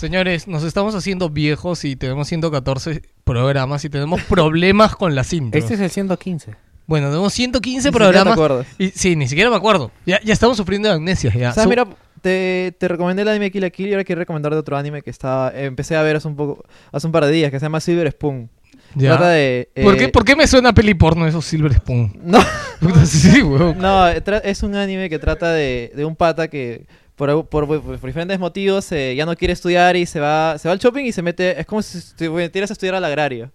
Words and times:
Señores, 0.00 0.46
nos 0.46 0.62
estamos 0.62 0.94
haciendo 0.94 1.30
viejos 1.30 1.82
y 1.86 1.96
tenemos 1.96 2.28
114 2.28 3.00
programas 3.24 3.82
y 3.86 3.88
tenemos 3.88 4.20
problemas 4.24 4.94
con 4.94 5.14
las 5.14 5.32
intros. 5.32 5.62
Este 5.62 5.72
es 5.74 5.80
el 5.80 5.90
115. 5.90 6.54
Bueno, 6.86 7.08
tenemos 7.08 7.32
115 7.32 7.76
Ni 7.76 7.80
siquiera 7.80 7.90
te 7.90 8.12
programas. 8.12 8.32
acuerdas. 8.34 8.66
Y, 8.78 8.90
sí, 8.90 9.16
ni 9.16 9.26
siquiera 9.26 9.48
me 9.48 9.56
acuerdo. 9.56 9.90
Ya, 10.04 10.20
ya 10.22 10.34
estamos 10.34 10.58
sufriendo 10.58 10.90
de 10.90 10.96
amnesia. 10.96 11.32
Ya. 11.34 11.52
¿Sabes? 11.52 11.62
Su- 11.64 11.70
Mira, 11.70 11.86
te, 12.20 12.74
te 12.78 12.88
recomendé 12.88 13.22
el 13.22 13.28
anime 13.28 13.50
Kill 13.50 13.62
la 13.62 13.70
Kill 13.70 13.88
y 13.88 13.92
ahora 13.92 14.04
quiero 14.04 14.18
recomendar 14.18 14.52
de 14.52 14.58
otro 14.58 14.76
anime 14.76 15.00
que 15.00 15.08
estaba, 15.08 15.50
eh, 15.54 15.64
empecé 15.64 15.96
a 15.96 16.02
ver 16.02 16.16
hace 16.16 16.28
un 16.28 16.36
poco, 16.36 16.62
hace 16.92 17.06
un 17.06 17.12
par 17.12 17.24
de 17.24 17.32
días, 17.32 17.50
que 17.50 17.58
se 17.58 17.64
llama 17.64 17.80
Silver 17.80 18.10
Spoon. 18.12 18.50
ya. 18.96 19.12
Trata 19.16 19.30
de... 19.30 19.70
¿Por, 19.82 19.94
eh, 19.94 19.98
qué, 19.98 20.08
¿Por 20.10 20.24
qué 20.26 20.36
me 20.36 20.46
suena 20.46 20.68
a 20.68 20.74
peli 20.74 20.92
porno 20.92 21.26
eso 21.26 21.40
Silver 21.40 21.72
Spoon? 21.72 22.12
No, 22.22 22.38
sí, 23.06 23.42
weón. 23.42 23.78
no, 23.78 24.06
es 24.08 24.62
un 24.62 24.74
anime 24.74 25.08
que 25.08 25.18
trata 25.18 25.52
de, 25.52 25.90
de 25.96 26.04
un 26.04 26.14
pata 26.16 26.48
que 26.48 26.84
por, 27.16 27.46
por- 27.48 27.66
por- 27.66 27.80
por 27.82 28.06
diferentes 28.06 28.38
motivos 28.38 28.90
eh, 28.92 29.14
ya 29.16 29.26
no 29.26 29.34
quiere 29.36 29.52
estudiar 29.54 29.96
y 29.96 30.06
se 30.06 30.20
va, 30.20 30.56
se 30.58 30.68
va 30.68 30.72
al 30.72 30.78
shopping 30.78 31.04
y 31.04 31.12
se 31.12 31.22
mete, 31.22 31.58
es 31.58 31.66
como 31.66 31.82
si 31.82 32.28
metieras 32.28 32.70
a 32.70 32.74
estudiar 32.74 32.94
a 32.94 33.00
la 33.00 33.08
agraria. 33.08 33.50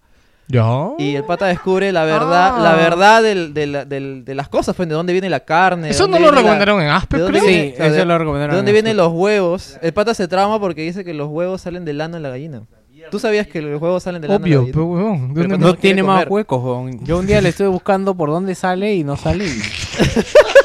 Ya. 0.47 0.65
Y 0.97 1.15
el 1.15 1.23
pata 1.23 1.45
descubre 1.45 1.93
la 1.93 2.03
verdad, 2.03 2.55
Ah. 2.57 2.61
la 2.61 2.75
verdad 2.75 3.23
del- 3.23 3.53
del- 3.53 3.87
del- 3.87 4.25
de 4.25 4.35
las 4.35 4.49
cosas, 4.49 4.75
pues, 4.75 4.89
de 4.89 4.95
dónde 4.95 5.13
viene 5.13 5.29
la 5.29 5.39
carne. 5.41 5.83
de 5.87 5.89
Eso 5.91 6.07
no 6.07 6.13
lo 6.13 6.17
viene 6.17 6.31
la- 6.31 6.37
recomendaron 6.41 6.81
en 6.81 6.89
Aspe, 6.89 7.15
¿De 7.17 7.23
dónde 7.23 7.39
creo. 7.39 7.49
viene? 7.49 7.67
Sí, 7.69 7.73
o 7.73 7.77
sea, 7.77 7.85
eso 7.87 7.95
de- 7.95 8.05
lo 8.05 8.17
recomendaron. 8.17 8.51
¿De 8.51 8.57
dónde 8.57 8.71
en 8.71 8.73
vienen 8.75 8.97
los 8.97 9.13
huevos? 9.13 9.77
El 9.81 9.93
pata 9.93 10.13
se 10.13 10.27
trauma 10.27 10.59
porque 10.59 10.81
dice 10.81 11.05
que 11.05 11.13
los 11.13 11.29
huevos 11.29 11.61
salen 11.61 11.85
del 11.85 12.01
ano 12.01 12.17
en 12.17 12.23
la 12.23 12.29
gallina. 12.29 12.63
¿Tú 13.09 13.17
sabías 13.19 13.47
que 13.47 13.61
los 13.61 13.81
huevos 13.81 14.03
salen 14.03 14.21
del 14.21 14.31
ano 14.31 14.45
en 14.45 14.51
la 14.51 14.59
Obvio, 14.59 14.73
gallina? 14.73 15.27
¿de 15.27 15.33
Pero 15.33 15.47
No 15.47 15.57
no 15.57 15.73
tiene 15.75 16.03
más 16.03 16.25
huecos. 16.27 16.91
Yo 17.03 17.17
un 17.19 17.27
día 17.27 17.39
le 17.41 17.49
estuve 17.49 17.67
buscando 17.67 18.13
por 18.15 18.29
dónde 18.29 18.53
sale 18.55 18.93
y 18.95 19.03
no 19.05 19.15
sale. 19.17 19.45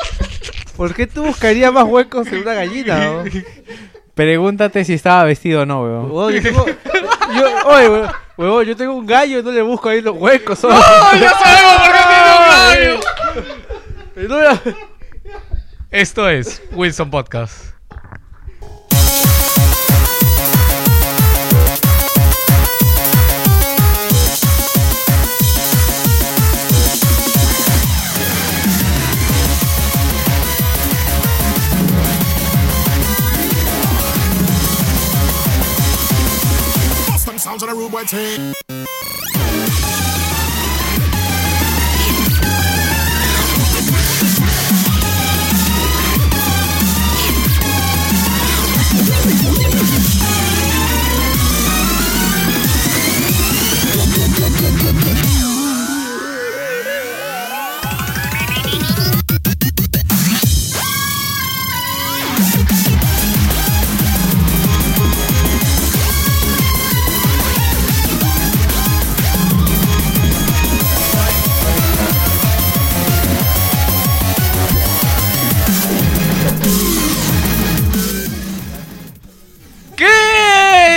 ¿Por 0.76 0.94
qué 0.94 1.06
tú 1.06 1.24
buscarías 1.24 1.72
más 1.72 1.84
huecos 1.84 2.26
en 2.28 2.42
una 2.42 2.54
gallina? 2.54 2.98
¿no? 3.04 3.24
Pregúntate 4.14 4.84
si 4.84 4.94
estaba 4.94 5.24
vestido 5.24 5.62
o 5.62 5.66
no, 5.66 5.82
weón. 5.82 6.04
Huevón, 6.10 6.32
yo 6.34 6.42
tengo, 6.42 6.66
yo, 6.66 7.68
oye, 7.68 7.88
huevón, 7.88 8.10
huevón, 8.36 8.64
yo 8.64 8.76
tengo 8.76 8.94
un 8.94 9.06
gallo 9.06 9.38
y 9.38 9.42
no 9.42 9.52
le 9.52 9.62
busco 9.62 9.88
ahí 9.88 10.00
los 10.00 10.16
huecos. 10.16 10.62
¿no? 10.64 10.70
¡Ay, 10.72 11.20
ya 11.20 11.30
sabemos 11.32 11.74
por 11.82 11.92
qué 11.92 11.98
tiene 12.08 12.32
un 12.38 12.98
gallo! 14.18 14.28
No, 14.28 14.42
ya- 14.42 14.62
Esto 15.90 16.28
es 16.28 16.62
Wilson 16.72 17.10
Podcast. 17.10 17.75
Custom 37.56 37.68
sounds 37.68 37.72
on 37.72 37.76
a 37.76 37.80
rude 37.80 37.92
boy 37.92 38.04
team. 38.04 39.65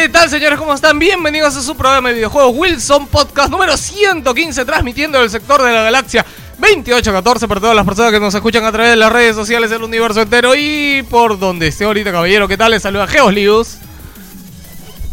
¿Qué 0.10 0.14
tal, 0.14 0.28
señores? 0.28 0.58
¿Cómo 0.58 0.74
están? 0.74 0.98
Bienvenidos 0.98 1.56
a 1.56 1.62
su 1.62 1.78
programa 1.78 2.10
de 2.10 2.16
videojuegos 2.16 2.56
Wilson 2.58 3.06
Podcast 3.06 3.52
número 3.52 3.78
115, 3.78 4.66
transmitiendo 4.66 5.20
del 5.20 5.30
sector 5.30 5.62
de 5.62 5.72
la 5.72 5.84
galaxia 5.84 6.26
2814 6.58 7.48
para 7.48 7.62
todas 7.62 7.76
las 7.76 7.86
personas 7.86 8.12
que 8.12 8.20
nos 8.20 8.34
escuchan 8.34 8.66
a 8.66 8.72
través 8.72 8.90
de 8.90 8.96
las 8.96 9.14
redes 9.14 9.36
sociales 9.36 9.70
del 9.70 9.84
universo 9.84 10.24
entero 10.24 10.56
y 10.56 11.06
por 11.12 11.38
donde 11.38 11.68
esté 11.68 11.84
ahorita, 11.84 12.12
caballero. 12.12 12.48
¿Qué 12.48 12.58
tal? 12.58 12.72
Les 12.72 12.82
saluda 12.82 13.06
Geoslius. 13.06 13.78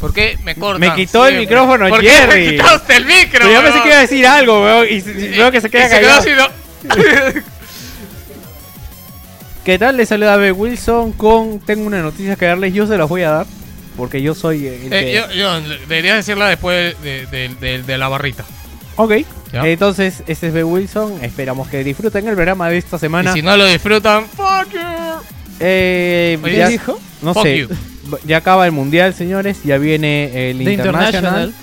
¿Por 0.00 0.14
qué 0.14 0.38
me 0.44 0.54
cortan? 0.54 0.80
Me 0.80 0.94
quitó 0.94 1.26
el 1.26 1.40
micrófono, 1.40 1.90
¿Por 1.90 2.00
qué 2.00 2.08
Jerry. 2.08 2.44
me 2.46 2.50
quitaste 2.52 2.96
el 2.96 3.04
micro? 3.04 3.40
Pero 3.40 3.52
yo 3.52 3.60
pensé 3.60 3.82
que 3.82 3.88
iba 3.88 3.98
a 3.98 4.00
decir 4.00 4.26
algo, 4.26 4.64
weón. 4.64 4.86
Y, 4.88 5.00
veo 5.02 5.50
que 5.52 5.60
se 5.60 5.68
queda 5.68 5.90
se 5.90 6.00
quedó 6.00 6.08
callado. 6.08 6.20
así, 6.20 6.30
¿no? 6.30 7.42
¿Qué 9.62 9.78
tal? 9.78 9.98
Les 9.98 10.08
saluda 10.08 10.38
B. 10.38 10.52
Wilson 10.52 11.12
con... 11.12 11.60
Tengo 11.60 11.86
una 11.86 12.00
noticia 12.00 12.34
que 12.36 12.46
darles. 12.46 12.72
Yo 12.72 12.86
se 12.86 12.96
las 12.96 13.10
voy 13.10 13.24
a 13.24 13.30
dar. 13.30 13.46
Porque 13.96 14.20
yo 14.22 14.34
soy 14.34 14.66
el 14.66 14.92
Eh, 14.92 15.04
que... 15.04 15.12
yo, 15.14 15.30
yo 15.32 15.60
debería 15.88 16.14
decirla 16.16 16.48
después 16.48 17.00
de, 17.02 17.26
de- 17.26 17.48
de- 17.60 17.82
de 17.82 17.98
la 17.98 18.08
barrita. 18.08 18.44
Ok. 18.96 19.12
Ya. 19.52 19.66
Entonces, 19.66 20.22
este 20.26 20.48
es 20.48 20.52
B. 20.52 20.64
Wilson. 20.64 21.22
Esperamos 21.24 21.68
que 21.68 21.82
disfruten 21.84 22.26
el 22.28 22.34
programa 22.34 22.68
de 22.68 22.78
esta 22.78 22.96
Y 22.96 23.00
semana. 23.00 23.32
si 23.32 23.42
no 23.42 23.56
lo 23.56 23.64
disfrutan, 23.66 24.26
fuck 24.26 24.72
you. 24.72 24.80
Eh, 25.60 26.38
Oye, 26.42 26.56
ya- 26.56 26.68
dijo? 26.68 26.98
No 27.22 27.32
Fuck 27.34 27.44
sé. 27.44 27.58
you. 27.58 27.68
Ya 28.24 28.36
acaba 28.38 28.66
el 28.66 28.72
mundial, 28.72 29.14
señores. 29.14 29.58
Ya 29.64 29.78
viene 29.78 30.50
el 30.50 30.58
The 30.58 30.72
international. 30.74 31.14
International. 31.14 31.54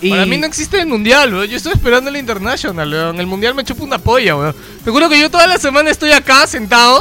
Y 0.00 0.10
Para 0.10 0.26
mí 0.26 0.36
no 0.36 0.46
existe 0.46 0.78
el 0.80 0.86
mundial, 0.86 1.32
weón. 1.34 1.46
Yo 1.48 1.56
estoy 1.56 1.72
esperando 1.72 2.10
el 2.10 2.16
international, 2.16 2.92
weón. 2.92 3.18
El 3.20 3.26
mundial 3.26 3.54
me 3.54 3.64
chupa 3.64 3.84
una 3.84 3.98
polla, 3.98 4.36
weón. 4.36 4.54
Te 4.84 4.90
juro 4.90 5.08
que 5.08 5.18
yo 5.20 5.30
toda 5.30 5.46
la 5.46 5.58
semana 5.58 5.90
estoy 5.90 6.10
acá 6.12 6.46
sentado, 6.46 7.00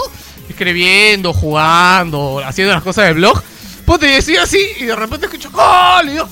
escribiendo, 0.49 1.33
jugando, 1.33 2.41
haciendo 2.45 2.73
las 2.73 2.83
cosas 2.83 3.05
del 3.05 3.15
blog. 3.15 3.41
Y 3.87 4.05
estoy 4.05 4.35
así, 4.37 4.59
y 4.79 4.85
de 4.85 4.95
repente 4.95 5.25
escucho 5.27 5.49
gol, 5.51 6.09
y 6.09 6.15
yo, 6.15 6.27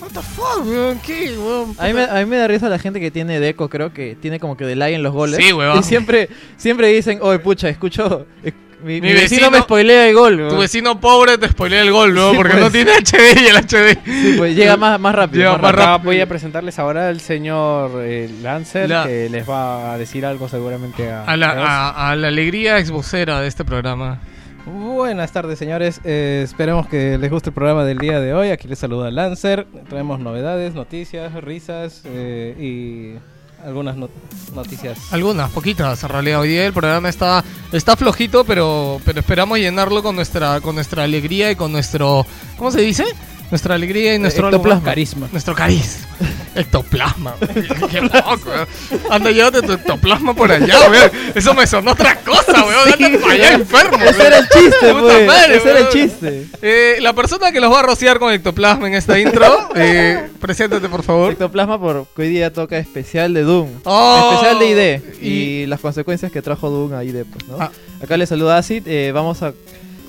what 0.00 0.10
the 0.12 0.20
fuck, 0.20 0.64
weón, 0.64 0.98
¿qué, 1.00 1.36
weón? 1.36 1.74
A 1.78 1.86
mí, 1.88 1.92
me, 1.92 2.04
a 2.04 2.14
mí 2.14 2.24
me 2.26 2.36
da 2.36 2.46
risa 2.46 2.68
la 2.68 2.78
gente 2.78 3.00
que 3.00 3.10
tiene 3.10 3.40
Deco, 3.40 3.68
creo 3.68 3.92
que 3.92 4.16
tiene 4.20 4.38
como 4.40 4.56
que 4.56 4.64
delay 4.64 4.94
en 4.94 5.02
los 5.02 5.12
goles. 5.12 5.36
Sí, 5.44 5.52
huevón. 5.52 5.78
Y 5.80 5.82
siempre, 5.82 6.28
siempre 6.56 6.88
dicen, 6.88 7.18
oye, 7.20 7.38
pucha, 7.40 7.68
escucho, 7.68 8.26
eh, 8.44 8.52
mi, 8.82 9.00
Mi 9.00 9.08
mi 9.08 9.12
vecino, 9.14 9.46
vecino- 9.46 9.50
me 9.50 9.58
spoilea 9.60 10.08
el 10.08 10.14
gol. 10.14 10.36
Tu 10.36 10.42
huevón". 10.44 10.58
vecino 10.60 11.00
pobre 11.00 11.36
te 11.38 11.48
spoilea 11.48 11.82
el 11.82 11.90
gol. 11.90 12.14
Sí, 12.16 12.36
Porque 12.36 12.52
pues. 12.52 12.62
no 12.64 12.70
tiene 12.70 12.92
HD 12.92 13.40
y 13.42 13.46
el 13.46 13.56
HD. 13.56 13.98
Sí, 14.04 14.34
pues 14.38 14.54
llega 14.56 14.76
más, 14.76 15.00
más 15.00 15.14
rápido. 15.14 15.38
Llega 15.40 15.52
más 15.52 15.62
más 15.62 15.72
rápido. 15.74 15.94
Acá 15.94 16.04
voy 16.04 16.20
a 16.20 16.28
presentarles 16.28 16.78
ahora 16.78 17.08
al 17.08 17.20
señor 17.20 17.92
eh, 18.04 18.30
Lancer, 18.42 18.88
La- 18.88 19.04
que 19.06 19.28
les 19.30 19.48
va 19.48 19.92
a 19.94 19.98
decir 19.98 20.24
algo 20.26 20.48
seguramente 20.48 21.10
a, 21.10 21.24
A 21.24 21.36
la, 21.36 21.50
a- 21.50 21.88
a, 21.90 22.10
a 22.10 22.16
la 22.16 22.28
alegría 22.28 22.78
exvocera 22.78 23.40
de 23.40 23.48
este 23.48 23.64
programa. 23.64 24.20
Buenas 24.66 25.30
tardes, 25.32 25.58
señores. 25.58 26.00
Eh, 26.04 26.40
esperemos 26.44 26.86
que 26.88 27.18
les 27.18 27.30
guste 27.30 27.50
el 27.50 27.54
programa 27.54 27.84
del 27.84 27.98
día 27.98 28.18
de 28.20 28.32
hoy. 28.32 28.50
Aquí 28.50 28.66
les 28.66 28.78
saluda 28.78 29.10
Lancer. 29.10 29.66
Traemos 29.88 30.20
novedades, 30.20 30.74
noticias, 30.74 31.34
risas 31.44 32.02
eh, 32.06 32.54
y 32.58 33.64
algunas 33.66 33.96
no- 33.96 34.08
noticias. 34.54 35.12
Algunas, 35.12 35.50
poquitas 35.50 36.02
en 36.02 36.08
realidad. 36.08 36.40
Hoy 36.40 36.48
día 36.48 36.66
el 36.66 36.72
programa 36.72 37.10
está, 37.10 37.44
está 37.72 37.94
flojito, 37.94 38.44
pero, 38.44 39.00
pero 39.04 39.20
esperamos 39.20 39.58
llenarlo 39.58 40.02
con 40.02 40.16
nuestra, 40.16 40.60
con 40.62 40.74
nuestra 40.76 41.04
alegría 41.04 41.50
y 41.50 41.56
con 41.56 41.70
nuestro. 41.70 42.24
¿Cómo 42.56 42.70
se 42.70 42.80
dice? 42.80 43.04
Nuestra 43.54 43.76
alegría 43.76 44.14
y 44.14 44.18
nuestro 44.18 44.48
ectoplasma. 44.48 44.80
más. 44.80 44.84
Carisma. 44.84 45.28
Nuestro 45.30 45.54
carisma. 45.54 46.06
Ectoplasma. 46.56 47.34
Qué 47.90 48.00
loco, 48.00 48.40
weón. 48.50 48.66
Anda, 49.10 49.30
llévate 49.30 49.62
tu 49.62 49.72
ectoplasma 49.74 50.34
por 50.34 50.50
allá, 50.50 50.76
weón. 50.90 51.08
Eso 51.36 51.54
me 51.54 51.64
sonó 51.64 51.92
otra 51.92 52.16
cosa, 52.16 52.64
weón. 52.64 52.92
Anda 52.92 53.18
para 53.20 53.32
allá 53.34 53.52
enfermo. 53.54 53.96
Ese 53.98 54.06
weón. 54.18 54.26
era 54.26 54.38
el 54.38 54.48
chiste, 54.48 54.92
pues. 55.00 55.26
madre, 55.28 55.56
Ese 55.56 55.70
era 55.70 55.78
el 55.78 55.84
weón. 55.84 55.92
chiste. 55.92 56.46
Eh, 56.62 56.96
la 57.00 57.12
persona 57.12 57.52
que 57.52 57.60
los 57.60 57.72
va 57.72 57.78
a 57.78 57.82
rociar 57.84 58.18
con 58.18 58.32
ectoplasma 58.32 58.88
en 58.88 58.94
esta 58.94 59.20
intro, 59.20 59.68
eh, 59.76 60.30
preséntate 60.40 60.88
por 60.88 61.04
favor. 61.04 61.30
Ectoplasma 61.30 61.80
porque 61.80 62.22
hoy 62.22 62.28
día 62.30 62.52
toca 62.52 62.76
especial 62.76 63.34
de 63.34 63.42
Doom. 63.42 63.68
Oh. 63.84 64.30
especial 64.32 64.58
de 64.58 64.66
ID. 64.68 65.22
Y, 65.22 65.28
Y- 65.62 65.66
las 65.66 65.78
consecuencias 65.78 66.32
que 66.32 66.42
trajo 66.42 66.70
Doom 66.70 66.92
a 66.94 67.04
ID, 67.04 67.24
pues, 67.24 67.46
¿no? 67.46 67.56
Ah. 67.60 67.70
Acá 68.02 68.16
les 68.16 68.28
saluda 68.28 68.58
Acid. 68.58 68.82
eh, 68.88 69.12
vamos 69.14 69.42
a 69.44 69.52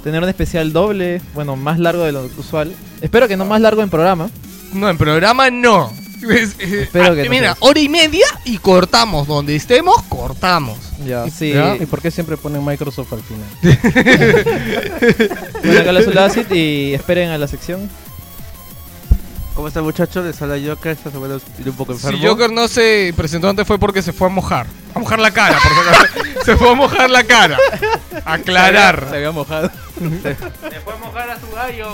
tener 0.05 0.21
un 0.21 0.29
especial 0.29 0.71
doble, 0.71 1.19
bueno, 1.33 1.55
más 1.55 1.79
largo 1.79 2.03
de 2.03 2.11
lo 2.11 2.29
usual. 2.37 2.71
Espero 3.01 3.27
que 3.27 3.35
no 3.35 3.43
más 3.43 3.59
largo 3.59 3.81
en 3.81 3.89
programa. 3.89 4.29
No, 4.71 4.87
en 4.87 4.99
programa 4.99 5.49
no. 5.49 5.91
Es- 6.29 6.55
es- 6.59 6.73
Espero 6.73 7.05
ah, 7.11 7.15
que 7.15 7.23
no 7.25 7.29
mira, 7.31 7.53
sea. 7.53 7.57
hora 7.67 7.79
y 7.79 7.89
media 7.89 8.25
y 8.45 8.59
cortamos. 8.59 9.27
Donde 9.27 9.55
estemos, 9.55 9.99
cortamos. 10.03 10.77
Ya, 11.05 11.27
sí. 11.35 11.53
¿Ya? 11.53 11.75
¿Y 11.75 11.87
por 11.87 12.01
qué 12.03 12.11
siempre 12.11 12.37
ponen 12.37 12.63
Microsoft 12.63 13.13
al 13.13 13.21
final? 13.21 13.47
Bueno, 15.63 15.99
acá 16.11 16.25
Acid 16.25 16.51
y 16.51 16.93
esperen 16.93 17.29
a 17.31 17.37
la 17.39 17.47
sección. 17.47 17.89
¿Cómo 19.55 19.67
está 19.69 19.81
muchachos? 19.81 20.23
Les 20.25 20.39
habla 20.41 20.57
Joker. 20.63 20.91
Esta 20.91 21.09
semana 21.09 21.35
estoy 21.37 21.67
un 21.69 21.75
poco 21.75 21.93
enfermo. 21.93 22.17
Si 22.19 22.25
Joker 22.27 22.51
no 22.51 22.67
se 22.67 23.13
presentó 23.17 23.49
antes 23.49 23.65
fue 23.65 23.79
porque 23.79 24.01
se 24.03 24.13
fue 24.13 24.27
a 24.27 24.29
mojar. 24.29 24.67
A 24.93 24.99
mojar 24.99 25.19
la 25.19 25.31
cara, 25.31 25.57
por 25.61 25.71
acaso. 25.87 26.43
Se 26.45 26.55
fue 26.57 26.69
a 26.69 26.73
mojar 26.73 27.09
la 27.09 27.23
cara. 27.23 27.57
Aclarar. 28.25 29.07
Se 29.09 29.15
había 29.17 29.31
mojado. 29.31 29.71
Se 29.95 30.79
fue 30.81 30.93
a 30.93 30.97
mojar 30.97 31.29
a 31.29 31.39
su 31.39 31.49
gallo. 31.55 31.89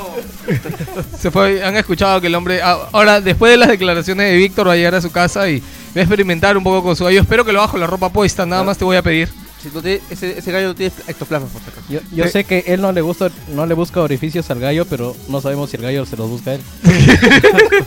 Se 1.19 1.31
fue, 1.31 1.63
han 1.63 1.75
escuchado 1.77 2.19
que 2.21 2.27
el 2.27 2.35
hombre. 2.35 2.61
ah, 2.63 2.89
Ahora, 2.91 3.21
después 3.21 3.51
de 3.51 3.57
las 3.57 3.69
declaraciones 3.69 4.29
de 4.31 4.35
Víctor, 4.37 4.67
va 4.67 4.73
a 4.73 4.75
llegar 4.75 4.95
a 4.95 5.01
su 5.01 5.11
casa 5.11 5.47
y 5.49 5.59
va 5.59 5.65
a 5.97 5.99
experimentar 6.01 6.57
un 6.57 6.63
poco 6.63 6.81
con 6.83 6.95
su 6.95 7.05
gallo. 7.05 7.21
Espero 7.21 7.45
que 7.45 7.51
lo 7.53 7.59
bajo 7.59 7.77
la 7.77 7.87
ropa 7.87 8.09
puesta, 8.09 8.45
nada 8.45 8.63
más 8.63 8.77
te 8.77 8.85
voy 8.85 8.97
a 8.97 9.01
pedir. 9.03 9.29
Si 9.61 9.69
no 9.71 9.79
tiene- 9.83 10.01
ese, 10.09 10.39
ese 10.39 10.51
gallo 10.51 10.69
no 10.69 10.75
tiene 10.75 10.91
ectoplasma, 11.07 11.47
por. 11.47 11.61
Yo, 11.87 11.99
yo 12.11 12.27
sé 12.27 12.43
que 12.45 12.63
él 12.65 12.81
no 12.81 12.91
le 12.91 13.01
gusta 13.01 13.29
no 13.49 13.67
le 13.67 13.75
busca 13.75 14.01
orificios 14.01 14.49
al 14.49 14.59
gallo, 14.59 14.85
pero 14.85 15.15
no 15.27 15.39
sabemos 15.39 15.69
si 15.69 15.77
el 15.77 15.83
gallo 15.83 16.03
se 16.07 16.17
los 16.17 16.27
busca 16.27 16.49
a 16.51 16.53
él. 16.55 16.61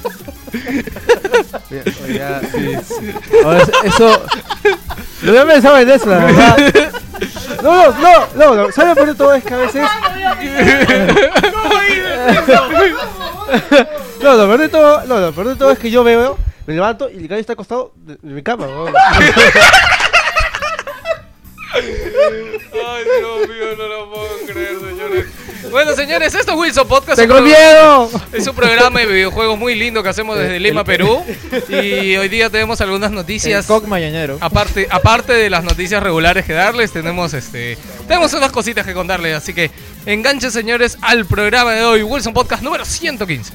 Ya, 2.14 2.40
Ahora, 3.44 3.62
es- 3.62 3.70
eso. 3.94 4.22
Lo 5.22 5.30
había 5.32 5.46
pensado 5.54 5.78
en 5.78 5.90
eso, 5.90 6.06
la 6.06 6.18
verdad. 6.24 6.92
No, 7.62 7.90
no, 7.90 7.92
no, 7.92 8.26
no, 8.34 8.54
no. 8.54 8.72
¿Sabes 8.72 8.96
por 8.96 9.14
todo 9.14 9.34
es 9.34 9.44
que 9.44 9.54
a 9.54 9.56
veces. 9.58 9.86
No, 14.22 14.34
lo 14.36 14.46
peor 14.46 14.60
de 14.60 14.68
todo, 14.68 15.04
no, 15.06 15.20
lo 15.20 15.32
peor 15.32 15.48
de 15.48 15.56
todo 15.56 15.70
es 15.70 15.78
que 15.78 15.90
yo 15.90 16.02
veo, 16.02 16.38
me 16.66 16.74
levanto 16.74 17.10
y 17.10 17.18
el 17.18 17.28
gallo 17.28 17.40
está 17.40 17.52
acostado 17.52 17.92
de, 17.96 18.14
de 18.14 18.34
mi 18.34 18.42
cama. 18.42 18.66
weón. 18.66 18.94
Ay, 21.74 23.04
Dios 23.18 23.48
mío, 23.48 23.66
no 23.76 23.86
lo 23.88 24.10
puedo 24.12 24.28
creer, 24.46 24.78
señores. 24.80 25.26
Bueno, 25.70 25.94
señores, 25.94 26.34
esto 26.34 26.52
es 26.52 26.58
Wilson 26.58 26.88
Podcast. 26.88 27.18
¡Tengo 27.18 27.40
miedo! 27.40 28.10
Es 28.32 28.46
un 28.46 28.54
programa 28.54 29.00
de 29.00 29.06
videojuegos 29.06 29.58
muy 29.58 29.74
lindo 29.74 30.02
que 30.02 30.08
hacemos 30.08 30.38
desde 30.38 30.60
Lima, 30.60 30.84
Perú. 30.84 31.24
Y 31.68 32.16
hoy 32.16 32.28
día 32.28 32.50
tenemos 32.50 32.80
algunas 32.80 33.10
noticias. 33.10 33.66
cock 33.66 33.86
mañanero. 33.86 34.38
Aparte, 34.40 34.86
aparte 34.90 35.32
de 35.32 35.50
las 35.50 35.64
noticias 35.64 36.02
regulares 36.02 36.44
que 36.44 36.52
darles, 36.52 36.92
tenemos 36.92 37.34
este 37.34 37.78
tenemos 38.06 38.32
unas 38.34 38.52
cositas 38.52 38.86
que 38.86 38.92
contarles, 38.92 39.36
así 39.36 39.54
que 39.54 39.70
enganchen 40.06 40.50
señores 40.50 40.98
al 41.00 41.24
programa 41.26 41.72
de 41.72 41.84
hoy, 41.84 42.02
Wilson 42.02 42.34
Podcast 42.34 42.62
número 42.62 42.84
115. 42.84 43.52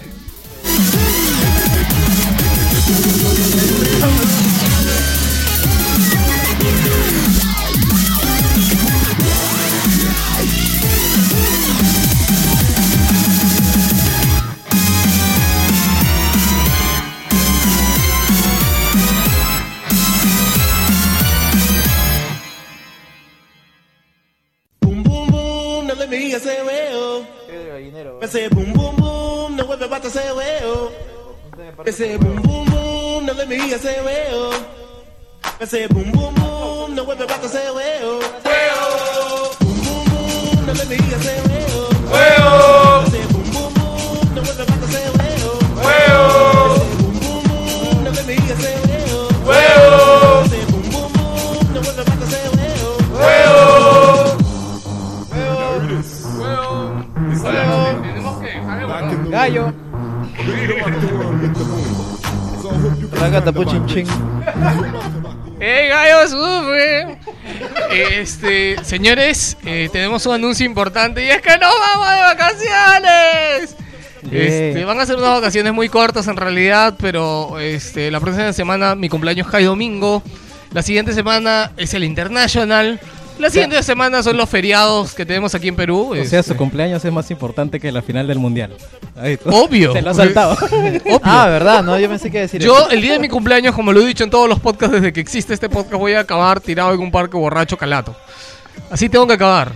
I 28.21 28.25
say 28.25 28.49
boom, 28.49 28.73
boom, 28.73 28.95
boom, 28.97 29.55
now 29.55 29.65
what 29.65 29.81
about 29.81 30.01
to 30.03 30.09
say 30.09 30.29
well. 30.33 30.91
I 31.85 31.89
say 31.91 32.17
boom, 32.17 32.41
boom, 32.41 32.65
boom, 32.65 33.25
now 33.25 33.33
let 33.33 33.47
me 33.47 33.57
hear 33.59 33.77
say 33.77 34.03
well. 34.03 34.65
I 35.61 35.65
say 35.65 35.87
boom, 35.87 36.11
boom, 36.11 36.35
boom, 36.35 36.95
now 36.95 37.05
what 37.05 37.21
about 37.21 37.41
to 37.41 37.47
say 37.47 37.71
well. 37.71 38.19
Well, 38.43 39.55
boom, 39.61 39.77
boom, 39.85 40.05
boom, 40.09 40.65
now 40.65 40.73
let 40.73 40.89
me 40.89 40.97
hear 40.97 41.19
say 41.19 41.39
I 42.11 43.07
say 43.09 43.23
boom, 43.31 43.43
boom, 43.53 43.73
boom, 43.73 44.35
now 44.35 44.41
what 44.41 44.59
about 44.59 44.79
to 44.81 44.87
say 44.87 45.18
Gallo. 59.49 59.73
Raga 63.13 63.43
tapuchin 63.43 63.85
chin. 63.87 64.07
¡Ey, 65.59 65.89
gallo, 65.89 66.27
sufre! 66.27 67.17
Este, 67.91 68.83
señores, 68.83 69.57
eh, 69.65 69.89
tenemos 69.91 70.25
un 70.27 70.35
anuncio 70.35 70.65
importante 70.65 71.25
y 71.25 71.29
es 71.29 71.41
que 71.41 71.57
nos 71.57 71.73
vamos 71.79 72.09
de 72.11 72.21
vacaciones. 72.21 73.75
Este, 74.31 74.85
van 74.85 74.99
a 74.99 75.05
ser 75.07 75.15
unas 75.15 75.31
vacaciones 75.31 75.73
muy 75.73 75.89
cortas 75.89 76.27
en 76.27 76.37
realidad, 76.37 76.95
pero 76.99 77.59
este, 77.59 78.11
la 78.11 78.19
próxima 78.19 78.53
semana 78.53 78.93
mi 78.93 79.09
cumpleaños 79.09 79.47
cae 79.47 79.63
domingo. 79.63 80.21
La 80.73 80.83
siguiente 80.83 81.13
semana 81.13 81.71
es 81.75 81.95
el 81.95 82.03
International. 82.03 82.99
La 83.39 83.49
siguiente 83.49 83.81
semana 83.83 84.21
son 84.21 84.35
los 84.37 84.49
feriados 84.49 85.13
que 85.13 85.25
tenemos 85.25 85.55
aquí 85.55 85.69
en 85.69 85.75
Perú. 85.75 86.09
O 86.11 86.15
sea, 86.25 86.39
este, 86.41 86.43
su 86.51 86.57
cumpleaños 86.57 87.03
es 87.05 87.11
más 87.13 87.31
importante 87.31 87.79
que 87.79 87.91
la 87.91 88.01
final 88.01 88.27
del 88.27 88.37
mundial. 88.37 88.75
Ahí 89.15 89.37
tú. 89.43 89.49
Obvio. 89.49 89.93
Se 89.93 90.01
lo 90.01 90.11
ha 90.11 90.13
saltado. 90.13 90.57
Obvio. 90.71 91.21
Ah, 91.23 91.47
¿verdad? 91.47 91.81
No, 91.83 91.97
yo 91.97 92.09
pensé 92.09 92.29
que 92.29 92.41
decir 92.41 92.61
Yo, 92.61 92.77
eso. 92.77 92.89
el 92.91 93.01
día 93.01 93.13
de 93.13 93.19
mi 93.19 93.29
cumpleaños, 93.29 93.73
como 93.73 93.93
lo 93.93 94.01
he 94.01 94.05
dicho 94.05 94.23
en 94.25 94.29
todos 94.29 94.49
los 94.49 94.59
podcasts 94.59 94.93
desde 94.93 95.13
que 95.13 95.21
existe 95.21 95.53
este 95.53 95.69
podcast, 95.69 95.95
voy 95.95 96.13
a 96.13 96.19
acabar 96.19 96.59
tirado 96.59 96.93
en 96.93 96.99
un 96.99 97.11
parque 97.11 97.37
borracho 97.37 97.77
calato. 97.77 98.13
Así 98.91 99.07
tengo 99.09 99.25
que 99.25 99.33
acabar. 99.33 99.71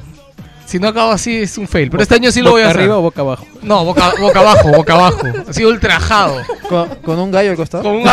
Si 0.66 0.80
no 0.80 0.88
acabo 0.90 1.12
así 1.12 1.38
es 1.44 1.58
un 1.58 1.68
fail. 1.68 1.90
Pero 1.90 2.04
este 2.04 2.16
año 2.16 2.32
sí 2.32 2.42
lo 2.42 2.52
voy 2.52 2.62
a 2.62 2.66
¿Boca 2.66 2.70
hacer. 2.72 2.82
arriba 2.82 2.98
o 2.98 3.02
boca 3.02 3.22
abajo? 3.22 3.46
No, 3.62 3.86
boca, 3.86 4.14
boca 4.20 4.40
abajo, 4.40 4.70
boca 4.72 4.94
abajo. 4.94 5.22
Así 5.48 5.64
ultrajado. 5.64 6.38
Con, 6.68 6.90
con 6.96 7.20
un 7.20 7.32
gallo 7.32 7.52
al 7.52 7.58
costado. 7.58 7.84
Con 7.84 7.96
un 7.98 8.04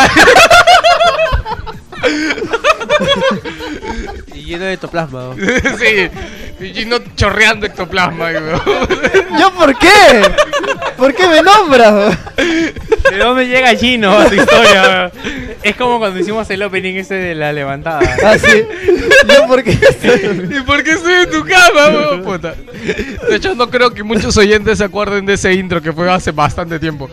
Y 4.26 4.29
lleno 4.50 4.64
de 4.64 4.74
ectoplasma. 4.74 5.30
weón. 5.30 5.38
Sí. 5.78 6.10
Y 6.80 6.84
no 6.84 6.98
chorreando 7.16 7.64
ectoplasma. 7.66 8.26
weón. 8.26 8.60
¿Yo 9.38 9.52
por 9.54 9.76
qué? 9.78 10.22
¿Por 10.96 11.14
qué 11.14 11.26
me 11.26 11.42
nombras? 11.42 12.18
¿De 12.36 13.16
dónde 13.18 13.46
llega 13.46 13.74
Chino 13.76 14.12
a 14.18 14.26
tu 14.26 14.34
historia? 14.34 15.10
es 15.62 15.76
como 15.76 15.98
cuando 15.98 16.20
hicimos 16.20 16.48
el 16.50 16.62
opening 16.62 16.94
ese 16.96 17.14
de 17.14 17.34
la 17.34 17.52
levantada. 17.52 18.00
Ah, 18.24 18.36
sí. 18.38 18.64
¿Yo 19.28 19.46
por 19.46 19.62
qué? 19.62 19.72
¿Y 19.72 20.60
por 20.62 20.82
qué 20.82 20.92
estoy 20.92 21.14
en 21.14 21.30
tu 21.30 21.44
cama, 21.44 21.88
weón? 21.88 22.22
Puta. 22.22 22.54
De 23.28 23.36
hecho, 23.36 23.54
no 23.54 23.70
creo 23.70 23.92
que 23.92 24.02
muchos 24.02 24.36
oyentes 24.36 24.78
se 24.78 24.84
acuerden 24.84 25.24
de 25.26 25.34
ese 25.34 25.52
intro 25.54 25.80
que 25.80 25.92
fue 25.92 26.10
hace 26.10 26.32
bastante 26.32 26.78
tiempo. 26.78 27.08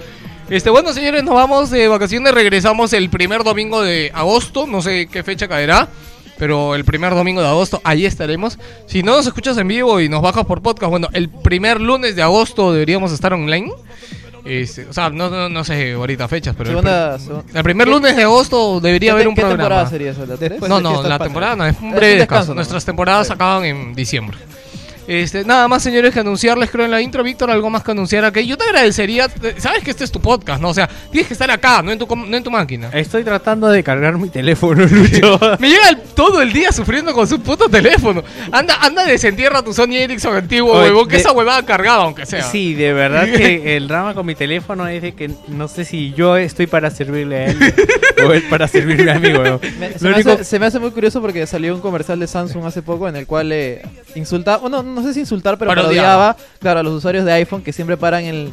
Este, 0.50 0.70
bueno, 0.70 0.94
señores, 0.94 1.24
nos 1.24 1.36
vamos 1.36 1.70
de 1.70 1.88
vacaciones. 1.88 2.34
Regresamos 2.34 2.94
el 2.94 3.10
primer 3.10 3.44
domingo 3.44 3.82
de 3.82 4.12
agosto. 4.14 4.66
No 4.66 4.82
sé 4.82 5.08
qué 5.12 5.24
fecha 5.24 5.48
caerá. 5.48 5.90
Pero 6.38 6.76
el 6.76 6.86
primer 6.86 7.14
domingo 7.14 7.42
de 7.42 7.48
agosto, 7.48 7.82
ahí 7.84 8.06
estaremos. 8.06 8.60
Si 8.86 9.04
no 9.04 9.16
nos 9.16 9.26
escuchas 9.28 9.58
en 9.58 9.68
vivo 9.68 10.00
y 10.00 10.10
nos 10.10 10.22
bajas 10.22 10.46
por 10.46 10.62
podcast, 10.62 10.90
bueno, 10.90 11.08
el 11.14 11.30
primer 11.30 11.82
lunes 11.82 12.16
de 12.16 12.22
agosto 12.22 12.72
deberíamos 12.72 13.12
estar 13.12 13.34
online. 13.34 13.72
Este, 14.46 14.86
o 14.86 14.94
sea, 14.94 15.10
no, 15.10 15.30
no, 15.30 15.50
no 15.50 15.64
sé 15.66 15.94
ahorita 15.94 16.28
fechas, 16.30 16.56
pero 16.58 16.80
el, 16.80 17.64
primer 17.64 17.88
lunes 17.88 18.16
de 18.16 18.24
agosto 18.24 18.80
debería 18.80 19.12
haber 19.12 19.28
un 19.28 19.36
¿Qué 19.36 19.42
programa. 19.42 19.64
temporada 19.64 19.90
sería 19.90 20.12
eso? 20.12 20.26
¿La 20.26 20.68
No, 20.70 20.80
no, 20.80 21.04
la 21.04 21.20
temporada 21.20 21.56
no, 21.58 21.66
es 21.66 21.76
un 21.82 21.92
breve 21.92 22.16
descanso. 22.16 22.20
descanso. 22.20 22.56
Nuestras 22.56 22.86
temporadas 22.86 23.30
acaban 23.30 23.66
en 23.66 23.94
diciembre. 23.94 24.38
Este, 25.08 25.46
nada 25.46 25.68
más, 25.68 25.82
señores, 25.84 26.14
que 26.14 26.20
anunciarles, 26.20 26.70
creo, 26.70 26.86
en 26.86 26.92
la 26.92 27.02
intro, 27.02 27.24
Víctor, 27.24 27.50
algo 27.50 27.70
más 27.70 27.84
que 27.84 27.92
anunciar 27.92 28.26
aquí. 28.26 28.46
Yo 28.46 28.58
te 28.58 28.66
agradecería, 28.66 29.28
sabes 29.58 29.84
que 29.84 29.92
este 29.92 30.04
es 30.04 30.12
tu 30.12 30.20
podcast, 30.20 30.62
¿no? 30.62 30.70
O 30.70 30.74
sea, 30.74 30.90
tienes 31.12 31.28
que 31.28 31.34
estar 31.34 31.50
acá, 31.50 31.82
no 31.82 31.92
en 31.92 31.98
tu, 32.00 32.06
com- 32.08 32.30
no 32.30 32.36
en 32.38 32.44
tu 32.44 32.52
máquina. 32.52 32.90
Estoy 32.94 33.24
tratando 33.24 33.70
de 33.70 33.84
cargar 33.84 34.18
mi 34.18 34.30
teléfono, 34.30 34.86
Lucho. 34.92 35.40
Me 35.60 35.70
llega 35.70 35.90
el- 35.90 35.98
todo 36.14 36.42
el 36.42 36.52
día 36.52 36.72
sufriendo 36.72 37.14
con 37.14 37.28
su 37.28 37.40
puto 37.40 37.70
teléfono. 37.70 38.24
Anda, 38.52 38.76
anda, 38.82 39.06
desentierra 39.06 39.62
tu 39.64 39.74
Sony 39.74 39.94
Ericsson 39.96 40.36
antiguo, 40.36 40.74
Oye, 40.74 40.90
huevón, 40.90 41.08
que 41.08 41.14
de- 41.16 41.22
esa 41.22 41.32
huevada 41.32 41.64
cargaba, 41.66 42.04
aunque 42.04 42.26
sea. 42.26 42.44
Sí, 42.44 42.74
de 42.74 42.92
verdad 42.92 43.26
que 43.38 43.78
el 43.78 43.88
drama 43.88 44.14
con 44.14 44.26
mi 44.26 44.36
teléfono 44.36 44.88
es 44.88 45.02
de 45.02 45.14
que 45.14 45.32
no 45.48 45.68
sé 45.70 45.86
si 45.86 46.14
yo 46.14 46.36
estoy 46.38 46.68
para 46.68 46.90
servirle 46.90 47.38
a 47.38 47.46
él 47.46 47.58
o 48.28 48.34
él 48.34 48.44
para 48.50 48.68
servirme 48.68 49.12
a 49.12 49.20
mí. 49.20 49.30
Me- 49.80 49.94
se, 49.98 50.08
único- 50.08 50.32
hace, 50.34 50.44
se 50.44 50.60
me 50.60 50.66
hace 50.66 50.80
muy 50.80 50.92
curioso 50.92 51.22
porque 51.22 51.46
salió 51.48 51.74
un 51.74 51.82
comercial 51.82 52.20
de 52.20 52.28
Samsung 52.28 52.66
hace 52.66 52.82
poco 52.82 53.08
en 53.08 53.16
el 53.16 53.26
cual 53.26 53.52
eh, 53.54 53.82
insultaba, 54.16 54.68
no 54.68 54.97
sé 55.04 55.14
si 55.14 55.20
insultar, 55.22 55.58
pero 55.58 55.70
Parodiaba. 55.70 56.34
parodiaba, 56.34 56.38
claro, 56.60 56.80
a 56.80 56.84
los 56.84 56.94
usuarios 56.94 57.26
de 57.26 57.32
iPhone 57.34 57.62
que 57.64 57.74
siempre 57.74 57.98
paran 57.98 58.24
el, 58.26 58.52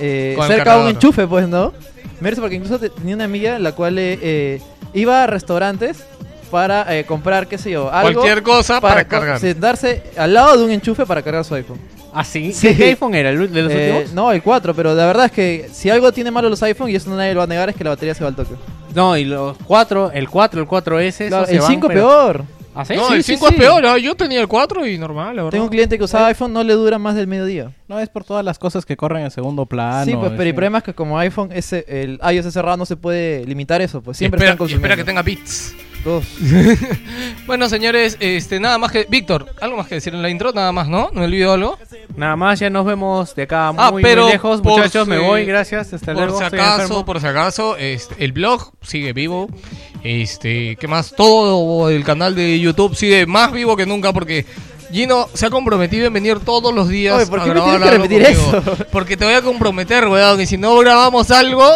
eh, 0.00 0.34
Con 0.36 0.44
el 0.46 0.52
cerca 0.52 0.72
de 0.72 0.76
un 0.78 0.84
cargador. 0.84 0.90
enchufe, 0.90 1.26
pues, 1.26 1.48
¿no? 1.48 1.72
Me 2.20 2.24
parece 2.24 2.40
porque 2.40 2.56
incluso 2.56 2.78
te- 2.78 2.90
tenía 2.90 3.14
una 3.14 3.24
amiga 3.24 3.56
en 3.56 3.62
la 3.62 3.72
cual 3.72 3.98
eh, 3.98 4.18
eh, 4.20 4.60
iba 4.94 5.22
a 5.22 5.26
restaurantes 5.26 6.04
para 6.50 6.96
eh, 6.96 7.04
comprar, 7.04 7.46
qué 7.46 7.58
sé 7.58 7.70
yo, 7.70 7.92
algo. 7.92 8.20
Cualquier 8.20 8.42
cosa 8.42 8.80
para, 8.80 9.04
co- 9.04 9.10
cargar. 9.10 9.38
sentarse 9.38 10.02
al 10.16 10.32
lado 10.34 10.56
de 10.58 10.64
un 10.64 10.70
enchufe 10.70 11.04
para 11.06 11.22
cargar 11.22 11.44
su 11.44 11.54
iPhone. 11.54 11.78
¿Ah, 12.12 12.24
sí? 12.24 12.52
Sí. 12.54 12.74
¿Qué 12.74 12.84
iPhone 12.84 13.14
era? 13.14 13.28
¿El 13.30 13.52
de 13.52 13.62
los 13.62 13.70
Eh, 13.72 13.92
últimos? 13.98 14.14
no, 14.14 14.32
el 14.32 14.42
4, 14.42 14.74
pero 14.74 14.94
la 14.94 15.04
verdad 15.06 15.26
es 15.26 15.32
que 15.32 15.68
si 15.72 15.90
algo 15.90 16.10
tiene 16.10 16.30
malo 16.30 16.48
los 16.48 16.62
iPhone, 16.62 16.88
y 16.90 16.96
eso 16.96 17.10
nadie 17.14 17.34
lo 17.34 17.38
va 17.38 17.44
a 17.44 17.46
negar, 17.48 17.68
es 17.68 17.76
que 17.76 17.84
la 17.84 17.90
batería 17.90 18.14
se 18.14 18.24
va 18.24 18.28
al 18.30 18.34
toque. 18.34 18.54
No, 18.94 19.14
y 19.16 19.26
los 19.26 19.56
4, 19.64 20.10
el 20.12 20.28
4, 20.28 20.60
el 20.62 20.66
4S. 20.66 21.28
Claro, 21.28 21.44
esos 21.44 21.48
se 21.48 21.54
el 21.54 21.60
van, 21.60 21.68
5 21.70 21.86
pero- 21.88 22.00
peor. 22.08 22.44
¿Ah, 22.80 22.84
sí? 22.84 22.94
No, 22.94 23.08
Sí, 23.08 23.14
el 23.14 23.24
sí, 23.24 23.32
5 23.32 23.48
sí. 23.48 23.54
es 23.54 23.60
peor. 23.60 23.84
ah, 23.86 23.98
Yo 23.98 24.14
tenía 24.14 24.40
el 24.40 24.46
4 24.46 24.86
y 24.86 24.98
normal, 24.98 25.34
la 25.34 25.42
verdad. 25.42 25.50
Tengo 25.50 25.64
un 25.64 25.70
cliente 25.70 25.98
que 25.98 26.04
usaba 26.04 26.28
iPhone, 26.28 26.52
no 26.52 26.62
le 26.62 26.74
dura 26.74 26.98
más 26.98 27.16
del 27.16 27.26
mediodía. 27.26 27.72
No 27.88 27.98
es 27.98 28.08
por 28.08 28.22
todas 28.22 28.44
las 28.44 28.58
cosas 28.60 28.86
que 28.86 28.96
corren 28.96 29.24
en 29.24 29.30
segundo 29.32 29.66
plano. 29.66 30.04
sí, 30.04 30.14
pues, 30.14 30.30
pero 30.36 30.44
el 30.44 30.54
problema 30.54 30.78
es 30.78 30.84
que 30.84 30.94
como 30.94 31.18
iPhone, 31.18 31.50
ese, 31.52 31.84
el 31.88 32.20
iOS 32.32 32.52
cerrado, 32.52 32.76
no 32.76 32.86
se 32.86 32.94
puede 32.96 33.44
limitar 33.46 33.80
eso, 33.82 34.00
pues 34.00 34.16
siempre 34.16 34.36
espera, 34.38 34.52
están 34.52 34.56
y 34.56 34.58
consumiendo. 34.58 34.86
espera 34.86 34.96
que 34.96 35.04
tenga 35.04 35.22
bits. 35.22 35.74
Dos. 36.04 36.24
Bueno, 37.46 37.68
señores, 37.68 38.16
este, 38.20 38.60
nada 38.60 38.76
más 38.78 38.92
que. 38.92 39.06
Víctor, 39.08 39.46
algo 39.60 39.78
más 39.78 39.88
que 39.88 39.94
decir 39.96 40.14
en 40.14 40.20
la 40.22 40.28
intro, 40.28 40.52
nada 40.52 40.70
más, 40.70 40.86
¿no? 40.86 41.08
¿No 41.12 41.20
me 41.20 41.26
olvido 41.26 41.52
algo? 41.54 41.78
Nada 42.14 42.36
más, 42.36 42.60
ya 42.60 42.68
nos 42.68 42.84
vemos 42.84 43.34
de 43.34 43.44
acá 43.44 43.68
Ah, 43.68 43.90
muy, 43.90 44.02
pero 44.02 44.24
muy 44.24 44.32
lejos. 44.32 44.60
por 44.60 44.72
Muchachos, 44.72 45.08
me 45.08 45.16
si- 45.18 45.24
voy, 45.24 45.44
gracias. 45.46 45.92
Hasta 45.94 46.12
Por 46.12 46.24
luego. 46.24 46.38
si 46.38 46.44
estoy 46.44 46.58
acaso, 46.60 46.82
enfermo. 46.82 47.04
por 47.06 47.20
si 47.20 47.26
acaso, 47.26 47.76
este, 47.78 48.22
el 48.22 48.32
blog 48.32 48.70
sigue 48.82 49.12
vivo. 49.14 49.48
Este, 50.02 50.76
¿qué 50.76 50.88
más? 50.88 51.14
Todo 51.16 51.90
el 51.90 52.04
canal 52.04 52.34
de 52.34 52.58
YouTube 52.60 52.94
sigue 52.94 53.26
más 53.26 53.52
vivo 53.52 53.76
que 53.76 53.86
nunca 53.86 54.12
porque 54.12 54.46
Gino 54.92 55.28
se 55.34 55.46
ha 55.46 55.50
comprometido 55.50 56.06
en 56.06 56.12
venir 56.12 56.38
todos 56.40 56.74
los 56.74 56.88
días 56.88 57.16
Oye, 57.16 57.26
¿por 57.26 57.40
a 57.40 57.46
me 57.46 57.54
tienes 57.60 57.80
que 57.82 57.90
repetir 57.90 58.22
eso? 58.22 58.62
Porque 58.92 59.16
te 59.16 59.24
voy 59.24 59.34
a 59.34 59.42
comprometer, 59.42 60.06
weón, 60.08 60.40
y 60.40 60.46
si 60.46 60.56
no 60.56 60.76
grabamos 60.78 61.30
algo, 61.30 61.68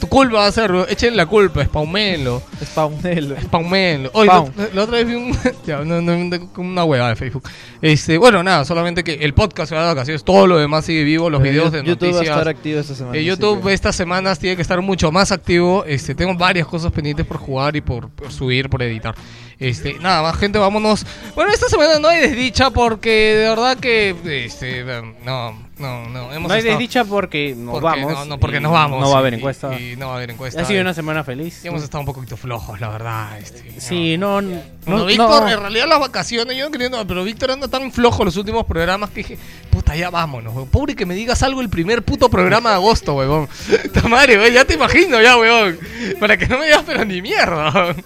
tu 0.00 0.06
culpa 0.08 0.38
va 0.38 0.46
a 0.46 0.52
ser, 0.52 0.70
weón. 0.72 0.86
echen 0.88 1.16
la 1.16 1.26
culpa, 1.26 1.64
spaumelo. 1.64 2.42
Spawnelo. 2.64 3.40
Spaumelo. 3.40 4.10
Oye, 4.12 4.28
Spawn. 4.30 4.52
la, 4.56 4.68
la 4.74 4.82
otra 4.82 4.96
vez 4.98 5.06
vi 5.06 5.14
un, 5.14 5.36
ya, 5.66 5.78
no, 5.78 6.00
no, 6.02 6.16
no, 6.16 6.50
una 6.58 6.84
huevada 6.84 7.10
de 7.10 7.16
Facebook. 7.16 7.48
Este, 7.80 8.18
bueno, 8.18 8.42
nada, 8.42 8.64
solamente 8.64 9.02
que 9.04 9.14
el 9.14 9.32
podcast 9.34 9.68
se 9.70 9.74
va 9.74 9.82
de 9.82 9.88
vacaciones, 9.88 10.22
todo 10.24 10.46
lo 10.46 10.58
demás 10.58 10.84
sigue 10.84 11.04
vivo, 11.04 11.30
los 11.30 11.42
videos 11.42 11.72
de 11.72 11.78
YouTube 11.84 12.02
va 12.02 12.08
a 12.08 12.12
noticias. 12.12 12.36
estar 12.36 12.48
activo 12.48 12.80
esta 12.80 12.94
semana. 12.94 13.16
Eh, 13.16 13.24
YouTube 13.24 13.62
que- 13.64 13.72
estas 13.72 13.96
semanas 13.96 14.38
tiene 14.38 14.56
que 14.56 14.62
estar 14.62 14.80
mucho 14.82 15.10
más 15.12 15.32
activo. 15.32 15.84
Este, 15.86 16.14
tengo 16.14 16.34
varias 16.34 16.66
cosas 16.66 16.92
pendientes 16.92 17.24
por 17.26 17.38
jugar 17.38 17.76
y 17.76 17.80
por, 17.80 18.08
por 18.10 18.30
subir, 18.32 18.68
por 18.68 18.82
editar. 18.82 19.14
Este, 19.60 19.94
nada 19.94 20.22
más, 20.22 20.36
gente, 20.36 20.56
vámonos. 20.58 21.04
Bueno, 21.34 21.52
esta 21.52 21.68
semana 21.68 21.98
no 21.98 22.06
hay 22.06 22.20
desdicha 22.20 22.70
porque 22.70 23.10
de 23.34 23.48
verdad 23.48 23.76
que 23.76 24.14
este, 24.44 24.84
no, 25.24 25.52
no, 25.78 26.08
no, 26.08 26.32
hemos 26.32 26.46
No 26.48 26.54
hay 26.54 26.60
estado- 26.60 26.78
desdicha 26.78 27.04
porque 27.04 27.54
nos 27.56 27.80
porque 27.80 27.84
vamos. 28.00 28.12
No, 28.12 28.24
no, 28.24 28.38
porque 28.38 28.60
nos 28.60 28.70
vamos. 28.70 29.00
No 29.00 29.10
va 29.10 29.16
a 29.16 29.18
haber 29.18 29.32
y- 29.32 29.36
encuesta. 29.38 29.76
Y, 29.76 29.96
no 29.96 30.06
va 30.06 30.12
a 30.12 30.16
haber 30.18 30.30
encuesta. 30.30 30.62
ha 30.62 30.64
sido 30.64 30.80
una 30.80 30.94
semana 30.94 31.24
feliz. 31.24 31.64
y 31.64 31.68
hemos 31.68 31.82
estado 31.82 32.00
un 32.00 32.06
poquito 32.06 32.36
flojos, 32.36 32.80
la 32.80 32.88
verdad. 32.88 33.36
Este, 33.40 33.80
Sí, 33.80 34.16
no. 34.16 34.40
no, 34.40 35.06
Víctor, 35.06 35.48
en 35.50 35.58
realidad 35.60 35.86
las 35.88 35.98
vacaciones, 35.98 36.56
yo 36.56 36.64
no 36.66 36.70
quería 36.70 36.88
nada, 36.90 37.04
pero 37.04 37.24
Víctor 37.24 37.50
anda 37.50 37.66
tan 37.66 37.90
flojo 37.90 38.24
los 38.24 38.36
últimos 38.36 38.64
programas 38.64 39.10
que 39.10 39.16
dije, 39.24 39.38
puta, 39.70 39.96
ya 39.96 40.08
vámonos, 40.10 40.54
weón. 40.54 40.68
Pobre 40.68 40.94
que 40.94 41.04
me 41.04 41.14
digas 41.16 41.42
algo 41.42 41.60
el 41.62 41.68
primer 41.68 42.04
puto 42.04 42.28
programa 42.28 42.70
de 42.70 42.76
agosto, 42.76 43.14
weón. 43.14 43.48
Tamario, 43.92 44.38
weón, 44.40 44.52
ya 44.54 44.64
te 44.64 44.74
imagino 44.74 45.20
ya, 45.20 45.36
weón. 45.36 45.78
Para 46.20 46.36
que 46.36 46.46
no 46.46 46.58
me 46.58 46.66
digas, 46.66 46.84
pero 46.86 47.04
ni 47.04 47.20
mierda, 47.20 47.72
weón. 47.74 48.04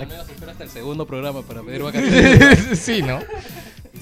Al 0.00 0.06
menos 0.08 0.28
espera 0.28 0.52
hasta 0.52 0.64
el 0.64 0.70
segundo 0.70 1.06
programa 1.06 1.42
para 1.42 1.62
pedir 1.62 1.82
vacaciones. 1.84 2.78
sí, 2.78 3.02
¿no? 3.02 3.20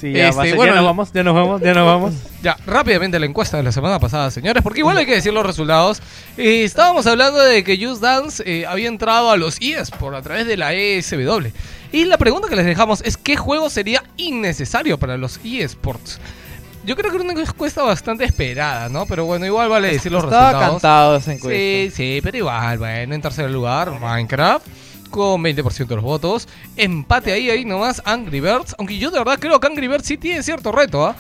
Sí, 0.01 0.13
ya, 0.13 0.29
Este, 0.29 0.37
va 0.37 0.43
a 0.43 0.47
ser- 0.47 0.57
bueno, 0.57 0.73
ya 0.75 0.77
nos 0.77 0.85
vamos, 0.87 1.13
ya 1.13 1.23
nos 1.25 1.35
vamos, 1.35 1.61
ya 1.63 1.75
nos 1.75 1.87
vamos. 1.87 2.15
Ya, 2.43 2.57
rápidamente 2.67 3.19
la 3.19 3.27
encuesta 3.27 3.57
de 3.57 3.63
la 3.65 3.73
semana 3.73 3.99
pasada, 3.99 4.31
señores, 4.31 4.63
porque 4.63 4.81
igual 4.81 4.97
hay 4.97 5.07
que 5.07 5.15
decir 5.15 5.33
los 5.33 5.45
resultados. 5.45 6.01
Eh, 6.37 6.63
estábamos 6.63 7.07
hablando 7.09 7.41
de 7.41 7.65
que 7.65 7.85
Just 7.85 8.01
Dance 8.01 8.43
eh, 8.47 8.65
había 8.67 8.87
entrado 8.87 9.31
a 9.31 9.37
los 9.37 9.57
eSports 9.61 10.19
a 10.19 10.23
través 10.23 10.47
de 10.47 10.57
la 10.57 10.73
ESW. 10.73 11.49
Y 11.91 12.05
la 12.05 12.17
pregunta 12.19 12.49
que 12.49 12.55
les 12.55 12.67
dejamos 12.67 13.01
es: 13.03 13.17
¿qué 13.17 13.37
juego 13.37 13.71
sería 13.71 14.05
innecesario 14.19 14.99
para 14.99 15.17
los 15.17 15.41
eSports? 15.43 16.21
Yo 16.85 16.95
creo 16.95 17.11
que 17.11 17.17
era 17.17 17.25
una 17.33 17.41
encuesta 17.41 17.83
bastante 17.83 18.25
esperada, 18.25 18.89
¿no? 18.89 19.05
Pero 19.07 19.25
bueno, 19.25 19.45
igual 19.47 19.69
vale 19.69 19.89
decir 19.93 20.13
los 20.13 20.23
Estaba 20.25 20.51
resultados. 20.51 20.73
cantado 20.75 21.17
esa 21.17 21.33
encuesta. 21.33 21.59
Sí, 21.59 21.91
sí, 21.93 22.21
pero 22.23 22.37
igual, 22.39 22.79
bueno, 22.79 23.15
en 23.15 23.21
tercer 23.21 23.51
lugar, 23.51 23.99
Minecraft. 24.01 24.67
Con 25.11 25.43
20% 25.43 25.87
de 25.87 25.95
los 25.97 26.05
votos. 26.05 26.49
Empate 26.77 27.33
ahí, 27.33 27.51
ahí 27.51 27.65
nomás, 27.65 28.03
Angry 28.05 28.41
Birds. 28.41 28.75
Aunque 28.79 28.99
yo 28.99 29.11
de 29.11 29.19
verdad 29.19 29.39
creo 29.39 29.59
que 29.59 29.67
Angry 29.67 29.89
Birds 29.89 30.07
sí 30.07 30.17
tiene 30.17 30.43
cierto 30.43 30.73
reto, 30.73 31.07
¿ah? 31.07 31.17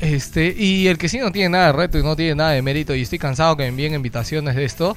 Este, 0.00 0.54
y 0.56 0.86
el 0.86 0.96
que 0.96 1.08
sí 1.08 1.18
no 1.18 1.30
tiene 1.30 1.50
nada 1.50 1.66
de 1.66 1.72
reto 1.72 1.98
y 1.98 2.02
no 2.02 2.16
tiene 2.16 2.34
nada 2.34 2.52
de 2.52 2.62
mérito, 2.62 2.94
y 2.94 3.02
estoy 3.02 3.18
cansado 3.18 3.56
que 3.56 3.64
me 3.64 3.68
envíen 3.68 3.94
invitaciones 3.94 4.56
de 4.56 4.64
esto. 4.64 4.96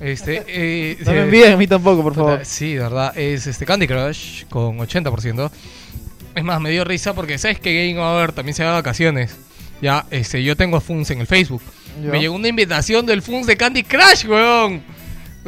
Este, 0.00 0.44
eh, 0.48 0.96
No 1.04 1.12
me 1.12 1.18
eh, 1.18 1.22
envíen 1.22 1.52
a 1.52 1.56
mí 1.56 1.66
tampoco, 1.66 2.02
por 2.02 2.14
favor. 2.14 2.44
Sí, 2.44 2.74
de 2.74 2.80
verdad, 2.80 3.18
es 3.18 3.46
este 3.46 3.66
Candy 3.66 3.88
Crush 3.88 4.44
con 4.48 4.78
80%. 4.78 5.50
Es 6.36 6.44
más, 6.44 6.60
me 6.60 6.70
dio 6.70 6.84
risa 6.84 7.14
porque 7.14 7.36
sabes 7.36 7.58
que 7.58 7.88
Game 7.88 8.00
Over 8.00 8.32
también 8.32 8.54
se 8.54 8.62
va 8.62 8.70
de 8.70 8.76
vacaciones. 8.76 9.34
Ya, 9.82 10.06
este, 10.10 10.42
yo 10.42 10.56
tengo 10.56 10.80
Funs 10.80 11.10
en 11.10 11.20
el 11.20 11.26
Facebook. 11.26 11.62
Me 12.00 12.20
llegó 12.20 12.36
una 12.36 12.46
invitación 12.46 13.06
del 13.06 13.22
Funs 13.22 13.46
de 13.46 13.56
Candy 13.56 13.82
Crush, 13.82 14.26
weón. 14.26 14.82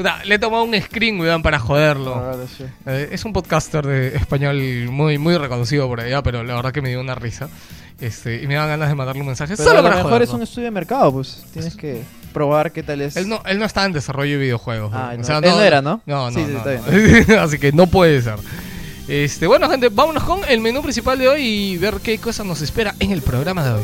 Puta, 0.01 0.25
le 0.25 0.37
he 0.37 0.39
tomado 0.39 0.65
un 0.65 0.81
screen, 0.81 1.21
weón, 1.21 1.43
para 1.43 1.59
joderlo. 1.59 2.15
Ah, 2.15 2.31
vale, 2.31 2.47
sí. 2.47 2.65
Eh, 2.87 3.11
es 3.13 3.23
un 3.27 3.35
podcaster 3.35 3.87
de 3.87 4.17
español 4.17 4.57
muy, 4.91 5.19
muy 5.19 5.37
reconocido 5.37 5.87
por 5.89 6.01
allá, 6.01 6.23
pero 6.23 6.43
la 6.43 6.55
verdad 6.55 6.73
que 6.73 6.81
me 6.81 6.89
dio 6.89 7.03
una 7.03 7.15
risa. 7.15 7.51
Este, 8.01 8.43
y 8.43 8.47
me 8.47 8.55
dan 8.55 8.69
ganas 8.69 8.89
de 8.89 8.95
mandarle 8.95 9.21
un 9.21 9.27
mensaje 9.27 9.59
Pero 9.59 9.69
solo 9.69 9.81
a 9.81 9.83
lo 9.83 9.89
para 9.91 10.03
mejor 10.03 10.23
es 10.23 10.31
un 10.31 10.41
estudio 10.41 10.65
de 10.65 10.71
mercado, 10.71 11.13
pues. 11.13 11.45
Tienes 11.53 11.77
que 11.77 12.03
probar 12.33 12.73
qué 12.73 12.83
tal 12.83 13.03
es. 13.03 13.15
Él 13.19 13.29
no, 13.29 13.43
él 13.45 13.59
no 13.59 13.67
está 13.67 13.85
en 13.85 13.93
desarrollo 13.93 14.39
de 14.39 14.39
videojuegos. 14.39 14.91
Ah, 14.95 15.11
weón. 15.11 15.21
no. 15.21 15.37
Él 15.37 15.55
no 15.55 15.61
era, 15.61 15.83
¿no? 15.83 16.01
No, 16.07 16.31
no, 16.31 16.39
Sí, 16.39 16.47
sí, 16.47 16.51
no, 16.51 16.59
está 16.67 17.35
no. 17.37 17.41
Así 17.43 17.59
que 17.59 17.71
no 17.73 17.87
puede 17.87 18.23
ser. 18.23 18.37
Este, 19.07 19.47
bueno, 19.47 19.69
gente, 19.69 19.91
vámonos 19.91 20.23
con 20.25 20.41
el 20.49 20.61
menú 20.61 20.81
principal 20.81 21.19
de 21.19 21.29
hoy 21.29 21.43
y 21.43 21.77
ver 21.77 21.97
qué 22.03 22.17
cosa 22.17 22.43
nos 22.43 22.63
espera 22.63 22.95
en 23.01 23.11
el 23.11 23.21
programa 23.21 23.63
de 23.65 23.73
hoy. 23.73 23.83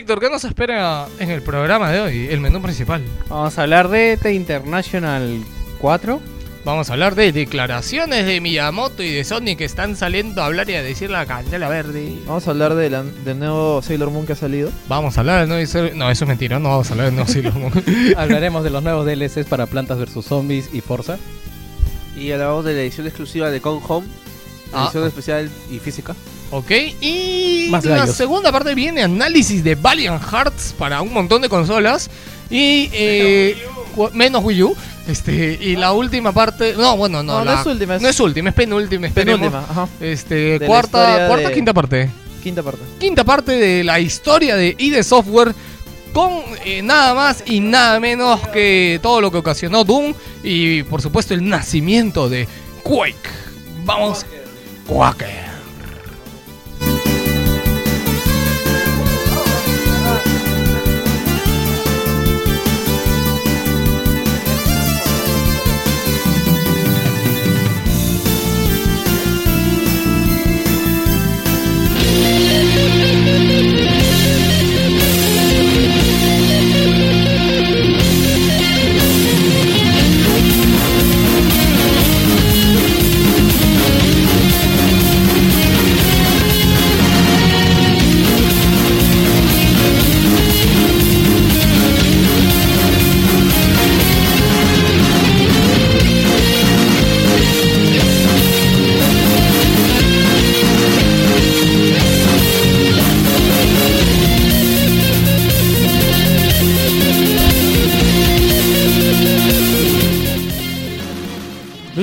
Víctor, 0.00 0.18
¿qué 0.18 0.30
nos 0.30 0.44
espera 0.44 1.06
en 1.18 1.28
el 1.30 1.42
programa 1.42 1.90
de 1.92 2.00
hoy? 2.00 2.28
El 2.30 2.40
menú 2.40 2.62
principal. 2.62 3.02
Vamos 3.28 3.58
a 3.58 3.62
hablar 3.62 3.88
de 3.90 4.16
The 4.16 4.32
International 4.32 5.44
4. 5.78 6.20
Vamos 6.64 6.88
a 6.88 6.94
hablar 6.94 7.14
de 7.14 7.32
declaraciones 7.32 8.24
de 8.24 8.40
Miyamoto 8.40 9.02
y 9.02 9.10
de 9.12 9.24
Sony 9.24 9.56
que 9.58 9.66
están 9.66 9.96
saliendo 9.96 10.40
a 10.42 10.46
hablar 10.46 10.70
y 10.70 10.74
a 10.74 10.82
decir 10.82 11.10
la 11.10 11.26
candela 11.26 11.68
verde. 11.68 12.14
Vamos 12.26 12.46
a 12.48 12.50
hablar 12.52 12.76
de 12.76 12.88
la- 12.88 13.02
del 13.02 13.38
nuevo 13.38 13.82
Sailor 13.82 14.10
Moon 14.10 14.24
que 14.24 14.32
ha 14.32 14.36
salido. 14.36 14.70
Vamos 14.88 15.18
a 15.18 15.20
hablar 15.20 15.40
del 15.40 15.48
nuevo 15.50 15.66
Sailor- 15.66 15.92
No, 15.94 16.10
eso 16.10 16.24
es 16.24 16.28
mentira, 16.28 16.58
no 16.58 16.70
vamos 16.70 16.88
a 16.88 16.92
hablar 16.92 17.06
del 17.08 17.16
nuevo 17.16 17.30
Sailor 17.30 17.54
Moon. 17.54 17.72
Hablaremos 18.16 18.64
de 18.64 18.70
los 18.70 18.82
nuevos 18.82 19.04
DLCs 19.04 19.44
para 19.50 19.66
Plantas 19.66 19.98
vs 19.98 20.24
Zombies 20.24 20.70
y 20.72 20.80
Forza. 20.80 21.18
Y 22.16 22.32
hablamos 22.32 22.64
de 22.64 22.72
la 22.72 22.80
edición 22.80 23.06
exclusiva 23.06 23.50
de 23.50 23.60
Con 23.60 23.80
Home. 23.86 24.06
Ah. 24.72 24.84
Edición 24.84 25.06
especial 25.06 25.50
y 25.70 25.78
física. 25.78 26.14
Ok, 26.50 26.70
y 27.00 27.68
Más 27.70 27.84
la 27.84 27.98
gallos. 27.98 28.16
segunda 28.16 28.50
parte 28.52 28.74
viene 28.74 29.02
análisis 29.02 29.62
de 29.64 29.74
Valiant 29.74 30.22
Hearts 30.22 30.74
para 30.78 31.00
un 31.02 31.12
montón 31.12 31.42
de 31.42 31.48
consolas. 31.48 32.10
Y 32.50 32.90
eh, 32.92 33.56
cu- 33.94 34.10
menos 34.12 34.42
Wii 34.44 34.62
U. 34.64 34.76
Este, 35.08 35.58
y 35.60 35.76
la 35.76 35.92
última 35.92 36.32
parte. 36.32 36.74
No, 36.76 36.96
bueno, 36.96 37.22
no. 37.22 37.38
No, 37.38 37.44
no 37.44 37.52
la- 37.52 37.60
es 37.60 37.66
última, 37.66 37.96
es- 37.96 38.02
No 38.02 38.08
es 38.08 38.20
última, 38.20 38.48
es 38.50 38.54
penúltima. 38.54 39.06
esperemos. 39.06 39.40
Penúltima, 39.40 39.66
ajá. 39.70 39.88
Este, 40.00 40.34
De 40.34 40.58
la 40.60 40.66
cuarta, 40.66 41.02
historia 41.08 41.26
cuarta, 41.28 41.48
de- 41.48 41.54
quinta 41.54 41.72
parte. 41.74 42.10
Quinta 42.42 42.62
parte. 42.62 42.80
quinta 42.98 43.22
parte 43.24 43.52
de 43.52 43.84
la 43.84 44.00
historia 44.00 44.56
de 44.56 44.74
ID 44.78 45.02
Software 45.02 45.54
con 46.14 46.40
eh, 46.64 46.80
nada 46.82 47.14
más 47.14 47.44
y 47.46 47.60
nada 47.60 48.00
menos 48.00 48.40
que 48.48 48.98
todo 49.02 49.20
lo 49.20 49.30
que 49.30 49.36
ocasionó 49.38 49.84
Doom 49.84 50.14
y 50.42 50.82
por 50.84 51.02
supuesto 51.02 51.34
el 51.34 51.46
nacimiento 51.48 52.28
de 52.30 52.48
Quake. 52.82 53.14
Vamos, 53.84 54.24
Quaker. 54.86 55.49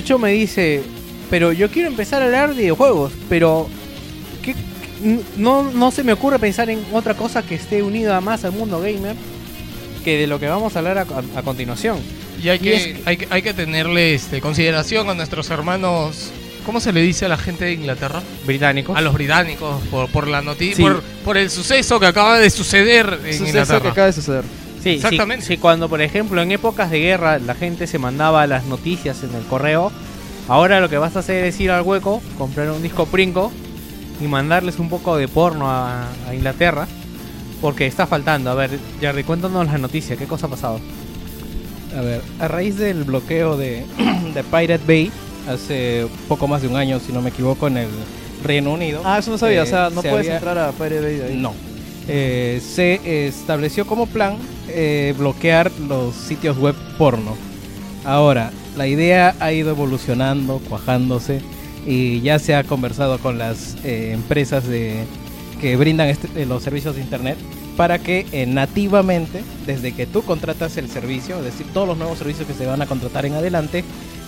Lucho 0.07 0.19
me 0.19 0.31
dice, 0.31 0.83
pero 1.29 1.51
yo 1.51 1.69
quiero 1.69 1.89
empezar 1.89 2.21
a 2.21 2.27
hablar 2.27 2.51
de 2.51 2.61
videojuegos, 2.61 3.11
pero 3.27 3.67
¿qué- 4.41 4.53
qué- 4.53 5.19
no, 5.35 5.63
no 5.63 5.91
se 5.91 6.01
me 6.05 6.13
ocurre 6.13 6.39
pensar 6.39 6.69
en 6.69 6.79
otra 6.93 7.13
cosa 7.15 7.43
que 7.43 7.55
esté 7.55 7.83
unida 7.83 8.21
más 8.21 8.45
al 8.45 8.53
mundo 8.53 8.79
gamer 8.79 9.17
que 10.05 10.17
de 10.17 10.25
lo 10.27 10.39
que 10.39 10.47
vamos 10.47 10.73
a 10.73 10.79
hablar 10.79 10.99
a, 10.99 11.01
a- 11.01 11.39
a 11.39 11.43
continuación. 11.43 11.97
Y 12.41 12.47
hay 12.47 12.55
Y 12.55 12.59
que, 12.61 12.75
es 12.77 12.83
que- 12.85 13.01
hay, 13.03 13.17
que- 13.17 13.27
hay 13.29 13.41
que 13.41 13.53
tenerle 13.53 14.13
este, 14.13 14.39
consideración 14.39 15.09
a 15.09 15.13
nuestros 15.13 15.49
hermanos. 15.49 16.31
¿Cómo 16.65 16.79
se 16.79 16.93
le 16.93 17.01
dice 17.01 17.25
a 17.25 17.27
la 17.27 17.37
gente 17.37 17.65
de 17.65 17.73
Inglaterra? 17.73 18.21
Británicos. 18.45 18.95
A 18.95 19.01
los 19.01 19.13
británicos 19.13 19.83
por, 19.91 20.09
por 20.09 20.27
la 20.29 20.41
noticia, 20.41 20.77
Sí. 20.77 20.83
por, 20.83 21.01
por 21.25 21.35
el 21.37 21.49
suceso 21.49 21.99
que 21.99 22.05
acaba 22.05 22.39
de 22.39 22.49
suceder 22.49 23.07
en 23.25 23.33
Suceso 23.33 23.45
Inglaterra. 23.45 23.81
que 23.81 23.87
acaba 23.89 24.07
de 24.07 24.13
suceder. 24.13 24.43
Sí, 24.81 24.89
Exactamente. 24.91 25.45
Sí, 25.45 25.53
sí, 25.55 25.57
cuando 25.57 25.89
por 25.89 26.01
ejemplo 26.01 26.41
en 26.41 26.51
épocas 26.51 26.89
de 26.91 26.99
guerra 26.99 27.39
la 27.39 27.55
gente 27.55 27.87
se 27.87 27.97
mandaba 27.99 28.45
las 28.47 28.65
noticias 28.65 29.23
en 29.23 29.33
el 29.35 29.43
correo, 29.43 29.91
ahora 30.47 30.79
lo 30.79 30.89
que 30.89 30.97
vas 30.97 31.15
a 31.15 31.19
hacer 31.19 31.45
es 31.45 31.59
ir 31.59 31.71
al 31.71 31.81
hueco, 31.81 32.21
comprar 32.37 32.69
un 32.71 32.81
disco 32.81 33.05
Princo 33.05 33.51
y 34.21 34.25
mandarles 34.27 34.79
un 34.79 34.89
poco 34.89 35.17
de 35.17 35.27
porno 35.27 35.69
a, 35.69 36.07
a 36.27 36.33
Inglaterra. 36.35 36.87
Porque 37.59 37.87
está 37.87 38.05
faltando. 38.05 38.51
A 38.51 38.53
ver, 38.53 38.69
Jerry, 39.01 39.23
cuéntanos 39.23 39.65
las 39.65 39.79
noticias. 39.79 40.15
¿Qué 40.19 40.25
cosa 40.27 40.45
ha 40.45 40.49
pasado? 40.51 40.79
A 41.97 42.01
ver, 42.01 42.21
a 42.39 42.47
raíz 42.47 42.77
del 42.77 43.03
bloqueo 43.03 43.57
de, 43.57 43.83
de 44.35 44.43
Pirate 44.43 44.81
Bay 44.87 45.11
hace 45.49 46.05
poco 46.27 46.47
más 46.47 46.61
de 46.61 46.67
un 46.67 46.75
año, 46.75 46.99
si 46.99 47.11
no 47.11 47.19
me 47.23 47.29
equivoco, 47.29 47.65
en 47.67 47.77
el 47.77 47.87
Reino 48.43 48.71
Unido. 48.73 49.01
Ah, 49.03 49.17
eso 49.17 49.31
no 49.31 49.39
sabía. 49.39 49.61
eh, 49.61 49.63
o 49.63 49.65
sea, 49.65 49.89
no 49.89 50.03
se 50.03 50.09
puedes 50.09 50.27
había- 50.27 50.35
entrar 50.35 50.57
a 50.59 50.71
Pirate 50.71 51.01
Bay 51.01 51.15
de 51.15 51.25
ahí. 51.25 51.35
No. 51.37 51.55
Eh, 52.07 52.61
se 52.61 53.27
estableció 53.27 53.85
como 53.85 54.05
plan 54.07 54.37
eh, 54.69 55.13
bloquear 55.17 55.71
los 55.87 56.15
sitios 56.15 56.57
web 56.57 56.75
porno. 56.97 57.35
Ahora, 58.05 58.51
la 58.77 58.87
idea 58.87 59.35
ha 59.39 59.51
ido 59.51 59.71
evolucionando, 59.71 60.59
cuajándose 60.69 61.41
y 61.85 62.21
ya 62.21 62.39
se 62.39 62.55
ha 62.55 62.63
conversado 62.63 63.17
con 63.19 63.37
las 63.37 63.75
eh, 63.83 64.11
empresas 64.13 64.67
de, 64.67 65.03
que 65.59 65.75
brindan 65.75 66.07
este- 66.09 66.45
los 66.45 66.63
servicios 66.63 66.95
de 66.95 67.01
internet 67.01 67.37
para 67.75 67.99
que 67.99 68.25
nativamente, 68.47 69.43
desde 69.65 69.91
que 69.93 70.07
tú 70.07 70.23
contratas 70.23 70.77
el 70.77 70.89
servicio, 70.89 71.37
es 71.37 71.43
decir, 71.43 71.67
todos 71.73 71.87
los 71.87 71.97
nuevos 71.97 72.17
servicios 72.17 72.47
que 72.47 72.53
se 72.53 72.65
van 72.65 72.81
a 72.81 72.87
contratar 72.87 73.25
en 73.25 73.33
adelante, 73.33 73.83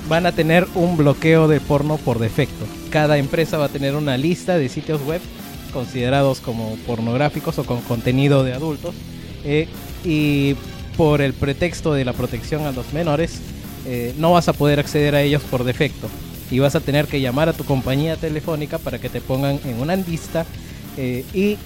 van 0.07 0.25
a 0.25 0.31
tener 0.31 0.67
un 0.75 0.98
bloqueo 0.98 1.48
de 1.48 1.59
porno 1.59 1.98
por 1.98 2.19
defecto. 2.19 2.65
Cada 2.91 3.17
empresa 3.17 3.57
va 3.57 3.65
a 3.65 3.69
tener 3.69 3.95
una 3.95 4.17
lista 4.17 4.57
de 4.57 4.69
sitios 4.69 5.01
web 5.03 5.21
considerados 5.69 6.39
como 6.39 6.75
pornográficos 6.88 7.57
o 7.59 7.63
con 7.65 7.81
contenido 7.81 8.43
de 8.43 8.53
adultos. 8.53 8.95
eh, 9.45 9.67
y 10.03 10.55
por 10.97 11.21
el 11.21 11.33
pretexto 11.33 11.93
de 11.93 12.03
la 12.03 12.11
protección 12.11 12.65
a 12.65 12.73
los 12.73 12.91
menores, 12.91 13.39
eh, 13.85 14.13
no 14.17 14.33
vas 14.33 14.49
a 14.49 14.53
poder 14.53 14.79
acceder 14.79 15.15
a 15.15 15.21
ellos 15.21 15.41
por 15.43 15.63
defecto. 15.63 16.09
Y 16.51 16.59
vas 16.59 16.75
a 16.75 16.81
tener 16.81 17.07
que 17.07 17.21
llamar 17.21 17.47
a 17.47 17.53
tu 17.53 17.63
compañía 17.63 18.17
telefónica 18.17 18.77
para 18.79 18.99
que 18.99 19.07
te 19.07 19.21
pongan 19.21 19.59
en 19.65 19.79
una 19.79 19.95
lista 19.95 20.45
eh, 20.97 21.23
y 21.33 21.57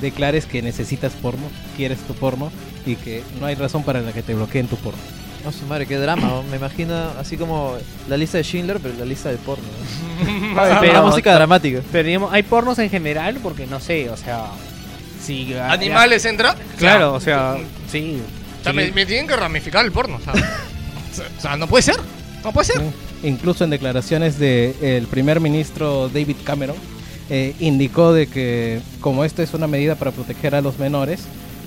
declares 0.00 0.46
que 0.46 0.62
necesitas 0.62 1.12
porno, 1.12 1.44
quieres 1.76 1.98
tu 2.06 2.14
porno 2.14 2.50
y 2.86 2.96
que 2.96 3.22
no 3.38 3.46
hay 3.46 3.54
razón 3.54 3.82
para 3.82 4.00
la 4.00 4.12
que 4.12 4.22
te 4.22 4.34
bloqueen 4.34 4.66
tu 4.66 4.76
porno. 4.76 5.23
No, 5.44 5.52
su 5.52 5.66
madre, 5.66 5.86
qué 5.86 5.96
drama. 5.98 6.22
¿no? 6.26 6.42
Me 6.44 6.56
imagino 6.56 6.94
así 7.18 7.36
como 7.36 7.74
la 8.08 8.16
lista 8.16 8.38
de 8.38 8.44
Schindler, 8.44 8.78
pero 8.80 8.94
la 8.98 9.04
lista 9.04 9.30
de 9.30 9.36
porno. 9.36 9.64
¿no? 9.64 10.54
Pero- 10.80 10.92
la 10.92 11.02
música 11.02 11.34
dramática. 11.34 11.80
Pero 11.92 12.06
digamos, 12.06 12.32
hay 12.32 12.42
pornos 12.42 12.78
en 12.78 12.88
general 12.88 13.38
porque 13.42 13.66
no 13.66 13.80
sé, 13.80 14.08
o 14.10 14.16
sea. 14.16 14.46
Si, 15.22 15.54
¿Animales 15.54 16.24
entra? 16.24 16.54
Claro, 16.78 17.14
o 17.14 17.20
sea, 17.20 17.56
sí. 17.90 18.20
O 18.60 18.64
sea, 18.64 18.72
me, 18.72 18.90
me 18.92 19.06
tienen 19.06 19.26
que 19.26 19.36
ramificar 19.36 19.84
el 19.84 19.92
porno. 19.92 20.16
O 20.16 20.20
sea, 20.20 20.32
o 21.38 21.40
sea, 21.40 21.56
no 21.56 21.66
puede 21.66 21.82
ser. 21.82 21.96
No 22.42 22.52
puede 22.52 22.66
ser. 22.66 22.82
Incluso 23.22 23.64
en 23.64 23.70
declaraciones 23.70 24.38
del 24.38 25.06
primer 25.06 25.40
ministro 25.40 26.08
David 26.10 26.36
Cameron, 26.44 26.76
eh, 27.30 27.54
indicó 27.58 28.12
de 28.12 28.26
que 28.26 28.80
como 29.00 29.24
esto 29.24 29.42
es 29.42 29.54
una 29.54 29.66
medida 29.66 29.94
para 29.94 30.10
proteger 30.10 30.54
a 30.54 30.60
los 30.60 30.78
menores, 30.78 31.22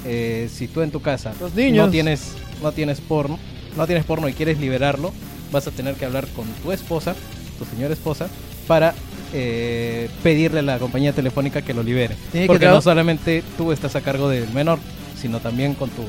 eh, 0.05 0.49
si 0.53 0.67
tú 0.67 0.81
en 0.83 0.91
tu 0.91 1.01
casa 1.01 1.33
Los 1.39 1.55
niños. 1.55 1.87
no 1.87 1.91
tienes 1.91 2.33
no 2.61 2.71
tienes 2.71 3.01
porno, 3.01 3.39
no 3.77 3.85
tienes 3.85 4.05
porno 4.05 4.27
y 4.27 4.33
quieres 4.33 4.59
liberarlo, 4.59 5.13
vas 5.51 5.67
a 5.67 5.71
tener 5.71 5.95
que 5.95 6.05
hablar 6.05 6.27
con 6.35 6.45
tu 6.63 6.71
esposa, 6.71 7.15
tu 7.57 7.65
señora 7.65 7.93
esposa, 7.93 8.27
para 8.67 8.93
eh, 9.33 10.09
pedirle 10.23 10.59
a 10.59 10.63
la 10.63 10.79
compañía 10.79 11.13
telefónica 11.13 11.61
que 11.61 11.73
lo 11.73 11.83
libere. 11.83 12.15
Que 12.31 12.47
Porque 12.47 12.65
no 12.65 12.81
solamente 12.81 13.43
tú 13.57 13.71
estás 13.71 13.95
a 13.95 14.01
cargo 14.01 14.29
del 14.29 14.49
menor, 14.51 14.79
sino 15.19 15.39
también 15.39 15.73
con 15.73 15.89
tu 15.89 16.03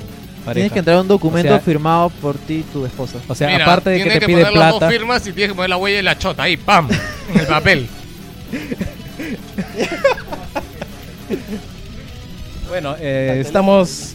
pareja. 0.44 0.54
Tienes 0.54 0.72
que 0.72 0.78
entregar 0.80 1.02
un 1.02 1.08
documento 1.08 1.48
O 1.48 1.56
sea- 1.56 1.60
firmado 1.60 2.10
por 2.10 2.36
ti 2.36 2.54
y 2.54 2.62
tu 2.62 2.84
esposa. 2.86 3.18
O 3.28 3.34
sea, 3.34 3.48
Mira, 3.48 3.64
aparte 3.64 3.90
de 3.90 4.02
que 4.02 4.10
te 4.10 4.26
pide 4.26 4.42
poner 4.44 4.58
las 4.58 4.70
dos 4.70 4.78
plata, 4.78 4.92
firmas 4.92 5.26
y 5.26 5.32
tienes 5.32 5.50
que 5.52 5.54
poner 5.56 5.70
la 5.70 5.76
huella 5.76 5.98
y 5.98 6.02
la 6.02 6.18
chota 6.18 6.42
ahí, 6.44 6.56
¡pam! 6.56 6.88
En 7.34 7.40
el 7.40 7.46
papel. 7.46 7.86
Bueno, 12.68 12.96
eh, 13.00 13.38
estamos 13.40 14.14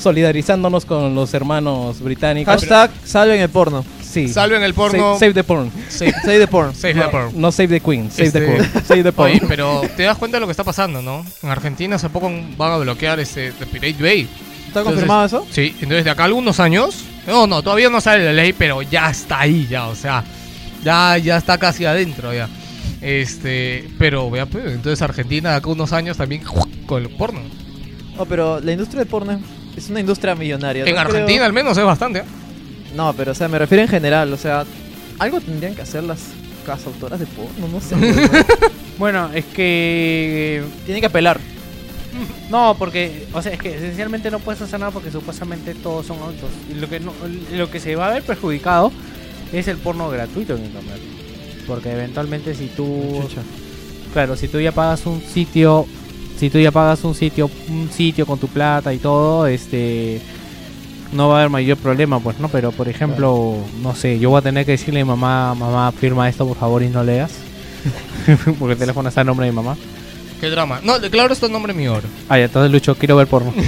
solidarizándonos 0.00 0.84
con 0.84 1.14
los 1.14 1.32
hermanos 1.34 2.00
británicos. 2.00 2.52
Hashtag 2.54 2.90
salven 3.04 3.40
el 3.40 3.48
porno. 3.48 3.84
sí. 4.02 4.28
Salven 4.28 4.62
el 4.62 4.74
porno. 4.74 5.14
Save, 5.14 5.18
save 5.18 5.34
the 5.34 5.44
porn. 5.44 5.70
Save, 5.88 6.12
Save 6.24 6.38
the 6.40 6.46
porn. 6.48 6.74
save 6.74 6.94
the 6.94 7.08
porn. 7.08 7.30
No 7.40 7.52
save 7.52 7.68
the 7.68 7.80
queen, 7.80 8.10
save 8.10 8.30
the 8.32 8.38
Este- 8.38 8.56
porn. 8.72 8.84
Save 8.86 9.02
the 9.04 9.12
porn. 9.12 9.30
Oye, 9.32 9.42
pero 9.46 9.82
te 9.96 10.02
das 10.04 10.18
cuenta 10.18 10.36
de 10.36 10.40
lo 10.40 10.46
que 10.46 10.52
está 10.52 10.64
pasando, 10.64 11.00
¿no? 11.02 11.24
En 11.42 11.48
Argentina 11.50 11.96
hace 11.96 12.08
poco 12.08 12.30
van 12.56 12.72
a 12.72 12.76
bloquear 12.78 13.20
este 13.20 13.52
The 13.52 13.66
Pirate 13.66 14.02
Bay. 14.02 14.20
¿Está 14.66 14.80
Entonces- 14.80 14.84
confirmado 14.84 15.26
eso? 15.26 15.46
Sí, 15.50 15.74
entonces 15.80 16.04
de 16.04 16.10
acá 16.10 16.22
a 16.22 16.26
algunos 16.26 16.58
años. 16.60 17.04
No, 17.26 17.46
no, 17.46 17.62
todavía 17.62 17.90
no 17.90 18.00
sale 18.00 18.24
la 18.24 18.32
ley, 18.32 18.52
pero 18.52 18.82
ya 18.82 19.10
está 19.10 19.40
ahí, 19.40 19.66
ya, 19.70 19.86
o 19.88 19.94
sea, 19.94 20.24
ya, 20.82 21.18
ya 21.18 21.36
está 21.36 21.58
casi 21.58 21.84
adentro 21.84 22.32
ya. 22.32 22.48
Este, 23.00 23.88
pero 23.98 24.30
vea, 24.30 24.46
pues, 24.46 24.64
entonces 24.66 25.00
Argentina 25.02 25.50
de 25.50 25.56
acá 25.56 25.68
a 25.68 25.72
unos 25.72 25.92
años 25.92 26.16
también 26.16 26.42
con 26.86 27.02
el 27.02 27.08
porno. 27.10 27.40
No, 28.16 28.26
pero 28.26 28.60
la 28.60 28.72
industria 28.72 29.00
del 29.00 29.08
porno 29.08 29.32
es 29.32 29.38
una 29.90 30.00
industria 30.00 30.34
millonaria. 30.34 30.84
En 30.84 30.90
no 30.94 31.02
creo- 31.02 31.06
Argentina 31.06 31.44
al 31.46 31.52
menos 31.52 31.76
es 31.78 31.84
bastante. 31.84 32.20
¿eh? 32.20 32.24
No, 32.94 33.12
pero 33.14 33.32
o 33.32 33.34
sea, 33.34 33.48
me 33.48 33.58
refiero 33.58 33.82
en 33.82 33.88
general. 33.88 34.32
O 34.32 34.36
sea, 34.36 34.64
algo 35.18 35.40
tendrían 35.40 35.74
que 35.74 35.82
hacer 35.82 36.02
las 36.04 36.20
casas 36.66 36.88
autoras 36.88 37.20
de 37.20 37.26
porno, 37.26 37.68
no 37.68 37.80
sé. 37.80 37.96
Bueno, 38.98 39.30
es 39.34 39.46
que. 39.46 40.62
Tienen 40.84 41.00
que 41.00 41.06
apelar. 41.06 41.38
No, 42.50 42.74
porque, 42.76 43.28
o 43.32 43.40
sea, 43.40 43.52
es 43.52 43.60
que 43.60 43.76
esencialmente 43.76 44.30
no 44.32 44.40
puedes 44.40 44.60
hacer 44.60 44.80
nada 44.80 44.90
porque 44.90 45.12
supuestamente 45.12 45.74
todos 45.76 46.04
son 46.06 46.18
adultos. 46.18 46.50
Y 46.68 46.74
lo 46.74 46.88
que, 46.88 46.98
no, 46.98 47.12
lo 47.52 47.70
que 47.70 47.78
se 47.78 47.94
va 47.94 48.08
a 48.08 48.14
ver 48.14 48.24
perjudicado 48.24 48.90
es 49.52 49.68
el 49.68 49.76
porno 49.76 50.10
gratuito 50.10 50.56
en 50.56 50.64
internet. 50.64 50.98
Porque 51.68 51.92
eventualmente 51.92 52.54
si 52.56 52.66
tú... 52.66 53.20
Chucha. 53.22 53.42
Claro, 54.12 54.34
si 54.34 54.48
tú 54.48 54.58
ya 54.58 54.72
pagas 54.72 55.06
un 55.06 55.22
sitio, 55.22 55.86
si 56.40 56.48
tú 56.48 56.58
ya 56.58 56.70
pagas 56.70 57.04
un 57.04 57.14
sitio, 57.14 57.50
un 57.68 57.90
sitio 57.90 58.24
con 58.24 58.38
tu 58.38 58.48
plata 58.48 58.94
y 58.94 58.98
todo, 58.98 59.46
este 59.46 60.22
no 61.12 61.28
va 61.28 61.34
a 61.34 61.38
haber 61.40 61.50
mayor 61.50 61.76
problema, 61.76 62.18
pues, 62.18 62.40
¿no? 62.40 62.48
Pero 62.48 62.72
por 62.72 62.88
ejemplo, 62.88 63.56
no 63.82 63.94
sé, 63.94 64.18
yo 64.18 64.30
voy 64.30 64.38
a 64.38 64.42
tener 64.42 64.64
que 64.64 64.72
decirle 64.72 65.00
a 65.00 65.04
mi 65.04 65.08
mamá, 65.10 65.54
mamá, 65.54 65.92
firma 65.92 66.30
esto 66.30 66.46
por 66.48 66.56
favor 66.56 66.82
y 66.82 66.88
no 66.88 67.04
leas. 67.04 67.32
Porque 68.58 68.72
el 68.72 68.78
teléfono 68.78 69.10
está 69.10 69.20
en 69.20 69.26
nombre 69.26 69.44
de 69.44 69.52
mi 69.52 69.56
mamá. 69.56 69.76
Qué 70.40 70.48
drama. 70.48 70.80
No, 70.82 70.98
claro, 71.10 71.34
esto 71.34 71.44
es 71.44 71.52
nombre 71.52 71.74
mío 71.74 71.94
ahora. 71.94 72.06
Ah, 72.26 72.38
ya, 72.38 72.44
entonces 72.46 72.72
Lucho, 72.72 72.94
quiero 72.94 73.14
ver 73.14 73.26
porno. 73.26 73.52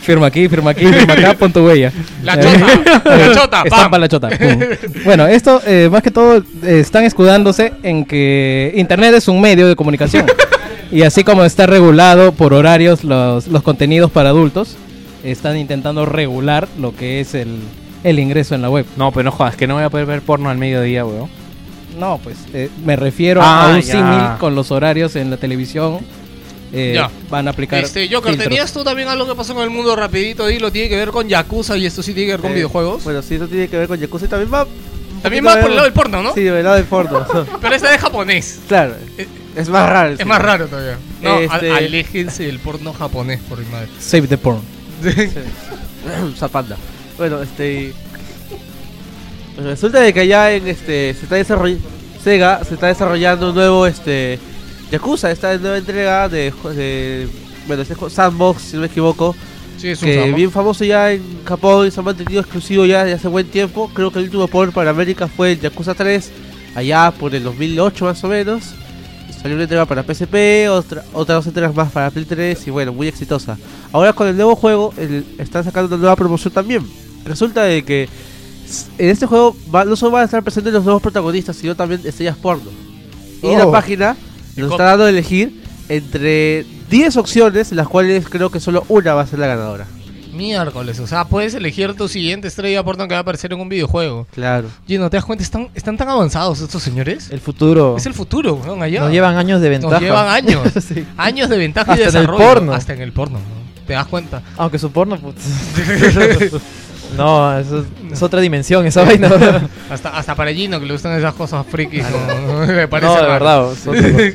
firma 0.00 0.28
aquí, 0.28 0.48
firma 0.48 0.70
aquí, 0.70 0.86
firma 0.86 1.14
acá, 1.14 1.34
pon 1.34 1.52
tu 1.52 1.66
huella. 1.66 1.92
La 2.22 2.38
chota, 2.38 3.02
la 3.04 3.34
chota, 3.34 3.62
Estampa 3.64 3.90
pam. 3.90 4.00
la 4.00 4.08
chota. 4.08 4.28
pum. 4.28 4.60
bueno, 5.04 5.26
esto 5.26 5.60
eh, 5.66 5.88
más 5.90 6.04
que 6.04 6.12
todo 6.12 6.36
eh, 6.36 6.78
están 6.78 7.02
escudándose 7.02 7.72
en 7.82 8.04
que 8.04 8.72
Internet 8.76 9.14
es 9.14 9.26
un 9.26 9.40
medio 9.40 9.66
de 9.66 9.74
comunicación. 9.74 10.24
y 10.92 11.02
así 11.02 11.24
como 11.24 11.44
está 11.44 11.66
regulado 11.66 12.30
por 12.30 12.54
horarios 12.54 13.02
los, 13.02 13.48
los 13.48 13.64
contenidos 13.64 14.12
para 14.12 14.28
adultos, 14.28 14.76
están 15.24 15.56
intentando 15.56 16.06
regular 16.06 16.68
lo 16.78 16.94
que 16.94 17.20
es 17.20 17.34
el, 17.34 17.58
el 18.04 18.20
ingreso 18.20 18.54
en 18.54 18.62
la 18.62 18.70
web. 18.70 18.86
No, 18.96 19.10
pero 19.10 19.24
no 19.24 19.32
jodas, 19.32 19.56
que 19.56 19.66
no 19.66 19.74
voy 19.74 19.82
a 19.82 19.90
poder 19.90 20.06
ver 20.06 20.22
porno 20.22 20.48
al 20.48 20.58
mediodía, 20.58 21.04
weón. 21.04 21.40
No, 21.98 22.18
pues 22.22 22.36
eh, 22.54 22.70
me 22.84 22.96
refiero 22.96 23.40
Ah, 23.42 23.70
a 23.72 23.74
un 23.74 23.80
ya. 23.82 23.92
símil 23.92 24.38
con 24.38 24.54
los 24.54 24.70
horarios 24.70 25.16
en 25.16 25.30
la 25.30 25.36
televisión. 25.36 25.98
Eh, 26.72 26.92
Ya. 26.94 27.10
Van 27.28 27.48
a 27.48 27.50
aplicar. 27.50 27.82
Este, 27.82 28.06
Joker, 28.08 28.30
filtros. 28.32 28.48
¿tenías 28.48 28.72
tú 28.72 28.84
también 28.84 29.08
algo 29.08 29.26
que 29.26 29.34
pasó 29.34 29.54
con 29.54 29.64
el 29.64 29.70
mundo 29.70 29.96
rapidito? 29.96 30.48
Y 30.48 30.58
lo 30.60 30.70
tiene 30.70 30.88
que 30.88 30.96
ver 30.96 31.10
con 31.10 31.28
Yakuza 31.28 31.76
y 31.76 31.84
esto 31.86 32.02
sí 32.02 32.14
tiene 32.14 32.26
que 32.28 32.32
ver 32.34 32.40
con 32.40 32.52
Eh, 32.52 32.54
videojuegos. 32.54 33.02
Bueno, 33.04 33.22
sí, 33.22 33.34
eso 33.34 33.48
tiene 33.48 33.68
que 33.68 33.76
ver 33.76 33.88
con 33.88 33.98
Yakuza 33.98 34.26
y 34.26 34.28
también 34.28 34.52
va. 34.54 34.64
un 34.64 35.20
también 35.22 35.44
va 35.44 35.56
por 35.60 35.68
el 35.70 35.76
lado 35.76 35.84
del 35.84 35.92
porno, 35.92 36.22
¿no? 36.22 36.32
Sí, 36.32 36.42
del 36.44 36.62
lado 36.62 36.76
del 36.76 36.84
porno. 36.84 37.26
Pero 37.60 37.74
esta 37.74 37.92
es 37.94 38.00
japonés. 38.00 38.60
claro, 38.68 38.94
Eh, 39.18 39.26
es 39.56 39.68
más 39.68 39.88
raro. 39.90 40.14
Es 40.16 40.24
más 40.24 40.40
raro 40.40 40.66
todavía. 40.68 40.96
No, 41.20 41.38
Este- 41.40 41.70
al- 41.72 41.76
aléjense 41.84 42.44
del 42.44 42.60
porno 42.60 42.92
japonés, 42.92 43.40
por 43.48 43.58
mi 43.58 43.66
madre. 43.66 43.88
Save 43.98 44.28
the 44.28 44.38
porn. 44.38 44.60
Zapanda. 46.38 46.76
Bueno, 47.18 47.42
este. 47.42 47.92
Resulta 49.64 50.00
de 50.00 50.12
que 50.12 50.26
ya 50.26 50.52
en 50.52 50.66
este. 50.68 51.14
Se 51.14 51.24
está 51.24 51.36
desarrollando. 51.36 51.82
Sega 52.22 52.62
se 52.64 52.74
está 52.74 52.88
desarrollando 52.88 53.48
un 53.50 53.54
nuevo 53.54 53.86
este. 53.86 54.38
Yakuza, 54.90 55.30
esta 55.30 55.56
nueva 55.58 55.78
entrega 55.78 56.28
de. 56.28 56.52
de 56.74 57.28
bueno, 57.66 57.82
este 57.82 57.94
Sandbox, 58.10 58.62
si 58.62 58.74
no 58.76 58.80
me 58.80 58.86
equivoco. 58.86 59.34
Sí, 59.78 59.88
es 59.88 60.02
un 60.02 60.08
que 60.08 60.32
bien 60.32 60.50
famoso 60.50 60.84
ya 60.84 61.10
en 61.12 61.22
Japón 61.44 61.86
y 61.86 61.90
se 61.90 62.00
ha 62.00 62.02
mantenido 62.02 62.40
exclusivo 62.42 62.84
ya 62.84 63.04
desde 63.04 63.16
hace 63.16 63.28
buen 63.28 63.46
tiempo. 63.46 63.90
Creo 63.94 64.10
que 64.10 64.18
el 64.18 64.26
último 64.26 64.46
port 64.48 64.74
para 64.74 64.90
América 64.90 65.26
fue 65.28 65.52
el 65.52 65.60
Yakuza 65.60 65.94
3, 65.94 66.30
allá 66.74 67.10
por 67.18 67.34
el 67.34 67.42
2008 67.44 68.04
más 68.04 68.22
o 68.24 68.28
menos. 68.28 68.74
Salió 69.40 69.54
una 69.54 69.62
entrega 69.62 69.86
para 69.86 70.02
PSP, 70.02 70.68
otra, 70.70 71.02
otras 71.14 71.38
dos 71.38 71.46
entregas 71.46 71.74
más 71.74 71.90
para 71.92 72.10
Play 72.10 72.26
3 72.26 72.66
y 72.66 72.70
bueno, 72.70 72.92
muy 72.92 73.08
exitosa. 73.08 73.56
Ahora 73.90 74.12
con 74.12 74.28
el 74.28 74.36
nuevo 74.36 74.54
juego 74.54 74.92
el- 74.98 75.24
están 75.38 75.64
sacando 75.64 75.88
una 75.88 75.96
nueva 75.96 76.16
promoción 76.16 76.52
también. 76.52 76.86
Resulta 77.24 77.62
de 77.62 77.82
que 77.82 78.06
en 78.98 79.10
este 79.10 79.26
juego 79.26 79.56
va- 79.74 79.84
no 79.84 79.96
solo 79.96 80.12
van 80.12 80.22
a 80.22 80.24
estar 80.26 80.42
presentes 80.42 80.72
los 80.72 80.84
nuevos 80.84 81.02
protagonistas, 81.02 81.56
sino 81.56 81.74
también 81.74 82.00
estrellas 82.04 82.36
porno. 82.36 82.70
Y 83.42 83.54
la 83.56 83.66
Oh. 83.66 83.72
página 83.72 84.16
nos 84.56 84.70
está 84.72 84.84
dando 84.84 85.04
a 85.04 85.08
elegir 85.10 85.62
entre 85.88 86.64
10 86.90 87.16
opciones, 87.16 87.72
las 87.72 87.88
cuales 87.88 88.28
creo 88.28 88.50
que 88.50 88.60
solo 88.60 88.84
una 88.88 89.14
va 89.14 89.22
a 89.22 89.26
ser 89.26 89.38
la 89.38 89.46
ganadora. 89.46 89.86
Miércoles, 90.32 90.98
o 91.00 91.06
sea, 91.08 91.24
puedes 91.24 91.54
elegir 91.54 91.94
tu 91.94 92.06
siguiente 92.08 92.46
estrella 92.48 92.84
porno 92.84 93.06
que 93.08 93.14
va 93.14 93.18
a 93.18 93.22
aparecer 93.22 93.52
en 93.52 93.60
un 93.60 93.68
videojuego. 93.68 94.26
Claro. 94.32 94.68
Gino, 94.86 95.10
¿te 95.10 95.16
das 95.16 95.24
cuenta? 95.24 95.42
¿Están, 95.42 95.68
están 95.74 95.96
tan 95.96 96.08
avanzados 96.08 96.60
estos 96.60 96.82
señores? 96.82 97.30
El 97.30 97.40
futuro. 97.40 97.96
Es 97.96 98.06
el 98.06 98.14
futuro, 98.14 98.54
weón, 98.54 98.80
allá. 98.82 99.00
Nos 99.00 99.10
llevan 99.10 99.36
años 99.36 99.60
de 99.60 99.68
ventaja. 99.68 99.94
Nos 99.94 100.02
llevan 100.02 100.28
años. 100.28 100.62
Sí. 100.88 101.04
Años 101.16 101.48
de 101.48 101.58
ventaja 101.58 101.90
y 101.98 102.02
Hasta 102.02 102.02
en 102.02 102.08
el 102.08 102.12
desarrollo. 102.30 102.44
porno. 102.44 102.72
Hasta 102.72 102.92
en 102.94 103.00
el 103.02 103.12
porno, 103.12 103.38
¿no? 103.38 103.84
¿Te 103.86 103.92
das 103.94 104.06
cuenta? 104.06 104.40
Aunque 104.56 104.78
su 104.78 104.90
porno, 104.92 105.18
put- 105.18 105.34
No, 107.16 107.58
eso 107.58 107.80
es, 107.80 108.12
es 108.12 108.22
otra 108.22 108.40
dimensión 108.40 108.86
esa 108.86 109.04
vaina. 109.04 109.28
No, 109.28 109.68
Hasta, 109.90 110.10
hasta 110.16 110.34
para 110.34 110.52
Gino, 110.52 110.80
que 110.80 110.86
le 110.86 110.92
gustan 110.92 111.16
esas 111.18 111.34
cosas 111.34 111.66
frikis. 111.68 112.04
¿no? 112.10 112.66
Me 112.66 112.88
parece 112.88 113.12
de 113.14 113.38
raro. 113.38 113.74
verdad. 113.86 114.34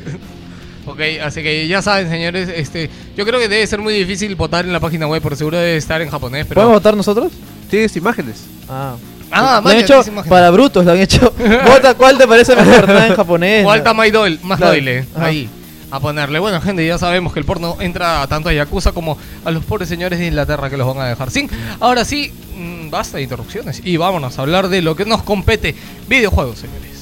Ok, 0.88 1.00
así 1.20 1.42
que 1.42 1.66
ya 1.66 1.82
saben, 1.82 2.08
señores, 2.08 2.48
este, 2.48 2.88
yo 3.16 3.26
creo 3.26 3.40
que 3.40 3.48
debe 3.48 3.66
ser 3.66 3.80
muy 3.80 3.92
difícil 3.92 4.36
votar 4.36 4.64
en 4.64 4.72
la 4.72 4.78
página 4.78 5.08
web, 5.08 5.20
porque 5.20 5.34
seguro 5.34 5.58
debe 5.58 5.76
estar 5.76 6.00
en 6.00 6.08
japonés, 6.08 6.46
pero... 6.48 6.60
¿Podemos 6.60 6.76
votar 6.76 6.96
nosotros? 6.96 7.32
Tienes 7.68 7.96
imágenes. 7.96 8.44
Ah. 8.68 8.94
Ah, 9.32 9.60
lo 9.64 9.70
han 9.70 9.76
hecho 9.78 10.00
para 10.28 10.48
brutos, 10.50 10.84
lo 10.84 10.92
han 10.92 10.98
hecho. 10.98 11.34
Vota 11.66 11.94
cuál 11.94 12.16
te 12.16 12.28
parece 12.28 12.54
mejor, 12.54 12.86
nada 12.86 13.08
en 13.08 13.16
japonés. 13.16 13.64
¿Cuál 13.64 13.78
está 13.78 13.92
más? 13.92 14.08
Ajá. 14.52 15.26
Ahí. 15.26 15.48
A 15.90 16.00
ponerle. 16.00 16.38
Bueno, 16.40 16.60
gente, 16.60 16.84
ya 16.84 16.98
sabemos 16.98 17.32
que 17.32 17.38
el 17.38 17.44
porno 17.44 17.76
entra 17.80 18.26
tanto 18.26 18.48
a 18.48 18.52
Yakuza 18.52 18.92
como 18.92 19.16
a 19.44 19.50
los 19.50 19.64
pobres 19.64 19.88
señores 19.88 20.18
de 20.18 20.26
Inglaterra 20.26 20.68
que 20.68 20.76
los 20.76 20.86
van 20.86 21.04
a 21.04 21.08
dejar 21.08 21.30
sin. 21.30 21.48
Ahora 21.78 22.04
sí, 22.04 22.32
mm, 22.56 22.90
basta 22.90 23.18
de 23.18 23.22
interrupciones 23.22 23.80
y 23.84 23.96
vámonos 23.96 24.38
a 24.38 24.42
hablar 24.42 24.68
de 24.68 24.82
lo 24.82 24.96
que 24.96 25.04
nos 25.04 25.22
compete. 25.22 25.76
Videojuegos, 26.08 26.58
señores. 26.58 26.95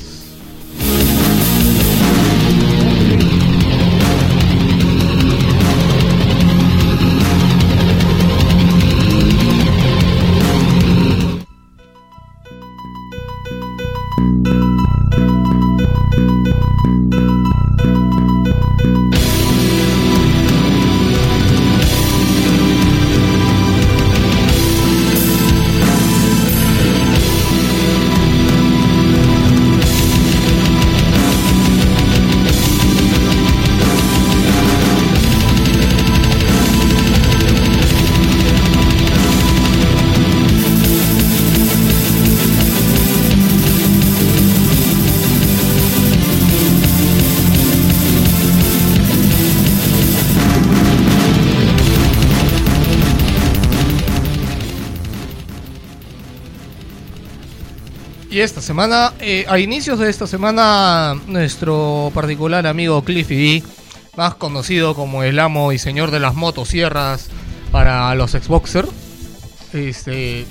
Esta 58.45 58.61
semana, 58.61 59.15
eh, 59.21 59.47
a 59.49 59.59
inicios 59.59 59.99
de 59.99 60.11
esta 60.11 60.27
semana, 60.27 61.15
nuestro 61.27 62.11
particular 62.13 62.67
amigo 62.67 63.03
Cliffy 63.03 63.61
D, 63.61 63.63
más 64.17 64.35
conocido 64.35 64.95
como 64.95 65.23
el 65.23 65.39
amo 65.39 65.73
y 65.73 65.79
señor 65.79 66.11
de 66.11 66.21
las 66.21 66.35
motosierras 66.35 67.29
para 67.73 68.15
los 68.15 68.33
Xboxer, 68.33 68.87
este, 69.73 70.45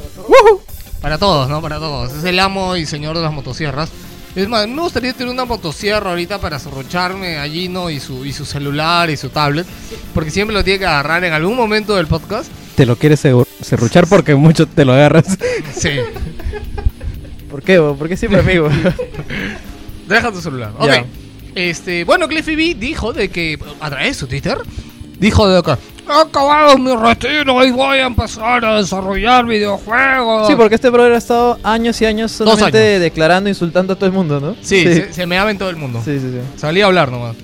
para 1.01 1.19
todos, 1.19 1.47
¿no? 1.49 1.61
Para 1.61 1.77
todos. 1.77 2.11
Es 2.13 2.23
el 2.23 2.39
amo 2.39 2.75
y 2.75 2.87
señor 2.87 3.15
de 3.15 3.21
las 3.21 3.31
motosierras. 3.31 3.89
Es 4.35 4.49
más, 4.49 4.67
me 4.67 4.81
gustaría 4.81 5.13
tener 5.13 5.31
una 5.31 5.45
motosierra 5.45 6.09
ahorita 6.09 6.41
para 6.41 6.57
serrucharme 6.57 7.37
a 7.37 7.47
Gino 7.47 7.91
y 7.91 7.99
su, 7.99 8.25
y 8.25 8.33
su 8.33 8.43
celular 8.43 9.11
y 9.11 9.17
su 9.17 9.29
tablet, 9.29 9.67
porque 10.15 10.31
siempre 10.31 10.55
lo 10.55 10.63
tiene 10.63 10.79
que 10.79 10.87
agarrar 10.87 11.23
en 11.23 11.33
algún 11.33 11.55
momento 11.55 11.95
del 11.95 12.07
podcast. 12.07 12.51
Te 12.75 12.87
lo 12.87 12.95
quieres 12.95 13.19
serruchar 13.61 14.07
porque 14.07 14.33
mucho 14.33 14.65
te 14.65 14.83
lo 14.83 14.93
agarras. 14.93 15.37
Sí. 15.77 15.91
¿Por 17.53 17.61
qué? 17.61 17.77
bo? 17.77 17.95
¿Por 17.95 18.09
qué 18.09 18.17
siempre 18.17 18.39
amigo? 18.39 18.67
Deja 20.07 20.31
tu 20.31 20.41
celular. 20.41 20.71
Ok. 20.79 20.87
Ya. 20.87 21.05
Este, 21.53 22.03
bueno, 22.03 22.27
Cliffy 22.27 22.55
B 22.55 22.73
dijo 22.79 23.13
de 23.13 23.29
que 23.29 23.59
a 23.79 23.89
través 23.91 24.07
de 24.07 24.13
su 24.15 24.25
Twitter 24.27 24.57
dijo 25.19 25.47
de 25.47 25.61
que 25.61 25.71
he 25.71 26.11
acabado 26.21 26.79
mi 26.79 26.95
retiro 26.95 27.63
y 27.63 27.69
voy 27.71 27.99
a 27.99 28.07
empezar 28.07 28.65
a 28.65 28.77
desarrollar 28.77 29.45
videojuegos. 29.45 30.47
sí, 30.47 30.55
porque 30.57 30.73
este 30.75 30.89
brother 30.89 31.13
ha 31.13 31.17
estado 31.19 31.59
años 31.61 32.01
y 32.01 32.05
años 32.07 32.31
solamente 32.31 32.87
años. 32.93 33.01
declarando, 33.01 33.49
insultando 33.49 33.93
a 33.93 33.95
todo 33.97 34.07
el 34.07 34.13
mundo, 34.13 34.39
¿no? 34.39 34.55
Sí, 34.63 34.81
sí, 34.81 34.93
Se, 34.95 35.13
se 35.13 35.25
meaba 35.27 35.51
en 35.51 35.59
todo 35.59 35.69
el 35.69 35.75
mundo. 35.75 36.01
sí, 36.03 36.19
sí, 36.19 36.25
sí. 36.31 36.39
Salía 36.59 36.85
a 36.85 36.87
hablar 36.87 37.11
nomás. 37.11 37.35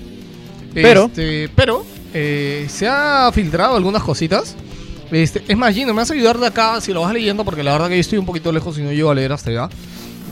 Pero- 0.74 1.04
Este, 1.06 1.48
pero 1.54 1.86
eh, 2.12 2.66
se 2.68 2.88
ha 2.88 3.30
filtrado 3.32 3.76
algunas 3.76 4.02
cositas. 4.02 4.56
Este, 5.12 5.42
es 5.48 5.56
más, 5.56 5.72
Gino, 5.74 5.88
me 5.94 5.98
vas 6.02 6.10
a 6.10 6.14
ayudar 6.14 6.38
de 6.38 6.46
acá 6.48 6.80
si 6.80 6.92
lo 6.92 7.00
vas 7.00 7.12
leyendo 7.12 7.44
porque 7.44 7.62
la 7.64 7.72
verdad 7.72 7.88
que 7.88 7.94
yo 7.96 8.00
estoy 8.00 8.18
un 8.18 8.26
poquito 8.26 8.52
lejos 8.52 8.76
y 8.78 8.82
no 8.82 8.92
llego 8.92 9.10
a 9.10 9.14
leer 9.14 9.32
hasta 9.32 9.50
allá. 9.50 9.68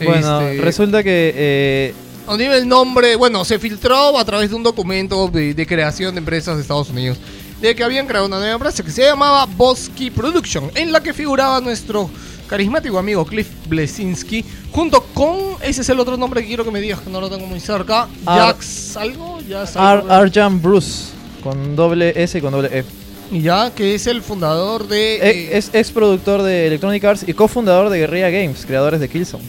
Bueno, 0.05 0.41
Este, 0.41 0.63
resulta 0.63 1.03
que 1.03 1.33
eh, 1.35 1.95
Donde 2.27 2.45
iba 2.45 2.57
el 2.57 2.69
nombre, 2.69 3.17
bueno, 3.17 3.45
se 3.45 3.59
filtró 3.59 4.19
a 4.19 4.25
través 4.25 4.51
de 4.51 4.57
un 4.57 4.63
documento 4.63 5.29
de, 5.29 5.55
de 5.55 5.67
creación 5.67 6.15
de 6.15 6.19
empresas 6.19 6.57
de 6.57 6.63
Estados 6.63 6.91
Unidos, 6.91 7.19
de 7.61 7.75
que 7.75 7.83
habían 7.83 8.07
creado 8.07 8.27
una 8.27 8.39
nueva 8.39 8.53
empresa 8.55 8.83
que 8.83 8.91
se 8.91 9.03
llamaba 9.03 9.47
Bosky 9.47 10.11
Production, 10.11 10.71
en 10.75 10.93
la 10.93 11.03
que 11.03 11.13
figuraba 11.15 11.61
nuestro 11.61 12.11
carismático 12.47 12.99
amigo 12.99 13.25
Cliff 13.27 13.49
Blesinski, 13.67 14.45
junto 14.73 15.03
con, 15.15 15.37
ese 15.63 15.81
es 15.83 15.89
el 15.89 15.99
otro 16.01 16.17
nombre 16.17 16.41
que 16.43 16.49
quiero 16.49 16.65
que 16.65 16.71
me 16.71 16.81
digas, 16.81 17.01
que 17.01 17.11
no 17.11 17.21
lo 17.21 17.29
tengo 17.29 17.47
muy 17.47 17.61
cerca, 17.61 18.09
Ar- 18.27 18.39
Jax 18.55 18.97
algo, 18.97 19.39
ya 19.49 19.65
Ar 19.75 20.05
Arjan 20.09 20.61
Bruce, 20.63 21.11
con 21.43 21.77
doble 21.77 22.13
S 22.17 22.39
y 22.39 22.41
con 22.41 22.53
doble 22.53 22.69
E. 22.73 22.85
y 23.33 23.43
ya, 23.43 23.71
que 23.75 23.95
es 23.95 24.07
el 24.07 24.23
fundador 24.23 24.87
de... 24.89 25.17
Eh, 25.17 25.57
es 25.59 25.71
ex 25.75 25.91
productor 25.91 26.43
de 26.43 26.67
Electronic 26.69 27.05
Arts 27.05 27.25
y 27.27 27.33
cofundador 27.35 27.91
de 27.91 27.99
Guerrilla 27.99 28.31
Games, 28.31 28.65
creadores 28.67 29.01
de 29.01 29.09
Killzone. 29.09 29.45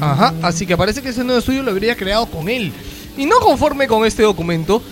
Ajá, 0.00 0.34
así 0.42 0.66
que 0.66 0.76
parece 0.76 1.02
que 1.02 1.10
ese 1.10 1.24
nuevo 1.24 1.38
estudio 1.38 1.62
lo 1.62 1.70
habría 1.70 1.96
creado 1.96 2.26
con 2.26 2.48
él. 2.48 2.72
Y 3.16 3.26
no 3.26 3.38
conforme 3.40 3.86
con 3.86 4.06
este 4.06 4.22
documento, 4.22 4.82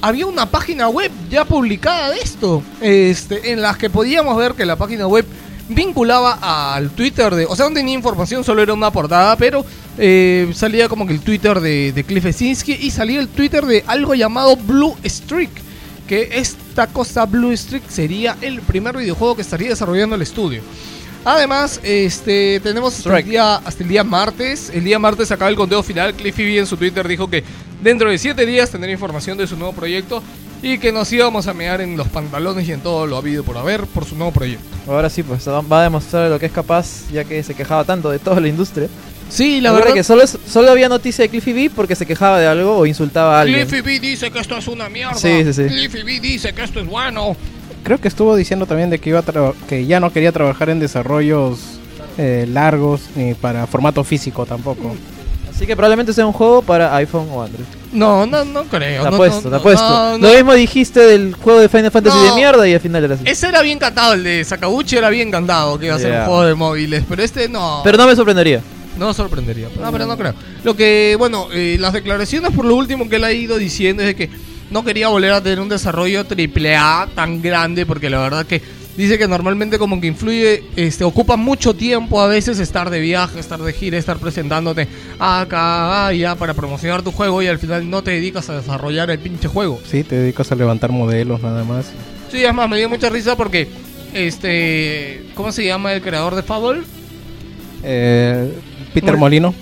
había 0.00 0.26
una 0.26 0.50
página 0.50 0.88
web 0.88 1.10
ya 1.30 1.44
publicada 1.44 2.10
de 2.10 2.18
esto, 2.18 2.62
este, 2.80 3.52
en 3.52 3.62
las 3.62 3.76
que 3.76 3.90
podíamos 3.90 4.36
ver 4.36 4.54
que 4.54 4.64
la 4.64 4.76
página 4.76 5.06
web 5.06 5.26
vinculaba 5.68 6.74
al 6.74 6.90
Twitter 6.90 7.34
de, 7.34 7.46
o 7.46 7.54
sea, 7.54 7.68
no 7.68 7.74
tenía 7.74 7.94
información, 7.94 8.42
solo 8.42 8.62
era 8.62 8.72
una 8.72 8.90
portada, 8.90 9.36
pero 9.36 9.64
eh, 9.98 10.50
salía 10.54 10.88
como 10.88 11.06
que 11.06 11.12
el 11.12 11.20
Twitter 11.20 11.60
de, 11.60 12.04
Cliff 12.06 12.24
Esinski 12.24 12.72
y 12.72 12.90
salía 12.90 13.20
el 13.20 13.28
Twitter 13.28 13.66
de 13.66 13.84
algo 13.86 14.14
llamado 14.14 14.56
Blue 14.56 14.96
Streak, 15.04 15.50
que 16.06 16.30
esta 16.32 16.86
cosa 16.86 17.26
Blue 17.26 17.54
Streak 17.54 17.88
sería 17.88 18.36
el 18.40 18.60
primer 18.62 18.96
videojuego 18.96 19.36
que 19.36 19.42
estaría 19.42 19.68
desarrollando 19.68 20.16
el 20.16 20.22
estudio. 20.22 20.62
Además, 21.24 21.80
este, 21.82 22.60
tenemos 22.60 22.96
hasta 22.98 23.18
el, 23.18 23.24
día, 23.28 23.56
hasta 23.56 23.82
el 23.82 23.88
día 23.88 24.04
martes. 24.04 24.70
El 24.72 24.84
día 24.84 24.98
martes 24.98 25.30
acaba 25.30 25.50
el 25.50 25.56
conteo 25.56 25.82
final. 25.82 26.14
Cliffy 26.14 26.44
B 26.44 26.58
en 26.58 26.66
su 26.66 26.76
Twitter 26.76 27.06
dijo 27.06 27.28
que 27.28 27.44
dentro 27.82 28.10
de 28.10 28.18
7 28.18 28.46
días 28.46 28.70
tendrá 28.70 28.90
información 28.90 29.36
de 29.36 29.46
su 29.46 29.56
nuevo 29.56 29.72
proyecto 29.74 30.22
y 30.62 30.78
que 30.78 30.90
nos 30.90 31.12
íbamos 31.12 31.46
a 31.46 31.54
mear 31.54 31.80
en 31.80 31.96
los 31.96 32.08
pantalones 32.08 32.66
y 32.68 32.72
en 32.72 32.80
todo 32.80 33.06
lo 33.06 33.16
habido 33.16 33.44
por 33.44 33.56
haber 33.58 33.86
por 33.86 34.04
su 34.04 34.16
nuevo 34.16 34.32
proyecto. 34.32 34.64
Ahora 34.88 35.10
sí, 35.10 35.22
pues 35.22 35.46
va 35.46 35.80
a 35.80 35.82
demostrar 35.84 36.30
lo 36.30 36.38
que 36.38 36.46
es 36.46 36.52
capaz, 36.52 37.08
ya 37.12 37.24
que 37.24 37.42
se 37.42 37.54
quejaba 37.54 37.84
tanto 37.84 38.10
de 38.10 38.18
toda 38.18 38.40
la 38.40 38.48
industria. 38.48 38.88
Sí, 39.28 39.60
la 39.60 39.68
La 39.68 39.72
verdad 39.72 39.84
verdad 39.88 39.94
que 39.96 40.04
solo, 40.04 40.22
es- 40.22 40.38
solo 40.50 40.70
había 40.70 40.88
noticia 40.88 41.22
de 41.22 41.28
Cliffy 41.28 41.52
B 41.52 41.70
porque 41.76 41.94
se 41.94 42.06
quejaba 42.06 42.40
de 42.40 42.46
algo 42.46 42.78
o 42.78 42.86
insultaba 42.86 43.38
a 43.38 43.42
alguien. 43.42 43.68
Cliffy 43.68 43.82
B 43.82 44.00
dice 44.00 44.30
que 44.30 44.38
esto 44.40 44.56
es 44.56 44.66
una 44.66 44.88
mierda. 44.88 45.14
Sí, 45.14 45.44
sí, 45.44 45.52
sí. 45.52 45.64
Cliffy 45.66 46.02
B 46.02 46.18
dice 46.20 46.52
que 46.54 46.62
esto 46.64 46.80
es 46.80 46.86
bueno. 46.86 47.36
Creo 47.82 47.98
que 47.98 48.08
estuvo 48.08 48.36
diciendo 48.36 48.66
también 48.66 48.90
de 48.90 48.98
que 48.98 49.10
iba 49.10 49.20
a 49.20 49.52
que 49.68 49.86
ya 49.86 50.00
no 50.00 50.12
quería 50.12 50.32
trabajar 50.32 50.70
en 50.70 50.80
desarrollos 50.80 51.58
eh, 52.18 52.46
largos 52.50 53.02
ni 53.14 53.34
para 53.34 53.66
formato 53.66 54.04
físico 54.04 54.44
tampoco. 54.44 54.94
Así 55.50 55.66
que 55.66 55.74
probablemente 55.74 56.12
sea 56.12 56.26
un 56.26 56.32
juego 56.32 56.62
para 56.62 56.94
iPhone 56.96 57.26
o 57.32 57.42
Android. 57.42 57.64
No, 57.92 58.26
no, 58.26 58.44
no 58.44 58.64
creo. 58.64 59.02
Te 59.02 59.10
no, 59.10 59.16
apuesto, 59.16 59.42
no, 59.44 59.50
te 59.50 59.56
apuesto. 59.56 59.88
no, 59.88 60.18
no. 60.18 60.28
Lo 60.28 60.34
mismo 60.34 60.54
dijiste 60.54 61.00
del 61.00 61.34
juego 61.34 61.58
de 61.58 61.68
Final 61.68 61.90
Fantasy 61.90 62.16
No. 62.16 62.24
de 62.24 62.32
mierda 62.34 62.68
y 62.68 62.74
al 62.74 62.80
final 62.80 63.04
era 63.04 63.14
así. 63.14 63.24
Ese 63.26 63.48
era 63.48 63.62
bien 63.62 63.78
cantado, 63.78 64.12
el 64.14 64.22
de 64.22 64.44
Sakaguchi 64.44 64.96
era 64.96 65.10
bien 65.10 65.30
cantado, 65.30 65.78
que 65.78 65.86
iba 65.86 65.96
a 65.96 65.98
ser 65.98 66.12
un 66.12 66.26
juego 66.26 66.44
de 66.44 66.54
móviles, 66.54 67.04
pero 67.08 67.22
este 67.22 67.48
no. 67.48 67.80
Pero 67.82 67.98
no 67.98 68.06
me 68.06 68.14
sorprendería. 68.14 68.60
No 68.98 69.14
sorprendería. 69.14 69.68
No, 69.80 69.90
pero 69.92 70.06
no 70.06 70.16
creo. 70.18 70.34
Lo 70.64 70.76
que, 70.76 71.14
bueno, 71.18 71.48
eh, 71.52 71.76
las 71.78 71.92
declaraciones 71.92 72.50
por 72.52 72.64
lo 72.64 72.74
último 72.74 73.08
que 73.08 73.16
él 73.16 73.24
ha 73.24 73.32
ido 73.32 73.56
diciendo 73.56 74.02
es 74.02 74.08
de 74.08 74.16
que 74.16 74.30
no 74.70 74.84
quería 74.84 75.08
volver 75.08 75.32
a 75.32 75.42
tener 75.42 75.60
un 75.60 75.68
desarrollo 75.68 76.24
triple 76.24 76.76
A 76.76 77.08
tan 77.14 77.40
grande 77.42 77.86
porque 77.86 78.10
la 78.10 78.18
verdad 78.20 78.46
que 78.46 78.60
dice 78.96 79.16
que 79.18 79.28
normalmente 79.28 79.78
como 79.78 80.00
que 80.00 80.08
influye, 80.08 80.64
este, 80.76 81.04
ocupa 81.04 81.36
mucho 81.36 81.74
tiempo 81.74 82.20
a 82.20 82.26
veces 82.26 82.58
estar 82.58 82.90
de 82.90 82.98
viaje, 83.00 83.38
estar 83.38 83.60
de 83.60 83.72
gira, 83.72 83.96
estar 83.96 84.18
presentándote 84.18 84.88
acá, 85.18 86.08
allá 86.08 86.34
para 86.34 86.52
promocionar 86.54 87.02
tu 87.02 87.12
juego 87.12 87.40
y 87.42 87.46
al 87.46 87.58
final 87.58 87.88
no 87.88 88.02
te 88.02 88.10
dedicas 88.10 88.50
a 88.50 88.56
desarrollar 88.56 89.10
el 89.10 89.18
pinche 89.20 89.46
juego. 89.48 89.80
Sí, 89.88 90.02
te 90.04 90.16
dedicas 90.16 90.50
a 90.50 90.56
levantar 90.56 90.90
modelos 90.90 91.40
nada 91.42 91.62
más. 91.64 91.86
Sí, 92.32 92.44
es 92.44 92.52
más, 92.52 92.68
me 92.68 92.76
dio 92.76 92.88
mucha 92.88 93.08
risa 93.08 93.36
porque, 93.36 93.68
este, 94.12 95.24
¿cómo 95.34 95.52
se 95.52 95.64
llama 95.64 95.92
el 95.92 96.02
creador 96.02 96.34
de 96.34 96.42
Fable? 96.42 96.82
Eh, 97.82 98.52
Peter 98.92 99.14
Mol- 99.14 99.18
Molino. 99.20 99.54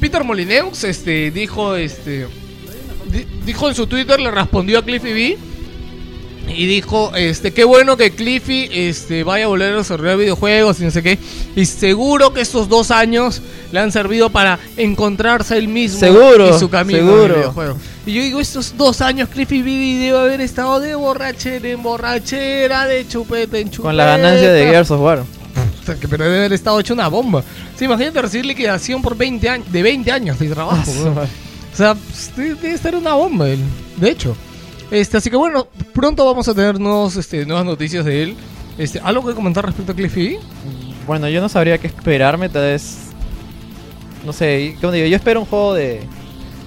Peter 0.00 0.24
Molineux 0.24 0.82
este, 0.84 1.30
dijo, 1.30 1.76
este, 1.76 2.26
dijo 3.44 3.68
en 3.68 3.74
su 3.74 3.86
Twitter, 3.86 4.20
le 4.20 4.30
respondió 4.30 4.78
a 4.78 4.84
Cliffy 4.84 5.12
B 5.12 5.38
y 6.56 6.66
dijo, 6.66 7.14
este, 7.14 7.52
qué 7.52 7.64
bueno 7.64 7.96
que 7.96 8.10
Cliffy 8.10 8.68
este, 8.72 9.22
vaya 9.22 9.44
a 9.44 9.48
volver 9.48 9.74
a 9.74 9.76
desarrollar 9.78 10.16
videojuegos 10.18 10.80
y 10.80 10.84
no 10.84 10.90
sé 10.90 11.02
qué. 11.02 11.18
Y 11.54 11.64
seguro 11.66 12.32
que 12.32 12.40
estos 12.40 12.68
dos 12.68 12.90
años 12.90 13.40
le 13.70 13.80
han 13.80 13.92
servido 13.92 14.30
para 14.30 14.58
encontrarse 14.76 15.56
él 15.56 15.68
mismo 15.68 16.00
Seguro, 16.00 16.54
y 16.54 16.58
su 16.58 16.68
camino 16.68 16.98
seguro. 16.98 17.34
videojuego. 17.34 17.76
Y 18.06 18.14
yo 18.14 18.22
digo, 18.22 18.40
estos 18.40 18.76
dos 18.76 19.00
años 19.00 19.28
Cliffy 19.28 19.62
B 19.62 19.70
debe 19.70 20.18
haber 20.18 20.40
estado 20.40 20.80
de 20.80 20.94
borrachera 20.94 21.68
en 21.68 21.82
borrachera, 21.82 22.86
de 22.86 23.06
chupeta 23.06 23.58
en 23.58 23.70
chupeta. 23.70 23.88
Con 23.88 23.96
la 23.96 24.04
ganancia 24.06 24.52
de 24.52 24.64
Gears 24.66 24.90
of 24.90 25.00
War. 25.00 25.24
Pero 25.86 26.24
debe 26.24 26.38
haber 26.38 26.52
estado 26.52 26.80
hecho 26.80 26.94
una 26.94 27.08
bomba. 27.08 27.42
Sí, 27.76 27.84
imagínate 27.84 28.22
recibir 28.22 28.46
liquidación 28.46 29.02
por 29.02 29.16
20 29.16 29.48
años, 29.48 29.72
de 29.72 29.82
20 29.82 30.12
años 30.12 30.38
de 30.38 30.48
trabajo. 30.48 30.84
O 31.72 31.76
sea, 31.76 31.94
pues, 31.94 32.32
debe 32.36 32.72
estar 32.74 32.94
una 32.94 33.14
bomba 33.14 33.48
él. 33.48 33.60
De 33.96 34.10
hecho. 34.10 34.36
Este, 34.90 35.16
así 35.18 35.30
que 35.30 35.36
bueno, 35.36 35.68
pronto 35.92 36.24
vamos 36.26 36.48
a 36.48 36.54
tener 36.54 36.80
nuevos, 36.80 37.16
este, 37.16 37.46
nuevas 37.46 37.64
noticias 37.64 38.04
de 38.04 38.22
él. 38.24 38.36
Este, 38.76 38.98
¿Algo 39.00 39.24
que 39.26 39.34
comentar 39.34 39.64
respecto 39.64 39.92
a 39.92 39.94
Cliffy? 39.94 40.38
Bueno, 41.06 41.28
yo 41.28 41.40
no 41.40 41.48
sabría 41.48 41.78
qué 41.78 41.86
esperarme, 41.86 42.48
tal 42.48 42.62
vez. 42.62 42.96
No 44.26 44.32
sé, 44.32 44.76
como 44.80 44.92
digo, 44.92 45.06
yo 45.06 45.16
espero 45.16 45.40
un 45.40 45.46
juego 45.46 45.74
de. 45.74 46.00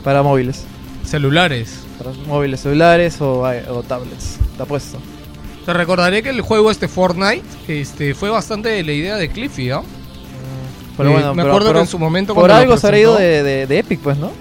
para 0.04 0.24
móviles. 0.24 0.64
Celulares. 1.06 1.80
Para 1.98 2.12
móviles 2.28 2.62
celulares 2.62 3.20
o, 3.22 3.42
o 3.42 3.84
tablets. 3.84 4.38
Te 4.58 4.64
apuesto. 4.64 4.98
Te 5.66 5.74
recordaré 5.74 6.24
que 6.24 6.30
el 6.30 6.42
juego 6.42 6.72
este 6.72 6.88
Fortnite 6.88 7.44
este, 7.68 8.14
fue 8.16 8.30
bastante 8.30 8.82
la 8.84 8.92
idea 8.94 9.16
de 9.18 9.30
Cliffy, 9.30 9.70
¿ah? 9.72 9.82
Pero 10.98 11.10
Eh, 11.10 11.14
bueno, 11.14 11.34
me 11.34 11.44
pero- 11.44 11.54
acuerdo 11.54 11.70
pero 11.70 11.80
que 11.80 11.84
en 11.84 11.88
su 11.90 12.00
momento 12.00 12.34
Por 12.34 12.52
algo 12.52 12.78
se 12.78 12.88
habrá 12.88 13.00
ido 13.00 13.16
de- 13.18 13.68
de 13.68 13.80
Epic, 13.80 14.00
pues, 14.00 14.18
¿no? 14.18 14.32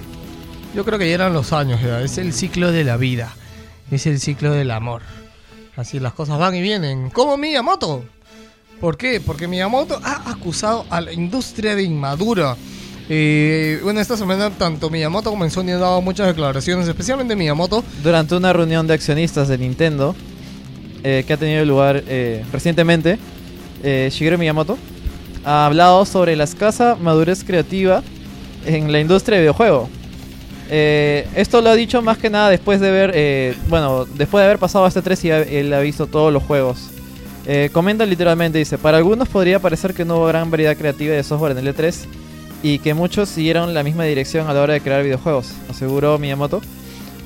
Yo 0.75 0.87
creo 0.87 0.99
que 0.99 1.07
ya 1.07 1.15
eran 1.15 1.35
los 1.35 1.53
años, 1.53 1.83
ya. 1.83 2.01
es 2.01 2.17
el 2.17 2.33
ciclo 2.33 2.73
de 2.73 2.83
la 2.83 2.97
vida, 2.97 3.35
es 3.91 4.07
el 4.07 4.19
ciclo 4.19 4.53
del 4.53 4.71
amor. 4.71 5.03
Así 5.77 6.01
las 6.01 6.15
cosas 6.15 6.39
van 6.39 6.55
y 6.55 6.63
vienen. 6.63 7.11
Como 7.11 7.37
Miyamoto. 7.37 8.05
¿Por 8.81 8.97
qué? 8.97 9.21
Porque 9.21 9.47
Miyamoto 9.47 10.01
ha 10.03 10.31
acusado 10.31 10.87
a 10.89 11.03
la 11.03 11.13
industria 11.13 11.75
de 11.77 11.83
inmadura. 11.83 12.57
Eh, 13.09 13.81
bueno, 13.83 14.01
esta 14.01 14.17
semana 14.17 14.49
tanto 14.51 14.89
Miyamoto 14.89 15.29
como 15.29 15.49
Sony 15.51 15.73
han 15.73 15.81
dado 15.81 16.01
muchas 16.01 16.27
declaraciones, 16.27 16.89
especialmente 16.89 17.37
Miyamoto. 17.37 17.85
Durante 18.03 18.35
una 18.35 18.53
reunión 18.55 18.87
de 18.87 18.95
accionistas 18.95 19.49
de 19.49 19.59
Nintendo 19.59 20.17
eh, 21.05 21.25
que 21.27 21.35
ha 21.35 21.37
tenido 21.37 21.65
lugar 21.67 22.03
eh, 22.07 22.45
recientemente, 22.51 23.19
Shigeru 23.83 24.39
Miyamoto 24.39 24.79
ha 25.45 25.67
hablado 25.67 26.07
sobre 26.07 26.37
la 26.37 26.45
escasa 26.45 26.95
madurez 26.95 27.45
creativa 27.45 28.03
en 28.65 28.91
la 28.91 29.01
industria 29.01 29.37
de 29.37 29.43
videojuego. 29.43 29.89
Eh, 30.75 31.29
esto 31.37 31.61
lo 31.61 31.69
ha 31.69 31.75
dicho 31.75 32.01
más 32.01 32.17
que 32.17 32.31
nada 32.31 32.49
después 32.49 32.81
de 32.81 32.91
ver, 32.91 33.13
eh, 33.15 33.55
bueno, 33.69 34.07
después 34.07 34.41
de 34.41 34.47
haber 34.47 34.59
pasado 34.59 34.87
este 34.87 35.03
3 35.03 35.23
y 35.27 35.31
ha- 35.31 35.43
él 35.43 35.71
ha 35.75 35.81
visto 35.81 36.07
todos 36.07 36.33
los 36.33 36.43
juegos. 36.43 36.89
Eh, 37.47 37.69
comenta 37.73 38.07
literalmente, 38.07 38.57
dice, 38.59 38.79
para 38.79 38.97
algunos 38.97 39.29
podría 39.29 39.59
parecer 39.59 39.93
que 39.93 40.07
no 40.07 40.17
hubo 40.17 40.27
gran 40.29 40.51
variedad 40.51 40.75
creativa 40.75 41.15
de 41.15 41.23
software 41.25 41.53
en 41.53 41.59
el 41.59 41.75
E3 41.77 42.07
y 42.63 42.79
que 42.79 42.95
muchos 42.95 43.29
siguieron 43.29 43.75
la 43.75 43.83
misma 43.83 44.05
dirección 44.05 44.49
a 44.49 44.55
la 44.55 44.63
hora 44.63 44.73
de 44.73 44.81
crear 44.81 45.03
videojuegos, 45.03 45.53
aseguró 45.69 46.19
Miyamoto. 46.19 46.63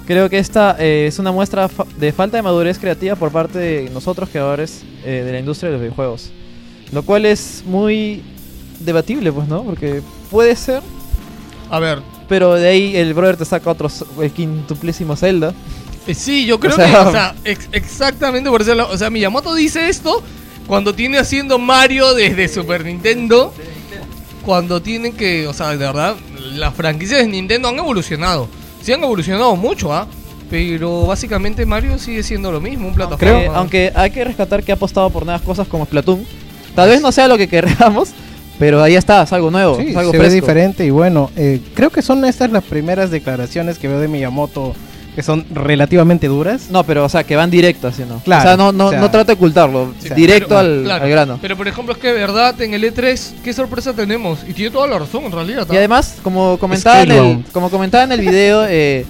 Creo 0.08 0.28
que 0.28 0.38
esta 0.38 0.74
eh, 0.80 1.06
es 1.06 1.18
una 1.20 1.30
muestra 1.30 1.68
fa- 1.68 1.86
de 1.98 2.10
falta 2.12 2.36
de 2.38 2.42
madurez 2.42 2.80
creativa 2.80 3.14
por 3.14 3.30
parte 3.30 3.58
de 3.60 3.90
nosotros 3.90 4.28
creadores 4.28 4.82
eh, 5.04 5.22
de 5.24 5.30
la 5.32 5.38
industria 5.38 5.68
de 5.68 5.74
los 5.74 5.82
videojuegos. 5.82 6.32
Lo 6.92 7.04
cual 7.04 7.26
es 7.26 7.62
muy 7.64 8.22
debatible, 8.80 9.30
pues, 9.32 9.46
¿no? 9.46 9.62
Porque 9.62 10.02
puede 10.32 10.56
ser, 10.56 10.82
A 11.70 11.78
ver, 11.80 11.98
pero 12.28 12.54
de 12.54 12.68
ahí 12.68 12.96
el 12.96 13.14
brother 13.14 13.36
te 13.36 13.44
saca 13.44 13.70
otro, 13.70 13.90
el 14.20 14.30
quintuplísimo 14.32 15.16
Zelda. 15.16 15.54
eh, 16.06 16.14
sí, 16.14 16.46
yo 16.46 16.58
creo 16.60 16.74
O 16.74 16.76
sea- 16.76 16.86
que, 16.90 16.96
o 16.96 17.10
sea, 17.12 17.34
ex- 17.44 17.68
exactamente 17.72 18.48
por 18.50 18.62
eso, 18.62 18.72
o 18.90 18.96
sea, 18.98 19.10
Miyamoto 19.10 19.54
dice 19.54 19.88
esto 19.88 20.22
cuando 20.66 20.94
tiene 20.94 21.18
haciendo 21.18 21.58
Mario 21.58 22.14
desde 22.14 22.48
Super 22.48 22.84
Nintendo. 22.84 23.52
Cuando 24.44 24.80
tienen 24.80 25.12
que, 25.12 25.46
o 25.48 25.52
sea, 25.52 25.70
de 25.70 25.76
verdad, 25.76 26.14
las 26.52 26.72
franquicias 26.74 27.20
de 27.20 27.26
Nintendo 27.28 27.68
han 27.68 27.78
evolucionado. 27.78 28.48
Sí 28.80 28.92
han 28.92 29.02
evolucionado 29.02 29.56
mucho, 29.56 29.92
¿ah? 29.92 30.06
Pero 30.48 31.06
básicamente 31.06 31.66
Mario 31.66 31.98
sigue 31.98 32.22
siendo 32.22 32.52
lo 32.52 32.60
mismo, 32.60 32.86
un 32.86 32.94
plataforma. 32.94 33.32
Aunque, 33.56 33.88
aunque 33.88 33.92
hay 33.92 34.10
que 34.12 34.22
rescatar 34.24 34.62
que 34.62 34.70
ha 34.70 34.76
apostado 34.76 35.10
por 35.10 35.24
nuevas 35.24 35.42
cosas 35.42 35.66
como 35.66 35.84
Splatoon. 35.84 36.24
Tal 36.76 36.88
vez 36.90 37.00
no 37.02 37.10
sea 37.10 37.26
lo 37.26 37.36
que 37.36 37.48
queramos, 37.48 38.10
pero 38.58 38.82
ahí 38.82 38.94
está, 38.96 39.22
es 39.22 39.32
algo 39.32 39.50
nuevo, 39.50 39.76
Sí, 39.76 39.88
es 39.90 39.96
algo 39.96 40.10
se 40.12 40.18
ve 40.18 40.24
fresco. 40.24 40.34
diferente 40.46 40.84
y 40.86 40.90
bueno, 40.90 41.30
eh, 41.36 41.60
creo 41.74 41.90
que 41.90 42.02
son 42.02 42.24
estas 42.24 42.50
las 42.50 42.64
primeras 42.64 43.10
declaraciones 43.10 43.78
que 43.78 43.88
veo 43.88 44.00
de 44.00 44.08
Miyamoto 44.08 44.74
que 45.14 45.22
son 45.22 45.46
relativamente 45.50 46.26
duras. 46.28 46.68
No, 46.70 46.84
pero 46.84 47.02
o 47.06 47.08
sea, 47.08 47.24
que 47.24 47.36
van 47.36 47.50
directas, 47.50 47.96
¿sí, 47.96 48.02
no? 48.06 48.18
Claro, 48.20 48.40
o 48.42 48.44
sea, 48.48 48.56
no, 48.58 48.70
no, 48.72 48.86
o 48.88 48.90
sea- 48.90 49.00
no 49.00 49.10
trata 49.10 49.28
de 49.28 49.32
ocultarlo, 49.32 49.94
Sí, 49.98 50.10
directo 50.14 50.48
pero- 50.48 50.58
al, 50.60 50.82
claro, 50.84 51.04
al 51.04 51.10
grano. 51.10 51.38
Pero 51.40 51.56
por 51.56 51.66
ejemplo, 51.66 51.94
es 51.94 51.98
que 51.98 52.08
de 52.08 52.18
verdad 52.20 52.60
en 52.60 52.74
el 52.74 52.84
E3, 52.84 53.32
¿qué 53.42 53.54
sorpresa 53.54 53.94
tenemos? 53.94 54.40
Y 54.46 54.52
tiene 54.52 54.70
toda 54.70 54.86
la 54.86 54.98
razón 54.98 55.24
en 55.24 55.32
realidad. 55.32 55.66
¿ah? 55.70 55.72
Y 55.72 55.76
además, 55.78 56.16
como 56.22 56.58
comentaba, 56.58 57.00
en 57.00 57.10
el, 57.12 57.44
como 57.50 57.70
comentaba 57.70 58.04
en 58.04 58.12
el 58.12 58.20
video, 58.20 58.66
eh, 58.68 59.06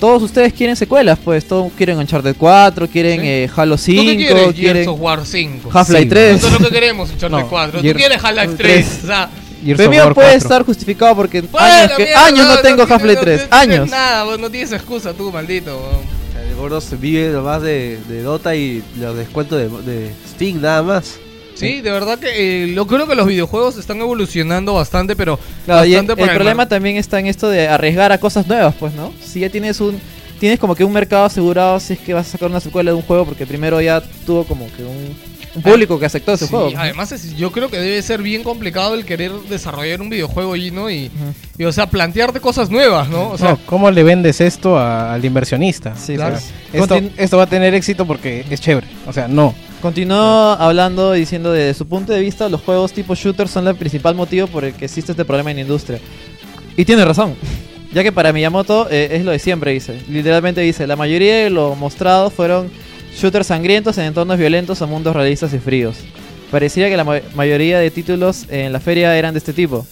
todos 0.00 0.22
ustedes 0.22 0.52
quieren 0.54 0.74
secuelas, 0.76 1.18
pues 1.22 1.46
todos 1.46 1.70
quieren 1.76 1.98
Uncharted 1.98 2.34
4, 2.36 2.88
quieren 2.88 3.20
Sí. 3.20 3.26
eh, 3.28 3.50
Halo 3.54 3.76
¿Tú 3.76 3.82
5, 3.82 4.02
qué 4.04 4.16
quieres? 4.16 4.42
Gears 4.42 4.54
quieren 4.56 4.88
of 4.88 5.00
War 5.00 5.26
5. 5.26 5.70
Half-Life 5.72 6.02
Sí. 6.04 6.08
3. 6.08 6.36
Eso 6.36 6.46
es 6.48 6.52
lo 6.54 6.58
que 6.58 6.70
queremos, 6.70 7.10
Uncharted 7.12 7.38
No, 7.38 7.48
4. 7.48 7.80
Gears- 7.82 7.92
Tú 7.92 7.98
quieres 7.98 8.24
Half-Life 8.24 8.54
3. 8.56 9.00
O 9.04 9.06
sea, 9.06 9.30
War 9.66 10.14
puede 10.14 10.28
4. 10.28 10.30
estar 10.32 10.64
justificado 10.64 11.14
porque 11.14 11.42
bueno, 11.42 11.66
años, 11.66 11.92
que, 11.96 12.04
mierda, 12.04 12.24
años 12.26 12.46
no 12.46 12.58
tengo 12.60 12.76
tienes- 12.86 12.90
Half-Life 12.92 13.14
no 13.16 13.20
3, 13.20 13.36
tienes 13.48 13.52
años. 13.52 13.88
Nada, 13.90 14.24
pues, 14.24 14.38
no 14.40 14.50
tienes 14.50 14.72
excusa 14.72 15.12
tú, 15.12 15.30
maldito. 15.30 15.76
weón. 15.76 16.20
El 16.50 16.56
gordo 16.56 16.80
se 16.80 16.96
vive 16.96 17.28
nomás 17.30 17.60
de, 17.62 17.98
de 18.08 18.22
Dota 18.22 18.54
y 18.56 18.82
los 18.98 19.14
descuentos 19.16 19.58
de, 19.58 19.68
de 19.92 20.10
Steam 20.30 20.60
nada 20.60 20.82
más. 20.82 21.18
Sí, 21.60 21.80
de 21.80 21.90
verdad 21.90 22.18
que 22.18 22.64
eh, 22.64 22.66
lo 22.68 22.86
creo 22.86 23.06
que 23.06 23.14
los 23.14 23.26
videojuegos 23.26 23.76
están 23.76 24.00
evolucionando 24.00 24.74
bastante, 24.74 25.14
pero 25.16 25.38
Claro, 25.64 25.84
y 25.84 25.92
el, 25.92 25.98
bastante 26.00 26.20
para 26.20 26.34
problema 26.34 26.68
también 26.68 26.96
está 26.96 27.20
en 27.20 27.26
esto 27.26 27.48
de 27.48 27.68
arriesgar 27.68 28.12
a 28.12 28.18
cosas 28.18 28.46
nuevas, 28.46 28.74
pues, 28.78 28.94
¿no? 28.94 29.12
Si 29.22 29.40
ya 29.40 29.50
tienes 29.50 29.80
un 29.80 30.00
tienes 30.40 30.58
como 30.58 30.74
que 30.74 30.82
un 30.82 30.92
mercado 30.92 31.24
asegurado 31.26 31.78
si 31.78 31.92
es 31.92 31.98
que 32.00 32.14
vas 32.14 32.26
a 32.26 32.30
sacar 32.32 32.48
una 32.50 32.58
secuela 32.60 32.90
de 32.90 32.96
un 32.96 33.02
juego 33.02 33.24
porque 33.26 33.46
primero 33.46 33.80
ya 33.80 34.00
tuvo 34.26 34.42
como 34.44 34.66
que 34.72 34.82
un, 34.82 35.14
un 35.54 35.62
público 35.62 35.98
que 35.98 36.06
aceptó 36.06 36.32
ese 36.32 36.46
Sí, 36.46 36.50
juego. 36.50 36.70
además 36.76 37.12
es- 37.12 37.36
yo 37.36 37.52
creo 37.52 37.68
que 37.70 37.76
debe 37.78 38.00
ser 38.02 38.22
bien 38.22 38.42
complicado 38.42 38.94
el 38.94 39.04
querer 39.04 39.32
desarrollar 39.48 40.00
un 40.00 40.08
videojuego 40.10 40.56
y 40.56 40.70
no 40.70 40.88
y, 40.90 41.06
Ujú. 41.06 41.34
y, 41.58 41.64
o 41.64 41.72
sea 41.72 41.88
plantearte 41.88 42.40
cosas 42.40 42.70
nuevas, 42.70 43.08
¿no? 43.08 43.28
O 43.30 43.38
sea, 43.38 43.50
No, 43.50 43.58
¿Cómo 43.66 43.90
le 43.90 44.02
vendes 44.02 44.40
esto 44.40 44.78
a- 44.78 45.12
al 45.14 45.24
inversionista? 45.24 45.94
Sí, 45.96 46.14
Claro. 46.14 46.36
pues. 46.36 46.82
Esto, 46.82 47.00
esto 47.16 47.36
va 47.36 47.42
a 47.42 47.48
tener 47.48 47.74
éxito 47.74 48.06
porque 48.06 48.44
es 48.48 48.60
chévere. 48.60 48.86
O 49.06 49.12
sea, 49.12 49.28
no. 49.28 49.54
Continuó 49.82 50.52
hablando 50.52 51.16
y 51.16 51.20
diciendo 51.20 51.50
desde 51.52 51.74
su 51.74 51.86
punto 51.88 52.12
de 52.12 52.20
vista 52.20 52.48
los 52.48 52.60
juegos 52.60 52.92
tipo 52.92 53.14
shooter 53.14 53.48
son 53.48 53.66
el 53.66 53.74
principal 53.76 54.14
motivo 54.14 54.46
por 54.46 54.64
el 54.64 54.72
que 54.74 54.84
existe 54.84 55.12
este 55.12 55.24
problema 55.24 55.50
en 55.50 55.56
la 55.58 55.62
industria. 55.62 55.98
Y 56.76 56.84
tiene 56.84 57.04
razón. 57.04 57.34
Ya 57.92 58.02
que 58.04 58.12
para 58.12 58.32
Miyamoto 58.32 58.88
eh, 58.90 59.08
es 59.12 59.24
lo 59.24 59.32
de 59.32 59.38
siempre, 59.38 59.72
dice. 59.72 60.00
Literalmente 60.08 60.60
dice, 60.60 60.86
la 60.86 60.96
mayoría 60.96 61.36
de 61.44 61.50
lo 61.50 61.74
mostrado 61.74 62.30
fueron 62.30 62.70
shooters 63.16 63.48
sangrientos 63.48 63.98
en 63.98 64.04
entornos 64.04 64.38
violentos 64.38 64.80
o 64.82 64.86
mundos 64.86 65.14
realistas 65.16 65.52
y 65.54 65.58
fríos. 65.58 65.96
Parecía 66.50 66.88
que 66.88 66.96
la 66.96 67.04
ma- 67.04 67.20
mayoría 67.34 67.78
de 67.80 67.90
títulos 67.90 68.44
en 68.48 68.72
la 68.72 68.78
feria 68.80 69.16
eran 69.16 69.34
de 69.34 69.38
este 69.38 69.52
tipo. 69.52 69.84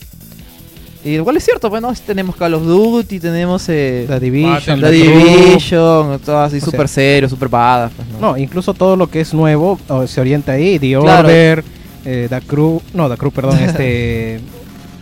Y 1.05 1.11
igual 1.11 1.37
es 1.37 1.45
cierto, 1.45 1.71
bueno, 1.71 1.93
tenemos 2.07 2.35
Call 2.37 2.55
of 2.55 2.65
Duty, 2.65 3.21
tenemos 3.21 3.69
eh, 3.69 4.05
The 4.09 4.19
Division, 4.21 4.81
The. 4.81 4.91
Division, 4.91 6.19
todo 6.21 6.39
así 6.41 6.61
super 6.61 6.89
serio, 6.89 7.29
super 7.29 7.49
badass. 7.49 7.93
pues, 7.97 8.09
¿no? 8.09 8.19
No, 8.33 8.37
incluso 8.39 8.75
todo 8.75 8.97
lo 8.97 9.09
que 9.09 9.21
es 9.21 9.33
nuevo 9.35 9.79
se 10.07 10.21
orienta 10.21 10.53
ahí. 10.53 10.79
The 10.79 10.99
Claro. 11.01 11.27
Order, 11.29 11.65
eh, 12.05 12.27
The 12.29 12.41
Crew. 12.43 12.81
No, 12.95 13.09
The 13.09 13.17
Crew, 13.17 13.31
perdón. 13.33 13.59
este. 13.63 14.41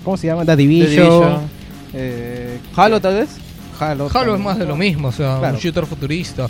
¿Cómo 0.04 0.16
se 0.16 0.26
llama? 0.28 0.44
The 0.44 0.52
The 0.52 0.56
Division. 0.56 1.55
Eh, 1.94 2.58
Halo 2.74 3.00
tal 3.00 3.14
vez. 3.14 3.28
Halo. 3.78 4.08
Halo 4.12 4.34
es 4.34 4.40
más 4.40 4.58
de 4.58 4.64
lo 4.66 4.76
mismo, 4.76 5.08
o 5.08 5.12
sea, 5.12 5.38
Claro. 5.38 5.54
un 5.54 5.60
shooter 5.60 5.86
futurista. 5.86 6.46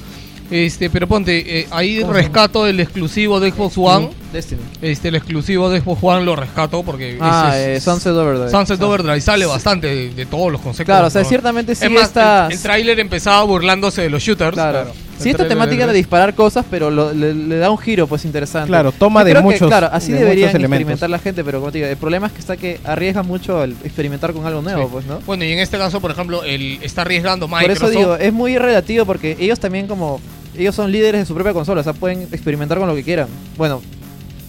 Este, 0.48 0.90
pero 0.90 1.08
ponte, 1.08 1.58
eh, 1.60 1.66
ahí 1.72 2.00
¿Cómo 2.02 2.12
se 2.14 2.20
rescato 2.20 2.68
el 2.68 2.78
exclusivo 2.78 3.40
de 3.40 3.50
Xbox 3.50 3.76
One. 3.78 4.10
Destiny. 4.32 4.60
Este, 4.80 5.08
el 5.08 5.16
exclusivo 5.16 5.68
de 5.68 5.80
Xbox 5.80 5.98
One 6.04 6.24
lo 6.24 6.36
rescato 6.36 6.84
porque 6.84 7.18
Ah, 7.20 7.50
ese 7.52 7.72
eh, 7.72 7.76
es- 7.76 7.82
Sunset 7.82 8.12
Overdrive. 8.12 8.50
Sunset 8.52 8.80
Overdrive 8.80 9.20
sale 9.20 9.44
bastante 9.44 9.88
de, 9.88 10.10
de 10.14 10.26
todos 10.26 10.52
los 10.52 10.60
conceptos. 10.60 10.84
Claro, 10.86 11.08
o 11.08 11.10
sea, 11.10 11.24
ciertamente 11.24 11.74
sí 11.74 11.86
es 11.86 11.90
más, 11.90 12.12
el, 12.48 12.52
el 12.52 12.62
tráiler 12.62 13.00
empezaba 13.00 13.42
burlándose 13.42 14.02
de 14.02 14.10
los 14.10 14.22
shooters. 14.22 14.52
Claro. 14.52 14.82
El 14.82 14.86
Sí, 15.18 15.30
esta 15.30 15.48
temática 15.48 15.86
de- 15.86 15.92
de 15.92 15.98
disparar 15.98 16.34
cosas, 16.34 16.64
pero 16.70 16.90
lo- 16.90 17.12
le, 17.12 17.32
le 17.34 17.56
da 17.56 17.70
un 17.70 17.78
giro 17.78 18.06
pues 18.06 18.24
interesante. 18.24 18.68
Claro, 18.68 18.92
toma 18.92 19.20
Yo 19.22 19.26
de 19.28 19.34
que, 19.34 19.40
muchos- 19.40 19.68
claro, 19.68 19.88
así 19.92 20.12
de 20.12 20.18
deberían 20.20 20.54
experimentar 20.60 21.08
la 21.10 21.18
gente, 21.18 21.42
pero 21.42 21.58
como 21.60 21.72
te 21.72 21.78
digo, 21.78 21.90
el 21.90 21.96
problema 21.96 22.26
es 22.26 22.32
que 22.34 22.40
está 22.40 22.56
que 22.56 22.78
arriesga 22.84 23.22
mucho 23.22 23.60
al 23.60 23.72
experimentar 23.84 24.32
con 24.32 24.46
algo 24.46 24.62
nuevo, 24.62 24.82
Sí. 24.82 24.88
pues, 24.92 25.06
¿no? 25.06 25.20
Bueno, 25.26 25.44
y 25.44 25.52
en 25.52 25.58
este 25.58 25.78
caso, 25.78 26.00
por 26.00 26.10
ejemplo, 26.10 26.44
el 26.44 26.78
está 26.82 27.02
arriesgando 27.02 27.48
Por 27.48 27.58
Microsoft. 27.60 27.90
eso 27.90 27.98
digo, 27.98 28.16
es 28.16 28.32
muy 28.32 28.58
relativo 28.58 29.04
porque 29.06 29.36
ellos 29.40 29.58
también 29.58 29.86
como 29.86 30.20
ellos 30.56 30.74
son 30.74 30.90
líderes 30.92 31.20
de 31.22 31.26
su 31.26 31.34
propia 31.34 31.52
consola, 31.52 31.80
o 31.80 31.84
sea, 31.84 31.92
pueden 31.92 32.22
experimentar 32.32 32.78
con 32.78 32.88
lo 32.88 32.94
que 32.94 33.02
quieran. 33.02 33.28
Bueno, 33.56 33.82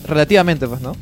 relativamente, 0.08 0.67
pues, 0.67 0.82
¿no? 0.82 0.93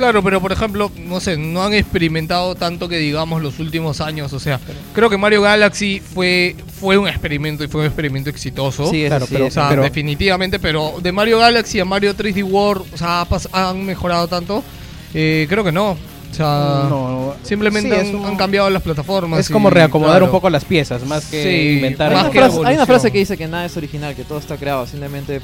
Claro, 0.00 0.22
pero 0.22 0.40
por 0.40 0.50
ejemplo, 0.50 0.90
no 0.96 1.20
sé, 1.20 1.36
no 1.36 1.62
han 1.62 1.74
experimentado 1.74 2.54
tanto 2.54 2.88
que 2.88 2.96
digamos 2.96 3.42
los 3.42 3.58
últimos 3.58 4.00
años. 4.00 4.32
O 4.32 4.40
sea, 4.40 4.58
creo 4.94 5.10
que 5.10 5.18
Mario 5.18 5.42
Galaxy 5.42 6.00
fue, 6.00 6.56
fue 6.80 6.96
un 6.96 7.06
experimento 7.06 7.64
y 7.64 7.68
fue 7.68 7.82
un 7.82 7.86
experimento 7.86 8.30
exitoso. 8.30 8.90
Sí, 8.90 9.04
claro, 9.06 9.26
sí, 9.26 9.34
pero- 9.34 9.46
O 9.48 9.50
sea, 9.50 9.68
pero- 9.68 9.82
definitivamente, 9.82 10.58
pero 10.58 10.94
de 11.02 11.12
Mario 11.12 11.38
Galaxy 11.40 11.80
a 11.80 11.84
Mario 11.84 12.14
3D 12.16 12.42
World, 12.42 12.86
o 12.94 12.96
sea, 12.96 13.26
han 13.52 13.84
mejorado 13.84 14.26
tanto. 14.26 14.64
Eh, 15.12 15.44
creo 15.50 15.64
que 15.64 15.72
no. 15.72 15.90
O 15.90 16.34
sea, 16.34 16.86
No, 16.88 17.34
simplemente 17.42 17.90
sí, 17.90 17.94
han, 18.00 18.06
es 18.06 18.14
un- 18.14 18.24
han 18.24 18.36
cambiado 18.36 18.70
las 18.70 18.80
plataformas. 18.82 19.40
Es 19.40 19.50
como 19.50 19.68
y, 19.68 19.72
reacomodar 19.72 20.12
claro. 20.14 20.24
un 20.26 20.30
poco 20.30 20.48
las 20.48 20.64
piezas, 20.64 21.04
más 21.04 21.26
que 21.26 21.42
Sí, 21.42 21.74
inventar. 21.76 22.08
Hay 22.08 22.14
más 22.14 22.22
una, 22.24 22.32
que 22.32 22.38
frase, 22.38 22.60
hay 22.64 22.74
una 22.76 22.86
frase 22.86 23.10
que 23.12 23.18
dice 23.18 23.36
que 23.36 23.48
nada 23.48 23.66
es 23.66 23.76
original, 23.76 24.14
que 24.16 24.24
todo 24.24 24.38
está 24.38 24.56
creado, 24.56 24.86
simplemente 24.86 25.42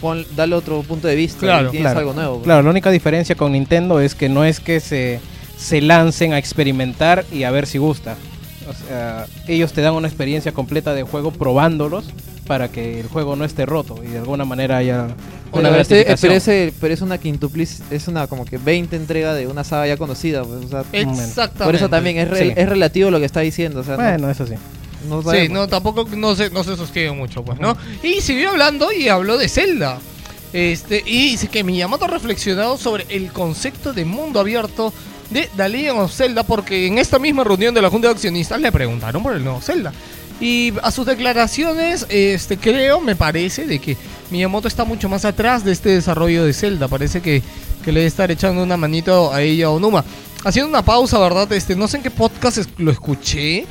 pon, 0.00 0.24
dale 0.36 0.54
otro 0.54 0.82
punto 0.82 1.06
de 1.08 1.14
vista 1.16 1.40
Claro, 1.40 1.68
y 1.68 1.70
tienes 1.72 1.86
claro. 1.92 1.98
algo 2.00 2.12
nuevo. 2.14 2.42
Claro, 2.42 2.62
la 2.62 2.70
única 2.70 2.90
diferencia 2.90 3.34
con 3.34 3.52
Nintendo 3.52 4.00
es 4.00 4.14
que 4.14 4.28
no 4.28 4.44
es 4.44 4.60
que 4.60 4.80
se, 4.80 5.20
se 5.56 5.80
lancen 5.80 6.32
a 6.32 6.38
experimentar 6.38 7.24
y 7.32 7.44
a 7.44 7.50
ver 7.50 7.66
si 7.66 7.78
gusta. 7.78 8.16
O 8.68 8.72
sea, 8.72 9.26
ellos 9.48 9.72
te 9.72 9.80
dan 9.80 9.94
una 9.94 10.06
experiencia 10.08 10.52
completa 10.52 10.94
de 10.94 11.02
juego 11.02 11.32
probándolos 11.32 12.04
para 12.46 12.68
que 12.68 13.00
el 13.00 13.06
juego 13.08 13.36
no 13.36 13.44
esté 13.44 13.64
roto 13.66 13.96
y 14.04 14.08
de 14.08 14.18
alguna 14.18 14.44
manera 14.44 14.76
haya 14.78 15.06
una 15.52 15.68
pero, 15.70 15.80
este- 15.80 16.16
pero 16.20 16.34
ese- 16.34 16.72
pero 16.80 16.94
es 16.94 17.00
una 17.00 17.18
quintupliz, 17.18 17.80
es 17.90 18.06
una 18.08 18.26
como 18.26 18.44
que 18.44 18.58
20 18.58 18.96
entrega 18.96 19.34
de 19.34 19.46
una 19.48 19.64
saga 19.64 19.86
ya 19.86 19.96
conocida, 19.96 20.42
pues, 20.44 20.64
o 20.64 20.68
sea, 20.68 20.84
Exactamente. 20.92 21.64
por 21.64 21.74
eso 21.74 21.88
también 21.88 22.18
es, 22.18 22.28
re- 22.28 22.38
Sí. 22.48 22.52
es 22.56 22.68
relativo 22.68 23.10
lo 23.10 23.18
que 23.20 23.24
está 23.26 23.40
diciendo, 23.40 23.80
o 23.80 23.84
sea, 23.84 23.96
no- 23.96 24.02
Bueno, 24.02 24.30
eso 24.30 24.46
sí. 24.46 24.54
No, 25.08 25.22
Sí, 25.22 25.48
no, 25.48 25.68
tampoco 25.68 26.06
no 26.16 26.34
se, 26.34 26.50
no 26.50 26.64
se 26.64 26.76
sostiene 26.76 27.12
mucho, 27.12 27.44
pues, 27.44 27.58
¿no? 27.58 27.76
Y 28.02 28.20
siguió 28.20 28.50
hablando 28.50 28.92
y 28.92 29.08
habló 29.08 29.38
de 29.38 29.48
Zelda. 29.48 29.98
Este, 30.52 31.02
y 31.06 31.30
dice 31.30 31.48
que 31.48 31.62
Miyamoto 31.62 32.06
ha 32.06 32.08
reflexionado 32.08 32.76
sobre 32.76 33.06
el 33.08 33.32
concepto 33.32 33.92
de 33.92 34.04
mundo 34.04 34.40
abierto 34.40 34.92
de 35.30 35.48
The 35.56 35.68
Legend 35.68 36.00
of 36.00 36.12
Zelda, 36.12 36.42
porque 36.42 36.86
en 36.86 36.98
esta 36.98 37.18
misma 37.18 37.44
reunión 37.44 37.72
de 37.72 37.82
la 37.82 37.90
Junta 37.90 38.08
de 38.08 38.14
Accionistas 38.14 38.60
le 38.60 38.72
preguntaron 38.72 39.22
por 39.22 39.34
el 39.34 39.44
nuevo 39.44 39.60
Zelda. 39.60 39.92
Y 40.40 40.72
a 40.82 40.90
sus 40.90 41.06
declaraciones, 41.06 42.06
este, 42.08 42.56
creo, 42.56 43.00
me 43.00 43.14
parece, 43.14 43.66
de 43.66 43.78
que 43.78 43.96
Miyamoto 44.30 44.68
está 44.68 44.84
mucho 44.84 45.08
más 45.08 45.24
atrás 45.24 45.64
de 45.64 45.72
este 45.72 45.90
desarrollo 45.90 46.44
de 46.44 46.52
Zelda. 46.52 46.88
Parece 46.88 47.20
que, 47.20 47.42
que 47.84 47.92
le 47.92 48.00
debe 48.00 48.08
estar 48.08 48.30
echando 48.30 48.62
una 48.62 48.76
manito 48.76 49.32
a 49.32 49.42
ella 49.42 49.70
o 49.70 49.78
Numa. 49.78 50.04
Haciendo 50.42 50.70
una 50.70 50.82
pausa, 50.82 51.18
¿verdad? 51.18 51.52
Este, 51.52 51.76
no 51.76 51.86
sé 51.86 51.98
en 51.98 52.02
qué 52.02 52.10
podcast 52.10 52.58
lo 52.78 52.90
escuché 52.90 53.66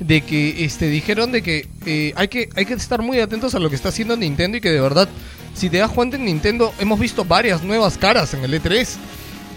de 0.00 0.20
que 0.20 0.64
este 0.64 0.88
dijeron 0.88 1.32
de 1.32 1.42
que 1.42 1.66
eh, 1.86 2.12
hay 2.16 2.28
que 2.28 2.48
hay 2.54 2.66
que 2.66 2.74
estar 2.74 3.02
muy 3.02 3.20
atentos 3.20 3.54
a 3.54 3.58
lo 3.58 3.70
que 3.70 3.76
está 3.76 3.88
haciendo 3.88 4.16
Nintendo 4.16 4.58
y 4.58 4.60
que 4.60 4.70
de 4.70 4.80
verdad 4.80 5.08
si 5.54 5.70
te 5.70 5.78
das 5.78 5.90
cuenta 5.90 6.16
en 6.16 6.24
Nintendo 6.26 6.72
hemos 6.78 7.00
visto 7.00 7.24
varias 7.24 7.62
nuevas 7.62 7.96
caras 7.96 8.34
en 8.34 8.44
el 8.44 8.52
E3 8.62 8.86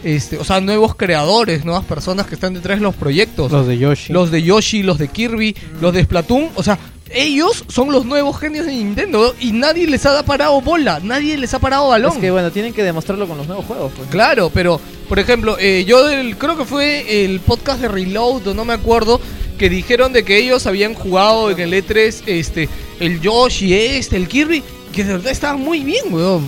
este 0.03 0.37
o 0.37 0.43
sea 0.45 0.61
nuevos 0.61 0.95
creadores 0.95 1.65
nuevas 1.65 1.83
personas 1.83 2.25
que 2.25 2.35
están 2.35 2.53
detrás 2.53 2.77
de 2.79 2.83
los 2.83 2.95
proyectos 2.95 3.51
Los 3.51 3.67
de 3.67 3.77
Yoshi. 3.77 4.13
los 4.13 4.31
de 4.31 4.43
Yoshi 4.43 4.83
los 4.83 4.97
de 4.97 5.09
Kirby 5.09 5.55
los 5.81 5.93
de 5.93 6.03
Splatoon 6.03 6.49
o 6.55 6.63
sea 6.63 6.79
ellos 7.11 7.65
son 7.67 7.91
los 7.91 8.05
nuevos 8.05 8.39
genios 8.39 8.65
de 8.65 8.71
Nintendo 8.73 9.35
y 9.39 9.51
nadie 9.51 9.87
les 9.87 10.05
ha 10.05 10.23
parado 10.23 10.61
bola 10.61 10.99
nadie 11.01 11.37
les 11.37 11.53
ha 11.53 11.59
parado 11.59 11.89
balón 11.89 12.13
Es 12.13 12.19
que 12.19 12.31
bueno, 12.31 12.51
tienen 12.51 12.73
que 12.73 12.83
demostrarlo 12.83 13.27
con 13.27 13.37
los 13.37 13.47
nuevos 13.47 13.65
juegos, 13.65 13.91
pues. 13.95 14.09
Claro, 14.09 14.51
pero 14.53 14.79
por 15.09 15.17
ejemplo, 15.17 15.57
eh, 15.59 15.85
yo 15.87 16.05
del, 16.05 16.37
creo 16.37 16.55
que 16.55 16.65
fue 16.65 17.25
el 17.25 17.39
podcast 17.39 17.81
de 17.81 17.87
Reload, 17.87 18.47
o 18.47 18.53
no 18.53 18.63
me 18.63 18.73
acuerdo, 18.73 19.19
que 19.57 19.67
dijeron 19.67 20.13
de 20.13 20.23
que 20.23 20.37
ellos 20.37 20.67
habían 20.67 20.93
jugado 20.93 21.49
en 21.49 21.59
el 21.59 21.73
E3 21.73 22.23
este, 22.27 22.69
el 22.99 23.19
Yoshi 23.19 23.73
este, 23.73 24.17
el 24.17 24.27
Kirby, 24.27 24.63
que 24.93 25.03
de 25.03 25.13
verdad 25.13 25.31
estaban 25.31 25.61
muy 25.61 25.83
bien, 25.83 26.13
weón. 26.13 26.47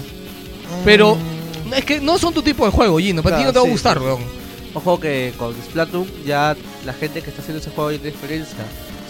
Pero 0.85 1.17
es 1.75 1.83
que 1.85 1.99
no 1.99 2.19
son 2.19 2.35
tu 2.35 2.43
tipo 2.43 2.63
de 2.63 2.71
juego, 2.71 2.99
Gino, 2.99 3.23
para 3.23 3.39
ti 3.39 3.43
no 3.43 3.51
te 3.51 3.57
va 3.57 3.65
a 3.65 3.69
gustar, 3.69 3.99
weón. 3.99 4.21
Ojo 4.75 4.99
que 4.99 5.33
con 5.37 5.53
Splatoon 5.53 6.07
ya 6.25 6.55
la 6.85 6.93
gente 6.93 7.21
que 7.21 7.31
está 7.31 7.41
haciendo 7.41 7.61
ese 7.61 7.71
juego 7.71 7.89
tiene 7.89 8.09
experiencia. 8.09 8.57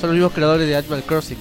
Son 0.01 0.09
los 0.09 0.15
mismos 0.15 0.33
creadores 0.33 0.67
de 0.67 0.75
Animal 0.75 1.03
Crossing. 1.03 1.37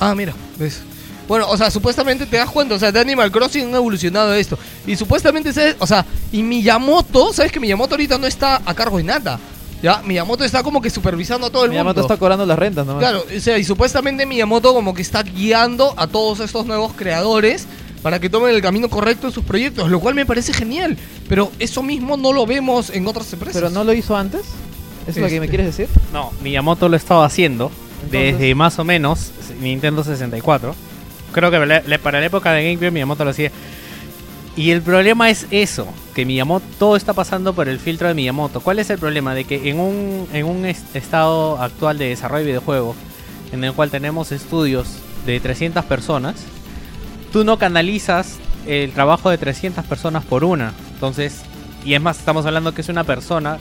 Ah, 0.00 0.14
mira, 0.14 0.34
ves. 0.58 0.80
Bueno, 1.28 1.48
o 1.48 1.56
sea, 1.56 1.70
supuestamente 1.70 2.26
te 2.26 2.36
das 2.36 2.50
cuenta, 2.50 2.74
o 2.74 2.78
sea, 2.78 2.92
de 2.92 3.00
Animal 3.00 3.30
Crossing 3.32 3.68
han 3.68 3.74
evolucionado 3.76 4.34
esto. 4.34 4.58
Y 4.86 4.96
supuestamente, 4.96 5.52
¿sabes? 5.54 5.76
o 5.78 5.86
sea, 5.86 6.04
y 6.32 6.42
Miyamoto, 6.42 7.32
¿sabes 7.32 7.50
que 7.52 7.60
Miyamoto 7.60 7.94
ahorita 7.94 8.18
no 8.18 8.26
está 8.26 8.60
a 8.66 8.74
cargo 8.74 8.98
de 8.98 9.04
nada? 9.04 9.38
Ya, 9.82 10.02
Miyamoto 10.02 10.44
está 10.44 10.62
como 10.62 10.82
que 10.82 10.90
supervisando 10.90 11.46
a 11.46 11.50
todo 11.50 11.64
el 11.64 11.70
Miyamoto 11.70 12.00
mundo. 12.00 12.12
está 12.14 12.18
cobrando 12.18 12.44
las 12.44 12.58
rentas 12.58 12.84
nomás. 12.86 13.00
Claro, 13.00 13.24
o 13.34 13.40
sea, 13.40 13.56
y 13.58 13.64
supuestamente 13.64 14.26
Miyamoto 14.26 14.74
como 14.74 14.92
que 14.92 15.02
está 15.02 15.22
guiando 15.22 15.94
a 15.96 16.06
todos 16.06 16.40
estos 16.40 16.66
nuevos 16.66 16.92
creadores 16.94 17.66
para 18.02 18.18
que 18.18 18.28
tomen 18.28 18.54
el 18.54 18.60
camino 18.60 18.90
correcto 18.90 19.28
en 19.28 19.32
sus 19.32 19.44
proyectos, 19.44 19.90
lo 19.90 20.00
cual 20.00 20.14
me 20.14 20.26
parece 20.26 20.52
genial. 20.52 20.98
Pero 21.28 21.50
eso 21.58 21.82
mismo 21.82 22.16
no 22.18 22.32
lo 22.34 22.44
vemos 22.44 22.90
en 22.90 23.06
otras 23.06 23.32
empresas. 23.32 23.60
Pero 23.62 23.70
no 23.70 23.82
lo 23.84 23.92
hizo 23.94 24.14
antes. 24.16 24.42
¿Es 25.06 25.16
lo 25.16 25.26
que 25.26 25.38
me 25.40 25.46
Este. 25.46 25.48
quieres 25.48 25.66
decir? 25.66 25.88
No, 26.12 26.32
Miyamoto 26.42 26.88
lo 26.88 26.96
estaba 26.96 27.24
haciendo 27.26 27.70
Desde 28.10 28.54
más 28.54 28.78
o 28.78 28.84
menos 28.84 29.30
Nintendo 29.60 30.04
64. 30.04 30.74
Creo 31.32 31.50
que 31.50 31.98
para 32.02 32.20
la 32.20 32.26
época 32.26 32.52
de 32.52 32.62
GameCube 32.64 32.90
Miyamoto 32.90 33.24
lo 33.24 33.30
hacía. 33.30 33.50
Y 34.56 34.70
el 34.70 34.82
problema 34.82 35.30
es 35.30 35.46
eso, 35.50 35.88
que 36.14 36.24
Miyamoto, 36.24 36.64
todo 36.78 36.94
está 36.96 37.12
pasando 37.12 37.54
por 37.54 37.68
el 37.68 37.80
filtro 37.80 38.06
de 38.06 38.14
Miyamoto. 38.14 38.60
¿Cuál 38.60 38.78
es 38.78 38.88
el 38.90 38.98
problema? 38.98 39.34
De 39.34 39.44
que 39.44 39.68
en 39.68 39.80
un, 39.80 40.28
en 40.32 40.46
un 40.46 40.64
est- 40.64 40.94
estado 40.94 41.60
actual 41.60 41.98
de 41.98 42.08
desarrollo 42.10 42.44
de 42.44 42.50
videojuegos, 42.52 42.96
en 43.52 43.64
el 43.64 43.72
cual 43.72 43.90
tenemos 43.90 44.30
estudios 44.30 44.86
de 45.26 45.40
300 45.40 45.84
personas, 45.86 46.36
tú 47.32 47.42
no 47.42 47.58
canalizas 47.58 48.36
el 48.66 48.92
trabajo 48.92 49.28
de 49.28 49.38
300 49.38 49.84
personas 49.86 50.24
por 50.24 50.44
una. 50.44 50.72
Entonces, 50.92 51.40
y 51.84 51.94
es 51.94 52.00
más, 52.00 52.18
estamos 52.20 52.46
hablando 52.46 52.72
que 52.74 52.82
es 52.82 52.88
una 52.88 53.02
persona 53.02 53.58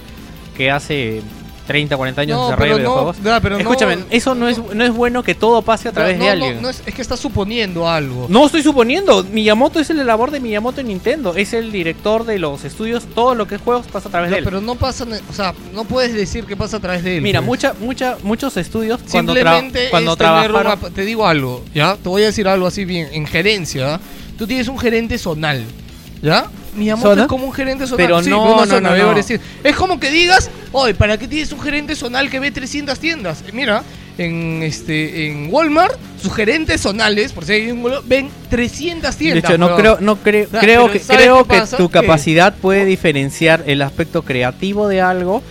que 0.56 0.70
hace 0.70 1.24
30, 1.68 1.96
40 1.96 2.22
años 2.22 2.36
No, 2.38 2.44
de 2.44 2.52
desarrollo 2.52 2.78
de 2.78 2.84
no, 2.84 2.90
videojuegos. 2.90 3.20
no- 3.52 3.58
Escúchame, 3.58 3.98
eso 4.10 4.36
no 4.36 4.48
es, 4.50 4.58
no 4.74 4.84
es 4.84 4.92
bueno 4.92 5.24
que 5.24 5.34
todo 5.36 5.62
pase 5.62 5.88
a 5.90 5.92
través 5.92 6.20
de 6.20 6.30
alguien. 6.30 6.62
no 6.62 6.70
es, 6.70 6.84
es 6.86 6.94
que 6.94 7.02
está 7.02 7.16
suponiendo 7.16 7.88
algo. 7.90 8.26
No 8.30 8.46
estoy 8.46 8.64
suponiendo, 8.64 9.24
Miyamoto 9.24 9.80
es 9.80 9.90
el 9.90 10.06
labor 10.06 10.32
de 10.32 10.40
Miyamoto 10.40 10.82
en 10.82 10.88
Nintendo, 10.88 11.34
es 11.36 11.54
el 11.54 11.72
director 11.72 12.26
de 12.26 12.38
los 12.40 12.64
estudios, 12.66 13.06
todo 13.16 13.34
lo 13.36 13.48
que 13.48 13.56
es 13.56 13.62
juegos 13.62 13.86
pasa 13.88 14.10
a 14.10 14.12
través 14.12 14.32
de 14.32 14.40
él. 14.40 14.44
pero 14.44 14.60
no 14.62 14.76
pasa, 14.76 15.06
o 15.30 15.34
sea, 15.34 15.54
no 15.74 15.86
puedes 15.86 16.14
decir 16.14 16.46
que 16.46 16.58
pasa 16.58 16.78
a 16.78 16.80
través 16.82 17.04
de 17.04 17.18
él. 17.18 17.22
Mira, 17.24 17.40
pues. 17.40 17.48
mucha, 17.48 17.74
mucha, 17.80 18.18
muchos 18.24 18.58
estudios 18.58 19.00
cuando, 19.10 19.34
tra- 19.34 19.38
Simplemente 19.38 19.90
cuando 19.90 20.12
es 20.14 20.18
tener 20.18 20.32
trabajaron... 20.52 20.80
una- 20.84 20.90
te 20.94 21.06
digo 21.06 21.26
algo, 21.28 21.64
¿ya? 21.74 21.96
Te 21.96 22.10
voy 22.10 22.24
a 22.24 22.26
decir 22.26 22.48
algo 22.48 22.68
así 22.68 22.84
bien, 22.86 23.08
en 23.14 23.26
gerencia, 23.26 24.00
tú 24.38 24.46
tienes 24.48 24.68
un 24.68 24.78
gerente 24.80 25.18
zonal, 25.18 25.64
¿ya? 26.22 26.48
Miyamoto 26.76 27.10
¿Zona? 27.10 27.22
es 27.24 27.28
como 27.28 27.46
un 27.46 27.54
gerente 27.54 27.86
zonal. 27.88 28.06
Pero 28.06 28.24
Sí, 28.24 28.30
no, 28.30 28.46
no, 28.58 28.66
zona, 28.66 28.90
no, 28.96 28.98
no. 28.98 29.14
decir. 29.14 29.40
Es 29.64 29.76
como 29.76 30.00
que 30.00 30.10
digas, 30.12 30.50
oye, 30.72 30.94
¿para 30.94 31.18
qué 31.18 31.28
tienes 31.28 31.52
un 31.52 31.60
gerente 31.62 31.96
zonal 31.96 32.30
que 32.30 32.40
ve 32.40 32.52
300 32.52 32.98
tiendas? 33.00 33.44
Mira, 33.54 33.84
en 34.18 34.62
este 34.64 35.28
en 35.28 35.48
Walmart, 35.52 35.94
sus 36.22 36.34
gerentes 36.34 36.82
zonales, 36.82 37.32
por 37.32 37.46
si 37.46 37.54
hay 37.54 37.72
un 37.72 37.84
ven 38.06 38.30
300 38.50 39.12
De 39.12 39.18
tiendas. 39.18 39.44
hecho, 39.52 39.58
no 39.58 39.76
creo, 39.76 39.98
no 40.00 40.16
creo, 40.18 40.48
creo 40.50 40.92
que 40.92 41.00
¿sabes 41.00 41.22
creo 41.24 41.46
que 41.48 41.62
tu 41.78 41.90
capacidad 41.90 42.54
puede 42.56 42.86
diferenciar 42.86 43.64
el 43.68 43.82
aspecto 43.82 44.22
creativo 44.24 44.88
de 44.88 45.02
algo 45.02 45.42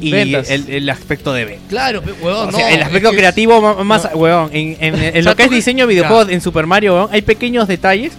y 0.00 0.12
el, 0.14 0.34
el 0.34 0.90
aspecto 0.90 1.32
de 1.32 1.44
venta. 1.46 1.62
Claro, 1.70 2.02
weón, 2.22 2.48
O 2.48 2.50
no, 2.52 2.58
el 2.58 2.82
aspecto 2.82 3.10
creativo 3.12 3.82
más, 3.84 4.04
no. 4.04 4.18
weón, 4.18 4.50
en, 4.52 4.76
en- 4.80 4.94
en 4.94 5.08
O 5.08 5.12
sea, 5.12 5.22
lo 5.22 5.36
que 5.36 5.44
es 5.44 5.50
diseño 5.50 5.86
de 5.86 5.94
videojuegos 5.94 6.28
en 6.28 6.40
Super 6.42 6.66
Mario, 6.66 6.94
weón, 6.94 7.08
hay 7.12 7.22
pequeños 7.22 7.66
detalles 7.68 8.12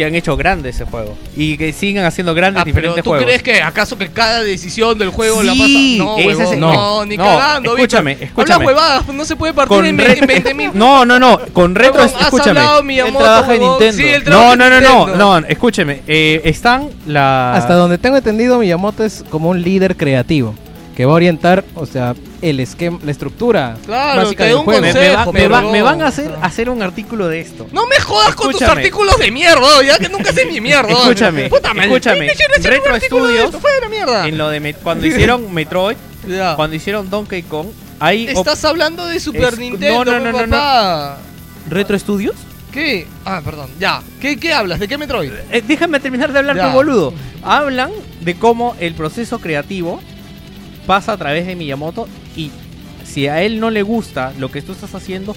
que 0.00 0.06
han 0.06 0.14
hecho 0.14 0.34
grande 0.34 0.70
ese 0.70 0.86
juego 0.86 1.14
y 1.36 1.58
que 1.58 1.74
siguen 1.74 2.06
haciendo 2.06 2.32
grandes 2.32 2.62
Ah, 2.62 2.64
pero 2.64 2.74
diferentes 2.74 3.04
¿tú 3.04 3.10
juegos. 3.10 3.26
crees 3.26 3.42
que 3.42 3.60
acaso 3.62 3.98
que 3.98 4.08
cada 4.08 4.42
decisión 4.42 4.96
del 4.96 5.10
juego 5.10 5.42
la 5.42 5.52
pasa? 5.52 5.64
Sí, 5.66 5.96
No, 5.98 6.16
ese 6.16 6.26
huevón, 6.28 6.42
es 6.46 6.52
el- 6.52 6.60
no, 6.60 6.72
no, 6.72 7.04
ni 7.04 7.16
no, 7.18 7.24
cagando. 7.24 7.76
escúchame, 7.76 8.10
Víctor. 8.12 8.28
escúchame. 8.28 8.54
Habla 8.54 8.66
huevadas, 8.66 9.08
no 9.08 9.24
se 9.26 9.36
puede 9.36 9.52
partir 9.52 9.76
con 9.76 9.84
en, 9.84 9.98
re- 9.98 10.18
en 10.18 10.26
20 10.26 10.54
mil. 10.54 10.70
No, 10.72 11.04
no, 11.04 11.18
no, 11.18 11.38
con 11.52 11.74
retro, 11.74 12.00
Huevón, 12.04 12.18
escúchame. 12.22 12.60
hablado 12.60 12.82
Miyamoto, 12.82 13.18
Él 13.18 13.22
trabaja 13.24 13.54
en. 13.54 13.60
Nintendo. 13.60 13.92
Sí, 13.98 14.08
él 14.08 14.22
No, 14.24 14.30
trabaja 14.30 14.56
no, 14.56 14.70
no, 14.70 14.80
no, 14.80 14.96
Nintendo. 15.06 15.40
no, 15.40 15.46
escúcheme. 15.46 16.00
eh, 16.06 16.40
están 16.44 16.88
la 17.06 17.52
Hasta 17.54 17.74
donde 17.74 17.98
tengo 17.98 18.16
entendido, 18.16 18.58
Miyamoto 18.58 19.04
es 19.04 19.22
como 19.28 19.50
un 19.50 19.60
líder 19.60 19.96
creativo. 19.98 20.54
Que 21.00 21.06
va 21.06 21.12
a 21.12 21.14
orientar, 21.14 21.64
o 21.76 21.86
sea, 21.86 22.14
el 22.42 22.60
esquema, 22.60 22.98
la 23.02 23.10
estructura 23.10 23.74
Claro, 23.86 24.20
básica 24.20 24.44
te 24.44 24.48
del 24.48 24.52
da 24.52 24.58
un 24.58 24.64
juego. 24.66 24.80
Me, 24.82 24.92
consejo. 24.92 25.08
me 25.10 25.16
va- 25.16 25.24
me 25.32 25.32
pero 25.40 25.54
va- 25.54 25.62
no. 25.62 25.72
me 25.72 25.80
van 25.80 26.02
a 26.02 26.08
hacer, 26.08 26.30
hacer 26.42 26.68
un 26.68 26.82
artículo 26.82 27.26
de 27.26 27.40
esto. 27.40 27.66
No 27.72 27.86
me 27.86 27.98
jodas 28.00 28.34
con 28.34 28.52
tus 28.52 28.60
artículos 28.60 29.16
de 29.18 29.30
mierda, 29.30 29.82
ya 29.82 29.96
que 29.98 30.10
nunca 30.10 30.30
sé 30.30 30.44
mi 30.44 30.60
mierda. 30.60 30.90
Escúchame, 30.92 31.48
Puta 31.48 31.72
madre, 31.72 31.88
escúchame. 31.88 32.26
¿qué 32.28 32.34
quieres 32.34 32.58
hacer 32.58 32.72
un 32.72 32.76
Retro 32.76 32.92
de 32.92 33.00
Studios? 33.06 33.50
Fuera, 33.62 33.88
mierda. 33.88 34.28
En 34.28 34.36
lo 34.36 34.50
de 34.50 34.74
cuando 34.82 35.06
hicieron 35.06 35.54
Metroid, 35.54 35.96
cuando 36.56 36.76
hicieron 36.76 37.08
Donkey 37.08 37.44
Kong, 37.44 37.68
op- 37.68 38.06
Estás 38.10 38.62
hablando 38.66 39.06
de 39.06 39.20
Super 39.20 39.54
Es- 39.54 39.58
Nintendo, 39.58 40.04
no, 40.04 40.18
no, 40.20 40.20
no, 40.20 40.32
no, 40.32 40.46
no. 40.46 40.50
papá. 40.52 41.16
Retro 41.70 41.98
Studios. 41.98 42.34
¿Qué? 42.72 43.06
Ah, 43.24 43.40
perdón. 43.42 43.70
Ya. 43.80 44.02
¿Qué, 44.20 44.38
qué 44.38 44.52
hablas? 44.52 44.78
¿De 44.78 44.86
qué 44.86 44.98
Metroid? 44.98 45.32
Eh, 45.50 45.62
déjame 45.66 45.98
terminar 45.98 46.30
de 46.30 46.40
hablar, 46.40 46.56
Ya. 46.56 46.66
tu 46.68 46.72
boludo. 46.74 47.14
Hablan 47.42 47.90
de 48.20 48.34
cómo 48.36 48.76
el 48.80 48.92
proceso 48.92 49.38
creativo 49.40 50.00
pasa 50.90 51.12
a 51.12 51.16
través 51.16 51.46
de 51.46 51.54
Miyamoto 51.54 52.08
y 52.34 52.50
si 53.04 53.28
a 53.28 53.42
él 53.42 53.60
no 53.60 53.70
le 53.70 53.82
gusta 53.84 54.32
lo 54.40 54.50
que 54.50 54.60
tú 54.60 54.72
estás 54.72 54.92
haciendo, 54.92 55.36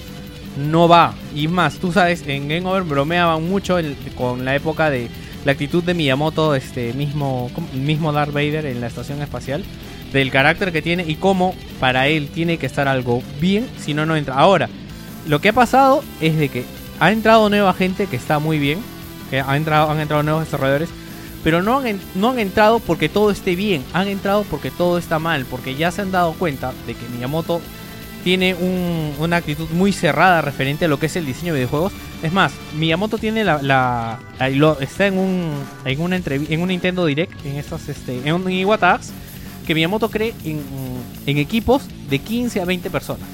no 0.58 0.88
va. 0.88 1.14
Y 1.32 1.46
más, 1.46 1.76
tú 1.76 1.92
sabes, 1.92 2.24
en 2.26 2.48
Game 2.48 2.66
Over 2.68 2.82
bromeaban 2.82 3.48
mucho 3.48 3.78
el- 3.78 3.96
con 4.16 4.44
la 4.44 4.56
época 4.56 4.90
de 4.90 5.08
la 5.44 5.52
actitud 5.52 5.84
de 5.84 5.94
Miyamoto, 5.94 6.56
este 6.56 6.92
mismo, 6.94 7.52
mismo 7.72 8.10
Darth 8.12 8.32
Vader 8.32 8.66
en 8.66 8.80
la 8.80 8.88
estación 8.88 9.22
espacial, 9.22 9.62
del 10.12 10.32
carácter 10.32 10.72
que 10.72 10.82
tiene 10.82 11.04
y 11.06 11.14
cómo 11.14 11.54
para 11.78 12.08
él 12.08 12.30
tiene 12.34 12.58
que 12.58 12.66
estar 12.66 12.88
algo 12.88 13.22
bien, 13.40 13.68
si 13.78 13.94
no, 13.94 14.06
no 14.06 14.16
entra. 14.16 14.34
Ahora, 14.34 14.68
lo 15.28 15.40
que 15.40 15.50
ha 15.50 15.52
pasado 15.52 16.02
es 16.20 16.36
de 16.36 16.48
que 16.48 16.64
ha 16.98 17.12
entrado 17.12 17.48
nueva 17.48 17.74
gente 17.74 18.08
que 18.08 18.16
está 18.16 18.40
muy 18.40 18.58
bien, 18.58 18.80
que 19.30 19.40
ha 19.40 19.56
entrado, 19.56 19.88
han 19.88 20.00
entrado 20.00 20.24
nuevos 20.24 20.46
desarrolladores, 20.46 20.88
pero 21.44 21.62
no 21.62 21.78
han, 21.78 21.86
en- 21.86 22.00
no 22.16 22.30
han 22.30 22.38
entrado 22.40 22.80
porque 22.80 23.08
todo 23.08 23.30
esté 23.30 23.54
bien, 23.54 23.84
han 23.92 24.08
entrado 24.08 24.44
porque 24.50 24.70
todo 24.70 24.98
está 24.98 25.18
mal, 25.18 25.44
porque 25.44 25.74
ya 25.76 25.90
se 25.92 26.02
han 26.02 26.10
dado 26.10 26.32
cuenta 26.32 26.72
de 26.86 26.94
que 26.94 27.06
Miyamoto 27.10 27.60
tiene 28.24 28.54
un- 28.54 29.12
una 29.18 29.36
actitud 29.36 29.68
muy 29.70 29.92
cerrada 29.92 30.40
referente 30.40 30.86
a 30.86 30.88
lo 30.88 30.98
que 30.98 31.06
es 31.06 31.16
el 31.16 31.26
diseño 31.26 31.52
de 31.52 31.60
videojuegos. 31.60 31.92
Es 32.22 32.32
más, 32.32 32.52
Miyamoto 32.74 33.18
tiene 33.18 33.44
la, 33.44 33.60
la- 33.62 34.18
ahí 34.38 34.54
lo- 34.54 34.80
está 34.80 35.06
en 35.06 35.18
un 35.18 35.52
en 35.84 36.00
una 36.00 36.16
en 36.16 36.60
un 36.62 36.68
Nintendo 36.68 37.04
Direct, 37.04 37.44
en 37.44 37.56
estas 37.56 37.86
este, 37.90 38.20
en 38.26 38.34
un 38.34 38.50
Iwatax, 38.50 39.10
que 39.66 39.74
Miyamoto 39.74 40.10
cree 40.10 40.32
en, 40.44 40.62
en 41.26 41.36
equipos 41.38 41.82
de 42.08 42.18
15 42.18 42.62
a 42.62 42.64
20 42.64 42.88
personas. 42.88 43.28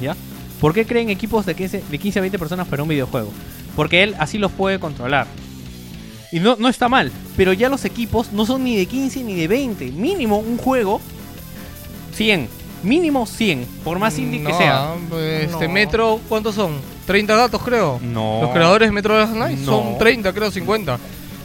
¿Ya? 0.00 0.14
¿Por 0.60 0.72
qué 0.72 0.86
creen 0.86 1.10
equipos 1.10 1.44
de 1.44 1.56
15, 1.56 1.82
de 1.90 1.98
15 1.98 2.20
a 2.20 2.22
20 2.22 2.38
personas 2.38 2.68
para 2.68 2.84
un 2.84 2.88
videojuego? 2.88 3.32
Porque 3.74 4.04
él 4.04 4.14
así 4.20 4.38
los 4.38 4.52
puede 4.52 4.78
controlar. 4.78 5.26
Y 6.32 6.40
no, 6.40 6.56
no 6.58 6.68
está 6.68 6.88
mal, 6.88 7.12
pero 7.36 7.52
ya 7.52 7.68
los 7.68 7.84
equipos 7.84 8.32
no 8.32 8.46
son 8.46 8.64
ni 8.64 8.74
de 8.76 8.86
15 8.86 9.22
ni 9.22 9.34
de 9.36 9.48
20. 9.48 9.92
Mínimo 9.92 10.38
un 10.38 10.56
juego 10.56 11.00
100. 12.14 12.48
Mínimo 12.82 13.26
100, 13.26 13.64
por 13.84 13.98
más 14.00 14.18
indie 14.18 14.42
que 14.42 14.48
No, 14.50 14.58
sea. 14.58 14.94
pues, 15.08 15.44
Este 15.52 15.68
No. 15.68 15.72
Metro, 15.72 16.20
¿cuántos 16.28 16.54
son? 16.56 16.72
30 17.06 17.36
gatos, 17.36 17.62
creo. 17.62 18.00
No. 18.02 18.40
Los 18.42 18.50
creadores 18.50 18.88
de 18.88 18.92
Metro 18.92 19.16
Last 19.16 19.34
Night 19.34 19.58
No. 19.60 19.66
son 19.66 19.98
30, 19.98 20.32
creo, 20.32 20.50
50. 20.50 20.98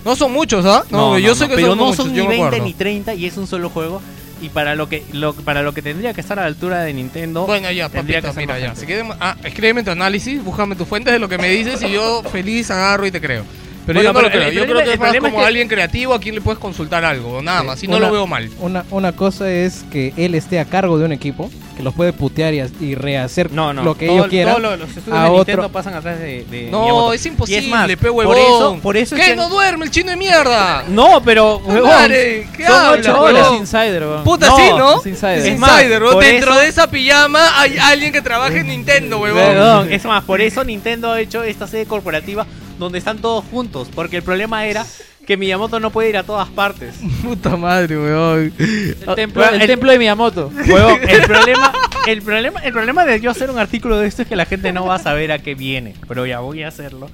No 0.03 0.15
son 0.15 0.31
muchos, 0.31 0.65
¿ah? 0.65 0.83
No, 0.89 1.19
yo 1.19 1.35
sé 1.35 1.47
que 1.47 1.55
pero 1.55 1.67
son 1.69 1.77
no 1.77 1.85
muchos, 1.85 2.05
son 2.05 2.13
ni 2.13 2.21
me 2.21 2.27
20 2.29 2.45
acuerdo. 2.47 2.65
ni 2.65 2.73
30 2.73 3.13
y 3.13 3.25
es 3.27 3.37
un 3.37 3.45
solo 3.45 3.69
juego. 3.69 4.01
Y 4.41 4.49
para 4.49 4.75
lo 4.75 4.87
que 4.87 5.03
lo, 5.13 5.33
para 5.33 5.63
lo 5.63 5.73
que 5.73 5.81
tendría 5.81 6.13
que 6.13 6.21
estar 6.21 6.37
a 6.39 6.43
la 6.43 6.47
altura 6.47 6.81
de 6.83 6.93
Nintendo. 6.93 7.45
Bueno, 7.45 7.71
ya, 7.71 7.89
tendría 7.89 8.21
papito, 8.21 8.33
que 8.35 8.39
mira, 8.45 8.59
ya. 8.59 8.75
Si 8.75 8.85
quieres, 8.85 9.05
ah, 9.19 9.35
escríbeme 9.43 9.83
tu 9.83 9.91
análisis, 9.91 10.43
búscame 10.43 10.75
tus 10.75 10.87
fuentes 10.87 11.11
de 11.11 11.19
lo 11.19 11.27
que 11.27 11.37
me 11.37 11.49
dices 11.49 11.81
y 11.83 11.91
yo 11.91 12.23
feliz 12.23 12.71
agarro 12.71 13.05
y 13.05 13.11
te 13.11 13.19
creo. 13.19 13.43
Pero 13.87 13.99
Bueno, 13.99 14.09
yo 14.09 14.13
no 14.13 14.21
lo 14.21 14.29
creo. 14.29 14.47
el 14.49 14.53
Yo 14.53 14.61
problema- 14.65 14.81
creo 14.81 14.85
que 14.85 14.93
es 14.93 14.99
más 14.99 15.13
es 15.15 15.21
como 15.21 15.39
que- 15.39 15.45
alguien 15.45 15.67
creativo 15.69 16.13
a 16.13 16.19
quien 16.19 16.35
le 16.35 16.41
puedes 16.41 16.59
consultar 16.59 17.05
algo, 17.05 17.41
nada 17.41 17.63
más. 17.63 17.81
Y 17.81 17.87
no 17.87 17.95
Una- 17.97 18.07
lo 18.07 18.13
veo 18.13 18.27
mal. 18.27 18.49
Una, 18.59 18.83
una 18.91 19.13
cosa 19.13 19.49
es 19.49 19.85
que 19.91 20.13
él 20.17 20.35
esté 20.35 20.59
a 20.59 20.65
cargo 20.65 20.99
de 20.99 21.05
un 21.05 21.13
equipo, 21.13 21.49
que 21.77 21.83
los 21.83 21.93
puede 21.93 22.11
putear 22.11 22.53
y, 22.53 22.61
y 22.81 22.95
rehacer 22.95 23.51
No, 23.51 23.71
no. 23.71 23.83
lo 23.83 23.95
que 23.97 24.07
todo- 24.07 24.15
ellos 24.17 24.27
quieran. 24.27 24.55
Todos 24.55 24.71
los, 24.71 24.79
los 24.79 24.89
estudios 24.97 25.17
a 25.17 25.23
de 25.23 25.29
otro- 25.29 25.37
Nintendo 25.37 25.69
pasan 25.69 25.93
atrás 25.93 26.19
de, 26.19 26.43
de 26.51 26.69
No, 26.69 26.81
Miyamoto. 26.81 27.13
es 27.13 27.25
Y 27.25 27.29
imposible, 27.29 27.69
más, 27.69 27.87
pe 27.95 28.09
huevón. 28.09 28.25
Por 28.35 28.37
eso, 28.37 28.79
por 28.83 28.97
eso 28.97 29.15
es 29.15 29.21
¿Qué? 29.21 29.27
que- 29.29 29.35
¿No 29.37 29.47
duerme 29.47 29.85
el 29.85 29.91
chino 29.91 30.09
de 30.11 30.17
mierda? 30.17 30.83
No, 30.89 31.21
pero 31.23 31.57
huevón, 31.59 31.89
Madre, 31.89 32.45
¿qué 32.57 32.65
Son 32.65 32.89
ocho 32.99 33.21
horas? 33.21 33.47
Insider. 33.57 34.03
Puta, 34.25 34.47
No, 34.47 34.57
sí, 34.57 34.63
¿no? 34.77 34.99
es 34.99 35.05
Insider. 35.05 35.37
Es 35.37 35.45
Es 35.45 35.59
más, 35.59 35.71
Insider, 35.83 36.01
Dentro 36.03 36.51
eso- 36.51 36.59
de 36.59 36.67
esa 36.67 36.89
pijama 36.91 37.61
hay 37.61 37.77
alguien 37.77 38.11
que 38.11 38.21
trabaja 38.21 38.57
en 38.57 38.67
Nintendo, 38.67 39.19
huevón. 39.19 39.41
Perdón, 39.43 39.93
es 39.93 40.03
más, 40.03 40.25
por 40.25 40.41
eso 40.41 40.63
Nintendo 40.65 41.11
ha 41.13 41.21
hecho 41.21 41.43
esta 41.43 41.67
sede 41.67 41.85
corporativa 41.85 42.45
donde 42.77 42.97
están 42.99 43.17
todos 43.19 43.43
juntos. 43.51 43.89
Porque 43.93 44.17
el 44.17 44.23
problema 44.23 44.65
era 44.65 44.85
que 45.25 45.35
Miyamoto 45.37 45.79
no 45.79 45.89
puede 45.91 46.09
ir 46.09 46.17
a 46.17 46.23
todas 46.23 46.47
partes. 46.49 46.95
Puta 47.23 47.55
madre, 47.57 47.97
weón. 47.97 48.53
El 48.57 48.95
templo, 49.15 49.41
Bueno, 49.41 49.55
el 49.55 49.61
el- 49.61 49.67
templo 49.67 49.91
de 49.91 49.99
Miyamoto. 49.99 50.51
Huevón, 50.67 50.99
el 51.09 51.21
problema, 51.23 51.71
el 52.07 52.21
problema, 52.21 52.59
el 52.61 52.73
problema 52.73 53.05
de 53.05 53.19
yo 53.19 53.31
hacer 53.31 53.49
un 53.49 53.59
artículo 53.59 53.97
de 53.99 54.07
esto 54.07 54.21
es 54.21 54.27
que 54.27 54.35
la 54.35 54.45
gente 54.45 54.71
no 54.71 54.85
va 54.85 54.95
a 54.95 54.99
saber 54.99 55.31
a 55.31 55.39
qué 55.39 55.55
viene. 55.55 55.95
Pero 56.07 56.25
ya 56.25 56.39
voy 56.39 56.63
a 56.63 56.69
hacerlo. 56.69 57.09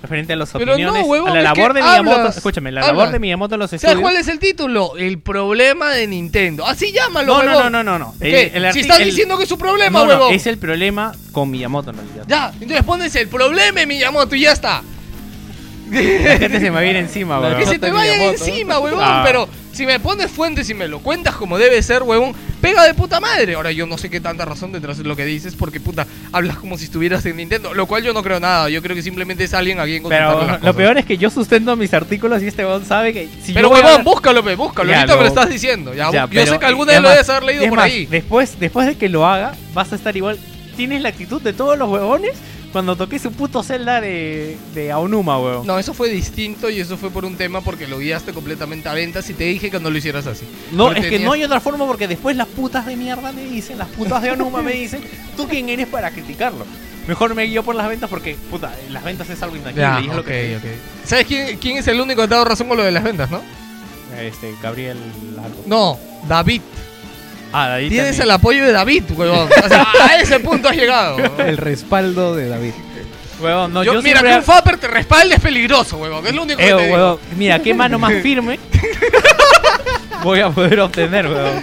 Referente 0.00 0.32
a 0.32 0.36
las 0.36 0.52
Pero 0.52 0.64
no, 0.66 0.72
opiniones, 0.74 1.02
huevón, 1.06 1.30
a 1.32 1.34
la 1.34 1.42
labor 1.42 1.74
de 1.74 1.82
Miyamoto. 1.82 2.16
hablas, 2.18 2.36
escúchame, 2.36 2.70
la 2.70 2.82
hablas. 2.82 2.96
labor 2.96 3.12
de 3.12 3.18
Miyamoto 3.18 3.56
en 3.56 3.58
los 3.58 3.70
¿Sabes 3.70 3.82
estudios. 3.82 4.00
cuál 4.00 4.16
es 4.16 4.28
el 4.28 4.38
título? 4.38 4.96
El 4.96 5.18
problema 5.18 5.90
de 5.90 6.06
Nintendo. 6.06 6.64
Así 6.64 6.92
llámalo, 6.92 7.34
No, 7.38 7.42
no, 7.42 7.50
huevón. 7.56 7.72
no, 7.72 7.82
no, 7.82 7.98
no. 7.98 8.14
El- 8.20 8.64
el 8.64 8.72
si 8.72 8.78
estás 8.80 9.00
el- 9.00 9.06
diciendo 9.06 9.36
que 9.36 9.42
es 9.42 9.48
su 9.48 9.58
problema, 9.58 9.98
No, 9.98 10.06
no, 10.06 10.30
es 10.30 10.46
el 10.46 10.56
problema 10.56 11.10
con 11.32 11.50
Miyamoto 11.50 11.90
en 11.90 11.96
realidad. 11.96 12.24
Ya, 12.28 12.52
entonces 12.60 12.84
pones 12.84 13.12
el 13.16 13.26
problema 13.26 13.80
de 13.80 13.86
Miyamoto 13.86 14.36
y 14.36 14.42
ya 14.42 14.52
está. 14.52 14.82
La 15.90 16.38
gente 16.38 16.60
se 16.60 16.70
me 16.70 16.82
viene 16.82 16.98
encima, 17.00 17.38
Que 17.40 17.46
huevón. 17.46 17.66
se 17.66 17.78
te 17.78 17.86
de 17.86 17.92
vaya 17.92 18.12
Miyamoto. 18.16 18.44
encima, 18.44 18.78
huevón. 18.78 19.00
Ah. 19.02 19.22
Pero 19.26 19.48
si 19.72 19.86
me 19.86 20.00
pones 20.00 20.30
fuentes 20.30 20.68
y 20.70 20.74
me 20.74 20.88
lo 20.88 20.98
cuentas 21.00 21.34
como 21.36 21.56
debe 21.58 21.80
ser, 21.82 22.02
huevón, 22.02 22.32
pega 22.60 22.84
de 22.84 22.94
puta 22.94 23.20
madre. 23.20 23.54
Ahora 23.54 23.70
yo 23.72 23.86
no 23.86 23.96
sé 23.96 24.10
qué 24.10 24.20
tanta 24.20 24.44
razón 24.44 24.72
detrás 24.72 24.98
de 24.98 25.04
lo 25.04 25.14
que 25.16 25.24
dices, 25.24 25.54
porque 25.54 25.80
puta, 25.80 26.06
hablas 26.32 26.56
como 26.58 26.76
si 26.76 26.84
estuvieras 26.84 27.24
en 27.26 27.36
Nintendo. 27.36 27.74
Lo 27.74 27.86
cual 27.86 28.02
yo 28.02 28.12
no 28.12 28.22
creo 28.22 28.40
nada. 28.40 28.68
Yo 28.68 28.82
creo 28.82 28.96
que 28.96 29.02
simplemente 29.02 29.44
es 29.44 29.54
alguien 29.54 29.78
a 29.80 29.84
quien 29.84 30.02
Pero 30.08 30.46
las 30.46 30.62
lo 30.62 30.74
peor 30.74 30.98
es 30.98 31.04
que 31.04 31.16
yo 31.16 31.30
sustento 31.30 31.74
mis 31.76 31.94
artículos 31.94 32.42
y 32.42 32.48
este 32.48 32.64
huevón 32.64 32.84
sabe 32.84 33.12
que 33.12 33.28
si 33.42 33.52
Pero 33.52 33.68
huevón, 33.70 33.86
hablar- 33.90 34.04
búscalo, 34.04 34.42
pe, 34.44 34.54
búscalo. 34.56 34.90
Ya, 34.90 34.98
Ahorita 35.00 35.14
me 35.14 35.18
lo 35.20 35.22
lo- 35.24 35.28
estás 35.28 35.48
diciendo. 35.48 35.94
Ya, 35.94 36.10
Ya, 36.10 36.22
yo 36.22 36.28
pero- 36.30 36.52
sé 36.52 36.58
que 36.58 36.66
alguna 36.66 36.92
vez 36.92 37.02
lo 37.02 37.08
debes 37.10 37.28
haber 37.28 37.42
leído 37.44 37.66
por 37.68 37.76
más, 37.76 37.84
ahí. 37.86 38.06
Después, 38.06 38.58
después 38.58 38.86
de 38.86 38.96
que 38.96 39.08
lo 39.08 39.26
haga, 39.26 39.52
vas 39.74 39.92
a 39.92 39.96
estar 39.96 40.16
igual. 40.16 40.38
Tienes 40.76 41.02
la 41.02 41.08
actitud 41.08 41.40
de 41.42 41.52
todos 41.52 41.78
los 41.78 41.88
huevones 41.88 42.34
cuando 42.72 42.96
toqué 42.96 43.18
su 43.18 43.32
puto 43.32 43.62
celda 43.62 44.00
de, 44.00 44.56
de 44.74 44.92
Aonuma, 44.92 45.38
huevón. 45.40 45.66
No, 45.66 45.78
eso 45.78 45.94
fue 45.94 46.08
distinto 46.10 46.68
y 46.70 46.80
eso 46.80 46.96
fue 46.96 47.10
por 47.10 47.24
un 47.24 47.36
tema 47.36 47.60
porque 47.62 47.86
lo 47.86 47.98
guiaste 47.98 48.32
completamente 48.32 48.88
a 48.88 48.94
ventas 48.94 49.28
y 49.30 49.34
te 49.34 49.44
dije 49.44 49.70
que 49.70 49.80
no 49.80 49.90
lo 49.90 49.96
hicieras 49.98 50.26
así. 50.26 50.44
No, 50.72 50.84
Porque 50.86 51.00
es 51.00 51.04
que 51.06 51.10
tenías- 51.12 51.26
no 51.26 51.32
hay 51.32 51.44
otra 51.44 51.60
forma 51.60 51.86
porque 51.86 52.06
después 52.08 52.36
las 52.36 52.46
putas 52.48 52.84
de 52.86 52.96
mierda 52.96 53.32
me 53.32 53.44
dicen, 53.44 53.78
las 53.78 53.88
putas 53.88 54.22
de 54.22 54.30
Aonuma 54.30 54.62
me 54.62 54.72
dicen, 54.72 55.00
¿tú 55.36 55.48
quién 55.48 55.68
eres 55.68 55.86
para 55.86 56.10
criticarlo? 56.10 56.66
Mejor 57.06 57.34
me 57.34 57.44
guío 57.44 57.62
por 57.62 57.74
las 57.74 57.88
ventas 57.88 58.10
porque, 58.10 58.36
puta, 58.50 58.70
las 58.90 59.02
ventas 59.02 59.30
es 59.30 59.42
algo 59.42 59.56
intangible 59.56 59.82
Ya, 59.82 60.00
y 60.00 60.08
es 60.10 60.14
lo 60.14 60.22
que... 60.22 60.58
¿Sabes 61.04 61.24
quién, 61.26 61.56
quién 61.56 61.78
es 61.78 61.88
el 61.88 61.98
único 62.00 62.16
que 62.18 62.24
ha 62.24 62.26
dado 62.26 62.44
razón 62.44 62.68
con 62.68 62.76
lo 62.76 62.82
de 62.84 62.92
las 62.92 63.02
ventas, 63.02 63.30
no? 63.30 63.40
Este, 64.20 64.54
Gabriel 64.62 64.98
algo. 65.42 65.62
No, 65.66 65.98
David. 66.28 66.60
Ah, 67.52 67.68
David 67.68 67.88
Tienes 67.88 68.06
también. 68.10 68.22
el 68.24 68.30
apoyo 68.32 68.64
de 68.66 68.72
David, 68.72 69.04
huevón. 69.16 69.48
O 69.64 69.68
sea, 69.68 69.86
a 70.08 70.16
ese 70.20 70.40
punto 70.40 70.68
has 70.68 70.76
llegado. 70.76 71.16
El 71.38 71.56
respaldo 71.56 72.34
de 72.36 72.48
David. 72.48 72.72
Huevón, 73.40 73.72
no, 73.72 73.84
yo, 73.84 73.94
yo, 73.94 74.02
mira, 74.02 74.20
siempre- 74.20 74.30
que 74.32 74.36
un 74.38 74.42
Fapper 74.44 74.76
te 74.78 74.88
respalde 74.88 75.34
es 75.36 75.40
peligroso, 75.40 75.96
huevón. 75.96 76.26
Es 76.26 76.34
lo 76.34 76.42
único 76.42 76.58
que 76.58 76.68
Eh, 76.68 76.74
te 76.74 76.82
digo. 76.82 76.94
huevón, 76.96 77.18
mira, 77.36 77.58
qué 77.60 77.72
mano 77.74 77.98
más 77.98 78.12
firme 78.22 78.58
voy 80.22 80.40
a 80.40 80.50
poder 80.50 80.80
obtener, 80.80 81.26
huevón. 81.26 81.62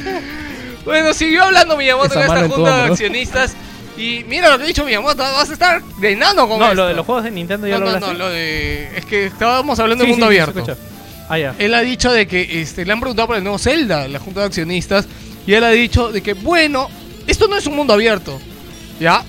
Bueno, 0.85 1.13
siguió 1.13 1.43
hablando 1.43 1.75
Miyamoto 1.77 2.19
Esa 2.19 2.25
en 2.37 2.43
esta 2.45 2.55
junta 2.55 2.77
de 2.77 2.91
accionistas. 2.91 3.55
Y 3.97 4.23
mira 4.27 4.49
lo 4.51 4.57
que 4.57 4.65
ha 4.65 4.67
dicho 4.67 4.83
Miyamoto, 4.85 5.17
vas 5.23 5.49
a 5.49 5.53
estar 5.53 5.81
de 5.83 6.11
enano 6.11 6.47
con 6.47 6.59
No, 6.59 6.65
esto. 6.65 6.75
lo 6.75 6.87
de 6.87 6.93
los 6.93 7.05
juegos 7.05 7.23
de 7.23 7.31
Nintendo 7.31 7.65
ya 7.67 7.75
No, 7.75 7.79
lo 7.79 7.85
no, 7.85 7.95
hablaste. 7.95 8.13
no, 8.13 8.19
lo 8.19 8.29
de... 8.29 8.97
Es 8.97 9.05
que 9.05 9.25
estábamos 9.25 9.79
hablando 9.79 10.03
Sí, 10.03 10.09
de 10.09 10.11
mundo 10.13 10.25
sí, 10.29 10.37
abierto. 10.39 10.77
Ah, 11.29 11.37
ya. 11.39 11.55
Él 11.57 11.73
ha 11.73 11.81
dicho 11.81 12.11
de 12.11 12.27
que 12.27 12.61
este, 12.61 12.85
le 12.85 12.91
han 12.93 12.99
preguntado 12.99 13.27
por 13.27 13.37
el 13.37 13.43
nuevo 13.43 13.57
Zelda, 13.57 14.07
la 14.07 14.19
junta 14.19 14.41
de 14.41 14.45
accionistas, 14.47 15.07
y 15.47 15.53
él 15.53 15.63
ha 15.63 15.69
dicho 15.69 16.11
de 16.11 16.21
que, 16.21 16.33
bueno, 16.33 16.89
esto 17.27 17.47
no 17.47 17.55
es 17.55 17.65
un 17.67 17.75
mundo 17.75 17.93
abierto, 17.93 18.39
¿ya? 18.99 19.23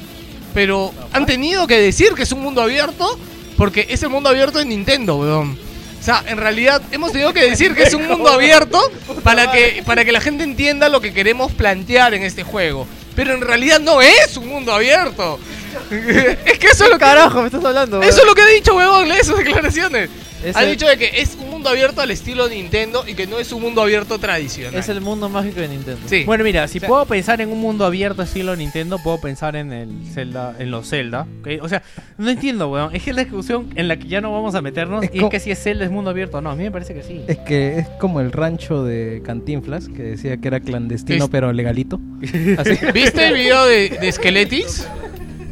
Pero 0.55 0.93
han 1.13 1.27
tenido 1.27 1.67
que 1.67 1.79
decir 1.79 2.13
que 2.15 2.23
es 2.23 2.33
un 2.33 2.41
mundo 2.41 2.63
abierto 2.63 3.19
porque 3.57 3.87
es 3.91 4.03
el 4.03 4.09
mundo 4.11 4.29
abierto 4.29 4.59
de 4.59 4.65
Nintendo, 4.65 5.17
weón. 5.17 5.59
O 6.01 6.05
sea, 6.07 6.23
en 6.29 6.37
realidad 6.37 6.83
hemos 6.93 7.11
tenido 7.13 7.33
que 7.33 7.51
decir 7.51 7.75
que 7.75 7.83
es 7.83 7.95
un 7.95 8.07
mundo 8.07 8.29
abierto 8.31 8.81
para 9.25 9.51
que, 9.51 9.83
para 9.85 10.05
que 10.05 10.13
la 10.13 10.21
gente 10.21 10.45
entienda 10.45 10.89
lo 10.89 11.01
que 11.01 11.13
queremos 11.13 11.53
plantear 11.53 12.15
en 12.15 12.23
este 12.23 12.45
juego. 12.45 12.87
Pero 13.17 13.35
en 13.35 13.41
realidad 13.41 13.81
no 13.81 14.01
es 14.03 14.37
un 14.37 14.47
mundo 14.47 14.73
abierto. 14.73 15.41
es 15.91 16.59
que 16.59 16.67
eso 16.69 16.85
es 16.85 16.91
lo 16.91 16.99
que... 16.99 17.05
Carajo, 17.05 17.41
me 17.41 17.47
estás 17.47 17.65
hablando. 17.65 18.03
Eso 18.03 18.21
es 18.21 18.27
lo 18.27 18.35
que 18.35 18.43
ha 18.43 18.47
dicho, 18.47 18.77
huevón, 18.77 19.09
lee 19.09 19.25
sus 19.25 19.39
declaraciones. 19.39 20.11
Es 20.45 20.55
ha 20.55 20.63
dicho 20.63 20.87
de 20.87 20.97
que 20.97 21.11
es 21.21 21.35
un 21.35 21.51
mundo 21.67 21.79
abierto 21.81 22.01
al 22.01 22.11
estilo 22.11 22.49
Nintendo 22.49 23.05
y 23.07 23.15
que 23.15 23.27
no 23.27 23.39
es 23.41 23.51
un 23.53 23.61
mundo 23.63 23.83
abierto 23.83 24.19
tradicional. 24.19 24.79
Es 24.79 24.89
el 24.89 25.01
mundo 25.01 25.29
mágico 25.29 25.61
de 25.61 25.69
Nintendo. 25.69 26.01
Sí. 26.07 26.23
Bueno, 26.25 26.45
mira, 26.45 26.69
si 26.69 26.79
O 26.79 26.81
sea- 26.81 26.89
puedo 26.89 27.07
pensar 27.07 27.41
en 27.41 27.51
un 27.51 27.61
mundo 27.61 27.85
abierto 27.85 28.23
estilo 28.23 28.55
Nintendo, 28.55 28.99
puedo 29.03 29.21
pensar 29.21 29.57
en 29.57 29.73
el 29.73 29.89
Zelda, 30.15 30.55
en 30.59 30.71
los 30.71 30.89
Zelda. 30.89 31.27
O 31.61 31.69
sea, 31.69 31.83
no 32.19 32.31
entiendo, 32.31 32.69
weón. 32.71 32.95
Es 32.95 33.03
que 33.03 33.11
es 33.11 33.17
la 33.17 33.25
discusión 33.25 33.71
en 33.75 33.89
la 33.89 33.97
que 33.97 34.07
ya 34.07 34.21
no 34.21 34.33
vamos 34.33 34.55
a 34.55 34.63
meternos. 34.63 35.03
Es 35.05 35.11
y 35.13 35.19
es 35.19 35.31
que 35.31 35.41
si 35.41 35.51
es 35.51 35.61
Zelda 35.63 35.85
es 35.85 35.91
mundo 35.91 36.11
abierto 36.11 36.39
o 36.39 36.41
no. 36.41 36.51
A 36.51 36.55
mí 36.57 36.63
me 36.63 36.71
parece 36.71 36.95
que 36.95 37.03
sí. 37.03 37.23
Es 37.27 37.39
que 37.39 37.79
es 37.81 37.89
como 38.01 38.21
el 38.21 38.31
rancho 38.33 38.85
de 38.85 39.23
Cantinflas, 39.25 39.89
que 39.89 40.03
decía 40.03 40.37
que 40.37 40.47
era 40.49 40.61
clandestino 40.61 41.25
Es- 41.25 41.31
pero 41.31 41.53
legalito. 41.53 42.01
Así. 42.59 42.79
¿Viste 42.95 43.27
el 43.27 43.35
video 43.35 43.67
de, 43.67 43.89
de 44.01 44.13
Skeletis? 44.13 44.87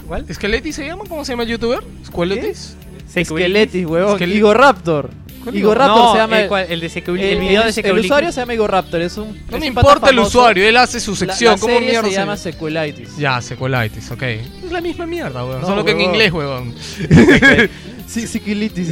¿Cuál? 0.06 0.26
¿Skeletis 0.32 0.76
se 0.76 0.86
llama? 0.86 1.04
¿Cómo 1.08 1.24
se 1.24 1.32
llama 1.32 1.42
el 1.42 1.48
youtuber? 1.50 1.80
¿Skeletis? 2.06 2.76
Esqueletis, 3.14 3.86
huevón. 3.86 4.12
Esqueletis. 4.14 4.38
Igor 4.38 4.56
Raptor. 4.58 5.10
¿Cuál 5.44 5.56
Igor 5.56 5.76
Igor? 5.76 5.78
Raptor 5.78 5.96
no, 6.04 6.12
se 6.12 6.18
llama. 6.18 6.40
el, 6.40 6.48
cual- 6.48 6.66
el 6.68 6.82
el, 6.82 7.20
el 7.20 7.38
video 7.40 7.62
de 7.62 7.68
el- 7.68 7.74
Sequel- 7.74 7.90
el 7.90 7.98
usuario 8.00 8.32
se 8.32 8.40
llama 8.40 8.54
Igor 8.54 8.70
Raptor. 8.72 9.00
Es 9.02 9.16
un. 9.16 9.28
No 9.28 9.34
es 9.34 9.50
me 9.52 9.56
un 9.58 9.64
importa 9.64 10.10
el 10.10 10.18
usuario, 10.18 10.68
él 10.68 10.76
hace 10.76 10.98
su 11.00 11.12
La- 11.12 11.16
sección. 11.18 11.52
La, 11.54 11.58
¿Cómo 11.60 11.72
serie 11.74 11.88
mierda 11.90 12.08
se 12.08 12.14
se 12.14 12.20
llama? 12.20 12.36
Sequelitis. 12.36 13.16
Ya, 13.16 13.40
Sequelitis, 13.40 14.10
ok. 14.10 14.22
Es 14.22 14.72
la 14.72 14.80
misma 14.80 15.06
mierda, 15.06 15.44
weón. 15.44 15.60
No, 15.60 15.66
Solo 15.66 15.84
que 15.84 15.92
en 15.92 16.00
inglés, 16.00 16.32
weón. 16.32 16.74
Sí, 18.06 18.26
Sequelitis. 18.26 18.88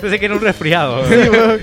Pensé 0.00 0.18
que 0.18 0.24
era 0.26 0.34
un 0.34 0.40
resfriado. 0.40 1.06
Sí, 1.08 1.14
huevón. 1.14 1.60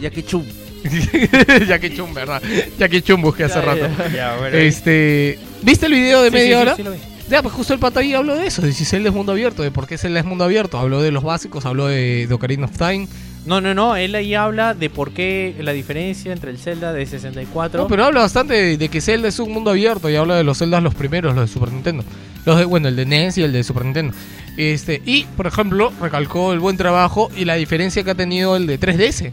Ya 0.00 0.10
que 0.10 0.24
chum. 0.24 0.44
Jackie 1.66 1.96
Chun, 1.96 2.14
¿verdad? 2.14 2.40
Jackie 2.78 3.02
Chun 3.02 3.20
busqué 3.20 3.44
hace 3.44 3.56
Ya, 3.56 3.60
rato. 3.62 3.88
ya. 3.98 4.08
ya, 4.14 4.36
bueno. 4.36 4.56
Este. 4.56 5.38
¿Viste 5.62 5.86
el 5.86 5.92
video 5.94 6.22
de 6.22 6.30
Sí, 6.30 6.36
sí, 6.36 6.42
media 6.42 6.56
sí, 6.58 6.62
hora? 6.62 6.76
sí 6.76 6.82
lo 6.84 6.92
vi. 6.92 6.98
Ya, 7.28 7.42
pues 7.42 7.54
justo 7.54 7.74
el 7.74 7.80
pata 7.80 8.00
ahí 8.00 8.14
habló 8.14 8.36
de 8.36 8.46
eso, 8.46 8.62
de 8.62 8.72
si 8.72 8.84
Zelda 8.84 9.08
es 9.08 9.14
mundo 9.14 9.32
abierto, 9.32 9.62
de 9.62 9.72
por 9.72 9.88
qué 9.88 9.98
Zelda 9.98 10.20
es 10.20 10.26
mundo 10.26 10.44
abierto. 10.44 10.78
Habló 10.78 11.02
de 11.02 11.10
los 11.10 11.24
básicos, 11.24 11.66
habló 11.66 11.88
de, 11.88 12.26
de 12.28 12.34
Ocarina 12.34 12.66
of 12.66 12.78
Time. 12.78 13.08
No, 13.46 13.60
no, 13.60 13.74
no. 13.74 13.96
Él 13.96 14.14
ahí 14.14 14.34
habla 14.34 14.74
de 14.74 14.90
por 14.90 15.12
qué 15.12 15.54
la 15.60 15.72
diferencia 15.72 16.32
entre 16.32 16.50
el 16.50 16.58
Zelda 16.58 16.92
de 16.92 17.04
64. 17.04 17.82
No, 17.82 17.88
pero 17.88 18.04
habla 18.04 18.20
bastante 18.20 18.54
de, 18.54 18.76
de 18.76 18.88
que 18.88 19.00
Zelda 19.00 19.28
es 19.28 19.38
un 19.38 19.52
mundo 19.52 19.70
abierto 19.70 20.08
y 20.08 20.16
habla 20.16 20.36
de 20.36 20.44
los 20.44 20.58
Zeldas 20.58 20.82
los 20.82 20.94
primeros, 20.94 21.34
los 21.34 21.48
de 21.48 21.52
Super 21.52 21.72
Nintendo. 21.72 22.04
Los 22.44 22.58
de, 22.58 22.64
bueno, 22.64 22.88
el 22.88 22.96
de 22.96 23.06
NES 23.06 23.38
y 23.38 23.42
el 23.42 23.52
de 23.52 23.64
Super 23.64 23.84
Nintendo. 23.84 24.14
Este, 24.56 25.02
y, 25.04 25.24
por 25.36 25.46
ejemplo, 25.46 25.92
recalcó 26.00 26.52
el 26.52 26.60
buen 26.60 26.76
trabajo 26.76 27.30
y 27.36 27.44
la 27.44 27.54
diferencia 27.54 28.04
que 28.04 28.10
ha 28.12 28.14
tenido 28.14 28.56
el 28.56 28.66
de 28.66 28.78
3DS. 28.78 29.32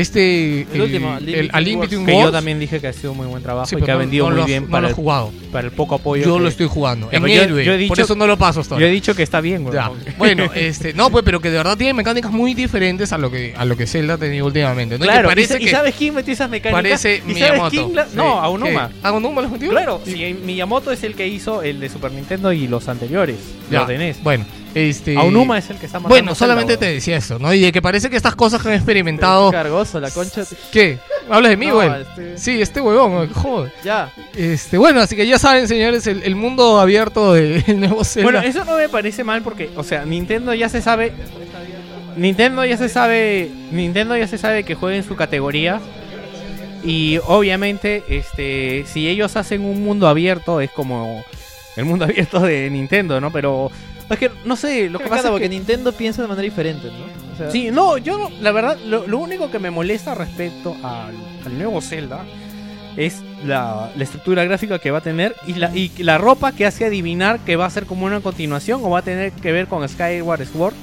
Este, 0.00 0.62
El 0.72 0.80
último, 0.82 1.16
el, 1.18 1.26
Link 1.26 1.36
el- 1.38 1.48
Between 1.50 1.80
Between 1.80 2.06
que 2.06 2.12
yo 2.20 2.30
también 2.32 2.58
dije 2.60 2.80
que 2.80 2.86
ha 2.86 2.92
sido 2.92 3.14
muy 3.14 3.26
buen 3.26 3.42
trabajo 3.42 3.66
Sí, 3.66 3.76
y 3.78 3.82
que 3.82 3.90
ha 3.90 3.96
vendido 3.96 4.26
no 4.26 4.30
muy 4.30 4.40
lo 4.40 4.46
bien 4.46 4.64
no 4.64 4.70
para, 4.70 4.82
lo 4.82 4.88
el, 4.88 4.94
jugado. 4.94 5.32
para 5.50 5.66
el 5.66 5.72
poco 5.72 5.96
apoyo. 5.96 6.24
Yo 6.24 6.36
que- 6.36 6.42
lo 6.42 6.48
estoy 6.48 6.66
jugando. 6.68 7.08
En 7.10 7.22
yo- 7.22 7.28
héroe. 7.42 7.64
yo 7.64 7.72
he 7.72 7.86
por 7.88 7.96
dicho- 7.96 8.02
eso 8.04 8.14
no 8.14 8.26
lo 8.26 8.36
paso 8.38 8.60
hasta 8.60 8.78
Yo 8.78 8.86
he 8.86 8.90
dicho 8.90 9.14
que 9.14 9.22
está 9.22 9.40
bien, 9.40 9.62
güey. 9.64 9.74
Ya. 9.74 9.90
Bueno, 10.18 10.44
este, 10.54 10.92
no, 10.94 11.10
pues, 11.10 11.24
pero 11.24 11.40
que 11.40 11.50
de 11.50 11.56
verdad 11.58 11.76
tiene 11.76 11.94
mecánicas 11.94 12.30
muy 12.30 12.54
diferentes 12.54 13.12
a 13.12 13.18
lo 13.18 13.30
que 13.30 13.54
a 13.56 13.64
lo 13.64 13.76
que 13.76 13.86
Zelda 13.86 14.14
ha 14.14 14.18
tenido 14.18 14.46
últimamente. 14.46 14.96
¿no? 14.98 15.00
Que 15.04 15.08
Claro, 15.10 15.28
parece 15.28 15.54
¿y, 15.54 15.56
sa- 15.56 15.62
y 15.62 15.64
que 15.64 15.70
sabes 15.70 15.94
quién 15.96 16.14
metió 16.14 16.32
esas 16.32 16.48
mecánicas? 16.50 16.78
parece 16.82 17.22
¿Y 17.26 17.32
Miyamoto. 17.34 17.70
quién 17.70 17.94
la-. 17.94 18.06
No, 18.14 18.40
Aonuma. 18.40 18.88
¿Qué? 18.88 18.94
¿Aonuma 19.02 19.42
los 19.42 19.50
metió? 19.50 19.70
Claro, 19.70 20.00
Sí. 20.04 20.36
Miyamoto 20.44 20.92
es 20.92 21.02
el 21.02 21.14
que 21.14 21.26
hizo 21.26 21.62
el 21.62 21.80
de 21.80 21.88
Super 21.88 22.12
Nintendo 22.12 22.52
y 22.52 22.68
los 22.68 22.88
anteriores, 22.88 23.36
Ya, 23.70 23.84
de 23.84 23.98
NES. 23.98 24.22
Bueno, 24.22 24.44
este. 24.74 25.16
Aonuma 25.16 25.58
es 25.58 25.68
el 25.70 25.76
que 25.78 25.86
está 25.86 25.98
matando 25.98 26.08
Bueno, 26.14 26.34
solamente 26.34 26.76
te 26.76 26.86
decía 26.86 27.16
eso, 27.16 27.38
¿no? 27.38 27.52
Y 27.52 27.60
de 27.60 27.72
que 27.72 27.82
parece 27.82 28.08
que 28.10 28.16
estas 28.16 28.34
cosas 28.34 28.62
que 28.62 28.68
han 28.68 28.74
experimentado. 28.74 29.50
Cargoso, 29.50 30.00
la 30.00 30.10
concha. 30.10 30.42
¿Qué? 30.72 30.98
¿Hablas 31.30 31.50
de 31.50 31.56
mí, 31.56 31.66
No, 31.66 31.74
güey? 31.74 31.88
este- 32.02 32.38
Sí, 32.38 32.60
este 32.62 32.80
huevón, 32.80 33.28
joder. 33.32 33.72
Ya. 33.84 34.10
Este, 34.34 34.78
bueno, 34.78 35.00
así 35.00 35.14
que 35.16 35.26
ya 35.26 35.38
saben, 35.38 35.68
señores, 35.68 36.06
el, 36.06 36.22
el 36.22 36.34
mundo 36.36 36.80
abierto 36.80 37.34
del 37.34 37.62
nuevo 37.80 38.02
Zelda. 38.04 38.30
Bueno, 38.30 38.46
eso 38.46 38.64
no 38.64 38.76
me 38.76 38.88
parece 38.88 39.24
mal 39.24 39.42
porque, 39.42 39.70
o 39.76 39.84
sea, 39.84 40.04
Nintendo 40.06 40.54
ya 40.54 40.68
se 40.68 40.80
sabe. 40.80 41.12
Nintendo 42.16 42.64
ya 42.64 42.76
se 42.76 42.88
sabe. 42.88 43.50
Nintendo 43.70 44.16
ya 44.16 44.26
se 44.26 44.38
sabe 44.38 44.64
que 44.64 44.74
juega 44.74 44.96
en 44.96 45.04
su 45.04 45.16
categoría. 45.16 45.80
Y 46.84 47.18
obviamente, 47.26 48.04
este, 48.08 48.84
si 48.86 49.08
ellos 49.08 49.36
hacen 49.36 49.62
un 49.64 49.82
mundo 49.82 50.06
abierto, 50.08 50.60
es 50.60 50.70
como 50.70 51.22
el 51.78 51.84
mundo 51.84 52.04
abierto 52.06 52.40
de 52.40 52.68
Nintendo, 52.70 53.20
¿no? 53.20 53.30
Pero 53.30 53.70
es 54.10 54.18
que 54.18 54.30
no 54.44 54.56
sé, 54.56 54.88
lo 54.88 54.98
que 54.98 55.06
pasa 55.06 55.24
es 55.24 55.30
porque 55.30 55.44
que 55.44 55.50
Nintendo 55.50 55.92
piensa 55.92 56.22
de 56.22 56.28
manera 56.28 56.42
diferente, 56.44 56.88
¿no? 56.88 57.32
O 57.34 57.36
sea, 57.36 57.50
Sí, 57.50 57.70
no, 57.70 57.98
yo 57.98 58.30
la 58.40 58.52
verdad, 58.52 58.78
lo, 58.86 59.06
lo 59.06 59.18
único 59.18 59.50
que 59.50 59.58
me 59.58 59.70
molesta 59.70 60.14
respecto 60.14 60.76
al, 60.82 61.14
al 61.44 61.58
nuevo 61.58 61.80
Zelda 61.80 62.24
es 62.96 63.22
la, 63.44 63.90
la 63.94 64.04
estructura 64.04 64.44
gráfica 64.44 64.78
que 64.80 64.90
va 64.90 64.98
a 64.98 65.00
tener 65.02 65.36
y 65.46 65.54
la, 65.54 65.74
y 65.74 65.90
la 65.98 66.18
ropa 66.18 66.52
que 66.52 66.66
hace 66.66 66.84
adivinar 66.84 67.38
que 67.40 67.54
va 67.54 67.66
a 67.66 67.70
ser 67.70 67.86
como 67.86 68.06
una 68.06 68.20
continuación 68.20 68.80
o 68.82 68.90
va 68.90 68.98
a 69.00 69.02
tener 69.02 69.32
que 69.32 69.52
ver 69.52 69.68
con 69.68 69.88
Skyward 69.88 70.44
Sword. 70.46 70.74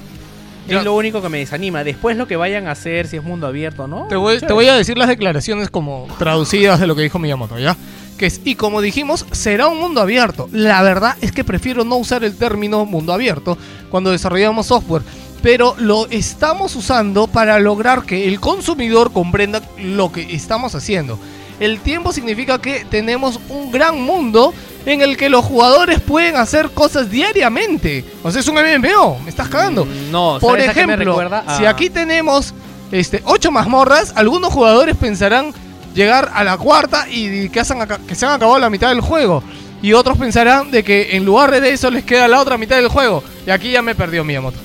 Ya. 0.66 0.78
Es 0.78 0.84
lo 0.84 0.96
único 0.96 1.22
que 1.22 1.28
me 1.28 1.38
desanima. 1.38 1.84
Después 1.84 2.16
lo 2.16 2.26
que 2.26 2.34
vayan 2.34 2.66
a 2.66 2.72
hacer, 2.72 3.06
si 3.06 3.16
es 3.16 3.22
mundo 3.22 3.46
abierto 3.46 3.84
o 3.84 3.86
no. 3.86 4.06
Te 4.08 4.16
voy, 4.16 4.40
te 4.40 4.52
voy 4.52 4.66
a 4.66 4.74
decir 4.74 4.98
las 4.98 5.08
declaraciones 5.08 5.70
como 5.70 6.08
traducidas 6.18 6.80
de 6.80 6.88
lo 6.88 6.96
que 6.96 7.02
dijo 7.02 7.18
Miyamoto, 7.20 7.58
¿ya? 7.58 7.76
Que 8.18 8.26
es, 8.26 8.40
y 8.44 8.54
como 8.54 8.80
dijimos, 8.80 9.26
será 9.32 9.68
un 9.68 9.78
mundo 9.78 10.00
abierto. 10.00 10.48
La 10.52 10.82
verdad 10.82 11.16
es 11.20 11.32
que 11.32 11.44
prefiero 11.44 11.84
no 11.84 11.96
usar 11.96 12.24
el 12.24 12.36
término 12.36 12.84
mundo 12.86 13.12
abierto 13.12 13.58
cuando 13.90 14.10
desarrollamos 14.10 14.66
software, 14.66 15.02
pero 15.42 15.74
lo 15.78 16.06
estamos 16.08 16.74
usando 16.76 17.26
para 17.26 17.58
lograr 17.58 18.04
que 18.04 18.26
el 18.26 18.40
consumidor 18.40 19.12
comprenda 19.12 19.60
lo 19.78 20.10
que 20.12 20.34
estamos 20.34 20.74
haciendo. 20.74 21.18
El 21.60 21.80
tiempo 21.80 22.12
significa 22.12 22.60
que 22.60 22.84
tenemos 22.90 23.38
un 23.48 23.70
gran 23.70 24.00
mundo 24.00 24.52
en 24.86 25.00
el 25.02 25.16
que 25.16 25.28
los 25.28 25.44
jugadores 25.44 26.00
pueden 26.00 26.36
hacer 26.36 26.70
cosas 26.70 27.10
diariamente. 27.10 28.04
O 28.22 28.30
sea, 28.30 28.40
es 28.40 28.48
un 28.48 28.56
MMO, 28.56 29.20
me 29.24 29.30
estás 29.30 29.48
cagando. 29.48 29.84
Mm, 29.84 30.10
No, 30.10 30.38
Por 30.40 30.58
¿sabes 30.60 30.68
a 30.70 30.86
me 30.86 30.94
ejemplo? 30.94 31.20
A- 31.20 31.56
si 31.58 31.64
aquí 31.66 31.90
tenemos 31.90 32.54
este, 32.92 33.22
ocho 33.24 33.50
mazmorras, 33.50 34.12
algunos 34.16 34.52
jugadores 34.52 34.96
pensarán 34.96 35.52
llegar 35.96 36.30
a 36.32 36.44
la 36.44 36.56
cuarta 36.56 37.06
y 37.10 37.48
que, 37.48 37.58
hacen 37.58 37.78
que 38.06 38.14
se 38.14 38.24
han 38.26 38.32
acabado 38.34 38.58
la 38.60 38.70
mitad 38.70 38.90
del 38.90 39.00
juego. 39.00 39.42
Y 39.82 39.92
otros 39.92 40.16
pensarán 40.16 40.70
de 40.70 40.84
que 40.84 41.16
en 41.16 41.24
lugar 41.24 41.50
de 41.50 41.70
eso 41.70 41.90
les 41.90 42.04
queda 42.04 42.28
la 42.28 42.40
otra 42.40 42.56
mitad 42.58 42.76
del 42.76 42.88
juego. 42.88 43.24
Y 43.46 43.50
aquí 43.50 43.70
ya 43.72 43.82
me 43.82 43.94
perdió 43.94 44.22
Miyamoto. 44.24 44.58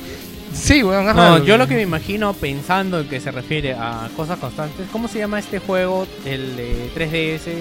Sí, 0.53 0.83
weón, 0.83 1.07
es 1.07 1.15
No, 1.15 1.43
yo 1.43 1.57
lo 1.57 1.65
que 1.67 1.75
me 1.75 1.81
imagino 1.81 2.33
pensando 2.33 2.99
en 2.99 3.07
que 3.07 3.19
se 3.21 3.31
refiere 3.31 3.73
a 3.73 4.09
cosas 4.17 4.37
constantes, 4.37 4.85
¿cómo 4.91 5.07
se 5.07 5.19
llama 5.19 5.39
este 5.39 5.59
juego? 5.59 6.05
El 6.25 6.55
de 6.57 6.89
3DS, 6.93 7.51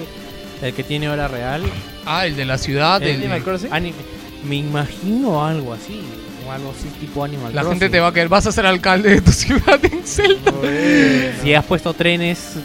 el 0.61 0.73
que 0.73 0.83
tiene 0.83 1.09
hora 1.09 1.27
real. 1.29 1.63
Ah, 2.05 2.25
el 2.25 2.35
de 2.35 2.45
la 2.45 2.57
ciudad. 2.57 3.01
El 3.01 3.15
Animal 3.17 3.43
Crossing. 3.43 3.71
Ani- 3.71 3.93
me 4.43 4.55
imagino 4.57 5.45
algo 5.45 5.71
así, 5.73 6.01
o 6.47 6.51
algo 6.51 6.73
así 6.77 6.89
tipo 6.99 7.23
Animal 7.23 7.53
la 7.55 7.61
Crossing. 7.61 7.79
gente 7.79 7.89
te 7.91 7.99
va 8.01 8.07
a 8.07 8.13
querer. 8.13 8.27
Vas 8.27 8.45
a 8.47 8.51
ser 8.51 8.65
alcalde 8.65 9.09
de 9.09 9.21
tu 9.21 9.31
ciudad 9.31 9.79
en 9.85 10.03
Zelda. 10.05 10.51
Si 11.43 11.53
has 11.53 11.63
puesto 11.65 11.93
trenes, 11.93 12.55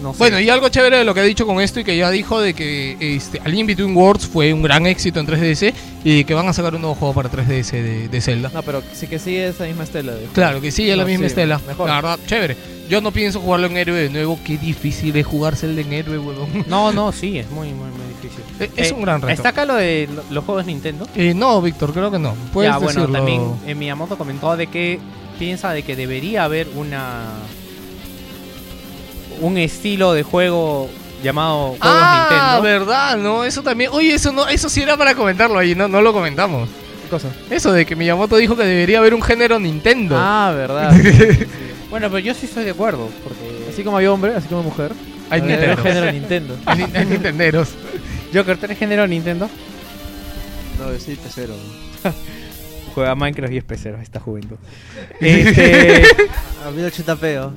no 0.00 0.12
sé. 0.12 0.18
Bueno, 0.18 0.40
y 0.40 0.48
algo 0.48 0.68
chévere 0.68 0.98
de 0.98 1.04
lo 1.04 1.14
que 1.14 1.20
ha 1.20 1.24
dicho 1.24 1.46
con 1.46 1.60
esto 1.60 1.80
y 1.80 1.84
que 1.84 1.96
ya 1.96 2.10
dijo 2.10 2.40
de 2.40 2.54
que 2.54 2.96
este, 3.16 3.40
A 3.44 3.48
Link 3.48 3.66
Between 3.66 3.96
Worlds 3.96 4.26
fue 4.26 4.52
un 4.52 4.62
gran 4.62 4.86
éxito 4.86 5.20
en 5.20 5.26
3DS 5.26 5.72
y 6.04 6.24
que 6.24 6.34
van 6.34 6.48
a 6.48 6.52
sacar 6.52 6.74
un 6.74 6.80
nuevo 6.80 6.94
juego 6.96 7.14
para 7.14 7.30
3DS 7.30 7.70
de, 7.72 8.08
de 8.08 8.20
Zelda. 8.20 8.50
No, 8.52 8.62
pero 8.62 8.82
sí 8.92 9.06
que 9.06 9.18
sigue 9.18 9.48
esa 9.48 9.64
misma 9.64 9.84
estela. 9.84 10.12
de- 10.12 10.26
Claro 10.32 10.60
que 10.60 10.70
sí, 10.72 10.88
es 10.90 10.96
la 10.96 11.02
No, 11.04 11.08
misma 11.08 11.24
sí, 11.24 11.26
estela. 11.28 11.60
mejor. 11.66 11.88
La 11.88 11.96
verdad, 11.96 12.18
chévere. 12.26 12.56
Yo 12.88 13.00
no 13.00 13.12
pienso 13.12 13.38
jugarlo 13.40 13.68
en 13.68 13.76
héroe 13.76 14.00
de 14.00 14.10
nuevo. 14.10 14.36
Qué 14.44 14.56
difícil 14.58 15.14
es 15.16 15.24
jugar 15.24 15.54
Zelda 15.54 15.80
en 15.80 15.92
héroe, 15.92 16.18
huevón. 16.18 16.64
No, 16.66 16.92
no, 16.92 17.12
sí, 17.12 17.38
es 17.38 17.48
muy, 17.50 17.68
muy, 17.68 17.88
muy 17.90 18.06
difícil. 18.20 18.42
Es- 18.58 18.70
es 18.88 18.92
un 18.92 19.02
gran 19.02 19.20
reto. 19.22 19.32
¿Está 19.32 19.50
acá 19.50 19.64
lo 19.64 19.74
de 19.76 20.08
lo- 20.12 20.24
los 20.30 20.44
juegos 20.44 20.66
Nintendo? 20.66 21.06
Eh, 21.14 21.32
no, 21.34 21.62
Víctor, 21.62 21.92
creo 21.92 22.10
que 22.10 22.18
no. 22.18 22.34
Puedes 22.52 22.72
ya, 22.72 22.78
bueno, 22.78 23.00
decirlo. 23.02 23.16
también 23.16 23.42
eh, 23.66 23.74
Miyamoto 23.76 24.18
comentó 24.18 24.56
de 24.56 24.66
que 24.66 24.98
piensa 25.38 25.70
de 25.72 25.84
que 25.84 25.94
debería 25.94 26.42
haber 26.44 26.66
una 26.74 27.26
un 29.40 29.58
estilo 29.58 30.12
de 30.12 30.22
juego 30.22 30.88
llamado 31.22 31.68
Juegos 31.70 31.78
Ah, 31.82 32.28
Nintendo. 32.30 32.62
verdad, 32.62 33.16
no, 33.18 33.44
eso 33.44 33.62
también. 33.62 33.90
Oye, 33.92 34.14
eso 34.14 34.32
no, 34.32 34.46
eso 34.48 34.68
sí 34.68 34.82
era 34.82 34.96
para 34.96 35.14
comentarlo 35.14 35.58
ahí, 35.58 35.74
no, 35.74 35.88
no 35.88 36.00
lo 36.00 36.12
comentamos. 36.12 36.68
¿Qué 37.04 37.08
cosa? 37.10 37.28
Eso 37.50 37.72
de 37.72 37.84
que 37.84 37.96
Miyamoto 37.96 38.36
dijo 38.36 38.56
que 38.56 38.64
debería 38.64 38.98
haber 38.98 39.14
un 39.14 39.22
género 39.22 39.58
Nintendo. 39.58 40.16
Ah, 40.18 40.52
verdad. 40.56 40.92
sí, 40.96 41.02
sí, 41.12 41.34
sí. 41.34 41.46
Bueno, 41.90 42.06
pero 42.08 42.20
yo 42.20 42.34
sí 42.34 42.46
estoy 42.46 42.64
de 42.64 42.70
acuerdo, 42.70 43.08
porque 43.24 43.68
Así 43.72 43.82
como 43.84 43.96
hay 43.98 44.06
hombre, 44.06 44.34
así 44.34 44.48
como 44.48 44.62
mujer. 44.62 44.92
Hay 45.30 45.40
Nintenderos. 45.42 45.80
género 45.80 46.12
Nintendo. 46.12 46.56
Hay, 46.66 46.84
hay 46.94 47.06
Nintenderos. 47.06 47.68
Joker, 48.34 48.56
¿tú 48.58 48.64
eres 48.66 48.78
género 48.78 49.06
Nintendo? 49.06 49.48
No, 50.78 50.92
yo 50.92 50.98
soy 50.98 51.14
pecero. 51.16 51.54
Juega 52.94 53.14
Minecraft 53.14 53.52
y 53.52 53.58
es 53.58 53.64
pecero 53.64 53.98
esta 54.02 54.18
juventud. 54.18 54.56
Este, 55.20 56.02
A 56.66 56.70
1080p, 56.70 57.38
¿o? 57.44 57.52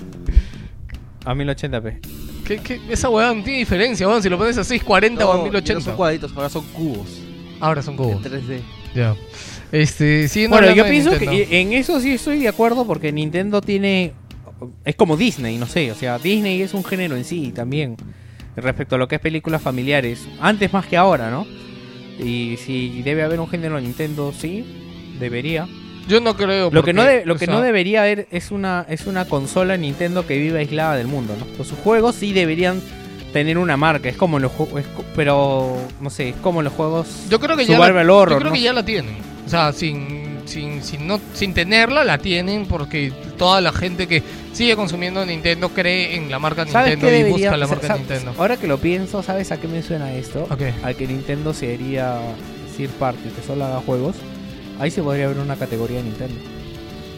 A 1.26 1.34
1080p. 1.34 2.00
¿Qué, 2.46 2.58
qué? 2.58 2.82
Esa 2.90 3.10
weá 3.10 3.34
no 3.34 3.44
tiene 3.44 3.60
diferencia, 3.60 4.08
weón. 4.08 4.22
Si 4.22 4.30
lo 4.30 4.38
pones 4.38 4.58
a 4.58 4.64
640 4.64 5.26
o 5.26 5.32
a 5.32 5.34
No, 5.38 5.40
ya 5.40 5.46
no 5.46 5.52
1080. 5.52 5.82
son 5.82 5.96
cuadritos, 5.96 6.32
ahora 6.36 6.50
son 6.50 6.66
cubos. 6.74 7.22
Ahora 7.60 7.82
son 7.82 7.94
En 7.94 7.98
cubos. 7.98 8.22
3D. 8.24 8.60
Ya. 8.94 9.16
Este, 9.72 10.28
Bueno, 10.50 10.74
yo 10.76 10.86
pienso 10.86 11.10
Nintendo. 11.12 11.32
que 11.32 11.62
en 11.62 11.74
eso 11.74 12.00
sí 12.00 12.12
estoy 12.12 12.40
de 12.40 12.48
acuerdo 12.48 12.86
porque 12.86 13.12
Nintendo 13.12 13.62
tiene... 13.62 14.14
Es 14.86 14.96
como 14.96 15.18
Disney, 15.18 15.58
no 15.58 15.66
sé, 15.66 15.92
o 15.92 15.96
sea, 15.96 16.20
Disney 16.20 16.62
es 16.62 16.74
un 16.74 16.84
género 16.86 17.16
en 17.18 17.26
sí 17.26 17.52
también 17.54 17.98
respecto 18.56 18.96
a 18.96 18.98
lo 18.98 19.08
que 19.08 19.16
es 19.16 19.22
películas 19.22 19.62
familiares, 19.62 20.28
antes 20.40 20.72
más 20.72 20.86
que 20.86 20.96
ahora, 20.96 21.32
¿no? 21.32 21.46
Y 22.24 22.56
si 22.58 23.02
debe 23.02 23.24
haber 23.24 23.40
un 23.40 23.48
género 23.50 23.82
Nintendo, 23.82 24.32
sí, 24.32 24.64
debería. 25.20 25.68
Yo 26.08 26.20
no 26.20 26.36
creo. 26.36 26.70
Lo 26.72 26.84
que 26.84 26.94
no, 26.94 27.04
de- 27.04 27.26
lo 27.26 27.36
que 27.36 27.46
sea, 27.46 27.54
no 27.54 27.62
debería 27.62 28.02
haber 28.02 28.28
es 28.32 28.52
una, 28.52 28.86
es 28.90 29.08
una 29.08 29.26
consola 29.26 29.78
Nintendo 29.78 30.26
que 30.28 30.38
vive 30.38 30.60
aislada 30.60 30.96
del 30.96 31.08
mundo, 31.08 31.36
¿no? 31.40 31.46
Pues 31.58 31.70
sus 31.70 31.80
juegos 31.80 32.16
sí 32.16 32.34
deberían 32.34 32.82
tener 33.32 33.58
una 33.58 33.78
marca, 33.78 34.10
es 34.10 34.16
como 34.18 34.38
en 34.38 34.44
los 34.44 34.52
juegos, 34.52 34.84
pero 35.16 35.76
no 36.02 36.10
sé, 36.10 36.30
es 36.30 36.36
como 36.36 36.60
en 36.60 36.66
los 36.66 36.74
juegos 36.74 37.08
Yo 37.30 37.40
creo 37.40 37.58
que 37.58 37.66
ya 37.66 37.80
la, 37.80 37.86
Horror, 37.88 38.30
yo 38.30 38.38
creo 38.38 38.50
¿no? 38.50 38.54
que 38.56 38.62
ya 38.62 38.74
la 38.74 38.86
tienen. 38.86 39.16
O 39.46 39.50
sea, 39.50 39.74
sin, 39.74 40.40
sin, 40.46 40.84
sin, 40.84 41.08
no, 41.08 41.20
sin 41.34 41.54
tenerla, 41.54 42.04
la 42.04 42.18
tienen 42.20 42.66
porque 42.68 43.12
toda 43.38 43.60
la 43.60 43.72
gente 43.72 44.08
que 44.08 44.22
sigue 44.54 44.76
consumiendo 44.76 45.26
Nintendo 45.26 45.70
cree 45.70 46.16
en 46.16 46.30
la 46.30 46.38
marca 46.38 46.66
¿Sabes 46.68 46.92
Nintendo 46.92 47.28
y 47.28 47.32
busca 47.32 47.58
la 47.58 47.66
marca 47.68 47.96
Nintendo. 47.98 48.34
Ahora 48.38 48.56
que 48.58 48.68
lo 48.68 48.78
pienso, 48.78 49.24
¿sabes 49.24 49.52
a 49.52 49.60
qué 49.60 49.68
me 49.68 49.82
suena 49.82 50.14
esto? 50.14 50.44
Ok. 50.52 50.62
A 50.84 50.94
que 50.94 51.08
Nintendo 51.08 51.54
sería 51.54 52.20
third 52.78 52.92
party, 52.92 53.30
que 53.30 53.42
solo 53.46 53.66
haga 53.66 53.80
juegos. 53.80 54.16
Ahí 54.80 54.92
se 54.92 55.02
podría 55.04 55.28
ver 55.28 55.38
una 55.38 55.56
categoría 55.56 55.98
de 55.98 56.04
Nintendo. 56.04 56.36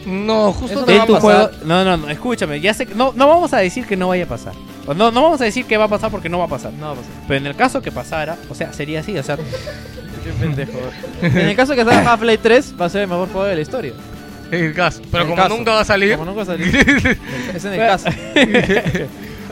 No, 0.06 0.52
justo 0.52 0.80
no 0.80 0.86
va 0.86 1.02
a 1.02 1.06
pasar. 1.06 1.20
juego- 1.20 1.50
No, 1.64 1.84
no, 1.84 1.96
no, 1.96 2.08
escúchame, 2.10 2.60
ya 2.60 2.72
sé, 2.74 2.86
que- 2.86 2.94
no, 2.94 3.12
no 3.16 3.26
vamos 3.26 3.52
a 3.52 3.58
decir 3.58 3.86
que 3.86 3.96
no 3.96 4.08
vaya 4.08 4.24
a 4.24 4.28
pasar. 4.28 4.52
O 4.86 4.94
No, 4.94 5.10
no 5.10 5.20
vamos 5.22 5.40
a 5.40 5.44
decir 5.44 5.64
que 5.64 5.76
va 5.76 5.84
a 5.84 5.88
pasar 5.88 6.10
porque 6.12 6.28
no 6.28 6.38
va 6.38 6.44
a 6.44 6.48
pasar. 6.48 6.72
No, 6.74 6.94
pues. 6.94 7.06
Pero 7.26 7.38
en 7.38 7.46
el 7.46 7.56
caso 7.56 7.82
que 7.82 7.90
pasara, 7.90 8.36
o 8.48 8.54
sea, 8.54 8.72
sería 8.72 9.00
así, 9.00 9.18
o 9.18 9.22
sea, 9.22 9.36
Qué 10.24 10.30
pendejo. 10.40 10.78
en 11.22 11.36
el 11.38 11.56
caso 11.56 11.74
que 11.74 11.84
salga 11.84 12.12
Half-Life 12.12 12.38
3, 12.42 12.74
va 12.80 12.86
a 12.86 12.88
ser 12.88 13.02
el 13.02 13.08
mejor 13.08 13.28
juego 13.30 13.46
de 13.46 13.56
la 13.56 13.60
historia. 13.62 13.92
En 14.52 14.64
el 14.66 14.74
caso. 14.74 15.02
Pero 15.10 15.24
En 15.24 15.30
el 15.30 15.34
como 15.34 15.42
caso. 15.42 15.56
nunca 15.56 15.72
va 15.72 15.80
a 15.80 15.84
salir. 15.84 16.16
Como 16.16 16.30
nunca 16.30 16.44
salió. 16.44 16.66
es 16.66 17.64
en 17.64 17.72
el 17.72 17.78
caso. 17.80 18.08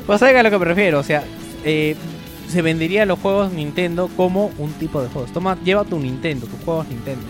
pues 0.07 0.21
sabes 0.21 0.37
a 0.37 0.43
lo 0.45 0.51
que 0.51 0.59
me 0.59 0.65
refiero, 0.67 1.01
o 1.01 1.03
sea, 1.03 1.25
eh, 1.65 1.97
se 2.49 2.63
vendería 2.63 3.07
los 3.07 3.19
juegos 3.19 3.53
Nintendo 3.53 4.09
como 4.17 4.53
un 4.59 4.73
tipo 4.75 5.03
de 5.03 5.09
juegos. 5.09 5.33
Toma, 5.33 5.59
lleva 5.65 5.83
tu 5.85 5.99
Nintendo, 5.99 6.47
tus 6.47 6.61
juegos 6.65 6.87
Nintendo. 6.89 7.23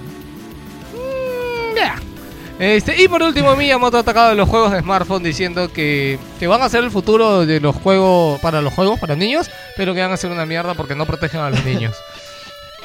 Este, 2.58 3.02
y 3.02 3.08
por 3.08 3.20
último, 3.22 3.56
Miyamoto 3.56 3.96
ha 3.96 4.00
atacado 4.00 4.28
de 4.28 4.36
los 4.36 4.48
juegos 4.48 4.70
de 4.70 4.80
smartphone 4.80 5.24
diciendo 5.24 5.72
que, 5.72 6.18
que 6.38 6.46
van 6.46 6.62
a 6.62 6.68
ser 6.68 6.84
el 6.84 6.90
futuro 6.92 7.44
de 7.46 7.58
los 7.60 7.74
juegos 7.74 8.40
para 8.40 8.60
los 8.62 8.72
juegos 8.72 9.00
para 9.00 9.16
niños, 9.16 9.50
pero 9.76 9.92
que 9.92 10.00
van 10.00 10.12
a 10.12 10.16
ser 10.16 10.30
una 10.30 10.46
mierda 10.46 10.74
porque 10.74 10.94
no 10.94 11.04
protegen 11.04 11.40
a 11.40 11.50
los 11.50 11.64
niños. 11.64 11.96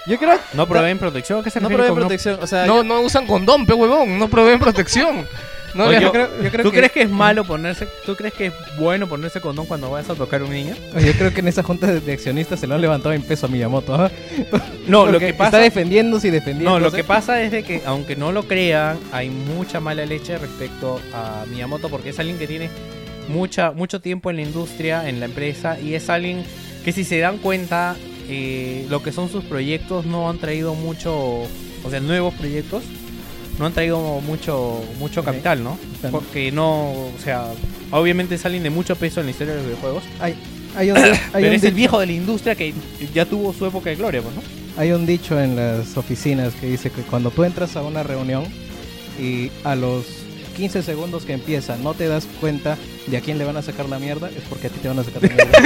Yo 0.08 0.18
creo. 0.18 0.40
No 0.54 0.66
proveen 0.68 0.98
protección, 0.98 1.44
¿qué 1.44 1.52
se 1.52 1.60
No 1.62 1.68
proveen 1.68 1.90
con 1.90 2.00
no- 2.00 2.06
protección. 2.08 2.40
O 2.42 2.48
sea, 2.48 2.66
No, 2.66 2.78
yo- 2.78 2.84
no 2.84 3.02
usan 3.02 3.28
condón, 3.28 3.68
pe 3.68 3.74
huevón, 3.74 4.18
no 4.18 4.28
proveen 4.28 4.60
protección. 4.60 5.28
No 5.76 5.86
Oye, 5.86 5.93
les- 5.93 6.01
yo 6.01 6.11
creo, 6.11 6.30
yo 6.43 6.49
creo 6.49 6.63
¿Tú 6.63 6.72
que, 6.72 6.78
crees 6.78 6.91
que 6.91 7.01
es 7.03 7.09
malo 7.09 7.43
ponerse, 7.45 7.88
tú 8.05 8.15
crees 8.15 8.34
que 8.34 8.47
es 8.47 8.53
bueno 8.78 9.07
ponerse 9.07 9.39
condón 9.39 9.65
cuando 9.65 9.89
vayas 9.91 10.09
a 10.09 10.15
tocar 10.15 10.41
a 10.41 10.45
un 10.45 10.51
niño? 10.51 10.76
Yo 10.99 11.13
creo 11.13 11.34
que 11.34 11.41
en 11.41 11.47
esa 11.47 11.63
junta 11.63 11.88
de 11.88 12.11
accionistas 12.13 12.59
se 12.59 12.67
lo 12.67 12.76
han 12.76 12.82
levantado 12.82 13.13
en 13.13 13.22
peso 13.22 13.45
a 13.45 13.49
Miyamoto. 13.49 13.93
¿ah? 13.95 14.09
No, 14.88 15.05
lo 15.05 15.20
que 15.20 15.30
está 15.30 15.45
pasa 15.45 15.57
defendiéndose 15.59 16.30
y 16.30 16.32
defendiéndose. 16.32 16.80
No, 16.80 16.80
lo 16.80 16.91
que 16.91 17.03
pasa 17.03 17.41
es 17.43 17.51
de 17.51 17.63
que, 17.63 17.82
aunque 17.86 18.15
no 18.15 18.32
lo 18.32 18.43
crean, 18.47 18.97
hay 19.11 19.30
mucha 19.30 19.80
mala 19.80 20.05
leche 20.05 20.38
respecto 20.38 20.99
a 21.13 21.45
Miyamoto 21.49 21.89
porque 21.89 22.09
es 22.09 22.20
alguien 22.20 22.38
que 22.38 22.47
tiene 22.47 22.70
mucha, 23.28 23.72
mucho 23.72 24.01
tiempo 24.01 24.30
en 24.32 24.38
la 24.38 24.41
industria, 24.41 25.07
en 25.07 25.20
la 25.20 25.26
empresa, 25.26 25.78
y 25.80 25.93
es 25.93 26.09
alguien 26.09 26.43
que 26.84 26.91
si 26.91 27.03
se 27.03 27.20
dan 27.20 27.38
cuenta, 27.38 27.95
eh, 28.28 28.86
lo 28.89 29.03
que 29.03 29.11
son 29.11 29.30
sus 29.30 29.43
proyectos 29.43 30.05
no 30.05 30.30
han 30.30 30.39
traído 30.39 30.74
mucho, 30.74 31.13
o 31.15 31.89
sea, 31.89 31.99
nuevos 31.99 32.34
proyectos, 32.34 32.84
no 33.60 33.66
han 33.66 33.74
traído 33.74 33.99
mucho, 34.22 34.82
mucho 34.97 35.24
capital, 35.24 35.64
¿no? 35.64 35.78
Porque 36.10 36.51
no, 36.51 36.91
o 36.91 37.14
sea, 37.22 37.45
obviamente 37.91 38.36
es 38.36 38.45
alguien 38.45 38.64
de 38.64 38.70
mucho 38.70 38.95
peso 38.95 39.20
en 39.20 39.28
la 39.28 39.32
historia 39.32 39.53
de 39.53 39.60
los 39.60 39.68
videojuegos, 39.68 40.03
Hay, 40.20 40.36
hay 40.76 40.91
un, 40.91 40.97
hay 40.97 41.14
pero 41.34 41.47
un 41.47 41.53
es 41.53 41.64
el 41.64 41.74
viejo 41.74 41.99
de 41.99 42.05
la 42.05 42.14
industria 42.14 42.55
que 42.55 42.74
ya 43.14 43.26
tuvo 43.26 43.53
su 43.53 43.66
época 43.66 43.89
de 43.89 43.97
gloria, 43.97 44.22
pues, 44.22 44.34
¿no? 44.34 44.41
Hay 44.78 44.93
un 44.93 45.05
dicho 45.05 45.39
en 45.39 45.57
las 45.57 45.97
oficinas 45.97 46.53
que 46.55 46.68
dice 46.68 46.89
que 46.89 47.01
cuando 47.01 47.32
tú 47.32 47.43
entras 47.43 47.76
a 47.76 47.82
una 47.82 48.01
reunión 48.01 48.45
y 49.20 49.51
a 49.66 49.76
los 49.76 50.05
15 50.60 50.84
segundos 50.84 51.24
que 51.26 51.34
empieza 51.34 51.78
no 51.78 51.93
te 51.93 52.07
das 52.07 52.28
cuenta 52.41 52.78
de 53.07 53.18
a 53.18 53.22
quién 53.22 53.38
le 53.38 53.45
van 53.45 53.55
a 53.57 53.62
sacar 53.62 53.88
la 53.88 53.97
mierda, 53.97 54.28
es 54.30 54.43
porque 54.49 54.68
a 54.68 54.70
ti 54.70 54.80
te 54.82 54.88
van 54.89 54.99
a 54.99 55.03
sacar 55.05 55.22
la 55.24 55.30
mierda. 55.30 55.51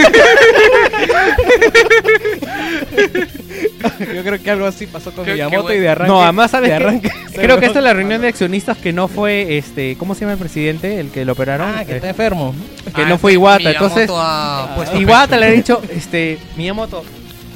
Yo 4.13 4.23
creo 4.23 4.41
que 4.41 4.51
algo 4.51 4.65
así 4.65 4.87
pasó 4.87 5.11
con 5.11 5.25
qué 5.25 5.31
Miyamoto 5.33 5.63
bueno. 5.63 5.77
y 5.77 5.81
de 5.81 5.89
arranque. 5.89 6.13
No, 6.13 6.23
además, 6.23 6.51
¿sabes 6.51 6.69
de 6.69 6.75
arranque 6.75 7.11
Creo 7.33 7.59
que 7.59 7.65
esta 7.65 7.79
es 7.79 7.83
la 7.85 7.93
reunión 7.93 8.21
de 8.21 8.27
accionistas 8.27 8.77
que 8.77 8.93
no 8.93 9.07
fue, 9.07 9.57
este, 9.57 9.95
¿cómo 9.97 10.13
se 10.15 10.21
llama 10.21 10.33
el 10.33 10.39
presidente? 10.39 10.99
El 10.99 11.09
que 11.09 11.25
lo 11.25 11.33
operaron. 11.33 11.67
Ah, 11.75 11.83
que 11.85 11.93
Eh, 11.93 11.95
está 11.95 12.09
enfermo. 12.09 12.53
que 12.95 13.01
Ah, 13.01 13.09
no 13.09 13.17
fue 13.17 13.31
que 13.31 13.35
Iwata. 13.35 13.57
Miyamoto 13.59 13.85
Entonces, 13.85 14.09
ha 14.13 14.73
puesto 14.75 14.99
Iwata 15.01 15.37
le 15.37 15.45
ha 15.47 15.51
dicho, 15.51 15.81
este, 15.95 16.37
Miyamoto, 16.55 17.03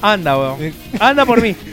anda, 0.01 0.38
weón. 0.38 0.73
Anda 0.99 1.25
por 1.25 1.41
mí. 1.41 1.55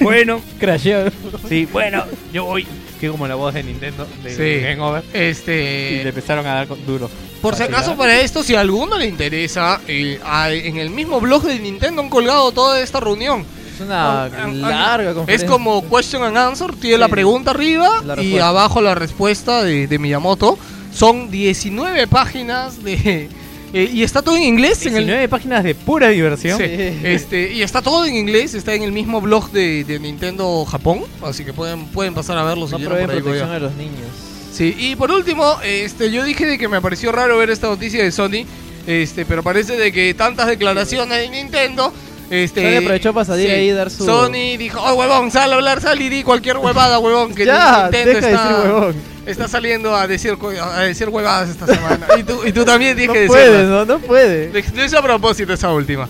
Bueno, 0.00 0.40
Crasheó. 0.58 1.04
sí, 1.48 1.68
bueno, 1.72 2.02
yo 2.32 2.46
voy. 2.46 2.66
Como 3.10 3.26
la 3.26 3.34
voz 3.34 3.54
de 3.54 3.62
Nintendo, 3.62 4.06
de 4.22 4.30
Sí. 4.34 4.62
Game 4.64 4.80
Over. 4.80 5.02
Y 5.12 5.16
le 5.18 5.30
Este, 5.30 6.08
empezaron 6.08 6.46
a 6.46 6.54
dar 6.54 6.68
duro. 6.86 7.10
por 7.40 7.56
si 7.56 7.62
acaso 7.64 7.96
para 7.96 8.20
esto, 8.20 8.42
si 8.42 8.54
a 8.54 8.60
alguno 8.60 8.96
le 8.98 9.06
interesa, 9.06 9.80
eh, 9.88 10.20
hay- 10.24 10.66
en 10.68 10.76
el 10.78 10.90
mismo 10.90 11.20
blog 11.20 11.42
de 11.44 11.58
Nintendo 11.58 12.02
han 12.02 12.08
colgado 12.08 12.52
toda 12.52 12.80
esta 12.80 13.00
reunión. 13.00 13.44
es 13.74 13.80
una 13.80 14.24
Ah, 14.24 14.30
ah, 14.44 14.46
larga 14.48 15.10
Es 15.10 15.16
conferencia. 15.16 15.48
como 15.48 15.88
question 15.88 16.22
and 16.22 16.36
answer, 16.36 16.72
tiene 16.76 16.98
la 16.98 17.08
pregunta 17.08 17.52
arriba 17.52 18.02
La 18.04 18.22
y 18.22 18.38
abajo 18.38 18.80
la 18.82 18.94
respuesta 18.94 19.62
de, 19.64 19.86
de 19.86 19.98
Miyamoto. 19.98 20.58
Son 20.94 21.30
19 21.30 22.06
páginas 22.06 22.84
de... 22.84 23.30
eh, 23.72 23.90
y 23.92 24.02
está 24.02 24.22
todo 24.22 24.36
en 24.36 24.42
inglés. 24.42 24.84
En 24.86 24.96
el, 24.96 25.04
19 25.04 25.28
páginas 25.28 25.64
de 25.64 25.74
pura 25.74 26.08
diversión. 26.08 26.58
Sí, 26.58 26.64
este, 26.64 27.52
y 27.52 27.62
está 27.62 27.80
todo 27.80 28.04
en 28.04 28.16
inglés, 28.16 28.54
está 28.54 28.74
en 28.74 28.82
el 28.82 28.92
mismo 28.92 29.20
blog 29.20 29.50
de, 29.50 29.84
de 29.84 29.98
Nintendo 29.98 30.64
Japón, 30.64 31.02
así 31.22 31.44
que 31.44 31.52
pueden, 31.52 31.86
pueden 31.86 32.14
pasar 32.14 32.36
a 32.38 32.44
verlo 32.44 32.66
si 32.66 32.72
No 32.72 32.78
quieren 32.78 33.06
por 33.06 33.10
ahí, 33.14 33.20
protección 33.20 33.50
a 33.50 33.58
los 33.58 33.74
niños. 33.74 34.08
Sí, 34.52 34.76
y 34.78 34.96
por 34.96 35.10
último, 35.10 35.56
este, 35.64 36.10
yo 36.10 36.24
dije 36.24 36.44
de 36.44 36.58
que 36.58 36.68
me 36.68 36.80
pareció 36.82 37.10
raro 37.10 37.38
ver 37.38 37.48
esta 37.48 37.68
noticia 37.68 38.04
de 38.04 38.12
Sony, 38.12 38.44
este, 38.86 39.24
pero 39.24 39.42
parece 39.42 39.78
de 39.78 39.90
que 39.92 40.12
tantas 40.12 40.46
declaraciones 40.46 41.18
de 41.18 41.30
Nintendo, 41.30 41.92
este, 42.32 42.62
Sony 42.62 42.78
aprovechó 42.82 43.12
para 43.14 43.24
salir 43.26 43.50
ahí 43.50 43.68
y 43.68 43.72
dar 43.72 43.90
su- 43.90 44.04
Sony 44.04 44.56
dijo, 44.58 44.80
oh 44.80 44.94
huevón, 44.94 45.30
sal 45.30 45.52
a 45.52 45.56
hablar, 45.56 45.80
sal 45.80 46.00
y 46.00 46.08
di 46.08 46.22
cualquier 46.22 46.56
huevada, 46.58 46.98
huevón, 46.98 47.34
que 47.34 47.44
ya, 47.44 47.82
Nintendo 47.90 48.14
deja 48.14 48.26
de 48.26 48.32
está, 48.32 48.48
decir 48.48 48.64
huevón. 48.72 48.96
está 49.26 49.48
saliendo 49.48 49.94
a 49.96 50.06
decir, 50.06 50.36
a 50.62 50.80
decir 50.80 51.08
huevadas 51.08 51.50
esta 51.50 51.66
semana. 51.66 52.06
y, 52.18 52.22
tú, 52.22 52.40
y 52.44 52.52
tú 52.52 52.64
también 52.64 52.96
No 52.96 53.00
dije 53.02 53.20
de 53.20 53.26
puede, 53.26 53.64
no, 53.64 53.84
no 53.84 53.98
puede. 53.98 54.50
no 54.74 54.82
es 54.82 54.94
a 54.94 55.02
propósito 55.02 55.52
esa 55.52 55.72
última. 55.72 56.08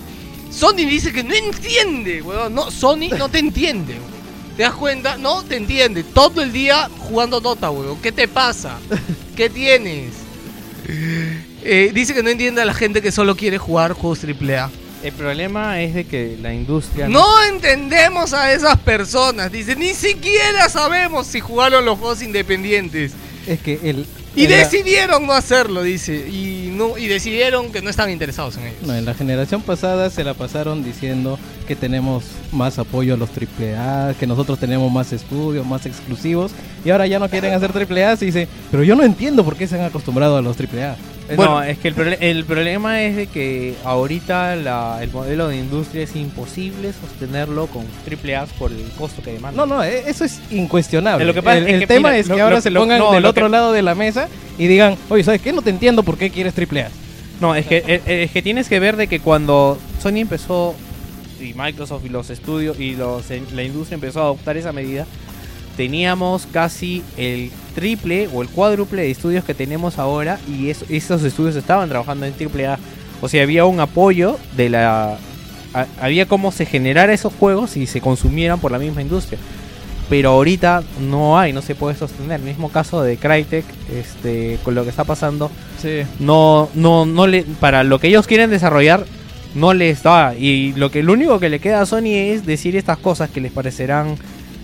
Sony 0.49 0.85
dice 0.85 1.11
que 1.11 1.23
no 1.23 1.33
entiende, 1.33 2.21
weón. 2.21 2.53
No, 2.53 2.69
Sony 2.71 3.09
no 3.17 3.27
te 3.29 3.39
entiende. 3.39 3.95
¿Te 4.55 4.61
das 4.63 4.73
cuenta? 4.75 5.17
No 5.17 5.41
te 5.43 5.55
entiende. 5.57 6.03
Todo 6.03 6.41
el 6.43 6.51
día 6.53 6.87
jugando 6.99 7.39
Dota, 7.41 7.71
weón. 7.71 7.97
¿Qué 8.01 8.11
te 8.11 8.27
pasa? 8.27 8.77
¿Qué 9.35 9.49
tienes? 9.49 10.11
Eh, 11.63 11.91
dice 11.93 12.13
que 12.13 12.21
no 12.23 12.29
entiende 12.29 12.61
a 12.61 12.65
la 12.65 12.73
gente 12.73 13.01
que 13.01 13.11
solo 13.11 13.35
quiere 13.35 13.57
jugar 13.57 13.93
juegos 13.93 14.19
AAA. 14.23 14.69
El 15.03 15.11
problema 15.11 15.81
es 15.81 15.93
de 15.93 16.05
que 16.05 16.37
la 16.41 16.53
industria... 16.53 17.09
No 17.09 17.43
entendemos 17.43 18.33
a 18.33 18.53
esas 18.53 18.79
personas. 18.79 19.51
Dice, 19.51 19.75
ni 19.75 19.93
siquiera 19.93 20.69
sabemos 20.69 21.27
si 21.27 21.41
jugaron 21.41 21.83
los 21.83 21.99
juegos 21.99 22.21
independientes. 22.21 23.11
Es 23.45 23.59
que 23.59 23.79
el. 23.83 24.05
Y 24.35 24.47
decidieron 24.47 25.27
no 25.27 25.33
hacerlo, 25.33 25.83
dice. 25.83 26.15
Y, 26.29 26.71
no, 26.73 26.97
y 26.97 27.07
decidieron 27.07 27.71
que 27.73 27.81
no 27.81 27.89
están 27.89 28.09
interesados 28.09 28.55
en 28.55 28.67
ellos. 28.67 28.81
No, 28.81 28.95
en 28.95 29.03
la 29.03 29.13
generación 29.13 29.61
pasada 29.61 30.09
se 30.09 30.23
la 30.23 30.33
pasaron 30.33 30.85
diciendo 30.85 31.37
que 31.67 31.75
tenemos 31.75 32.23
más 32.53 32.79
apoyo 32.79 33.13
a 33.13 33.17
los 33.17 33.29
AAA, 33.29 34.15
que 34.17 34.25
nosotros 34.25 34.57
tenemos 34.57 34.89
más 34.89 35.11
estudios, 35.11 35.65
más 35.67 35.85
exclusivos, 35.85 36.51
y 36.83 36.89
ahora 36.89 37.05
ya 37.07 37.19
no 37.19 37.29
quieren 37.29 37.53
hacer 37.53 37.71
AAA, 37.71 38.13
y 38.21 38.25
dice, 38.25 38.47
pero 38.71 38.83
yo 38.83 38.95
no 38.95 39.03
entiendo 39.03 39.43
por 39.43 39.55
qué 39.55 39.67
se 39.67 39.75
han 39.75 39.85
acostumbrado 39.85 40.37
a 40.37 40.41
los 40.41 40.57
AAA. 40.57 40.95
Eh, 41.29 41.35
Bueno. 41.37 41.53
no, 41.53 41.63
es 41.63 41.77
que 41.77 41.87
el, 41.87 42.17
el 42.19 42.43
problema 42.43 43.01
es 43.01 43.15
de 43.15 43.27
que 43.27 43.75
ahorita 43.85 44.57
la- 44.57 44.99
el 45.01 45.09
modelo 45.11 45.47
de 45.47 45.55
industria 45.57 46.03
es 46.03 46.15
imposible 46.17 46.91
sostenerlo 46.91 47.67
con 47.67 47.85
triple 48.03 48.35
A 48.35 48.45
por 48.45 48.71
el 48.71 48.83
costo 48.97 49.21
que 49.23 49.31
demanda. 49.31 49.65
No, 49.65 49.75
no, 49.75 49.81
e- 49.83 50.03
eso 50.09 50.25
es 50.25 50.41
incuestionable. 50.51 51.23
Eh, 51.23 51.27
lo 51.27 51.33
que 51.33 51.41
pasa 51.41 51.59
el 51.59 51.67
es 51.67 51.73
el 51.75 51.79
que, 51.79 51.87
tema 51.87 52.09
mira, 52.09 52.19
es 52.19 52.27
que 52.27 52.35
lo- 52.35 52.43
ahora 52.43 52.55
lo- 52.57 52.61
se 52.61 52.69
lo- 52.71 52.81
pongan 52.81 52.99
no, 52.99 53.13
del 53.13 53.23
otro 53.25 53.45
que- 53.45 53.51
lado 53.51 53.71
de 53.71 53.81
la 53.81 53.95
mesa 53.95 54.27
y 54.57 54.67
digan, 54.67 54.97
oye, 55.09 55.23
¿sabes 55.23 55.41
qué? 55.41 55.53
No 55.53 55.61
te 55.61 55.69
entiendo 55.69 56.03
por 56.03 56.17
qué 56.17 56.29
quieres 56.29 56.53
AAA. 56.57 56.89
No, 57.39 57.55
es 57.55 57.65
que, 57.67 58.01
es 58.05 58.31
que 58.31 58.41
tienes 58.41 58.67
que 58.67 58.79
ver 58.79 58.97
de 58.97 59.07
que 59.07 59.19
cuando 59.21 59.77
Sony 60.01 60.17
empezó 60.17 60.75
y 61.41 61.53
Microsoft 61.53 62.05
y 62.05 62.09
los 62.09 62.29
estudios 62.29 62.79
y 62.79 62.95
los, 62.95 63.25
la 63.53 63.63
industria 63.63 63.95
empezó 63.95 64.19
a 64.19 64.23
adoptar 64.23 64.55
esa 64.57 64.71
medida, 64.73 65.05
teníamos 65.77 66.45
casi 66.51 67.03
el 67.17 67.51
triple 67.75 68.29
o 68.33 68.41
el 68.41 68.49
cuádruple 68.49 69.01
de 69.03 69.11
estudios 69.11 69.43
que 69.43 69.53
tenemos 69.53 69.97
ahora 69.99 70.39
y 70.47 70.69
eso- 70.69 70.85
esos 70.89 71.23
estudios 71.23 71.55
estaban 71.55 71.89
trabajando 71.89 72.25
en 72.25 72.33
triple 72.33 72.67
A. 72.67 72.77
O 73.21 73.29
sea, 73.29 73.43
había 73.43 73.65
un 73.65 73.79
apoyo 73.79 74.37
de 74.55 74.69
la... 74.69 75.17
a- 75.73 75.87
había 76.01 76.27
cómo 76.27 76.51
se 76.51 76.65
generara 76.65 77.13
esos 77.13 77.33
juegos 77.33 77.77
y 77.77 77.87
se 77.87 78.01
consumieran 78.01 78.59
por 78.59 78.71
la 78.71 78.79
misma 78.79 79.01
industria. 79.01 79.39
Pero 80.09 80.31
ahorita 80.31 80.83
no 80.99 81.39
hay, 81.39 81.53
no 81.53 81.61
se 81.61 81.73
puede 81.75 81.95
sostener. 81.95 82.39
El 82.41 82.45
mismo 82.45 82.69
caso 82.69 83.01
de 83.01 83.17
Crytek, 83.17 83.65
este, 83.91 84.59
con 84.63 84.75
lo 84.75 84.83
que 84.83 84.89
está 84.89 85.05
pasando, 85.05 85.49
Sí. 85.81 86.01
no, 86.19 86.69
no, 86.75 87.05
no 87.05 87.25
le, 87.25 87.43
para 87.43 87.83
lo 87.83 87.99
que 87.99 88.09
ellos 88.09 88.27
quieren 88.27 88.49
desarrollar, 88.49 89.05
no 89.55 89.73
les 89.73 90.03
da. 90.03 90.35
Y 90.35 90.73
lo 90.73 90.91
que, 90.91 91.01
lo 91.03 91.13
único 91.13 91.39
que 91.39 91.49
le 91.49 91.59
queda 91.59 91.81
a 91.81 91.85
Sony 91.85 92.13
es 92.15 92.45
decir 92.45 92.75
estas 92.75 92.97
cosas 92.97 93.29
que 93.29 93.39
les 93.41 93.51
parecerán 93.51 94.17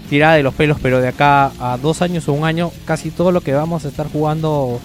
tirada 0.10 0.36
de 0.36 0.44
los 0.44 0.54
pelos, 0.54 0.78
pero 0.82 1.00
de 1.02 1.08
acá 1.10 1.52
a 1.60 1.78
dos 1.78 2.02
años 2.02 2.28
o 2.28 2.34
un 2.34 2.46
año, 2.46 2.72
casi 2.86 3.12
todo 3.12 3.32
lo 3.32 3.42
que 3.42 3.54
vamos 3.54 3.86
a 3.86 3.90
estar 3.90 4.08
jugando 4.12 4.80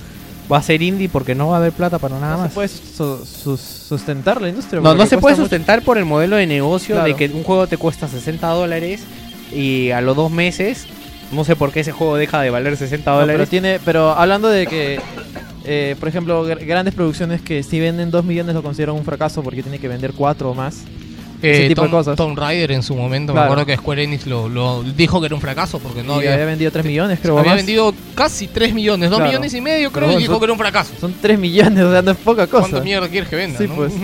va 0.52 0.58
a 0.58 0.62
ser 0.62 0.82
indie 0.82 1.08
porque 1.08 1.34
no 1.34 1.48
va 1.48 1.54
a 1.56 1.58
haber 1.58 1.72
plata 1.72 1.98
para 1.98 2.18
nada 2.20 2.32
No 2.36 2.38
más. 2.42 2.50
se 2.50 2.54
puede 2.54 2.68
su- 2.68 3.24
su- 3.24 3.56
sustentar 3.56 4.42
la 4.42 4.50
industria. 4.50 4.80
No, 4.82 4.94
no 4.94 5.06
se 5.06 5.16
puede 5.18 5.34
mucho. 5.34 5.44
sustentar 5.44 5.82
por 5.82 5.96
el 5.96 6.04
modelo 6.04 6.36
de 6.36 6.46
negocio 6.46 7.02
de 7.02 7.14
que 7.16 7.26
un 7.26 7.42
juego 7.44 7.66
te 7.66 7.78
cuesta 7.78 8.06
60 8.08 8.46
dólares 8.48 9.02
y 9.52 9.90
a 9.90 10.00
los 10.02 10.14
dos 10.16 10.30
meses, 10.30 10.86
no 11.32 11.44
sé 11.44 11.56
por 11.56 11.72
qué 11.72 11.80
ese 11.80 11.92
juego 11.92 12.16
deja 12.16 12.42
de 12.42 12.50
valer 12.50 12.76
60 12.76 13.10
No, 13.10 13.16
pero 13.20 13.26
dólares. 13.26 13.48
tiene, 13.48 13.80
pero 13.84 14.10
hablando 14.10 14.48
de 14.48 14.66
que, 14.66 15.00
eh, 15.64 15.96
por 15.98 16.10
ejemplo, 16.10 16.46
gr- 16.46 16.64
grandes 16.66 16.94
producciones 16.94 17.40
que 17.40 17.62
si 17.62 17.80
venden 17.80 18.10
2 18.10 18.22
millones 18.24 18.54
lo 18.54 18.62
consideran 18.62 18.94
un 18.96 19.04
fracaso 19.04 19.42
porque 19.42 19.62
tiene 19.62 19.78
que 19.78 19.88
vender 19.88 20.12
4 20.12 20.50
o 20.50 20.54
más. 20.54 20.82
Ese 21.50 21.64
Eh, 21.64 21.68
tipo 21.68 21.82
de 21.82 21.88
Tom, 21.88 21.98
cosas. 21.98 22.16
Tomb 22.16 22.38
Raider 22.38 22.72
en 22.72 22.82
su 22.82 22.94
momento, 22.96 23.32
me 23.32 23.38
Claro. 23.38 23.52
acuerdo 23.52 23.66
que 23.66 23.76
Square 23.76 24.02
Enix 24.04 24.26
lo, 24.26 24.48
lo 24.48 24.82
dijo 24.82 25.20
que 25.20 25.26
era 25.26 25.34
un 25.34 25.40
fracaso 25.40 25.78
porque 25.78 26.02
no 26.02 26.14
había, 26.14 26.32
había 26.34 26.46
vendido 26.46 26.70
3 26.70 26.84
millones, 26.84 27.18
creo. 27.20 27.38
había 27.38 27.50
más. 27.52 27.56
vendido 27.58 27.94
casi 28.14 28.46
3 28.48 28.72
millones, 28.74 29.10
2 29.10 29.18
Claro. 29.18 29.30
millones 29.30 29.54
y 29.54 29.60
medio 29.60 29.90
creo 29.90 29.92
Pero 29.92 30.06
y 30.06 30.08
bueno, 30.08 30.18
dijo 30.20 30.32
son- 30.32 30.40
que 30.40 30.44
era 30.44 30.52
un 30.52 30.58
fracaso. 30.58 30.92
Son 31.00 31.14
3 31.20 31.38
millones, 31.38 31.84
o 31.84 31.92
sea, 31.92 32.02
no 32.02 32.10
es 32.12 32.16
poca 32.18 32.46
cosa. 32.46 32.68
¿Cuánto 32.68 32.84
mierda 32.84 33.08
quieres 33.08 33.28
que 33.28 33.36
venda? 33.36 33.58
Sí, 33.58 33.66
no? 33.68 33.74
pues. 33.74 33.92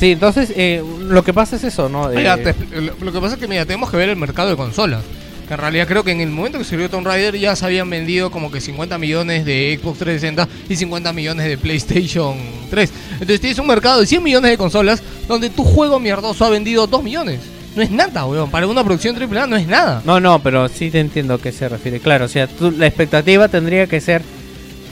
Sí, 0.00 0.12
entonces 0.12 0.50
eh, 0.56 0.82
lo 1.08 1.22
que 1.22 1.34
pasa 1.34 1.56
es 1.56 1.64
eso, 1.64 1.90
¿no? 1.90 2.08
De- 2.08 2.16
Mira, 2.16 2.34
lo, 2.36 2.94
lo 3.04 3.12
que 3.12 3.20
pasa 3.20 3.34
es 3.34 3.38
que 3.40 3.46
mira, 3.46 3.66
tenemos 3.66 3.90
que 3.90 3.98
ver 3.98 4.08
el 4.08 4.16
mercado 4.16 4.48
de 4.48 4.56
consolas. 4.56 5.02
En 5.50 5.58
realidad 5.58 5.88
creo 5.88 6.04
que 6.04 6.12
en 6.12 6.20
el 6.20 6.30
momento 6.30 6.58
que 6.58 6.64
salió 6.64 6.88
Tomb 6.88 7.04
Raider 7.06 7.36
ya 7.36 7.56
se 7.56 7.66
habían 7.66 7.90
vendido 7.90 8.30
como 8.30 8.50
que 8.52 8.60
50 8.60 8.96
millones 8.98 9.44
de 9.44 9.78
Xbox 9.82 9.98
360 9.98 10.48
y 10.72 10.76
50 10.76 11.12
millones 11.12 11.46
de 11.46 11.58
PlayStation 11.58 12.36
3. 12.70 12.92
Entonces 13.14 13.40
tienes 13.40 13.58
un 13.58 13.66
mercado 13.66 14.00
de 14.00 14.06
100 14.06 14.22
millones 14.22 14.50
de 14.52 14.56
consolas 14.56 15.02
donde 15.26 15.50
tu 15.50 15.64
juego 15.64 15.98
mierdoso 15.98 16.44
ha 16.44 16.50
vendido 16.50 16.86
2 16.86 17.02
millones. 17.02 17.40
No 17.74 17.82
es 17.82 17.90
nada, 17.90 18.26
weón. 18.26 18.50
Para 18.50 18.66
una 18.66 18.82
producción 18.84 19.16
AAA 19.20 19.46
no 19.46 19.56
es 19.56 19.66
nada. 19.66 20.02
No, 20.04 20.20
no, 20.20 20.40
pero 20.40 20.68
sí 20.68 20.90
te 20.90 21.00
entiendo 21.00 21.34
a 21.34 21.40
qué 21.40 21.52
se 21.52 21.68
refiere. 21.68 22.00
Claro, 22.00 22.24
o 22.24 22.28
sea, 22.28 22.46
tú- 22.46 22.70
la 22.70 22.86
expectativa 22.86 23.48
tendría 23.48 23.86
que 23.86 24.00
ser 24.00 24.22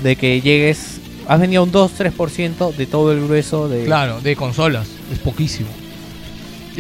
de 0.02 0.16
que 0.16 0.40
llegues... 0.40 1.00
Has 1.28 1.38
vendido 1.40 1.62
un 1.62 1.70
2-3% 1.70 2.74
de 2.74 2.86
todo 2.86 3.12
el 3.12 3.22
grueso 3.24 3.68
de... 3.68 3.84
Claro, 3.84 4.20
de 4.20 4.34
consolas. 4.34 4.88
Es 5.12 5.18
poquísimo. 5.18 5.68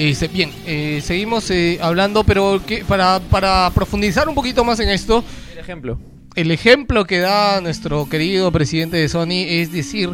Eh, 0.00 0.14
se- 0.14 0.28
bien, 0.28 0.50
eh, 0.66 1.00
seguimos 1.04 1.50
eh, 1.50 1.78
hablando, 1.82 2.22
pero 2.24 2.62
que, 2.64 2.84
para, 2.84 3.18
para 3.18 3.68
profundizar 3.74 4.28
un 4.28 4.34
poquito 4.34 4.64
más 4.64 4.78
en 4.80 4.88
esto, 4.90 5.24
Por 5.50 5.58
ejemplo. 5.58 5.98
el 6.36 6.50
ejemplo 6.52 7.04
que 7.04 7.18
da 7.18 7.60
nuestro 7.60 8.08
querido 8.08 8.52
presidente 8.52 8.96
de 8.96 9.08
Sony 9.08 9.42
es 9.46 9.72
decir 9.72 10.10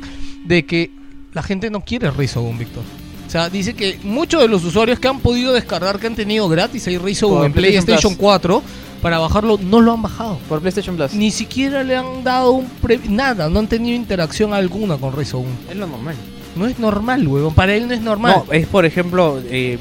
de 0.46 0.64
que 0.64 0.90
la 1.34 1.42
gente 1.42 1.68
no 1.70 1.82
quiere 1.82 2.10
Resogun, 2.10 2.58
Víctor. 2.58 2.82
O 3.26 3.30
sea, 3.30 3.50
dice 3.50 3.74
que 3.74 3.98
muchos 4.04 4.40
de 4.40 4.48
los 4.48 4.64
usuarios 4.64 4.98
que 4.98 5.08
han 5.08 5.18
podido 5.20 5.52
descargar, 5.52 5.98
que 5.98 6.06
han 6.06 6.14
tenido 6.14 6.48
gratis 6.48 6.86
ahí 6.86 6.96
Resogun 6.96 7.36
Por 7.38 7.46
en 7.46 7.52
PlayStation 7.52 8.12
Plus. 8.14 8.20
4, 8.22 8.62
para 9.02 9.18
bajarlo, 9.18 9.58
no 9.62 9.80
lo 9.82 9.92
han 9.92 10.00
bajado. 10.00 10.38
Por 10.48 10.60
PlayStation 10.60 10.96
Plus. 10.96 11.12
Ni 11.12 11.30
siquiera 11.30 11.82
le 11.84 11.94
han 11.96 12.24
dado 12.24 12.52
un 12.52 12.66
pre- 12.80 13.00
nada, 13.08 13.50
no 13.50 13.58
han 13.58 13.66
tenido 13.66 13.94
interacción 13.96 14.54
alguna 14.54 14.96
con 14.96 15.14
Resogun. 15.14 15.52
Es 15.68 15.76
lo 15.76 15.86
normal. 15.86 16.14
No 16.56 16.66
es 16.66 16.78
normal, 16.78 17.26
huevón. 17.26 17.54
Para 17.54 17.74
él 17.74 17.88
no 17.88 17.94
es 17.94 18.00
normal. 18.00 18.44
No, 18.46 18.52
es 18.52 18.66
por 18.66 18.84
ejemplo... 18.84 19.40
Eh, 19.46 19.78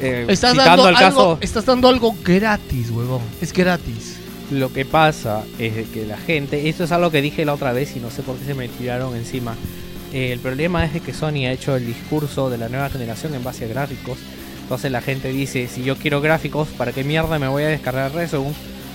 eh, 0.00 0.26
Estás 0.28 0.56
dando, 0.56 0.84
algo, 0.84 0.98
caso... 0.98 1.38
estás 1.40 1.64
dando 1.64 1.88
algo 1.88 2.14
gratis, 2.24 2.90
huevón. 2.90 3.22
Es 3.40 3.52
gratis. 3.52 4.18
Lo 4.50 4.72
que 4.72 4.84
pasa 4.84 5.44
es 5.58 5.88
que 5.88 6.04
la 6.04 6.18
gente, 6.18 6.68
esto 6.68 6.84
es 6.84 6.92
algo 6.92 7.10
que 7.10 7.22
dije 7.22 7.44
la 7.44 7.54
otra 7.54 7.72
vez 7.72 7.96
y 7.96 8.00
no 8.00 8.10
sé 8.10 8.22
por 8.22 8.36
qué 8.36 8.44
se 8.46 8.54
me 8.54 8.68
tiraron 8.68 9.16
encima. 9.16 9.54
Eh, 10.12 10.32
el 10.32 10.40
problema 10.40 10.84
es 10.84 10.92
de 10.92 11.00
que 11.00 11.14
Sony 11.14 11.46
ha 11.46 11.52
hecho 11.52 11.74
el 11.76 11.86
discurso 11.86 12.50
de 12.50 12.58
la 12.58 12.68
nueva 12.68 12.90
generación 12.90 13.34
en 13.34 13.44
base 13.44 13.64
a 13.64 13.68
gráficos. 13.68 14.18
Entonces 14.62 14.90
la 14.90 15.00
gente 15.00 15.28
dice, 15.28 15.68
si 15.68 15.84
yo 15.84 15.96
quiero 15.96 16.20
gráficos, 16.20 16.68
¿para 16.68 16.92
qué 16.92 17.04
mierda 17.04 17.38
me 17.38 17.48
voy 17.48 17.62
a 17.62 17.68
descargar 17.68 18.12
Resogun 18.12 18.54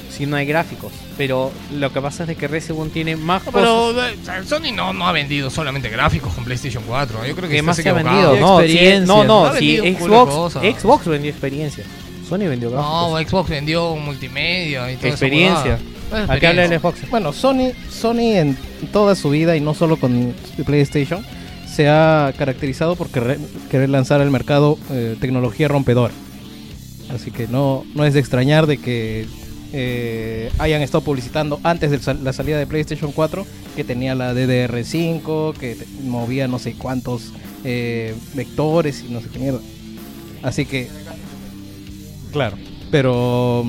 si 0.09 0.25
no 0.25 0.35
hay 0.35 0.45
gráficos? 0.45 0.91
Pero 1.17 1.51
lo 1.73 1.91
que 1.91 2.01
pasa 2.01 2.23
es 2.23 2.27
de 2.29 2.35
que 2.35 2.47
Resogun 2.47 2.89
tiene 2.89 3.15
más 3.15 3.43
cosas. 3.43 3.61
Pero 3.61 4.05
eh, 4.07 4.15
Sony 4.45 4.71
no, 4.73 4.93
no 4.93 5.07
ha 5.07 5.11
vendido 5.11 5.49
solamente 5.49 5.89
gráficos 5.89 6.33
con 6.33 6.43
PlayStation 6.43 6.83
4. 6.87 7.25
Yo 7.25 7.35
creo 7.35 7.49
que 7.49 7.55
¿Qué 7.55 7.59
estás 7.59 7.65
más 7.65 7.75
se 7.77 7.89
ha 7.89 7.93
vendido? 7.93 8.35
No, 8.37 8.61
si- 8.61 9.05
no, 9.05 9.23
no, 9.23 9.45
Ha 9.47 9.57
si 9.57 9.77
Xbox, 9.77 10.31
cosas. 10.33 10.63
Xbox 10.63 11.05
vendió 11.07 11.31
experiencia. 11.31 11.83
Sony 12.27 12.39
vendió 12.39 12.69
No, 12.69 13.11
gráficos. 13.13 13.29
Xbox 13.31 13.49
vendió 13.49 13.95
multimedia 13.95 14.91
y 14.91 14.95
esa 14.95 15.07
experiencia. 15.07 15.79
huevada. 16.11 16.33
¿A 16.33 16.39
qué 16.39 16.47
habla 16.47 16.65
el 16.65 16.79
Xbox? 16.79 17.09
Bueno, 17.09 17.33
Sony, 17.33 17.71
Sony 17.89 18.35
en 18.37 18.57
toda 18.93 19.15
su 19.15 19.29
vida 19.29 19.55
y 19.57 19.61
no 19.61 19.73
solo 19.73 19.97
con 19.97 20.33
PlayStation 20.65 21.25
se 21.69 21.89
ha 21.89 22.33
caracterizado 22.37 22.95
por 22.95 23.09
querer, 23.09 23.37
querer 23.69 23.89
lanzar 23.89 24.21
al 24.21 24.31
mercado 24.31 24.77
eh, 24.89 25.15
tecnología 25.19 25.67
rompedora. 25.67 26.13
Así 27.13 27.31
que 27.31 27.47
no, 27.47 27.85
no 27.93 28.03
es 28.05 28.13
de 28.13 28.19
extrañar 28.19 28.67
de 28.67 28.77
que 28.77 29.27
eh, 29.79 30.51
hayan 30.57 30.81
estado 30.81 31.03
publicitando 31.03 31.59
antes 31.61 31.91
de 31.91 32.15
la 32.23 32.33
salida 32.33 32.57
de 32.57 32.65
PlayStation 32.65 33.11
4 33.11 33.45
que 33.75 33.83
tenía 33.83 34.15
la 34.15 34.33
DDR5, 34.33 35.53
que 35.53 35.77
movía 36.01 36.47
no 36.47 36.57
sé 36.57 36.73
cuántos 36.73 37.31
eh, 37.63 38.15
vectores 38.33 39.05
y 39.07 39.13
no 39.13 39.21
sé 39.21 39.29
qué 39.29 39.37
mierda. 39.37 39.59
Así 40.41 40.65
que, 40.65 40.89
claro, 42.31 42.57
pero, 42.89 43.65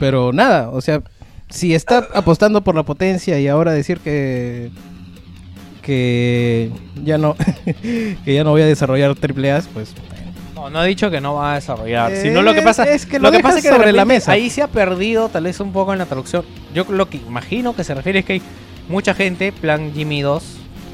pero 0.00 0.32
nada, 0.32 0.70
o 0.70 0.80
sea, 0.80 1.00
si 1.48 1.74
está 1.74 2.08
apostando 2.12 2.64
por 2.64 2.74
la 2.74 2.82
potencia 2.82 3.38
y 3.38 3.46
ahora 3.46 3.70
decir 3.70 3.98
que 3.98 4.72
que 5.80 6.72
ya 7.04 7.18
no 7.18 7.36
que 8.24 8.34
ya 8.34 8.42
no 8.42 8.50
voy 8.50 8.62
a 8.62 8.66
desarrollar 8.66 9.14
triple 9.14 9.52
A, 9.52 9.62
pues 9.72 9.94
No, 10.64 10.70
no 10.70 10.78
ha 10.78 10.84
dicho 10.84 11.10
que 11.10 11.20
no 11.20 11.34
va 11.34 11.52
a 11.52 11.54
desarrollar. 11.56 12.10
Eh, 12.12 12.22
sino 12.22 12.40
lo 12.40 12.54
que 12.54 12.62
pasa 12.62 12.84
es 12.84 13.04
que 13.04 13.18
lo 13.18 13.24
lo 13.30 13.32
que 13.36 13.40
pasa 13.40 13.58
es 13.58 13.64
que 13.64 13.68
sobre 13.70 13.92
la 13.92 14.04
mesa. 14.06 14.32
Ahí 14.32 14.48
se 14.48 14.62
ha 14.62 14.68
perdido 14.68 15.28
tal 15.28 15.44
vez 15.44 15.60
un 15.60 15.72
poco 15.72 15.92
en 15.92 15.98
la 15.98 16.06
traducción. 16.06 16.42
Yo 16.74 16.84
lo 16.88 17.10
que 17.10 17.18
imagino 17.18 17.76
que 17.76 17.84
se 17.84 17.92
refiere 17.94 18.20
es 18.20 18.24
que 18.24 18.32
hay 18.34 18.42
mucha 18.88 19.12
gente, 19.14 19.52
plan 19.52 19.92
Jimmy 19.94 20.22
2, 20.22 20.42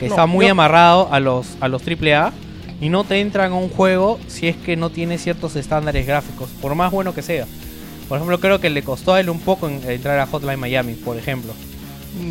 que 0.00 0.06
No, 0.08 0.12
está 0.14 0.26
muy 0.26 0.46
yo- 0.46 0.52
amarrado 0.52 1.08
a 1.12 1.20
los 1.20 1.46
a 1.60 1.68
los 1.68 1.82
AAA 1.82 2.32
y 2.80 2.88
no 2.88 3.04
te 3.04 3.20
entran 3.20 3.52
a 3.52 3.54
un 3.54 3.68
juego 3.68 4.18
si 4.26 4.48
es 4.48 4.56
que 4.56 4.76
no 4.76 4.90
tiene 4.90 5.18
ciertos 5.18 5.54
estándares 5.54 6.04
gráficos, 6.04 6.48
por 6.60 6.74
más 6.74 6.90
bueno 6.90 7.14
que 7.14 7.22
sea. 7.22 7.46
Por 8.08 8.16
ejemplo, 8.16 8.40
creo 8.40 8.60
que 8.60 8.70
le 8.70 8.82
costó 8.82 9.14
a 9.14 9.20
él 9.20 9.30
un 9.30 9.38
poco 9.38 9.68
en- 9.68 9.88
entrar 9.88 10.18
a 10.18 10.26
Hotline 10.26 10.58
Miami, 10.58 10.94
por 10.94 11.16
ejemplo. 11.16 11.52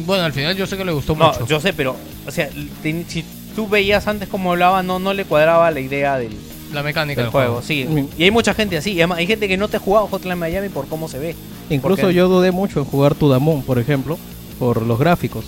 Bueno, 0.06 0.26
al 0.26 0.34
final 0.34 0.58
yo 0.58 0.68
sé 0.68 0.76
que 0.76 0.84
le 0.84 0.92
gustó 0.92 1.16
No, 1.16 1.28
mucho. 1.28 1.46
yo 1.48 1.62
sé, 1.62 1.72
pero 1.72 1.96
o 2.28 2.32
sea, 2.32 2.50
te- 2.84 3.06
si 3.08 3.24
tú 3.56 3.66
veías 3.70 4.08
antes 4.10 4.28
cómo 4.28 4.52
hablaba, 4.52 4.84
no 4.84 5.00
no 5.00 5.14
le 5.14 5.24
cuadraba 5.24 5.72
la 5.72 5.80
idea 5.80 6.18
del 6.18 6.36
La 6.74 6.84
mecánica 6.84 7.22
del 7.22 7.26
del 7.28 7.32
juego, 7.32 7.62
juego. 7.62 7.68
sí. 7.68 8.08
Y 8.18 8.24
hay 8.24 8.32
mucha 8.32 8.54
gente 8.54 8.78
así. 8.78 8.92
y 8.92 9.00
además 9.02 9.18
hay 9.20 9.28
gente 9.28 9.48
que 9.48 9.58
no 9.58 9.68
te 9.68 9.78
ha 9.78 9.80
jugado 9.80 10.08
Hotline 10.08 10.38
Miami 10.38 10.70
por 10.70 10.88
cómo 10.88 11.08
se 11.08 11.18
ve. 11.20 11.36
incluso 11.70 12.02
Porque- 12.04 12.16
yo 12.16 12.28
dudé 12.28 12.52
mucho 12.52 12.80
en 12.80 12.86
jugar 12.86 13.16
Moon, 13.40 13.64
por 13.64 13.80
ejemplo, 13.80 14.18
por 14.60 14.82
los 14.84 15.00
gráficos. 15.00 15.46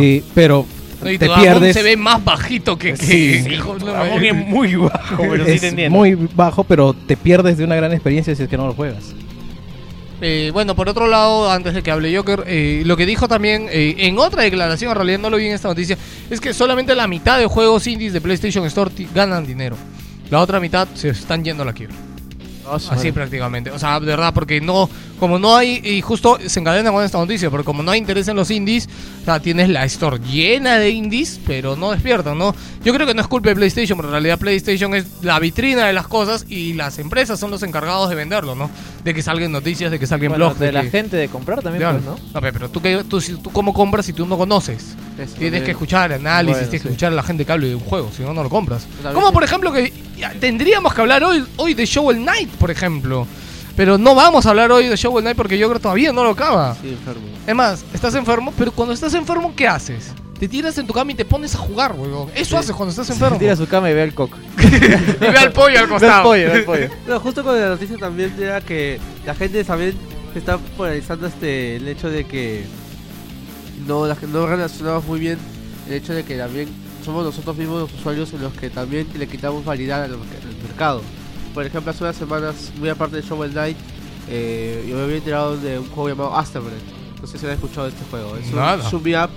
Y, 0.00 0.20
pero 0.34 0.66
No, 1.02 1.10
y 1.10 1.16
te 1.18 1.28
pierdes 1.28 1.74
se 1.76 1.82
ve 1.82 1.96
más 1.96 2.24
bajito 2.24 2.76
que, 2.76 2.92
que, 2.94 2.96
Sí, 2.96 3.44
que 3.44 3.56
sí, 3.56 3.84
Miami. 3.84 4.28
es 4.28 4.34
muy 4.34 4.74
bajo, 4.76 5.16
pero 5.18 5.44
sí 5.46 5.58
te 5.60 5.68
entiendo. 5.68 5.96
muy 5.96 6.14
bajo, 6.34 6.64
pero 6.64 6.92
te 6.92 7.16
pierdes 7.16 7.56
de 7.56 7.64
una 7.64 7.76
gran 7.76 7.92
experiencia 7.92 8.34
si 8.34 8.42
es 8.42 8.48
que 8.48 8.56
no 8.56 8.66
lo 8.66 8.74
juegas. 8.74 9.14
Eh, 10.20 10.50
bueno, 10.52 10.74
por 10.74 10.88
otro 10.88 11.06
lado, 11.06 11.48
antes 11.50 11.74
de 11.74 11.82
que 11.82 11.92
hable 11.92 12.14
Joker, 12.16 12.42
eh, 12.48 12.82
lo 12.84 12.96
que 12.96 13.06
dijo 13.06 13.28
también 13.28 13.68
eh, 13.70 13.94
en 13.98 14.18
otra 14.18 14.42
declaración, 14.42 14.90
en 14.90 14.96
realidad 14.96 15.20
no 15.20 15.30
lo 15.30 15.36
vi 15.36 15.46
en 15.46 15.52
esta 15.52 15.68
noticia, 15.68 15.96
es 16.28 16.40
que 16.40 16.52
solamente 16.52 16.92
la 16.96 17.06
mitad 17.06 17.38
de 17.38 17.46
juegos 17.46 17.86
indies 17.86 18.12
de 18.12 18.20
PlayStation 18.20 18.64
Store 18.66 18.90
ganan 19.14 19.46
dinero. 19.46 19.76
La 20.30 20.40
otra 20.40 20.60
mitad 20.60 20.86
se 20.94 21.08
están 21.10 21.44
yendo 21.44 21.62
a 21.62 21.66
la 21.66 21.72
quiebra. 21.72 21.96
Así 22.70 23.12
prácticamente. 23.12 23.70
O 23.70 23.78
sea, 23.78 23.98
de 23.98 24.04
verdad, 24.04 24.34
porque 24.34 24.60
no, 24.60 24.90
como 25.18 25.38
no 25.38 25.56
hay, 25.56 25.80
y 25.82 26.02
justo 26.02 26.36
se 26.46 26.60
encadena 26.60 26.92
con 26.92 27.02
esta 27.02 27.16
noticia, 27.16 27.48
porque 27.48 27.64
como 27.64 27.82
no 27.82 27.90
hay 27.92 27.98
interés 27.98 28.28
en 28.28 28.36
los 28.36 28.50
indies, 28.50 28.86
o 29.22 29.24
sea, 29.24 29.40
tienes 29.40 29.70
la 29.70 29.86
store 29.86 30.18
llena 30.20 30.76
de 30.78 30.90
indies, 30.90 31.40
pero 31.46 31.76
no 31.76 31.92
despiertan, 31.92 32.36
¿no? 32.36 32.54
Yo 32.84 32.92
creo 32.92 33.06
que 33.06 33.14
no 33.14 33.22
es 33.22 33.26
culpa 33.26 33.48
de 33.48 33.54
PlayStation, 33.54 33.96
pero 33.96 34.08
en 34.08 34.12
realidad 34.12 34.38
PlayStation 34.38 34.94
es 34.94 35.06
la 35.22 35.38
vitrina 35.38 35.86
de 35.86 35.94
las 35.94 36.06
cosas 36.08 36.44
y 36.46 36.74
las 36.74 36.98
empresas 36.98 37.40
son 37.40 37.50
los 37.50 37.62
encargados 37.62 38.10
de 38.10 38.16
venderlo, 38.16 38.54
¿no? 38.54 38.70
De 39.02 39.14
que 39.14 39.22
salgan 39.22 39.50
noticias, 39.50 39.90
de 39.90 39.98
que 39.98 40.06
salgan 40.06 40.28
Bueno, 40.32 40.44
blogs. 40.48 40.60
de 40.60 40.70
la 40.70 40.82
que- 40.82 40.90
gente 40.90 41.16
de 41.16 41.28
comprar 41.28 41.62
también, 41.62 41.80
Claro. 41.84 42.00
pues, 42.04 42.20
¿no? 42.20 42.32
No, 42.34 42.40
pe- 42.42 42.52
pero 42.52 42.68
tú, 42.68 42.82
que, 42.82 43.02
tú, 43.04 43.18
si- 43.22 43.36
tú 43.36 43.48
cómo 43.50 43.72
compras 43.72 44.04
si 44.04 44.12
tú 44.12 44.26
no 44.26 44.36
conoces. 44.36 44.94
Eso, 45.18 45.34
Tienes 45.38 45.62
que 45.62 45.70
escuchar 45.70 46.12
análisis, 46.12 46.52
Bueno, 46.56 46.68
tienes 46.68 46.70
que 46.70 46.78
sí. 46.80 46.92
escuchar 46.92 47.12
a 47.12 47.16
la 47.16 47.22
gente 47.22 47.46
que 47.46 47.52
hable 47.52 47.68
de 47.68 47.74
un 47.76 47.80
juego, 47.80 48.10
si 48.14 48.22
no, 48.22 48.34
no 48.34 48.42
lo 48.42 48.50
compras. 48.50 48.86
Como 49.14 49.32
por 49.32 49.42
ejemplo 49.42 49.72
que 49.72 49.90
tendríamos 50.40 50.94
que 50.94 51.00
hablar 51.00 51.24
hoy, 51.24 51.44
hoy 51.56 51.74
de 51.74 51.86
Shovel 51.86 52.18
Knight, 52.18 52.50
por 52.50 52.70
ejemplo. 52.70 53.26
Pero 53.76 53.96
no 53.96 54.14
vamos 54.14 54.44
a 54.44 54.50
hablar 54.50 54.72
hoy 54.72 54.88
de 54.88 54.96
Shovel 54.96 55.22
Knight 55.22 55.36
porque 55.36 55.56
yo 55.56 55.68
creo 55.68 55.78
que 55.78 55.82
todavía 55.82 56.12
no 56.12 56.24
lo 56.24 56.30
acaba. 56.30 56.76
Sí, 56.80 56.90
enfermo. 56.90 57.26
Es 57.46 57.54
más, 57.54 57.84
estás 57.94 58.14
enfermo, 58.16 58.52
pero 58.58 58.72
cuando 58.72 58.92
estás 58.92 59.14
enfermo, 59.14 59.52
¿qué 59.54 59.68
haces? 59.68 60.12
Te 60.38 60.48
tiras 60.48 60.76
en 60.78 60.86
tu 60.86 60.92
cama 60.92 61.12
y 61.12 61.14
te 61.14 61.24
pones 61.24 61.54
a 61.54 61.58
jugar, 61.58 61.92
weón. 61.96 62.28
Eso 62.34 62.56
haces 62.58 62.74
cuando 62.74 62.90
estás 62.90 63.10
enfermo. 63.10 63.38
Tira 63.38 63.52
a 63.52 63.56
su 63.56 63.66
cama 63.66 63.90
y 63.90 63.94
ve 63.94 64.02
al 64.02 64.14
coco. 64.14 64.36
y 64.58 65.18
ve 65.20 65.38
al 65.38 65.52
pollo 65.52 65.66
al 65.66 65.72
Ve 65.74 65.78
al 65.78 65.88
costado. 65.88 66.22
pollo, 66.24 66.46
ve 66.46 66.52
al 66.52 66.64
pollo. 66.64 66.88
No, 67.06 67.20
justo 67.20 67.42
con 67.42 67.60
la 67.60 67.68
noticia 67.68 67.96
también 67.96 68.32
era 68.40 68.60
que 68.60 69.00
la 69.26 69.34
gente 69.34 69.62
también 69.64 69.94
se 70.32 70.38
está 70.40 70.58
polarizando 70.58 71.26
este 71.26 71.76
el 71.76 71.88
hecho 71.88 72.08
de 72.10 72.24
que 72.24 72.64
no, 73.86 74.06
la, 74.06 74.16
no 74.32 74.46
relacionamos 74.46 75.04
muy 75.06 75.18
bien 75.20 75.38
el 75.88 75.94
hecho 75.94 76.12
de 76.14 76.24
que 76.24 76.36
también 76.36 76.68
somos 77.08 77.24
nosotros 77.24 77.56
mismos 77.56 77.80
los 77.80 77.94
usuarios 77.94 78.30
en 78.34 78.42
los 78.42 78.52
que 78.52 78.68
también 78.68 79.06
le 79.16 79.26
quitamos 79.26 79.64
validad 79.64 80.04
al, 80.04 80.12
al 80.12 80.18
mercado. 80.62 81.00
Por 81.54 81.64
ejemplo, 81.64 81.90
hace 81.90 82.04
unas 82.04 82.16
semanas, 82.16 82.70
muy 82.78 82.90
aparte 82.90 83.16
de 83.16 83.22
Shovel 83.22 83.52
Knight, 83.52 83.78
eh, 84.28 84.84
yo 84.86 84.94
me 84.96 85.04
había 85.04 85.16
enterado 85.16 85.56
de 85.56 85.78
un 85.78 85.86
juego 85.88 86.10
llamado 86.10 86.36
Aftermath. 86.36 86.70
No 87.18 87.26
sé 87.26 87.38
si 87.38 87.46
han 87.46 87.52
escuchado 87.52 87.84
de 87.86 87.94
este 87.94 88.04
juego. 88.10 88.36
Es 88.36 88.48
un 88.50 88.56
Nada. 88.56 88.86
shoot 88.90 89.02
me 89.02 89.24
up. 89.24 89.30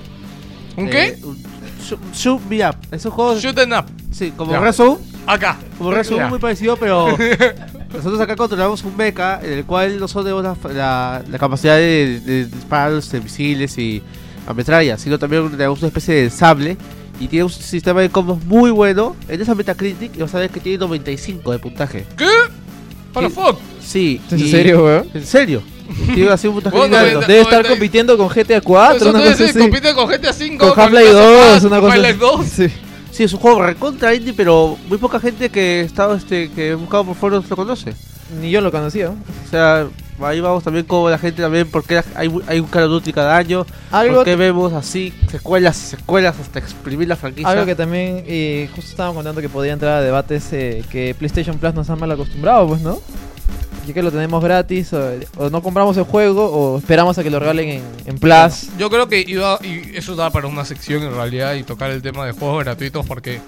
¿Un 0.75 0.87
eh, 0.89 0.91
qué? 0.91 1.25
un 1.25 1.41
shoot, 1.81 1.99
shoot 2.13 2.41
me 2.49 2.67
up. 2.67 2.75
Es 2.91 3.05
un 3.05 3.11
juego. 3.11 3.39
Shoot 3.39 3.57
'em 3.57 3.71
up. 3.71 3.85
Sí, 4.11 4.33
como. 4.35 4.59
Rezo. 4.59 4.99
Acá. 5.25 5.57
Como 5.77 5.91
Rezo 5.91 6.17
Ya. 6.17 6.27
muy 6.27 6.39
parecido, 6.39 6.75
pero 6.75 7.07
nosotros 7.93 8.19
acá 8.19 8.35
controlamos 8.35 8.83
un 8.83 8.97
mecha 8.97 9.39
en 9.41 9.53
el 9.59 9.65
cual 9.65 9.97
no 9.97 10.07
tenemos 10.07 10.43
la, 10.43 10.57
la, 10.73 11.23
la 11.25 11.39
capacidad 11.39 11.77
de, 11.77 12.19
de 12.19 12.45
disparar 12.47 12.91
los 12.91 13.13
misiles 13.13 13.77
y 13.77 14.03
ametrallas, 14.45 14.99
sino 14.99 15.17
también 15.17 15.49
tenemos 15.51 15.79
una 15.79 15.87
especie 15.87 16.15
de 16.15 16.29
sable 16.29 16.77
y 17.21 17.27
tiene 17.27 17.43
un 17.45 17.51
sistema 17.51 18.01
de 18.01 18.09
combos 18.09 18.43
muy 18.45 18.71
bueno. 18.71 19.15
En 19.27 19.39
esa 19.39 19.53
Metacritic, 19.53 20.15
y 20.17 20.21
vas 20.21 20.33
a 20.33 20.39
ver 20.39 20.49
que 20.49 20.59
tiene 20.59 20.79
95 20.79 21.51
de 21.51 21.59
puntaje. 21.59 22.05
¿Qué? 22.17 22.25
Sí. 22.25 23.29
fuck? 23.29 23.59
Sí, 23.79 24.21
¿En 24.31 24.39
serio, 24.49 24.83
weón? 24.83 25.07
¿En 25.13 25.25
serio? 25.25 25.61
Tiene 26.13 26.31
así 26.31 26.47
un 26.47 26.55
puntaje 26.55 26.77
Bueno, 26.77 26.97
alto. 26.97 27.19
Debe 27.21 27.41
estar 27.41 27.67
compitiendo 27.67 28.17
con 28.17 28.27
GTA 28.27 28.61
4, 28.61 28.95
Eso 28.95 29.09
una 29.09 29.19
cosa 29.19 29.43
así. 29.43 29.59
compite 29.59 29.93
con 29.93 30.07
GTA 30.09 30.33
5, 30.33 30.73
Con 30.73 30.79
Half-Life 30.79 31.11
2, 31.11 31.63
una 31.65 31.79
cosa 31.79 31.93
Half-Life 31.93 32.17
2. 32.19 32.45
Sí. 32.45 32.67
Sí, 33.11 33.23
es 33.23 33.33
un 33.33 33.39
juego 33.39 33.61
recontra 33.61 34.15
indie, 34.15 34.33
pero 34.33 34.77
muy 34.87 34.97
poca 34.97 35.19
gente 35.19 35.49
que 35.49 35.81
estaba 35.81 36.15
este 36.15 36.49
que 36.49 36.69
he 36.69 36.75
buscado 36.75 37.03
por 37.03 37.15
foros 37.15 37.47
lo 37.49 37.55
conoce. 37.55 37.93
Ni 38.41 38.49
yo 38.49 38.61
lo 38.61 38.71
conocía. 38.71 39.09
O 39.09 39.49
sea, 39.49 39.87
ahí 40.25 40.39
vamos 40.39 40.63
también 40.63 40.85
como 40.85 41.09
la 41.09 41.17
gente 41.17 41.41
también, 41.41 41.69
porque 41.69 42.01
hay, 42.15 42.31
hay 42.47 42.59
un 42.59 42.67
Call 42.67 42.83
of 42.83 42.89
Duty 42.89 43.13
cada 43.13 43.37
año, 43.37 43.65
Algo, 43.91 44.15
porque 44.15 44.35
vemos 44.35 44.73
así 44.73 45.13
secuelas 45.29 45.77
y 45.81 45.85
secuelas 45.97 46.39
hasta 46.39 46.59
exprimir 46.59 47.07
la 47.07 47.15
franquicia. 47.15 47.49
algo 47.49 47.65
que 47.65 47.75
también 47.75 48.23
eh, 48.27 48.69
justo 48.75 48.91
estaban 48.91 49.13
contando 49.13 49.41
que 49.41 49.49
podía 49.49 49.73
entrar 49.73 49.97
a 49.97 50.01
debates 50.01 50.51
eh, 50.53 50.83
que 50.89 51.15
PlayStation 51.17 51.57
Plus 51.57 51.73
nos 51.73 51.89
ha 51.89 51.95
mal 51.95 52.11
acostumbrado, 52.11 52.67
pues, 52.67 52.81
¿no? 52.81 52.99
Ya 53.87 53.93
que 53.93 54.03
lo 54.03 54.11
tenemos 54.11 54.43
gratis, 54.43 54.93
o, 54.93 55.11
o 55.37 55.49
no 55.49 55.63
compramos 55.63 55.97
el 55.97 56.03
juego, 56.03 56.45
o 56.51 56.77
esperamos 56.77 57.17
a 57.17 57.23
que 57.23 57.31
lo 57.31 57.39
regalen 57.39 57.69
en, 57.69 57.83
en 58.05 58.19
Plus. 58.19 58.69
Yo 58.77 58.91
creo 58.91 59.07
que 59.07 59.25
iba, 59.27 59.57
y 59.63 59.97
eso 59.97 60.15
da 60.15 60.29
para 60.29 60.47
una 60.47 60.65
sección 60.65 61.01
en 61.01 61.15
realidad 61.15 61.55
y 61.55 61.63
tocar 61.63 61.89
el 61.89 62.01
tema 62.03 62.25
de 62.27 62.33
juegos 62.33 62.63
gratuitos 62.63 63.05
porque 63.07 63.41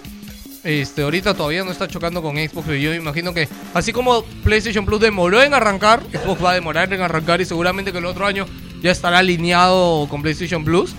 este 0.64 1.01
ahorita 1.01 1.34
todavía 1.34 1.64
no 1.64 1.72
está 1.72 1.88
chocando 1.88 2.22
con 2.22 2.38
Xbox, 2.38 2.66
pero 2.66 2.78
yo 2.78 2.93
imagino 2.93 3.34
que 3.34 3.49
así 3.74 3.91
como 3.91 4.24
PlayStation 4.43 4.86
Plus 4.86 5.01
demoró 5.01 5.41
en 5.41 5.53
arrancar, 5.53 6.01
Xbox 6.11 6.43
va 6.43 6.51
a 6.51 6.53
demorar 6.53 6.91
en 6.93 7.01
arrancar 7.01 7.41
y 7.41 7.45
seguramente 7.45 7.91
que 7.91 7.97
el 7.97 8.05
otro 8.05 8.26
año 8.26 8.45
ya 8.82 8.91
estará 8.91 9.20
alineado 9.20 10.07
con 10.09 10.22
PlayStation 10.22 10.64
Plus. 10.64 10.93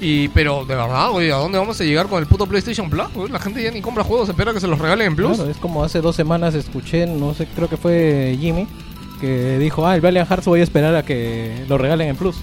Y 0.00 0.28
pero 0.28 0.66
de 0.66 0.74
verdad, 0.74 1.10
oye, 1.10 1.32
¿a 1.32 1.36
dónde 1.36 1.58
vamos 1.58 1.80
a 1.80 1.84
llegar 1.84 2.06
con 2.06 2.20
el 2.20 2.26
puto 2.26 2.46
PlayStation 2.46 2.90
Plus? 2.90 3.30
La 3.30 3.38
gente 3.38 3.62
ya 3.62 3.70
ni 3.70 3.80
compra 3.80 4.04
juegos, 4.04 4.28
espera 4.28 4.52
que 4.52 4.60
se 4.60 4.66
los 4.66 4.78
regalen 4.78 5.08
en 5.08 5.16
Plus. 5.16 5.36
Claro, 5.36 5.50
es 5.50 5.56
como 5.56 5.82
hace 5.84 6.00
dos 6.00 6.14
semanas 6.14 6.54
escuché, 6.54 7.06
no 7.06 7.32
sé, 7.32 7.46
creo 7.54 7.68
que 7.68 7.78
fue 7.78 8.36
Jimmy, 8.38 8.66
que 9.20 9.58
dijo, 9.58 9.86
ah, 9.86 9.94
el 9.94 10.02
Valiant 10.02 10.28
Hearts 10.28 10.46
voy 10.46 10.60
a 10.60 10.64
esperar 10.64 10.94
a 10.94 11.02
que 11.02 11.64
lo 11.68 11.78
regalen 11.78 12.08
en 12.08 12.16
Plus. 12.16 12.36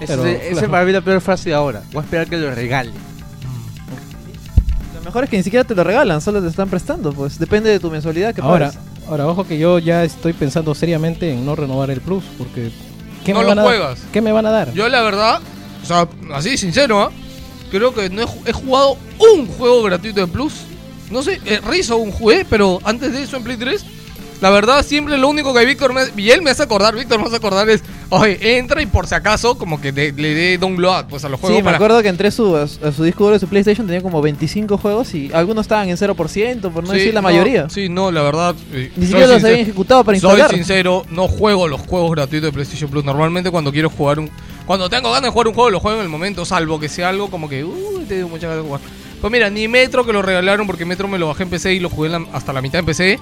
Esa 0.00 0.16
pero, 0.16 0.26
es, 0.26 0.38
claro. 0.38 0.60
es 0.60 0.70
para 0.70 0.84
mí 0.84 0.92
la 0.92 1.00
peor 1.00 1.20
frase 1.20 1.48
de 1.48 1.54
ahora. 1.54 1.82
Voy 1.92 2.00
a 2.00 2.04
esperar 2.04 2.28
que 2.28 2.36
lo 2.36 2.54
regale. 2.54 2.92
Lo 5.08 5.12
mejor 5.12 5.24
es 5.24 5.30
que 5.30 5.36
ni 5.38 5.42
siquiera 5.42 5.64
te 5.64 5.74
lo 5.74 5.82
regalan, 5.84 6.20
solo 6.20 6.42
te 6.42 6.48
están 6.48 6.68
prestando, 6.68 7.14
pues. 7.14 7.38
Depende 7.38 7.70
de 7.70 7.80
tu 7.80 7.90
mensualidad 7.90 8.34
que 8.34 8.42
Ahora, 8.42 8.66
pagues. 8.72 8.80
ahora, 9.08 9.26
ojo 9.26 9.46
que 9.46 9.58
yo 9.58 9.78
ya 9.78 10.04
estoy 10.04 10.34
pensando 10.34 10.74
seriamente 10.74 11.32
en 11.32 11.46
no 11.46 11.56
renovar 11.56 11.90
el 11.90 12.02
Plus, 12.02 12.24
porque... 12.36 12.70
¿qué 13.24 13.32
No 13.32 13.38
me 13.38 13.44
lo 13.44 13.48
van 13.48 13.58
a 13.58 13.62
dar? 13.62 13.70
juegas. 13.70 13.98
¿Qué 14.12 14.20
me 14.20 14.32
van 14.32 14.44
a 14.44 14.50
dar? 14.50 14.72
Yo 14.74 14.86
la 14.90 15.00
verdad, 15.00 15.40
o 15.82 15.86
sea, 15.86 16.06
así 16.34 16.58
sincero, 16.58 17.00
¿ah? 17.00 17.10
creo 17.70 17.94
que 17.94 18.10
no 18.10 18.20
he, 18.20 18.26
ju- 18.26 18.42
he 18.44 18.52
jugado 18.52 18.98
un 19.34 19.46
juego 19.46 19.82
gratuito 19.84 20.20
de 20.20 20.26
Plus. 20.26 20.52
No 21.10 21.22
sé, 21.22 21.40
eh, 21.46 21.58
Rizzo 21.66 21.96
un 21.96 22.12
jugué, 22.12 22.44
pero 22.44 22.78
antes 22.84 23.10
de 23.14 23.22
eso 23.22 23.38
en 23.38 23.44
Play 23.44 23.56
3, 23.56 23.82
la 24.40 24.50
verdad 24.50 24.84
siempre 24.84 25.18
lo 25.18 25.28
único 25.28 25.52
que 25.52 25.64
Víctor 25.66 25.92
me, 25.92 26.02
y 26.16 26.30
él 26.30 26.42
me 26.42 26.50
hace 26.50 26.62
acordar, 26.62 26.94
Víctor 26.94 27.18
me 27.18 27.26
hace 27.26 27.36
acordar 27.36 27.68
es, 27.68 27.82
oye, 28.10 28.58
entra 28.58 28.80
y 28.80 28.86
por 28.86 29.06
si 29.06 29.14
acaso 29.14 29.58
como 29.58 29.80
que 29.80 29.90
de- 29.92 30.12
le 30.12 30.34
dé 30.34 30.58
download 30.58 31.06
pues 31.06 31.24
a 31.24 31.28
los 31.28 31.40
juegos 31.40 31.56
Sí, 31.58 31.62
me 31.62 31.70
acuerdo 31.70 32.00
que 32.02 32.08
entré 32.08 32.30
su, 32.30 32.56
a, 32.56 32.66
su- 32.68 32.84
a 32.86 32.92
su 32.92 33.02
disco 33.04 33.24
duro 33.24 33.34
de 33.34 33.40
su 33.40 33.48
PlayStation, 33.48 33.86
tenía 33.86 34.02
como 34.02 34.22
25 34.22 34.78
juegos 34.78 35.12
y 35.14 35.30
algunos 35.32 35.62
estaban 35.64 35.88
en 35.88 35.96
0%, 35.96 36.60
por 36.70 36.84
no 36.84 36.90
Sí, 36.92 36.98
decir 36.98 37.14
la 37.14 37.22
mayoría. 37.22 37.68
Sí, 37.68 37.88
no, 37.88 38.10
la 38.12 38.22
verdad. 38.22 38.54
eh, 38.72 38.92
Ni 38.96 39.06
soy 39.06 39.06
siquiera 39.06 39.32
los 39.34 39.42
habían 39.44 39.60
ejecutado 39.60 40.04
para 40.04 40.18
Soy 40.18 40.30
instalar. 40.30 40.54
sincero, 40.54 41.04
no 41.10 41.26
juego 41.28 41.66
los 41.66 41.80
juegos 41.80 42.10
gratuitos 42.12 42.48
de 42.48 42.52
PlayStation 42.52 42.90
Plus. 42.90 43.04
Normalmente 43.04 43.50
cuando 43.50 43.72
quiero 43.72 43.90
jugar 43.90 44.18
un... 44.20 44.30
Cuando 44.66 44.88
tengo 44.90 45.08
ganas 45.10 45.22
de 45.24 45.30
jugar 45.30 45.48
un 45.48 45.54
juego, 45.54 45.70
lo 45.70 45.80
juego 45.80 45.96
en 45.98 46.04
el 46.04 46.10
momento, 46.10 46.44
salvo 46.44 46.78
que 46.78 46.88
sea 46.88 47.08
algo 47.08 47.28
como 47.30 47.48
que... 47.48 47.64
Uy, 47.64 48.04
tengo 48.08 48.28
muchas 48.28 48.50
ganas 48.50 48.58
de 48.58 48.66
jugar. 48.68 48.80
Pues 49.20 49.32
mira, 49.32 49.50
ni 49.50 49.66
Metro 49.68 50.04
que 50.06 50.12
lo 50.12 50.22
regalaron 50.22 50.66
porque 50.66 50.84
Metro 50.84 51.08
me 51.08 51.18
lo 51.18 51.28
bajé 51.28 51.42
en 51.44 51.50
PC 51.50 51.74
y 51.74 51.80
lo 51.80 51.90
jugué 51.90 52.08
la- 52.08 52.24
hasta 52.32 52.52
la 52.52 52.62
mitad 52.62 52.78
en 52.80 52.86
PC. 52.86 53.18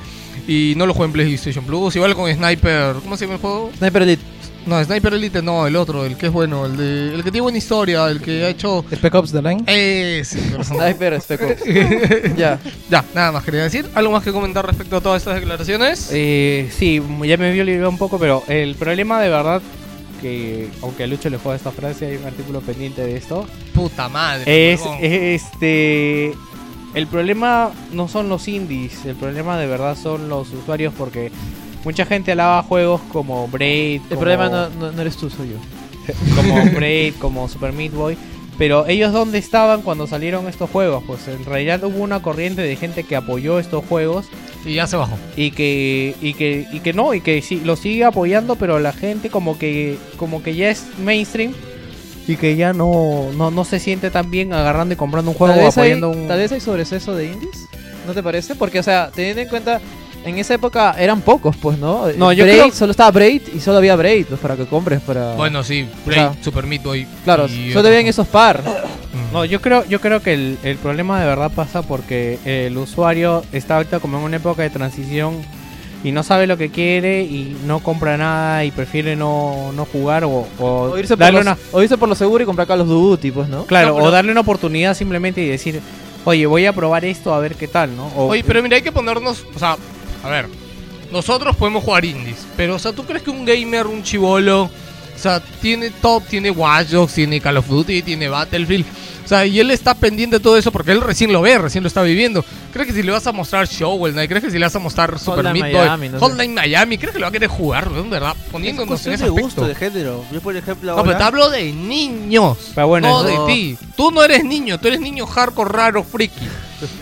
Y 0.49 0.75
no 0.77 0.87
lo 0.87 0.95
jugué 0.95 1.07
en 1.07 1.13
PlayStation 1.13 1.65
Plus. 1.65 1.97
Igual 1.97 2.15
con 2.15 2.33
Sniper... 2.33 2.95
¿Cómo 3.03 3.17
se 3.17 3.25
llama 3.25 3.35
el 3.35 3.41
juego? 3.41 3.71
Sniper 3.79 4.03
Elite. 4.03 4.23
No, 4.67 4.83
Sniper 4.85 5.15
Elite 5.15 5.43
no, 5.43 5.67
el 5.67 5.77
otro, 5.77 6.05
el 6.05 6.17
que 6.17 6.27
es 6.27 6.33
bueno, 6.33 6.67
el, 6.67 6.77
de, 6.77 7.15
el 7.15 7.19
que 7.23 7.31
tiene 7.31 7.43
buena 7.43 7.57
historia, 7.59 8.09
el 8.09 8.21
que 8.21 8.45
ha 8.45 8.49
hecho... 8.49 8.85
Spec 8.93 9.15
Ops 9.15 9.31
The 9.31 9.41
Line. 9.41 9.63
Ese, 9.67 10.41
corazón. 10.51 10.79
Sniper 10.79 11.21
Spec 11.21 11.41
Ops. 11.43 11.65
ya. 12.37 12.59
ya, 12.91 13.05
nada 13.15 13.31
más 13.33 13.45
quería 13.45 13.63
decir. 13.63 13.89
¿Algo 13.95 14.11
más 14.13 14.25
que 14.25 14.33
comentar 14.33 14.67
respecto 14.67 14.97
a 14.97 15.01
todas 15.01 15.23
estas 15.23 15.37
declaraciones? 15.37 16.11
Eh, 16.13 16.69
sí, 16.77 17.01
ya 17.25 17.37
me 17.37 17.53
vio 17.53 17.89
un 17.89 17.97
poco, 17.99 18.19
pero 18.19 18.43
el 18.49 18.75
problema 18.75 19.21
de 19.21 19.29
verdad 19.29 19.63
que, 20.21 20.69
aunque 20.83 21.05
a 21.05 21.07
Lucho 21.07 21.31
le 21.31 21.39
juega 21.39 21.57
esta 21.57 21.71
frase, 21.71 22.07
hay 22.07 22.17
un 22.17 22.25
artículo 22.25 22.61
pendiente 22.61 23.03
de 23.03 23.17
esto, 23.17 23.47
Puta 23.75 24.09
madre. 24.09 24.73
es 24.73 24.81
huevón. 24.81 24.99
este... 25.03 26.35
El 26.95 27.07
problema 27.09 27.73
no 27.93 28.09
son 28.09 28.29
los 28.31 28.49
indies, 28.49 29.05
el 29.05 29.17
problema 29.17 29.59
de 29.59 29.67
verdad 29.67 29.97
son 30.03 30.31
los 30.31 30.51
usuarios 30.53 30.95
porque 30.97 31.31
mucha 31.85 32.07
gente 32.07 32.33
alaba 32.33 32.63
juegos 32.63 33.03
como 33.13 33.47
Braid, 33.49 34.01
El 34.03 34.09
como- 34.09 34.21
problema 34.21 34.49
no, 34.49 34.69
no- 34.71 34.93
no 34.93 35.01
eres 35.03 35.17
tú, 35.19 35.29
soy 35.29 35.51
yo. 35.51 35.57
como 36.37 36.65
Braid, 36.75 37.15
como 37.19 37.49
Super 37.49 37.73
Meat 37.75 37.93
Boy. 37.93 38.17
Pero 38.59 38.87
ellos 38.87 39.13
dónde 39.13 39.39
estaban 39.39 39.83
cuando 39.83 40.07
salieron 40.07 40.49
estos 40.49 40.71
juegos? 40.71 41.05
Pues 41.07 41.29
en 41.29 41.45
realidad 41.45 41.85
hubo 41.85 42.03
una 42.03 42.23
corriente 42.23 42.63
de 42.63 42.77
gente 42.77 43.05
que 43.05 43.17
apoyó 43.17 43.59
estos 43.59 43.85
juegos 43.85 44.27
Y 44.65 44.75
ya 44.75 44.87
se 44.87 44.97
bajó. 44.97 45.19
y 45.37 45.51
que 45.51 46.15
y 46.23 46.35
que 46.35 46.67
y 46.73 46.81
que 46.81 46.93
no 46.93 47.13
y 47.15 47.21
que 47.21 47.43
sí 47.43 47.61
lo 47.65 47.77
sigue 47.77 48.05
apoyando, 48.05 48.57
pero 48.57 48.79
la 48.79 48.93
gente 48.93 49.29
como 49.29 49.59
que 49.59 49.99
como 50.17 50.43
que 50.43 50.55
ya 50.55 50.71
es 50.71 50.87
mainstream 50.99 51.53
y 52.27 52.37
que 52.37 52.57
ya 52.57 52.73
no 52.73 53.31
no, 53.37 53.51
no 53.51 53.65
se 53.65 53.79
siente 53.79 54.11
tan 54.11 54.31
bien 54.31 54.53
agarrando 54.53 54.95
y 54.95 54.97
comprando 54.97 55.31
un 55.31 55.37
juego 55.37 55.55
tal, 55.55 55.63
o 55.63 55.67
vez 55.67 55.77
hay, 55.77 55.93
apoyando 55.93 56.11
un 56.11 56.27
tal 56.27 56.39
vez 56.39 56.51
hay 56.53 56.61
sobreexceso 56.61 57.15
de 57.15 57.27
indies, 57.27 57.69
¿no 58.07 58.15
te 58.15 58.23
parece? 58.23 58.55
Porque, 58.55 58.81
o 58.81 58.83
sea, 58.83 59.11
teniendo 59.15 59.43
en 59.43 59.49
cuenta, 59.49 59.81
en 60.27 60.39
esa 60.39 60.55
época 60.55 60.95
eran 60.99 61.21
pocos, 61.23 61.57
pues, 61.57 61.79
¿no? 61.79 62.07
No, 62.17 62.33
yo 62.33 62.45
Braid, 62.45 62.59
creo- 62.61 62.73
solo 62.73 62.91
estaba 62.91 63.11
Braid 63.13 63.43
y 63.55 63.61
solo 63.61 63.79
había 63.79 63.97
Braid, 63.97 64.27
pues, 64.27 64.41
para 64.41 64.57
que 64.57 64.67
compres, 64.67 65.01
para... 65.01 65.35
Bueno, 65.35 65.63
sí, 65.63 65.89
O 66.05 66.07
Braid, 66.07 66.21
sea, 66.33 66.35
Super 66.43 66.67
Meat 66.67 66.83
Boy. 66.83 67.07
claro, 67.25 67.47
y 67.47 67.69
solo 67.69 67.81
otro 67.81 67.89
habían 67.93 68.07
esos 68.07 68.27
par. 68.27 68.61
Mm. 68.63 69.33
No, 69.33 69.45
yo 69.45 69.61
creo, 69.63 69.85
yo 69.87 70.01
creo 70.01 70.21
que 70.21 70.35
el, 70.35 70.59
el 70.63 70.77
problema 70.77 71.21
de 71.21 71.27
verdad 71.27 71.51
pasa 71.55 71.83
porque 71.83 72.39
el 72.45 72.77
usuario 72.77 73.45
está 73.53 73.77
ahorita 73.77 74.01
como 74.01 74.19
en 74.19 74.25
una 74.25 74.37
época 74.37 74.63
de 74.63 74.71
transición 74.71 75.41
y 76.05 76.13
no 76.13 76.23
sabe 76.23 76.47
lo 76.47 76.57
que 76.59 76.71
quiere 76.71 77.23
y 77.23 77.57
no 77.67 77.81
compra 77.81 78.17
nada 78.17 78.65
y 78.65 78.71
prefiere 78.71 79.17
no, 79.17 79.73
no 79.75 79.87
jugar 79.87 80.25
o, 80.25 80.47
o 80.59 80.67
O 80.93 80.99
irse, 80.99 81.15
por 81.17 81.19
darle 81.25 81.41
una 81.41 81.57
o 81.73 81.83
irse 81.83 81.97
por 81.97 82.09
lo 82.09 82.15
seguro 82.15 82.43
y 82.43 82.47
comprar 82.47 82.69
Call 82.69 82.83
of 82.83 82.89
Duty, 82.89 83.31
pues, 83.31 83.49
¿no? 83.49 83.65
claro 83.65 83.89
No, 83.89 83.95
pero- 83.97 84.07
o 84.07 84.11
darle 84.11 84.31
una 84.33 84.43
oportunidad 84.43 84.95
simplemente 84.95 85.41
y 85.41 85.49
decir 85.49 85.81
oye 86.25 86.45
voy 86.47 86.67
a 86.67 86.73
probar 86.73 87.05
esto 87.05 87.33
a 87.33 87.39
ver 87.41 87.55
qué 87.55 87.67
tal 87.69 87.97
no 87.97 88.09
o, 88.09 88.27
Oye, 88.27 88.45
pero 88.47 88.63
mira, 88.63 88.77
hay 88.77 88.83
que 88.83 88.93
ponernos, 88.93 89.45
o 89.55 89.59
sea, 89.59 89.77
a 90.23 90.29
ver, 90.29 90.47
nosotros 91.13 91.57
podemos 91.57 91.85
jugar 91.85 92.05
indies, 92.05 92.47
pero, 92.57 92.77
o 92.77 92.79
sea, 92.79 92.93
¿tú 92.93 93.05
crees 93.05 93.23
que 93.23 93.31
un 93.31 93.45
gamer, 93.45 93.87
un 93.87 94.03
chivolo, 94.03 94.65
o 94.65 95.19
sea, 95.19 95.41
tiene 95.41 95.91
top, 95.91 96.25
tiene 96.27 96.51
Watch 96.51 96.89
Dogs, 96.89 97.15
tiene 97.15 97.41
Call 97.41 97.57
of 97.59 97.69
Duty, 97.69 98.03
tiene 98.03 98.29
Battlefield, 98.29 98.85
o 99.27 99.29
sea, 99.29 99.45
y 99.45 99.59
él 99.61 99.71
está 99.73 99.93
pendiente 99.95 100.37
de 100.37 100.41
todo 100.43 100.57
eso 100.57 100.71
porque 100.73 100.93
él 100.93 101.01
recién 101.03 101.33
lo 101.33 101.43
ve, 101.43 101.59
recién 101.59 101.83
lo 101.83 101.89
está 101.89 102.01
viviendo. 102.03 102.45
¿Crees 102.73 102.87
que 102.89 102.95
si 102.95 103.03
le 103.03 103.11
vas 103.13 103.27
a 103.27 103.33
mostrar 103.33 103.67
Shovel 103.69 104.13
Knight, 104.13 104.29
crees 104.31 104.45
que 104.45 104.51
si 104.53 104.59
le 104.59 104.65
vas 104.65 104.77
a 104.77 104.79
mostrar 104.79 105.19
Super 105.19 105.45
Meat 105.53 105.73
Boy, 105.73 105.73
Miami, 105.73 106.09
no. 106.11 106.19
Hotline 106.21 106.55
Miami, 106.55 106.97
crees 106.97 107.13
que 107.13 107.19
lo 107.19 107.25
va 107.25 107.29
a 107.29 107.33
querer 107.33 107.49
jugar. 107.49 107.91
¿verdad? 107.91 108.37
Es 108.41 108.51
Poniéndonos 108.53 109.05
en 109.07 109.13
ese 109.15 109.25
de 109.25 109.29
aspecto. 109.31 109.45
gusto, 109.45 109.67
de 109.67 109.75
género. 109.75 110.25
Yo, 110.33 110.41
por 110.41 110.57
ejemplo, 110.57 110.97
No, 110.97 111.03
pero 111.05 111.17
te 111.19 111.23
hablo 111.25 111.51
de 111.51 111.73
niños. 111.73 112.57
Pero 112.75 112.87
bueno, 112.89 113.09
no 113.09 113.23
no. 113.25 113.47
de 113.47 113.53
ti. 113.53 113.79
Tú 113.97 114.11
no 114.13 114.23
eres 114.23 114.45
niño, 114.45 114.79
tú 114.79 114.89
eres 114.89 115.01
niño 115.01 115.27
hardcore, 115.27 115.71
raro, 115.71 116.05
friki. 116.05 116.47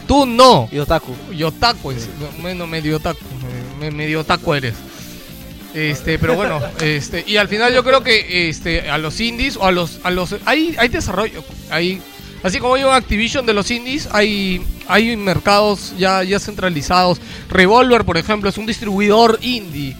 Tú 0.09 0.25
no. 0.25 0.69
Y 0.73 0.79
otaku. 0.79 1.13
Y 1.33 1.43
otaku, 1.43 1.93
bueno, 2.41 2.67
medio 2.67 2.97
otaku, 2.97 3.19
me- 3.79 3.91
me- 3.91 3.97
medio 3.97 4.21
otaku 4.21 4.55
eres. 4.55 4.75
Este, 5.75 6.19
pero 6.21 6.37
bueno, 6.37 6.61
este, 6.81 7.25
y 7.27 7.37
al 7.37 7.49
final 7.49 7.75
yo 7.75 7.83
creo 7.83 8.03
que 8.03 8.49
este 8.49 8.89
a 8.89 8.97
los 8.99 9.19
indies 9.21 9.57
o 9.57 9.65
a 9.67 9.73
los 9.73 9.99
a 10.05 10.11
los 10.13 10.37
hay 10.45 10.77
hay 10.79 10.89
desarrollo, 10.89 11.43
hay 11.69 12.01
así 12.45 12.61
como 12.61 12.75
hay 12.75 12.85
un 12.85 12.93
Activision 12.93 13.45
de 13.45 13.55
los 13.55 13.71
indies, 13.73 14.09
hay 14.13 14.65
hay 14.87 15.17
mercados 15.17 15.95
ya 15.99 16.23
ya 16.23 16.39
centralizados. 16.39 17.21
Revolver, 17.51 18.05
por 18.05 18.17
ejemplo, 18.17 18.49
es 18.49 18.59
un 18.59 18.67
distribuidor 18.67 19.39
indie. 19.43 19.97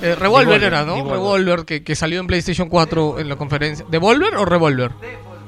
Eh, 0.00 0.14
Revolver 0.16 0.60
Devolver, 0.60 0.64
era, 0.64 0.84
¿no? 0.84 0.96
Devolver. 0.96 1.18
Revolver 1.18 1.64
que, 1.64 1.84
que 1.84 1.94
salió 1.94 2.18
en 2.18 2.26
PlayStation 2.26 2.68
4 2.68 3.20
en 3.20 3.28
la 3.28 3.36
conferencia. 3.36 3.84
¿Devolver 3.90 4.34
o 4.36 4.44
Revolver? 4.44 4.92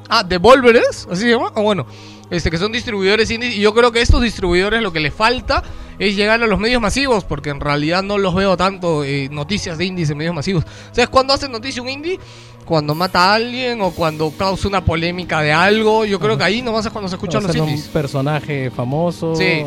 Ah, 0.09 0.23
Devolver 0.23 0.77
es, 0.77 1.09
así 1.11 1.23
se 1.23 1.31
llama. 1.31 1.51
Ah, 1.57 1.61
bueno, 1.61 1.87
este 2.31 2.51
que 2.51 2.59
son 2.59 2.73
distribuidores 2.73 3.31
indie 3.31 3.51
y 3.51 3.61
yo 3.61 3.75
creo 3.75 3.91
que 3.91 4.01
estos 4.01 4.23
distribuidores 4.23 4.83
lo 4.83 4.93
que 4.93 5.01
les 5.01 5.15
falta 5.15 5.63
es 5.99 6.17
llegar 6.17 6.43
a 6.43 6.47
los 6.47 6.59
medios 6.59 6.81
masivos, 6.81 7.25
porque 7.25 7.51
en 7.51 7.61
realidad 7.61 8.03
no 8.03 8.19
los 8.19 8.35
veo 8.35 8.57
tanto 8.57 9.05
eh, 9.05 9.29
noticias 9.31 9.79
de 9.79 9.85
indies 9.85 10.11
en 10.11 10.19
medios 10.19 10.35
masivos. 10.35 10.65
¿Sabes 10.93 11.09
cuándo 11.09 11.33
hace 11.33 11.49
noticia 11.49 11.83
un 11.83 11.89
indie? 11.89 12.19
Cuando 12.65 12.95
mata 12.95 13.25
a 13.33 13.35
alguien 13.35 13.81
o 13.83 13.91
cuando 13.91 14.31
causa 14.31 14.67
una 14.69 14.83
polémica 14.85 15.41
de 15.43 15.53
algo. 15.53 16.05
Yo 16.07 16.19
creo 16.19 16.39
que 16.39 16.45
ahí 16.45 16.63
nomás 16.63 16.87
es 16.87 16.93
cuando 16.93 17.09
se 17.09 17.17
escuchan 17.17 17.43
los 17.43 17.51
Hacer 17.51 17.63
un 17.63 17.69
indies. 17.69 17.89
personaje 17.89 18.71
famoso. 18.71 19.35
Sí. 19.37 19.63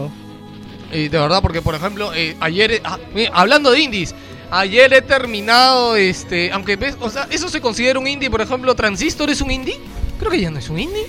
Eh, 0.92 1.10
de 1.10 1.20
verdad, 1.20 1.42
porque 1.42 1.62
por 1.62 1.76
ejemplo, 1.76 2.12
eh, 2.16 2.36
ayer, 2.40 2.72
eh, 2.72 2.82
ah, 2.84 2.98
mira, 3.14 3.32
hablando 3.34 3.72
de 3.72 3.82
indies, 3.82 4.16
ayer 4.50 4.92
he 4.94 5.02
terminado, 5.02 5.96
este, 5.98 6.52
aunque 6.54 6.76
ves, 6.78 6.96
o 7.02 7.10
sea, 7.10 7.28
eso 7.30 7.50
se 7.50 7.60
considera 7.62 8.00
un 8.00 8.08
indie, 8.08 8.30
por 8.30 8.40
ejemplo, 8.42 8.74
Transistor 8.74 9.30
es 9.30 9.42
un 9.42 9.52
indie, 9.52 9.78
creo 10.18 10.32
que 10.32 10.40
ya 10.40 10.50
no 10.50 10.60
es 10.60 10.70
un 10.70 10.80
indie. 10.80 11.06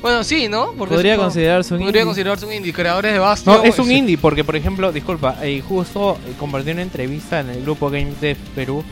Bueno, 0.00 0.24
sí, 0.24 0.48
¿no? 0.48 0.72
Porque 0.78 0.94
Podría 0.94 1.16
como- 1.16 1.26
considerarse 1.26 1.74
un 1.74 1.80
podría 1.80 2.00
indie. 2.00 2.04
considerarse 2.06 2.46
un 2.46 2.52
indie, 2.54 2.72
creadores 2.72 3.12
de 3.12 3.18
Bastion. 3.18 3.56
No, 3.56 3.62
es 3.64 3.78
un 3.78 3.88
sí. 3.88 3.94
indie, 3.96 4.16
porque 4.16 4.42
por 4.42 4.56
ejemplo, 4.56 4.90
disculpa, 4.90 5.36
eh, 5.42 5.60
justo 5.60 6.16
eh, 6.26 6.32
compartí 6.38 6.70
una 6.70 6.80
entrevista 6.80 7.40
en 7.40 7.50
el 7.50 7.60
grupo 7.62 7.90
Game 7.90 8.14
Dev 8.18 8.38
Perú 8.54 8.82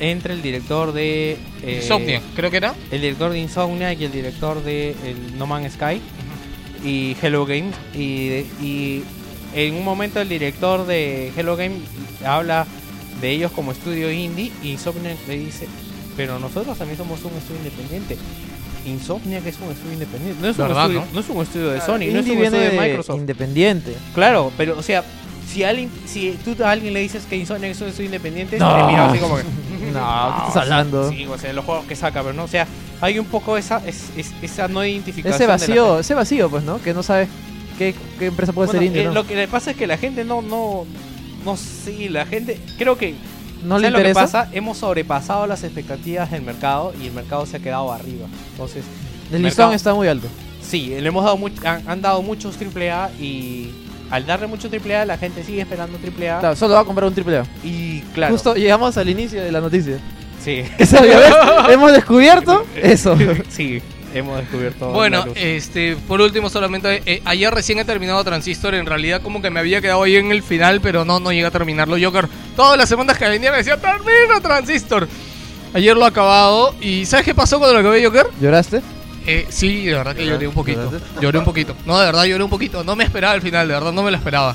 entre 0.00 0.34
el 0.34 0.42
director 0.42 0.92
de 0.92 1.38
eh, 1.62 1.80
Insomnia, 1.82 2.20
creo 2.34 2.50
que 2.50 2.58
era. 2.58 2.74
el 2.90 3.00
director 3.00 3.32
de 3.32 3.38
Insomnia 3.38 3.92
y 3.92 4.04
el 4.04 4.12
director 4.12 4.62
de 4.62 4.94
el 5.04 5.38
No 5.38 5.46
Man's 5.46 5.72
Sky 5.74 6.00
y 6.84 7.16
Hello 7.20 7.46
Games 7.46 7.74
y, 7.94 8.44
y 8.62 9.02
en 9.54 9.74
un 9.74 9.84
momento 9.84 10.20
el 10.20 10.28
director 10.28 10.86
de 10.86 11.32
Hello 11.36 11.56
Games 11.56 11.80
habla 12.24 12.66
de 13.20 13.30
ellos 13.30 13.50
como 13.52 13.72
estudio 13.72 14.12
indie 14.12 14.52
y 14.62 14.72
Insomnia 14.72 15.16
le 15.26 15.38
dice 15.38 15.66
pero 16.16 16.38
nosotros 16.38 16.76
también 16.76 16.98
somos 16.98 17.22
un 17.24 17.32
estudio 17.32 17.58
independiente 17.58 18.16
Insomnia 18.84 19.40
que 19.40 19.48
es 19.48 19.56
un 19.60 19.70
estudio 19.72 19.94
independiente 19.94 20.40
no 20.42 20.48
es, 20.48 20.58
un 20.58 20.68
¿Verdad, 20.68 20.82
estudio, 20.84 21.00
no? 21.00 21.06
no 21.14 21.20
es 21.20 21.28
un 21.28 21.42
estudio 21.42 21.70
de 21.70 21.80
Sony 21.80 21.86
no 21.86 21.94
es 21.96 22.08
Indie 22.08 22.20
un 22.20 22.24
viene 22.40 22.44
estudio 22.44 22.64
de 22.64 22.70
de 22.70 22.80
Microsoft 22.80 23.18
independiente. 23.18 23.94
Claro, 24.14 24.52
pero 24.56 24.78
o 24.78 24.82
sea, 24.82 25.02
si 25.46 25.62
alguien, 25.64 25.90
si 26.06 26.32
tú 26.44 26.56
a 26.64 26.70
alguien 26.70 26.92
le 26.92 27.00
dices 27.00 27.24
que 27.28 27.36
Insomniac 27.36 27.70
es 27.72 27.80
un 27.80 27.88
estudio 27.88 28.06
independiente, 28.06 28.58
No. 28.58 28.76
te 28.76 28.82
mira 28.84 29.06
así 29.10 29.18
como 29.18 29.36
que. 29.36 29.42
No, 29.92 30.34
¿qué 30.36 30.48
estás 30.48 30.56
hablando? 30.64 31.10
Sí, 31.10 31.24
o 31.26 31.38
sea, 31.38 31.52
los 31.52 31.64
juegos 31.64 31.86
que 31.86 31.96
saca, 31.96 32.20
pero 32.22 32.34
no, 32.34 32.44
o 32.44 32.48
sea, 32.48 32.66
hay 33.00 33.18
un 33.18 33.24
poco 33.26 33.56
esa, 33.56 33.80
es, 33.86 34.10
es- 34.16 34.32
esa 34.42 34.68
no 34.68 34.84
identificación. 34.84 35.34
Ese 35.34 35.46
vacío, 35.46 36.00
ese 36.00 36.14
vacío, 36.14 36.50
pues, 36.50 36.64
¿no? 36.64 36.82
Que 36.82 36.92
no 36.92 37.02
sabes 37.02 37.28
qué, 37.78 37.94
qué 38.18 38.26
empresa 38.26 38.52
puede 38.52 38.66
Bueno, 38.66 38.80
ser 38.80 38.86
indie, 38.88 39.02
eh, 39.02 39.04
¿no? 39.06 39.12
Lo 39.14 39.26
que 39.26 39.36
le 39.36 39.48
pasa 39.48 39.70
es 39.70 39.76
que 39.76 39.86
la 39.86 39.96
gente 39.96 40.24
no, 40.24 40.42
no, 40.42 40.84
no 41.44 41.56
sé, 41.56 42.10
la 42.10 42.26
gente, 42.26 42.60
creo 42.76 42.98
que. 42.98 43.14
No 43.64 43.78
le 43.78 43.88
¿sabes 43.88 43.92
lo 43.92 43.98
que 44.04 44.08
interesa. 44.10 44.20
pasa? 44.20 44.50
Hemos 44.52 44.78
sobrepasado 44.78 45.46
las 45.46 45.62
expectativas 45.64 46.30
del 46.30 46.42
mercado 46.42 46.92
y 47.00 47.06
el 47.06 47.12
mercado 47.12 47.46
se 47.46 47.56
ha 47.56 47.60
quedado 47.60 47.90
arriba. 47.92 48.26
Entonces, 48.52 48.84
El 49.32 49.42
listón 49.42 49.72
está 49.72 49.94
muy 49.94 50.08
alto. 50.08 50.26
sí, 50.60 50.88
le 51.00 51.06
hemos 51.08 51.24
dado 51.24 51.38
much- 51.38 51.64
han, 51.64 51.88
han 51.88 52.02
dado 52.02 52.20
muchos 52.22 52.56
AAA 52.60 53.10
y 53.18 53.70
al 54.10 54.26
darle 54.26 54.46
mucho 54.46 54.68
AAA 54.68 55.04
la 55.04 55.18
gente 55.18 55.42
sigue 55.42 55.60
esperando 55.62 55.98
AAA 55.98 56.40
Claro, 56.40 56.56
solo 56.56 56.74
va 56.74 56.80
a 56.80 56.84
comprar 56.84 57.08
un 57.08 57.14
triple 57.14 57.38
A. 57.38 57.46
y 57.64 58.00
claro, 58.14 58.32
Justo 58.32 58.54
llegamos 58.54 58.96
al 58.96 59.08
inicio 59.08 59.42
de 59.42 59.50
la 59.52 59.60
noticia. 59.60 59.98
sí. 60.42 60.62
Eso. 60.78 60.98
Hemos 61.70 61.92
descubierto 61.92 62.64
eso. 62.76 63.16
Sí, 63.48 63.82
hemos 64.14 64.38
descubierto. 64.38 64.90
Bueno, 64.92 65.24
este, 65.34 65.96
por 66.08 66.20
último 66.20 66.48
solamente, 66.48 67.02
eh, 67.04 67.20
ayer 67.24 67.52
recién 67.52 67.78
he 67.78 67.84
terminado 67.84 68.22
Transistor, 68.24 68.74
en 68.74 68.86
realidad 68.86 69.20
como 69.22 69.42
que 69.42 69.50
me 69.50 69.60
había 69.60 69.80
quedado 69.82 70.02
ahí 70.04 70.16
en 70.16 70.30
el 70.32 70.42
final, 70.42 70.80
pero 70.80 71.04
no, 71.04 71.20
no 71.20 71.32
llegué 71.32 71.46
a 71.46 71.50
terminarlo. 71.50 71.96
Joker, 72.00 72.26
todas 72.54 72.78
las 72.78 72.88
semanas 72.88 73.18
que 73.18 73.28
venía 73.28 73.50
me 73.50 73.58
decía, 73.58 73.76
termina 73.76 74.40
Transistor. 74.40 75.06
Ayer 75.74 75.94
lo 75.96 76.04
he 76.04 76.08
acabado 76.08 76.74
y 76.80 77.04
¿sabes 77.04 77.26
qué 77.26 77.34
pasó 77.34 77.58
cuando 77.58 77.74
lo 77.74 77.80
acabé 77.80 78.02
Joker? 78.02 78.26
¿Lloraste? 78.40 78.80
Eh, 79.26 79.46
sí, 79.48 79.84
de 79.86 79.94
verdad 79.94 80.14
que 80.14 80.24
lloré 80.26 80.46
un 80.46 80.54
poquito. 80.54 80.92
Lloré 81.20 81.38
un 81.38 81.44
poquito. 81.44 81.74
No, 81.84 81.98
de 81.98 82.06
verdad 82.06 82.24
lloré 82.24 82.44
un 82.44 82.50
poquito. 82.50 82.84
No 82.84 82.94
me 82.96 83.04
esperaba 83.04 83.34
el 83.34 83.42
final, 83.42 83.66
de 83.68 83.74
verdad 83.74 83.92
no 83.92 84.02
me 84.02 84.10
lo 84.10 84.16
esperaba. 84.16 84.54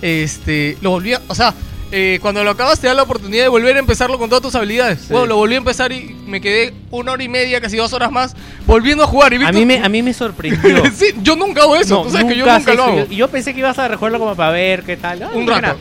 Este, 0.00 0.76
lo 0.80 0.90
volví 0.90 1.12
a, 1.12 1.20
o 1.28 1.34
sea, 1.34 1.52
eh, 1.90 2.18
cuando 2.20 2.44
lo 2.44 2.50
acabas 2.50 2.78
te 2.78 2.86
da 2.86 2.94
la 2.94 3.02
oportunidad 3.02 3.44
de 3.44 3.48
volver 3.48 3.76
a 3.76 3.78
empezarlo 3.78 4.18
con 4.18 4.28
todas 4.28 4.42
tus 4.42 4.54
habilidades. 4.54 5.08
Bueno, 5.08 5.26
lo 5.26 5.36
volví 5.36 5.54
a 5.54 5.58
empezar 5.58 5.90
y 5.92 6.14
me 6.26 6.40
quedé 6.40 6.74
una 6.90 7.12
hora 7.12 7.22
y 7.22 7.28
media, 7.28 7.60
casi 7.60 7.76
dos 7.76 7.92
horas 7.92 8.10
más, 8.10 8.34
volviendo 8.66 9.04
a 9.04 9.06
jugar. 9.06 9.32
Y 9.32 9.42
a 9.42 9.52
mí 9.52 9.64
me 9.66 9.78
a 9.78 9.88
mí 9.88 10.02
me 10.02 10.12
sorprendió. 10.14 10.82
sí, 10.94 11.06
yo 11.22 11.34
nunca 11.36 11.62
hago 11.62 11.76
eso. 11.76 11.96
No, 11.96 12.02
Tú 12.04 12.10
sabes 12.10 12.26
que 12.26 12.36
yo 12.38 12.46
nunca 12.46 12.74
lo 12.74 12.82
eso. 12.82 12.84
hago. 12.84 12.96
Yo, 13.06 13.12
yo 13.12 13.28
pensé 13.28 13.52
que 13.54 13.60
ibas 13.60 13.78
a 13.78 13.88
rejugarlo 13.88 14.18
como 14.18 14.34
para 14.36 14.52
ver 14.52 14.82
qué 14.84 14.96
tal. 14.96 15.22
Ah, 15.22 15.30
Un 15.34 15.46
rato. 15.46 15.60
nada. 15.62 15.76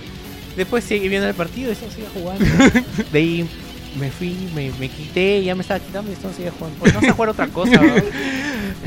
Después 0.55 0.83
seguí 0.83 1.07
viendo 1.07 1.27
el 1.27 1.35
partido 1.35 1.69
y 1.69 1.73
esto 1.73 1.85
sigue 1.93 2.07
jugando. 2.13 2.43
De 3.11 3.19
ahí 3.19 3.47
me 3.99 4.11
fui, 4.11 4.35
me, 4.55 4.71
me 4.79 4.89
quité, 4.89 5.43
ya 5.43 5.55
me 5.55 5.61
estaba 5.61 5.79
quitando 5.79 6.09
y 6.09 6.13
esto 6.13 6.29
sigue 6.35 6.51
jugando. 6.51 6.79
Pues 6.79 6.93
no 6.93 7.01
sé 7.01 7.11
jugar 7.11 7.29
otra 7.29 7.47
cosa, 7.47 7.71
¿no? 7.81 7.93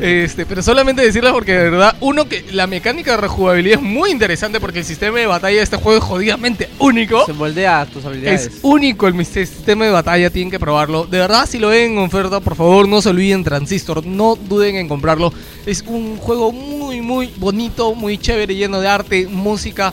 Este, 0.01 0.47
pero 0.47 0.63
solamente 0.63 1.03
decirles 1.03 1.33
porque 1.33 1.53
de 1.53 1.69
verdad, 1.71 1.95
uno 2.01 2.27
que 2.27 2.45
la 2.53 2.67
mecánica 2.67 3.11
de 3.13 3.17
rejugabilidad 3.19 3.79
es 3.81 3.85
muy 3.85 4.11
interesante 4.11 4.59
porque 4.59 4.79
el 4.79 4.85
sistema 4.85 5.19
de 5.19 5.27
batalla 5.27 5.57
de 5.59 5.63
este 5.63 5.77
juego 5.77 5.99
es 5.99 6.05
jodidamente 6.05 6.71
único. 6.79 7.27
Se 7.27 7.33
moldea 7.35 7.83
a 7.83 7.87
tus 7.87 8.05
habilidades. 8.07 8.47
Es 8.47 8.53
único 8.63 9.09
el 9.09 9.15
mis- 9.15 9.29
sistema 9.29 9.85
de 9.85 9.91
batalla, 9.91 10.31
tienen 10.31 10.51
que 10.51 10.59
probarlo. 10.61 11.05
De 11.07 11.19
verdad, 11.19 11.47
si 11.47 11.59
lo 11.59 11.69
ven 11.69 11.93
en 11.93 11.99
oferta, 11.99 12.41
por 12.41 12.57
favor, 12.57 12.89
no 12.89 13.03
se 13.03 13.11
olviden 13.11 13.45
Transistor, 13.45 14.07
no 14.07 14.37
duden 14.37 14.77
en 14.77 14.89
comprarlo. 14.89 15.35
Es 15.67 15.83
un 15.87 16.17
juego 16.17 16.51
muy, 16.53 17.03
muy 17.03 17.31
bonito, 17.37 17.95
muy 17.95 18.17
chévere, 18.17 18.55
lleno 18.55 18.81
de 18.81 18.89
arte, 18.89 19.27
música. 19.29 19.93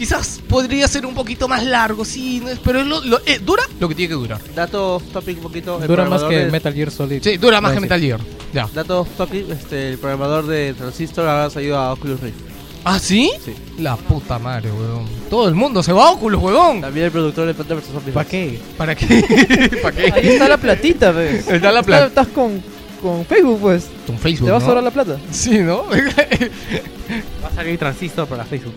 Quizás 0.00 0.40
podría 0.48 0.88
ser 0.88 1.04
un 1.04 1.12
poquito 1.12 1.46
más 1.46 1.62
largo, 1.62 2.06
sí, 2.06 2.40
no 2.42 2.48
es- 2.48 2.58
pero 2.58 2.80
es 2.80 2.86
lo- 2.86 3.04
lo- 3.04 3.20
eh, 3.26 3.38
dura 3.38 3.64
lo 3.78 3.86
que 3.86 3.94
tiene 3.94 4.08
que 4.08 4.14
durar. 4.14 4.40
Dato 4.54 4.94
off 4.96 5.02
topic 5.12 5.36
un 5.36 5.42
poquito. 5.42 5.78
Dura 5.78 6.06
más 6.06 6.22
que 6.22 6.38
de- 6.46 6.50
Metal 6.50 6.72
Gear 6.72 6.90
Solid. 6.90 7.22
Sí, 7.22 7.36
dura 7.36 7.60
más 7.60 7.72
que 7.72 7.76
Sí. 7.76 7.82
Metal 7.82 8.00
Gear. 8.00 8.20
Ya. 8.54 8.66
Dato 8.74 9.00
off 9.02 9.08
topic, 9.18 9.50
este, 9.50 9.90
el 9.90 9.98
programador 9.98 10.46
de 10.46 10.72
Transistor 10.72 11.28
ahora 11.28 11.50
salido 11.50 11.76
a 11.76 11.92
Oculus 11.92 12.18
Rift. 12.20 12.34
¿Ah, 12.82 12.98
sí? 12.98 13.30
Sí. 13.44 13.52
La 13.78 13.96
puta 13.96 14.38
madre, 14.38 14.72
weón. 14.72 15.04
Todo 15.28 15.46
el 15.50 15.54
mundo 15.54 15.82
se 15.82 15.92
va 15.92 16.08
a 16.08 16.10
Oculus, 16.12 16.42
weón. 16.42 16.80
También 16.80 17.04
el 17.04 17.12
productor 17.12 17.46
de 17.46 17.52
Planta 17.52 17.74
vs 17.74 17.84
Zombies. 17.92 18.14
¿Para 18.14 18.26
qué? 18.26 18.58
¿Para 18.78 18.94
qué? 18.94 19.06
¿Para 19.82 19.94
qué? 19.96 20.12
Ahí 20.14 20.28
está 20.28 20.48
la 20.48 20.56
platita, 20.56 21.12
pues. 21.12 21.46
Está 21.46 21.70
la 21.72 21.82
plata. 21.82 22.06
Estás 22.06 22.28
con, 22.28 22.62
con 23.02 23.26
Facebook, 23.26 23.58
pues. 23.60 23.84
Un 24.08 24.18
Facebook, 24.18 24.46
Te 24.46 24.52
vas 24.52 24.62
a 24.62 24.66
ahorrar 24.68 24.84
la 24.84 24.90
plata. 24.92 25.18
Sí, 25.30 25.58
¿no? 25.58 25.82
Va 27.44 27.48
a 27.48 27.54
salir 27.54 27.78
transistor 27.78 28.26
para 28.26 28.46
Facebook. 28.46 28.72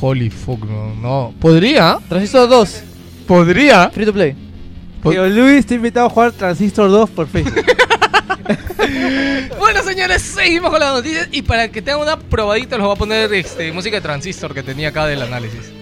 Holy 0.00 0.30
fuck, 0.30 0.64
no. 0.64 0.94
no. 0.94 1.34
¿Podría? 1.40 1.98
Transistor 2.08 2.48
2, 2.48 2.82
¿Podría? 3.26 3.90
free 3.90 4.06
to 4.06 4.12
play. 4.12 4.34
Tío 5.02 5.26
Luis 5.28 5.64
te 5.64 5.74
ha 5.74 5.76
invitado 5.76 6.06
a 6.06 6.10
jugar 6.10 6.32
Transistor 6.32 6.90
2 6.90 7.10
por 7.10 7.28
Facebook. 7.28 7.64
Bueno, 9.58 9.82
señores, 9.82 10.22
seguimos 10.22 10.70
con 10.70 10.78
las 10.78 10.94
noticias. 10.94 11.28
Y 11.32 11.42
para 11.42 11.68
que 11.68 11.82
tengan 11.82 12.02
una 12.02 12.18
probadita, 12.18 12.76
les 12.76 12.84
voy 12.84 12.94
a 12.94 12.98
poner 12.98 13.34
este, 13.34 13.72
música 13.72 13.96
de 13.96 14.02
transistor 14.02 14.54
que 14.54 14.62
tenía 14.62 14.88
acá 14.88 15.06
del 15.06 15.22
análisis. 15.22 15.72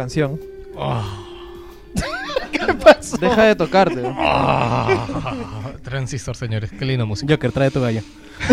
Canción. 0.00 0.40
Deja 3.20 3.44
de 3.44 3.54
tocarte. 3.54 4.02
Ah, 4.16 5.72
Transistor, 5.82 6.34
señores. 6.36 6.70
Qué 6.78 6.84
linda 6.86 7.04
música. 7.04 7.34
Joker, 7.34 7.52
trae 7.52 7.70
tu 7.70 7.80
gallo. 7.82 8.00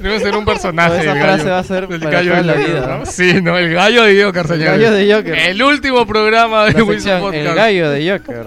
Debe 0.00 0.20
ser 0.20 0.34
un 0.36 0.44
personaje. 0.46 1.00
Esa 1.00 1.12
el 1.12 1.18
frase 1.20 1.38
gallo. 1.44 1.50
va 1.50 1.58
a 1.58 1.64
ser 1.64 1.82
el 1.90 2.00
para 2.00 2.10
gallo 2.10 2.30
toda 2.30 2.40
de 2.40 2.46
la 2.46 2.52
Joker, 2.54 2.68
vida. 2.74 2.96
¿no? 2.98 3.04
Sí, 3.06 3.42
no, 3.42 3.58
el 3.58 3.74
gallo 3.74 4.04
de 4.04 4.22
Joker, 4.24 4.42
El 4.42 4.48
señores. 4.48 4.70
gallo 4.80 4.90
de 4.92 5.14
Joker. 5.14 5.38
El 5.38 5.62
último 5.62 6.06
programa 6.06 6.64
de 6.64 6.72
La 6.72 6.78
Wilson 6.84 6.94
sección, 7.02 7.20
Podcast. 7.20 7.46
el 7.46 7.54
gallo 7.54 7.90
de 7.90 8.10
Joker. 8.10 8.46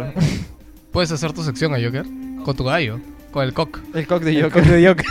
Puedes 0.91 1.11
hacer 1.11 1.33
tu 1.33 1.43
sección 1.43 1.75
a 1.75 1.77
Joker 1.83 2.05
con 2.43 2.55
tu 2.55 2.63
gallo, 2.63 2.99
con 3.31 3.43
el 3.43 3.53
cock. 3.53 3.79
El 3.93 4.07
cock 4.07 4.23
de 4.23 4.31
El 4.37 4.43
Joker. 4.43 4.63
cock 4.63 4.71
de 4.71 4.87
Joker. 4.95 5.05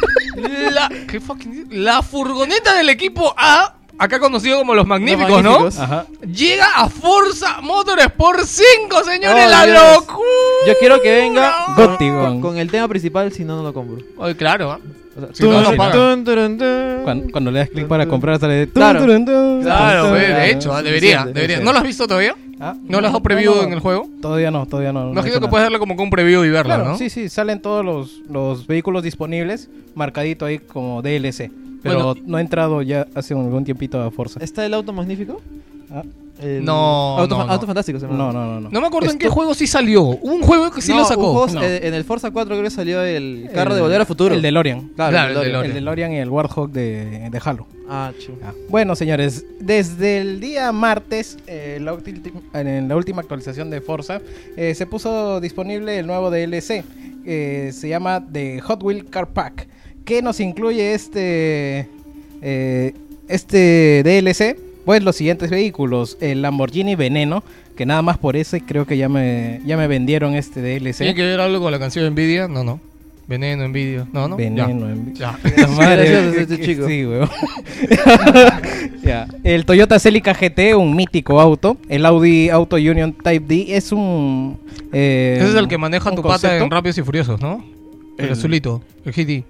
La, 0.72 0.88
¿qué 1.08 1.20
fucking- 1.20 1.66
la 1.70 2.02
furgoneta 2.02 2.74
del 2.74 2.88
equipo 2.88 3.32
A, 3.36 3.76
acá 3.98 4.18
conocido 4.18 4.58
como 4.58 4.74
los 4.74 4.86
magníficos, 4.86 5.42
Los 5.42 5.76
¿no? 5.76 5.82
Ajá. 5.82 6.06
Llega 6.26 6.66
a 6.76 6.88
Forza 6.88 7.60
Motorsport 7.60 8.40
5, 8.44 9.04
señores, 9.04 9.44
Oh, 9.46 9.50
la 9.50 9.66
Dios. 9.66 9.78
locura. 9.96 10.28
Yo 10.66 10.72
quiero 10.80 11.00
que 11.00 11.12
venga 11.14 11.52
Gotti, 11.76 12.08
con, 12.08 12.18
con- 12.24 12.40
con 12.40 12.58
el 12.58 12.70
tema 12.70 12.88
principal, 12.88 13.32
si 13.32 13.44
no, 13.44 13.56
no 13.56 13.62
lo 13.62 13.72
compro. 13.72 13.98
Oye, 14.16 14.36
claro, 14.36 14.72
¿ah? 14.72 14.78
O 15.14 15.20
sea, 15.20 15.28
Si 15.34 15.42
no, 15.44 15.60
no 15.60 15.76
paga. 15.76 15.92
tun, 15.92 16.24
turun, 16.24 16.56
tun. 16.56 17.00
Cuando, 17.04 17.30
cuando 17.32 17.50
le 17.50 17.58
das 17.58 17.68
clic 17.68 17.86
para 17.86 18.06
comprar, 18.06 18.38
sale. 18.40 18.66
tun, 18.66 18.72
Claro. 18.74 19.00
turun, 19.00 19.26
tun, 19.26 19.60
Claro, 19.62 20.00
tun, 20.04 20.10
güey, 20.10 20.26
tun. 20.26 20.34
de 20.36 20.50
hecho, 20.50 20.72
ah, 20.74 20.82
debería, 20.82 21.10
suficiente, 21.18 21.32
debería. 21.40 21.58
sí. 21.58 21.64
¿No 21.64 21.72
lo 21.72 21.78
has 21.78 21.84
visto 21.84 22.06
todavía? 22.06 22.34
Ah, 22.60 22.74
¿No 22.84 23.00
lo 23.00 23.06
has 23.08 23.12
dado 23.12 23.22
preview 23.22 23.60
en 23.62 23.72
el 23.72 23.80
juego? 23.80 24.08
Todavía 24.22 24.50
no, 24.50 24.64
todavía 24.66 24.92
no. 24.92 25.00
no 25.02 25.08
he 25.08 25.12
Imagino 25.12 25.34
que 25.34 25.40
nada. 25.40 25.50
puedes 25.50 25.64
darle 25.64 25.78
como 25.80 25.96
que 25.96 26.02
un 26.02 26.10
preview 26.10 26.44
y 26.44 26.48
verla, 26.50 26.76
Claro, 26.76 26.90
¿no? 26.92 26.96
sí, 26.98 27.10
sí, 27.10 27.28
salen 27.28 27.60
todos 27.60 27.84
los, 27.84 28.20
los 28.30 28.66
vehículos 28.66 29.02
disponibles, 29.02 29.68
marcadito 29.94 30.46
ahí 30.46 30.58
como 30.60 31.02
DLC. 31.02 31.50
Pero 31.82 32.04
Bueno. 32.14 32.20
no 32.26 32.38
he 32.38 32.40
entrado 32.40 32.82
ya 32.82 33.06
hace 33.14 33.34
algún 33.34 33.64
tiempito 33.64 34.00
a 34.00 34.10
Forza. 34.10 34.38
¿Está 34.42 34.64
el 34.64 34.74
auto 34.74 34.92
magnífico? 34.92 35.40
Ah, 35.90 36.02
El- 36.40 36.64
No, 36.64 37.18
Auto, 37.18 37.36
no, 37.38 37.46
no. 37.46 37.60
fantástico 37.60 38.00
se. 38.00 38.06
No, 38.06 38.14
no, 38.16 38.32
no, 38.32 38.60
no. 38.60 38.68
No 38.70 38.80
me 38.80 38.86
acuerdo 38.86 39.10
en 39.12 39.18
qué 39.18 39.28
juego 39.28 39.54
sí 39.54 39.66
salió. 39.68 40.02
Un 40.02 40.42
juego 40.42 40.70
que 40.72 40.80
sí 40.80 40.90
No, 40.90 41.00
lo 41.00 41.04
sacó. 41.04 41.32
juego, 41.32 41.46
No. 41.54 41.62
eh, 41.62 41.86
en 41.86 41.94
el 41.94 42.02
Forza 42.04 42.30
4 42.32 42.54
creo 42.56 42.64
que 42.64 42.70
salió 42.70 43.02
el 43.02 43.48
carro 43.54 43.70
El- 43.70 43.76
de 43.76 43.82
Volver 43.82 44.00
a 44.00 44.06
Futuro. 44.06 44.34
El 44.34 44.42
DeLorean. 44.42 44.88
Claro, 44.96 45.10
Claro, 45.12 45.30
el 45.30 45.36
el 45.36 45.42
DeLorean. 45.44 45.64
El 45.66 45.74
DeLorean 45.74 46.12
y 46.14 46.16
el 46.18 46.30
Warthog 46.30 46.70
de, 46.70 47.28
de 47.30 47.40
Halo. 47.44 47.66
Ah, 47.88 48.10
chu. 48.18 48.32
Ah, 48.42 48.52
Bueno, 48.70 48.96
señores, 48.96 49.44
desde 49.60 50.18
el 50.18 50.40
día 50.40 50.72
martes, 50.72 51.36
eh, 51.46 51.78
la 51.80 51.96
en 52.60 52.88
la 52.88 52.96
última 52.96 53.20
actualización 53.20 53.70
de 53.70 53.80
Forza, 53.80 54.20
eh, 54.56 54.74
se 54.74 54.86
puso 54.86 55.40
disponible 55.40 55.98
el 55.98 56.06
nuevo 56.06 56.30
DLC. 56.30 56.82
eh, 57.24 57.70
se 57.72 57.88
llama 57.88 58.24
The 58.32 58.60
Hot 58.62 58.82
Wheel 58.82 59.04
Car 59.04 59.28
Pack. 59.28 59.68
Que 60.04 60.22
nos 60.22 60.40
incluye 60.40 60.94
este, 60.94 61.88
eh, 62.42 62.94
este 63.28 64.02
DLC. 64.04 64.56
Pues 64.84 65.02
los 65.02 65.14
siguientes 65.16 65.50
vehículos: 65.50 66.16
el 66.20 66.42
Lamborghini 66.42 66.94
Veneno. 66.96 67.42
Que 67.76 67.86
nada 67.86 68.02
más 68.02 68.18
por 68.18 68.36
ese 68.36 68.60
creo 68.60 68.84
que 68.86 68.96
ya 68.98 69.08
me, 69.08 69.60
ya 69.64 69.76
me 69.78 69.86
vendieron 69.86 70.34
este 70.34 70.60
DLC. 70.60 70.98
¿Tiene 70.98 71.14
que 71.14 71.22
ver 71.22 71.40
algo 71.40 71.60
con 71.62 71.72
la 71.72 71.78
canción 71.78 72.12
Nvidia? 72.12 72.46
No, 72.48 72.62
no. 72.64 72.80
Veneno, 73.28 73.66
Nvidia. 73.68 74.06
No, 74.12 74.28
no. 74.28 74.36
Veneno. 74.36 74.90
en- 74.90 75.14
Ya. 75.14 75.38
La 75.56 75.68
madre, 75.68 76.10
gracioso 76.10 76.32
que- 76.34 76.40
este 76.42 76.56
que- 76.58 76.64
chico. 76.66 76.86
Sí, 76.88 77.06
weón. 77.06 77.30
Ya. 79.02 79.26
El 79.42 79.64
Toyota 79.64 79.98
Celica 79.98 80.34
GT, 80.34 80.74
un 80.76 80.94
mítico 80.94 81.40
auto. 81.40 81.76
El 81.88 82.04
Audi 82.06 82.50
Auto 82.50 82.76
Union 82.76 83.12
Type 83.12 83.46
D 83.46 83.76
es 83.76 83.90
un. 83.92 84.58
eh, 84.92 85.36
Ese 85.40 85.48
es 85.50 85.54
el 85.54 85.66
que 85.68 85.78
maneja 85.78 86.14
tu 86.14 86.22
pata 86.22 86.56
en 86.58 86.70
Rápidos 86.70 86.98
y 86.98 87.02
Furiosos, 87.02 87.40
¿no? 87.40 87.64
El, 88.18 88.26
El- 88.26 88.32
azulito, 88.32 88.82
el 89.04 89.12
GT. 89.12 89.44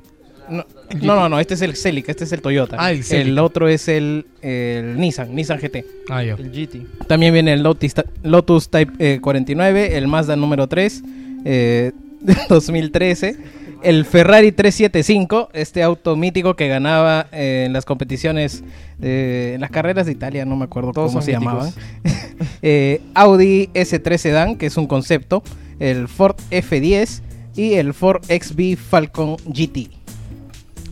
No, 0.48 0.64
no, 1.00 1.14
no, 1.16 1.28
no, 1.28 1.40
este 1.40 1.54
es 1.54 1.62
el 1.62 1.76
Celica, 1.76 2.10
este 2.10 2.24
es 2.24 2.32
el 2.32 2.42
Toyota. 2.42 2.76
Ah, 2.78 2.92
el 2.92 3.04
Celica. 3.04 3.42
otro 3.42 3.68
es 3.68 3.88
el, 3.88 4.26
el 4.42 4.98
Nissan, 4.98 5.34
Nissan 5.34 5.58
GT. 5.58 5.84
Ah, 6.10 6.22
ya. 6.22 6.34
El 6.34 6.50
GT. 6.50 7.06
También 7.06 7.32
viene 7.32 7.52
el 7.54 7.62
Lotus, 7.62 7.92
Lotus 8.22 8.68
Type 8.68 8.92
eh, 8.98 9.18
49, 9.20 9.96
el 9.96 10.08
Mazda 10.08 10.36
número 10.36 10.66
3, 10.68 11.02
eh, 11.44 11.92
2013. 12.48 13.36
El 13.82 14.04
Ferrari 14.04 14.52
375, 14.52 15.48
este 15.54 15.82
auto 15.82 16.14
mítico 16.14 16.54
que 16.54 16.68
ganaba 16.68 17.26
eh, 17.32 17.64
en 17.66 17.72
las 17.72 17.84
competiciones, 17.84 18.62
en 19.00 19.60
las 19.60 19.70
carreras 19.72 20.06
de 20.06 20.12
Italia, 20.12 20.44
no 20.44 20.54
me 20.54 20.66
acuerdo 20.66 20.92
Todos 20.92 21.10
cómo 21.10 21.20
se 21.22 21.32
míticos. 21.36 21.52
llamaban. 21.52 21.72
Eh, 22.64 23.00
Audi 23.14 23.68
S3 23.74 24.16
Sedan, 24.18 24.56
que 24.56 24.66
es 24.66 24.76
un 24.76 24.86
concepto. 24.86 25.42
El 25.80 26.06
Ford 26.06 26.36
F10 26.50 27.20
y 27.56 27.74
el 27.74 27.92
Ford 27.92 28.22
XB 28.24 28.76
Falcon 28.76 29.36
GT. 29.46 29.90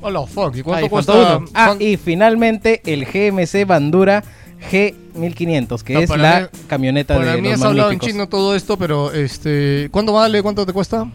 Hola, 0.03 0.27
fuck. 0.27 0.57
¿Y 0.57 0.63
cuánto 0.63 0.85
Ahí 0.85 0.89
cuesta? 0.91 1.13
faltó 1.13 1.37
uno. 1.41 1.47
Ah, 1.55 1.67
cuán- 1.69 1.83
y 1.83 1.97
finalmente 1.97 2.81
el 2.87 3.05
GMC 3.05 3.65
Bandura 3.67 4.23
G1500, 4.71 5.83
que 5.83 5.95
No, 5.95 6.01
es 6.01 6.09
para 6.09 6.23
la 6.23 6.41
mí- 6.43 6.47
camioneta 6.67 7.17
Para 7.17 7.33
de 7.35 7.43
mí 7.43 7.49
los 7.49 7.59
has 7.61 7.67
hablado 7.67 7.91
en 7.91 7.97
magníficos. 7.97 8.09
chino 8.09 8.29
todo 8.29 8.55
esto, 8.55 8.77
pero 8.77 9.13
este. 9.13 9.89
¿Cuánto 9.91 10.13
vale? 10.13 10.43
¿Cuánto 10.43 10.65
te 10.67 10.73
cuesta? 10.73 11.07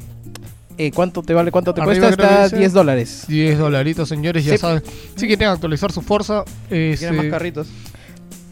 Eh, 0.77 0.91
¿Cuánto 0.91 1.21
te 1.23 1.33
vale? 1.33 1.51
¿Cuánto 1.51 1.73
te 1.73 1.81
Arriba 1.81 2.07
cuesta? 2.07 2.15
creo 2.17 2.27
que 2.27 2.33
Está 2.33 2.43
dice- 2.45 2.57
10 2.57 2.73
dólares. 2.73 3.25
10 3.27 3.57
dolaritos, 3.57 4.09
señores, 4.09 4.43
ya 4.43 4.53
Sí. 4.53 4.57
saben. 4.57 4.83
Si 5.15 5.25
quieren 5.27 5.47
actualizar 5.49 5.91
su 5.91 6.01
fuerza, 6.01 6.43
este, 6.69 6.97
Quieren 6.97 7.15
más 7.17 7.25
carritos. 7.27 7.67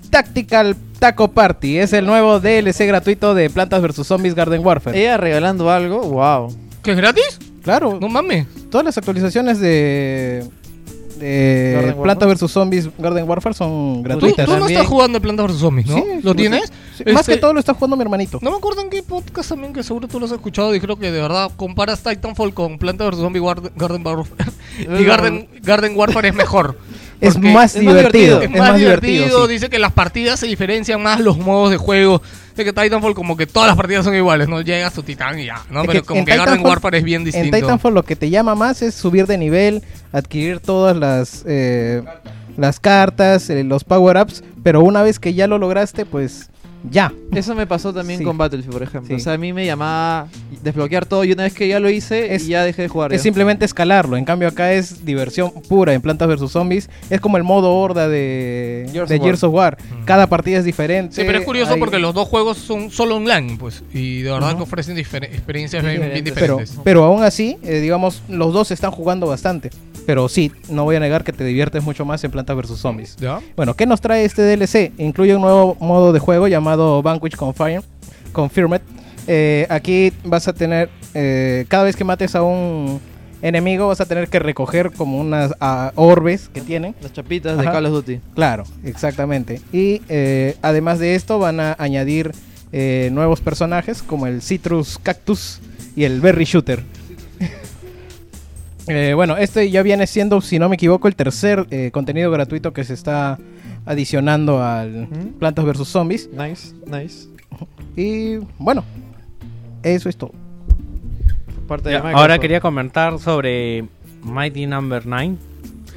Tactical 0.09 0.75
Taco 0.99 1.31
Party 1.31 1.79
es 1.79 1.91
el 1.91 2.05
nuevo 2.05 2.39
DLC 2.39 2.85
gratuito 2.85 3.33
de 3.33 3.49
Plantas 3.49 3.81
vs 3.81 4.05
Zombies 4.07 4.35
Garden 4.35 4.63
Warfare. 4.65 4.97
Ella 4.99 5.17
regalando 5.17 5.69
algo, 5.71 6.01
wow. 6.03 6.55
¿Que 6.83 6.91
es 6.91 6.97
gratis? 6.97 7.39
Claro, 7.63 7.97
No 7.99 8.07
mames. 8.09 8.45
todas 8.69 8.85
las 8.85 8.97
actualizaciones 8.97 9.59
de, 9.59 10.43
de. 11.17 11.95
Plantas 12.01 12.27
vs 12.41 12.51
Zombies 12.51 12.89
Garden 12.97 13.27
Warfare 13.27 13.55
son 13.55 13.97
Tú, 13.97 14.03
gratuitas. 14.03 14.45
tú 14.45 14.51
no 14.51 14.59
También- 14.59 14.77
estás 14.79 14.89
jugando 14.91 15.17
en 15.17 15.21
Plantas 15.21 15.47
vs 15.47 15.57
Zombies, 15.59 15.87
¿no? 15.87 15.95
Sí, 15.97 16.03
¿Lo 16.23 16.35
tienes? 16.35 16.71
Sí, 16.97 17.03
Más 17.11 17.21
Este, 17.21 17.33
que 17.33 17.37
todo 17.39 17.53
lo 17.53 17.59
está 17.59 17.73
jugando 17.73 17.95
mi 17.95 18.03
hermanito. 18.03 18.39
No 18.41 18.51
me 18.51 18.57
acuerdo 18.57 18.81
en 18.81 18.89
qué 18.89 19.01
podcast 19.01 19.49
también, 19.49 19.73
que 19.73 19.81
seguro 19.83 20.07
tú 20.07 20.19
lo 20.19 20.25
has 20.27 20.31
escuchado. 20.31 20.71
Dijeron 20.71 20.99
que 20.99 21.11
de 21.11 21.21
verdad 21.21 21.51
comparas 21.55 22.03
Titanfall 22.03 22.53
con 22.53 22.77
Plantas 22.77 23.07
vs 23.11 23.19
Zombies 23.19 23.43
Garden 23.75 24.05
Warfare. 24.05 24.51
y 24.99 25.03
Garden, 25.03 25.47
Garden 25.63 25.97
Warfare 25.97 26.27
es 26.29 26.35
mejor. 26.35 26.77
es 27.23 27.37
más 27.39 27.75
es 27.75 27.83
más 27.83 27.95
divertido. 27.95 28.39
divertido. 28.39 28.41
Es 28.41 28.49
más, 28.51 28.77
divertido, 28.77 29.47
dice 29.47 29.69
que 29.69 29.79
las 29.79 29.91
partidas 29.91 30.39
se 30.39 30.47
diferencian 30.47 31.01
más 31.01 31.19
los 31.19 31.37
modos 31.37 31.71
de 31.71 31.77
juego. 31.77 32.21
De 32.55 32.63
que 32.63 32.71
Titanfall 32.71 33.15
como 33.15 33.35
que 33.35 33.47
todas 33.47 33.67
las 33.67 33.75
partidas 33.75 34.05
son 34.05 34.15
iguales, 34.15 34.47
no 34.47 34.61
llegas 34.61 34.93
tu 34.93 35.01
titán 35.01 35.39
y 35.39 35.45
ya, 35.45 35.63
¿no? 35.71 35.81
Es 35.81 35.87
Pero 35.87 36.01
que 36.01 36.07
como 36.07 36.23
que 36.23 36.35
Garden 36.35 36.63
Warfare 36.63 36.99
es 36.99 37.03
bien 37.03 37.23
distinto. 37.23 37.55
En 37.55 37.63
Titanfall 37.63 37.95
lo 37.95 38.03
que 38.03 38.15
te 38.15 38.29
llama 38.29 38.53
más 38.53 38.83
es 38.83 38.93
subir 38.93 39.25
de 39.25 39.39
nivel, 39.39 39.81
adquirir 40.11 40.59
todas 40.59 40.95
las 40.95 41.43
eh, 41.47 42.03
las 42.57 42.79
cartas, 42.79 43.49
eh, 43.49 43.63
los 43.63 43.83
power-ups, 43.83 44.43
pero 44.61 44.81
una 44.81 45.01
vez 45.01 45.19
que 45.19 45.33
ya 45.33 45.47
lo 45.47 45.57
lograste, 45.57 46.05
pues 46.05 46.49
ya. 46.89 47.11
Eso 47.33 47.55
me 47.55 47.65
pasó 47.65 47.93
también 47.93 48.19
Sí. 48.19 48.25
con 48.25 48.37
Battlefield, 48.37 48.73
por 48.73 48.83
ejemplo. 48.83 49.07
Sí. 49.07 49.15
O 49.15 49.19
sea, 49.23 49.33
a 49.33 49.37
mí 49.37 49.53
me 49.53 49.65
llamaba 49.65 50.27
desbloquear 50.61 51.05
todo 51.05 51.23
y 51.23 51.31
una 51.31 51.43
vez 51.43 51.53
que 51.53 51.67
ya 51.67 51.79
lo 51.79 51.89
hice, 51.89 52.35
Es- 52.35 52.45
ya 52.47 52.63
dejé 52.63 52.83
de 52.83 52.87
jugar. 52.87 53.11
Es 53.13 53.19
ya. 53.19 53.23
simplemente 53.23 53.65
escalarlo. 53.65 54.15
En 54.17 54.25
cambio 54.25 54.47
acá 54.47 54.73
es 54.73 55.05
diversión 55.05 55.51
pura 55.67 55.93
en 55.93 56.01
Plantas 56.01 56.27
vs 56.27 56.51
Zombies. 56.51 56.89
Es 57.09 57.19
como 57.19 57.37
el 57.37 57.43
modo 57.43 57.73
horda 57.75 58.07
de 58.07 58.87
Gears 58.91 59.09
de 59.09 59.15
of. 59.17 59.21
Gears 59.23 59.43
of 59.43 59.53
War. 59.53 59.77
Cada 60.05 60.27
partida 60.27 60.59
es 60.59 60.65
diferente. 60.65 61.15
Sí, 61.15 61.23
pero 61.25 61.39
es 61.39 61.45
curioso 61.45 61.73
hay- 61.73 61.79
porque 61.79 61.99
los 61.99 62.13
dos 62.13 62.27
juegos 62.27 62.57
son 62.57 62.91
solo 62.91 63.15
online, 63.15 63.57
pues. 63.59 63.83
Y 63.93 64.21
de 64.21 64.31
verdad 64.31 64.55
que 64.55 64.63
ofrecen 64.63 64.95
difer- 64.95 65.23
experiencias 65.25 65.83
bien, 65.83 65.99
bien 66.01 66.23
Diferentes. 66.23 66.71
pero, 66.71 66.83
pero 66.83 67.03
aún 67.05 67.23
así, 67.23 67.57
eh, 67.63 67.79
digamos, 67.79 68.21
los 68.29 68.53
dos 68.53 68.71
están 68.71 68.91
jugando 68.91 69.27
bastante. 69.27 69.69
Pero 70.05 70.27
sí, 70.27 70.51
no 70.69 70.83
voy 70.83 70.95
a 70.95 70.99
negar 70.99 71.23
que 71.23 71.31
te 71.31 71.43
diviertes 71.43 71.83
mucho 71.83 72.03
más 72.05 72.23
en 72.23 72.31
Plantas 72.31 72.55
vs 72.57 72.77
Zombies. 72.77 73.15
¿Ya? 73.17 73.39
Bueno, 73.55 73.73
¿qué 73.75 73.85
nos 73.85 74.01
trae 74.01 74.25
este 74.25 74.41
DLC? 74.41 74.91
Incluye 74.97 75.35
un 75.35 75.41
nuevo 75.41 75.75
modo 75.79 76.11
de 76.11 76.19
juego 76.19 76.47
llamado 76.47 77.01
Vanquish 77.01 77.35
Confirm- 77.37 77.83
Confirmed. 78.33 78.81
Eh, 79.27 79.65
aquí 79.69 80.11
vas 80.25 80.47
a 80.47 80.53
tener, 80.53 80.89
eh, 81.13 81.65
cada 81.69 81.83
vez 81.85 81.95
que 81.95 82.03
mates 82.03 82.35
a 82.35 82.43
un 82.43 82.99
enemigo, 83.41 83.87
vas 83.87 84.01
a 84.01 84.05
tener 84.05 84.27
que 84.27 84.39
recoger 84.39 84.91
como 84.91 85.17
unas 85.19 85.53
ah, 85.61 85.91
orbes 85.95 86.49
que 86.53 86.59
tienen. 86.61 86.95
Las 87.01 87.13
chapitas 87.13 87.57
de. 87.57 87.63
Call 87.63 87.85
of 87.85 87.91
Duty. 87.93 88.19
Claro, 88.35 88.63
exactamente. 88.83 89.61
Y 89.71 90.01
eh, 90.09 90.57
además 90.61 90.99
de 90.99 91.15
esto, 91.15 91.39
van 91.39 91.59
a 91.61 91.75
añadir 91.79 92.31
eh, 92.73 93.09
nuevos 93.13 93.39
personajes 93.39 94.01
como 94.03 94.27
el 94.27 94.41
Citrus 94.41 94.97
Cactus 95.01 95.59
y 95.95 96.03
el 96.03 96.19
Berry 96.19 96.43
Shooter. 96.45 96.83
Eh, 98.87 99.13
bueno, 99.15 99.37
este 99.37 99.69
ya 99.69 99.81
viene 99.81 100.07
siendo, 100.07 100.41
si 100.41 100.59
no 100.59 100.67
me 100.69 100.75
equivoco, 100.75 101.07
el 101.07 101.15
tercer 101.15 101.65
eh, 101.71 101.89
contenido 101.91 102.31
gratuito 102.31 102.73
que 102.73 102.83
se 102.83 102.93
está 102.93 103.37
adicionando 103.85 104.63
al 104.63 105.07
Ujú. 105.11 105.31
Plantas 105.39 105.65
vs 105.65 105.87
Zombies. 105.87 106.29
Nice, 106.31 106.73
nice. 106.85 107.27
Y 107.95 108.37
bueno, 108.57 108.83
eso 109.83 110.09
es 110.09 110.17
todo. 110.17 110.31
Parte 111.67 111.89
de 111.89 111.97
ahora 111.97 112.39
quería 112.39 112.59
comentar 112.59 113.19
sobre 113.19 113.85
Mighty 114.23 114.65
Number 114.65 115.05
9. 115.05 115.35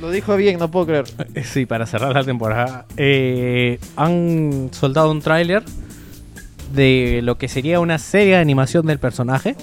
Lo 0.01 0.11
dijo 0.11 0.37
bien, 0.37 0.59
no 0.59 0.71
puedo 0.71 0.87
creer. 0.87 1.05
Sí, 1.45 1.67
para 1.67 1.87
cerrar 1.87 2.13
la 2.13 2.23
temporada. 2.23 2.87
Eh, 2.97 3.79
han 3.97 4.69
soltado 4.73 5.11
un 5.11 5.23
tráiler 5.23 5.65
de 6.75 7.21
lo 7.23 7.39
que 7.39 7.49
sería 7.49 7.81
una 7.81 7.99
serie 7.99 8.35
de 8.35 8.41
animación 8.41 8.87
del 8.87 8.99
personaje. 8.99 9.57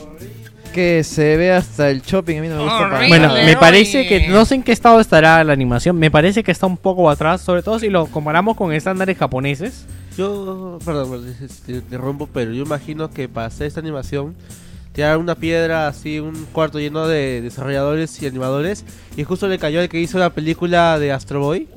Que 0.74 1.04
se 1.04 1.38
ve 1.38 1.52
hasta 1.52 1.90
el 1.90 2.02
shopping, 2.02 2.38
a 2.38 2.42
mí 2.42 2.48
no 2.48 2.58
me 2.58 2.64
gusta 2.64 2.90
para. 2.90 3.08
Bueno, 3.08 3.34
me 3.34 3.56
parece 3.56 4.08
que 4.08 4.28
no 4.28 4.44
sé 4.46 4.56
en 4.56 4.64
qué 4.64 4.72
estado 4.72 5.00
estará 5.00 5.44
la 5.44 5.54
animación. 5.54 5.98
Me 5.98 6.10
parece 6.10 6.44
que 6.44 6.52
está 6.52 6.66
un 6.66 6.78
poco 6.78 7.10
atrás, 7.10 7.42
sobre 7.42 7.62
todo 7.62 7.78
si 7.80 7.90
lo 7.90 8.08
comparamos 8.08 8.58
con 8.58 8.74
estándares 8.74 9.18
japoneses. 9.18 9.86
Yo, 10.18 10.80
perdón, 10.84 11.12
perdón, 11.12 11.36
te 11.66 11.72
interrumpo, 11.74 12.28
pero 12.32 12.52
yo 12.54 12.64
imagino 12.64 13.10
que 13.10 13.30
para 13.30 13.48
hacer 13.48 13.68
esta 13.68 13.80
animación 13.80 14.36
tirar 14.94 15.18
una 15.18 15.36
piedra 15.36 15.88
así, 15.88 16.20
un 16.20 16.48
cuarto 16.52 16.80
lleno 16.80 17.08
de 17.08 17.42
desarrolladores 17.42 18.22
y 18.22 18.28
animadores, 18.28 18.86
y 19.18 19.24
justo 19.24 19.48
le 19.48 19.60
cayó 19.60 19.82
el 19.82 19.90
que 19.90 20.00
hizo 20.00 20.20
la 20.20 20.30
película 20.30 20.98
de 21.00 21.12
Astro 21.12 21.40
Boy. 21.40 21.68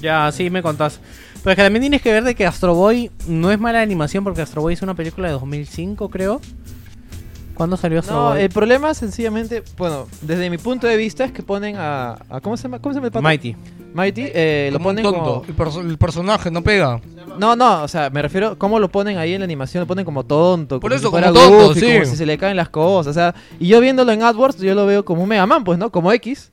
Ya, 0.00 0.30
sí, 0.32 0.50
me 0.50 0.62
contás. 0.62 1.00
Pero 1.42 1.52
es 1.52 1.56
que 1.56 1.62
también 1.62 1.82
tienes 1.82 2.02
que 2.02 2.12
ver 2.12 2.24
de 2.24 2.34
que 2.34 2.44
Astro 2.44 2.74
Boy 2.74 3.10
no 3.28 3.52
es 3.52 3.58
mala 3.58 3.80
animación 3.80 4.24
porque 4.24 4.42
Astro 4.42 4.62
Boy 4.62 4.74
es 4.74 4.82
una 4.82 4.94
película 4.94 5.28
de 5.28 5.34
2005, 5.34 6.08
creo. 6.10 6.40
¿Cuándo 7.56 7.76
salió 7.76 7.98
Astro 8.00 8.14
No, 8.14 8.28
Boy? 8.30 8.42
el 8.42 8.50
problema 8.50 8.92
sencillamente, 8.94 9.62
bueno, 9.78 10.06
desde 10.20 10.50
mi 10.50 10.58
punto 10.58 10.86
de 10.86 10.96
vista 10.96 11.24
es 11.24 11.32
que 11.32 11.42
ponen 11.42 11.76
a, 11.76 12.12
a- 12.28 12.40
¿cómo 12.42 12.56
se 12.56 12.64
llama? 12.64 12.78
¿Cómo 12.80 12.92
se 12.92 12.98
llama 12.98 13.06
el 13.06 13.12
pato? 13.12 13.22
Mighty. 13.22 13.56
Mighty, 13.94 14.22
eh, 14.34 14.68
lo 14.72 14.78
Como 14.78 14.90
un 14.90 14.96
ponen 14.96 15.02
tonto. 15.04 15.18
como 15.20 15.44
El, 15.48 15.56
perso- 15.56 15.80
el 15.90 15.96
personaje 15.98 16.50
no 16.50 16.62
pega. 16.62 17.00
No, 17.38 17.56
no, 17.56 17.82
o 17.82 17.88
sea, 17.88 18.10
me 18.10 18.20
refiero 18.20 18.58
cómo 18.58 18.78
lo 18.78 18.88
ponen 18.90 19.16
ahí 19.18 19.32
en 19.32 19.40
la 19.40 19.44
animación, 19.44 19.80
lo 19.80 19.86
ponen 19.86 20.04
como 20.04 20.24
tonto, 20.24 20.80
Por 20.80 20.90
como 20.90 20.94
eso, 20.98 21.08
si 21.08 21.10
fuera 21.10 21.28
como 21.28 21.40
tonto, 21.40 21.66
Goofy, 21.68 21.80
sí. 21.80 21.92
como 21.94 22.04
si 22.04 22.16
se 22.16 22.26
le 22.26 22.36
caen 22.38 22.56
las 22.56 22.68
cosas, 22.68 23.10
o 23.10 23.14
sea, 23.14 23.34
y 23.58 23.68
yo 23.68 23.80
viéndolo 23.80 24.12
en 24.12 24.22
AdWords 24.22 24.58
yo 24.58 24.74
lo 24.74 24.84
veo 24.86 25.04
como 25.04 25.22
un 25.22 25.28
Mega 25.30 25.46
Man, 25.46 25.64
pues, 25.64 25.78
¿no? 25.78 25.90
Como 25.90 26.12
X. 26.12 26.52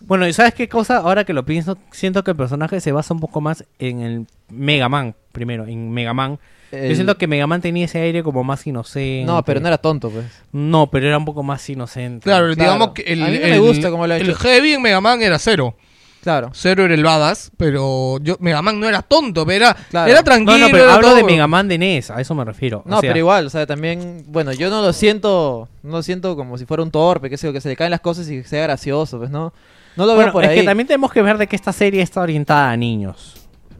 Bueno, 0.00 0.26
¿y 0.28 0.32
sabes 0.32 0.54
qué 0.54 0.68
cosa? 0.68 0.98
Ahora 0.98 1.24
que 1.24 1.32
lo 1.34 1.44
pienso, 1.44 1.76
siento 1.90 2.24
que 2.24 2.30
el 2.30 2.36
personaje 2.36 2.80
se 2.80 2.92
basa 2.92 3.12
un 3.12 3.20
poco 3.20 3.40
más 3.42 3.64
en 3.78 4.00
el 4.00 4.26
Mega 4.48 4.88
Man, 4.88 5.14
primero, 5.32 5.66
en 5.66 5.90
Mega 5.90 6.14
Man. 6.14 6.38
El- 6.70 6.90
Yo 6.90 6.94
siento 6.94 7.16
que 7.16 7.26
Mega 7.26 7.46
Man 7.46 7.60
tenía 7.62 7.84
ese 7.86 7.98
aire 8.00 8.22
como 8.22 8.44
más 8.44 8.66
inocente. 8.66 9.24
No, 9.24 9.42
pero 9.44 9.58
no 9.60 9.68
era 9.68 9.78
tonto, 9.78 10.10
pues. 10.10 10.26
No, 10.52 10.90
pero 10.90 11.06
era 11.06 11.16
un 11.18 11.24
poco 11.24 11.42
más 11.42 11.68
inocente. 11.70 12.24
Claro, 12.24 12.52
Claro. 12.54 12.72
digamos 12.72 12.90
que 12.92 13.02
el, 13.02 13.22
A 13.22 13.26
mí 13.28 13.34
no 13.38 13.40
me 13.46 13.54
el- 13.54 13.60
gusta 13.60 13.90
cómo 13.90 14.06
lo 14.06 14.12
ha 14.14 14.16
el 14.18 14.28
hecho. 14.28 14.38
Heavy 14.38 14.74
en 14.74 14.82
Mega 14.82 15.00
Man 15.00 15.22
era 15.22 15.38
cero. 15.38 15.74
Claro. 16.20 16.50
Cero 16.52 16.84
era 16.84 16.92
el 16.94 17.02
badass, 17.04 17.52
pero 17.56 18.18
yo 18.20 18.36
Mega 18.40 18.60
Man 18.60 18.78
no 18.80 18.88
era 18.88 19.00
tonto, 19.02 19.46
pero 19.46 19.64
era, 19.66 19.74
Claro. 19.88 20.10
era 20.10 20.22
tranquilo. 20.22 20.58
no, 20.58 20.68
pero 20.70 20.90
hablo 20.90 21.14
de. 21.14 21.22
Mega 21.24 21.46
Man 21.46 21.68
de 21.68 21.78
NES, 21.78 22.10
a 22.10 22.20
eso 22.20 22.34
me 22.34 22.44
refiero. 22.44 22.82
O 22.84 22.88
No, 22.90 23.00
sea, 23.00 23.08
pero 23.08 23.18
igual, 23.20 23.46
o 23.46 23.50
sea, 23.50 23.66
también, 23.66 24.24
bueno, 24.26 24.52
yo 24.52 24.68
no 24.68 24.82
lo 24.82 24.92
siento, 24.92 25.68
no 25.84 25.92
lo 25.92 26.02
siento 26.02 26.36
como 26.36 26.58
si 26.58 26.66
fuera 26.66 26.82
un 26.82 26.90
torpe, 26.90 27.30
que 27.30 27.38
sé 27.38 27.46
yo, 27.46 27.52
que 27.52 27.60
se 27.60 27.68
le 27.68 27.76
caen 27.76 27.92
las 27.92 28.00
cosas 28.00 28.28
y 28.28 28.42
que 28.42 28.44
sea 28.48 28.64
gracioso, 28.64 29.16
pues, 29.18 29.30
no. 29.30 29.54
No 29.96 30.04
lo 30.06 30.14
Bueno, 30.16 30.24
veo 30.26 30.32
por 30.32 30.44
es 30.44 30.50
ahí. 30.50 30.56
que 30.58 30.62
también 30.64 30.86
tenemos 30.86 31.10
que 31.12 31.22
ver 31.22 31.38
de 31.38 31.46
que 31.46 31.56
esta 31.56 31.72
serie 31.72 32.02
está 32.02 32.20
orientada 32.20 32.70
a 32.72 32.76
niños. 32.76 33.34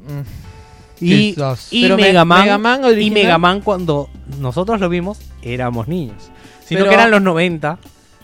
Mm. 0.07 0.48
Y, 1.01 1.35
y 1.71 1.83
Pero 1.83 1.97
Mega, 1.97 2.25
Man, 2.25 2.43
Mega 2.43 2.59
Man 2.59 3.01
y 3.01 3.11
Mega 3.11 3.39
Man 3.39 3.61
cuando 3.61 4.09
nosotros 4.41 4.81
lo 4.81 4.89
vimos 4.89 5.19
éramos 5.43 5.89
niños. 5.89 6.31
Sino 6.65 6.81
Pero- 6.81 6.91
que 6.91 6.95
eran 6.95 7.11
los 7.11 7.23
90. 7.23 7.79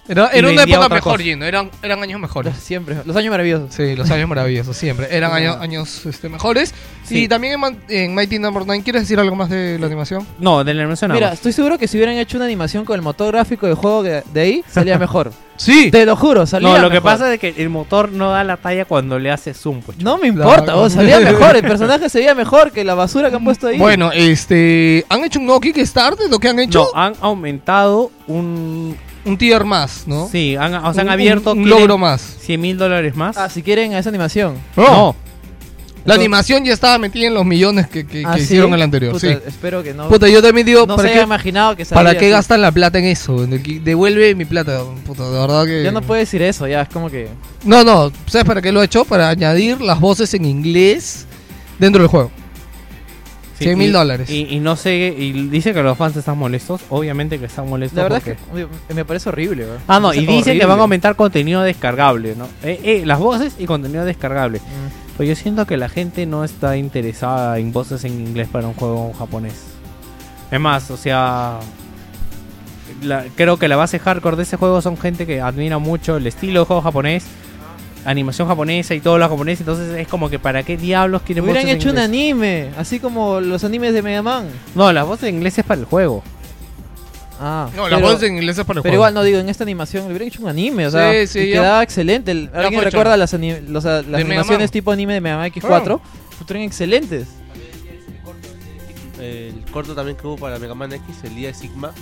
Era, 0.06 0.30
una 0.50 0.62
época 0.64 0.88
mejor. 0.88 1.20
Gino. 1.20 1.44
Eran, 1.46 1.70
eran 1.82 2.02
años 2.02 2.20
mejores. 2.20 2.56
Siempre, 2.56 2.96
los 3.06 3.16
años 3.16 3.30
maravillosos. 3.30 3.74
Sí, 3.74 3.96
los 3.96 4.10
años 4.10 4.28
maravillosos, 4.28 4.76
siempre. 4.76 5.08
Eran 5.10 5.32
años, 5.32 5.56
años 5.60 6.04
este, 6.06 6.28
mejores. 6.28 6.74
Sí. 7.04 7.24
Y 7.24 7.28
también 7.28 7.54
en, 7.62 7.78
en 7.88 8.14
Mighty 8.14 8.38
Number 8.38 8.64
9, 8.66 8.82
¿quieres 8.82 9.02
decir 9.02 9.18
algo 9.18 9.34
más 9.34 9.48
de 9.48 9.78
la 9.78 9.86
animación? 9.86 10.26
No, 10.38 10.62
de 10.64 10.74
la 10.74 10.82
animación 10.82 11.08
nada 11.10 11.18
Mira, 11.20 11.32
estoy 11.32 11.52
seguro 11.52 11.78
que 11.78 11.88
si 11.88 11.96
hubieran 11.96 12.16
hecho 12.16 12.36
una 12.36 12.44
animación 12.46 12.84
con 12.84 12.96
el 12.96 13.02
motor 13.02 13.32
gráfico 13.32 13.66
del 13.66 13.74
juego 13.76 14.02
de, 14.02 14.22
de 14.32 14.40
ahí, 14.40 14.64
salía 14.70 14.98
mejor. 14.98 15.32
Sí. 15.56 15.88
Te 15.92 16.04
lo 16.04 16.16
juro, 16.16 16.46
salía 16.46 16.68
No, 16.68 16.78
lo 16.78 16.88
que 16.88 16.94
mejor. 16.94 17.12
pasa 17.12 17.32
es 17.32 17.38
que 17.38 17.54
el 17.58 17.68
motor 17.70 18.10
no 18.10 18.32
da 18.32 18.42
la 18.42 18.56
talla 18.56 18.86
cuando 18.86 19.20
le 19.20 19.30
hace 19.30 19.54
zoom. 19.54 19.82
pues. 19.82 19.96
No 19.98 20.18
me 20.18 20.26
importa, 20.26 20.64
Claro. 20.64 20.80
vos, 20.80 20.92
salía 20.94 21.20
mejor, 21.20 21.54
el 21.54 21.62
personaje 21.62 22.08
se 22.08 22.18
veía 22.18 22.34
mejor 22.34 22.72
que 22.72 22.82
la 22.82 22.94
basura 22.96 23.30
que 23.30 23.36
han 23.36 23.44
puesto 23.44 23.68
ahí. 23.68 23.78
Bueno, 23.78 24.10
este. 24.12 25.06
¿Han 25.08 25.22
hecho 25.24 25.38
un 25.38 25.46
nuevo 25.46 25.60
Kickstarter? 25.60 26.28
¿Lo 26.28 26.40
que 26.40 26.48
han 26.48 26.58
hecho? 26.58 26.90
No, 26.92 27.00
han 27.00 27.12
aumentado 27.20 28.10
un... 28.26 28.96
Un 29.24 29.38
tier 29.38 29.64
más, 29.64 30.04
¿no? 30.06 30.28
Sí, 30.30 30.54
han, 30.56 30.74
o 30.74 30.92
sea, 30.92 31.00
han 31.02 31.06
Un- 31.08 31.12
abierto... 31.12 31.52
Un, 31.52 31.58
un 31.58 31.64
quieren 31.64 31.80
logro 31.80 31.98
más. 31.98 32.20
100 32.40 32.60
mil 32.60 32.76
dólares 32.76 33.16
más. 33.16 33.36
Ah, 33.38 33.48
si 33.48 33.62
quieren 33.62 33.92
esa 33.94 34.08
animación. 34.08 34.56
no. 34.76 35.16
La 36.06 36.16
animación 36.16 36.62
ya 36.66 36.74
estaba 36.74 36.98
metida 36.98 37.28
en 37.28 37.32
los 37.32 37.46
millones 37.46 37.86
que, 37.88 38.06
que- 38.06 38.20
que 38.20 38.26
Ah, 38.26 38.36
¿sí? 38.36 38.42
hicieron 38.42 38.74
el 38.74 38.82
anterior. 38.82 39.12
Puta, 39.14 39.26
sí. 39.26 39.38
Espero 39.46 39.82
que 39.82 39.94
no. 39.94 40.06
Puta, 40.10 40.28
yo 40.28 40.42
también 40.42 40.66
digo, 40.66 40.84
no 40.86 40.96
¿para, 40.96 41.08
se 41.08 41.14
qué, 41.14 41.22
imaginado 41.22 41.74
que 41.76 41.86
¿para 41.86 42.10
qué 42.12 42.26
así. 42.26 42.28
gastan 42.28 42.60
la 42.60 42.70
plata 42.72 42.98
en 42.98 43.06
eso? 43.06 43.42
En 43.42 43.54
el 43.54 43.62
ki- 43.62 43.78
Devuelve 43.78 44.34
mi 44.34 44.44
plata. 44.44 44.82
Puta, 45.06 45.24
de 45.30 45.38
verdad 45.38 45.64
que. 45.64 45.82
Ya 45.82 45.92
no 45.92 46.02
puede 46.02 46.20
decir 46.20 46.42
eso, 46.42 46.66
ya 46.68 46.82
es 46.82 46.90
como 46.90 47.08
que. 47.08 47.28
No, 47.64 47.82
no, 47.84 48.12
¿sabes 48.26 48.46
para 48.46 48.60
qué 48.60 48.70
lo 48.70 48.82
he 48.82 48.84
hecho? 48.84 49.06
Para 49.06 49.30
añadir 49.30 49.80
las 49.80 49.98
voces 49.98 50.34
en 50.34 50.44
inglés 50.44 51.24
dentro 51.78 52.02
del 52.02 52.10
juego. 52.10 52.30
Sí, 53.64 53.68
100 53.70 53.78
mil 53.78 53.92
dólares. 53.92 54.30
Y, 54.30 54.46
y 54.54 54.60
no 54.60 54.76
sé, 54.76 55.14
y 55.18 55.32
dice 55.48 55.72
que 55.74 55.82
los 55.82 55.96
fans 55.98 56.16
están 56.16 56.38
molestos. 56.38 56.80
Obviamente 56.90 57.38
que 57.38 57.46
están 57.46 57.68
molestos. 57.68 57.96
La 57.96 58.02
verdad 58.04 58.22
porque- 58.24 58.62
es 58.62 58.66
que 58.88 58.94
me 58.94 59.04
parece 59.04 59.28
horrible. 59.28 59.64
weón. 59.66 59.78
Ah, 59.88 60.00
no, 60.00 60.14
y 60.14 60.24
dice 60.26 60.58
que 60.58 60.64
van 60.66 60.78
a 60.78 60.82
aumentar 60.82 61.16
contenido 61.16 61.62
descargable, 61.62 62.34
¿no? 62.36 62.46
Eh, 62.62 62.80
eh, 62.84 63.02
las 63.04 63.18
voces 63.18 63.56
y 63.58 63.66
contenido 63.66 64.04
descargable. 64.04 64.58
Mm. 64.60 65.14
Pero 65.18 65.28
yo 65.28 65.36
siento 65.36 65.66
que 65.66 65.76
la 65.76 65.88
gente 65.88 66.26
no 66.26 66.44
está 66.44 66.76
interesada 66.76 67.58
en 67.58 67.72
voces 67.72 68.04
en 68.04 68.12
inglés 68.20 68.48
para 68.50 68.66
un 68.66 68.74
juego 68.74 69.12
japonés. 69.18 69.54
Es 70.50 70.60
más, 70.60 70.90
o 70.90 70.96
sea... 70.96 71.58
la- 73.02 73.24
creo 73.36 73.56
que 73.58 73.68
la 73.68 73.76
base 73.76 73.98
hardcore 73.98 74.36
de 74.36 74.42
ese 74.44 74.56
juego 74.56 74.80
son 74.82 74.96
gente 74.96 75.26
que 75.26 75.40
admira 75.40 75.78
mucho 75.78 76.16
el 76.16 76.26
estilo 76.26 76.60
de 76.60 76.66
juego 76.66 76.82
japonés, 76.82 77.24
animación 78.04 78.46
japonesa 78.48 78.94
y 78.94 79.00
todo 79.00 79.18
lo 79.18 79.28
japonés. 79.28 79.60
Entonces 79.60 79.94
es 79.98 80.08
como 80.08 80.28
que 80.30 80.38
para 80.38 80.62
qué 80.62 80.76
diablos 80.76 81.22
quieren 81.22 81.44
Hubieran 81.44 81.62
voces 81.64 81.74
en 81.74 81.80
hecho 81.80 81.90
un 81.90 81.98
anime, 81.98 82.70
así 82.76 83.00
como 83.00 83.40
los 83.40 83.64
animes 83.64 83.92
de 83.94 84.02
Mega 84.02 84.22
Man. 84.22 84.48
No, 84.74 84.92
las 84.92 85.06
voces 85.06 85.28
en 85.28 85.36
inglés 85.36 85.58
es 85.58 85.64
para 85.64 85.80
el 85.80 85.86
juego. 85.86 86.22
Ah, 87.40 87.68
No, 87.74 87.88
las 87.88 87.98
pero- 88.00 88.12
voces 88.12 88.28
en 88.28 88.36
inglés 88.36 88.56
es 88.58 88.64
para 88.64 88.78
el 88.78 88.82
Pero 88.82 88.92
juego. 88.92 88.94
igual 88.94 89.14
no 89.14 89.22
digo, 89.24 89.38
en 89.38 89.48
esta 89.48 89.64
animación 89.64 90.04
le 90.04 90.10
hubieran 90.10 90.28
hecho 90.28 90.42
un 90.42 90.48
anime, 90.48 90.86
o 90.86 90.90
sea, 90.90 91.12
Sí, 91.12 91.26
sí, 91.26 91.38
y 91.40 91.48
ya- 91.50 91.60
quedaba 91.62 91.82
excelente. 91.82 92.30
El- 92.30 92.50
Ya 92.52 92.58
¿Alguien 92.60 92.80
fue 92.80 92.90
recuerda 92.90 93.16
las, 93.16 93.34
ani- 93.34 93.60
los- 93.68 93.82
las 93.84 94.06
Mega 94.06 94.18
animaciones 94.18 94.70
tipo 94.70 94.92
anime 94.92 95.14
de 95.14 95.20
Mega 95.20 95.36
Man 95.38 95.50
X4? 95.50 96.00
Fueron 96.46 96.62
excelentes. 96.62 97.26
El 99.20 99.64
corto 99.72 99.94
también 99.94 100.16
que 100.16 100.26
hubo 100.26 100.36
para 100.36 100.58
Mega 100.58 100.74
Man 100.74 100.92
X, 100.92 101.16
el 101.24 101.34
día 101.34 101.48
de 101.48 101.54
Sigma. 101.54 101.92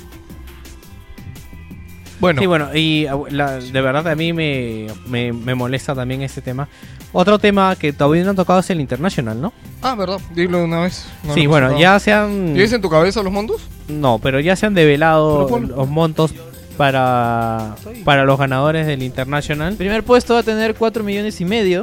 Bueno, 2.23 2.41
Sí, 2.41 2.47
bueno, 2.47 2.69
y 2.75 3.07
uh, 3.13 3.27
la- 3.31 3.59
de 3.59 3.81
verdad 3.83 4.07
a 4.09 4.15
mí 4.15 4.33
me, 4.33 4.87
me, 5.07 5.33
me 5.33 5.55
molesta 5.55 5.95
también 5.95 6.23
este 6.23 6.41
tema. 6.41 6.69
Otro 7.13 7.39
tema 7.39 7.77
que 7.77 7.93
todavía 7.93 8.25
no 8.25 8.31
han 8.31 8.37
tocado 8.37 8.61
es 8.61 8.71
el 8.71 8.81
International, 8.81 9.39
¿no? 9.39 9.53
ah, 9.83 9.95
verdad, 9.95 10.19
dilo 10.35 10.59
de 10.59 10.65
una 10.65 10.81
vez. 10.83 11.05
No 11.25 11.35
sí, 11.35 11.47
bueno, 11.47 11.79
ya 11.79 11.99
se 11.99 12.13
han... 12.13 12.55
¿Tienes 12.55 12.73
en 12.73 12.81
tu 12.81 12.89
cabeza 12.89 13.23
los 13.23 13.33
montos? 13.33 13.61
No, 13.89 14.19
pero 14.19 14.41
ya 14.41 14.57
se 14.57 14.65
han 14.67 14.73
develado 14.75 15.49
los 15.59 15.89
montos 15.89 16.33
para, 16.77 17.75
para 18.05 18.25
los 18.25 18.39
ganadores 18.39 18.87
del 18.87 19.03
International. 19.03 19.73
El 19.73 19.77
primer 19.77 20.03
puesto 20.05 20.35
va 20.35 20.41
a 20.41 20.43
tener 20.45 20.75
4 20.75 21.03
millones 21.05 21.41
y 21.41 21.45
medio. 21.45 21.83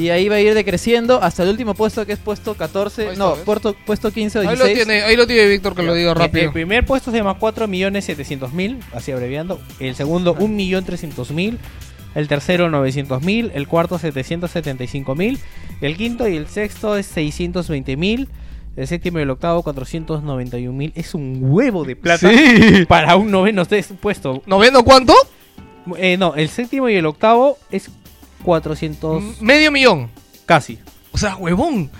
Y 0.00 0.08
ahí 0.10 0.28
va 0.28 0.36
a 0.36 0.40
ir 0.40 0.54
decreciendo 0.54 1.22
hasta 1.22 1.42
el 1.42 1.50
último 1.50 1.74
puesto 1.74 2.06
que 2.06 2.12
es 2.14 2.18
puesto 2.18 2.54
14. 2.54 3.02
Ahí 3.02 3.08
está, 3.12 3.18
no, 3.24 3.34
puesto, 3.36 3.74
puesto 3.84 4.10
15 4.10 4.38
o 4.38 4.40
Ahí 4.42 4.48
16. 4.48 4.68
lo 4.78 4.84
tiene, 4.84 5.02
ahí 5.02 5.16
lo 5.16 5.26
tiene 5.26 5.46
Víctor 5.48 5.74
que 5.74 5.82
lo 5.82 5.92
diga 5.94 6.14
rápido. 6.14 6.46
el 6.46 6.52
primer 6.52 6.86
puesto 6.86 7.10
se 7.10 7.18
llama 7.18 7.38
4.700.000, 7.38 8.78
así 8.94 9.12
abreviando. 9.12 9.60
El 9.78 9.94
segundo 9.94 10.34
1.300.000. 10.36 11.58
El 12.14 12.28
tercero 12.28 12.68
900.000. 12.68 13.50
El 13.54 13.68
cuarto 13.68 13.98
775.000. 13.98 15.38
El 15.80 15.96
quinto 15.96 16.26
y 16.28 16.36
el 16.36 16.46
sexto 16.48 16.96
es 16.96 17.14
620.000. 17.16 18.26
El 18.76 18.86
séptimo 18.86 19.18
y 19.18 19.22
el 19.22 19.30
octavo 19.30 19.62
491.000. 19.64 20.92
Es 20.94 21.14
un 21.14 21.38
huevo 21.42 21.84
de 21.84 21.96
plata 21.96 22.30
Sí. 22.30 22.84
para 22.88 23.16
un 23.16 23.30
noveno 23.30 23.64
puesto. 24.00 24.42
¿Noveno 24.46 24.82
cuánto? 24.84 25.14
Eh, 25.98 26.16
no, 26.16 26.34
el 26.34 26.48
séptimo 26.48 26.88
y 26.88 26.94
el 26.96 27.06
octavo 27.06 27.58
es 27.70 27.90
400 28.42 29.22
M- 29.22 29.34
Medio 29.40 29.70
millón. 29.70 30.10
casi. 30.46 30.78
O 31.12 31.18
sea, 31.18 31.36
huevón. 31.36 31.90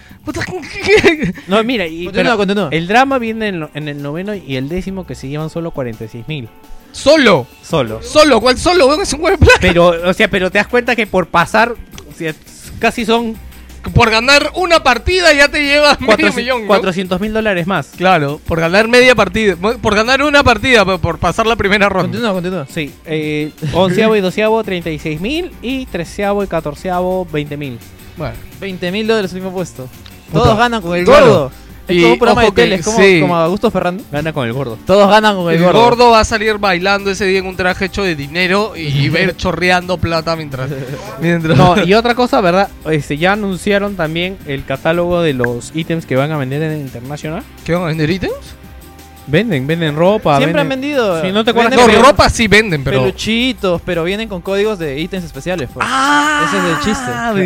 No, 1.49 1.63
mira, 1.65 1.87
y, 1.87 2.05
Continúa, 2.05 2.13
pero 2.13 2.37
continúa. 2.37 2.69
el 2.71 2.87
drama 2.87 3.19
viene 3.19 3.49
en, 3.49 3.61
lo- 3.61 3.71
en 3.75 3.89
el 3.89 4.03
noveno 4.03 4.35
y 4.35 4.57
el 4.57 4.69
décimo 4.69 5.07
que 5.07 5.15
se 5.15 5.29
llevan 5.29 5.51
solo 5.51 5.73
46.000. 5.73 6.49
Solo. 6.93 7.47
Solo. 7.63 8.03
Solo, 8.03 8.41
¿cuál 8.41 8.59
solo? 8.59 9.01
Es 9.01 9.13
un 9.13 9.21
huevo 9.23 9.37
de 9.37 9.45
plata. 9.47 9.59
Pero, 9.61 9.87
o 10.09 10.13
sea, 10.13 10.29
pero 10.29 10.51
te 10.51 10.59
das 10.59 10.67
cuenta 10.69 10.95
que 10.97 11.07
por 11.07 11.27
pasar, 11.29 11.73
o 11.73 12.15
sea, 12.17 12.35
casi 12.79 13.05
son 13.05 13.37
Por 13.95 14.11
ganar 14.11 14.53
una 14.57 14.83
partida 14.83 15.33
ya 15.33 15.49
te 15.49 15.63
llevas 15.63 16.01
medio 16.01 16.33
millón. 16.33 16.63
¿no? 16.63 16.67
400 16.69 17.21
mil 17.21 17.33
dólares 17.33 17.67
más. 17.67 17.93
Claro, 17.97 18.41
por 18.47 18.61
ganar 18.61 18.89
media 18.89 19.15
partida. 19.15 19.57
Por 19.57 19.95
ganar 19.95 20.23
una 20.23 20.43
partida, 20.43 20.85
por 20.99 21.19
pasar 21.19 21.47
la 21.47 21.57
primera 21.57 21.89
ronda. 21.89 22.09
Continúa, 22.09 22.33
continúa. 22.33 22.67
Sí, 22.69 22.93
eh, 23.07 23.53
onceavo 23.73 24.17
y 24.17 24.21
doceavo 24.21 24.63
36 24.63 25.21
mil 25.21 25.51
y 25.63 25.87
treceavo 25.87 26.45
y 26.45 26.47
catorceavo 26.47 27.27
20 27.33 27.57
mil. 27.57 27.79
Bueno. 28.17 28.35
20 28.61 28.93
mil 28.93 29.07
dólares 29.07 29.33
el 29.33 29.37
mismo 29.37 29.53
puesto. 29.53 29.89
Puta. 30.31 30.45
Todos 30.45 30.59
ganan 30.59 30.83
con 30.83 30.97
el 30.97 31.05
Claro. 31.05 31.51
Es 31.91 31.97
Y 31.97 32.01
como 32.03 32.13
un 32.15 32.19
programa 32.19 32.43
de 32.45 32.51
tele, 32.53 32.75
es 32.77 32.85
como, 32.85 32.99
sí. 32.99 33.21
como 33.21 33.37
Augusto 33.37 33.71
Ferrando. 33.71 34.03
Gana 34.11 34.33
con 34.33 34.47
el 34.47 34.53
gordo. 34.53 34.79
Todos 34.87 35.09
ganan 35.11 35.37
con 35.37 35.51
el, 35.51 35.57
El 35.59 35.63
gordo. 35.65 35.81
gordo 35.83 36.11
va 36.11 36.21
a 36.21 36.25
salir 36.25 36.59
bailando 36.59 37.11
ese 37.11 37.25
día 37.27 37.41
en 37.41 37.47
un 37.47 37.57
traje 37.57 37.87
hecho 37.87 38.03
de 38.03 38.15
dinero 38.17 38.73
y 38.77 39.09
ver 39.09 39.37
chorreando 39.37 39.99
plata 39.99 40.37
mientras. 40.37 40.71
mientras... 41.21 41.57
No, 41.59 41.83
y 41.85 41.95
otra 41.95 42.15
cosa, 42.15 42.41
¿verdad? 42.41 42.69
Este, 42.91 43.17
ya 43.19 43.33
anunciaron 43.33 43.97
también 43.97 44.39
el 44.47 44.65
catálogo 44.65 45.21
de 45.23 45.35
los 45.35 45.73
ítems 45.75 46.07
que 46.07 46.17
van 46.17 46.33
a 46.33 46.37
vender 46.39 46.63
en 46.63 46.73
el 46.73 46.81
International. 46.81 47.43
¿Qué 47.65 47.73
van 47.75 47.83
a 47.83 47.87
vender 47.87 48.09
ítems? 48.11 48.35
Venden, 49.27 49.65
venden 49.67 49.95
ropa. 49.95 50.39
Siempre 50.39 50.61
han 50.61 50.69
venden- 50.69 50.81
vendido. 50.81 51.23
Sí, 51.23 51.31
¿no 51.31 51.45
te 51.45 51.51
acuerdas 51.53 51.79
No, 51.79 51.87
que- 51.87 51.99
ropa 52.03 52.29
sí 52.29 52.49
venden, 52.49 52.83
pero. 52.83 53.01
Peluchitos, 53.01 53.81
pero 53.85 54.03
vienen 54.03 54.29
con 54.29 54.41
códigos 54.41 54.79
de 54.79 54.99
ítems 54.99 55.25
especiales. 55.25 55.69
Pues. 55.73 55.87
Ah, 55.89 56.47
Ese 56.49 56.59
es 56.59 56.65
el 56.65 56.81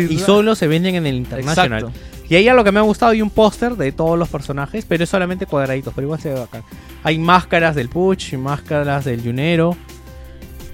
chiste. 0.07 0.13
Y 0.13 0.17
solo 0.17 0.55
se 0.55 0.65
venden 0.67 0.95
en 0.95 1.05
el 1.05 1.15
International. 1.15 1.83
Exacto. 1.83 2.14
Y 2.29 2.35
ahí 2.35 2.47
a 2.47 2.53
lo 2.53 2.63
que 2.63 2.71
me 2.71 2.79
ha 2.79 2.83
gustado 2.83 3.11
hay 3.11 3.21
un 3.21 3.29
póster 3.29 3.75
de 3.75 3.91
todos 3.91 4.17
los 4.17 4.29
personajes, 4.29 4.85
pero 4.85 5.03
es 5.03 5.09
solamente 5.09 5.45
cuadraditos, 5.45 5.93
pero 5.93 6.05
igual 6.05 6.19
se 6.19 6.29
ve 6.29 6.39
bacán. 6.39 6.63
Hay 7.03 7.19
máscaras 7.19 7.75
del 7.75 7.89
Puch, 7.89 8.33
y 8.33 8.37
máscaras 8.37 9.05
del 9.05 9.21
Junero, 9.21 9.77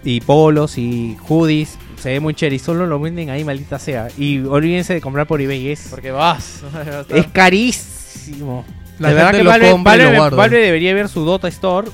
y 0.04 0.22
polos 0.22 0.78
y 0.78 1.18
hoodies. 1.28 1.78
Se 1.98 2.10
ve 2.10 2.20
muy 2.20 2.34
chévere 2.34 2.56
y 2.56 2.60
solo 2.60 2.88
lo 2.88 3.00
venden 3.00 3.30
ahí, 3.30 3.44
maldita 3.44 3.78
sea. 3.78 4.08
Y 4.18 4.40
olvídense 4.40 4.94
de 4.94 5.02
comprar 5.02 5.28
por 5.28 5.42
eBay, 5.42 5.70
es, 5.70 5.88
Porque 5.90 6.12
vas. 6.12 6.62
es 7.10 7.28
carísimo. 7.28 8.66
La 8.98 9.10
de 9.10 9.16
verdad 9.16 9.32
que 9.32 9.44
Valve, 9.44 9.74
Valve-. 9.84 10.36
Valve 10.36 10.58
debería 10.60 10.94
ver 10.94 11.10
su 11.10 11.26
Dota 11.26 11.48
Store 11.48 11.90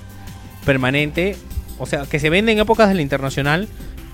permanente. 0.66 1.36
O 1.80 1.86
sea, 1.86 2.06
que 2.06 2.20
se 2.20 2.30
vende 2.30 2.52
en 2.52 2.60
épocas 2.60 2.90
del 2.90 3.02
internacional, 3.02 3.68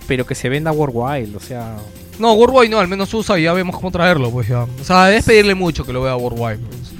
pero 0.07 0.25
que 0.25 0.35
se 0.35 0.49
venda 0.49 0.71
worldwide. 0.71 1.35
O 1.35 1.39
sea, 1.39 1.77
No, 2.19 2.33
Worldwide 2.33 2.69
no, 2.69 2.79
al 2.79 2.87
menos 2.87 3.13
usa 3.13 3.39
y 3.39 3.43
ya 3.43 3.53
vemos 3.53 3.75
cómo 3.75 3.91
traerlo, 3.91 4.29
pues 4.31 4.47
ya. 4.47 4.63
O 4.63 4.83
sea, 4.83 5.13
es 5.13 5.25
pedirle 5.25 5.55
mucho 5.55 5.85
que 5.85 5.93
lo 5.93 6.01
vea 6.03 6.15
Worldwide. 6.15 6.57
pues. 6.59 6.93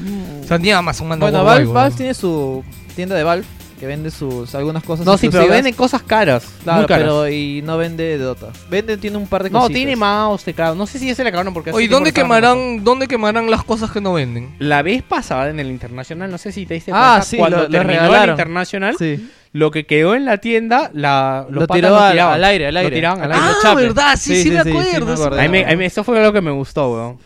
O 0.44 0.48
sea, 0.48 0.58
ni 0.58 0.72
Amazon 0.72 1.08
manda 1.08 1.26
Bueno, 1.26 1.40
Worldwide. 1.40 1.54
Valve, 1.60 1.66
weón. 1.66 1.74
Valve 1.76 1.98
tiene 1.98 2.14
su 2.14 2.64
tienda 2.96 3.16
de 3.16 3.24
Valve 3.24 3.46
que 3.80 3.88
vende 3.88 4.12
sus 4.12 4.54
algunas 4.56 4.82
cosas. 4.84 5.06
no, 5.06 5.18
sí, 5.18 5.28
pero 5.28 5.40
exclusivas. 5.44 5.58
venden 5.58 5.74
cosas 5.74 6.04
caras. 6.04 6.46
Claro, 6.64 6.80
muy 6.80 6.88
caras. 6.88 7.04
pero 7.04 7.28
y 7.30 7.62
no 7.64 7.78
vende 7.78 8.18
Dota. 8.18 8.48
Vende, 8.70 8.96
tiene 8.98 9.18
un 9.18 9.28
par 9.28 9.44
de 9.44 9.50
No, 9.50 9.60
cositas. 9.60 9.76
tiene 9.76 9.96
mouse, 9.98 10.44
teclado. 10.44 10.76
No 10.76 10.86
sé 10.86 11.00
si 11.00 11.10
ese 11.10 11.22
le 11.24 11.30
acabaron 11.30 11.54
porque 11.54 11.70
hace 11.72 11.78
Oye, 11.78 11.88
tiempo 11.88 11.98
¿dónde 11.98 12.12
que 12.14 12.22
quemarán, 12.22 12.84
¿dónde 12.84 13.08
quemarán 13.08 13.50
las 13.52 13.64
cosas 13.64 13.92
que 13.92 14.00
no 14.00 14.14
venden? 14.14 14.56
La 14.60 14.82
vez 14.84 15.04
pasada 15.04 15.50
en 15.50 15.60
el 15.60 15.68
internacional, 15.70 16.32
no 16.32 16.38
sé 16.38 16.52
si 16.54 16.66
te 16.66 16.76
diste 16.76 16.92
Ah, 16.94 17.16
cuenta, 17.16 17.26
sí, 17.26 17.38
cuando 17.38 17.58
lo- 17.58 17.64
lo 17.64 17.70
terminó 17.70 17.94
el 17.94 18.00
regalaron. 18.08 18.34
internacional, 18.36 18.96
Sí. 18.98 19.30
Lo 19.54 19.72
que 19.72 19.86
quedó 19.86 20.16
en 20.16 20.26
la 20.26 20.40
tienda, 20.40 20.90
la, 20.94 21.46
los 21.50 21.54
Lo 21.62 21.68
patas 21.68 21.76
tiró 21.78 21.90
lo 21.90 22.00
al, 22.00 22.12
tiraban. 22.12 22.34
al 22.36 22.44
aire, 22.44 22.68
al 22.68 22.74
Lo 22.74 22.80
aire. 22.82 22.96
tiraban 22.96 23.22
al 23.24 23.32
aire. 23.32 23.46
aire. 23.46 23.60
Ah, 23.64 23.74
verdad, 23.76 24.16
sí, 24.18 24.36
sí, 24.44 24.50
me 24.52 24.64
sí, 24.64 24.70
acuerdo, 24.70 25.06
me 25.06 25.16
sí. 25.16 25.22
acordé. 25.24 25.40
A 25.42 25.44
mí, 25.44 25.50
me- 25.50 25.66
a 25.72 25.76
mí 25.78 25.86
eso 25.86 26.04
fue 26.04 26.22
lo 26.22 26.34
que 26.34 26.42
me 26.42 26.52
gustó, 26.52 26.92
weón. 26.92 27.20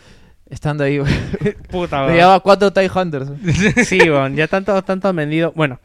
Estando 0.50 0.84
ahí, 0.84 0.98
güey. 0.98 1.12
Puta, 1.70 2.00
Le 2.02 2.06
weón. 2.06 2.16
llevaba 2.16 2.40
cuatro 2.40 2.70
TIE 2.72 2.90
Hunters. 2.94 3.28
Sí, 3.86 3.98
weón, 3.98 4.36
ya 4.36 4.46
tanto, 4.46 4.80
tanto 4.82 5.08
han 5.08 5.16
vendido. 5.16 5.52
Bueno, 5.56 5.80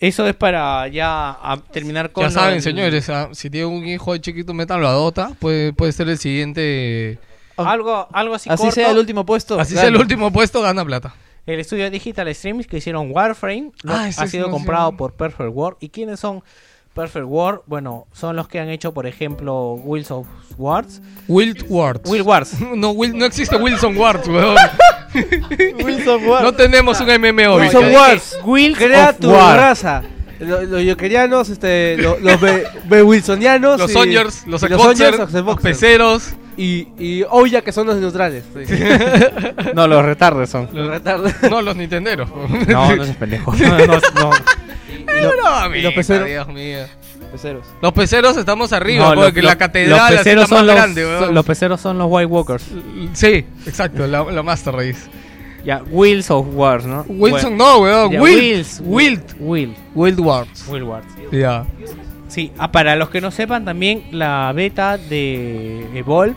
eso 0.00 0.26
es 0.26 0.34
para 0.34 0.88
ya 0.88 1.30
a 1.30 1.56
terminar 1.72 2.10
con. 2.12 2.24
Ya 2.24 2.30
saben, 2.30 2.60
señores, 2.62 3.08
ah, 3.10 3.28
si 3.32 3.48
tiene 3.48 3.66
un 3.66 3.86
hijo 3.86 4.12
de 4.12 4.20
chiquito, 4.20 4.52
métanlo 4.52 4.88
a 4.88 4.92
Dota. 4.92 5.30
Puede, 5.38 5.72
puede 5.72 5.92
ser 5.92 6.08
el 6.08 6.18
siguiente. 6.18 7.18
Algo, 7.56 8.08
algo 8.12 8.34
así, 8.34 8.50
Así 8.50 8.62
corto. 8.62 8.74
sea 8.74 8.90
el 8.90 8.98
último 8.98 9.24
puesto. 9.24 9.60
Así 9.60 9.74
sea 9.74 9.84
el 9.84 9.92
gana. 9.92 10.02
último 10.02 10.32
puesto, 10.32 10.60
gana 10.60 10.84
plata. 10.84 11.14
El 11.46 11.60
estudio 11.60 11.90
Digital 11.90 12.34
Streams 12.34 12.66
que 12.66 12.78
hicieron 12.78 13.10
Warframe 13.10 13.72
¿no? 13.82 13.92
Ah, 13.94 14.08
ha 14.16 14.26
sido 14.26 14.50
comprado 14.50 14.96
por 14.96 15.12
Perfect 15.12 15.50
World. 15.52 15.76
¿Y 15.80 15.90
quiénes 15.90 16.20
son 16.20 16.42
Perfect 16.94 17.26
World? 17.26 17.60
Bueno, 17.66 18.06
son 18.12 18.36
los 18.36 18.48
que 18.48 18.60
han 18.60 18.68
hecho, 18.70 18.94
por 18.94 19.06
ejemplo, 19.06 19.74
Wheels 19.74 20.10
of 20.10 20.26
Wars. 20.56 21.02
Wild 21.28 21.66
Wars. 21.68 22.00
Will 22.06 22.22
Wars. 22.22 22.54
No, 22.74 22.92
Will- 22.92 23.16
no 23.16 23.26
existe 23.26 23.56
Wilson 23.56 23.96
Wars, 23.96 24.26
weón. 24.26 24.56
Wilson 25.84 26.26
Ward. 26.26 26.42
No 26.44 26.52
tenemos 26.52 27.00
un 27.00 27.06
MMO. 27.08 27.56
Wilson. 27.56 27.84
Wheels 28.44 28.78
Crea 28.78 29.10
of 29.10 29.18
tu 29.18 29.30
raza. 29.32 30.02
Lo- 30.40 30.62
Los 30.62 30.82
yoquerianos, 30.82 31.48
este, 31.48 31.96
lo- 31.98 32.18
los 32.18 32.40
be, 32.40 32.64
be 32.86 33.02
wilsonianos. 33.02 33.78
Los 33.78 33.90
y- 33.90 33.94
Sonyers, 33.94 34.46
los 34.46 34.62
y 34.62 34.68
los 34.68 35.60
peceros. 35.62 36.32
Y, 36.56 36.88
y 36.98 37.24
Ouya, 37.30 37.62
que 37.62 37.72
son 37.72 37.86
los 37.86 37.96
neutrales. 37.96 38.44
No, 39.74 39.88
los 39.88 40.04
retardes 40.04 40.50
son. 40.50 40.68
los 40.72 40.88
retardos. 40.88 41.32
No, 41.50 41.60
los 41.62 41.74
Nintenderos. 41.76 42.28
No, 42.68 42.94
no 42.94 43.04
seas 43.04 43.16
pendejo. 43.16 43.52
No, 43.54 43.78
no, 43.86 44.00
no. 44.14 44.30
No, 45.68 45.74
y 45.76 45.82
los 45.82 45.94
peceros. 45.94 46.28
Dios 46.28 46.48
mío. 46.48 46.78
Peceros. 47.32 47.66
Los 47.82 47.92
peceros 47.92 48.36
estamos 48.36 48.72
arriba, 48.72 49.08
No, 49.14 49.20
porque 49.20 49.42
los- 49.42 49.50
la 49.50 49.56
catedral 49.58 49.98
los 50.14 50.18
peceros 50.22 50.48
la 50.50 50.56
más 50.56 50.58
son 50.58 50.66
los, 50.68 50.76
grande, 50.76 51.02
son- 51.18 51.34
los 51.34 51.44
peceros 51.44 51.80
son 51.80 51.98
los 51.98 52.06
White 52.08 52.26
Walkers. 52.26 52.64
Sí, 53.12 53.44
exacto, 53.66 54.06
la, 54.06 54.22
la 54.22 54.42
Master 54.44 54.74
Race. 54.74 54.96
Ya, 55.64 55.82
Wheels 55.90 56.30
of 56.30 56.46
Wars, 56.54 56.84
¿no? 56.84 57.04
Wilson 57.08 57.56
no, 57.56 57.78
weón. 57.78 58.12
Ya, 58.12 58.20
Wild. 58.20 58.38
Wheels. 58.38 58.82
Wild. 58.84 59.34
Will. 59.40 59.74
Wild 59.94 60.20
Wars. 60.20 60.68
Will 60.68 60.84
Wars. 60.84 61.06
Ya. 61.32 61.64
Sí, 62.28 62.52
ah, 62.58 62.70
para 62.70 62.96
los 62.96 63.10
que 63.10 63.20
no 63.20 63.30
sepan 63.30 63.64
también 63.64 64.04
la 64.10 64.52
beta 64.54 64.98
de 64.98 65.86
Evolve 65.94 66.36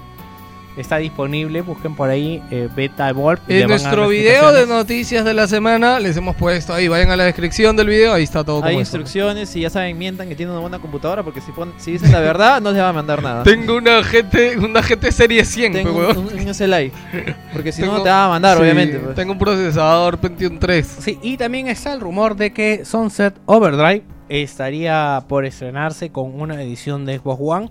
está 0.77 0.97
disponible, 0.97 1.61
busquen 1.61 1.95
por 1.95 2.09
ahí 2.09 2.41
eh, 2.51 2.69
beta 2.75 3.09
Evolve. 3.09 3.41
En 3.47 3.61
van 3.61 3.69
nuestro 3.69 4.07
video 4.07 4.51
de 4.53 4.65
noticias 4.67 5.25
de 5.25 5.33
la 5.33 5.47
semana 5.47 5.99
les 5.99 6.15
hemos 6.15 6.35
puesto 6.35 6.73
ahí, 6.73 6.87
vayan 6.87 7.09
a 7.11 7.15
la 7.17 7.23
descripción 7.25 7.75
del 7.75 7.87
video, 7.87 8.13
ahí 8.13 8.23
está 8.23 8.43
todo 8.43 8.63
Hay 8.63 8.71
como 8.73 8.79
instrucciones 8.79 9.55
y 9.55 9.61
ya 9.61 9.69
saben, 9.69 9.97
mientan 9.97 10.29
que 10.29 10.35
tienen 10.35 10.51
una 10.51 10.61
buena 10.61 10.79
computadora 10.79 11.23
porque 11.23 11.41
si, 11.41 11.51
pon- 11.51 11.73
si 11.77 11.93
dicen 11.93 12.11
la 12.11 12.19
verdad 12.19 12.61
no 12.61 12.71
les 12.71 12.81
va 12.81 12.89
a 12.89 12.93
mandar 12.93 13.21
nada. 13.23 13.43
Tengo 13.43 13.75
una 13.77 14.01
GT, 14.01 14.57
una 14.59 14.81
GT 14.81 15.11
Serie 15.11 15.43
100, 15.43 15.73
Tengo 15.73 15.91
un, 15.91 15.97
weón. 15.97 16.17
un, 16.17 16.25
un 16.47 16.53
SLI. 16.53 16.91
Porque 17.53 17.71
si 17.71 17.81
no, 17.81 18.01
te 18.03 18.09
va 18.09 18.25
a 18.25 18.29
mandar, 18.29 18.57
Sí, 18.57 18.63
obviamente. 18.63 18.99
pues. 18.99 19.15
Tengo 19.15 19.31
un 19.33 19.39
procesador 19.39 20.17
Pentium 20.19 20.59
3. 20.59 20.97
Sí, 20.99 21.17
y 21.23 21.37
también 21.37 21.67
está 21.67 21.93
el 21.93 21.99
rumor 22.01 22.35
de 22.35 22.53
que 22.53 22.85
Sunset 22.85 23.33
Overdrive 23.45 24.03
estaría 24.29 25.23
por 25.27 25.45
estrenarse 25.45 26.09
con 26.11 26.39
una 26.39 26.61
edición 26.61 27.05
de 27.05 27.17
Xbox 27.17 27.39
One. 27.41 27.69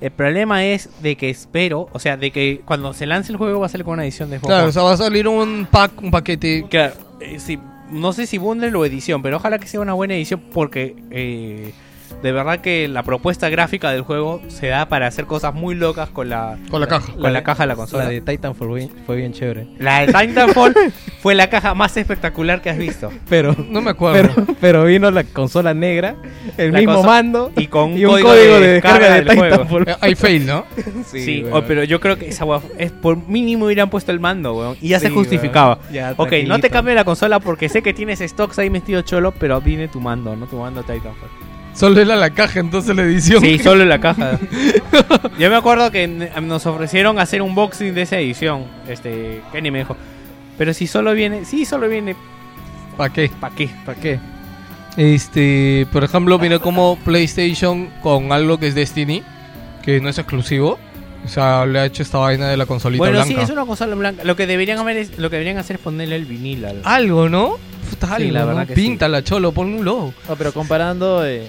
El 0.00 0.10
problema 0.10 0.64
es 0.64 0.88
de 1.02 1.16
que 1.16 1.28
espero, 1.28 1.88
o 1.92 1.98
sea, 1.98 2.16
de 2.16 2.30
que 2.30 2.62
cuando 2.64 2.94
se 2.94 3.06
lance 3.06 3.30
el 3.32 3.38
juego 3.38 3.60
va 3.60 3.66
a 3.66 3.68
salir 3.68 3.84
con 3.84 3.94
una 3.94 4.04
edición 4.04 4.30
de 4.30 4.38
Xbox 4.38 4.48
Claro, 4.48 4.68
o 4.68 4.72
sea, 4.72 4.82
va 4.82 4.92
a 4.92 4.96
salir 4.96 5.28
un 5.28 5.66
pack, 5.70 6.02
un 6.02 6.10
paquete. 6.10 6.64
Claro, 6.70 6.94
eh, 7.20 7.38
sí, 7.38 7.58
no 7.90 8.12
sé 8.12 8.26
si 8.26 8.38
bundle 8.38 8.74
o 8.74 8.84
edición, 8.84 9.20
pero 9.22 9.36
ojalá 9.36 9.58
que 9.58 9.66
sea 9.66 9.80
una 9.80 9.92
buena 9.92 10.14
edición 10.14 10.40
porque 10.52 10.96
eh, 11.10 11.72
de 12.22 12.32
verdad 12.32 12.60
que 12.60 12.88
la 12.88 13.02
propuesta 13.02 13.48
gráfica 13.48 13.90
del 13.90 14.02
juego 14.02 14.40
se 14.48 14.66
da 14.68 14.86
para 14.88 15.06
hacer 15.06 15.26
cosas 15.26 15.54
muy 15.54 15.74
locas 15.74 16.10
con 16.10 16.28
la, 16.28 16.58
Con 16.70 16.80
la 16.80 16.86
caja. 16.86 17.12
con 17.12 17.22
la, 17.32 17.38
de- 17.40 17.42
caja 17.44 17.62
de 17.62 17.66
la 17.68 17.76
consola. 17.76 18.04
La 18.04 18.10
de 18.10 18.20
Titanfall 18.20 18.68
fue 18.68 18.78
bien, 18.78 18.90
fue 19.06 19.16
bien 19.16 19.32
chévere. 19.32 19.66
La 19.78 20.00
de 20.00 20.06
Titanfall 20.12 20.74
fue 21.20 21.34
la 21.34 21.48
caja 21.50 21.74
más 21.74 21.96
espectacular 21.96 22.60
que 22.62 22.70
has 22.70 22.78
visto. 22.78 23.10
Pero, 23.28 23.54
No 23.68 23.80
me 23.80 23.90
acuerdo. 23.90 24.30
pero, 24.34 24.56
pero 24.60 24.84
vino 24.84 25.10
la 25.10 25.24
consola 25.24 25.72
negra, 25.74 26.16
el 26.56 26.72
La 26.72 26.78
mismo 26.78 27.02
mando 27.02 27.50
Y 27.56 27.66
con 27.68 27.92
un, 27.92 27.98
y 27.98 28.04
un 28.04 28.10
código, 28.12 28.28
código 28.28 28.54
de, 28.54 28.60
de 28.60 28.72
descarga 28.74 28.98
descarga 29.14 29.14
del 29.16 29.24
de 29.26 29.36
juego. 29.36 29.54
Titanfall. 29.56 29.88
Eh, 29.88 29.96
Hay 30.00 30.14
fail, 30.14 30.46
¿no? 30.46 30.64
Sí, 31.10 31.44
oh, 31.50 31.62
pero 31.62 31.84
yo 31.84 32.00
creo 32.00 32.16
que 32.18 32.28
esa 32.28 32.44
es 32.78 32.92
por 32.92 33.16
mínimo 33.28 33.66
hubieran 33.66 33.90
puesto 33.90 34.12
el 34.12 34.20
mando, 34.20 34.54
weón. 34.54 34.76
Y 34.80 34.88
ya 34.88 35.00
se 35.00 35.10
justificaba. 35.10 35.78
Ya, 35.92 36.14
Ok, 36.16 36.32
no 36.46 36.58
te 36.58 36.70
cambie 36.70 36.94
la 36.94 37.04
consola 37.04 37.40
porque 37.40 37.68
sé 37.68 37.82
que 37.82 37.92
tienes 37.94 38.20
stocks 38.20 38.58
ahí 38.58 38.70
metido 38.70 39.02
cholo, 39.02 39.32
pero 39.32 39.60
viene 39.60 39.88
tu 39.88 40.00
mando, 40.00 40.36
¿no? 40.36 40.46
Tu 40.46 40.56
mando 40.56 40.82
Titanfall. 40.82 41.28
Solo 41.74 42.00
era 42.00 42.16
la 42.16 42.30
caja, 42.30 42.60
entonces 42.60 42.94
la 42.94 43.02
edición. 43.02 43.42
Sí, 43.42 43.58
solo 43.58 43.84
la 43.84 44.00
caja. 44.00 44.38
Yo 45.38 45.50
me 45.50 45.56
acuerdo 45.56 45.90
que 45.90 46.06
nos 46.08 46.66
ofrecieron 46.66 47.18
hacer 47.18 47.42
un 47.42 47.54
boxing 47.54 47.94
de 47.94 48.02
esa 48.02 48.18
edición. 48.18 48.64
Este, 48.88 49.40
Kenny 49.52 49.70
me 49.70 49.78
dijo. 49.78 49.96
Pero 50.58 50.74
si 50.74 50.86
solo 50.86 51.14
viene, 51.14 51.44
sí, 51.44 51.64
solo 51.64 51.88
viene, 51.88 52.16
¿Para 52.96 53.12
qué? 53.12 53.30
¿para 53.40 53.54
qué? 53.54 53.70
¿Para 53.86 53.98
qué? 53.98 54.18
Este, 54.98 55.86
por 55.90 56.04
ejemplo, 56.04 56.38
mira 56.38 56.58
como 56.58 56.96
PlayStation 56.96 57.88
con 58.02 58.30
algo 58.30 58.58
que 58.58 58.66
es 58.66 58.74
Destiny, 58.74 59.22
que 59.82 60.00
no 60.00 60.10
es 60.10 60.18
exclusivo. 60.18 60.78
O 61.24 61.28
sea, 61.28 61.66
le 61.66 61.78
ha 61.80 61.84
hecho 61.84 62.02
esta 62.02 62.18
vaina 62.18 62.48
de 62.48 62.56
la 62.56 62.66
consolita 62.66 62.98
Bueno, 63.00 63.18
blanca. 63.18 63.34
sí, 63.34 63.40
es 63.40 63.50
una 63.50 63.66
consola 63.66 63.94
blanca. 63.94 64.24
Lo 64.24 64.36
que 64.36 64.46
deberían 64.46 64.78
hacer 64.78 64.96
es, 64.96 65.18
lo 65.18 65.28
que 65.30 65.36
deberían 65.36 65.58
hacer 65.58 65.76
es 65.76 65.82
ponerle 65.82 66.16
el 66.16 66.24
vinil 66.24 66.64
al. 66.64 66.80
Algo, 66.84 67.28
¿no? 67.28 67.58
Puta, 67.90 68.06
Sí, 68.06 68.12
algo, 68.14 68.32
la 68.32 68.40
¿no? 68.40 68.46
verdad 68.46 68.66
que 68.66 68.74
Píntala, 68.74 69.22
cholo, 69.22 69.52
ponle 69.52 69.76
un 69.78 69.84
logo. 69.84 70.14
No, 70.28 70.36
pero 70.36 70.52
comparando, 70.52 71.24
eh, 71.26 71.46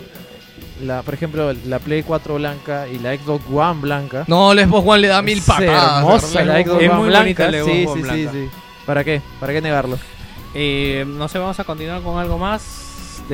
la, 0.84 1.02
por 1.03 1.14
ejemplo, 1.14 1.53
la 1.68 1.80
Play 1.80 2.03
4 2.03 2.35
blanca 2.35 2.85
y 2.88 2.99
la 2.99 3.15
Xbox 3.15 3.43
One 3.52 3.80
blanca. 3.81 4.26
No, 4.27 4.53
la 4.53 4.65
Xbox 4.65 4.88
One 4.88 4.99
le 5.02 5.07
da 5.07 5.22
mil 5.22 5.41
patadas. 5.41 5.98
hermosa 5.99 6.43
la 6.45 6.61
Xbox 6.64 6.81
Es 6.84 6.89
One 6.89 6.99
muy 6.99 7.07
blanca. 7.07 7.45
bonita 7.45 7.64
sí, 7.64 7.72
sí, 7.72 7.88
sí, 7.95 8.02
blanca. 8.02 8.31
sí. 8.34 8.49
¿Para 8.85 9.03
qué? 9.03 9.22
¿Para 9.39 9.53
qué 9.53 9.61
negarlo? 9.61 9.98
Eh, 10.53 11.06
no 11.07 11.27
sé, 11.30 11.39
vamos 11.39 11.60
a 11.60 11.64
continuar 11.64 12.02
con 12.02 12.19
algo 12.19 12.38
más. 12.38 12.91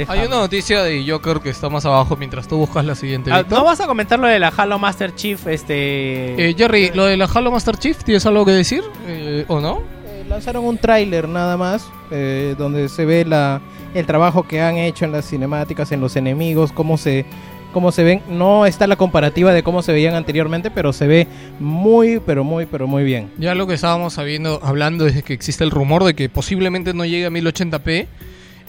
Hay 0.07 0.19
una 0.27 0.37
noticia 0.37 0.83
de 0.83 1.05
Joker 1.07 1.39
que 1.39 1.49
está 1.49 1.69
más 1.69 1.85
abajo 1.85 2.15
mientras 2.15 2.47
tú 2.47 2.57
buscas 2.57 2.85
la 2.85 2.95
siguiente. 2.95 3.31
Ah. 3.31 3.43
¿No 3.49 3.63
vas 3.63 3.79
a 3.79 3.87
comentar 3.87 4.19
lo 4.19 4.27
de 4.27 4.39
la 4.39 4.49
Halo 4.49 4.79
Master 4.79 5.15
Chief? 5.15 5.47
Este. 5.47 6.49
Eh, 6.49 6.55
Jerry, 6.57 6.91
lo 6.93 7.05
de 7.05 7.17
la 7.17 7.25
Halo 7.25 7.51
Master 7.51 7.77
Chief, 7.77 8.03
¿tienes 8.03 8.25
algo 8.25 8.45
que 8.45 8.51
decir? 8.51 8.83
Eh, 9.07 9.45
¿O 9.47 9.59
no? 9.59 9.81
Eh, 10.05 10.25
lanzaron 10.27 10.65
un 10.65 10.77
tráiler 10.77 11.27
nada 11.27 11.57
más 11.57 11.89
eh, 12.11 12.55
donde 12.57 12.89
se 12.89 13.05
ve 13.05 13.25
la 13.25 13.61
el 13.93 14.05
trabajo 14.05 14.47
que 14.47 14.61
han 14.61 14.77
hecho 14.77 15.05
en 15.05 15.11
las 15.11 15.25
cinemáticas 15.27 15.91
en 15.91 16.01
los 16.01 16.15
enemigos 16.15 16.71
cómo 16.71 16.97
se 16.97 17.25
cómo 17.73 17.91
se 17.91 18.03
ven 18.03 18.21
no 18.29 18.65
está 18.65 18.87
la 18.87 18.95
comparativa 18.95 19.53
de 19.53 19.63
cómo 19.63 19.81
se 19.81 19.91
veían 19.91 20.15
anteriormente 20.15 20.71
pero 20.71 20.93
se 20.93 21.07
ve 21.07 21.27
muy 21.59 22.19
pero 22.19 22.43
muy 22.43 22.65
pero 22.65 22.87
muy 22.87 23.03
bien 23.03 23.29
Ya 23.37 23.55
lo 23.55 23.67
que 23.67 23.73
estábamos 23.73 24.13
sabiendo, 24.13 24.59
hablando 24.63 25.07
es 25.07 25.23
que 25.23 25.33
existe 25.33 25.63
el 25.63 25.71
rumor 25.71 26.03
de 26.03 26.13
que 26.13 26.29
posiblemente 26.29 26.93
no 26.93 27.05
llegue 27.05 27.25
a 27.25 27.29
1080p 27.29 28.07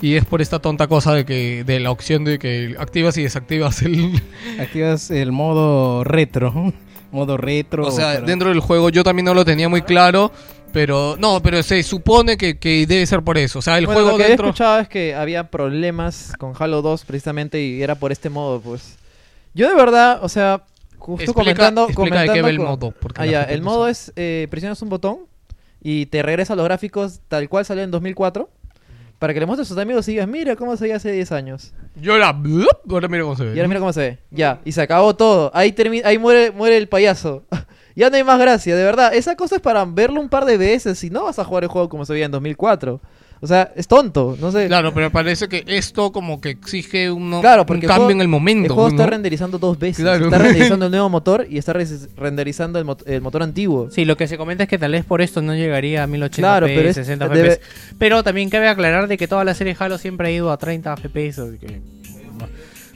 y 0.01 0.15
es 0.15 0.25
por 0.25 0.41
esta 0.43 0.59
tonta 0.61 0.87
cosa 0.87 1.13
de 1.15 1.25
que 1.25 1.65
de 1.65 1.81
la 1.81 1.91
opción 1.91 2.25
de 2.25 2.39
que 2.39 2.77
activas 2.79 3.17
y 3.19 3.23
desactivas 3.23 3.83
el 3.83 4.13
activas 4.61 5.11
el 5.11 5.33
modo 5.33 6.05
retro 6.05 6.73
modo 7.13 7.37
retro 7.37 7.87
o 7.87 7.91
sea, 7.91 8.15
pero- 8.15 8.27
dentro 8.27 8.49
del 8.51 8.61
juego 8.61 8.91
yo 8.91 9.03
también 9.05 9.25
no 9.27 9.35
lo 9.35 9.45
tenía 9.45 9.69
muy 9.69 9.83
claro, 9.83 10.31
pero 10.73 11.17
no, 11.19 11.41
pero 11.43 11.63
se 11.63 11.83
supone 11.83 12.37
que, 12.37 12.59
que 12.59 12.87
debe 12.87 13.07
ser 13.07 13.23
por 13.23 13.39
eso, 13.39 13.59
o 13.61 13.63
sea, 13.63 13.79
el 13.79 13.87
Bueno, 13.87 14.03
juego 14.03 14.19
lo 14.19 14.23
que 14.23 14.29
dentro 14.29 14.47
he 14.47 14.51
escuchado 14.51 14.81
es 14.81 14.89
que 14.89 15.15
había 15.15 15.51
problemas 15.51 16.35
con 16.39 16.53
Halo 16.59 16.83
2 16.83 17.05
precisamente 17.07 17.63
y 17.63 17.83
era 17.83 17.95
por 17.95 18.13
este 18.13 18.29
modo, 18.29 18.61
pues. 18.61 18.99
Yo 19.55 19.67
de 19.71 19.75
verdad, 19.75 20.19
o 20.23 20.29
sea, 20.29 20.65
justo 20.99 21.25
Explica- 21.25 21.35
comentando, 21.41 21.85
explica 21.89 22.21
de 22.21 22.27
qué 22.27 22.27
comentando 22.27 22.43
va 22.43 22.51
el 22.51 22.57
con- 22.59 22.67
modo, 22.67 22.91
porque 23.01 23.23
Ah, 23.23 23.27
ya, 23.27 23.43
el 23.45 23.63
modo 23.63 23.89
es 23.89 24.13
eh, 24.17 24.47
presionas 24.51 24.83
un 24.83 24.91
botón 24.91 25.21
y 25.83 26.05
te 26.07 26.23
regresa 26.23 26.55
los 26.55 26.65
gráficos 26.67 27.21
tal 27.29 27.49
cual 27.49 27.65
salió 27.65 27.83
en 27.83 27.91
2004 27.91 28.51
para 29.19 29.35
que 29.35 29.41
le 29.41 29.47
muestres 29.47 29.69
a 29.71 29.75
tus 29.75 29.83
amigos 29.83 30.07
y 30.09 30.13
digas, 30.13 30.29
mira 30.29 30.55
cómo 30.55 30.77
se 30.77 30.85
veía 30.85 30.97
hace 30.97 31.11
10 31.11 31.33
años. 31.33 31.73
Yo 31.97 32.17
la... 32.19 32.33
blup, 32.33 32.91
Ahora 32.91 33.09
mira 33.09 33.25
cómo 33.25 33.37
se 33.37 33.45
ve. 33.45 33.51
Y 33.55 33.59
ahora 33.59 33.69
mira 33.69 33.81
cómo 33.81 33.93
se 33.93 34.01
ve. 34.01 34.19
Ya, 34.31 34.61
y 34.65 34.73
se 34.73 34.81
acabó 34.81 35.17
todo. 35.17 35.51
Ahí 35.55 35.73
termina, 35.73 36.09
ahí 36.09 36.19
muere, 36.19 36.53
muere 36.53 36.77
el 36.77 36.89
payaso. 36.89 37.45
ya 37.97 38.11
no 38.11 38.17
hay 38.17 38.25
más 38.25 38.39
gracia, 38.39 38.77
de 38.77 38.85
verdad. 38.85 39.13
Esa 39.15 39.35
cosa 39.35 39.57
es 39.57 39.61
para 39.61 39.85
verlo 39.85 40.21
un 40.21 40.29
par 40.29 40.45
de 40.45 40.57
veces 40.57 41.03
y 41.03 41.11
no 41.11 41.25
vas 41.25 41.39
a 41.39 41.45
jugar 41.45 41.65
el 41.65 41.69
juego 41.69 41.89
como 41.89 42.05
se 42.05 42.13
veía 42.13 42.27
en 42.27 42.31
2004. 42.31 43.01
O 43.41 43.47
sea, 43.47 43.73
es 43.77 43.87
tonto, 43.87 44.37
no 44.41 44.51
sé. 44.51 44.67
Claro, 44.67 44.93
pero 44.93 45.11
parece 45.11 45.49
que 45.49 45.63
esto 45.67 46.11
como 46.13 46.41
que 46.41 46.51
exige 46.51 47.11
uno, 47.11 47.41
Claro, 47.41 47.63
un 47.63 47.67
porque 47.67 47.87
cambio 47.87 48.07
juego- 48.07 48.11
en 48.11 48.21
el 48.21 48.29
momento. 48.29 48.67
El 48.67 48.73
juego 48.73 48.89
¿no? 48.89 48.95
está 48.97 49.07
renderizando 49.07 49.59
dos 49.59 49.79
veces. 49.79 50.03
Claro. 50.05 50.25
Está 50.25 50.39
renderizando 50.39 50.87
el 50.87 50.91
nuevo 50.91 51.09
motor 51.09 51.47
y 51.49 51.59
está 51.59 51.73
renderizando 52.17 52.79
el, 52.79 52.85
mot- 52.85 53.03
el 53.07 53.21
motor 53.21 53.43
antiguo. 53.43 53.91
Sí, 53.91 54.05
lo 54.05 54.17
que 54.17 54.27
se 54.27 54.37
comenta 54.39 54.65
es 54.65 54.69
que 54.69 54.79
tal 54.79 54.93
vez 54.93 55.05
por 55.05 55.21
esto 55.23 55.41
no 55.43 55.55
llegaría 55.55 56.03
a 56.03 56.07
1080p, 56.09 56.31
Claro, 56.37 56.67
pero 56.67 56.89
es- 56.89 56.97
60 56.97 57.29
debe- 57.29 57.51
FPS. 57.57 57.61
Pero 57.99 58.23
también 58.23 58.51
cabe 58.51 58.69
aclarar 58.69 59.07
de 59.09 59.17
que 59.17 59.29
toda 59.29 59.45
la 59.45 59.55
serie 59.55 59.77
Halo 59.79 59.99
siempre 59.99 60.29
ha 60.29 60.31
ido 60.33 60.51
a 60.51 60.57
30 60.57 60.97
FPS. 60.97 61.39
así 61.43 61.59
que. 61.59 61.81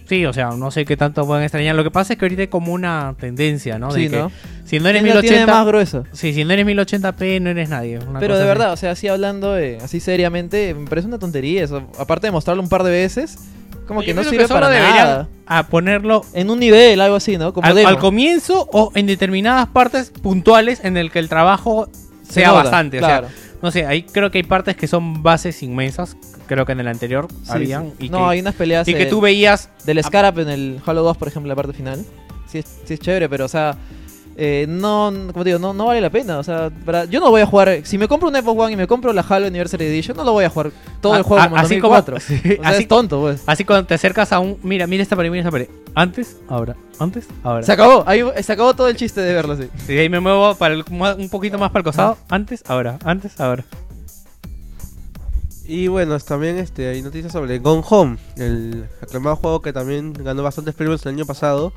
Sí, 0.09 0.27
o 0.27 0.33
sea, 0.33 0.51
no 0.51 0.71
sé 0.71 0.85
qué 0.85 0.97
tanto 0.97 1.27
pueden 1.27 1.45
extrañar. 1.45 1.75
Lo 1.75 1.85
que 1.85 1.91
pasa 1.91 2.13
es 2.13 2.19
que 2.19 2.25
ahorita 2.25 2.43
hay 2.43 2.49
como 2.49 2.73
una 2.73 3.15
tendencia, 3.19 3.79
¿no? 3.79 3.93
De 3.93 4.01
Sí, 4.05 4.11
que 4.11 4.17
¿no? 4.17 4.31
si 4.65 4.81
no 4.81 4.89
eres 4.89 5.03
¿Quién 5.03 5.15
la 5.15 5.21
tiene 5.21 5.37
1080... 5.39 5.53
más 5.55 5.67
gruesa? 5.67 6.03
Sí, 6.13 6.33
si 6.35 6.45
no 6.45 6.53
eres 6.53 6.67
1080p 6.67 7.41
no 7.41 7.51
eres 7.51 7.69
nadie. 7.69 7.99
una 7.99 8.19
Pero 8.21 8.35
cosa 8.35 8.45
de 8.45 8.51
así. 8.51 8.59
verdad, 8.59 8.73
o 8.73 8.77
sea, 8.77 8.91
así 8.93 9.09
hablando 9.09 9.57
eh, 9.59 9.79
así 9.83 10.01
seriamente, 10.01 10.75
me 10.75 10.89
parece 10.89 11.09
una 11.09 11.19
tontería 11.19 11.65
eso. 11.65 11.83
Aparte 11.99 12.27
de 12.27 12.31
mostrarlo 12.31 12.63
un 12.63 12.69
par 12.69 12.83
de 12.83 12.91
veces, 12.91 13.39
como 13.87 14.01
Yo 14.03 14.07
que 14.07 14.15
no 14.15 14.25
sirve 14.25 14.49
para 14.49 14.69
nada. 14.71 15.29
A 15.47 15.67
ponerlo 15.67 16.25
En 16.35 16.51
un 16.51 16.61
nivel, 16.61 17.01
algo 17.01 17.17
así, 17.17 17.37
¿no? 17.37 17.53
Como 17.53 17.67
al, 17.67 17.99
comienzo 17.99 18.69
o 18.73 18.91
en 18.95 19.07
determinadas 19.07 19.69
partes 19.69 20.11
puntuales 20.11 20.81
en 20.85 20.97
el 20.97 21.11
que 21.11 21.19
el 21.19 21.29
trabajo 21.29 21.89
Se 22.23 22.35
sea 22.35 22.49
nota, 22.49 22.63
bastante. 22.63 22.99
claro. 22.99 23.27
O 23.27 23.31
sea, 23.31 23.39
no 23.63 23.71
sé, 23.71 23.87
ahí 23.87 24.03
creo 24.03 24.31
que 24.31 24.39
hay 24.39 24.45
partes 24.45 24.77
que 24.77 24.87
son 24.89 25.23
bases 25.23 25.63
inmensas. 25.63 26.17
Creo 26.47 26.67
que 26.67 26.73
en 26.73 26.81
el 26.81 26.89
anterior 26.89 27.29
Sí, 27.45 27.51
habían. 27.53 27.91
sí. 27.99 28.07
Y, 28.07 28.09
no, 28.11 28.19
que, 28.19 28.25
hay 28.25 28.41
unas 28.41 28.55
peleas 28.55 28.87
y 28.89 28.95
que 28.95 29.07
tú 29.07 29.21
veías. 29.21 29.69
del 29.85 30.03
Scarab 30.03 30.39
en 30.41 30.49
el 30.49 30.81
Halo 30.85 31.03
2, 31.03 31.17
por 31.17 31.29
ejemplo, 31.29 31.49
la 31.49 31.57
parte 31.57 31.73
final. 31.73 32.05
Sí 32.49 32.59
es, 32.59 32.67
sí 32.85 32.95
es 32.95 33.01
chévere, 33.01 33.29
pero 33.29 33.47
o 33.47 33.49
sea, 33.49 33.77
eh, 34.37 34.67
no, 34.69 35.13
como 35.33 35.45
te 35.45 35.51
digo, 35.51 35.59
no, 35.59 35.73
no 35.75 35.87
vale 35.87 36.01
la 36.01 36.11
pena. 36.11 36.39
O 36.39 36.43
sea, 36.43 36.71
para- 36.85 37.05
yo 37.07 37.21
no 37.21 37.31
voy 37.31 37.41
a 37.43 37.47
jugar. 37.47 37.81
Si 37.85 37.97
me 37.99 38.09
compro 38.09 38.29
un 38.29 38.35
Xbox 38.35 38.61
One 38.61 38.73
y 38.73 38.77
me 38.77 38.87
compro 38.87 39.13
la 39.13 39.23
Halo 39.27 39.47
Anniversary 39.47 39.87
Edition, 39.87 40.17
no 40.17 40.25
lo 40.25 40.33
voy 40.33 40.45
a 40.45 40.51
jugar 40.51 40.71
todo 41.01 41.17
el 41.17 41.23
juego 41.23 41.43
a- 41.43 41.49
como 41.49 41.57
así 41.61 41.79
como- 41.81 41.95
2004. 41.95 42.21
sí, 42.21 42.59
o 42.59 42.63
sea, 42.63 42.71
así- 42.73 42.83
es 42.83 42.89
tonto, 42.89 43.21
pues. 43.21 43.43
Así 43.47 43.65
cuando 43.65 43.87
te 43.87 43.95
acercas 43.95 44.33
a 44.33 44.39
un. 44.41 44.59
Mira, 44.63 44.87
mira 44.87 45.03
esta 45.03 45.17
pared, 45.17 45.31
mira 45.31 45.41
esta 45.43 45.51
pared. 45.51 45.69
Antes, 45.95 46.37
ahora. 46.49 46.77
Antes, 46.99 47.27
ahora. 47.43 47.63
Se 47.63 47.73
acabó, 47.73 48.05
ahí 48.07 48.23
se 48.43 48.53
acabó 48.53 48.75
todo 48.75 48.89
el 48.89 48.97
chiste 48.97 49.21
de 49.21 49.33
verlo 49.35 49.53
así. 49.55 49.69
Y 49.89 49.99
ahí 49.99 50.09
me 50.09 50.21
muevo 50.21 50.55
para 50.55 50.75
el- 50.75 50.85
un 50.91 51.29
poquito 51.29 51.59
más 51.59 51.71
para 51.71 51.81
el 51.81 51.85
costado. 51.85 52.17
Antes, 52.31 52.63
ahora. 52.69 52.99
Antes, 53.05 53.39
ahora. 53.41 53.65
Y 55.65 55.87
bueno, 55.89 56.19
también 56.19 56.59
este, 56.59 56.89
hay 56.89 57.03
noticias 57.03 57.33
sobre 57.33 57.59
Gone 57.61 57.83
Home, 57.89 58.19
el 58.37 58.87
aclamado 59.01 59.37
juego 59.37 59.63
que 59.63 59.73
también 59.73 60.13
ganó 60.13 60.43
bastantes 60.43 60.75
premios 60.75 61.07
el 61.07 61.15
año 61.15 61.25
pasado. 61.25 61.73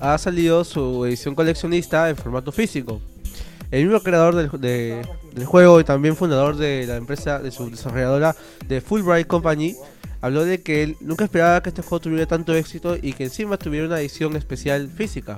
Ha 0.00 0.16
salido 0.18 0.64
su 0.64 1.04
edición 1.04 1.34
coleccionista 1.34 2.08
en 2.08 2.16
formato 2.16 2.50
físico. 2.50 3.00
El 3.70 3.84
mismo 3.84 4.00
creador 4.00 4.34
del, 4.36 4.50
de- 4.60 5.02
del 5.34 5.44
juego 5.44 5.80
y 5.80 5.84
también 5.84 6.16
fundador 6.16 6.56
de 6.56 6.86
la 6.86 6.96
empresa, 6.96 7.38
de 7.38 7.50
su 7.50 7.68
desarrolladora 7.70 8.34
de 8.66 8.80
Fulbright 8.80 9.26
Company, 9.26 9.76
habló 10.22 10.44
de 10.44 10.62
que 10.62 10.82
él 10.82 10.96
nunca 11.00 11.24
esperaba 11.24 11.62
que 11.62 11.68
este 11.68 11.82
juego 11.82 12.00
tuviera 12.00 12.26
tanto 12.26 12.54
éxito 12.54 12.96
y 13.00 13.12
que 13.12 13.24
encima 13.24 13.58
tuviera 13.58 13.86
una 13.86 14.00
edición 14.00 14.34
especial 14.36 14.88
física. 14.88 15.36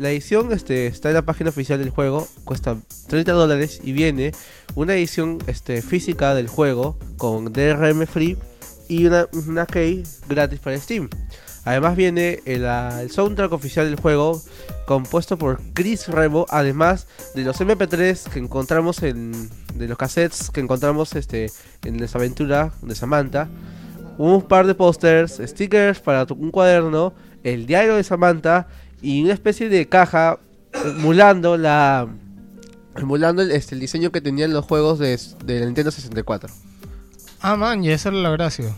La 0.00 0.08
edición 0.08 0.50
este, 0.50 0.86
está 0.86 1.10
en 1.10 1.14
la 1.14 1.26
página 1.26 1.50
oficial 1.50 1.78
del 1.78 1.90
juego, 1.90 2.26
cuesta 2.44 2.74
30 3.08 3.32
dólares 3.32 3.82
y 3.84 3.92
viene 3.92 4.32
una 4.74 4.94
edición 4.94 5.36
este, 5.46 5.82
física 5.82 6.34
del 6.34 6.48
juego 6.48 6.96
con 7.18 7.52
DRM 7.52 8.06
free 8.06 8.38
y 8.88 9.04
una, 9.04 9.26
una 9.46 9.66
key 9.66 10.02
gratis 10.26 10.58
para 10.58 10.78
Steam. 10.78 11.10
Además 11.66 11.96
viene 11.96 12.40
el, 12.46 12.64
ah, 12.64 13.02
el 13.02 13.10
soundtrack 13.10 13.52
oficial 13.52 13.90
del 13.90 14.00
juego 14.00 14.40
compuesto 14.86 15.36
por 15.36 15.60
Chris 15.74 16.08
Remo, 16.08 16.46
además 16.48 17.06
de 17.34 17.44
los 17.44 17.60
MP3 17.60 18.30
que 18.30 18.38
encontramos 18.38 19.02
en 19.02 19.50
de 19.74 19.86
los 19.86 19.98
cassettes 19.98 20.50
que 20.50 20.60
encontramos 20.60 21.14
este 21.14 21.50
en 21.84 22.02
esa 22.02 22.16
aventura 22.16 22.72
de 22.80 22.94
Samantha, 22.94 23.50
un 24.16 24.40
par 24.40 24.66
de 24.66 24.74
pósters, 24.74 25.42
stickers 25.44 26.00
para 26.00 26.26
un 26.30 26.50
cuaderno, 26.50 27.12
el 27.44 27.66
diario 27.66 27.96
de 27.96 28.02
Samantha 28.02 28.66
y 29.02 29.22
una 29.24 29.32
especie 29.34 29.68
de 29.68 29.88
caja 29.88 30.38
emulando 30.84 31.56
la 31.56 32.06
emulando 32.96 33.42
el, 33.42 33.50
este, 33.52 33.74
el 33.74 33.80
diseño 33.80 34.10
que 34.12 34.20
tenían 34.20 34.52
los 34.52 34.64
juegos 34.64 34.98
de, 34.98 35.18
de 35.44 35.60
la 35.60 35.66
Nintendo 35.66 35.90
64. 35.90 36.52
Ah, 37.40 37.56
man, 37.56 37.82
ya 37.82 37.94
esa 37.94 38.10
era 38.10 38.18
la 38.18 38.30
gracia. 38.30 38.74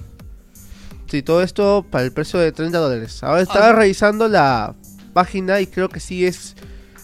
Sí, 1.10 1.22
todo 1.22 1.42
esto 1.42 1.84
para 1.90 2.04
el 2.04 2.12
precio 2.12 2.38
de 2.38 2.52
30 2.52 2.78
dólares. 2.78 3.22
Ahora 3.22 3.42
estaba 3.42 3.68
Ah. 3.70 3.72
revisando 3.72 4.28
la 4.28 4.74
página 5.12 5.60
y 5.60 5.66
creo 5.66 5.88
que 5.88 6.00
sí 6.00 6.24
es 6.24 6.54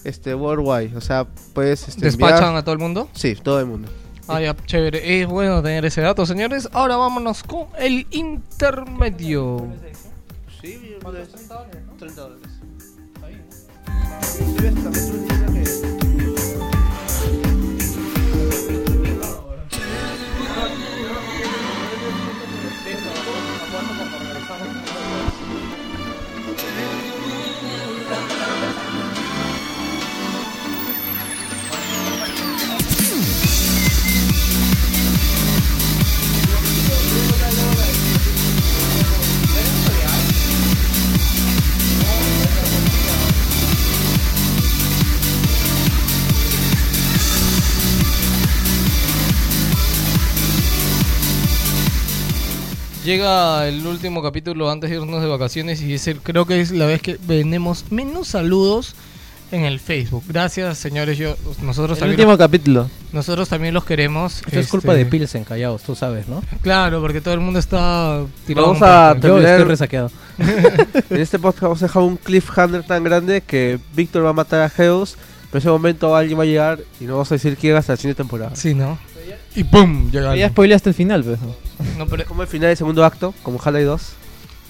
este 0.05 0.35
worldwide. 0.35 0.97
O 0.97 1.01
sea, 1.01 1.27
puedes 1.55 1.89
este, 1.89 2.03
¿Despachan 2.07 2.51
enviar- 2.51 2.57
a 2.59 2.63
todo 2.63 2.73
el 2.75 2.79
mundo? 2.79 3.09
Sí, 3.15 3.35
todo 3.35 3.59
el 3.61 3.67
mundo. 3.67 3.89
Ah, 4.29 4.41
ya, 4.41 4.55
chévere. 4.67 5.21
Es 5.21 5.27
bueno 5.27 5.63
tener 5.63 5.85
ese 5.87 6.01
dato, 6.03 6.25
señores. 6.27 6.69
Ahora 6.73 6.97
vámonos 6.97 7.43
con 7.43 7.67
el 7.79 8.07
intermedio. 8.11 9.67
Sí, 10.61 10.97
30 11.99 12.21
dólares. 12.23 12.48
Fiesta, 14.23 15.28
Llega 53.09 53.67
el 53.67 53.87
último 53.87 54.23
capítulo 54.23 54.71
antes 54.71 54.91
de 54.91 54.97
irnos 54.97 55.23
de 55.23 55.29
vacaciones 55.29 55.81
y 55.81 55.95
es 55.95 56.07
el- 56.09 56.19
creo 56.21 56.45
que 56.45 56.61
es 56.61 56.73
la 56.73 56.85
vez 56.85 57.01
que 57.01 57.15
tenemos 57.15 57.87
menos 57.91 58.29
saludos 58.29 58.95
en 59.51 59.65
el 59.65 59.81
Facebook. 59.81 60.25
Gracias, 60.29 60.77
señores. 60.77 61.17
Yo, 61.17 61.35
nosotros 61.63 61.97
El 61.97 62.01
también, 62.01 62.21
último 62.21 62.37
capítulo. 62.37 62.91
nosotros 63.15 63.49
también 63.49 63.73
los 63.73 63.85
queremos. 63.85 64.43
Esto 64.45 64.61
es 64.61 64.69
culpa 64.69 64.93
Este, 64.93 65.05
de 65.07 65.11
Pilsen, 65.11 65.45
callados, 65.45 65.81
tú 65.85 65.95
sabes, 65.95 66.29
¿no? 66.29 66.43
Claro, 66.61 67.01
porque 67.01 67.23
todo 67.23 67.33
el 67.33 67.41
mundo 67.41 67.59
está 67.59 68.27
tirado. 68.47 68.67
Vamos 68.75 68.83
un 68.83 68.89
a. 68.89 69.15
Yo 69.15 69.21
terminar- 69.23 69.53
estoy 69.53 69.69
resaqueado. 69.69 70.11
En 71.09 71.17
este 71.23 71.39
podcast 71.39 71.63
vamos 71.63 71.83
a 71.83 71.87
dejar 71.87 72.03
un 72.03 72.19
cliffhanger 72.19 72.83
tan 72.83 73.05
grande 73.05 73.41
que 73.41 73.79
Víctor 73.95 74.23
va 74.27 74.31
a 74.31 74.35
matar 74.35 74.61
a 74.61 74.69
Geos. 74.69 75.17
Pero 75.51 75.61
en 75.61 75.63
ese 75.63 75.71
momento 75.71 76.15
alguien 76.15 76.39
va 76.39 76.43
a 76.43 76.47
llegar 76.47 76.79
y 77.01 77.05
no 77.05 77.13
vamos 77.15 77.33
a 77.33 77.37
decir 77.37 77.57
quién 77.59 77.75
hasta 77.75 77.95
la 77.95 77.97
siguiente 77.97 78.19
temporada. 78.23 78.55
Sí, 78.55 78.75
¿no? 78.75 78.99
Y 79.59 79.65
¡pum! 79.65 80.11
Llega 80.11 80.37
Ya 80.37 80.45
algo. 80.45 80.53
spoileaste 80.55 80.91
el 80.91 80.95
final, 80.95 81.25
pues. 81.25 81.39
No, 81.97 82.07
pero, 82.07 82.25
Como 82.27 82.43
el 82.43 82.49
final 82.49 82.69
del 82.69 82.77
segundo 82.77 83.05
acto, 83.05 83.35
como 83.43 83.59
Half-Life 83.59 83.85
2. 83.85 84.03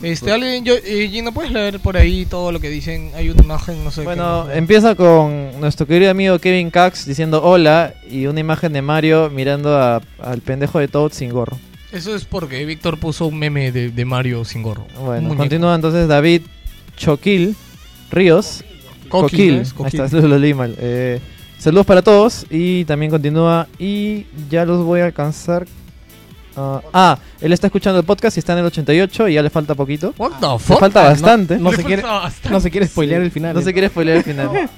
este, 0.03 0.33
alguien, 0.33 0.65
yo, 0.65 0.75
eh, 0.77 1.09
Gino, 1.11 1.33
¿puedes 1.33 1.51
leer 1.53 1.81
por 1.81 1.97
ahí 1.97 2.25
todo 2.27 2.53
lo 2.53 2.61
que 2.61 2.71
dicen? 2.71 3.11
Hay 3.17 3.29
una 3.31 3.43
imagen, 3.43 3.83
no 3.85 3.91
sé 3.91 4.03
Bueno, 4.03 4.47
qué. 4.51 4.57
empieza 4.59 4.95
con 4.95 5.61
nuestro 5.61 5.87
querido 5.87 6.11
amigo 6.11 6.39
Kevin 6.39 6.71
Cax 6.71 7.05
diciendo 7.07 7.43
hola 7.43 7.95
y 8.11 8.27
una 8.27 8.41
imagen 8.41 8.73
de 8.73 8.81
Mario 8.83 9.29
mirando 9.31 9.77
a- 9.77 10.01
al 10.23 10.41
pendejo 10.41 10.79
de 10.79 10.89
Toad 10.89 11.13
sin 11.13 11.31
gorro. 11.31 11.59
Eso 11.93 12.15
es 12.15 12.25
porque 12.27 12.65
Víctor 12.67 12.99
puso 12.99 13.27
un 13.27 13.39
meme 13.39 13.73
de, 13.73 13.91
de 13.91 14.05
Mario 14.05 14.45
sin 14.45 14.63
gorro. 14.63 14.87
Un 14.99 15.07
Bueno, 15.07 15.23
muñeco. 15.23 15.37
continúa 15.39 15.75
entonces 15.75 16.07
David 16.07 16.43
Choquil 16.97 17.57
Ríos. 18.11 18.63
Coquil, 19.09 19.31
Coquil. 19.31 19.57
¿no 19.57 19.63
es? 19.63 19.69
Ahí 19.71 19.75
Coquil. 19.77 20.01
está, 20.03 20.21
lo 20.29 20.39
leí 20.39 20.55
mal. 20.55 20.75
Eh, 20.79 21.21
saludos 21.59 21.87
para 21.87 22.03
todos 22.03 22.47
y 22.51 22.85
también 22.85 23.11
continúa 23.11 23.67
y 23.79 24.27
ya 24.51 24.65
los 24.65 24.85
voy 24.85 25.01
a 25.01 25.07
alcanzar. 25.07 25.67
Ah, 26.57 26.81
ah, 26.93 27.19
él 27.41 27.53
está 27.53 27.69
escuchando 27.69 28.01
el 28.01 28.05
podcast 28.07 28.37
y 28.37 28.41
está 28.41 28.53
en 28.55 28.61
el 28.61 28.67
88 28.67 29.29
y 29.29 29.35
ya 29.35 29.43
le 29.43 29.51
falta 29.51 29.75
poquito. 29.77 30.13
What 30.19 30.33
the 30.41 30.47
Le 30.47 30.59
fuck? 30.59 30.81
falta 30.81 31.03
no- 31.05 31.09
bastante. 31.11 31.57
No, 31.59 31.71
Le 31.71 31.77
se 31.77 31.85
quiere, 31.85 32.03
falta 32.03 32.19
bastante. 32.19 32.51
no 32.51 32.61
se 32.61 32.71
quiere 32.71 32.87
spoilear 32.89 33.21
Sí, 33.21 33.25
el 33.27 33.31
final. 33.31 33.55
No 33.55 33.63
se 33.63 33.73
quiere 33.73 33.89
spoiler 33.89 34.17
el 34.17 34.25
final. 34.25 34.51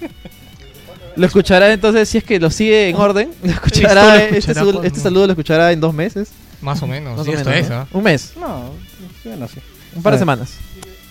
Lo 1.16 1.26
escuchará 1.26 1.72
entonces, 1.72 2.08
si 2.08 2.18
es 2.18 2.24
que 2.24 2.38
lo 2.38 2.50
sigue 2.50 2.88
en 2.88 2.96
orden, 2.96 3.30
lo 3.42 3.50
escuchará, 3.50 4.04
lo 4.04 4.14
este, 4.14 4.38
escuchará 4.38 4.86
este 4.86 5.00
saludo 5.00 5.26
lo 5.26 5.32
escuchará 5.32 5.72
en 5.72 5.80
dos 5.80 5.92
meses. 5.92 6.30
Más 6.62 6.80
o 6.82 6.86
menos. 6.86 7.16
Más 7.16 7.26
sí, 7.26 7.32
o 7.32 7.34
esto 7.34 7.50
menos, 7.50 7.64
es, 7.64 7.70
¿no? 7.70 7.76
¿ah? 7.78 7.86
Un 7.92 8.02
mes, 8.04 8.32
No, 8.40 8.70
bueno, 9.24 9.48
sí. 9.48 9.58
un 9.96 10.02
par 10.02 10.12
de 10.12 10.16
Ah. 10.16 10.18
semanas. 10.20 10.54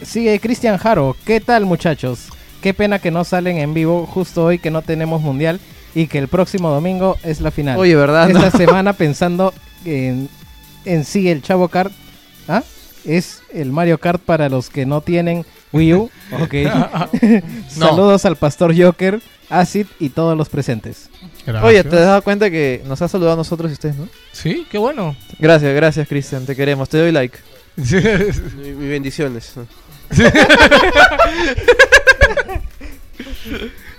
Sigue 0.02 0.40
Cristian 0.40 0.78
Jaro. 0.78 1.16
¿Qué 1.26 1.42
tal, 1.42 1.66
muchachos? 1.66 2.28
Qué 2.62 2.74
pena 2.74 3.00
que 3.00 3.12
no 3.12 3.24
salen 3.24 3.58
en 3.58 3.74
vivo 3.74 4.06
justo 4.06 4.44
hoy 4.46 4.60
que 4.60 4.72
no 4.72 4.82
tenemos 4.82 5.22
mundial 5.22 5.60
y 5.96 6.08
que 6.08 6.18
el 6.20 6.28
próximo 6.28 6.70
domingo 6.70 7.18
es 7.24 7.42
la 7.42 7.52
final. 7.52 7.78
Oye, 7.80 7.96
¿verdad? 7.96 8.30
Esta 8.30 8.50
No. 8.50 8.52
semana 8.58 8.94
pensando 8.94 9.54
en, 9.86 10.30
en 10.86 11.06
sí 11.06 11.30
el 11.30 11.42
Chavo 11.42 11.68
Kart 11.70 11.92
¿ah? 12.48 12.64
es 13.06 13.42
el 13.54 13.72
Mario 13.72 13.98
Kart 14.00 14.22
para 14.22 14.50
los 14.50 14.70
que 14.70 14.86
no 14.86 15.02
tienen 15.02 15.46
Wii 15.72 15.94
U. 15.94 16.10
Ok. 16.42 16.54
No. 17.78 17.88
Saludos 17.88 18.26
al 18.26 18.36
Pastor 18.36 18.76
Joker, 18.80 19.22
Acid 19.50 19.88
y 20.00 20.10
todos 20.10 20.38
los 20.38 20.50
presentes. 20.50 21.10
Oye, 21.64 21.84
¿te 21.84 21.96
has 21.96 22.06
dado 22.06 22.22
cuenta 22.22 22.52
que 22.52 22.84
nos 22.86 23.02
ha 23.02 23.08
saludado 23.08 23.34
a 23.34 23.38
nosotros 23.38 23.72
y 23.72 23.74
ustedes, 23.74 23.96
no? 23.96 24.08
Sí, 24.34 24.68
qué 24.70 24.78
bueno. 24.78 25.16
Gracias, 25.40 25.74
gracias, 25.74 26.08
Cristian. 26.08 26.46
Te 26.46 26.56
queremos. 26.56 26.90
Te 26.90 26.98
doy 27.00 27.12
like. 27.12 27.38
Mi- 27.78 28.72
Mis 28.74 28.90
bendiciones. 28.90 29.54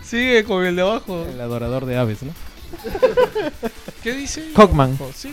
Sigue 0.03 0.45
con 0.45 0.65
el 0.65 0.77
de 0.77 0.83
abajo. 0.83 1.27
El 1.33 1.41
adorador 1.41 1.87
de 1.87 1.97
aves, 1.97 2.23
¿no? 2.23 2.33
¿Qué 4.03 4.13
dice? 4.13 4.51
Hawkman. 4.55 4.99
Sí. 5.15 5.33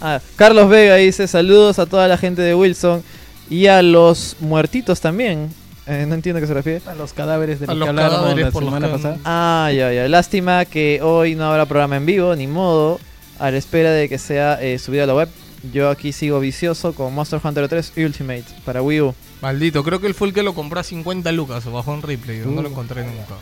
Ah, 0.00 0.20
Carlos 0.36 0.68
Vega 0.68 0.96
dice 0.96 1.28
saludos 1.28 1.78
a 1.78 1.86
toda 1.86 2.08
la 2.08 2.18
gente 2.18 2.42
de 2.42 2.54
Wilson 2.54 3.04
y 3.48 3.66
a 3.68 3.82
los 3.82 4.36
muertitos 4.40 5.00
también. 5.00 5.50
Eh, 5.86 6.06
no 6.08 6.14
entiendo 6.14 6.38
a 6.38 6.40
qué 6.40 6.46
se 6.46 6.54
refiere. 6.54 6.82
A 6.86 6.94
los 6.94 7.12
cadáveres 7.12 7.60
de 7.60 7.66
A 7.66 7.74
los 7.74 7.88
que 7.88 7.94
la 7.94 8.50
por 8.50 8.64
semana 8.64 8.90
pasada. 8.90 9.18
Ah, 9.24 9.70
ya, 9.74 9.92
ya. 9.92 10.08
Lástima 10.08 10.64
que 10.64 11.00
hoy 11.02 11.34
no 11.34 11.44
habrá 11.44 11.66
programa 11.66 11.96
en 11.96 12.06
vivo, 12.06 12.34
ni 12.36 12.46
modo. 12.46 13.00
A 13.38 13.50
la 13.50 13.58
espera 13.58 13.90
de 13.90 14.08
que 14.08 14.18
sea 14.18 14.60
eh, 14.62 14.78
subido 14.78 15.04
a 15.04 15.06
la 15.06 15.14
web. 15.14 15.28
Yo 15.72 15.90
aquí 15.90 16.12
sigo 16.12 16.40
vicioso 16.40 16.92
con 16.92 17.14
Monster 17.14 17.40
Hunter 17.42 17.68
3 17.68 17.92
Ultimate 17.98 18.44
para 18.64 18.82
Wii 18.82 19.00
U. 19.00 19.14
Maldito, 19.42 19.82
creo 19.82 20.00
que 20.00 20.06
él 20.06 20.14
fue 20.14 20.28
el 20.28 20.34
que 20.34 20.42
lo 20.44 20.54
compró 20.54 20.78
a 20.80 20.84
50 20.84 21.30
lucas 21.32 21.66
o 21.66 21.72
bajó 21.72 21.92
en 21.94 22.02
replay. 22.02 22.38
Yo 22.38 22.46
no 22.46 22.62
lo 22.62 22.68
encontré 22.68 23.02
nunca. 23.04 23.34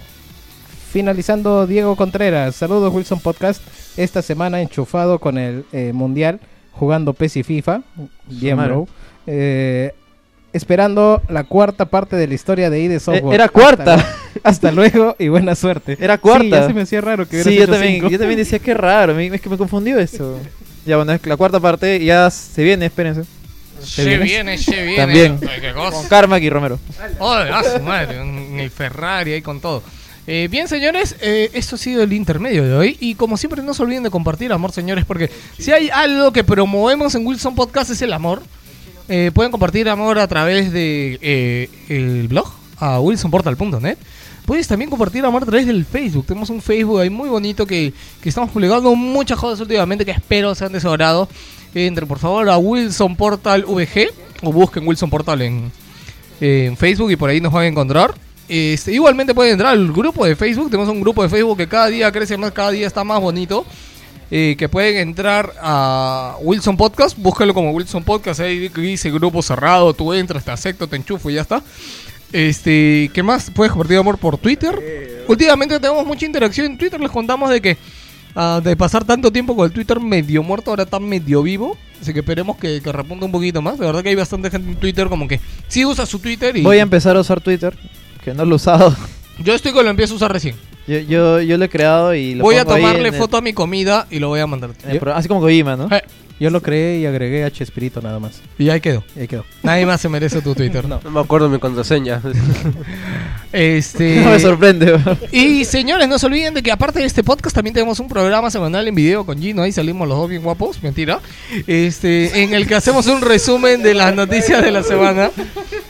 Finalizando 0.92 1.66
Diego 1.66 1.94
Contreras, 1.94 2.56
saludos 2.56 2.92
Wilson 2.92 3.20
Podcast. 3.20 3.62
Esta 3.96 4.22
semana 4.22 4.60
enchufado 4.62 5.18
con 5.18 5.36
el 5.38 5.64
eh, 5.72 5.92
Mundial, 5.92 6.40
jugando 6.72 7.12
PES 7.12 7.36
y 7.36 7.42
FIFA. 7.42 7.82
Bien, 8.26 8.56
bro. 8.56 8.88
Eh, 9.26 9.92
esperando 10.52 11.22
la 11.28 11.44
cuarta 11.44 11.84
parte 11.84 12.16
de 12.16 12.26
la 12.26 12.34
historia 12.34 12.70
de 12.70 12.80
ID 12.80 12.98
Software. 12.98 13.32
Eh, 13.32 13.34
era 13.34 13.48
cuarta. 13.48 13.94
Hasta, 13.94 14.08
hasta 14.42 14.72
luego 14.72 15.14
y 15.18 15.28
buena 15.28 15.54
suerte. 15.54 15.96
Era 16.00 16.18
cuarta. 16.18 16.44
Sí, 16.44 16.50
ya 16.50 16.66
se 16.66 16.72
me 16.74 16.80
hacía 16.82 17.00
raro 17.02 17.28
que 17.28 17.44
Sí, 17.44 17.54
yo 17.56 17.68
también, 17.68 17.94
cinco. 17.96 18.08
yo 18.08 18.18
también 18.18 18.38
decía 18.38 18.58
que 18.58 18.72
raro. 18.74 19.14
me- 19.14 19.26
Es 19.26 19.40
que 19.40 19.48
me 19.50 19.58
confundió 19.58 19.98
eso. 19.98 20.38
Ya, 20.86 20.96
bueno, 20.96 21.12
es 21.12 21.24
la 21.26 21.36
cuarta 21.36 21.60
parte 21.60 22.02
ya 22.02 22.30
se 22.30 22.64
viene, 22.64 22.86
espérense. 22.86 23.24
Se 23.84 24.18
viene, 24.18 24.58
se 24.58 24.82
viene. 24.82 24.96
También. 24.96 25.40
Ay, 25.48 25.60
qué 25.60 25.72
cosa. 25.72 25.92
Con 25.98 26.08
Carmack 26.08 26.42
y 26.42 26.50
Romero. 26.50 26.78
Joder, 27.18 27.52
a 27.52 27.62
su 27.64 27.80
madre, 27.82 28.20
un- 28.22 28.58
el 28.60 28.70
Ferrari 28.70 29.32
ahí 29.32 29.42
con 29.42 29.60
todo. 29.60 29.82
Eh, 30.26 30.48
bien, 30.50 30.68
señores, 30.68 31.16
eh, 31.20 31.50
esto 31.54 31.74
ha 31.76 31.78
sido 31.78 32.02
el 32.02 32.12
intermedio 32.12 32.64
de 32.64 32.74
hoy. 32.74 32.96
Y 33.00 33.14
como 33.14 33.36
siempre, 33.36 33.62
no 33.62 33.74
se 33.74 33.82
olviden 33.82 34.02
de 34.04 34.10
compartir 34.10 34.52
amor, 34.52 34.70
señores, 34.72 35.04
porque 35.04 35.30
si 35.58 35.72
hay 35.72 35.88
algo 35.90 36.32
que 36.32 36.44
promovemos 36.44 37.14
en 37.14 37.26
Wilson 37.26 37.54
Podcast 37.54 37.90
es 37.90 38.02
el 38.02 38.12
amor. 38.12 38.42
Eh, 39.08 39.32
pueden 39.34 39.50
compartir 39.50 39.88
amor 39.88 40.18
a 40.20 40.28
través 40.28 40.70
de 40.72 41.18
eh, 41.20 41.68
el 41.88 42.28
blog, 42.28 42.48
a 42.78 43.00
wilsonportal.net. 43.00 43.96
Puedes 44.46 44.68
también 44.68 44.88
compartir 44.90 45.24
amor 45.24 45.42
a 45.42 45.46
través 45.46 45.66
del 45.66 45.84
Facebook. 45.84 46.26
Tenemos 46.26 46.48
un 46.50 46.60
Facebook 46.62 47.00
ahí 47.00 47.10
muy 47.10 47.28
bonito 47.28 47.66
que, 47.66 47.92
que 48.22 48.28
estamos 48.28 48.50
publicando 48.50 48.94
muchas 48.94 49.38
cosas 49.38 49.60
últimamente 49.60 50.04
que 50.04 50.10
espero 50.12 50.54
sean 50.54 50.72
de 50.72 50.80
su 50.80 50.88
agrado. 50.88 51.28
Entren 51.74 52.08
por 52.08 52.18
favor 52.18 52.48
a 52.48 52.58
Wilson 52.58 53.16
Portal 53.16 53.64
VG 53.64 54.08
o 54.42 54.52
busquen 54.52 54.86
Wilson 54.86 55.10
Portal 55.10 55.42
en, 55.42 55.70
en 56.40 56.76
Facebook 56.76 57.10
y 57.12 57.16
por 57.16 57.30
ahí 57.30 57.40
nos 57.40 57.52
van 57.52 57.64
a 57.64 57.68
encontrar. 57.68 58.14
Este, 58.48 58.92
igualmente 58.92 59.32
pueden 59.32 59.52
entrar 59.52 59.72
al 59.72 59.92
grupo 59.92 60.26
de 60.26 60.34
Facebook. 60.34 60.70
Tenemos 60.70 60.88
un 60.88 61.00
grupo 61.00 61.22
de 61.22 61.28
Facebook 61.28 61.56
que 61.56 61.68
cada 61.68 61.86
día 61.86 62.10
crece 62.10 62.36
más, 62.36 62.50
cada 62.52 62.72
día 62.72 62.86
está 62.86 63.04
más 63.04 63.20
bonito. 63.20 63.64
Eh, 64.32 64.54
que 64.56 64.68
pueden 64.68 64.96
entrar 64.96 65.52
a 65.60 66.36
Wilson 66.40 66.76
Podcast, 66.76 67.18
búscalo 67.18 67.52
como 67.52 67.72
Wilson 67.72 68.04
Podcast, 68.04 68.38
ahí 68.38 68.68
dice 68.68 69.10
grupo 69.10 69.42
cerrado, 69.42 69.92
tú 69.92 70.12
entras, 70.12 70.44
te 70.44 70.52
acepto, 70.52 70.86
te 70.86 70.94
enchufo 70.94 71.30
y 71.30 71.34
ya 71.34 71.40
está. 71.40 71.64
Este, 72.32 73.10
¿qué 73.12 73.24
más? 73.24 73.50
Puedes 73.50 73.72
compartir 73.72 73.98
amor 73.98 74.18
por 74.18 74.38
Twitter. 74.38 75.24
Últimamente 75.26 75.80
tenemos 75.80 76.06
mucha 76.06 76.26
interacción 76.26 76.66
en 76.66 76.78
Twitter, 76.78 77.00
les 77.00 77.10
contamos 77.10 77.50
de 77.50 77.60
que 77.60 77.76
ah, 78.34 78.60
de 78.62 78.76
pasar 78.76 79.04
tanto 79.04 79.30
tiempo 79.32 79.54
con 79.56 79.66
el 79.66 79.72
Twitter 79.72 80.00
medio 80.00 80.42
muerto, 80.42 80.70
ahora 80.70 80.84
está 80.84 80.98
medio 81.00 81.42
vivo. 81.42 81.76
Así 82.00 82.12
que 82.14 82.20
esperemos 82.20 82.56
que, 82.56 82.80
que 82.80 82.92
repunte 82.92 83.24
un 83.26 83.32
poquito 83.32 83.60
más. 83.60 83.78
De 83.78 83.84
verdad 83.86 84.02
que 84.02 84.08
hay 84.08 84.14
bastante 84.14 84.50
gente 84.50 84.70
en 84.70 84.76
Twitter 84.76 85.08
como 85.08 85.28
que 85.28 85.38
sí 85.68 85.84
usa 85.84 86.06
su 86.06 86.18
Twitter 86.18 86.56
y 86.56 86.62
Voy 86.62 86.78
a 86.78 86.82
empezar 86.82 87.16
a 87.16 87.20
usar 87.20 87.40
Twitter, 87.40 87.76
que 88.24 88.32
no 88.32 88.44
lo 88.44 88.52
he 88.52 88.56
usado. 88.56 88.96
yo 89.44 89.54
estoy 89.54 89.72
que 89.72 89.82
lo 89.82 89.90
empiezo 89.90 90.14
a 90.14 90.16
usar 90.16 90.32
recién. 90.32 90.56
Yo, 90.86 90.98
yo, 91.00 91.40
yo 91.42 91.58
lo 91.58 91.64
he 91.64 91.68
creado 91.68 92.14
y 92.14 92.34
lo 92.34 92.42
Voy 92.42 92.56
a 92.56 92.64
pongo 92.64 92.76
ahí 92.76 92.82
tomarle 92.82 93.08
en 93.08 93.14
el- 93.14 93.20
foto 93.20 93.36
a 93.36 93.40
mi 93.42 93.52
comida 93.52 94.06
y 94.10 94.18
lo 94.18 94.28
voy 94.28 94.40
a 94.40 94.46
mandar. 94.46 94.70
en 94.82 94.90
el 94.90 94.98
pro- 94.98 95.14
así 95.14 95.28
como 95.28 95.40
Kojima, 95.40 95.76
¿no? 95.76 95.94
Eh, 95.94 96.02
Yo 96.40 96.48
lo 96.50 96.62
creé 96.62 96.98
y 97.00 97.06
agregué 97.06 97.44
H 97.44 97.62
Espíritu 97.62 98.00
nada 98.00 98.18
más. 98.18 98.40
y 98.58 98.70
ahí 98.70 98.80
quedó. 98.80 99.04
Y 99.14 99.20
ahí 99.20 99.28
quedó. 99.28 99.44
Nadie 99.62 99.84
más 99.84 100.00
se 100.00 100.08
merece 100.08 100.40
tu 100.40 100.54
Twitter. 100.54 100.84
No. 100.88 100.98
No 101.04 101.10
me 101.10 101.20
acuerdo 101.20 101.48
mi 101.50 101.58
contraseña. 101.58 102.20
Este. 103.52 104.16
No 104.24 104.30
me 104.30 104.40
sorprende. 104.40 104.98
Y 105.32 105.64
señores, 105.64 106.08
no 106.08 106.18
se 106.18 106.26
olviden 106.26 106.54
de 106.54 106.62
que 106.62 106.70
aparte 106.72 107.00
de 107.00 107.04
este 107.06 107.22
podcast 107.24 107.54
también 107.54 107.74
tenemos 107.74 108.00
un 108.00 108.08
programa 108.08 108.50
semanal 108.50 108.86
en 108.88 108.94
video 108.94 109.24
con 109.26 109.38
Gino, 109.40 109.62
ahí 109.62 109.72
salimos 109.72 110.08
los 110.08 110.16
dos 110.18 110.28
bien 110.30 110.42
guapos, 110.42 110.82
mentira. 110.82 111.20
Este, 111.66 112.42
en 112.42 112.54
el 112.54 112.66
que 112.66 112.74
hacemos 112.74 113.06
un 113.06 113.20
resumen 113.22 113.82
de 113.82 113.94
las 113.94 114.14
noticias 114.14 114.62
de 114.62 114.70
la 114.70 114.82
semana. 114.82 115.30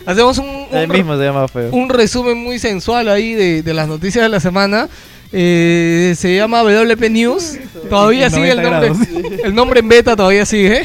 Hacemos 0.06 0.38
un, 0.38 0.46
un, 0.48 0.76
el 0.76 0.88
mismo 0.88 1.16
se 1.16 1.24
llama 1.24 1.46
feo. 1.48 1.70
un 1.72 1.88
resumen 1.90 2.38
muy 2.38 2.58
sensual 2.58 3.08
ahí 3.08 3.34
de, 3.34 3.62
de 3.62 3.74
las 3.74 3.86
noticias 3.86 4.24
de 4.24 4.28
la 4.30 4.40
semana. 4.40 4.88
Eh, 5.32 6.14
se 6.16 6.36
llama 6.36 6.62
WP 6.62 7.10
News. 7.10 7.58
Todavía 7.88 8.30
sigue 8.30 8.50
el 8.50 8.62
90 8.62 8.88
nombre. 8.88 9.40
El 9.44 9.54
nombre 9.54 9.80
en 9.80 9.88
beta 9.88 10.16
todavía 10.16 10.44
sigue. 10.44 10.82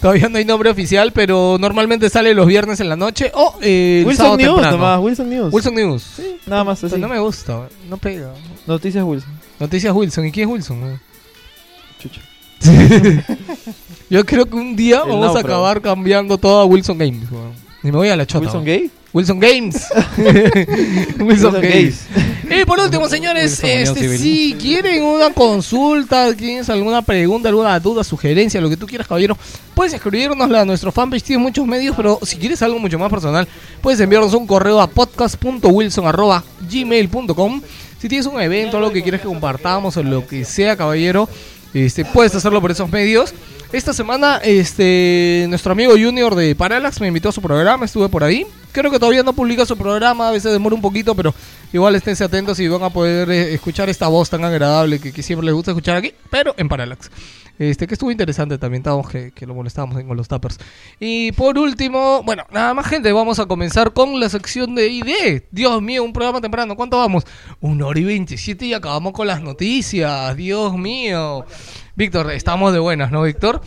Todavía 0.00 0.28
no 0.28 0.38
hay 0.38 0.44
nombre 0.44 0.68
oficial, 0.68 1.12
pero 1.12 1.58
normalmente 1.60 2.10
sale 2.10 2.34
los 2.34 2.46
viernes 2.46 2.80
en 2.80 2.88
la 2.88 2.96
noche 2.96 3.30
o 3.34 3.56
eh, 3.62 4.04
el 4.06 4.16
sábado 4.16 4.34
Wilson 4.34 4.38
News 4.38 4.54
temprano. 4.62 4.76
nomás, 4.76 5.00
Wilson 5.00 5.30
News. 5.30 5.52
Wilson 5.54 5.74
News. 5.74 6.22
Nada 6.46 6.64
más 6.64 6.82
así. 6.82 6.98
no 6.98 7.08
me 7.08 7.20
gusta, 7.20 7.68
no 7.88 7.96
pega. 7.98 8.32
Noticias 8.66 9.04
Wilson. 9.04 9.30
Noticias 9.60 9.94
Wilson. 9.94 10.26
¿Y 10.26 10.32
quién 10.32 10.48
es 10.48 10.52
Wilson? 10.52 10.80
güey? 10.80 10.96
Chucha. 12.00 12.20
Yo 14.10 14.26
creo 14.26 14.46
que 14.46 14.56
un 14.56 14.74
día 14.74 15.02
El 15.04 15.10
vamos 15.10 15.36
a 15.36 15.40
acabar 15.40 15.80
cambiando 15.80 16.36
todo 16.36 16.60
a 16.60 16.64
Wilson 16.64 16.98
Games. 16.98 17.28
Y 17.82 17.90
me 17.90 17.98
voy 17.98 18.08
a 18.08 18.16
la 18.16 18.26
chota. 18.26 18.44
¿Wilson. 18.44 18.64
Gay? 18.64 18.90
Wilson 19.12 19.40
Games. 19.40 19.88
Wilson 21.18 21.54
Games. 21.54 22.06
Y 22.48 22.64
por 22.64 22.78
último, 22.80 23.08
señores, 23.08 23.60
Wilson 23.62 23.96
este, 23.96 24.18
si 24.18 24.54
quieren 24.58 25.02
una 25.02 25.32
consulta, 25.32 26.32
tienes 26.34 26.68
alguna 26.70 27.02
pregunta, 27.02 27.48
alguna 27.48 27.78
duda, 27.80 28.04
sugerencia, 28.04 28.60
lo 28.60 28.70
que 28.70 28.76
tú 28.76 28.86
quieras, 28.86 29.08
caballero, 29.08 29.36
puedes 29.74 29.92
escribirnosla 29.94 30.60
a 30.62 30.64
nuestro 30.64 30.92
fanpage. 30.92 31.24
Tiene 31.24 31.42
muchos 31.42 31.66
medios, 31.66 31.96
pero 31.96 32.20
si 32.22 32.36
quieres 32.36 32.62
algo 32.62 32.78
mucho 32.78 32.96
más 32.98 33.10
personal, 33.10 33.48
puedes 33.80 33.98
enviarnos 34.00 34.32
un 34.34 34.46
correo 34.46 34.80
a 34.80 34.86
podcast.wilson.gmail.com. 34.86 37.62
Si 37.98 38.08
tienes 38.08 38.26
un 38.26 38.40
evento, 38.40 38.78
algo 38.78 38.90
que 38.90 39.02
quieres 39.02 39.20
que 39.20 39.28
compartamos 39.28 39.96
o 39.96 40.02
lo 40.02 40.26
que 40.26 40.44
sea, 40.44 40.76
caballero, 40.76 41.28
este, 41.74 42.04
puedes 42.04 42.34
hacerlo 42.34 42.60
por 42.60 42.70
esos 42.70 42.90
medios. 42.90 43.34
Esta 43.72 43.94
semana, 43.94 44.36
este, 44.44 45.46
nuestro 45.48 45.72
amigo 45.72 45.92
Junior 45.92 46.34
de 46.34 46.54
Parallax 46.54 47.00
me 47.00 47.08
invitó 47.08 47.30
a 47.30 47.32
su 47.32 47.40
programa, 47.40 47.86
estuve 47.86 48.08
por 48.10 48.22
ahí. 48.22 48.46
Creo 48.70 48.90
que 48.90 48.98
todavía 48.98 49.22
no 49.22 49.32
publica 49.32 49.64
su 49.64 49.78
programa, 49.78 50.28
a 50.28 50.30
veces 50.30 50.52
demora 50.52 50.74
un 50.74 50.82
poquito, 50.82 51.14
pero 51.14 51.34
igual 51.72 51.94
esténse 51.94 52.24
atentos 52.24 52.60
y 52.60 52.68
van 52.68 52.82
a 52.82 52.90
poder 52.90 53.30
eh, 53.30 53.54
escuchar 53.54 53.88
esta 53.88 54.08
voz 54.08 54.28
tan 54.28 54.44
agradable 54.44 54.98
que, 54.98 55.12
que 55.12 55.22
siempre 55.22 55.46
les 55.46 55.54
gusta 55.54 55.70
escuchar 55.70 55.96
aquí, 55.96 56.12
pero 56.30 56.54
en 56.58 56.68
Parallax. 56.68 57.10
Este, 57.58 57.86
que 57.86 57.94
estuvo 57.94 58.10
interesante 58.10 58.58
también, 58.58 58.80
estábamos 58.80 59.08
que, 59.08 59.32
lo 59.46 59.54
molestábamos 59.54 60.02
con 60.02 60.16
los 60.16 60.26
tappers. 60.26 60.58
Y 60.98 61.32
por 61.32 61.58
último, 61.58 62.22
bueno, 62.24 62.44
nada 62.50 62.74
más 62.74 62.86
gente, 62.86 63.12
vamos 63.12 63.38
a 63.38 63.46
comenzar 63.46 63.92
con 63.92 64.18
la 64.18 64.28
sección 64.28 64.74
de 64.74 64.88
ID. 64.88 65.42
Dios 65.50 65.82
mío, 65.82 66.02
un 66.02 66.12
programa 66.12 66.40
temprano, 66.40 66.76
¿cuánto 66.76 66.98
vamos? 66.98 67.24
Una 67.60 67.86
hora 67.86 68.00
y 68.00 68.04
27 68.04 68.66
y 68.66 68.74
acabamos 68.74 69.12
con 69.12 69.26
las 69.26 69.42
noticias, 69.42 70.36
Dios 70.36 70.76
mío. 70.76 71.44
Víctor, 71.94 72.32
estamos 72.32 72.72
de 72.72 72.78
buenas, 72.78 73.12
¿no, 73.12 73.22
Víctor? 73.22 73.60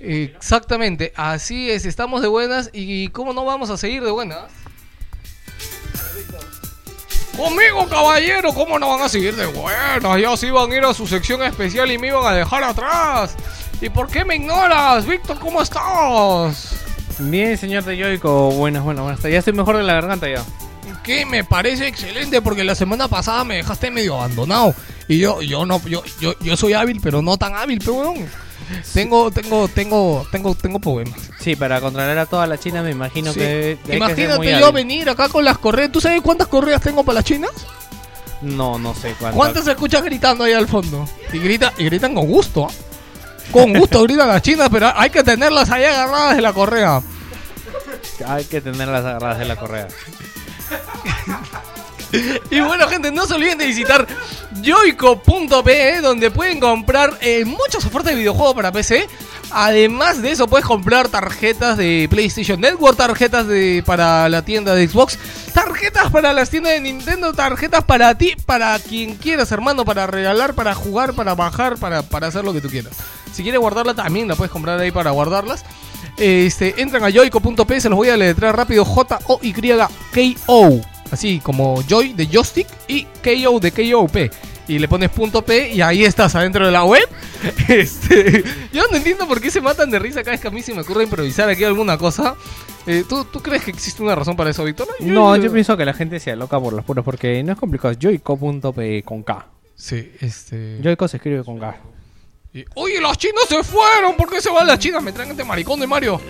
Exactamente, 0.00 1.12
así 1.16 1.70
es, 1.70 1.86
estamos 1.86 2.22
de 2.22 2.28
buenas 2.28 2.70
y 2.72 3.08
¿cómo 3.08 3.32
no 3.32 3.44
vamos 3.44 3.70
a 3.70 3.76
seguir 3.76 4.02
de 4.02 4.10
buenas? 4.10 4.65
Conmigo, 7.36 7.86
caballero, 7.88 8.54
¿cómo 8.54 8.78
no 8.78 8.88
van 8.88 9.02
a 9.02 9.08
seguir 9.10 9.36
de 9.36 9.44
buenas? 9.46 10.02
Ya 10.20 10.36
se 10.36 10.46
iban 10.46 10.72
a 10.72 10.74
ir 10.74 10.84
a 10.84 10.94
su 10.94 11.06
sección 11.06 11.42
especial 11.42 11.90
y 11.90 11.98
me 11.98 12.08
iban 12.08 12.24
a 12.24 12.34
dejar 12.34 12.64
atrás. 12.64 13.36
¿Y 13.80 13.90
por 13.90 14.08
qué 14.08 14.24
me 14.24 14.36
ignoras? 14.36 15.04
Víctor, 15.06 15.38
¿cómo 15.38 15.60
estás? 15.60 16.76
Bien, 17.18 17.58
señor 17.58 17.84
de 17.84 17.96
Yoico. 17.96 18.50
Buenas, 18.52 18.82
buenas, 18.82 19.04
buenas. 19.04 19.22
Ya 19.22 19.38
estoy 19.38 19.52
mejor 19.52 19.76
de 19.76 19.82
la 19.82 19.94
garganta 19.94 20.28
ya. 20.28 20.42
Que 21.04 21.26
me 21.26 21.44
parece 21.44 21.86
excelente 21.86 22.40
porque 22.40 22.64
la 22.64 22.74
semana 22.74 23.06
pasada 23.06 23.44
me 23.44 23.56
dejaste 23.56 23.90
medio 23.90 24.16
abandonado. 24.16 24.74
Y 25.06 25.18
yo, 25.18 25.42
yo 25.42 25.66
no, 25.66 25.80
yo, 25.86 26.02
yo, 26.20 26.38
yo 26.40 26.56
soy 26.56 26.72
hábil, 26.72 27.00
pero 27.02 27.20
no 27.22 27.36
tan 27.36 27.54
hábil, 27.54 27.80
pero. 27.84 28.14
Tengo, 28.94 29.30
tengo, 29.30 29.68
tengo, 29.68 30.26
tengo, 30.32 30.54
tengo 30.54 30.78
problemas. 30.80 31.18
Sí, 31.40 31.54
para 31.56 31.80
controlar 31.80 32.18
a 32.18 32.26
toda 32.26 32.46
la 32.46 32.58
China 32.58 32.82
me 32.82 32.90
imagino 32.90 33.32
Sí. 33.32 33.38
que... 33.38 33.78
Imagínate 33.90 34.58
yo 34.58 34.72
venir 34.72 35.08
acá 35.08 35.28
con 35.28 35.44
las 35.44 35.58
correas. 35.58 35.92
¿Tú 35.92 36.00
sabes 36.00 36.20
cuántas 36.22 36.48
correas 36.48 36.80
tengo 36.80 37.04
para 37.04 37.16
las 37.16 37.24
chinas? 37.24 37.52
No, 38.42 38.78
no 38.78 38.94
sé 38.94 39.14
cuánto. 39.18 39.36
¿Cuántos 39.36 39.64
se 39.64 39.70
escuchan 39.70 40.04
gritando 40.04 40.44
ahí 40.44 40.52
al 40.52 40.66
fondo? 40.66 41.08
Y, 41.32 41.38
grita, 41.38 41.72
y 41.78 41.84
gritan 41.84 42.14
con 42.14 42.26
gusto. 42.26 42.66
¿ah? 42.68 42.72
Con 43.52 43.72
gusto 43.72 44.02
gritan 44.02 44.28
las 44.28 44.42
chinas, 44.42 44.68
pero 44.70 44.92
hay 44.94 45.10
que 45.10 45.22
tenerlas 45.22 45.70
ahí 45.70 45.84
agarradas 45.84 46.36
de 46.36 46.42
la 46.42 46.52
correa. 46.52 47.00
Hay 48.26 48.44
que 48.44 48.60
tener 48.60 48.88
las 48.88 49.04
agarradas 49.04 49.38
de 49.38 49.44
la 49.44 49.56
correa. 49.56 49.88
Y 52.50 52.60
bueno, 52.60 52.88
gente, 52.88 53.10
no 53.10 53.26
se 53.26 53.34
olviden 53.34 53.58
de 53.58 53.66
visitar 53.66 54.06
joico.pe, 54.62 56.00
donde 56.00 56.30
pueden 56.30 56.60
comprar 56.60 57.18
eh, 57.20 57.44
muchas 57.44 57.84
ofertas 57.84 58.12
de 58.12 58.18
videojuegos 58.18 58.54
para 58.54 58.72
PC. 58.72 59.08
Además 59.50 60.22
de 60.22 60.32
eso, 60.32 60.48
puedes 60.48 60.66
comprar 60.66 61.08
tarjetas 61.08 61.76
de 61.76 62.08
PlayStation 62.10 62.60
Network, 62.60 62.96
tarjetas 62.96 63.46
de, 63.46 63.82
para 63.86 64.28
la 64.28 64.42
tienda 64.42 64.74
de 64.74 64.88
Xbox, 64.88 65.18
tarjetas 65.52 66.10
para 66.10 66.32
las 66.32 66.50
tiendas 66.50 66.72
de 66.72 66.80
Nintendo, 66.80 67.32
tarjetas 67.32 67.84
para 67.84 68.16
ti, 68.16 68.34
para 68.44 68.76
quien 68.80 69.14
quieras, 69.14 69.52
hermano, 69.52 69.84
para 69.84 70.08
regalar, 70.08 70.54
para 70.54 70.74
jugar, 70.74 71.14
para 71.14 71.36
bajar, 71.36 71.76
para, 71.76 72.02
para 72.02 72.26
hacer 72.26 72.44
lo 72.44 72.52
que 72.52 72.60
tú 72.60 72.68
quieras. 72.68 72.96
Si 73.32 73.42
quieres 73.44 73.60
guardarla, 73.60 73.94
también 73.94 74.26
la 74.26 74.34
puedes 74.34 74.50
comprar 74.50 74.80
ahí 74.80 74.90
para 74.90 75.12
guardarlas. 75.12 75.64
Este, 76.16 76.80
entran 76.80 77.04
a 77.04 77.10
joico.p, 77.12 77.80
se 77.80 77.88
los 77.88 77.96
voy 77.96 78.08
a 78.08 78.16
letrar 78.16 78.56
rápido, 78.56 78.84
J-O-Y-K-O. 78.84 79.76
Así 81.10 81.40
como 81.40 81.82
Joy 81.82 82.12
de 82.12 82.26
Joystick 82.26 82.66
y 82.88 83.04
KO 83.04 83.60
de 83.60 83.72
KOP. 83.72 84.16
Y 84.68 84.78
le 84.78 84.88
pones 84.88 85.10
punto 85.10 85.42
P 85.42 85.72
y 85.72 85.80
ahí 85.80 86.04
estás 86.04 86.34
adentro 86.34 86.66
de 86.66 86.72
la 86.72 86.84
web. 86.84 87.06
Este, 87.68 88.42
yo 88.72 88.84
no 88.90 88.96
entiendo 88.96 89.28
por 89.28 89.40
qué 89.40 89.50
se 89.50 89.60
matan 89.60 89.90
de 89.90 89.98
risa 89.98 90.22
cada 90.22 90.32
vez 90.32 90.40
que 90.40 90.48
a 90.48 90.50
mí 90.50 90.62
se 90.62 90.74
me 90.74 90.80
ocurre 90.80 91.04
improvisar 91.04 91.48
aquí 91.48 91.64
alguna 91.64 91.98
cosa. 91.98 92.34
Eh, 92.86 93.04
¿tú, 93.08 93.24
¿Tú 93.24 93.40
crees 93.40 93.62
que 93.64 93.70
existe 93.70 94.02
una 94.02 94.14
razón 94.14 94.36
para 94.36 94.50
eso, 94.50 94.64
Víctor? 94.64 94.88
No, 95.00 95.36
yo 95.36 95.52
pienso 95.52 95.76
que 95.76 95.84
la 95.84 95.92
gente 95.92 96.18
se 96.18 96.30
aloca 96.30 96.58
por 96.58 96.72
los 96.72 96.84
puros 96.84 97.04
porque 97.04 97.42
no 97.42 97.52
es 97.52 97.58
complicado. 97.58 97.92
Es 97.92 97.98
joico.pe 98.00 99.02
con 99.02 99.22
K. 99.22 99.46
Sí, 99.74 100.12
este... 100.20 100.80
Joico 100.82 101.06
se 101.06 101.18
escribe 101.18 101.44
con 101.44 101.58
K. 101.58 101.76
Oye, 102.74 103.00
las 103.00 103.18
chinas 103.18 103.44
se 103.48 103.62
fueron. 103.62 104.16
¿Por 104.16 104.30
qué 104.30 104.40
se 104.40 104.50
van 104.50 104.66
las 104.66 104.78
chinas? 104.78 105.02
Me 105.02 105.12
traen 105.12 105.30
este 105.30 105.44
maricón 105.44 105.80
de 105.80 105.86
Mario. 105.86 106.20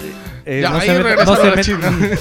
Eh, 0.45 0.61
Ya, 0.63 0.71
no 0.71 0.79
ahí 0.79 0.89
se 0.89 1.03
regresaron 1.03 1.49
no 1.49 1.55
las 1.55 1.67
chinas. 1.67 1.95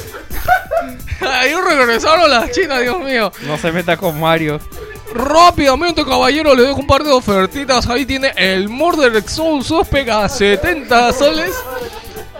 ahí 1.22 1.53
regresaron 1.53 2.30
las 2.30 2.52
chinas, 2.52 2.82
Dios 2.82 2.99
mío. 2.99 3.32
No 3.45 3.57
se 3.57 3.72
meta 3.72 3.98
con 3.98 4.19
Mario. 4.19 4.60
Rápidamente, 5.14 6.03
caballero, 6.03 6.53
le 6.53 6.64
dejo 6.64 6.80
un 6.80 6.88
par 6.88 7.03
de 7.03 7.11
ofertitas. 7.11 7.88
Ahí 7.88 8.06
tiene 8.06 8.34
el 8.36 8.68
Murder 8.68 9.23
Soul 9.27 9.64
a 10.11 10.30
70 10.30 11.14
soles. 11.14 11.52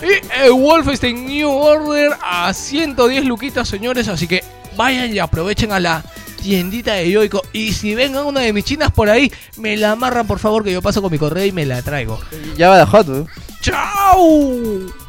Y 0.01 0.43
el 0.43 0.51
Wolfenstein 0.51 1.25
New 1.25 1.49
Order 1.49 2.17
a 2.21 2.53
110 2.53 3.25
luquitas, 3.25 3.67
señores. 3.67 4.07
Así 4.07 4.27
que 4.27 4.43
vayan 4.75 5.13
y 5.13 5.19
aprovechen 5.19 5.71
a 5.71 5.79
la 5.79 6.03
tiendita 6.45 6.93
de 6.93 7.09
Yoico. 7.09 7.41
Y 7.53 7.73
si 7.73 7.95
vengan 7.95 8.26
una 8.26 8.41
de 8.41 8.53
mis 8.53 8.65
chinas 8.65 8.91
por 8.91 9.09
ahí, 9.09 9.31
me 9.57 9.76
la 9.77 9.91
amarran, 9.91 10.27
por 10.27 10.38
favor, 10.38 10.63
que 10.63 10.72
yo 10.72 10.81
paso 10.81 11.01
con 11.01 11.11
mi 11.11 11.17
correo 11.17 11.45
y 11.45 11.51
me 11.51 11.65
la 11.65 11.81
traigo. 11.81 12.19
Ya 12.55 12.69
va 12.69 12.77
de 12.77 12.85
hot, 12.85 13.07
weón. 13.07 13.27
¡Chao! 13.61 15.05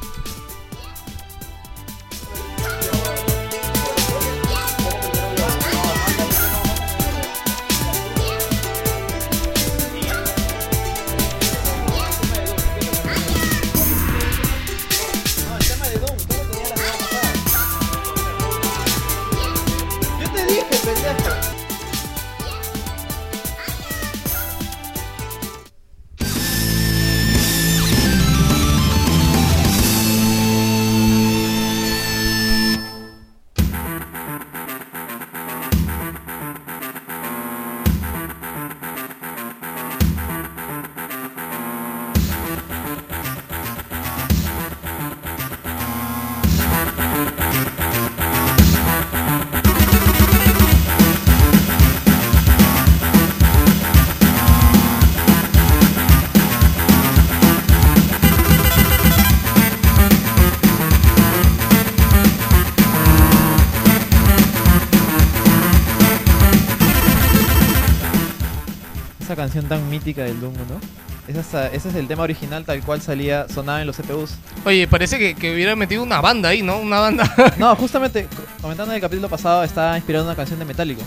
Canción 69.47 69.65
tan 69.67 69.89
mítica 69.91 70.23
del 70.25 70.41
Doom, 70.41 70.55
¿no? 70.55 70.81
Esa 71.29 71.67
es, 71.69 71.75
ese 71.75 71.89
es 71.89 71.95
el 71.97 72.07
tema 72.07 72.23
original 72.23 72.65
tal 72.65 72.81
cual 72.83 73.01
salía, 73.03 73.47
sonaba 73.53 73.81
en 73.81 73.87
los 73.89 73.97
CPUs. 73.97 74.35
Oye, 74.65 74.87
parece 74.87 75.19
que, 75.19 75.35
que 75.35 75.53
hubieran 75.53 75.77
metido 75.79 76.03
una 76.03 76.21
banda 76.21 76.51
ahí, 76.51 76.63
¿no? 76.63 76.79
Una 76.79 77.01
banda. 77.01 77.25
No, 77.59 77.75
justamente, 77.83 78.25
co- 78.27 78.43
comentando 78.63 78.93
en 78.93 78.97
el 78.97 79.01
capítulo 79.03 79.29
pasado, 79.29 79.65
estaba 79.65 79.97
inspirado 79.97 80.25
en 80.25 80.29
una 80.29 80.37
canción 80.37 80.59
de 80.59 80.65
Metallica. 80.65 81.03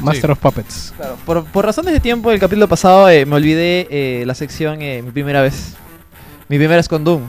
Master 0.00 0.30
of 0.30 0.38
Puppets. 0.38 0.94
Claro. 0.96 1.16
Por, 1.26 1.44
por 1.46 1.64
razones 1.66 1.92
de 1.92 2.00
tiempo, 2.00 2.30
el 2.30 2.38
capítulo 2.38 2.68
pasado 2.68 3.10
eh, 3.10 3.26
me 3.26 3.34
olvidé 3.36 3.88
eh, 3.90 4.24
la 4.26 4.34
sección 4.34 4.80
eh, 4.80 5.02
Mi 5.04 5.10
primera 5.10 5.42
vez. 5.42 5.74
Mi 6.48 6.56
primera 6.56 6.78
es 6.80 6.88
con 6.88 7.02
Doom. 7.04 7.22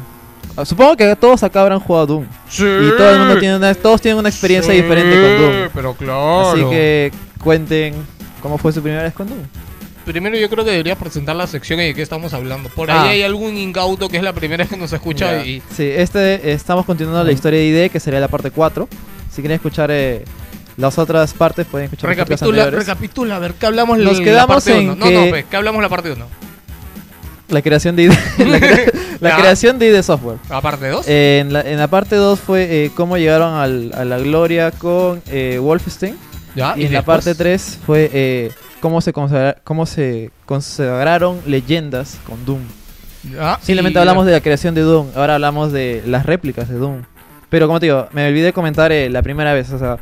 Ah, 0.55 0.63
Supongo 0.65 0.95
que 0.95 1.15
todos 1.15 1.41
acá 1.43 1.61
habrán 1.61 1.79
jugado 1.79 2.05
Doom. 2.07 2.25
Sí. 2.47 2.63
Y 2.63 2.89
todo 2.97 3.11
el 3.11 3.19
mundo 3.19 3.37
tiene 3.39 3.55
una, 3.57 3.73
todos 3.73 4.01
tienen 4.01 4.19
una 4.19 4.29
experiencia 4.29 4.71
Sí, 4.73 4.81
diferente 4.81 5.15
con 5.15 5.41
Doom. 5.41 5.69
Pero 5.73 5.93
claro. 5.95 6.51
Así 6.51 6.61
que 6.69 7.11
cuenten 7.43 7.95
cómo 8.41 8.57
fue 8.57 8.71
su 8.71 8.81
primera 8.81 9.03
vez 9.03 9.13
con 9.13 9.27
Doom. 9.27 9.39
Primero 10.09 10.35
yo 10.37 10.49
creo 10.49 10.65
que 10.65 10.71
deberías 10.71 10.97
presentar 10.97 11.35
la 11.35 11.45
sección 11.45 11.79
y 11.79 11.83
de 11.83 11.93
qué 11.93 12.01
estamos 12.01 12.33
hablando. 12.33 12.67
Por 12.69 12.89
ahí 12.89 12.97
Ah. 12.97 13.09
hay 13.11 13.21
algún 13.21 13.55
incauto 13.57 14.09
que 14.09 14.17
es 14.17 14.23
la 14.23 14.33
primera 14.33 14.63
vez 14.63 14.69
que 14.69 14.75
nos 14.77 14.91
escucha 14.91 15.45
y... 15.45 15.61
Sí, 15.75 15.83
este 15.87 16.35
eh, 16.35 16.53
estamos 16.53 16.85
continuando 16.85 17.23
la 17.23 17.31
historia 17.31 17.59
de 17.59 17.65
ID, 17.85 17.91
que 17.91 17.99
sería 17.99 18.19
la 18.19 18.27
parte 18.27 18.49
4. 18.49 18.87
Si 19.31 19.41
quieren 19.41 19.55
escuchar 19.57 19.91
eh, 19.91 20.23
las 20.77 20.97
otras 20.97 21.33
partes, 21.33 21.67
pueden 21.67 21.85
escuchar 21.85 22.09
Recapitula, 22.09 22.69
recapitula, 22.71 23.35
a 23.35 23.39
ver, 23.39 23.53
¿qué 23.53 23.67
hablamos 23.67 23.99
Nos 23.99 24.17
la 24.17 24.23
quedamos 24.23 24.63
parte 24.63 24.77
en 24.79 24.89
uno? 24.89 24.95
No, 24.95 25.05
que- 25.05 25.13
no, 25.15 25.29
pues, 25.29 25.45
¿qué 25.45 25.55
hablamos 25.57 25.81
la 25.81 25.89
parte 25.89 26.11
1? 26.11 26.25
La 27.49 27.61
creación 27.61 27.95
de 27.95 28.03
ID. 28.03 28.11
la 28.47 28.59
la 29.19 29.37
creación 29.37 29.77
de 29.79 29.87
ID 29.89 30.01
Software. 30.01 30.37
¿La 30.49 30.61
parte 30.61 30.87
2? 30.87 31.07
En 31.07 31.53
la, 31.53 31.61
en 31.61 31.77
la 31.77 31.87
parte 31.87 32.15
2 32.15 32.39
fue 32.39 32.85
eh, 32.85 32.91
cómo 32.95 33.17
llegaron 33.17 33.53
al- 33.55 33.91
a 33.95 34.05
la 34.05 34.17
gloria 34.17 34.71
con 34.71 35.21
eh, 35.27 35.59
Wolfenstein. 35.61 36.17
ya, 36.55 36.73
y 36.77 36.85
en 36.85 36.93
la 36.93 37.03
parte 37.03 37.35
3 37.35 37.79
fue 37.85 38.09
eh, 38.13 38.51
cómo, 38.79 39.01
se 39.01 39.13
consagra- 39.13 39.57
cómo 39.63 39.85
se 39.85 40.31
consagraron 40.45 41.39
leyendas 41.45 42.17
con 42.25 42.45
Doom. 42.45 42.61
Ya, 43.33 43.59
Simplemente 43.61 43.99
y- 43.99 44.01
hablamos 44.01 44.25
de 44.25 44.31
la 44.31 44.41
creación 44.41 44.75
de 44.75 44.81
Doom, 44.81 45.07
ahora 45.15 45.35
hablamos 45.35 45.71
de 45.71 46.01
las 46.05 46.25
réplicas 46.25 46.69
de 46.69 46.75
Doom. 46.75 47.03
Pero 47.49 47.67
como 47.67 47.79
te 47.79 47.87
digo, 47.87 48.07
me 48.13 48.27
olvidé 48.27 48.53
comentar 48.53 48.91
eh, 48.91 49.09
la 49.09 49.21
primera 49.21 49.53
vez, 49.53 49.71
o 49.71 49.79
sea, 49.79 49.97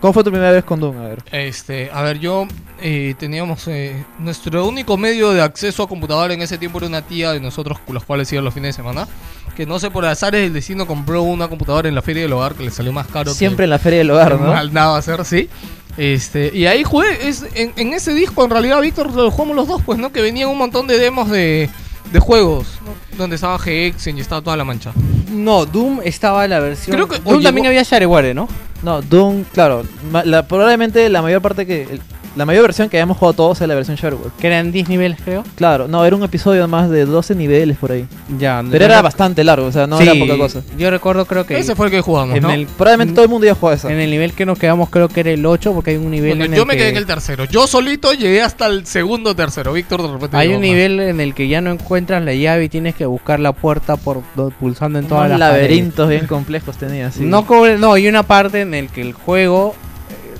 ¿cómo 0.00 0.12
fue 0.12 0.24
tu 0.24 0.30
primera 0.30 0.50
vez 0.50 0.64
con 0.64 0.80
Doom? 0.80 0.96
A 0.98 1.08
ver. 1.08 1.18
Este, 1.30 1.90
a 1.92 2.02
ver, 2.02 2.18
yo 2.18 2.48
eh, 2.80 3.14
teníamos 3.18 3.68
eh, 3.68 4.04
nuestro 4.18 4.66
único 4.66 4.96
medio 4.96 5.30
de 5.32 5.42
acceso 5.42 5.82
a 5.84 5.88
computadora 5.88 6.32
en 6.34 6.42
ese 6.42 6.58
tiempo 6.58 6.78
era 6.78 6.86
una 6.88 7.02
tía 7.02 7.32
de 7.32 7.40
nosotros 7.40 7.78
con 7.80 7.94
los 7.94 8.04
cuales 8.04 8.32
iban 8.32 8.44
los 8.44 8.54
fines 8.54 8.70
de 8.74 8.82
semana. 8.82 9.06
Que 9.54 9.64
no 9.64 9.78
sé 9.78 9.90
por 9.90 10.04
azares 10.04 10.42
del 10.42 10.52
destino 10.52 10.86
compró 10.86 11.22
una 11.22 11.48
computadora 11.48 11.88
en 11.88 11.94
la 11.94 12.02
feria 12.02 12.22
del 12.24 12.32
hogar 12.32 12.54
que 12.54 12.64
le 12.64 12.70
salió 12.70 12.92
más 12.92 13.06
caro. 13.06 13.30
que- 13.32 13.38
Siempre 13.38 13.64
en 13.64 13.70
la 13.70 13.78
feria 13.78 13.98
del 14.00 14.10
hogar, 14.10 14.36
que 14.36 14.42
¿no? 14.44 14.52
mal 14.52 14.72
nada 14.72 14.98
hacer, 14.98 15.24
sí. 15.24 15.48
Este, 15.96 16.50
y 16.54 16.66
ahí 16.66 16.84
jugué, 16.84 17.28
es, 17.28 17.44
en, 17.54 17.72
en 17.76 17.92
ese 17.94 18.12
disco 18.12 18.44
en 18.44 18.50
realidad, 18.50 18.80
Víctor, 18.80 19.12
lo 19.14 19.30
jugamos 19.30 19.56
los 19.56 19.66
dos, 19.68 19.82
pues, 19.84 19.98
¿no? 19.98 20.12
Que 20.12 20.20
venían 20.20 20.48
un 20.50 20.58
montón 20.58 20.86
de 20.86 20.98
demos 20.98 21.30
de, 21.30 21.70
de 22.12 22.18
juegos, 22.20 22.66
¿no? 22.84 23.16
Donde 23.16 23.36
estaba 23.36 23.56
GX 23.56 24.06
y 24.08 24.20
estaba 24.20 24.42
toda 24.42 24.56
la 24.56 24.64
mancha. 24.64 24.92
No, 25.30 25.64
Doom 25.64 26.00
estaba 26.04 26.46
la 26.48 26.60
versión. 26.60 26.94
Creo 26.94 27.08
que- 27.08 27.18
Doom 27.18 27.42
también 27.42 27.66
había 27.66 27.82
Shareware, 27.82 28.34
¿no? 28.34 28.46
No, 28.82 29.00
Doom, 29.00 29.44
claro, 29.54 29.84
la- 30.24 30.46
probablemente 30.46 31.08
la 31.08 31.22
mayor 31.22 31.40
parte 31.40 31.66
que... 31.66 31.82
el- 31.82 32.02
la 32.36 32.44
mayor 32.46 32.62
versión 32.62 32.88
que 32.88 32.96
hayamos 32.98 33.16
jugado 33.16 33.32
todos 33.34 33.60
es 33.60 33.66
la 33.68 33.74
versión 33.74 33.96
shareware. 33.96 34.30
Que 34.38 34.46
eran 34.46 34.70
10 34.70 34.88
niveles, 34.88 35.18
creo. 35.24 35.42
Claro, 35.56 35.88
no, 35.88 36.04
era 36.04 36.14
un 36.14 36.22
episodio 36.22 36.68
más 36.68 36.90
de 36.90 37.04
12 37.06 37.34
niveles 37.34 37.76
por 37.78 37.92
ahí. 37.92 38.06
Ya, 38.38 38.62
Pero 38.70 38.84
era 38.84 39.02
bastante 39.02 39.42
largo, 39.42 39.66
o 39.66 39.72
sea, 39.72 39.86
no 39.86 40.00
era 40.00 40.14
poca 40.14 40.36
cosa. 40.36 40.62
Yo 40.78 40.90
recuerdo, 40.90 41.24
creo 41.24 41.46
que. 41.46 41.58
Ese 41.58 41.74
fue 41.74 41.86
el 41.86 41.92
que 41.92 42.00
jugamos, 42.02 42.36
en 42.36 42.42
¿no? 42.42 42.50
el, 42.52 42.66
Probablemente 42.66 43.14
todo 43.14 43.24
el 43.24 43.30
mundo 43.30 43.46
ya 43.46 43.54
jugó 43.54 43.72
esa. 43.72 43.90
en 43.92 43.98
el 43.98 44.10
nivel 44.10 44.32
que 44.34 44.46
nos 44.46 44.58
quedamos, 44.58 44.90
creo 44.90 45.08
que 45.08 45.20
era 45.20 45.30
el 45.30 45.44
8, 45.46 45.72
porque 45.72 45.90
hay 45.92 45.96
un 45.96 46.10
nivel 46.10 46.30
Bueno, 46.36 46.44
en 46.44 46.52
yo 46.54 46.62
el 46.62 46.68
me 46.68 46.74
que- 46.74 46.78
quedé 46.80 46.88
en 46.90 46.96
el 46.98 47.06
tercero. 47.06 47.44
Yo 47.46 47.66
solito 47.66 48.12
llegué 48.12 48.42
hasta 48.42 48.66
el 48.66 48.86
segundo 48.86 49.34
tercero. 49.34 49.72
Víctor 49.72 50.02
de 50.02 50.12
repente 50.12 50.36
Hay 50.36 50.48
un 50.48 50.54
más. 50.54 50.60
nivel 50.62 51.00
en 51.00 51.20
el 51.20 51.34
que 51.34 51.48
ya 51.48 51.60
no 51.60 51.70
encuentras 51.70 52.22
la 52.22 52.34
llave 52.34 52.64
y 52.64 52.68
tienes 52.68 52.94
que 52.94 53.06
buscar 53.06 53.40
la 53.40 53.52
puerta 53.52 53.96
por 53.96 54.22
do- 54.34 54.50
pulsando 54.50 54.98
en 54.98 55.06
todas 55.06 55.26
Unos 55.28 55.38
las 55.38 55.52
laberintos 55.52 56.08
bien 56.08 56.26
complejos 56.26 56.76
tenía, 56.76 57.10
sí. 57.10 57.24
No, 57.24 57.46
cobre- 57.46 57.78
no, 57.78 57.94
hay 57.94 58.08
una 58.08 58.22
parte 58.24 58.60
en 58.60 58.74
el 58.74 58.88
que 58.88 59.00
el 59.00 59.12
juego 59.14 59.74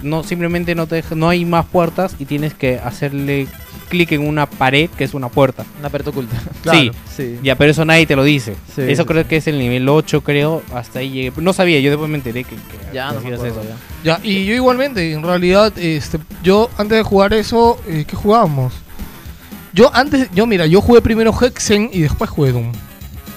no 0.07 0.23
simplemente 0.23 0.75
no 0.75 0.87
te 0.87 0.97
deja- 0.97 1.15
no 1.15 1.29
hay 1.29 1.45
más 1.45 1.67
puertas 1.67 2.17
y 2.19 2.25
tienes 2.25 2.55
que 2.55 2.79
hacerle 2.79 3.47
clic 3.89 4.11
en 4.13 4.27
una 4.27 4.47
pared 4.47 4.89
que 4.91 5.05
es 5.05 5.15
una 5.15 5.29
puerta. 5.29 5.65
Una 5.79 5.91
puerta 5.91 6.11
oculta. 6.11 6.37
Sí, 6.73 6.91
Sí. 7.17 7.39
ya, 7.43 7.55
pero 7.57 7.71
eso 7.71 7.85
nadie 7.85 8.07
te 8.07 8.17
lo 8.17 8.25
dice. 8.25 8.57
Sí, 8.75 8.83
eso 8.83 9.03
sí. 9.03 9.07
creo 9.09 9.29
que 9.29 9.37
es 9.37 9.47
el 9.47 9.59
nivel 9.59 9.89
8, 9.89 10.23
creo. 10.23 10.63
Hasta 10.75 10.99
ahí 11.01 11.11
llegué. 11.11 11.33
No 11.41 11.53
sabía, 11.53 11.79
yo 11.81 11.91
después 11.91 12.11
me 12.11 12.17
enteré 12.17 12.43
que, 12.45 12.57
que 12.57 12.95
Ya, 12.95 13.13
no 13.13 13.19
acuerdo, 13.19 13.45
eso. 13.47 13.63
ya. 14.05 14.19
Ya, 14.19 14.21
y 14.25 14.45
yo 14.47 14.55
igualmente, 14.55 15.13
en 15.13 15.23
realidad, 15.23 15.73
este, 15.79 16.19
yo 16.43 16.69
antes 16.79 16.99
de 16.99 17.03
jugar 17.05 17.33
eso, 17.35 17.79
eh, 17.87 18.05
¿qué 18.07 18.17
jugábamos? 18.17 18.73
Yo 19.73 19.95
antes, 19.95 20.29
yo 20.35 20.47
mira, 20.47 20.67
yo 20.67 20.81
jugué 20.81 21.01
primero 21.03 21.33
Hexen 21.39 21.91
y 21.93 22.01
después 22.01 22.31
jugué 22.31 22.51
Doom. 22.53 22.73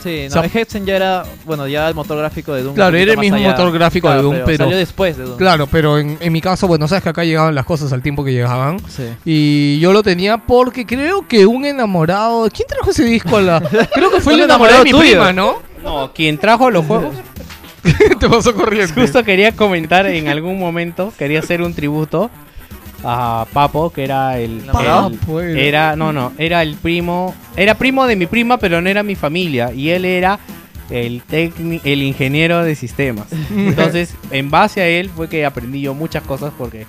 Sí, 0.03 0.21
no, 0.23 0.27
O 0.27 0.29
sea- 0.31 0.43
el 0.43 0.51
Hexen 0.57 0.85
ya 0.85 0.95
era, 0.95 1.23
bueno, 1.45 1.67
ya 1.67 1.87
el 1.89 1.95
motor 1.95 2.17
gráfico 2.17 2.53
de 2.53 2.63
Doom. 2.63 2.75
Claro, 2.75 2.95
era 2.97 3.11
el 3.13 3.17
mismo 3.17 3.35
allá. 3.37 3.49
motor 3.51 3.71
gráfico 3.71 4.09
de 4.09 4.21
Doom, 4.21 4.35
pero- 4.45 4.65
Salió 4.65 4.77
después 4.77 5.17
de 5.17 5.23
Doom. 5.23 5.37
Claro, 5.37 5.67
pero 5.67 5.97
en, 5.99 6.17
en 6.19 6.31
mi 6.33 6.41
caso, 6.41 6.67
bueno, 6.67 6.87
sabes 6.87 7.03
que 7.03 7.09
acá 7.09 7.23
llegaban 7.23 7.53
las 7.55 7.65
cosas 7.65 7.91
al 7.93 8.01
tiempo 8.01 8.23
que 8.23 8.31
llegaban. 8.31 8.79
Sí. 8.89 9.03
Y 9.25 9.79
yo 9.79 9.91
lo 9.93 10.01
tenía 10.03 10.37
porque 10.37 10.85
creo 10.85 11.27
que 11.27 11.45
un 11.45 11.65
enamorado. 11.65 12.47
¿Quién 12.49 12.67
trajo 12.67 12.91
ese 12.91 13.03
disco 13.03 13.37
a 13.37 13.41
la.? 13.41 13.61
Creo 13.93 14.11
que 14.11 14.21
fue 14.21 14.33
el 14.35 14.41
enamorado 14.41 14.79
de 14.79 14.83
mi 14.85 14.91
tuyo. 14.91 15.01
prima, 15.11 15.33
¿no? 15.33 15.57
No, 15.83 16.11
quien 16.13 16.37
trajo 16.37 16.69
los 16.71 16.85
juegos. 16.85 17.15
Te 18.19 18.29
pasó 18.29 18.53
corriendo. 18.53 18.93
Justo 18.93 19.23
quería 19.23 19.53
comentar 19.53 20.05
en 20.05 20.27
algún 20.27 20.59
momento, 20.59 21.13
quería 21.17 21.39
hacer 21.39 21.61
un 21.61 21.73
tributo 21.73 22.29
a 23.03 23.45
Papo, 23.53 23.91
que 23.91 24.03
era 24.03 24.37
el, 24.39 24.63
el- 25.09 25.19
era. 25.57 25.61
era 25.61 25.95
no 25.95 26.11
no, 26.13 26.33
era 26.37 26.61
el 26.61 26.75
primo, 26.75 27.33
era 27.55 27.75
primo 27.75 28.05
de 28.07 28.15
mi 28.15 28.25
prima, 28.25 28.57
pero 28.57 28.81
no 28.81 28.89
era 28.89 29.03
mi 29.03 29.15
familia 29.15 29.71
y 29.73 29.89
él 29.89 30.05
era 30.05 30.39
el 30.89 31.21
técnico, 31.21 31.83
el 31.87 32.01
ingeniero 32.03 32.63
de 32.63 32.75
sistemas. 32.75 33.27
Entonces, 33.55 34.15
en 34.31 34.49
base 34.49 34.81
a 34.81 34.87
él 34.87 35.09
fue 35.15 35.29
que 35.29 35.45
aprendí 35.45 35.81
yo 35.81 35.93
muchas 35.93 36.23
cosas 36.23 36.51
porque 36.57 36.85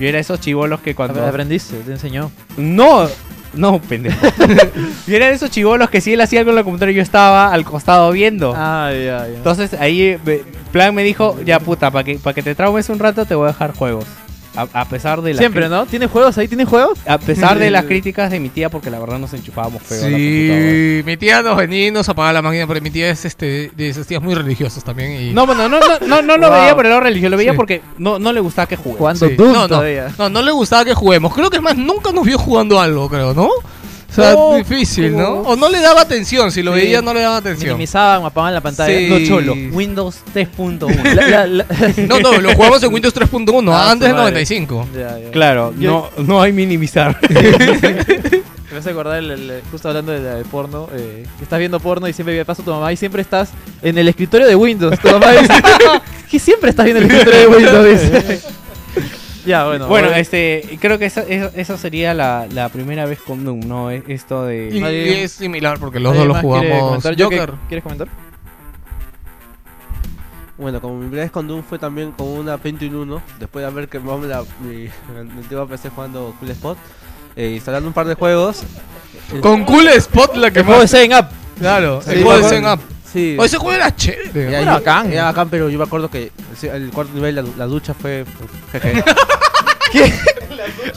yo 0.00 0.08
era 0.08 0.18
esos 0.18 0.40
chivolos 0.40 0.80
que 0.80 0.94
cuando 0.94 1.24
Aprendiste, 1.24 1.76
te 1.76 1.92
enseñó. 1.92 2.30
no, 2.56 3.06
no, 3.54 3.78
pendejo. 3.82 4.16
yo 5.06 5.14
era 5.16 5.26
de 5.26 5.34
esos 5.34 5.50
chivolos 5.50 5.90
que 5.90 6.00
si 6.00 6.14
él 6.14 6.20
hacía 6.22 6.38
algo 6.40 6.50
en 6.52 6.56
la 6.56 6.64
computadora 6.64 6.92
yo 6.92 7.02
estaba 7.02 7.52
al 7.52 7.64
costado 7.64 8.10
viendo. 8.10 8.54
Ah, 8.56 8.90
ya, 8.92 9.28
ya. 9.28 9.34
Entonces 9.36 9.74
ahí 9.74 10.16
me- 10.24 10.40
Plan 10.72 10.94
me 10.94 11.02
dijo, 11.02 11.36
ya 11.44 11.60
puta, 11.60 11.90
para 11.90 12.02
que, 12.02 12.14
para 12.14 12.32
que 12.32 12.42
te 12.42 12.54
traumes 12.54 12.88
un 12.88 12.98
rato 12.98 13.26
te 13.26 13.34
voy 13.34 13.44
a 13.44 13.48
dejar 13.48 13.74
juegos. 13.74 14.06
A, 14.54 14.66
a 14.80 14.84
pesar 14.84 15.22
de 15.22 15.32
la 15.32 15.38
Siempre, 15.38 15.68
¿no? 15.70 15.86
¿Tiene 15.86 16.06
juegos 16.08 16.36
ahí? 16.36 16.46
¿Tiene 16.46 16.66
juegos? 16.66 16.98
A 17.06 17.16
pesar 17.18 17.58
de 17.58 17.70
las 17.70 17.84
críticas 17.86 18.30
de 18.30 18.38
mi 18.38 18.50
tía, 18.50 18.68
porque 18.68 18.90
la 18.90 18.98
verdad 18.98 19.18
nos 19.18 19.32
enchufábamos 19.32 19.82
feo 19.82 19.98
a 20.04 20.10
la 20.10 20.16
computadora. 20.18 20.60
Sí, 20.62 21.02
mi 21.06 21.16
tía 21.16 21.42
nos 21.42 21.56
venía 21.56 21.86
y 21.86 21.90
nos 21.90 22.08
apagaba 22.08 22.34
la 22.34 22.42
máquina, 22.42 22.66
pero 22.66 22.80
mi 22.82 22.90
tía 22.90 23.08
es 23.10 23.24
este, 23.24 23.70
de 23.74 23.88
esas 23.88 24.06
tías 24.06 24.20
muy 24.22 24.34
religiosas 24.34 24.84
también. 24.84 25.12
Y... 25.20 25.32
No, 25.32 25.46
bueno, 25.46 25.68
no, 25.70 25.78
no, 25.80 26.06
no, 26.06 26.20
no 26.22 26.36
lo 26.36 26.48
Wow. 26.50 26.60
veía 26.60 26.74
por 26.74 26.84
el 26.84 26.90
lado 26.90 27.00
religioso, 27.02 27.30
lo 27.30 27.36
veía 27.38 27.52
Sí. 27.52 27.56
porque 27.56 27.80
no, 27.96 28.18
no 28.18 28.30
le 28.32 28.40
gustaba 28.40 28.66
que 28.66 28.76
jugué. 28.76 28.98
Jugando 28.98 29.26
Sí. 29.28 29.34
Doom 29.36 29.52
no, 29.52 29.60
no, 29.60 29.68
todavía. 29.68 30.08
no, 30.18 30.28
no 30.28 30.42
le 30.42 30.52
gustaba 30.52 30.84
que 30.84 30.92
juguemos. 30.94 31.32
Creo 31.34 31.48
que 31.48 31.56
es 31.56 31.62
más, 31.62 31.76
nunca 31.76 32.12
nos 32.12 32.24
vio 32.26 32.36
jugando 32.38 32.78
algo, 32.78 33.08
creo, 33.08 33.32
¿no? 33.32 33.48
O 34.12 34.14
sea, 34.14 34.36
difícil, 34.58 35.16
¿no? 35.16 35.40
O 35.40 35.56
no 35.56 35.70
le 35.70 35.80
daba 35.80 36.02
atención, 36.02 36.52
si 36.52 36.62
lo 36.62 36.74
Sí. 36.74 36.80
veía 36.80 37.00
no 37.00 37.14
le 37.14 37.20
daba 37.22 37.38
atención. 37.38 37.70
Minimizaban, 37.70 38.24
apagaban 38.26 38.52
la 38.52 38.60
pantalla. 38.60 38.98
Sí. 38.98 39.06
No 39.08 39.26
cholo. 39.26 39.54
Windows 39.72 40.16
3.1. 40.34 40.86
La- 41.14 41.26
la- 41.28 41.46
la- 41.46 41.66
No, 42.06 42.20
no, 42.20 42.38
lo 42.40 42.52
jugamos 42.54 42.82
en 42.82 42.92
Windows 42.92 43.14
3.1, 43.14 43.72
Ah, 43.72 43.90
antes 43.92 44.08
del 44.08 44.16
madre. 44.16 44.32
95. 44.32 44.88
Ya, 44.94 45.18
ya. 45.18 45.30
claro, 45.32 45.72
Yo- 45.78 46.10
no, 46.18 46.24
no 46.24 46.42
hay 46.42 46.52
minimizar. 46.52 47.18
Me 48.72 48.78
hace 48.78 48.90
acordar, 48.90 49.18
el- 49.18 49.30
el- 49.30 49.62
justo 49.70 49.88
hablando 49.88 50.12
de, 50.12 50.20
la 50.20 50.34
de 50.36 50.44
porno, 50.44 50.88
eh, 50.94 51.26
que 51.38 51.44
estás 51.44 51.58
viendo 51.58 51.78
porno 51.78 52.08
y 52.08 52.12
siempre 52.14 52.42
pasa 52.44 52.62
tu 52.62 52.70
mamá 52.70 52.90
y 52.92 52.96
siempre 52.96 53.20
estás 53.20 53.50
en 53.82 53.98
el 53.98 54.08
escritorio 54.08 54.46
de 54.46 54.56
Windows. 54.56 54.98
Tu 54.98 55.08
mamá 55.08 55.30
dice, 55.32 55.52
que 56.30 56.38
siempre 56.38 56.70
estás 56.70 56.84
viendo 56.86 57.02
el 57.02 57.10
escritorio 57.10 57.40
de 57.40 57.46
Windows, 57.48 57.84
dice. 58.02 58.40
Ya, 59.46 59.66
bueno. 59.66 59.86
bueno, 59.88 60.08
este, 60.10 60.78
creo 60.80 60.98
que 60.98 61.06
esa, 61.06 61.22
esa, 61.22 61.50
esa 61.54 61.76
sería 61.76 62.14
la, 62.14 62.46
la 62.52 62.68
primera 62.68 63.06
vez 63.06 63.20
con 63.20 63.44
Doom, 63.44 63.60
¿no? 63.66 63.90
E- 63.90 64.02
Esto 64.08 64.44
de... 64.44 64.68
Y, 64.72 65.08
es 65.22 65.32
similar 65.32 65.78
porque 65.78 66.00
los 66.00 66.12
¿Nadie 66.14 66.26
dos 66.28 66.42
lo 66.42 66.50
quiere 66.60 66.70
jugamos. 66.70 67.04
Joker. 67.18 67.52
¿Quieres 67.68 67.82
comentar? 67.82 68.08
Bueno, 70.58 70.80
como 70.80 70.94
mi 70.94 71.00
primera 71.06 71.22
vez 71.24 71.32
con 71.32 71.48
Doom 71.48 71.62
fue 71.62 71.78
también 71.78 72.12
con 72.12 72.28
una 72.28 72.56
Pentium 72.58 72.94
1, 72.94 73.22
después 73.40 73.62
de 73.62 73.66
haber 73.66 73.88
quemado 73.88 74.20
la, 74.26 74.42
mi, 74.60 74.76
mi 75.34 75.40
antigua 75.40 75.66
PC 75.66 75.88
jugando 75.90 76.34
Cool 76.38 76.50
Spot, 76.50 76.78
eh, 77.34 77.52
instalando 77.54 77.88
un 77.88 77.94
par 77.94 78.06
de 78.06 78.14
juegos. 78.14 78.62
Con 79.40 79.64
Cool 79.64 79.88
Spot 79.88 80.36
la 80.36 80.50
que 80.50 80.60
El 80.60 80.64
juego 80.66 80.80
de 80.80 80.84
más. 80.84 80.90
7 80.90 81.14
Up. 81.18 81.26
Claro, 81.58 82.00
Sí, 82.02 82.10
el 82.12 82.22
juego 82.22 82.48
de. 82.48 82.60
Up. 82.60 82.80
Sí. 83.12 83.36
O 83.38 83.44
ese 83.44 83.58
juego 83.58 83.74
era 83.76 83.94
chévere. 83.94 84.48
Era 84.48 84.60
Era 84.62 84.72
bacán. 84.72 85.12
Era 85.12 85.24
bacán, 85.24 85.48
pero 85.50 85.68
yo 85.68 85.78
me 85.78 85.84
acuerdo 85.84 86.10
que 86.10 86.32
el, 86.62 86.90
cuarto 86.90 87.12
nivel, 87.14 87.34
la, 87.34 87.44
la 87.58 87.66
ducha 87.66 87.92
fue... 87.94 88.24
jeje. 88.72 89.04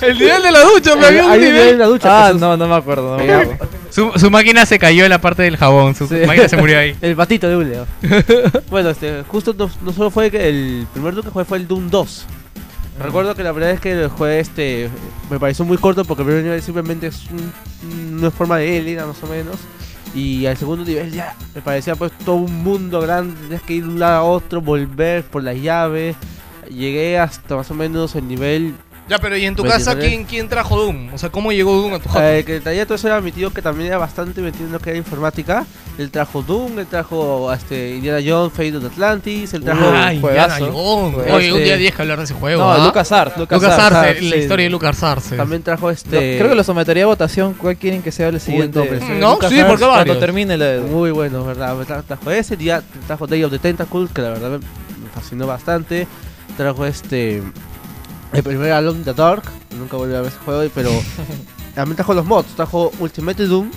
El 0.01 0.17
nivel 0.19 0.41
de 0.43 0.51
la 0.51 0.61
ducha, 0.61 0.95
me 0.95 1.05
había 1.07 1.25
un 1.25 1.31
nivel 1.31 1.53
nivel. 1.53 1.69
en 1.69 1.79
la 1.79 1.85
ducha. 1.87 2.27
Ah, 2.27 2.31
sus- 2.31 2.39
no, 2.41 2.55
no 2.55 2.67
me 2.67 2.75
acuerdo. 2.75 3.11
No 3.17 3.17
me 3.17 3.25
Era- 3.25 3.39
acuerdo. 3.41 3.67
Su, 3.89 4.11
su 4.17 4.29
máquina 4.29 4.65
se 4.65 4.77
cayó 4.79 5.03
en 5.05 5.09
la 5.09 5.19
parte 5.19 5.43
del 5.43 5.57
jabón, 5.57 5.95
su 5.95 6.07
Sí. 6.07 6.15
máquina 6.25 6.47
se 6.47 6.57
murió 6.57 6.77
ahí. 6.79 6.95
El 7.01 7.15
patito 7.15 7.47
de 7.49 7.55
Uleo. 7.57 7.87
bueno, 8.69 8.89
este, 8.89 9.23
justo 9.27 9.53
no, 9.57 9.69
no 9.81 9.93
solo 9.93 10.11
fue 10.11 10.29
que 10.31 10.47
el 10.49 10.87
primer 10.93 11.13
Doom 11.13 11.25
que 11.25 11.31
jugué 11.31 11.45
fue 11.45 11.57
el 11.57 11.67
Doom 11.67 11.89
2. 11.89 12.25
Recuerdo 13.03 13.35
que 13.35 13.43
la 13.43 13.51
verdad 13.51 13.71
es 13.71 13.79
que 13.81 13.91
el 13.91 14.07
juego 14.07 14.33
este 14.39 14.89
me 15.29 15.39
pareció 15.39 15.65
muy 15.65 15.77
corto 15.77 16.05
porque 16.05 16.21
el 16.21 16.27
primer 16.27 16.43
nivel 16.43 16.61
simplemente 16.61 17.07
es 17.07 17.23
un- 17.31 18.17
una 18.19 18.31
forma 18.31 18.57
de 18.57 18.77
Elena 18.77 19.05
más 19.05 19.21
o 19.23 19.27
menos. 19.27 19.55
Y 20.15 20.45
al 20.45 20.55
segundo 20.55 20.85
nivel 20.85 21.11
ya 21.11 21.35
me 21.53 21.61
parecía 21.61 21.95
pues 21.95 22.11
todo 22.23 22.37
un 22.37 22.63
mundo 22.63 23.01
grande, 23.01 23.35
tenías 23.41 23.61
que 23.63 23.73
ir 23.73 23.83
de 23.83 23.89
un 23.89 23.99
lado 23.99 24.15
a 24.15 24.23
otro, 24.23 24.61
volver 24.61 25.25
por 25.25 25.43
las 25.43 25.57
llaves. 25.57 26.15
Llegué 26.69 27.19
hasta 27.19 27.57
más 27.57 27.69
o 27.69 27.73
menos 27.73 28.15
el 28.15 28.27
nivel 28.27 28.73
Ya, 29.07 29.19
pero 29.19 29.37
¿y 29.37 29.45
en 29.45 29.55
tu 29.55 29.63
casa 29.63 29.95
quién, 29.95 30.23
quién 30.23 30.49
trajo 30.49 30.77
Doom? 30.79 31.13
O 31.13 31.17
sea, 31.19 31.29
¿cómo 31.29 31.51
llegó 31.51 31.75
Doom 31.75 31.93
a 31.93 31.99
tu 31.99 32.09
jato? 32.09 32.25
Eh, 32.25 32.43
que 32.43 32.59
traía 32.59 32.85
todo 32.85 32.95
eso 32.95 33.07
era 33.07 33.21
mi 33.21 33.31
tío 33.31 33.53
que 33.53 33.61
también 33.61 33.87
era 33.89 33.99
bastante 33.99 34.41
metido 34.41 34.65
en 34.65 34.71
lo 34.71 34.79
que 34.79 34.89
era 34.89 34.97
informática. 34.97 35.63
Él 35.99 36.09
trajo 36.09 36.41
Doom, 36.41 36.79
él 36.79 36.87
trajo 36.87 37.53
este, 37.53 37.91
Indiana 37.97 38.17
Jones, 38.25 38.51
Fate 38.51 38.75
of 38.77 38.85
Atlantis, 38.85 39.53
él 39.53 39.63
trajo... 39.63 39.85
Ay, 39.93 40.19
juegazo. 40.19 40.55
Indiana 40.57 40.73
Jones. 40.75 41.13
Juegazo. 41.13 41.35
Oye, 41.37 41.51
un 41.53 41.57
día 41.59 41.65
Este- 41.73 41.77
10 41.77 41.95
que 41.95 42.01
hablar 42.01 42.17
de 42.17 42.23
ese 42.23 42.33
juego. 42.33 42.63
No, 42.63 42.71
¿ah? 42.73 42.83
Lucas 42.85 43.11
Arts. 43.11 43.37
Lucas, 43.37 43.61
Lucas 43.61 43.79
Arts, 43.79 43.95
Arce, 43.95 44.19
sí. 44.19 44.29
la 44.29 44.35
historia 44.37 44.63
de 44.65 44.69
Lucas 44.71 45.03
Arce. 45.03 45.37
También 45.37 45.61
trajo 45.61 45.91
este... 45.91 46.37
Creo 46.39 46.49
que 46.49 46.55
lo 46.55 46.63
sometería 46.63 47.03
a 47.03 47.07
votación. 47.07 47.53
¿Cuál 47.53 47.77
quieren 47.77 48.01
que 48.01 48.11
sea 48.11 48.29
el 48.29 48.39
siguiente? 48.39 48.81
sí. 48.99 49.05
No, 49.19 49.33
Lucas 49.33 49.51
sí, 49.51 49.59
Arts, 49.59 49.69
porque 49.69 49.85
Cuando 49.85 49.97
varios. 49.99 50.19
termine 50.19 50.57
la 50.57 50.81
Muy 50.81 51.11
bueno, 51.11 51.45
¿verdad? 51.45 51.75
Me 51.75 51.85
tra- 51.85 52.03
Trajo 52.03 52.31
ese, 52.31 52.57
ya 52.57 52.81
trajo 53.05 53.27
Day 53.27 53.43
of 53.43 53.51
the 53.51 53.59
Tentacles, 53.59 54.09
que 54.11 54.21
la 54.23 54.29
verdad 54.29 54.49
me 54.59 55.09
fascinó 55.13 55.45
bastante. 55.45 56.07
Trajo 56.57 56.85
este. 56.87 57.43
El 58.33 58.43
primer 58.43 58.71
Alone 58.71 58.99
in 58.99 59.03
the 59.05 59.13
Dark, 59.13 59.43
nunca 59.77 59.95
volví 59.97 60.13
a 60.13 60.19
ver 60.21 60.27
ese 60.29 60.39
juego, 60.39 60.69
pero 60.75 60.89
también 61.75 61.95
trajo 61.95 62.13
los 62.13 62.25
mods. 62.25 62.55
Trajo 62.55 62.91
Ultimate 62.99 63.45
Doom, 63.45 63.71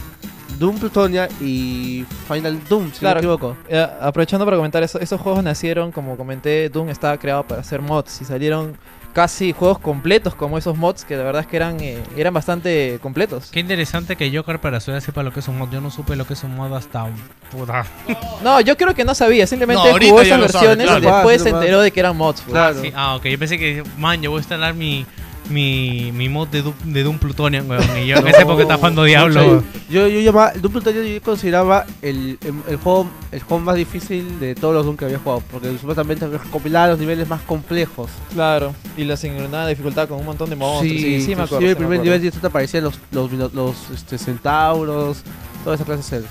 Doom 0.59 0.79
Plutonia 0.79 1.29
y 1.41 2.05
Final 2.27 2.61
Doom, 2.69 2.91
si 2.93 2.99
Claro. 3.01 3.21
no 3.23 3.29
me 3.29 3.35
equivoco. 3.35 3.57
Eh, 3.69 3.87
aprovechando 4.01 4.45
para 4.45 4.57
comentar 4.57 4.83
eso, 4.83 4.99
esos 4.99 5.21
juegos 5.21 5.45
nacieron, 5.45 5.93
como 5.93 6.17
comenté, 6.17 6.69
Doom 6.71 6.89
estaba 6.89 7.17
creado 7.19 7.45
para 7.47 7.61
hacer 7.61 7.81
mods 7.83 8.21
y 8.23 8.25
salieron 8.25 8.77
casi 9.13 9.53
juegos 9.53 9.79
completos 9.79 10.35
como 10.35 10.59
esos 10.59 10.77
mods 10.77 11.05
que 11.05 11.17
la 11.17 11.25
verdad 11.25 11.43
es 11.43 11.49
que 11.49 11.57
eran 11.57 11.81
eh, 11.81 12.03
eran 12.17 12.35
bastante 12.35 12.99
completos. 13.03 13.51
Qué 13.51 13.61
interesante 13.61 14.17
que 14.17 14.35
Joker 14.35 14.61
para 14.61 14.81
su 14.81 14.91
edad 14.91 15.01
sepa 15.01 15.23
lo 15.23 15.33
que 15.33 15.41
es 15.41 15.49
un 15.49 15.59
mod. 15.59 15.71
Yo 15.71 15.81
no 15.81 15.91
supe 15.91 16.17
lo 16.17 16.27
que 16.27 16.35
es 16.35 16.45
un 16.45 16.55
mod 16.55 16.75
hasta 16.75 17.07
puta. 17.51 17.85
No, 18.43 18.61
yo 18.61 18.77
creo 18.77 18.95
que 18.95 19.05
no 19.05 19.15
sabía, 19.15 19.47
simplemente 19.47 19.83
No, 19.83 19.99
jugó 19.99 20.21
esas 20.21 20.29
sabe, 20.29 20.43
versiones 20.43 20.87
claro. 20.87 21.03
y 21.03 21.13
después 21.13 21.43
se 21.43 21.49
enteró 21.51 21.81
de 21.81 21.91
que 21.91 22.01
eran 22.01 22.17
mods. 22.17 22.43
pues. 22.43 22.53
Claro. 22.53 22.81
Sí, 22.81 22.93
ah, 22.95 23.17
ok. 23.17 23.25
Yo 23.27 23.39
pensé 23.39 23.59
que, 23.59 23.83
man, 23.97 24.21
yo 24.23 24.31
voy 24.31 24.39
a 24.39 24.41
instalar 24.41 24.75
mi, 24.75 25.05
mi, 25.49 26.13
mi 26.13 26.29
mod 26.29 26.49
de 26.49 26.63
Doom, 26.63 26.75
de 26.85 27.03
Doom 27.03 27.19
Plutonium, 27.19 27.69
weón. 27.69 27.83
Y 28.03 28.07
yo 28.07 28.17
en 28.17 28.29
esa 28.29 28.43
época 28.43 28.63
estaba 28.63 28.79
jugando 28.79 29.05
Diablo. 29.05 29.63
Yo, 29.91 30.07
yo 30.09 30.21
llamaba, 30.21 30.53
Doom 30.53 30.73
Plutonia 30.73 31.03
yo 31.03 31.23
consideraba 31.23 31.87
el, 32.03 32.39
el, 32.45 32.55
el 32.69 32.77
juego 32.77 33.09
el 33.33 33.43
juego 33.43 33.63
más 33.65 33.77
difícil 33.77 34.41
de 34.41 34.55
todos 34.55 34.75
los 34.75 34.85
Doom 34.85 34.97
que 34.97 35.05
había 35.07 35.19
jugado, 35.19 35.43
porque 35.51 35.77
supuestamente 35.79 36.27
compilaba 36.51 36.89
los 36.89 36.99
niveles 36.99 37.29
más 37.29 37.41
complejos. 37.43 38.11
Claro, 38.33 38.75
y 38.97 39.05
la 39.05 39.17
sincronada 39.17 39.69
dificultad 39.69 40.09
con 40.09 40.19
un 40.19 40.27
montón 40.27 40.51
de 40.51 40.57
monstruos. 40.57 40.93
Sí, 40.93 40.99
sí, 41.23 41.35
me 41.35 41.43
inclusive 41.43 41.43
acuerdo. 41.43 41.59
sí 41.61 41.65
el 41.65 41.71
me 41.71 41.77
primer 41.77 41.99
acuerdo. 42.01 42.15
nivel 42.19 42.41
te 42.41 42.47
aparecían 42.47 42.85
los, 42.85 42.99
los, 43.13 43.33
los, 43.33 43.55
los, 43.55 43.91
este, 43.95 44.19
centauros, 44.19 45.23
toda 45.65 45.77
esa 45.77 45.85
clase 45.85 46.03
de 46.03 46.09
seres. 46.09 46.31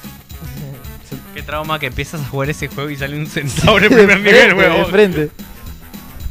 Qué 1.33 1.41
trauma 1.43 1.79
que 1.79 1.85
empiezas 1.85 2.19
a 2.21 2.25
jugar 2.25 2.49
ese 2.49 2.67
juego 2.67 2.89
y 2.89 2.95
sale 2.95 3.17
un 3.17 3.27
centauro 3.27 3.85
en 3.85 3.93
el 3.93 3.97
primer 3.97 4.19
nivel, 4.19 4.49
De 4.49 4.53
weón. 4.55 5.31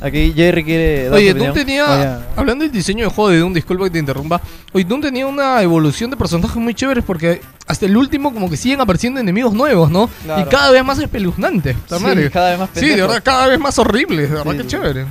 Aquí 0.01 0.33
Jerry 0.37 0.63
quiere 0.63 1.05
dar 1.05 1.15
Oye, 1.15 1.33
Doom 1.33 1.53
tenía. 1.55 1.87
Vaya. 1.87 2.21
Hablando 2.37 2.65
del 2.65 2.73
diseño 2.73 3.05
de 3.05 3.11
juego 3.11 3.31
de 3.31 3.39
Doom, 3.39 3.55
disculpa 3.55 3.85
que 3.85 3.91
te 3.91 3.99
interrumpa. 3.99 4.41
Oye, 4.73 4.85
Doom 4.85 5.01
tenía 5.01 5.27
una 5.27 5.63
evolución 5.63 6.11
de 6.11 6.17
personajes 6.17 6.57
muy 6.57 6.75
chéveres 6.75 7.03
porque 7.05 7.41
hasta 7.67 7.87
el 7.87 7.97
último, 7.97 8.33
como 8.35 8.51
que 8.51 8.57
siguen 8.59 8.81
apareciendo 8.81 9.21
enemigos 9.21 9.55
nuevos, 9.55 9.91
¿no? 9.91 10.09
Claro. 10.25 10.43
Y 10.43 10.45
cada 10.51 10.71
vez 10.71 10.85
más 10.85 10.99
espeluznantes. 10.99 11.77
Sí, 11.89 12.03
madre. 12.03 12.31
cada 12.31 12.51
vez 12.51 12.59
más 12.59 12.69
Sí, 12.75 12.81
de 12.81 12.87
pendejos. 12.89 13.09
verdad, 13.09 13.23
cada 13.25 13.47
vez 13.49 13.59
más 13.59 13.79
horribles. 13.79 14.31
De 14.31 14.37
verdad, 14.37 14.53
Sí, 14.53 14.57
que 14.59 14.63
sí. 14.65 14.69
chévere. 14.69 15.07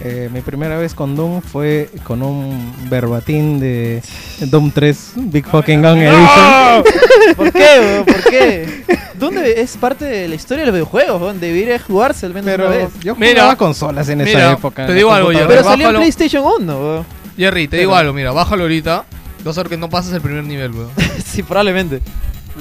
Eh, 0.00 0.28
mi 0.32 0.42
primera 0.42 0.76
vez 0.76 0.94
con 0.94 1.16
Doom 1.16 1.40
fue 1.40 1.88
con 2.04 2.22
un 2.22 2.72
verbatim 2.90 3.58
de 3.58 4.02
Doom 4.40 4.70
3 4.70 5.12
Big 5.16 5.46
Fucking 5.46 5.80
Gun 5.80 5.98
Edition. 5.98 6.84
¿Por 7.36 7.50
qué, 7.52 7.66
weón? 7.80 8.04
¿Por 8.04 8.22
qué? 8.30 8.84
¿Dónde 9.18 9.60
es 9.62 9.76
parte 9.78 10.04
de 10.04 10.28
la 10.28 10.34
historia 10.34 10.62
de 10.64 10.66
los 10.66 10.74
videojuegos? 10.74 11.20
weón? 11.22 11.40
Debería 11.40 11.78
jugarse 11.78 12.26
al 12.26 12.34
menos 12.34 12.50
Pero 12.50 12.66
una 12.66 12.76
vez. 12.76 12.88
yo 13.02 13.14
Mira, 13.16 13.32
jugaba 13.40 13.56
consolas 13.56 14.08
en 14.10 14.20
esa 14.20 14.30
mira, 14.38 14.52
época. 14.52 14.86
te 14.86 14.92
digo 14.92 15.10
algo, 15.12 15.28
computadora. 15.28 15.56
Pero 15.56 15.68
salió 15.70 15.88
en. 15.88 15.96
PlayStation 15.96 16.44
1, 16.60 16.78
weón. 16.78 17.06
Jerry, 17.38 17.66
te 17.68 17.78
digo 17.78 17.92
Pero- 17.92 17.98
algo, 18.00 18.12
mira, 18.12 18.32
bájalo 18.32 18.62
ahorita. 18.64 19.04
Vas 19.44 19.56
a 19.56 19.62
ver 19.62 19.70
que 19.70 19.76
no 19.78 19.88
pasas 19.88 20.12
el 20.12 20.20
primer 20.20 20.44
nivel, 20.44 20.72
weón. 20.72 20.90
sí, 21.24 21.42
probablemente. 21.42 22.02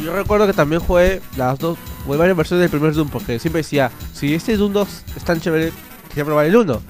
Yo 0.01 0.15
recuerdo 0.15 0.47
que 0.47 0.53
también 0.53 0.81
jugué 0.81 1.21
las 1.35 1.59
dos, 1.59 1.77
jugué 2.05 2.17
varias 2.17 2.37
versiones 2.37 2.61
del 2.61 2.69
primer 2.69 2.93
Doom 2.93 3.09
porque 3.09 3.39
siempre 3.39 3.59
decía, 3.61 3.91
si 4.13 4.33
este 4.33 4.55
Doom 4.55 4.71
2 4.73 4.87
es 5.17 5.23
tan 5.23 5.39
chévere, 5.41 5.71
quería 6.09 6.23
probar 6.25 6.45
el 6.45 6.55
1. 6.55 6.81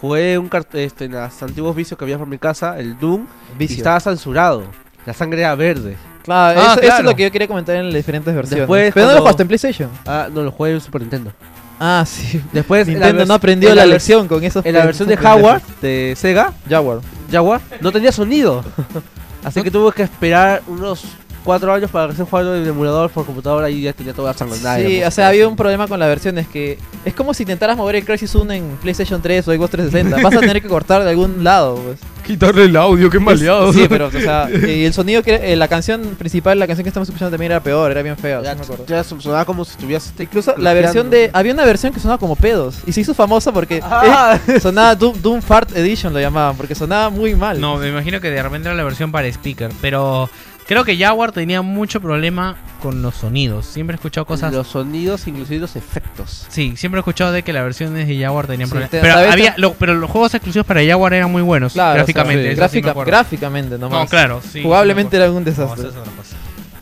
Jugué 0.00 0.36
un 0.38 0.48
cart 0.48 0.74
este, 0.74 1.06
en 1.06 1.12
los 1.12 1.42
antiguos 1.42 1.74
vicios 1.74 1.96
que 1.98 2.04
había 2.04 2.18
por 2.18 2.26
mi 2.26 2.38
casa, 2.38 2.78
el 2.78 2.98
Doom, 2.98 3.26
y 3.58 3.64
estaba 3.64 3.98
censurado. 4.00 4.64
La 5.06 5.12
sangre 5.14 5.40
era 5.40 5.54
verde. 5.54 5.96
Claro, 6.24 6.60
Ah, 6.60 6.72
eso, 6.72 6.80
eso 6.82 6.96
es 6.98 7.04
lo 7.04 7.14
que 7.14 7.22
yo 7.22 7.30
quería 7.30 7.46
comentar 7.48 7.76
en 7.76 7.86
las 7.86 7.94
diferentes 7.94 8.34
versiones. 8.34 8.60
Después, 8.62 8.92
Pero 8.92 9.06
no 9.06 9.12
lo 9.14 9.18
jugaste 9.20 9.42
en 9.42 9.48
PlayStation. 9.48 9.90
Ah, 10.04 10.28
no, 10.32 10.42
lo 10.42 10.50
jugué 10.50 10.72
en 10.72 10.80
Super 10.80 11.00
Nintendo. 11.02 11.32
Ah, 11.78 12.04
sí. 12.06 12.40
Después, 12.52 12.88
en 12.88 12.94
la 12.98 13.06
Nintendo 13.06 13.26
no 13.26 13.34
aprendió 13.34 13.70
en 13.70 13.76
la, 13.76 13.84
vers- 13.84 13.90
lección 13.90 14.26
con 14.28 14.42
esos 14.42 14.64
En 14.66 14.74
la 14.74 14.84
versión 14.86 15.08
de. 15.08 15.14
Howard, 15.16 15.62
de 15.80 16.14
Sega, 16.16 16.52
Jaguar. 16.68 17.00
Jaguar, 17.30 17.60
no 17.80 17.92
tenía 17.92 18.10
sonido. 18.12 18.64
Así 19.44 19.62
que 19.62 19.70
tuve 19.70 19.92
que 19.92 20.02
esperar 20.02 20.62
unos 20.66 21.04
4 21.46 21.72
años 21.72 21.90
para 21.90 22.08
recién 22.08 22.26
jugarlo 22.26 22.54
en 22.56 22.62
el 22.62 22.68
emulador 22.68 23.08
por 23.10 23.24
computadora 23.24 23.70
y 23.70 23.80
ya 23.80 23.94
tenía 23.94 24.12
toda 24.12 24.32
la 24.32 24.38
sangre. 24.38 24.58
Sí, 24.86 25.02
o 25.02 25.10
sea, 25.10 25.28
había 25.28 25.48
un 25.48 25.56
problema 25.56 25.86
con 25.88 25.98
la 25.98 26.06
versión, 26.06 26.36
es 26.36 26.46
que 26.48 26.78
es 27.04 27.14
como 27.14 27.32
si 27.32 27.44
intentaras 27.44 27.76
mover 27.76 27.96
el 27.96 28.04
Crisis 28.04 28.34
1 28.34 28.52
en 28.52 28.64
PlayStation 28.82 29.22
3 29.22 29.48
o 29.48 29.52
Xbox 29.54 29.70
360. 29.70 30.22
Vas 30.22 30.34
a 30.36 30.40
tener 30.40 30.60
que 30.60 30.68
cortar 30.68 31.02
de 31.04 31.10
algún 31.10 31.42
lado, 31.42 31.76
pues. 31.76 31.98
Quitarle 32.26 32.64
el 32.64 32.76
audio, 32.76 33.08
qué 33.08 33.20
maleado. 33.20 33.72
Sí, 33.72 33.86
pero, 33.88 34.08
o 34.08 34.10
sea, 34.10 34.48
y 34.50 34.84
el 34.84 34.92
sonido 34.92 35.22
que 35.22 35.36
eh, 35.52 35.54
la 35.54 35.68
canción 35.68 36.02
principal, 36.18 36.58
la 36.58 36.66
canción 36.66 36.82
que 36.82 36.88
estamos 36.88 37.08
escuchando 37.08 37.30
también 37.30 37.52
era 37.52 37.62
peor, 37.62 37.90
era 37.92 38.02
bien 38.02 38.16
fea. 38.16 38.42
Ya, 38.42 38.50
sí 38.52 38.58
me 38.58 38.64
acuerdo. 38.64 38.84
ya 38.86 39.04
sonaba 39.04 39.44
como 39.44 39.64
si 39.64 39.70
estuvieras 39.70 40.12
Incluso 40.18 40.52
la 40.58 40.74
versión 40.74 41.08
de. 41.08 41.30
Había 41.32 41.52
una 41.52 41.64
versión 41.64 41.92
que 41.92 42.00
sonaba 42.00 42.18
como 42.18 42.34
pedos. 42.34 42.78
Y 42.84 42.90
se 42.90 43.02
hizo 43.02 43.14
famosa 43.14 43.52
porque 43.52 43.80
Ah. 43.82 44.40
eh, 44.48 44.58
sonaba 44.58 44.96
Doom, 44.96 45.22
Doom 45.22 45.40
Fart 45.40 45.76
Edition, 45.76 46.12
lo 46.12 46.18
llamaban, 46.20 46.56
porque 46.56 46.74
sonaba 46.74 47.10
muy 47.10 47.36
mal. 47.36 47.60
No, 47.60 47.76
me 47.76 47.88
imagino 47.90 48.20
que 48.20 48.28
de 48.28 48.42
repente 48.42 48.66
era 48.66 48.74
la 48.76 48.82
versión 48.82 49.12
para 49.12 49.28
speaker, 49.28 49.70
pero 49.80 50.28
creo 50.66 50.84
que 50.84 50.96
Jaguar 50.96 51.32
tenía 51.32 51.62
mucho 51.62 52.00
problema 52.00 52.56
con 52.82 53.02
los 53.02 53.14
sonidos. 53.16 53.66
Siempre 53.66 53.94
he 53.94 53.96
escuchado 53.96 54.26
cosas. 54.26 54.52
Los 54.52 54.68
sonidos, 54.68 55.26
inclusive 55.26 55.60
los 55.60 55.76
efectos. 55.76 56.46
Sí, 56.50 56.74
siempre 56.76 56.98
he 56.98 57.00
escuchado 57.00 57.32
de 57.32 57.42
que 57.42 57.52
las 57.52 57.64
versiones 57.64 58.06
de 58.06 58.18
Jaguar 58.20 58.46
tenían 58.46 58.68
Sí, 58.68 58.72
problemas. 58.72 58.90
te- 58.90 59.00
Pero, 59.00 59.14
había, 59.18 59.54
lo- 59.56 59.74
pero 59.74 59.94
los 59.94 60.10
juegos 60.10 60.34
exclusivos 60.34 60.66
para 60.66 60.84
Jaguar 60.84 61.14
eran 61.14 61.30
muy 61.32 61.42
buenos 61.42 61.72
Claro, 61.72 61.94
gráficamente. 61.94 62.40
o 62.40 62.42
sea, 62.42 62.50
eso 62.52 62.54
sí 62.54 62.60
gráfica- 62.80 62.84
me 62.86 62.90
acuerdo. 62.90 63.10
gráficamente 63.10 63.78
nomás. 63.78 64.00
No, 64.00 64.06
claro, 64.06 64.40
sí. 64.52 64.62
Jugablemente 64.62 65.16
era 65.16 65.30
un 65.30 65.44
desastre. 65.44 65.84
No, 65.84 65.90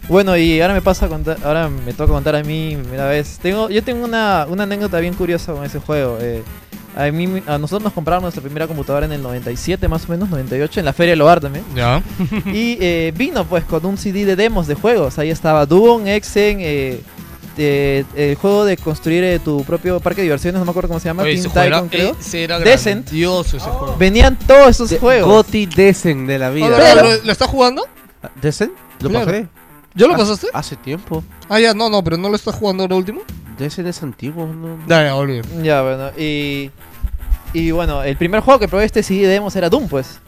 Bueno, 0.09 0.37
y 0.37 0.61
ahora 0.61 0.75
me 0.75 0.83
pasa 0.83 1.07
a 1.07 1.09
contar, 1.09 1.39
ahora 1.45 1.69
me 1.69 1.93
toca 1.95 2.13
contar 2.13 2.37
a 2.37 2.43
mí, 2.43 2.77
primera 2.81 3.09
vez. 3.09 3.39
Tengo, 3.41 3.71
yo 3.71 3.83
tengo 3.83 4.05
una, 4.05 4.47
una 4.49 4.65
anécdota 4.65 5.01
bien 5.01 5.15
curiosa 5.15 5.53
con 5.53 5.65
ese 5.65 5.79
juego. 5.79 6.19
eh. 6.21 6.43
a, 6.95 7.11
mí, 7.11 7.43
a 7.47 7.57
nosotros 7.59 7.85
nos 7.85 7.93
compraron 7.95 8.23
nuestra 8.23 8.43
primera 8.43 8.67
computadora 8.67 9.07
en 9.07 9.13
el 9.13 9.23
97 9.23 9.89
más 9.89 10.05
o 10.07 10.13
menos, 10.13 10.29
98, 10.29 10.81
en 10.81 10.87
la 10.87 10.93
Feria 10.93 11.13
del 11.13 11.23
Hogar 11.23 11.41
también. 11.41 11.65
Ya. 11.75 12.03
y 12.47 12.77
eh, 12.81 13.13
vino 13.17 13.45
pues 13.47 13.65
con 13.65 13.85
un 13.87 13.97
CD 13.97 14.25
de 14.27 14.37
demos 14.37 14.67
de 14.67 14.75
juegos. 14.75 15.19
Ahí 15.19 15.31
estaba 15.31 15.65
Doom, 15.65 16.07
Exen, 16.07 16.59
eh, 16.61 17.01
eh, 17.57 18.05
el 18.15 18.35
juego 18.37 18.67
de 18.67 18.77
construir 18.77 19.25
eh, 19.25 19.39
tu 19.39 19.65
propio 19.65 20.01
parque 20.01 20.21
de 20.21 20.25
diversiones, 20.27 20.59
no 20.59 20.67
me 20.67 20.71
acuerdo 20.71 20.89
cómo 20.89 21.01
se 21.01 21.07
llama, 21.09 21.23
Oye, 21.23 21.41
Teen 21.41 21.51
Tycoon, 21.51 21.89
creo. 21.89 22.17
ese 22.21 22.45
era 22.45 22.59
grandioso 22.59 23.57
ese 23.57 23.71
juego. 23.71 23.97
Venían 23.97 24.39
todos 24.39 24.69
esos 24.69 24.91
De- 24.91 24.99
juegos. 24.99 25.29
Goti 25.31 25.65
Desen 25.65 26.27
de 26.27 26.39
la 26.39 26.51
vida. 26.51 26.69
¿Lo- 26.69 26.77
Pero- 26.77 27.03
¿Lo, 27.17 27.25
lo 27.25 27.33
estás 27.33 27.49
jugando? 27.49 27.87
¿Desen? 28.43 28.71
Lo 29.01 29.09
Claro. 29.09 29.27
pasé. 29.27 29.47
¿Yo 29.95 30.09
lo 30.09 30.17
pasaste? 30.17 30.49
Hace 30.53 30.77
tiempo. 30.77 31.23
Ah, 31.49 31.61
ya, 31.61 31.73
no, 31.75 31.89
no, 31.89 32.03
pero 32.03 32.17
no 32.17 32.29
lo 32.29 32.37
estás 32.37 32.55
jugando 32.57 32.83
ahora 32.83 32.97
último. 32.97 33.21
Desen 33.59 33.87
es 33.87 34.03
antiguo, 34.03 34.47
¿no? 34.47 34.79
Ya, 34.89 35.05
ya, 35.05 35.15
olvidé. 35.17 35.43
Ya, 35.63 35.83
bueno, 35.83 36.11
y. 36.19 36.71
Y 37.53 37.71
bueno, 37.71 38.03
el 38.03 38.17
primer 38.17 38.41
juego 38.41 38.59
que 38.59 38.67
probé 38.67 38.85
este 38.85 39.03
CD 39.05 39.23
de 39.23 39.29
demos 39.29 39.55
era 39.55 39.71
Doom, 39.71 39.87
pues. 39.89 40.19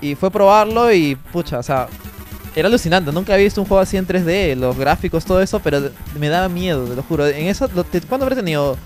Y 0.00 0.14
fue 0.14 0.30
probarlo 0.30 0.92
y, 0.92 1.16
pucha, 1.16 1.58
o 1.58 1.62
sea, 1.64 1.88
era 2.54 2.68
alucinante. 2.68 3.10
Nunca 3.10 3.32
había 3.34 3.44
visto 3.46 3.60
un 3.60 3.66
juego 3.66 3.80
así 3.80 3.96
en 3.96 4.06
3D, 4.06 4.54
los 4.54 4.76
gráficos, 4.78 5.24
todo 5.24 5.42
eso, 5.42 5.58
pero 5.58 5.90
me 6.16 6.28
daba 6.28 6.48
miedo, 6.48 6.84
te 6.84 6.94
lo 6.94 7.02
juro. 7.02 7.26
En 7.26 7.46
eso, 7.48 7.68
lo- 7.74 7.82
te- 7.82 8.00
¿cuándo 8.02 8.24
habré 8.26 8.36
tenido? 8.36 8.76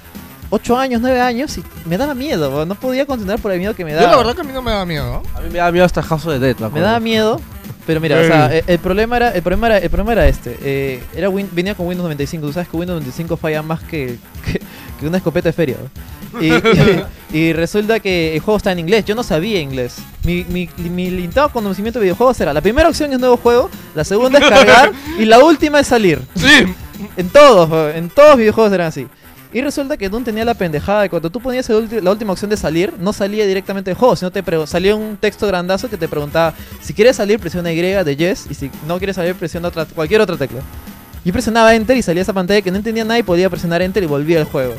8 0.55 0.77
años, 0.79 1.01
9 1.01 1.19
años 1.21 1.57
y 1.57 1.65
me 1.89 1.97
daba 1.97 2.15
miedo, 2.15 2.67
no 2.67 2.75
podía 2.75 3.07
continuar 3.07 3.39
por 3.39 3.53
el 3.53 3.59
miedo 3.59 3.75
que 3.75 3.85
me 3.87 3.93
Yo 3.93 3.97
daba. 3.97 4.11
la 4.11 4.17
verdad 4.19 4.35
que 4.35 4.41
a 4.43 4.45
mí 4.45 4.53
no 4.53 4.61
me 4.61 4.71
da 4.71 4.85
miedo. 4.85 5.23
A 5.35 5.41
mí 5.41 5.49
me 5.51 5.59
da 5.59 5.73
miedo 5.73 5.85
hasta 5.87 6.03
House 6.03 6.27
of 6.27 6.35
the 6.35 6.39
Dead, 6.39 6.57
me 6.71 6.81
daba 6.81 7.01
miedo, 7.01 7.41
pero 7.87 8.01
mira, 8.01 8.21
o 8.21 8.25
sea, 8.25 8.55
el, 8.55 8.63
el 8.67 8.79
problema 8.79 9.17
era, 9.17 9.31
el 9.31 9.41
problema 9.43 9.67
era, 9.69 9.79
el 9.79 9.89
problema 9.89 10.13
era 10.13 10.29
este. 10.29 10.59
eh, 10.63 11.03
era 11.15 11.31
Win- 11.31 11.49
venía 11.53 11.75
con 11.75 11.87
Windows 11.87 12.05
95. 12.05 12.47
Tú 12.49 12.53
sabes 12.53 12.69
que 12.69 12.77
Windows 12.77 13.01
95 13.01 13.37
falla 13.39 13.63
más 13.63 13.81
que, 13.83 14.19
que, 14.45 14.61
que 15.01 15.07
una 15.07 15.17
escopeta 15.17 15.49
de 15.49 15.53
feria. 15.55 15.77
Y, 16.41 16.47
y- 16.53 17.05
y 17.39 17.53
resulta 17.55 17.99
que 18.01 18.35
el 18.35 18.41
juego 18.41 18.59
está 18.59 18.73
en 18.73 18.79
inglés. 18.79 19.05
Yo 19.07 19.15
no 19.15 19.23
sabía 19.23 19.59
inglés. 19.59 19.97
Mi, 20.25 20.45
mi, 20.45 20.69
mi 20.77 21.11
limitado 21.11 21.49
conocimiento 21.49 21.99
de 21.99 22.05
videojuegos 22.05 22.39
era 22.41 22.53
la 22.53 22.61
primera 22.61 22.89
opción 22.91 23.11
es 23.13 23.19
nuevo 23.19 23.37
juego, 23.39 23.71
la 23.95 24.05
segunda 24.05 24.39
es 24.39 24.45
cargar 24.49 24.93
y 25.19 25.25
la 25.25 25.39
última 25.41 25.81
es 25.81 25.87
salir. 25.89 26.21
Sí. 26.37 26.75
En 27.17 27.31
todos, 27.31 27.95
en 27.97 28.11
todos 28.11 28.29
los 28.31 28.39
videojuegos 28.39 28.73
eran 28.73 28.87
así. 28.89 29.09
Y 29.53 29.61
resulta 29.61 29.97
que 29.97 30.09
Doom 30.09 30.25
tenía 30.25 30.45
la 30.45 30.55
pendejada 30.55 31.03
de 31.03 31.11
cuando 31.11 31.29
tú 31.29 31.41
ponías 31.41 31.69
la 31.69 32.11
última 32.11 32.33
opción 32.33 32.51
de 32.51 32.57
salir, 32.57 32.95
no 32.99 33.13
salía 33.13 33.47
directamente 33.47 33.91
del 33.91 33.99
juego, 33.99 34.17
sino 34.17 34.31
te 34.31 34.43
salía 34.67 34.95
un 34.97 35.19
texto 35.19 35.47
grandazo 35.47 35.91
que 35.91 35.99
te 35.99 36.09
preguntaba 36.09 36.55
si 36.81 36.95
quieres 36.95 37.17
salir 37.17 37.39
presiona 37.39 37.71
Y 37.73 37.83
de 37.83 38.17
yes 38.17 38.47
y 38.49 38.55
si 38.55 38.71
no 38.87 38.97
quieres 38.99 39.17
salir 39.17 39.35
presiona 39.35 39.69
otra, 39.69 39.85
cualquier 39.85 40.23
otra 40.23 40.37
tecla. 40.37 40.61
Yo 41.25 41.33
presionaba 41.33 41.75
enter 41.75 41.97
y 41.97 42.03
salía 42.03 42.23
esa 42.23 42.33
pantalla 42.33 42.63
que 42.63 42.71
no 42.71 42.79
entendía 42.79 43.05
nada 43.05 43.19
y 43.19 43.23
podía 43.23 43.49
presionar 43.49 43.81
enter 43.81 44.03
y 44.03 44.07
volvía 44.07 44.41
al 44.41 44.45
juego. 44.45 44.75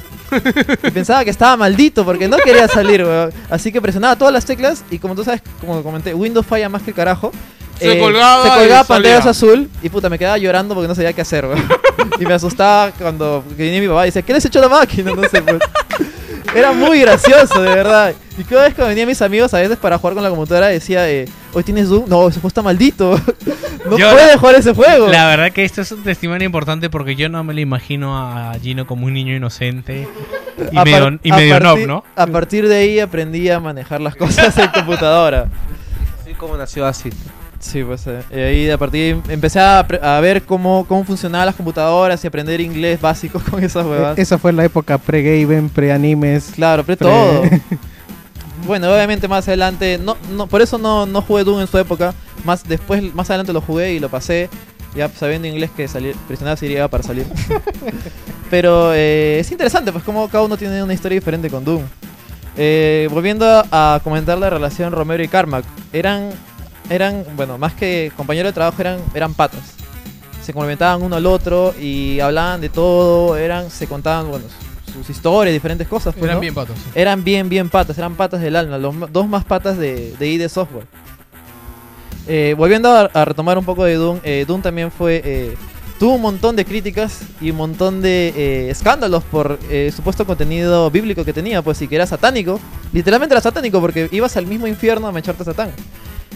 y 0.84 0.92
pensaba 0.92 1.24
que 1.24 1.30
estaba 1.30 1.56
maldito 1.56 2.04
porque 2.04 2.28
no 2.28 2.36
quería 2.38 2.68
salir, 2.68 3.04
weón. 3.04 3.32
Así 3.50 3.72
que 3.72 3.82
presionaba 3.82 4.18
todas 4.18 4.34
las 4.34 4.44
teclas 4.44 4.84
y 4.90 5.00
como 5.00 5.16
tú 5.16 5.24
sabes, 5.24 5.42
como 5.62 5.82
comenté, 5.84 6.14
Windows 6.14 6.46
falla 6.46 6.68
más 6.68 6.82
que 6.82 6.90
el 6.92 6.96
carajo. 6.96 7.32
Se 7.80 8.00
colgaba 8.00 8.44
Se 8.44 8.48
y 8.48 8.52
colgaba 8.52 8.84
salía. 8.84 8.84
pantallas 8.84 9.26
azul 9.26 9.70
y 9.82 9.90
puta, 9.90 10.10
me 10.10 10.18
quedaba 10.20 10.38
llorando 10.38 10.74
porque 10.76 10.88
no 10.88 10.96
sabía 10.96 11.14
qué 11.14 11.22
hacer, 11.22 11.46
weón. 11.46 11.64
Y 12.20 12.26
me 12.26 12.34
asustaba 12.34 12.92
cuando 12.92 13.44
venía 13.58 13.82
mi 13.82 13.88
papá 13.88 14.04
y 14.04 14.08
decía, 14.10 14.22
¿qué 14.22 14.34
les 14.34 14.46
echó 14.46 14.60
la 14.62 14.70
máquina? 14.70 15.12
No 15.16 15.24
sé, 15.28 15.42
pues. 15.42 15.60
Era 16.56 16.72
muy 16.72 17.00
gracioso, 17.02 17.62
de 17.62 17.70
verdad. 17.70 18.14
Y 18.38 18.44
cada 18.44 18.64
vez 18.64 18.76
que 18.76 18.84
venían 18.84 19.08
mis 19.08 19.22
amigos, 19.22 19.52
a 19.54 19.60
veces 19.60 19.78
para 19.78 19.98
jugar 19.98 20.14
con 20.14 20.24
la 20.24 20.30
computadora, 20.30 20.68
decía, 20.68 21.10
eh, 21.10 21.26
¿hoy 21.54 21.64
tienes 21.64 21.90
Doom? 21.90 22.06
No, 22.08 22.28
ese 22.28 22.36
juego 22.40 22.48
está 22.50 22.62
maldito. 22.62 23.20
No 23.86 23.98
Yo- 23.98 24.12
puedes 24.12 24.38
jugar 24.38 24.56
ese 24.56 24.74
juego. 24.74 25.08
La 25.10 25.28
verdad 25.28 25.52
que 25.52 25.66
esto 25.66 25.82
es 25.82 25.92
un 25.92 26.04
testimonio 26.04 26.46
importante 26.46 26.90
porque 26.90 27.18
yo 27.18 27.28
no 27.28 27.44
me 27.44 27.54
lo 27.54 27.60
imagino 27.60 28.18
a 28.18 28.54
Gino 28.62 28.88
como 28.88 29.08
un 29.08 29.14
niño 29.14 29.36
inocente 29.36 30.08
y 30.72 30.78
A 30.78 30.86
medio, 30.86 31.20
y 31.22 31.32
medio 31.34 31.60
partir- 31.60 31.88
¿no? 31.88 32.06
A 32.16 32.26
partir 32.28 32.70
de 32.70 32.78
ahí 32.78 33.00
aprendí 33.02 33.50
a 33.50 33.60
manejar 33.60 34.00
las 34.00 34.16
cosas 34.16 34.58
en 34.58 34.68
computadora. 34.74 35.48
Así 36.22 36.34
como 36.34 36.56
nació 36.56 36.86
así. 36.86 37.10
Sí, 37.64 37.82
pues 37.82 38.06
eh, 38.08 38.22
y 38.30 38.36
ahí 38.40 38.70
a 38.70 38.78
partir 38.78 39.22
empecé 39.30 39.58
a, 39.60 39.82
ver 40.22 40.44
cómo, 40.44 40.86
cómo 40.86 41.06
funcionaban 41.06 41.46
las 41.46 41.56
computadoras 41.56 42.22
y 42.24 42.28
aprender 42.28 42.60
inglés 42.60 43.00
básico 43.00 43.42
con 43.50 43.64
esas 43.64 43.86
huevas. 43.86 44.18
E- 44.18 44.22
Esa 44.22 44.38
fue 44.38 44.52
la 44.52 44.66
época 44.66 44.98
pre-Gaben, 44.98 45.70
pre-animes. 45.70 46.52
Claro, 46.54 46.84
pre 46.84 46.98
pre- 46.98 47.08
todo. 47.08 47.44
bueno, 48.68 48.94
obviamente 48.94 49.28
más 49.30 49.48
adelante, 49.48 49.98
no, 49.98 50.18
no, 50.36 50.48
por 50.48 50.62
eso 50.62 50.78
no, 50.78 51.06
no 51.06 51.22
jugué 51.22 51.46
Doom 51.46 51.62
en 51.62 51.68
su 51.68 51.78
época. 51.78 52.14
Más 52.44 52.68
después, 52.68 53.02
más 53.16 53.30
adelante 53.30 53.54
lo 53.54 53.62
jugué 53.62 53.94
y 53.94 54.00
lo 54.00 54.10
pasé. 54.10 54.50
Ya 54.94 55.08
sabiendo 55.10 55.48
inglés 55.48 55.72
que 55.76 55.88
salir, 55.88 56.16
presionaba 56.28 56.58
si 56.58 56.68
llegaba 56.68 56.90
para 56.90 57.02
salir. 57.04 57.26
Pero 58.50 58.94
eh, 58.94 59.40
es 59.40 59.50
interesante, 59.52 59.92
pues 59.92 60.04
como 60.04 60.28
cada 60.28 60.44
uno 60.44 60.58
tiene 60.58 60.84
una 60.84 60.94
historia 60.94 61.18
diferente 61.18 61.50
con 61.50 61.64
Doom. 61.64 61.82
Eh, 62.58 63.08
volviendo 63.12 63.46
a, 63.72 63.96
a 63.96 64.00
comentar 64.04 64.38
la 64.38 64.50
relación 64.50 64.92
Romero 64.92 65.24
y 65.24 65.28
Carmack, 65.28 65.66
eran, 65.92 66.30
eran, 66.90 67.26
bueno, 67.36 67.58
más 67.58 67.74
que 67.74 68.12
compañeros 68.16 68.50
de 68.50 68.54
trabajo, 68.54 68.82
eran, 68.82 69.00
eran 69.14 69.34
patas. 69.34 69.76
Se 70.42 70.52
complementaban 70.54 71.02
uno 71.02 71.16
al 71.16 71.26
otro 71.26 71.74
y 71.80 72.20
hablaban 72.20 72.60
de 72.62 72.70
todo, 72.70 73.38
eran, 73.38 73.70
se 73.72 73.88
contaban, 73.88 74.30
bueno, 74.30 74.46
sus 74.94 75.10
historias, 75.10 75.54
diferentes 75.54 75.88
cosas. 75.88 76.14
pues, 76.14 76.24
Eran 76.26 76.36
¿no? 76.38 76.42
bien 76.42 76.54
patos. 76.54 76.76
sí. 76.78 76.90
Eran 76.96 77.24
bien, 77.24 77.50
bien 77.50 77.70
patas, 77.70 77.98
eran 77.98 78.16
patas 78.16 78.42
del 78.42 78.56
alma, 78.56 78.78
los 78.78 79.12
dos 79.12 79.28
más 79.28 79.46
patas 79.46 79.78
de, 79.78 80.14
de 80.20 80.28
ID 80.28 80.48
Software. 80.50 80.86
Eh, 82.28 82.56
volviendo 82.58 82.90
a, 82.90 83.02
a 83.14 83.26
retomar 83.26 83.58
un 83.58 83.66
poco 83.66 83.84
de 83.84 83.96
Doom, 83.96 84.20
eh, 84.24 84.46
Doom 84.48 84.62
también 84.62 84.92
fue. 84.92 85.22
eh, 85.26 85.56
tuvo 86.00 86.16
un 86.16 86.22
montón 86.22 86.56
de 86.56 86.66
críticas 86.66 87.20
y 87.40 87.52
un 87.52 87.58
montón 87.58 88.02
de 88.02 88.34
eh, 88.36 88.70
escándalos 88.70 89.24
por 89.24 89.58
eh, 89.70 89.92
supuesto 89.96 90.26
contenido 90.26 90.90
bíblico 90.92 91.24
que 91.24 91.32
tenía, 91.34 91.62
pues 91.62 91.78
sí 91.78 91.88
que 91.88 91.96
era 91.96 92.06
satánico. 92.06 92.60
Literalmente 92.92 93.34
era 93.34 93.42
satánico 93.42 93.80
porque 93.80 94.10
ibas 94.12 94.36
al 94.36 94.46
mismo 94.46 94.68
infierno 94.68 95.08
a 95.08 95.12
mecharte 95.14 95.44
a 95.44 95.46
Satán. 95.46 95.72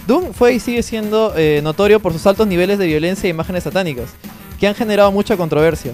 Doom 0.08 0.34
fue 0.34 0.54
y 0.54 0.60
sigue 0.60 0.82
siendo 0.84 1.34
eh, 1.36 1.60
notorio 1.62 2.00
por 2.00 2.14
sus 2.14 2.26
altos 2.26 2.48
niveles 2.48 2.80
de 2.80 2.88
violencia 2.88 3.28
e 3.28 3.32
imágenes 3.32 3.64
satánicas, 3.64 4.10
que 4.60 4.68
han 4.68 4.74
generado 4.74 5.12
mucha 5.12 5.36
controversia 5.36 5.94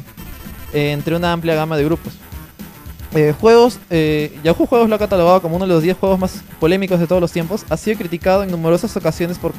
entre 0.71 1.15
una 1.15 1.33
amplia 1.33 1.55
gama 1.55 1.77
de 1.77 1.83
grupos. 1.83 2.13
Eh, 3.15 3.33
juegos, 3.39 3.79
eh, 3.91 4.35
Yahoo 4.43 4.65
Juegos 4.65 4.89
lo 4.89 4.95
ha 4.95 4.99
catalogado 4.99 5.41
como 5.41 5.57
uno 5.57 5.67
de 5.67 5.73
los 5.73 5.83
10 5.83 5.97
juegos 5.97 6.17
más 6.17 6.43
polémicos 6.59 6.99
de 6.99 7.05
todos 7.05 7.21
los 7.21 7.31
tiempos. 7.31 7.63
Ha 7.69 7.77
sido 7.77 7.97
criticado 7.97 8.43
en 8.43 8.49
numerosas 8.49 8.95
ocasiones 8.97 9.37
por 9.37 9.53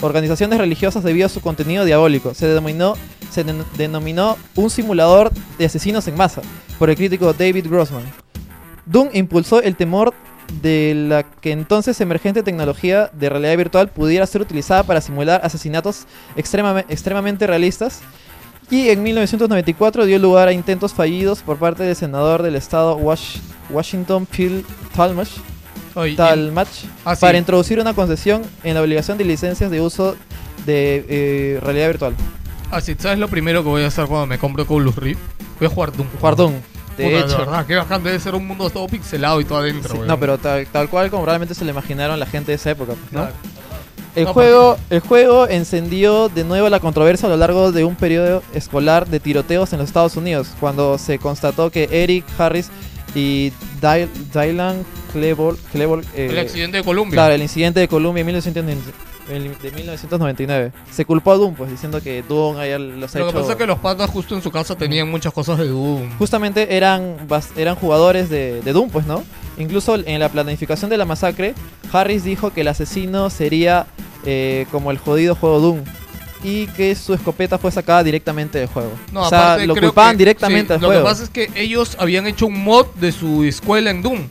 organizaciones 0.00 0.58
religiosas 0.58 1.04
debido 1.04 1.26
a 1.26 1.28
su 1.28 1.40
contenido 1.40 1.84
diabólico. 1.84 2.32
Se 2.32 2.46
denominó, 2.46 2.94
denominó 3.76 4.38
un 4.54 4.70
simulador 4.70 5.30
de 5.58 5.66
asesinos 5.66 6.08
en 6.08 6.16
masa 6.16 6.40
por 6.78 6.88
el 6.88 6.96
crítico 6.96 7.32
David 7.34 7.66
Grossman. 7.68 8.04
Doom 8.86 9.10
impulsó 9.12 9.60
el 9.60 9.76
temor 9.76 10.14
de 10.62 10.94
la 11.08 11.22
que 11.22 11.52
entonces 11.52 12.00
emergente 12.00 12.42
tecnología 12.42 13.10
de 13.12 13.28
realidad 13.28 13.56
virtual 13.56 13.88
pudiera 13.88 14.26
ser 14.26 14.40
utilizada 14.40 14.82
para 14.84 15.00
simular 15.00 15.40
asesinatos 15.44 16.06
extremadamente 16.88 17.46
realistas 17.46 18.00
y 18.70 18.88
en 18.88 19.02
1994 19.02 20.06
dio 20.06 20.18
lugar 20.18 20.48
a 20.48 20.52
intentos 20.52 20.94
fallidos 20.94 21.40
por 21.42 21.58
parte 21.58 21.82
del 21.82 21.96
senador 21.96 22.42
del 22.42 22.56
estado 22.56 22.96
Wash- 22.98 23.38
Washington 23.70 24.26
Phil 24.26 24.64
Talmadge, 24.96 25.32
Oye, 25.94 26.12
y- 26.12 26.16
Talmadge 26.16 26.86
ah, 27.04 27.14
sí. 27.14 27.20
para 27.20 27.36
introducir 27.38 27.78
una 27.80 27.92
concesión 27.94 28.42
en 28.62 28.74
la 28.74 28.82
obligación 28.82 29.18
de 29.18 29.24
licencias 29.24 29.70
de 29.70 29.80
uso 29.80 30.16
de 30.66 31.04
eh, 31.08 31.60
realidad 31.62 31.88
virtual. 31.88 32.14
Ah, 32.70 32.80
sí, 32.80 32.96
¿sabes 32.98 33.18
lo 33.18 33.28
primero 33.28 33.62
que 33.62 33.68
voy 33.68 33.82
a 33.82 33.88
hacer 33.88 34.06
cuando 34.06 34.26
me 34.26 34.38
compre 34.38 34.62
Oculus 34.62 34.96
Rift? 34.96 35.20
Voy 35.60 35.66
a 35.66 35.70
jugar 35.70 35.92
Doom. 35.92 36.08
Jugar 36.18 36.34
Doom, 36.36 36.54
de 36.96 37.04
Puta, 37.04 37.18
hecho. 37.26 37.38
verdad, 37.38 37.66
qué 37.66 37.74
bacán, 37.76 38.02
debe 38.02 38.18
ser 38.20 38.34
un 38.34 38.46
mundo 38.46 38.70
todo 38.70 38.86
pixelado 38.86 39.40
y 39.40 39.44
todo 39.44 39.58
adentro, 39.58 39.94
Sí, 39.96 40.00
no, 40.06 40.18
pero 40.18 40.38
tal, 40.38 40.66
tal 40.66 40.88
cual 40.88 41.10
como 41.10 41.26
realmente 41.26 41.54
se 41.54 41.64
le 41.64 41.70
imaginaron 41.72 42.18
la 42.20 42.26
gente 42.26 42.52
de 42.52 42.56
esa 42.56 42.70
época. 42.70 42.92
pues, 42.94 43.12
¿no? 43.12 43.20
Claro. 43.20 43.34
El, 44.16 44.24
No, 44.26 44.32
juego, 44.32 44.76
el 44.90 45.00
juego 45.00 45.48
encendió 45.48 46.28
de 46.28 46.44
nuevo 46.44 46.68
la 46.68 46.78
controversia 46.78 47.26
a 47.26 47.30
lo 47.30 47.36
largo 47.36 47.72
de 47.72 47.82
un 47.84 47.96
periodo 47.96 48.44
escolar 48.54 49.08
de 49.08 49.18
tiroteos 49.18 49.72
en 49.72 49.80
los 49.80 49.88
Estados 49.88 50.16
Unidos, 50.16 50.48
cuando 50.60 50.98
se 50.98 51.18
constató 51.18 51.70
que 51.70 51.88
Eric 51.90 52.24
Harris 52.38 52.68
y 53.16 53.50
Dy- 53.82 54.08
Dylan 54.32 54.84
Klebold, 55.12 55.58
Klebold, 55.72 56.04
eh, 56.14 56.28
El 56.30 56.38
accidente 56.38 56.76
de 56.76 56.84
Columbia. 56.84 57.16
claro, 57.16 57.34
el 57.34 57.42
incidente 57.42 57.80
de 57.80 57.88
Columbia 57.88 58.20
en 58.20 58.26
1990 58.26 58.90
el- 58.90 58.94
de 59.28 59.38
1999, 59.70 60.72
se 60.90 61.04
culpó 61.04 61.32
a 61.32 61.36
Doom, 61.36 61.54
pues 61.54 61.70
diciendo 61.70 62.00
que 62.02 62.22
Doom 62.22 62.58
haya 62.58 62.78
los 62.78 63.14
ha 63.14 63.18
Lo 63.18 63.26
que 63.28 63.32
pasa 63.32 63.52
es 63.52 63.56
que 63.58 63.66
los 63.66 63.78
patas 63.78 64.10
justo 64.10 64.34
en 64.34 64.42
su 64.42 64.50
casa 64.50 64.76
tenían 64.76 65.10
muchas 65.10 65.32
cosas 65.32 65.58
de 65.58 65.68
Doom. 65.68 66.16
justamente 66.18 66.76
eran, 66.76 67.16
eran 67.56 67.74
jugadores 67.76 68.28
de, 68.28 68.60
de 68.62 68.72
Doom, 68.72 68.90
pues, 68.90 69.06
¿no? 69.06 69.22
Incluso 69.56 69.94
en 69.96 70.20
la 70.20 70.28
planificación 70.28 70.90
de 70.90 70.96
la 70.98 71.04
masacre, 71.04 71.54
Harris 71.92 72.24
dijo 72.24 72.52
que 72.52 72.62
el 72.62 72.68
asesino 72.68 73.30
sería 73.30 73.86
eh, 74.26 74.66
como 74.70 74.90
el 74.90 74.98
jodido 74.98 75.34
juego 75.34 75.60
Doom 75.60 75.80
y 76.42 76.66
que 76.68 76.94
su 76.94 77.14
escopeta 77.14 77.56
fue 77.56 77.70
sacada 77.70 78.02
directamente 78.02 78.58
del 78.58 78.68
juego. 78.68 78.90
No, 79.12 79.22
o 79.22 79.28
sea, 79.30 79.52
aparte, 79.52 79.66
lo 79.66 79.74
culpaban 79.76 80.12
que- 80.12 80.18
directamente 80.18 80.68
sí, 80.68 80.74
al 80.74 80.80
Lo 80.82 80.88
juego. 80.88 81.02
que 81.04 81.08
pasa 81.08 81.22
es 81.24 81.30
que 81.30 81.50
ellos 81.54 81.96
habían 81.98 82.26
hecho 82.26 82.46
un 82.46 82.62
mod 82.62 82.86
de 82.96 83.12
su 83.12 83.44
escuela 83.44 83.90
en 83.90 84.02
Doom. 84.02 84.28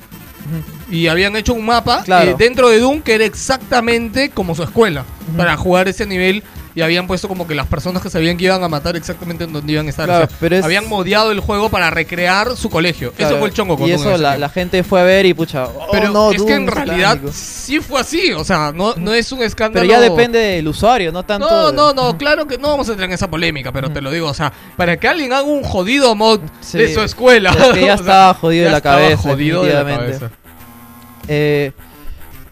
Y 0.89 1.07
habían 1.07 1.35
hecho 1.35 1.53
un 1.53 1.65
mapa 1.65 2.03
Claro. 2.03 2.31
eh, 2.31 2.35
dentro 2.37 2.69
de 2.69 2.79
Doom 2.79 3.01
que 3.01 3.13
era 3.15 3.25
exactamente 3.25 4.29
como 4.29 4.55
su 4.55 4.63
escuela. 4.63 5.05
Para 5.37 5.55
jugar 5.57 5.87
ese 5.87 6.05
nivel. 6.05 6.43
Y 6.75 6.81
habían 6.81 7.05
puesto 7.05 7.27
como 7.27 7.45
que 7.45 7.53
las 7.53 7.67
personas 7.67 8.01
que 8.01 8.09
sabían 8.09 8.35
que 8.35 8.45
iban 8.45 8.63
a 8.63 8.67
matar 8.67 8.95
exactamente 8.95 9.43
en 9.43 9.53
donde 9.53 9.71
iban 9.73 9.85
a 9.85 9.89
estar. 9.89 10.05
Claro, 10.05 10.25
O 10.25 10.27
sea, 10.27 10.37
pero 10.39 10.55
es- 10.55 10.65
Habían 10.65 10.89
modiado 10.89 11.31
el 11.31 11.39
juego 11.39 11.69
para 11.69 11.89
recrear 11.91 12.55
su 12.57 12.69
colegio. 12.69 13.11
Claro, 13.11 13.35
Eso 13.35 13.39
fue 13.39 13.49
el 13.49 13.53
chongo 13.53 13.77
con 13.77 13.87
Y 13.87 13.91
eso 13.91 14.17
la, 14.17 14.49
gente 14.49 14.83
fue 14.83 15.01
a 15.01 15.03
ver 15.03 15.25
y 15.25 15.33
pucha, 15.33 15.65
oh, 15.65 15.87
Pero 15.91 16.09
no, 16.09 16.31
es 16.31 16.41
que 16.41 16.55
en 16.55 16.67
realidad 16.67 17.19
sí 17.31 17.79
fue 17.79 18.01
así. 18.01 18.31
O 18.33 18.43
sea, 18.43 18.71
no, 18.73 18.95
no 18.95 19.13
es 19.13 19.31
un 19.31 19.43
escándalo. 19.43 19.87
Pero 19.87 19.99
ya 19.99 20.01
depende 20.01 20.39
del 20.39 20.67
usuario, 20.67 21.11
no 21.11 21.23
tanto... 21.23 21.47
No, 21.47 21.71
no, 21.71 21.93
no, 21.93 22.17
claro 22.17 22.47
que 22.47 22.57
no 22.57 22.69
vamos 22.69 22.87
a 22.89 22.93
entrar 22.93 23.07
en 23.09 23.13
esa 23.13 23.29
polémica, 23.29 23.71
pero 23.71 23.91
te 23.91 24.01
lo 24.01 24.09
digo, 24.11 24.27
o 24.29 24.33
sea, 24.33 24.51
para 24.75 24.97
que 24.97 25.07
alguien 25.07 25.31
haga 25.33 25.43
un 25.43 25.63
jodido 25.63 26.15
mod 26.15 26.39
Sí. 26.61 26.77
de 26.79 26.93
su 26.93 27.01
escuela. 27.01 27.51
Es 27.51 27.67
que 27.73 27.85
ya 27.85 27.93
estaba 27.95 28.33
jodido 28.33 28.65
de 28.65 28.71
la 28.71 28.81
cabeza, 28.81 29.21
jodido 29.29 29.63
de 29.63 29.73
la 29.73 29.85
cabeza. 29.85 30.31
Eh, 31.27 31.71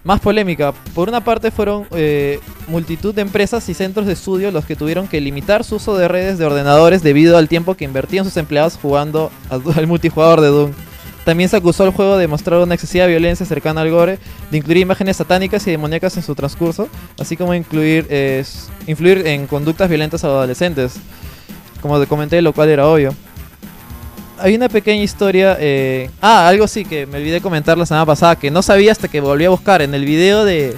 más 0.03 0.19
polémica. 0.19 0.73
Por 0.93 1.09
una 1.09 1.23
parte 1.23 1.51
fueron 1.51 1.85
eh, 1.91 2.39
multitud 2.67 3.13
de 3.13 3.21
empresas 3.21 3.67
y 3.69 3.73
centros 3.73 4.07
de 4.07 4.13
estudio 4.13 4.51
los 4.51 4.65
que 4.65 4.75
tuvieron 4.75 5.07
que 5.07 5.21
limitar 5.21 5.63
su 5.63 5.75
uso 5.75 5.97
de 5.97 6.07
redes 6.07 6.37
de 6.37 6.45
ordenadores 6.45 7.03
debido 7.03 7.37
al 7.37 7.47
tiempo 7.47 7.75
que 7.75 7.85
invertían 7.85 8.25
sus 8.25 8.37
empleados 8.37 8.77
jugando 8.81 9.31
al, 9.49 9.87
multijugador 9.87 10.41
de 10.41 10.47
Doom. 10.47 10.71
También 11.23 11.49
se 11.49 11.57
acusó 11.57 11.83
al 11.83 11.91
juego 11.91 12.17
de 12.17 12.27
mostrar 12.27 12.61
una 12.61 12.73
excesiva 12.73 13.05
violencia 13.05 13.45
cercana 13.45 13.81
al 13.81 13.91
gore, 13.91 14.17
de 14.49 14.57
incluir 14.57 14.77
imágenes 14.77 15.17
satánicas 15.17 15.65
y 15.67 15.71
demoníacas 15.71 16.17
en 16.17 16.23
su 16.23 16.33
transcurso, 16.33 16.89
así 17.19 17.37
como 17.37 17.53
incluir, 17.53 18.07
eh, 18.09 18.43
influir 18.87 19.27
en 19.27 19.45
conductas 19.45 19.87
violentas 19.87 20.23
a 20.23 20.27
los 20.27 20.37
adolescentes. 20.37 20.95
Como 21.79 22.03
comenté, 22.07 22.41
lo 22.41 22.53
cual 22.53 22.69
era 22.69 22.87
obvio. 22.87 23.13
Hay 24.41 24.55
una 24.55 24.69
pequeña 24.69 25.03
historia. 25.03 25.57
eh, 25.59 26.09
Ah, 26.21 26.47
algo 26.47 26.67
sí 26.67 26.85
que 26.85 27.05
me 27.05 27.17
olvidé 27.17 27.41
comentar 27.41 27.77
la 27.77 27.85
semana 27.85 28.05
pasada, 28.05 28.35
que 28.35 28.51
no 28.51 28.61
sabía 28.61 28.91
hasta 28.91 29.07
que 29.07 29.21
volví 29.21 29.45
a 29.45 29.49
buscar 29.49 29.81
en 29.81 29.93
el 29.93 30.05
video 30.05 30.43
de 30.45 30.75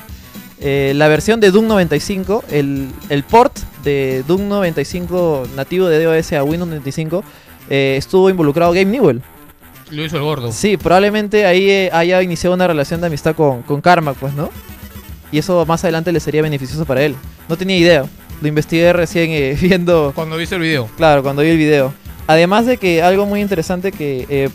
eh, 0.60 0.94
la 0.96 1.08
versión 1.08 1.40
de 1.40 1.52
Doom 1.52 1.68
95, 1.68 2.44
el, 2.52 2.90
el 3.10 3.24
port 3.24 3.58
de 3.84 4.24
Doom 4.28 4.48
95 4.48 5.48
nativo 5.56 5.88
de 5.88 6.04
DOS 6.04 6.34
a 6.34 6.44
Windows 6.44 6.70
95, 6.70 7.24
eh, 7.70 7.96
estuvo 7.98 8.30
involucrado 8.30 8.72
Game 8.74 8.86
Newell. 8.92 9.22
Lo 9.92 10.06
hizo 10.06 10.18
el 10.18 10.24
gordo. 10.24 10.52
Sí, 10.52 10.78
probablemente 10.78 11.46
ahí 11.46 11.70
eh, 11.70 11.90
haya 11.94 12.22
iniciado 12.22 12.56
una 12.56 12.68
relación 12.68 13.02
de 13.02 13.08
amistad 13.08 13.36
con, 13.36 13.62
con 13.64 13.82
Karma, 13.82 14.14
pues, 14.14 14.34
¿no? 14.34 14.50
Y 15.32 15.38
eso 15.40 15.66
más 15.66 15.84
adelante 15.84 16.12
le 16.12 16.20
sería 16.20 16.42
beneficioso 16.42 16.86
para 16.86 17.04
él. 17.04 17.16
No 17.50 17.58
tenía 17.58 17.78
idea. 17.78 18.06
Lo 18.42 18.48
investigué 18.48 18.92
recién 18.94 19.30
eh, 19.32 19.58
viendo 19.62 20.12
Cuando 20.16 20.38
viste 20.38 20.56
el 20.56 20.62
video. 20.62 20.90
Claro, 20.98 21.24
cuando 21.24 21.42
vi 21.42 21.50
el 21.50 21.58
video. 21.58 21.94
Además 22.28 22.66
de 22.66 22.78
que 22.78 23.02
algo 23.04 23.26
muy 23.26 23.42
interesante 23.42 23.92
que 23.92 24.26
eh, 24.30 24.50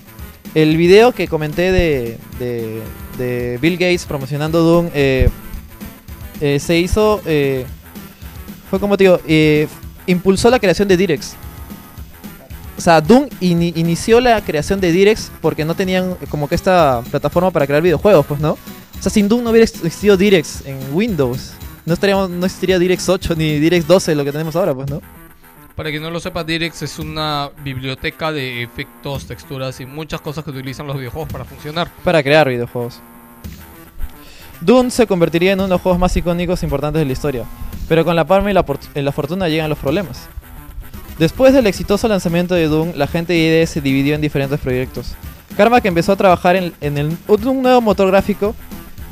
el 0.55 0.77
video 0.77 1.13
que 1.13 1.29
comenté 1.29 1.71
de, 1.71 2.19
de, 2.39 2.81
de 3.19 3.59
Bill 3.61 3.75
Gates 3.75 4.07
promocionando 4.07 4.63
Doom 4.63 4.89
eh, 4.95 5.29
eh, 6.41 6.59
se 6.61 6.79
hizo, 6.79 7.21
eh, 7.27 7.67
fue 8.71 8.81
como 8.81 8.97
te 8.97 9.05
digo, 9.05 9.21
impulsó 10.07 10.51
la 10.51 10.59
creación 10.59 10.89
de 10.89 10.97
Directs. 10.97 11.35
O 12.79 12.81
sea, 12.81 13.01
Doom 13.01 13.29
ini- 13.41 13.73
inició 13.77 14.21
la 14.21 14.41
creación 14.43 14.81
de 14.81 14.93
Directs 14.93 15.31
porque 15.43 15.65
no 15.65 15.75
tenían 15.75 16.15
como 16.31 16.49
que 16.49 16.55
esta 16.55 17.03
plataforma 17.11 17.51
para 17.51 17.67
crear 17.67 17.83
videojuegos, 17.83 18.25
pues, 18.25 18.41
¿no? 18.41 18.53
O 18.53 19.03
sea, 19.03 19.11
sin 19.11 19.29
Doom 19.29 19.43
no 19.45 19.51
hubiera 19.51 19.65
existido 19.65 20.17
Directs 20.17 20.63
en 20.65 20.79
Windows. 20.93 21.53
No, 21.85 21.95
estaríamos, 21.95 22.31
no 22.31 22.47
existiría 22.47 22.79
Directs 22.79 23.09
8 23.09 23.35
ni 23.37 23.59
Directs 23.59 23.87
12, 23.87 24.15
lo 24.15 24.25
que 24.25 24.33
tenemos 24.33 24.55
ahora, 24.57 24.75
pues, 24.75 24.89
¿no? 24.91 25.03
Para 25.79 25.91
quien 25.91 26.03
no 26.03 26.11
lo 26.11 26.19
sepa, 26.19 26.43
Direx 26.43 26.83
es 26.83 26.99
una 26.99 27.51
biblioteca 27.63 28.33
de 28.33 28.65
efectos, 28.65 29.27
texturas 29.27 29.79
y 29.79 29.87
muchas 29.87 30.21
cosas 30.21 30.43
que 30.43 30.51
utilizan 30.51 30.89
los 30.89 30.97
videojuegos 30.97 31.31
para 31.33 31.45
funcionar. 31.45 31.89
para 32.03 32.21
crear 32.21 32.49
videojuegos. 32.49 32.99
Doom 34.61 34.91
se 34.91 35.07
convertiría 35.07 35.53
en 35.53 35.61
uno 35.61 35.69
de 35.69 35.75
los 35.75 35.81
juegos 35.81 36.01
más 36.01 36.17
icónicos 36.17 36.61
e 36.65 36.67
importantes 36.67 36.99
de 36.99 37.07
la 37.07 37.13
historia, 37.13 37.45
pero 37.89 38.05
con 38.05 38.17
la 38.17 38.25
palma 38.27 38.51
y 38.51 38.55
la, 38.55 38.65
la 38.97 39.13
fortuna 39.13 39.49
llegan 39.49 39.71
los 39.71 39.79
problemas. 39.79 40.27
Después 41.17 41.55
del 41.55 41.69
exitoso 41.69 42.09
lanzamiento 42.09 42.57
de 42.57 42.67
Doom, 42.67 42.95
la 42.97 43.07
gente 43.07 43.33
de 43.35 43.39
IDE 43.39 43.67
se 43.69 43.81
dividió 43.81 44.17
en 44.17 44.21
diferentes 44.21 44.59
proyectos. 44.59 45.15
Karma 45.57 45.81
que 45.81 45.87
empezó 45.89 46.11
a 46.11 46.17
trabajar 46.17 46.57
en, 46.57 46.73
en 46.81 46.99
el- 46.99 47.17
un 47.29 47.63
nuevo 47.63 47.81
motor 47.81 48.09
gráfico, 48.09 48.57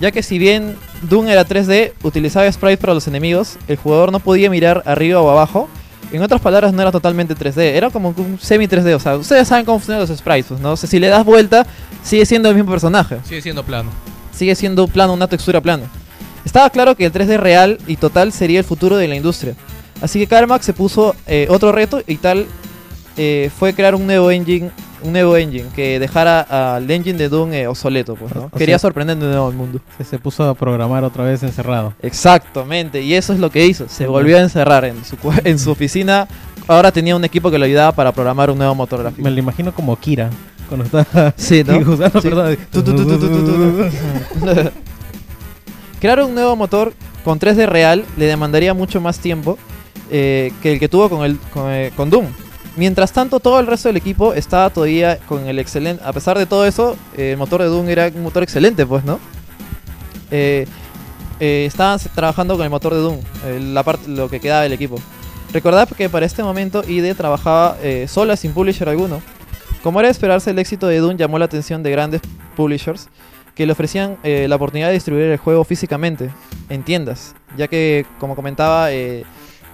ya 0.00 0.10
que 0.10 0.24
si 0.24 0.36
bien 0.40 0.74
Doom 1.02 1.28
era 1.28 1.46
3D, 1.46 1.92
utilizaba 2.02 2.50
sprites 2.50 2.78
para 2.78 2.92
los 2.94 3.06
enemigos, 3.06 3.56
el 3.68 3.76
jugador 3.76 4.10
no 4.10 4.18
podía 4.18 4.50
mirar 4.50 4.82
arriba 4.84 5.20
o 5.20 5.30
abajo. 5.30 5.68
En 6.12 6.22
otras 6.22 6.40
palabras, 6.40 6.72
no 6.72 6.80
era 6.82 6.92
totalmente 6.92 7.34
3D, 7.34 7.58
era 7.60 7.90
como 7.90 8.14
un 8.16 8.38
semi 8.40 8.66
3D. 8.66 8.94
O 8.94 9.00
sea, 9.00 9.16
ustedes 9.16 9.48
saben 9.48 9.64
cómo 9.64 9.78
funcionan 9.78 10.06
los 10.08 10.16
sprites, 10.16 10.46
pues, 10.48 10.60
¿no? 10.60 10.72
O 10.72 10.76
sea, 10.76 10.88
si 10.88 10.98
le 11.00 11.08
das 11.08 11.24
vuelta, 11.24 11.66
sigue 12.02 12.24
siendo 12.24 12.48
el 12.48 12.54
mismo 12.54 12.70
personaje 12.70 13.18
Sigue 13.24 13.42
siendo 13.42 13.64
plano. 13.64 13.90
sigue 14.32 14.54
siendo 14.54 14.86
plano, 14.86 15.12
una 15.12 15.26
textura 15.26 15.60
plana. 15.60 15.84
Estaba 16.44 16.70
claro 16.70 16.94
que 16.94 17.06
el 17.06 17.12
3D 17.12 17.38
real 17.38 17.78
y 17.88 17.96
total 17.96 18.32
sería 18.32 18.60
el 18.60 18.64
futuro 18.64 18.96
de 18.96 19.08
la 19.08 19.16
industria. 19.16 19.54
Así 20.00 20.20
que 20.20 20.26
Carmack 20.28 20.62
se 20.62 20.72
puso 20.72 21.16
eh, 21.26 21.48
otro 21.50 21.72
reto 21.72 22.02
y 22.06 22.16
tal 22.18 22.46
eh, 23.16 23.50
fue 23.58 23.72
crear 23.74 23.94
un 23.94 24.06
nuevo 24.06 24.30
engine, 24.30 24.70
un 25.02 25.12
nuevo 25.12 25.36
engine 25.36 25.66
que 25.74 25.98
dejara 25.98 26.74
al 26.76 26.90
engine 26.90 27.18
de 27.18 27.28
Doom 27.28 27.52
eh, 27.52 27.66
obsoleto, 27.66 28.14
pues, 28.14 28.34
¿no? 28.34 28.44
O 28.44 28.50
Quería 28.50 28.74
sea- 28.78 28.88
sorprender 28.88 29.16
de 29.18 29.26
nuevo 29.26 29.46
al 29.48 29.54
mundo. 29.54 29.80
Se, 30.08 30.18
puso 30.18 30.48
a 30.48 30.54
programar 30.54 31.04
otra 31.04 31.24
vez 31.24 31.42
encerrado. 31.42 31.92
Exactamente, 32.02 33.02
y 33.02 33.14
eso 33.14 33.32
es 33.32 33.38
lo 33.38 33.50
que 33.50 33.66
hizo. 33.66 33.88
Se 33.88 34.06
volvió 34.06 34.36
a 34.38 34.40
encerrar 34.40 34.84
en 34.84 35.04
su, 35.04 35.16
en 35.44 35.58
su 35.58 35.70
oficina. 35.70 36.26
Ahora 36.68 36.90
tenía 36.90 37.14
un 37.14 37.24
equipo 37.24 37.50
que 37.50 37.58
lo 37.58 37.64
ayudaba 37.64 37.92
para 37.92 38.12
programar 38.12 38.50
un 38.50 38.58
nuevo 38.58 38.74
motor 38.74 39.00
gráfico. 39.00 39.22
Me 39.22 39.30
lo 39.30 39.38
imagino 39.38 39.72
como 39.72 39.94
Kira. 39.96 40.30
Cuando 40.68 40.84
está 40.84 41.32
Sí, 41.36 41.62
¿no? 41.62 41.74
Sí. 42.20 42.28
perdón. 42.28 42.56
Crear 46.00 46.20
un 46.22 46.34
nuevo 46.34 46.56
motor 46.56 46.92
con 47.24 47.38
3D 47.38 47.66
real 47.66 48.04
le 48.16 48.26
demandaría 48.26 48.74
mucho 48.74 49.00
más 49.00 49.18
tiempo 49.18 49.58
eh, 50.10 50.52
que 50.62 50.72
el 50.74 50.78
que 50.78 50.88
tuvo 50.88 51.08
con, 51.08 51.24
el, 51.24 51.38
con, 51.52 51.70
eh, 51.70 51.92
con 51.96 52.10
Doom. 52.10 52.26
Mientras 52.76 53.10
tanto, 53.10 53.40
todo 53.40 53.58
el 53.58 53.66
resto 53.66 53.88
del 53.88 53.96
equipo 53.96 54.34
estaba 54.34 54.68
todavía 54.68 55.18
con 55.26 55.46
el 55.46 55.58
excelente. 55.58 56.02
A 56.04 56.12
pesar 56.12 56.36
de 56.36 56.44
todo 56.44 56.66
eso, 56.66 56.94
eh, 57.16 57.32
el 57.32 57.38
motor 57.38 57.62
de 57.62 57.68
Doom 57.68 57.88
era 57.88 58.08
un 58.14 58.22
motor 58.22 58.42
excelente, 58.42 58.84
pues, 58.84 59.02
¿no? 59.02 59.18
Eh, 60.30 60.66
eh, 61.40 61.64
estaban 61.66 61.98
trabajando 62.14 62.54
con 62.56 62.64
el 62.64 62.70
motor 62.70 62.92
de 62.92 63.00
Doom, 63.00 63.18
la 63.72 63.82
parte, 63.82 64.08
lo 64.08 64.28
que 64.28 64.40
quedaba 64.40 64.62
del 64.62 64.74
equipo. 64.74 64.96
Recordad 65.54 65.88
que 65.88 66.10
para 66.10 66.26
este 66.26 66.42
momento 66.42 66.82
ID 66.86 67.14
trabajaba 67.16 67.78
sola, 68.08 68.36
sin 68.36 68.52
publisher 68.52 68.90
alguno. 68.90 69.22
Como 69.82 70.00
era 70.00 70.08
de 70.08 70.12
esperarse, 70.12 70.50
el 70.50 70.58
éxito 70.58 70.86
de 70.86 70.98
Doom 70.98 71.16
llamó 71.16 71.38
la 71.38 71.46
atención 71.46 71.82
de 71.82 71.90
grandes 71.90 72.20
publishers 72.56 73.08
que 73.54 73.64
le 73.64 73.72
ofrecían 73.72 74.18
la 74.22 74.56
oportunidad 74.56 74.88
de 74.88 74.94
distribuir 74.94 75.26
el 75.26 75.38
juego 75.38 75.64
físicamente 75.64 76.30
en 76.68 76.82
tiendas, 76.82 77.34
ya 77.56 77.68
que, 77.68 78.04
como 78.18 78.36
comentaba, 78.36 78.88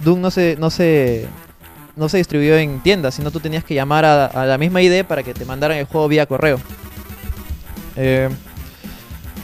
Doom 0.01 0.21
no 0.21 0.31
se, 0.31 0.57
no, 0.59 0.71
se, 0.71 1.27
no 1.97 2.09
se 2.09 2.19
distribuyó 2.19 2.57
en 2.57 2.81
tiendas, 2.81 3.15
sino 3.15 3.31
tú 3.31 3.41
tenías 3.41 3.65
que 3.65 3.75
llamar 3.75 4.05
a, 4.05 4.47
la 4.47 4.59
misma 4.59 4.83
ID 4.83 5.05
para 5.05 5.23
que 5.23 5.35
te 5.35 5.45
mandaran 5.45 5.79
el 5.79 5.85
juego 5.85 6.09
vía 6.09 6.27
correo. 6.27 6.59
Eh, 7.97 8.29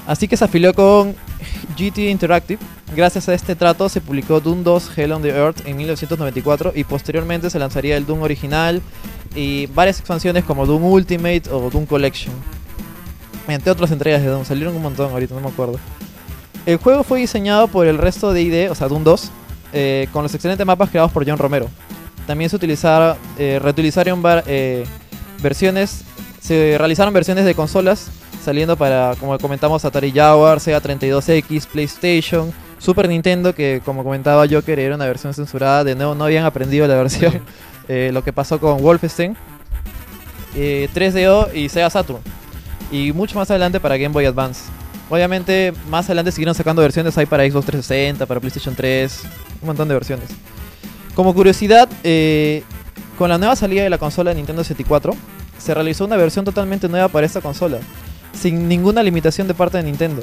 así 0.07 0.29
que 0.29 0.37
se 0.37 0.45
afilió 0.45 0.73
con 0.75 1.15
GT 1.77 1.99
Interactive. 2.11 2.61
Gracias 2.97 3.29
a 3.29 3.35
este 3.35 3.55
trato 3.55 3.89
se 3.89 4.01
publicó 4.01 4.41
Doom 4.41 4.65
2 4.65 4.97
Hell 4.97 5.13
on 5.13 5.23
the 5.23 5.29
Earth 5.29 5.67
en 5.67 5.77
1994 5.77 6.73
y 6.75 6.85
posteriormente 6.85 7.51
se 7.51 7.59
lanzaría 7.59 7.97
el 7.97 8.07
Doom 8.07 8.23
original 8.23 8.81
y 9.35 9.67
varias 9.67 9.99
expansiones 9.99 10.45
como 10.45 10.65
Doom 10.65 10.85
Ultimate 10.85 11.43
o 11.51 11.69
Doom 11.71 11.85
Collection. 11.85 12.35
Entre 13.47 13.71
otras 13.71 13.91
entregas 13.91 14.23
de 14.23 14.29
Doom, 14.29 14.45
salieron 14.45 14.75
un 14.75 14.83
montón 14.83 15.11
ahorita, 15.11 15.35
no 15.35 15.41
me 15.41 15.49
acuerdo. 15.49 15.79
El 16.67 16.77
juego 16.79 17.03
fue 17.03 17.21
diseñado 17.21 17.69
por 17.69 17.87
el 17.87 17.99
resto 17.99 18.33
de 18.33 18.43
ID, 18.43 18.71
o 18.71 18.75
sea, 18.75 18.89
Doom 18.89 19.05
2, 19.05 19.31
eh, 19.73 20.09
con 20.13 20.23
los 20.23 20.35
excelentes 20.35 20.67
mapas 20.67 20.91
creados 20.91 21.13
por 21.13 21.27
John 21.27 21.39
Romero. 21.39 21.69
También 22.29 22.51
se 22.51 22.57
utilizaron, 22.57 23.17
eh, 23.39 23.59
reutilizaron 23.61 24.23
eh, 24.47 24.85
versiones, 25.43 26.05
se 26.41 26.77
realizaron 26.79 27.13
versiones 27.13 27.47
de 27.47 27.55
consolas 27.55 28.11
saliendo 28.45 28.77
para, 28.77 29.15
como 29.19 29.39
comentamos, 29.39 29.85
Atari 29.85 30.13
Jaguar, 30.13 30.61
Sega 30.61 30.81
32X, 30.81 31.67
PlayStation, 31.67 32.53
Super 32.79 33.09
Nintendo, 33.09 33.55
que 33.55 33.81
como 33.83 34.05
comentaba 34.05 34.47
Joker 34.47 34.79
era 34.79 34.95
una 34.95 35.07
versión 35.07 35.33
censurada, 35.33 35.85
de 35.85 35.95
nuevo 35.95 36.15
no 36.15 36.25
habían 36.25 36.45
aprendido 36.45 36.87
la 36.87 36.97
versión, 36.97 37.43
eh, 37.89 38.11
lo 38.13 38.23
que 38.23 38.33
pasó 38.33 38.61
con 38.61 38.83
Wolfenstein, 38.83 39.35
eh, 40.55 40.89
3DO 40.95 41.55
y 41.55 41.71
Sega 41.71 41.89
Saturn, 41.89 42.21
y 42.93 43.13
mucho 43.13 43.39
más 43.39 43.51
adelante 43.51 43.81
para 43.81 43.97
Game 43.97 44.13
Boy 44.13 44.27
Advance. 44.27 44.71
Obviamente, 45.11 45.73
más 45.89 46.05
adelante 46.07 46.31
siguieron 46.31 46.55
sacando 46.55 46.83
versiones 46.83 47.17
ahí 47.17 47.25
para 47.25 47.43
Xbox 47.49 47.65
360, 47.65 48.27
para 48.27 48.39
PlayStation 48.39 48.75
3, 48.75 49.23
un 49.63 49.67
montón 49.67 49.89
de 49.89 49.95
versiones. 49.95 50.29
Como 51.19 51.35
curiosidad, 51.35 51.89
eh, 52.05 52.63
con 53.19 53.29
la 53.29 53.39
nueva 53.39 53.57
salida 53.57 53.83
de 53.83 53.91
la 53.91 53.99
consola 53.99 54.31
de 54.31 54.37
Nintendo 54.37 54.63
64, 54.63 55.17
se 55.59 55.75
realizó 55.75 56.05
una 56.05 56.17
versión 56.17 56.45
totalmente 56.45 56.89
nueva 56.89 57.09
para 57.09 57.27
esta 57.27 57.41
consola, 57.41 57.79
sin 58.33 58.69
ninguna 58.69 59.03
limitación 59.03 59.49
de 59.49 59.55
parte 59.55 59.79
de 59.79 59.83
Nintendo. 59.83 60.23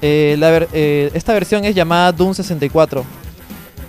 Eh, 0.00 0.36
la 0.38 0.50
ver- 0.50 0.68
eh, 0.72 1.10
esta 1.12 1.34
versión 1.34 1.66
es 1.66 1.74
llamada 1.74 2.10
Doom 2.10 2.32
64 2.32 3.04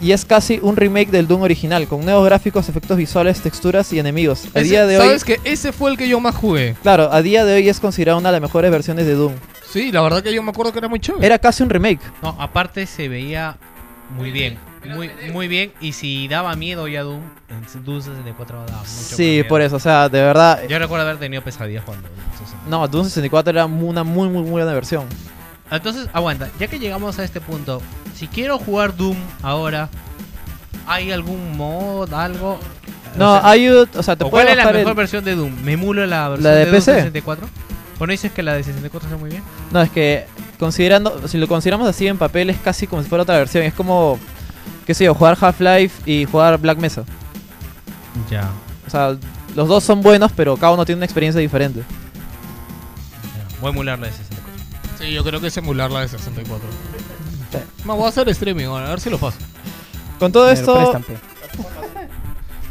y 0.01 0.11
es 0.11 0.25
casi 0.25 0.59
un 0.61 0.75
remake 0.75 1.09
del 1.09 1.25
Doom 1.25 1.43
original, 1.43 1.87
con 1.87 2.03
nuevos 2.03 2.25
gráficos, 2.25 2.67
efectos 2.67 2.97
visuales, 2.97 3.39
texturas 3.39 3.93
y 3.93 3.99
enemigos. 3.99 4.43
A 4.53 4.59
Ese- 4.59 4.71
día 4.71 4.85
de 4.85 4.97
hoy, 4.99 5.05
¿Sabes 5.05 5.23
que 5.23 5.39
Ese 5.45 5.71
fue 5.71 5.89
el 5.89 5.95
que 5.95 6.09
yo 6.09 6.19
más 6.19 6.35
jugué. 6.35 6.75
claro, 6.83 7.13
a 7.13 7.21
día 7.21 7.45
de 7.45 7.53
hoy 7.55 7.69
es 7.69 7.79
considerada 7.79 8.17
una 8.17 8.27
de 8.27 8.33
las 8.33 8.41
mejores 8.41 8.69
versiones 8.71 9.05
de 9.05 9.13
Doom. 9.13 9.31
Sí, 9.71 9.89
la 9.93 10.01
verdad 10.01 10.21
que 10.21 10.33
yo 10.33 10.43
me 10.43 10.49
acuerdo 10.49 10.73
que 10.73 10.79
era 10.79 10.89
muy 10.89 10.99
chévere. 10.99 11.25
Era 11.25 11.39
casi 11.39 11.63
un 11.63 11.69
remake. 11.69 12.01
No, 12.21 12.35
aparte 12.37 12.85
se 12.87 13.07
veía 13.07 13.55
muy 14.17 14.31
bien. 14.31 14.57
Muy, 14.89 15.09
muy 15.31 15.47
bien. 15.47 15.71
Y 15.79 15.93
si 15.93 16.27
daba 16.27 16.55
miedo 16.55 16.87
ya 16.87 17.03
Doom, 17.03 17.21
en 17.49 17.83
Doom 17.85 18.01
64 18.01 18.65
daba 18.65 18.79
mucho 18.79 18.85
Sí, 18.85 19.23
miedo. 19.23 19.47
por 19.47 19.61
eso, 19.61 19.75
o 19.77 19.79
sea, 19.79 20.09
de 20.09 20.21
verdad. 20.21 20.61
Yo 20.67 20.77
recuerdo 20.79 21.05
haber 21.05 21.17
tenido 21.19 21.41
pesadillas 21.43 21.83
jugando. 21.85 22.09
Doom 22.09 22.31
64. 22.31 22.69
No, 22.69 22.87
Doom 22.87 23.05
64 23.05 23.49
era 23.51 23.65
una 23.65 24.03
muy, 24.03 24.27
muy, 24.29 24.41
muy 24.43 24.51
buena 24.51 24.73
versión. 24.73 25.05
Entonces, 25.71 26.07
aguanta, 26.13 26.49
ya 26.59 26.67
que 26.67 26.77
llegamos 26.79 27.17
a 27.19 27.23
este 27.23 27.41
punto, 27.41 27.81
si 28.15 28.27
quiero 28.27 28.57
jugar 28.59 28.95
Doom 28.95 29.17
ahora, 29.41 29.89
¿hay 30.85 31.11
algún 31.11 31.57
mod, 31.57 32.13
algo? 32.13 32.59
No, 33.17 33.33
O 33.35 33.39
sea, 33.41 33.49
hay, 33.49 33.67
o 33.69 34.03
sea, 34.03 34.15
te 34.15 34.23
¿o 34.25 34.29
¿Cuál 34.29 34.47
es 34.49 34.57
la 34.57 34.65
mejor 34.71 34.89
el- 34.89 34.93
versión 34.95 35.23
de 35.23 35.35
Doom? 35.35 35.53
¿Me 35.63 35.73
emulo 35.73 36.05
la 36.05 36.29
versión 36.29 36.51
¿La 36.51 36.57
de 36.57 36.65
Doom 36.65 36.75
PC? 36.75 36.93
64? 36.95 37.47
¿O 37.99 38.05
no 38.07 38.11
dices 38.11 38.31
que 38.31 38.43
la 38.43 38.53
de 38.53 38.63
64 38.63 39.07
está 39.07 39.19
muy 39.19 39.29
bien? 39.29 39.43
No, 39.71 39.81
es 39.81 39.89
que 39.91 40.25
considerando, 40.59 41.27
si 41.27 41.37
lo 41.37 41.47
consideramos 41.47 41.87
así 41.87 42.07
en 42.07 42.17
papel 42.17 42.49
es 42.49 42.57
casi 42.57 42.87
como 42.87 43.01
si 43.03 43.09
fuera 43.09 43.21
otra 43.23 43.37
versión. 43.37 43.63
Es 43.63 43.73
como, 43.73 44.19
qué 44.85 44.93
sé 44.93 45.05
yo, 45.05 45.13
jugar 45.13 45.37
Half-Life 45.39 46.09
y 46.09 46.25
jugar 46.25 46.57
Black 46.59 46.77
Mesa. 46.77 47.03
Ya. 48.29 48.49
O 48.87 48.89
sea, 48.89 49.15
los 49.55 49.67
dos 49.67 49.83
son 49.83 50.01
buenos, 50.01 50.31
pero 50.33 50.57
cada 50.57 50.73
uno 50.73 50.85
tiene 50.85 50.97
una 50.99 51.05
experiencia 51.05 51.39
diferente. 51.41 51.83
Voy 53.61 53.69
a 53.69 53.73
emular 53.73 53.99
la 53.99 54.07
de 54.07 54.13
64. 54.13 54.53
Sí, 54.99 55.13
yo 55.13 55.23
creo 55.23 55.39
que 55.39 55.47
es 55.47 55.57
emular 55.57 55.89
la 55.89 56.01
de 56.01 56.07
64. 56.09 56.67
Me 57.85 57.93
voy 57.93 58.05
a 58.05 58.09
hacer 58.09 58.27
streaming 58.29 58.65
a 58.65 58.89
ver 58.89 58.99
si 58.99 59.09
lo 59.09 59.17
paso. 59.17 59.37
Con 60.19 60.31
todo 60.31 60.47
Me 60.47 60.53
lo 60.53 60.59
esto. 60.59 61.01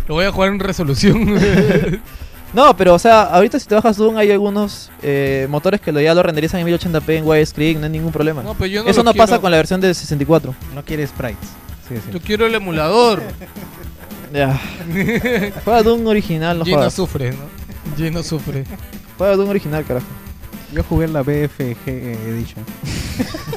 Lo 0.08 0.16
voy 0.16 0.24
a 0.24 0.32
jugar 0.32 0.50
en 0.50 0.58
resolución. 0.58 1.38
no, 2.52 2.76
pero 2.76 2.94
o 2.94 2.98
sea, 2.98 3.22
ahorita 3.22 3.58
si 3.60 3.66
te 3.68 3.74
bajas 3.76 3.96
Doom 3.96 4.16
hay 4.16 4.32
algunos 4.32 4.90
eh, 5.00 5.46
motores 5.48 5.80
que 5.80 5.92
lo, 5.92 6.00
ya 6.00 6.12
lo 6.12 6.22
renderizan 6.24 6.60
en 6.60 6.66
1080p 6.66 7.18
en 7.18 7.26
widescreen, 7.26 7.80
no 7.80 7.86
hay 7.86 7.92
ningún 7.92 8.10
problema. 8.12 8.42
no, 8.42 8.54
pero 8.54 8.66
yo 8.66 8.82
no 8.82 8.90
Eso 8.90 9.04
no 9.04 9.12
quiero. 9.12 9.24
pasa 9.26 9.38
con 9.40 9.50
la 9.52 9.58
versión 9.58 9.80
de 9.80 9.94
64. 9.94 10.54
No 10.74 10.84
quiere 10.84 11.06
sprites. 11.06 11.50
Sí, 11.94 12.00
sí. 12.06 12.12
Yo 12.12 12.20
quiero 12.20 12.46
el 12.46 12.54
emulador. 12.54 13.22
Ya. 14.32 14.58
Juega 15.62 15.82
Doom 15.82 16.06
original, 16.06 16.58
no 16.58 16.64
Gino 16.64 16.78
jodas. 16.78 16.94
sufre, 16.94 17.32
¿no? 17.32 17.96
Gino 17.98 18.22
sufre. 18.22 18.64
Juega 19.18 19.36
Doom 19.36 19.50
original, 19.50 19.84
carajo. 19.84 20.06
Yo 20.72 20.82
jugué 20.84 21.06
la 21.06 21.20
BFG 21.20 21.86
Edition. 21.86 22.64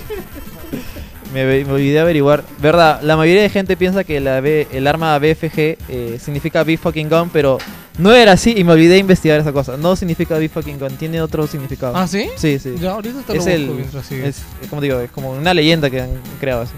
Me, 1.33 1.43
me 1.65 1.71
olvidé 1.71 1.93
de 1.93 1.99
averiguar. 1.99 2.43
Verdad, 2.61 3.01
la 3.01 3.17
mayoría 3.17 3.41
de 3.41 3.49
gente 3.49 3.75
piensa 3.75 4.03
que 4.05 4.21
la 4.21 4.39
B- 4.39 4.67
el 4.71 4.87
arma 4.87 5.17
BFG 5.19 5.57
eh, 5.89 6.17
significa 6.23 6.63
Big 6.63 6.79
Fucking 6.79 7.09
Gun, 7.09 7.29
pero 7.29 7.57
no 7.97 8.13
era 8.13 8.33
así 8.33 8.53
y 8.55 8.63
me 8.63 8.71
olvidé 8.71 8.93
de 8.93 8.99
investigar 8.99 9.39
esa 9.41 9.51
cosa. 9.51 9.75
No 9.75 9.95
significa 9.97 10.37
Big 10.37 10.51
Fucking 10.51 10.79
Gun, 10.79 10.95
tiene 10.97 11.21
otro 11.21 11.45
significado. 11.47 11.95
¿Ah, 11.95 12.07
sí? 12.07 12.29
Sí, 12.37 12.57
sí. 12.59 12.75
Ya, 12.79 12.91
ahorita 12.91 13.19
te 13.21 13.33
lo 13.33 13.39
es 13.39 13.45
busco 13.45 13.49
el 13.55 13.67
mientras 13.69 14.05
sigue. 14.05 14.27
es, 14.29 14.43
es 14.61 14.67
como 14.69 14.81
digo, 14.81 14.99
es 14.99 15.11
como 15.11 15.31
una 15.31 15.53
leyenda 15.53 15.89
que 15.89 16.01
han 16.01 16.11
creado 16.39 16.61
así. 16.61 16.73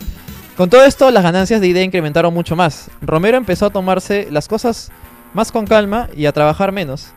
Con 0.57 0.71
todo 0.71 0.84
esto, 0.84 1.11
las 1.11 1.21
ganancias 1.21 1.61
de 1.61 1.67
ID 1.67 1.77
incrementaron 1.84 2.34
mucho 2.34 2.55
más. 2.55 2.89
Romero 2.99 3.38
empezó 3.38 3.67
a 3.67 3.69
tomarse 3.69 4.27
las 4.31 4.47
cosas 4.47 4.91
más 5.35 5.51
con 5.51 5.67
calma 5.67 6.09
y 6.17 6.25
a 6.25 6.31
trabajar 6.31 6.71
menos. 6.71 7.09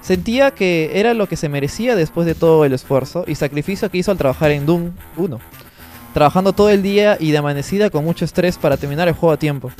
Sentía 0.00 0.50
que 0.50 0.90
era 0.94 1.14
lo 1.14 1.28
que 1.28 1.36
se 1.36 1.48
merecía 1.48 1.94
después 1.94 2.26
de 2.26 2.34
todo 2.34 2.64
el 2.64 2.72
esfuerzo 2.72 3.24
y 3.28 3.36
sacrificio 3.36 3.88
que 3.90 3.98
hizo 3.98 4.10
al 4.10 4.18
trabajar 4.18 4.50
en 4.50 4.66
Doom 4.66 4.90
1. 5.16 5.38
Trabajando 6.14 6.52
todo 6.52 6.68
el 6.68 6.82
día 6.82 7.16
y 7.20 7.30
de 7.30 7.38
amanecida 7.38 7.90
con 7.90 8.04
mucho 8.04 8.24
estrés 8.24 8.58
para 8.58 8.76
terminar 8.76 9.06
el 9.06 9.14
juego 9.14 9.34
a 9.34 9.36
tiempo. 9.36 9.70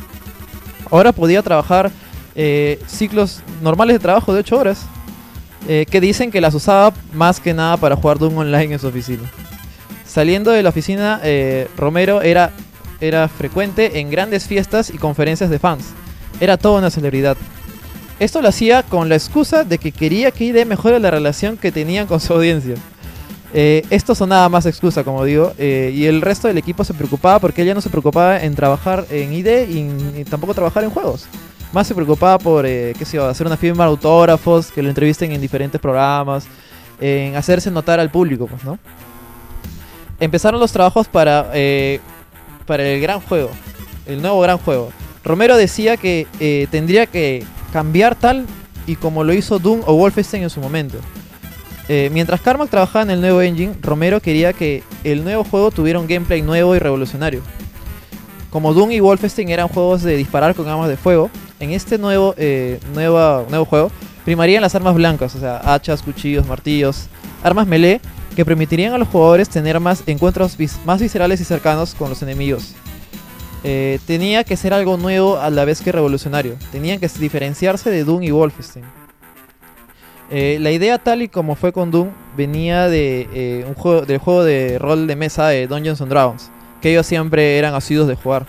Ahora 0.89 1.11
podía 1.11 1.43
trabajar 1.43 1.91
eh, 2.37 2.81
ciclos 2.87 3.43
normales 3.61 3.95
de 3.97 3.99
trabajo 3.99 4.33
de 4.33 4.41
8 4.41 4.57
horas. 4.57 4.87
eh, 5.69 5.85
que 5.91 6.01
dicen 6.01 6.31
que 6.31 6.41
las 6.41 6.55
usaba 6.55 6.93
más 7.13 7.39
que 7.39 7.53
nada 7.53 7.77
para 7.77 7.95
jugar 7.97 8.19
Doom 8.19 8.39
Online 8.39 8.73
en 8.75 8.79
su 8.79 8.87
oficina. 8.87 9.31
Saliendo 10.07 10.51
de 10.53 10.63
la 10.63 10.71
oficina, 10.71 11.21
eh, 11.23 11.69
Romero 11.77 12.23
era, 12.23 12.51
era 13.01 13.29
frecuente 13.29 14.01
en 14.01 14.11
grandes 14.11 14.47
fiestas 14.47 14.91
y 14.91 14.99
conferencias 14.99 15.51
de 15.51 15.59
fans. 15.59 15.85
Era 16.41 16.57
toda 16.57 16.79
una 16.79 16.91
celebridad. 16.91 17.37
Esto 18.19 18.43
lo 18.43 18.49
hacía 18.49 18.83
con 18.83 19.09
la 19.09 19.15
excusa 19.15 19.65
de 19.65 19.79
que 19.79 19.93
quería 19.93 20.31
que 20.31 20.45
ID 20.45 20.67
mejore 20.67 21.01
la 21.01 21.11
relación 21.11 21.57
que 21.57 21.73
tenían 21.73 22.07
con 22.07 22.21
su 22.21 22.35
audiencia. 22.35 22.75
Eh, 23.53 23.83
esto 23.91 24.15
sonaba 24.15 24.49
más 24.49 24.67
excusa, 24.67 25.03
como 25.03 25.25
digo, 25.25 25.53
eh, 25.59 25.93
y 25.95 26.07
el 26.07 26.21
resto 26.21 26.47
del 26.47 26.59
equipo 26.59 26.85
se 26.85 26.95
preocupaba 26.95 27.41
porque 27.41 27.63
él 27.63 27.69
ya 27.69 27.75
no 27.75 27.81
se 27.81 27.91
preocupaba 27.91 28.41
en 28.41 28.55
trabajar 28.55 29.07
en 29.11 29.33
ID 29.33 29.69
y, 29.69 29.83
ni 29.83 30.25
tampoco 30.25 30.55
trabajar 30.55 30.85
en 30.85 30.91
juegos. 30.91 31.27
Más 31.73 31.87
se 31.87 31.95
preocupaba 31.95 32.39
por, 32.39 32.67
eh, 32.67 32.95
qué 32.99 33.05
sé 33.05 33.17
yo, 33.17 33.27
hacer 33.27 33.47
una 33.47 33.57
firma 33.57 33.85
de 33.85 33.91
autógrafos, 33.91 34.71
que 34.71 34.83
lo 34.83 34.89
entrevisten 34.89 35.33
en 35.33 35.41
diferentes 35.41 35.81
programas, 35.81 36.45
en 37.01 37.37
hacerse 37.37 37.71
notar 37.71 37.99
al 37.99 38.11
público, 38.11 38.47
pues, 38.47 38.63
¿no? 38.65 38.79
Empezaron 40.21 40.61
los 40.61 40.71
trabajos 40.71 41.09
para, 41.09 41.51
eh, 41.55 42.01
para 42.71 42.89
el 42.89 43.01
gran 43.01 43.19
juego, 43.19 43.51
el 44.07 44.23
nuevo 44.23 44.39
gran 44.39 44.57
juego. 44.57 44.93
Romero 45.25 45.57
decía 45.57 45.97
que 45.97 46.29
eh, 46.39 46.69
tendría 46.71 47.07
que 47.07 47.43
cambiar 47.73 48.15
tal 48.15 48.47
y 48.87 48.95
como 48.95 49.25
lo 49.25 49.33
hizo 49.33 49.59
Doom 49.59 49.81
o 49.87 49.95
Wolfenstein 49.97 50.45
en 50.45 50.51
su 50.51 50.61
momento. 50.61 50.99
Eh, 51.89 52.11
mientras 52.13 52.41
Carmack 52.41 52.71
trabajaba 52.71 53.03
en 53.03 53.11
el 53.11 53.21
nuevo 53.21 53.43
engine, 53.43 53.75
Romero 53.81 54.21
quería 54.21 54.53
que 54.53 54.85
el 55.03 55.25
nuevo 55.25 55.43
juego 55.43 55.73
tuviera 55.73 55.99
un 55.99 56.07
gameplay 56.07 56.43
nuevo 56.43 56.77
y 56.77 56.79
revolucionario. 56.79 57.43
Como 58.51 58.73
Doom 58.73 58.93
y 58.93 59.01
Wolfenstein 59.01 59.49
eran 59.49 59.67
juegos 59.67 60.03
de 60.05 60.17
disparar 60.17 60.55
con 60.55 60.69
armas 60.69 60.89
de 60.89 60.97
fuego, 60.97 61.29
en 61.59 61.73
este 61.73 61.99
nuevo, 61.99 62.37
eh, 62.39 62.79
nuevo 62.95 63.65
juego 63.65 63.91
primarían 64.25 64.63
las 64.63 64.77
armas 64.77 64.95
blancas, 64.95 65.35
o 65.35 65.41
sea, 65.41 65.57
hachas, 65.57 66.03
cuchillos, 66.03 66.47
martillos, 66.47 67.09
armas 67.43 67.67
melee 67.67 68.01
que 68.41 68.45
permitirían 68.47 68.95
a 68.95 68.97
los 68.97 69.09
jugadores 69.09 69.51
tener 69.51 69.79
más 69.81 70.03
encuentros 70.07 70.57
más 70.87 70.99
viscerales 70.99 71.43
y 71.43 71.45
cercanos 71.45 71.95
con 71.95 72.09
los 72.09 72.23
enemigos. 72.23 72.75
Eh, 73.65 73.99
tenía 74.07 74.45
que 74.45 74.57
ser 74.57 74.73
algo 74.73 74.97
nuevo 74.97 75.37
a 75.37 75.51
la 75.51 75.67
vez 75.67 75.83
que 75.83 75.93
revolucionario. 75.93 76.57
Tenían 76.73 77.01
que 77.01 77.09
diferenciarse 77.19 77.91
de 77.91 78.03
Doom 78.03 78.23
y 78.23 78.31
Wolfenstein. 78.31 78.87
Eh, 80.31 80.57
la 80.59 80.71
idea 80.71 80.97
tal 80.97 81.21
y 81.21 81.29
como 81.29 81.55
fue 81.55 81.71
con 81.71 81.91
Doom 81.91 82.13
venía 82.35 82.89
de, 82.89 83.29
eh, 83.35 83.67
un 83.69 83.75
juego, 83.75 84.07
del 84.07 84.17
juego 84.17 84.43
de 84.43 84.79
rol 84.79 85.07
de 85.07 85.17
mesa 85.17 85.49
de 85.49 85.67
Dungeons 85.67 86.01
and 86.01 86.11
Dragons, 86.11 86.51
que 86.81 86.93
ellos 86.93 87.05
siempre 87.05 87.59
eran 87.59 87.75
asiduos 87.75 88.09
de 88.09 88.15
jugar. 88.15 88.47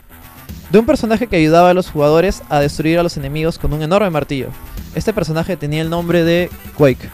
De 0.69 0.79
un 0.79 0.85
personaje 0.85 1.27
que 1.27 1.35
ayudaba 1.35 1.71
a 1.71 1.73
los 1.73 1.89
jugadores 1.89 2.43
a 2.47 2.61
destruir 2.61 2.97
a 2.97 3.03
los 3.03 3.17
enemigos 3.17 3.59
con 3.59 3.73
un 3.73 3.81
enorme 3.81 4.09
martillo. 4.09 4.51
Este 4.95 5.11
personaje 5.11 5.57
tenía 5.57 5.81
el 5.81 5.89
nombre 5.89 6.23
de 6.23 6.49
Quake. 6.77 7.09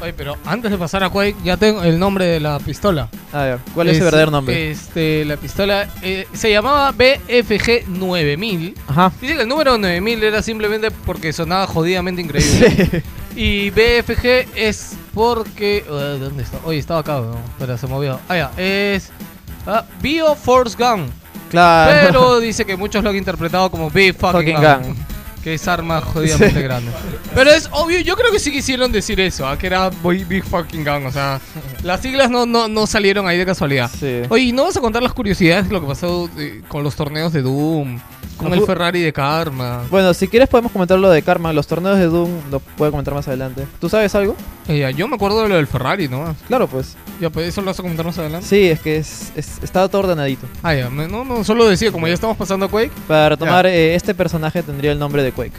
Oye, 0.00 0.12
pero 0.14 0.36
antes 0.46 0.70
de 0.70 0.78
pasar 0.78 1.04
a 1.04 1.10
Quake, 1.10 1.36
ya 1.44 1.56
tengo 1.56 1.82
el 1.82 1.98
nombre 1.98 2.24
de 2.24 2.40
la 2.40 2.58
pistola. 2.58 3.08
A 3.32 3.42
ver, 3.42 3.58
¿cuál 3.74 3.88
es, 3.88 3.98
el 3.98 4.04
verdadero 4.04 4.30
nombre? 4.30 4.70
Este, 4.70 5.24
la 5.26 5.36
pistola 5.36 5.88
eh, 6.02 6.26
se 6.32 6.50
llamaba 6.50 6.92
BFG 6.92 7.88
9000. 7.88 8.74
Ajá. 8.88 9.12
Dice 9.20 9.34
que 9.34 9.42
el 9.42 9.48
número 9.48 9.76
9000 9.76 10.22
era 10.24 10.42
simplemente 10.42 10.90
porque 10.90 11.32
sonaba 11.32 11.66
jodidamente 11.66 12.22
increíble. 12.22 13.02
Y 13.36 13.70
BFG 13.70 14.48
es 14.56 14.96
porque. 15.14 15.84
eh, 15.88 16.18
¿Dónde 16.20 16.42
está? 16.42 16.58
Oye, 16.64 16.78
estaba 16.78 17.00
acá, 17.00 17.20
¿no? 17.20 17.36
pero 17.58 17.78
se 17.78 17.86
movió. 17.86 18.18
Ah, 18.28 18.36
ya. 18.36 18.50
Es. 18.56 19.10
ah, 19.66 19.84
Bio 20.02 20.34
Force 20.34 20.76
Gun. 20.76 21.06
Claro. 21.50 21.92
Pero 22.06 22.40
dice 22.40 22.64
que 22.64 22.76
muchos 22.76 23.04
lo 23.04 23.10
han 23.10 23.16
interpretado 23.16 23.70
como 23.70 23.90
Big 23.90 24.14
Fucking, 24.14 24.32
Fucking 24.32 24.56
Gun. 24.56 24.82
Gun. 24.94 25.09
Que 25.42 25.54
es 25.54 25.66
arma 25.68 26.00
jodidamente 26.02 26.60
grande. 26.60 26.90
Pero 27.34 27.50
es 27.50 27.68
obvio, 27.72 27.98
yo 28.00 28.14
creo 28.16 28.30
que 28.30 28.38
sí 28.38 28.52
quisieron 28.52 28.92
decir 28.92 29.18
eso, 29.20 29.46
¿ah? 29.48 29.56
que 29.56 29.66
era 29.68 29.88
Boy- 29.88 30.24
Big 30.24 30.44
Fucking 30.44 30.84
Gun. 30.84 31.06
O 31.06 31.12
sea, 31.12 31.40
las 31.82 32.00
siglas 32.00 32.30
no, 32.30 32.44
no, 32.44 32.68
no 32.68 32.86
salieron 32.86 33.26
ahí 33.26 33.38
de 33.38 33.46
casualidad. 33.46 33.90
Sí. 33.98 34.22
Oye, 34.28 34.44
¿y 34.44 34.52
¿no 34.52 34.64
vas 34.64 34.76
a 34.76 34.80
contar 34.80 35.02
las 35.02 35.12
curiosidades 35.14 35.66
de 35.68 35.72
lo 35.72 35.80
que 35.80 35.86
pasó 35.86 36.28
eh, 36.38 36.60
con 36.68 36.82
los 36.84 36.94
torneos 36.94 37.32
de 37.32 37.40
Doom? 37.42 37.98
Con 38.36 38.48
No 38.48 38.54
el 38.54 38.62
Ferrari 38.64 39.00
de 39.02 39.12
Karma. 39.12 39.82
Bueno, 39.90 40.14
si 40.14 40.26
quieres 40.26 40.48
podemos 40.48 40.72
comentar 40.72 40.98
lo 40.98 41.10
de 41.10 41.20
Karma. 41.22 41.52
Los 41.52 41.66
torneos 41.66 41.98
de 41.98 42.06
Doom 42.06 42.30
lo 42.50 42.60
puedo 42.60 42.90
comentar 42.90 43.12
más 43.12 43.28
adelante. 43.28 43.66
¿Tú 43.80 43.88
sabes 43.90 44.14
algo? 44.14 44.34
Eh, 44.66 44.90
yo 44.96 45.08
me 45.08 45.16
acuerdo 45.16 45.42
de 45.42 45.48
lo 45.50 45.56
del 45.56 45.66
Ferrari, 45.66 46.08
¿no? 46.08 46.34
Claro, 46.48 46.66
pues. 46.66 46.96
Ya, 47.20 47.28
pues 47.28 47.48
eso 47.48 47.60
lo 47.60 47.66
vas 47.66 47.78
a 47.78 47.82
comentar 47.82 48.06
más 48.06 48.18
adelante. 48.18 48.46
Sí, 48.46 48.68
es 48.68 48.80
que 48.80 48.96
es, 48.96 49.30
es- 49.36 49.58
está 49.62 49.86
todo 49.88 50.02
ordenadito. 50.02 50.46
Ah, 50.62 50.74
ya, 50.74 50.88
me- 50.88 51.06
no, 51.08 51.24
no, 51.24 51.44
solo 51.44 51.66
decía, 51.68 51.92
como 51.92 52.06
ya 52.08 52.14
estamos 52.14 52.36
pasando 52.38 52.64
a 52.66 52.68
Quake. 52.70 52.92
Para 53.06 53.28
retomar, 53.30 53.66
eh, 53.66 53.94
este 53.94 54.14
personaje 54.14 54.62
tendría 54.62 54.92
el 54.92 54.98
nombre 54.98 55.22
de 55.22 55.32
Quake. 55.32 55.52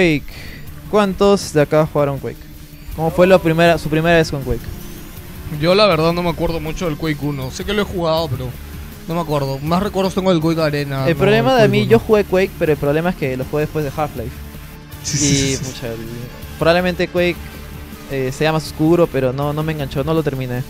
Quake. 0.00 0.32
¿Cuántos 0.90 1.52
de 1.52 1.62
acá 1.62 1.86
jugaron 1.92 2.18
Quake? 2.18 2.36
¿Cómo 2.96 3.10
fue 3.10 3.26
la 3.26 3.38
primera, 3.38 3.78
su 3.78 3.88
primera 3.88 4.16
vez 4.16 4.30
con 4.30 4.42
Quake? 4.42 4.60
Yo 5.60 5.74
la 5.74 5.86
verdad 5.86 6.12
no 6.12 6.22
me 6.22 6.30
acuerdo 6.30 6.60
mucho 6.60 6.86
del 6.86 6.96
Quake 6.96 7.18
1. 7.20 7.50
Sé 7.50 7.64
que 7.64 7.72
lo 7.72 7.82
he 7.82 7.84
jugado, 7.84 8.28
pero 8.28 8.48
no 9.08 9.14
me 9.14 9.20
acuerdo. 9.20 9.58
Más 9.58 9.82
recuerdos 9.82 10.14
tengo 10.14 10.30
del 10.30 10.40
Quake 10.40 10.60
Arena. 10.60 11.06
el 11.06 11.14
no 11.14 11.18
problema 11.18 11.56
de 11.56 11.68
mí, 11.68 11.82
1. 11.82 11.90
yo 11.90 11.98
jugué 11.98 12.24
Quake, 12.24 12.50
pero 12.58 12.72
el 12.72 12.78
problema 12.78 13.10
es 13.10 13.16
que 13.16 13.36
lo 13.36 13.44
jugué 13.44 13.62
después 13.62 13.84
de 13.84 13.90
Half-Life. 13.94 14.30
Y 15.24 15.56
pucha, 15.56 15.88
el- 15.88 15.96
probablemente 16.58 17.08
Quake 17.08 17.36
eh, 18.10 18.32
sea 18.36 18.52
más 18.52 18.66
oscuro, 18.66 19.06
pero 19.06 19.32
no, 19.32 19.52
no 19.52 19.62
me 19.62 19.72
enganchó, 19.72 20.02
no 20.04 20.14
lo 20.14 20.22
terminé. 20.22 20.62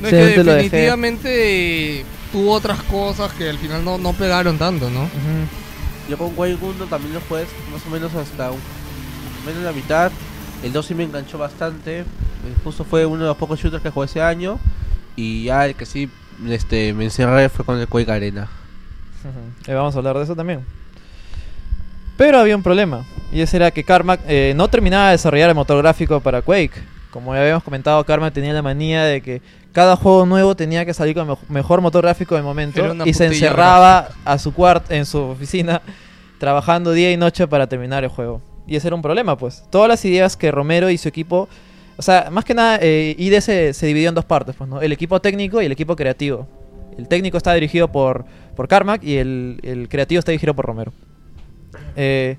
No, 0.00 0.08
es 0.08 0.14
que 0.14 0.42
definitivamente 0.42 2.04
tuvo 2.32 2.52
otras 2.52 2.82
cosas 2.84 3.32
que 3.32 3.50
al 3.50 3.58
final 3.58 3.84
no, 3.84 3.98
no 3.98 4.12
pegaron 4.12 4.56
tanto, 4.56 4.88
¿no? 4.88 5.08
Yo 6.10 6.18
con 6.18 6.32
1 6.36 6.86
también 6.86 7.14
lo 7.14 7.20
jugué 7.20 7.46
más 7.72 7.86
o 7.86 7.90
menos 7.90 8.12
hasta 8.16 8.50
un, 8.50 8.58
menos 9.46 9.62
la 9.62 9.70
mitad. 9.70 10.10
El 10.64 10.72
2 10.72 10.84
sí 10.84 10.92
me 10.96 11.04
enganchó 11.04 11.38
bastante. 11.38 12.00
eh, 12.00 12.04
Justo 12.64 12.82
fue 12.82 13.06
uno 13.06 13.22
de 13.22 13.28
los 13.28 13.36
pocos 13.36 13.60
shooters 13.60 13.80
que 13.80 13.90
jugué 13.90 14.06
ese 14.06 14.20
año. 14.20 14.58
Y 15.14 15.44
ya 15.44 15.66
el 15.66 15.76
que 15.76 15.86
sí 15.86 16.10
este, 16.48 16.92
me 16.94 17.04
encerré 17.04 17.48
fue 17.48 17.64
con 17.64 17.78
el 17.78 17.86
Quake 17.86 18.10
Arena. 18.10 18.48
Eh, 19.68 19.74
vamos 19.74 19.94
a 19.94 19.98
hablar 19.98 20.16
de 20.16 20.24
eso 20.24 20.34
también. 20.34 20.64
Pero 22.16 22.40
había 22.40 22.56
un 22.56 22.62
problema. 22.64 23.04
Y 23.30 23.40
ese 23.42 23.58
era 23.58 23.70
que 23.70 23.84
Carmack 23.84 24.20
eh, 24.26 24.52
no 24.56 24.66
terminaba 24.66 25.06
de 25.06 25.12
desarrollar 25.12 25.50
el 25.50 25.54
motor 25.54 25.78
gráfico 25.78 26.20
para 26.20 26.42
Quake. 26.42 26.82
Como 27.10 27.34
ya 27.34 27.42
habíamos 27.42 27.62
comentado, 27.62 28.02
Carmack 28.04 28.34
tenía 28.34 28.52
la 28.52 28.62
manía 28.62 29.04
de 29.04 29.20
que 29.20 29.42
cada 29.72 29.96
juego 29.96 30.26
nuevo 30.26 30.54
tenía 30.56 30.84
que 30.84 30.92
salir 30.94 31.14
con 31.14 31.22
el 31.22 31.28
mejo- 31.36 31.44
mejor 31.48 31.80
motor 31.80 32.02
gráfico 32.04 32.34
del 32.34 32.44
momento. 32.44 32.80
Y 33.06 33.14
se 33.14 33.24
encerraba 33.48 34.08
a 34.24 34.38
su 34.38 34.52
cuarto, 34.52 34.92
en 34.94 35.06
su 35.06 35.18
oficina, 35.18 35.80
trabajando 36.38 36.92
día 36.92 37.12
y 37.12 37.16
noche 37.16 37.46
para 37.46 37.66
terminar 37.68 38.02
el 38.04 38.10
juego. 38.10 38.40
Y 38.66 38.76
ese 38.76 38.88
era 38.88 38.96
un 38.96 39.02
problema, 39.02 39.36
pues. 39.36 39.64
Todas 39.70 39.88
las 39.88 40.04
ideas 40.04 40.36
que 40.36 40.50
Romero 40.50 40.90
y 40.90 40.98
su 40.98 41.08
equipo... 41.08 41.48
O 41.96 42.02
sea, 42.02 42.28
más 42.30 42.44
que 42.46 42.54
nada, 42.54 42.78
eh, 42.80 43.14
ID 43.18 43.40
se, 43.40 43.74
se 43.74 43.86
dividió 43.86 44.08
en 44.08 44.14
dos 44.14 44.24
partes, 44.24 44.54
pues, 44.56 44.70
¿no? 44.70 44.80
El 44.80 44.90
equipo 44.92 45.20
técnico 45.20 45.60
y 45.60 45.66
el 45.66 45.72
equipo 45.72 45.94
creativo. 45.96 46.46
El 46.96 47.08
técnico 47.08 47.36
está 47.36 47.52
dirigido 47.52 47.92
por, 47.92 48.24
por 48.56 48.68
Carmack 48.68 49.04
y 49.04 49.18
el, 49.18 49.60
el 49.62 49.88
creativo 49.88 50.18
está 50.18 50.32
dirigido 50.32 50.54
por 50.54 50.64
Romero. 50.64 50.92
Eh, 51.96 52.38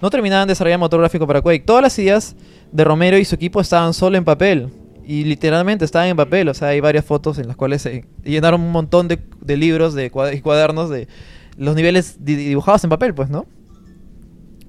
no 0.00 0.10
terminaban 0.10 0.46
de 0.46 0.52
desarrollar 0.52 0.78
motor 0.78 1.00
gráfico 1.00 1.26
para 1.26 1.40
Quake. 1.40 1.64
Todas 1.64 1.82
las 1.82 1.98
ideas 1.98 2.36
de 2.70 2.84
Romero 2.84 3.16
y 3.16 3.24
su 3.24 3.34
equipo 3.34 3.60
estaban 3.60 3.94
solo 3.94 4.18
en 4.18 4.24
papel. 4.24 4.68
Y 5.10 5.24
literalmente 5.24 5.86
estaban 5.86 6.08
en 6.08 6.16
papel. 6.18 6.50
O 6.50 6.54
sea, 6.54 6.68
hay 6.68 6.80
varias 6.80 7.02
fotos 7.02 7.38
en 7.38 7.48
las 7.48 7.56
cuales 7.56 7.80
se 7.80 8.04
llenaron 8.24 8.60
un 8.60 8.70
montón 8.72 9.08
de, 9.08 9.18
libros 9.56 9.94
de 9.94 10.12
y 10.34 10.40
cuadernos 10.42 10.90
de 10.90 11.08
los 11.56 11.74
niveles 11.74 12.22
di- 12.26 12.36
dibujados 12.36 12.84
en 12.84 12.90
papel, 12.90 13.14
pues, 13.14 13.30
¿no? 13.30 13.46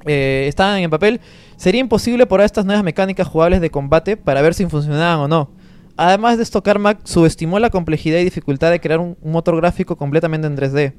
Eh, 0.05 0.45
estaban 0.47 0.79
en 0.79 0.89
papel. 0.89 1.19
Sería 1.57 1.81
imposible 1.81 2.25
probar 2.25 2.45
estas 2.45 2.63
nuevas 2.65 2.85
mecánicas 2.85 3.27
jugables 3.27 3.59
de 3.59 3.69
combate 3.69 4.15
para 4.15 4.41
ver 4.41 4.53
si 4.53 4.65
funcionaban 4.65 5.19
o 5.19 5.27
no. 5.27 5.51
Además 5.97 6.37
de 6.37 6.43
esto, 6.43 6.63
Carmack 6.63 7.01
subestimó 7.03 7.59
la 7.59 7.69
complejidad 7.69 8.19
y 8.19 8.23
dificultad 8.23 8.71
de 8.71 8.79
crear 8.79 9.01
un 9.01 9.17
motor 9.21 9.57
gráfico 9.57 9.97
completamente 9.97 10.47
en 10.47 10.55
3D. 10.55 10.93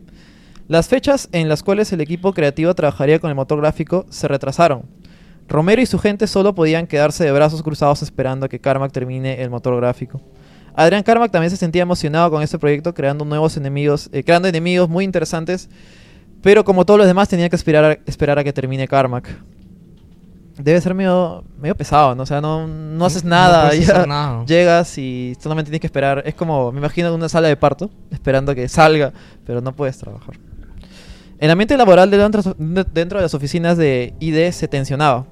Las 0.68 0.88
fechas 0.88 1.30
en 1.32 1.48
las 1.48 1.62
cuales 1.62 1.90
el 1.94 2.02
equipo 2.02 2.34
creativo 2.34 2.74
trabajaría 2.74 3.18
con 3.18 3.30
el 3.30 3.36
motor 3.36 3.58
gráfico 3.58 4.04
se 4.10 4.28
retrasaron. 4.28 4.82
Romero 5.50 5.82
y 5.82 5.86
su 5.86 5.98
gente 5.98 6.26
solo 6.26 6.54
podían 6.54 6.86
quedarse 6.86 7.24
de 7.24 7.32
brazos 7.32 7.62
cruzados 7.62 8.02
esperando 8.02 8.46
a 8.46 8.48
que 8.48 8.58
Carmack 8.60 8.92
termine 8.92 9.42
el 9.42 9.50
motor 9.50 9.76
gráfico. 9.76 10.20
Adrián 10.74 11.02
Carmack 11.02 11.30
también 11.32 11.50
se 11.50 11.56
sentía 11.56 11.82
emocionado 11.82 12.30
con 12.30 12.42
este 12.42 12.58
proyecto, 12.58 12.94
creando 12.94 13.24
nuevos 13.24 13.56
enemigos, 13.56 14.08
eh, 14.12 14.22
creando 14.22 14.46
enemigos 14.48 14.88
muy 14.88 15.04
interesantes, 15.04 15.68
pero 16.42 16.64
como 16.64 16.86
todos 16.86 16.98
los 16.98 17.06
demás 17.06 17.28
tenía 17.28 17.48
que 17.50 17.56
esperar 17.56 17.84
a, 17.84 17.98
esperar 18.06 18.38
a 18.38 18.44
que 18.44 18.52
termine 18.52 18.86
Carmack. 18.86 19.28
Debe 20.56 20.80
ser 20.80 20.94
medio, 20.94 21.42
medio 21.58 21.74
pesado, 21.74 22.14
¿no? 22.14 22.22
O 22.22 22.26
sea, 22.26 22.40
no, 22.40 22.66
no 22.68 23.04
haces 23.06 23.24
nada, 23.24 23.68
puedes 23.68 23.86
ya 23.86 23.94
hacer 23.94 24.08
nada. 24.08 24.44
llegas 24.44 24.98
y 24.98 25.34
solamente 25.40 25.70
tienes 25.70 25.80
que 25.80 25.86
esperar. 25.86 26.22
Es 26.26 26.34
como, 26.34 26.70
me 26.70 26.78
imagino 26.78 27.14
una 27.14 27.28
sala 27.30 27.48
de 27.48 27.56
parto, 27.56 27.90
esperando 28.10 28.52
a 28.52 28.54
que 28.54 28.68
salga, 28.68 29.12
pero 29.46 29.60
no 29.62 29.74
puedes 29.74 29.96
trabajar. 29.98 30.34
El 31.38 31.50
ambiente 31.50 31.76
laboral 31.78 32.10
de 32.10 32.18
dentro, 32.18 32.42
de- 32.58 32.84
dentro 32.92 33.18
de 33.18 33.22
las 33.22 33.32
oficinas 33.34 33.78
de 33.78 34.12
ID 34.20 34.50
se 34.52 34.68
tensionaba. 34.68 35.24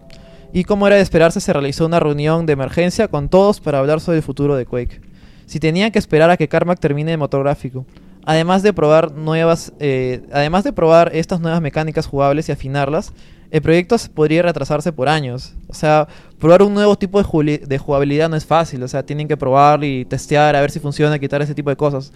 Y 0.53 0.65
como 0.65 0.87
era 0.87 0.97
de 0.97 1.03
esperarse, 1.03 1.41
se 1.41 1.53
realizó 1.53 1.87
una 1.87 2.01
reunión 2.01 2.47
de 2.47 2.55
emergencia 2.55 3.09
con 3.09 3.29
todos 3.29 3.61
para 3.61 3.79
hablar 3.79 4.01
sobre 4.01 4.19
el 4.19 4.23
futuro 4.23 4.57
de 4.57 4.67
Quake. 4.67 5.01
Si 5.47 5.61
tenían 5.61 5.93
que 5.93 5.99
esperar 5.99 6.31
a 6.31 6.37
que 6.37 6.49
Carmack 6.49 6.81
termine 6.81 7.13
el 7.13 7.19
motor 7.19 7.43
gráfico. 7.43 7.87
Además 8.25 8.63
de 8.63 8.73
probar 8.73 9.13
nuevas, 9.13 9.73
eh, 9.79 10.23
además 10.33 10.65
de 10.65 10.73
probar 10.73 11.11
estas 11.15 11.41
nuevas 11.41 11.61
mecánicas 11.61 12.07
jugables 12.07 12.49
y 12.49 12.53
afinarlas, 12.53 13.13
el 13.51 13.63
proyecto 13.63 13.97
podría 14.15 14.43
retrasarse 14.43 14.93
por 14.93 15.09
años. 15.09 15.55
O 15.69 15.75
sea, 15.75 16.09
probar 16.39 16.63
un 16.63 16.75
nuevo 16.75 16.97
tipo 16.97 17.23
de, 17.23 17.59
de 17.59 17.79
jugabilidad 17.79 18.29
no 18.29 18.37
es 18.37 18.45
fácil. 18.45 18.83
O 18.83 18.89
sea, 18.89 19.03
tienen 19.03 19.29
que 19.29 19.37
probar 19.37 19.83
y 19.85 20.05
testear 20.05 20.55
a 20.57 20.61
ver 20.61 20.71
si 20.71 20.81
funciona, 20.81 21.19
quitar 21.19 21.41
ese 21.41 21.55
tipo 21.55 21.71
de 21.71 21.77
cosas. 21.77 22.13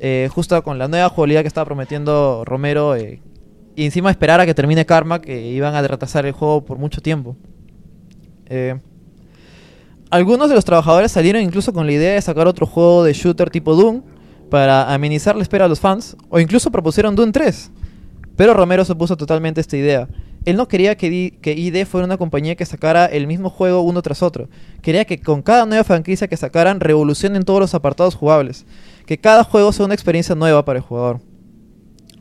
Eh, 0.00 0.28
justo 0.32 0.60
con 0.62 0.78
la 0.78 0.88
nueva 0.88 1.08
jugabilidad 1.08 1.42
que 1.42 1.48
estaba 1.48 1.64
prometiendo 1.64 2.44
Romero, 2.44 2.96
eh, 2.96 3.20
y 3.76 3.84
encima 3.84 4.10
esperar 4.10 4.40
a 4.40 4.46
que 4.46 4.54
termine 4.54 4.86
Karma, 4.86 5.20
que 5.20 5.48
iban 5.48 5.74
a 5.74 5.82
retrasar 5.82 6.26
el 6.26 6.32
juego 6.32 6.64
por 6.64 6.78
mucho 6.78 7.00
tiempo. 7.00 7.36
Eh, 8.46 8.78
algunos 10.10 10.48
de 10.48 10.54
los 10.54 10.64
trabajadores 10.64 11.12
salieron 11.12 11.42
incluso 11.42 11.72
con 11.72 11.86
la 11.86 11.92
idea 11.92 12.14
de 12.14 12.22
sacar 12.22 12.46
otro 12.46 12.66
juego 12.66 13.02
de 13.04 13.12
shooter 13.12 13.50
tipo 13.50 13.74
Doom 13.74 14.02
para 14.50 14.92
amenizar 14.94 15.34
la 15.34 15.42
espera 15.42 15.64
a 15.64 15.68
los 15.68 15.80
fans, 15.80 16.16
o 16.28 16.38
incluso 16.38 16.70
propusieron 16.70 17.16
Doom 17.16 17.32
3. 17.32 17.70
Pero 18.36 18.54
Romero 18.54 18.84
se 18.84 18.92
opuso 18.92 19.16
totalmente 19.16 19.60
a 19.60 19.62
esta 19.62 19.76
idea. 19.76 20.08
Él 20.44 20.56
no 20.56 20.68
quería 20.68 20.96
que, 20.96 21.38
que 21.40 21.52
ID 21.54 21.86
fuera 21.86 22.04
una 22.04 22.18
compañía 22.18 22.54
que 22.54 22.66
sacara 22.66 23.06
el 23.06 23.26
mismo 23.26 23.48
juego 23.48 23.80
uno 23.80 24.02
tras 24.02 24.22
otro. 24.22 24.48
Quería 24.82 25.04
que 25.04 25.20
con 25.20 25.42
cada 25.42 25.64
nueva 25.64 25.84
franquicia 25.84 26.28
que 26.28 26.36
sacaran 26.36 26.80
revolucionen 26.80 27.44
todos 27.44 27.60
los 27.60 27.74
apartados 27.74 28.14
jugables. 28.14 28.66
Que 29.06 29.18
cada 29.18 29.42
juego 29.42 29.72
sea 29.72 29.86
una 29.86 29.94
experiencia 29.94 30.34
nueva 30.34 30.64
para 30.64 30.78
el 30.78 30.84
jugador. 30.84 31.20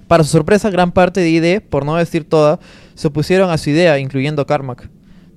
Para 0.07 0.23
su 0.23 0.29
sorpresa, 0.29 0.69
gran 0.69 0.91
parte 0.91 1.19
de 1.19 1.29
ID, 1.29 1.61
por 1.61 1.85
no 1.85 1.95
decir 1.95 2.27
toda, 2.27 2.59
se 2.93 3.07
opusieron 3.07 3.49
a 3.49 3.57
su 3.57 3.71
idea, 3.71 3.99
incluyendo 3.99 4.45
Carmack. 4.45 4.89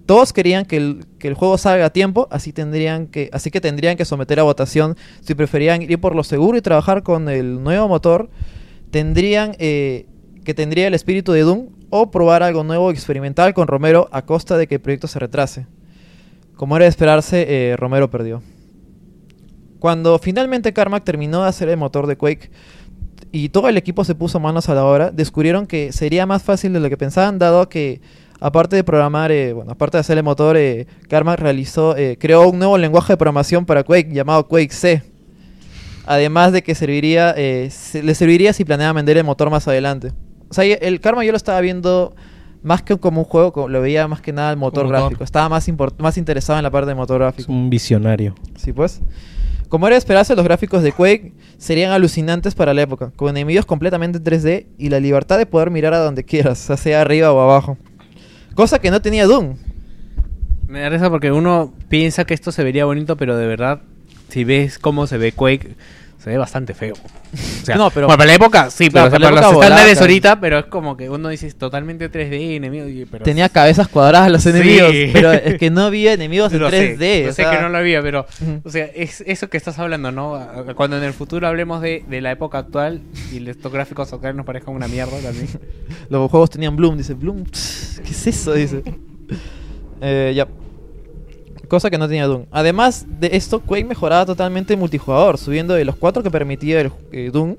Todos 0.06 0.32
querían 0.32 0.64
que 0.64 0.76
el, 0.76 1.06
que 1.18 1.26
el 1.26 1.34
juego 1.34 1.58
salga 1.58 1.86
a 1.86 1.90
tiempo, 1.90 2.28
así, 2.30 2.52
tendrían 2.52 3.08
que, 3.08 3.28
así 3.32 3.50
que 3.50 3.60
tendrían 3.60 3.96
que 3.96 4.04
someter 4.04 4.38
a 4.38 4.44
votación 4.44 4.96
si 5.20 5.34
preferían 5.34 5.82
ir 5.82 6.00
por 6.00 6.14
lo 6.14 6.22
seguro 6.22 6.56
y 6.56 6.62
trabajar 6.62 7.02
con 7.02 7.28
el 7.28 7.62
nuevo 7.62 7.88
motor, 7.88 8.30
tendrían 8.92 9.56
eh, 9.58 10.06
que 10.44 10.54
tendría 10.54 10.86
el 10.86 10.94
espíritu 10.94 11.32
de 11.32 11.40
Doom 11.40 11.70
o 11.90 12.12
probar 12.12 12.44
algo 12.44 12.62
nuevo 12.62 12.90
y 12.90 12.94
experimental 12.94 13.52
con 13.52 13.66
Romero 13.66 14.08
a 14.12 14.22
costa 14.22 14.56
de 14.56 14.68
que 14.68 14.76
el 14.76 14.80
proyecto 14.80 15.08
se 15.08 15.18
retrase. 15.18 15.66
Como 16.54 16.76
era 16.76 16.84
de 16.84 16.90
esperarse, 16.90 17.44
eh, 17.48 17.76
Romero 17.76 18.08
perdió. 18.08 18.42
Cuando 19.80 20.18
finalmente 20.18 20.72
Carmack 20.72 21.04
terminó 21.04 21.42
de 21.42 21.48
hacer 21.48 21.68
el 21.68 21.76
motor 21.76 22.06
de 22.06 22.16
Quake 22.16 22.50
y 23.32 23.48
todo 23.50 23.68
el 23.68 23.76
equipo 23.76 24.04
se 24.04 24.14
puso 24.14 24.40
manos 24.40 24.68
a 24.68 24.74
la 24.74 24.84
obra, 24.84 25.10
descubrieron 25.10 25.66
que 25.66 25.92
sería 25.92 26.26
más 26.26 26.42
fácil 26.42 26.72
de 26.72 26.80
lo 26.80 26.88
que 26.88 26.96
pensaban, 26.96 27.38
dado 27.38 27.68
que 27.68 28.00
aparte 28.40 28.76
de 28.76 28.84
programar, 28.84 29.30
eh, 29.32 29.52
bueno, 29.52 29.72
aparte 29.72 29.96
de 29.96 30.00
hacer 30.00 30.18
el 30.18 30.24
motor, 30.24 30.56
eh, 30.56 30.86
Carmack 31.08 31.40
realizó, 31.40 31.96
eh, 31.96 32.16
creó 32.18 32.48
un 32.48 32.58
nuevo 32.58 32.76
lenguaje 32.78 33.12
de 33.14 33.16
programación 33.16 33.64
para 33.66 33.82
Quake 33.84 34.12
llamado 34.12 34.46
Quake 34.46 34.72
C. 34.72 35.02
Además 36.06 36.52
de 36.52 36.62
que 36.62 36.74
serviría, 36.74 37.34
eh, 37.36 37.68
se- 37.70 38.02
le 38.02 38.14
serviría 38.14 38.52
si 38.52 38.64
planeaba 38.64 38.92
vender 38.92 39.16
el 39.16 39.24
motor 39.24 39.50
más 39.50 39.66
adelante. 39.66 40.12
O 40.48 40.54
sea, 40.54 40.64
el 40.64 41.00
Karma 41.00 41.24
yo 41.24 41.32
lo 41.32 41.36
estaba 41.36 41.60
viendo 41.60 42.14
más 42.62 42.82
que 42.82 42.96
como 42.96 43.22
un 43.22 43.24
juego, 43.24 43.68
lo 43.68 43.80
veía 43.80 44.06
más 44.06 44.20
que 44.20 44.32
nada 44.32 44.50
el 44.52 44.56
motor 44.56 44.84
motor. 44.84 45.00
gráfico. 45.00 45.24
Estaba 45.24 45.48
más, 45.48 45.66
más 45.98 46.16
interesado 46.18 46.58
en 46.58 46.62
la 46.62 46.70
parte 46.70 46.88
de 46.88 46.94
motor 46.94 47.16
Es 47.22 47.26
gráfico. 47.26 47.52
un 47.52 47.70
visionario. 47.70 48.34
Sí, 48.56 48.72
pues. 48.72 49.00
Como 49.68 49.88
era 49.88 49.94
de 49.94 49.98
esperarse, 49.98 50.36
los 50.36 50.44
gráficos 50.44 50.84
de 50.84 50.92
Quake 50.92 51.32
serían 51.58 51.90
alucinantes 51.90 52.54
para 52.54 52.72
la 52.72 52.82
época, 52.82 53.10
con 53.16 53.28
enemigos 53.30 53.66
completamente 53.66 54.18
en 54.18 54.24
3D 54.24 54.66
y 54.78 54.90
la 54.90 55.00
libertad 55.00 55.38
de 55.38 55.46
poder 55.46 55.70
mirar 55.72 55.92
a 55.92 55.98
donde 55.98 56.22
quieras, 56.22 56.58
sea 56.76 57.00
arriba 57.00 57.32
o 57.32 57.40
abajo. 57.40 57.76
Cosa 58.56 58.78
que 58.78 58.90
no 58.90 59.02
tenía 59.02 59.26
Doom. 59.26 59.56
Me 60.66 60.80
da 60.80 60.88
risa 60.88 61.10
porque 61.10 61.30
uno 61.30 61.74
piensa 61.90 62.24
que 62.24 62.32
esto 62.32 62.52
se 62.52 62.64
vería 62.64 62.86
bonito, 62.86 63.18
pero 63.18 63.36
de 63.36 63.46
verdad, 63.46 63.82
si 64.30 64.44
ves 64.44 64.78
cómo 64.78 65.06
se 65.06 65.18
ve 65.18 65.32
Quake, 65.32 65.76
se 66.18 66.30
ve 66.30 66.38
bastante 66.38 66.74
feo. 66.74 66.94
O 66.94 67.64
sea, 67.64 67.76
No, 67.76 67.90
pero- 67.90 68.06
bueno, 68.06 68.18
para 68.18 68.26
la 68.28 68.34
época, 68.34 68.70
sí, 68.70 68.88
Claro, 68.88 69.10
pero 69.10 69.16
o 69.16 69.18
sea, 69.18 69.18
para 69.18 69.34
la 69.34 69.40
para 69.40 69.52
los 69.52 69.62
estándares 69.62 69.94
volaba, 69.94 70.00
ahorita, 70.06 70.40
pero 70.40 70.58
es 70.58 70.64
como 70.66 70.96
que 70.96 71.08
uno 71.10 71.28
dice 71.28 71.46
es 71.46 71.56
totalmente 71.56 72.10
3D, 72.10 72.56
enemigo, 72.56 72.88
y- 72.88 73.04
pero 73.04 73.24
Tenía 73.24 73.48
cabezas 73.48 73.88
cuadradas 73.88 74.30
los 74.30 74.42
Sí. 74.42 74.48
enemigos, 74.50 74.92
pero 75.12 75.32
es 75.32 75.58
que 75.58 75.70
no 75.70 75.82
había 75.82 76.12
enemigos 76.14 76.52
en 76.52 76.60
Lo 76.60 76.70
sé, 76.70 76.96
3D. 76.98 77.24
lo 77.24 77.30
o 77.30 77.32
sé 77.32 77.42
sea, 77.42 77.50
que 77.50 77.60
no 77.62 77.68
lo 77.68 77.78
había, 77.78 78.02
pero 78.02 78.26
o 78.64 78.70
sea, 78.70 78.86
es 78.94 79.22
eso 79.26 79.48
que 79.48 79.56
estás 79.56 79.78
hablando, 79.78 80.10
¿no? 80.12 80.40
Cuando 80.74 80.96
en 80.98 81.04
el 81.04 81.12
futuro 81.12 81.46
hablemos 81.46 81.80
de, 81.82 82.04
de 82.08 82.20
la 82.20 82.32
época 82.32 82.58
actual 82.58 83.00
y 83.32 83.48
estos 83.48 83.72
gráficos 83.72 84.12
actuales 84.12 84.36
nos 84.36 84.46
parezcan 84.46 84.74
una 84.74 84.88
mierda 84.88 85.16
también. 85.22 85.48
Los 86.10 86.30
juegos 86.30 86.50
tenían 86.50 86.76
Bloom, 86.76 86.96
dice 86.98 87.14
Bloom. 87.14 87.44
¿Qué 87.44 88.10
es 88.10 88.26
eso? 88.26 88.52
Dice. 88.52 88.82
Eh, 90.00 90.32
ya. 90.36 90.46
Cosa 91.68 91.90
que 91.90 91.98
no 91.98 92.06
tenía 92.06 92.26
Doom. 92.26 92.44
Además 92.52 93.06
de 93.20 93.30
esto, 93.32 93.60
Quake 93.60 93.84
mejoraba 93.84 94.24
totalmente 94.24 94.74
el 94.74 94.78
multijugador, 94.80 95.36
subiendo 95.38 95.74
de 95.74 95.84
los 95.84 95.96
4 95.96 96.22
que 96.22 96.30
permitía 96.30 96.80
el 96.80 96.92
eh, 97.12 97.30
Doom 97.32 97.56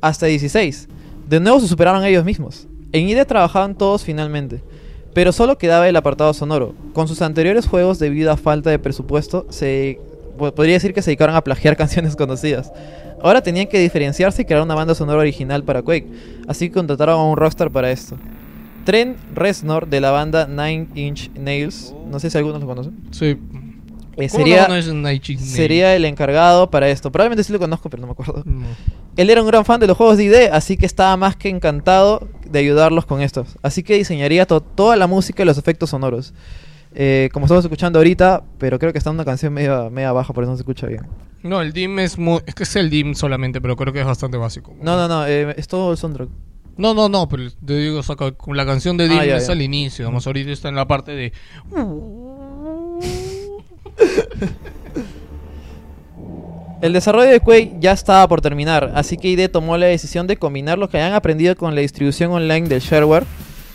hasta 0.00 0.26
16. 0.26 0.88
De 1.28 1.40
nuevo 1.40 1.58
se 1.60 1.66
superaron 1.68 2.04
ellos 2.04 2.24
mismos. 2.24 2.68
En 2.92 3.08
ID 3.08 3.24
trabajaban 3.26 3.74
todos 3.76 4.04
finalmente. 4.04 4.62
Pero 5.12 5.32
solo 5.32 5.58
quedaba 5.58 5.88
el 5.88 5.96
apartado 5.96 6.32
sonoro. 6.34 6.74
Con 6.92 7.08
sus 7.08 7.20
anteriores 7.22 7.66
juegos, 7.66 7.98
debido 7.98 8.30
a 8.30 8.36
falta 8.36 8.70
de 8.70 8.78
presupuesto, 8.78 9.46
se 9.50 9.98
po- 10.38 10.54
podría 10.54 10.74
decir 10.74 10.94
que 10.94 11.02
se 11.02 11.10
dedicaron 11.10 11.34
a 11.34 11.42
plagiar 11.42 11.76
canciones 11.76 12.14
conocidas. 12.14 12.70
Ahora 13.20 13.42
tenían 13.42 13.66
que 13.66 13.80
diferenciarse 13.80 14.42
y 14.42 14.44
crear 14.44 14.62
una 14.62 14.76
banda 14.76 14.94
sonora 14.94 15.18
original 15.18 15.64
para 15.64 15.82
Quake, 15.82 16.06
así 16.46 16.68
que 16.68 16.74
contrataron 16.74 17.18
a 17.18 17.24
un 17.24 17.36
rockstar 17.36 17.68
para 17.72 17.90
esto. 17.90 18.16
Trent 18.88 19.18
Reznor 19.34 19.86
de 19.86 20.00
la 20.00 20.10
banda 20.12 20.46
Nine 20.46 20.88
Inch 20.94 21.30
Nails, 21.34 21.94
no 22.10 22.18
sé 22.18 22.30
si 22.30 22.38
algunos 22.38 22.58
lo 22.58 22.66
conocen, 22.66 22.94
Sí. 23.10 23.26
eh, 23.26 23.36
¿Cómo 24.16 24.28
sería, 24.30 24.66
sería 25.38 25.94
el 25.94 26.06
encargado 26.06 26.70
para 26.70 26.88
esto. 26.88 27.12
Probablemente 27.12 27.44
sí 27.44 27.52
lo 27.52 27.58
conozco, 27.58 27.90
pero 27.90 28.00
no 28.00 28.06
me 28.06 28.12
acuerdo. 28.12 28.42
No. 28.46 28.64
Él 29.18 29.28
era 29.28 29.42
un 29.42 29.46
gran 29.46 29.66
fan 29.66 29.78
de 29.78 29.86
los 29.88 29.94
juegos 29.94 30.16
de 30.16 30.24
ID, 30.24 30.34
así 30.50 30.78
que 30.78 30.86
estaba 30.86 31.14
más 31.18 31.36
que 31.36 31.50
encantado 31.50 32.28
de 32.50 32.60
ayudarlos 32.60 33.04
con 33.04 33.20
estos. 33.20 33.58
Así 33.62 33.82
que 33.82 33.94
diseñaría 33.98 34.46
to- 34.46 34.62
toda 34.62 34.96
la 34.96 35.06
música 35.06 35.42
y 35.42 35.46
los 35.46 35.58
efectos 35.58 35.90
sonoros. 35.90 36.32
Eh, 36.94 37.28
como 37.34 37.44
estamos 37.44 37.62
escuchando 37.66 37.98
ahorita, 37.98 38.42
pero 38.56 38.78
creo 38.78 38.92
que 38.92 38.98
está 38.98 39.10
en 39.10 39.16
una 39.16 39.26
canción 39.26 39.52
media, 39.52 39.90
media 39.90 40.12
baja, 40.12 40.32
por 40.32 40.44
eso 40.44 40.50
no 40.52 40.56
se 40.56 40.62
escucha 40.62 40.86
bien. 40.86 41.02
No, 41.42 41.60
el 41.60 41.74
DIM 41.74 41.98
es 41.98 42.16
muy... 42.16 42.40
Es 42.46 42.54
que 42.54 42.62
es 42.62 42.74
el 42.76 42.88
DIM 42.88 43.14
solamente, 43.14 43.60
pero 43.60 43.76
creo 43.76 43.92
que 43.92 44.00
es 44.00 44.06
bastante 44.06 44.38
básico. 44.38 44.74
No, 44.80 44.96
no, 44.96 45.06
no, 45.08 45.26
eh, 45.26 45.52
es 45.58 45.68
todo 45.68 45.92
el 45.92 45.98
soundtrack. 45.98 46.30
No, 46.78 46.94
no, 46.94 47.08
no, 47.08 47.28
pero 47.28 47.50
te 47.66 47.76
digo, 47.76 48.02
saca, 48.04 48.30
con 48.32 48.56
la 48.56 48.64
canción 48.64 48.96
de 48.96 49.04
Ah, 49.04 49.08
DIM 49.08 49.24
ya, 49.24 49.36
es 49.36 49.48
al 49.48 49.60
inicio. 49.60 50.06
Vamos, 50.06 50.26
ahorita 50.26 50.50
está 50.52 50.68
en 50.68 50.76
la 50.76 50.86
parte 50.86 51.10
de... 51.12 51.32
El 56.80 56.92
desarrollo 56.92 57.28
de 57.28 57.40
Quake 57.40 57.72
ya 57.80 57.90
estaba 57.90 58.28
por 58.28 58.40
terminar, 58.40 58.92
así 58.94 59.16
que 59.16 59.28
ID 59.28 59.50
tomó 59.50 59.76
la 59.76 59.86
decisión 59.86 60.28
de 60.28 60.36
combinar 60.36 60.78
lo 60.78 60.88
que 60.88 60.96
habían 60.98 61.14
aprendido 61.14 61.56
con 61.56 61.74
la 61.74 61.80
distribución 61.80 62.30
online 62.30 62.68
del 62.68 62.80
shareware 62.80 63.26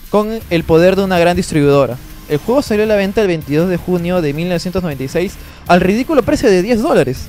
con 0.08 0.40
el 0.48 0.64
poder 0.64 0.96
de 0.96 1.04
una 1.04 1.18
gran 1.18 1.36
distribuidora. 1.36 1.98
El 2.30 2.38
juego 2.38 2.62
salió 2.62 2.84
a 2.84 2.86
la 2.86 2.96
venta 2.96 3.20
el 3.20 3.26
22 3.26 3.68
de 3.68 3.76
junio 3.76 4.22
de 4.22 4.32
1996 4.32 5.34
al 5.66 5.82
ridículo 5.82 6.22
precio 6.22 6.48
de 6.48 6.62
10 6.62 6.80
dólares. 6.80 7.26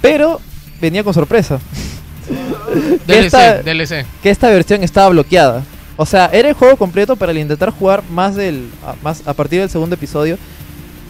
Pero 0.00 0.40
venía 0.80 1.04
con 1.04 1.12
sorpresa. 1.12 1.60
Que 3.06 3.12
DLC, 3.12 3.26
esta- 3.26 3.62
DLC. 3.62 4.06
que 4.22 4.30
esta 4.30 4.48
versión 4.50 4.82
estaba 4.82 5.08
bloqueada. 5.08 5.64
O 5.96 6.06
sea, 6.06 6.30
era 6.32 6.48
el 6.48 6.54
juego 6.54 6.76
completo 6.76 7.16
para 7.16 7.32
el 7.32 7.38
intentar 7.38 7.70
jugar 7.70 8.02
más 8.10 8.36
del 8.36 8.68
a, 8.86 8.94
más 9.02 9.26
a 9.26 9.32
partir 9.34 9.60
del 9.60 9.70
segundo 9.70 9.94
episodio. 9.94 10.38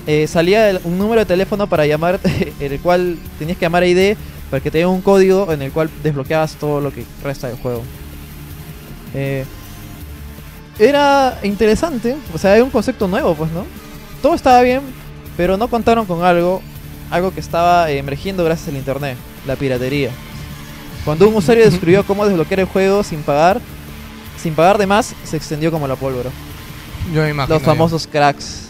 eh, 0.06 0.26
salía 0.26 0.70
el- 0.70 0.80
un 0.84 0.96
número 0.96 1.20
de 1.20 1.26
teléfono 1.26 1.66
para 1.66 1.84
llamar, 1.84 2.18
en 2.24 2.54
el 2.72 2.80
cual 2.80 3.18
tenías 3.38 3.58
que 3.58 3.66
llamar 3.66 3.82
a 3.82 3.86
ID 3.86 4.16
para 4.50 4.62
que 4.62 4.70
te 4.70 4.86
un 4.86 5.02
código 5.02 5.52
en 5.52 5.60
el 5.60 5.70
cual 5.70 5.90
desbloqueabas 6.02 6.54
todo 6.54 6.80
lo 6.80 6.90
que 6.90 7.04
resta 7.22 7.48
del 7.48 7.58
juego. 7.58 7.82
Eh, 9.14 9.44
era 10.78 11.38
interesante, 11.42 12.16
o 12.32 12.38
sea, 12.38 12.54
era 12.54 12.64
un 12.64 12.70
concepto 12.70 13.06
nuevo, 13.08 13.34
pues, 13.34 13.50
¿no? 13.50 13.66
Todo 14.22 14.34
estaba 14.34 14.62
bien, 14.62 14.80
pero 15.36 15.56
no 15.58 15.68
contaron 15.68 16.06
con 16.06 16.24
algo, 16.24 16.62
algo 17.10 17.32
que 17.34 17.40
estaba 17.40 17.90
emergiendo 17.90 18.44
gracias 18.44 18.68
al 18.68 18.76
internet, 18.76 19.16
la 19.46 19.56
piratería. 19.56 20.10
Cuando 21.08 21.26
un 21.26 21.36
usuario 21.36 21.64
descubrió 21.64 22.04
cómo 22.04 22.26
desbloquear 22.26 22.60
el 22.60 22.66
juego 22.66 23.02
sin 23.02 23.22
pagar, 23.22 23.62
sin 24.36 24.54
pagar 24.54 24.76
de 24.76 24.86
más, 24.86 25.14
se 25.24 25.38
extendió 25.38 25.70
como 25.70 25.88
la 25.88 25.96
pólvora. 25.96 26.28
Yo 27.14 27.22
me 27.22 27.30
imagino. 27.30 27.54
Los 27.54 27.62
famosos 27.62 28.06
cracks. 28.06 28.68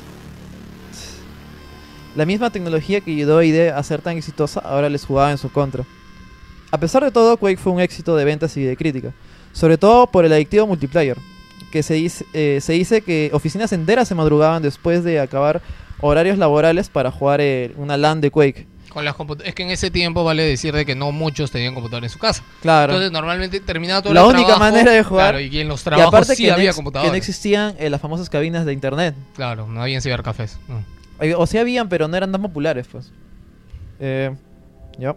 La 2.14 2.24
misma 2.24 2.50
tecnología 2.50 3.00
que 3.00 3.10
ayudó 3.10 3.38
a 3.38 3.44
ID 3.44 3.70
a 3.70 3.82
ser 3.82 4.02
tan 4.02 4.16
exitosa 4.16 4.60
ahora 4.60 4.88
les 4.88 5.04
jugaba 5.04 5.32
en 5.32 5.38
su 5.38 5.50
contra. 5.50 5.82
A 6.70 6.78
pesar 6.78 7.02
de 7.02 7.10
todo, 7.10 7.36
Quake 7.38 7.56
fue 7.56 7.72
un 7.72 7.80
éxito 7.80 8.14
de 8.14 8.24
ventas 8.24 8.56
y 8.56 8.62
de 8.62 8.76
crítica, 8.76 9.12
sobre 9.52 9.76
todo 9.76 10.06
por 10.06 10.24
el 10.24 10.32
adictivo 10.32 10.64
multiplayer, 10.64 11.18
que 11.72 11.82
se 11.82 11.94
dice, 11.94 12.24
eh, 12.34 12.60
se 12.62 12.72
dice 12.74 13.00
que 13.00 13.30
oficinas 13.32 13.72
enteras 13.72 14.06
se 14.06 14.14
madrugaban 14.14 14.62
después 14.62 15.02
de 15.02 15.18
acabar 15.18 15.60
horarios 16.00 16.38
laborales 16.38 16.88
para 16.88 17.10
jugar 17.10 17.40
eh, 17.40 17.74
una 17.76 17.96
LAN 17.96 18.20
de 18.20 18.30
Quake. 18.30 18.68
Con 18.88 19.04
las 19.04 19.14
es 19.44 19.54
que 19.54 19.62
en 19.62 19.70
ese 19.70 19.90
tiempo 19.90 20.24
vale 20.24 20.42
decir 20.42 20.74
de 20.74 20.84
que 20.86 20.94
no 20.94 21.12
muchos 21.12 21.50
tenían 21.50 21.74
computador 21.74 22.04
en 22.04 22.10
su 22.10 22.18
casa. 22.18 22.42
Claro. 22.62 22.92
Entonces 22.92 23.12
normalmente 23.12 23.60
terminaba 23.60 24.02
todo 24.02 24.14
La 24.14 24.20
el 24.22 24.26
única 24.26 24.46
trabajo, 24.46 24.60
manera 24.64 24.92
de 24.92 25.02
jugar- 25.02 25.30
Claro, 25.32 25.40
y 25.40 25.60
en 25.60 25.68
los 25.68 25.80
y 25.80 25.84
trabajos 25.84 26.08
aparte 26.08 26.36
sí 26.36 26.42
que, 26.44 26.48
no 26.48 26.54
había 26.54 26.72
computadores. 26.72 27.08
que 27.10 27.12
no 27.12 27.16
existían 27.18 27.74
eh, 27.78 27.90
las 27.90 28.00
famosas 28.00 28.28
cabinas 28.30 28.64
de 28.64 28.72
internet. 28.72 29.14
Claro, 29.36 29.66
no 29.66 29.82
habían 29.82 30.00
cibercafés. 30.02 30.58
no. 30.68 30.82
Eh, 31.20 31.34
O 31.34 31.46
sea, 31.46 31.62
habían, 31.62 31.88
pero 31.88 32.06
no 32.08 32.16
eran 32.16 32.30
tan 32.32 32.40
populares, 32.42 32.86
pues. 32.90 33.12
Eh, 34.00 34.34
ya. 34.98 35.16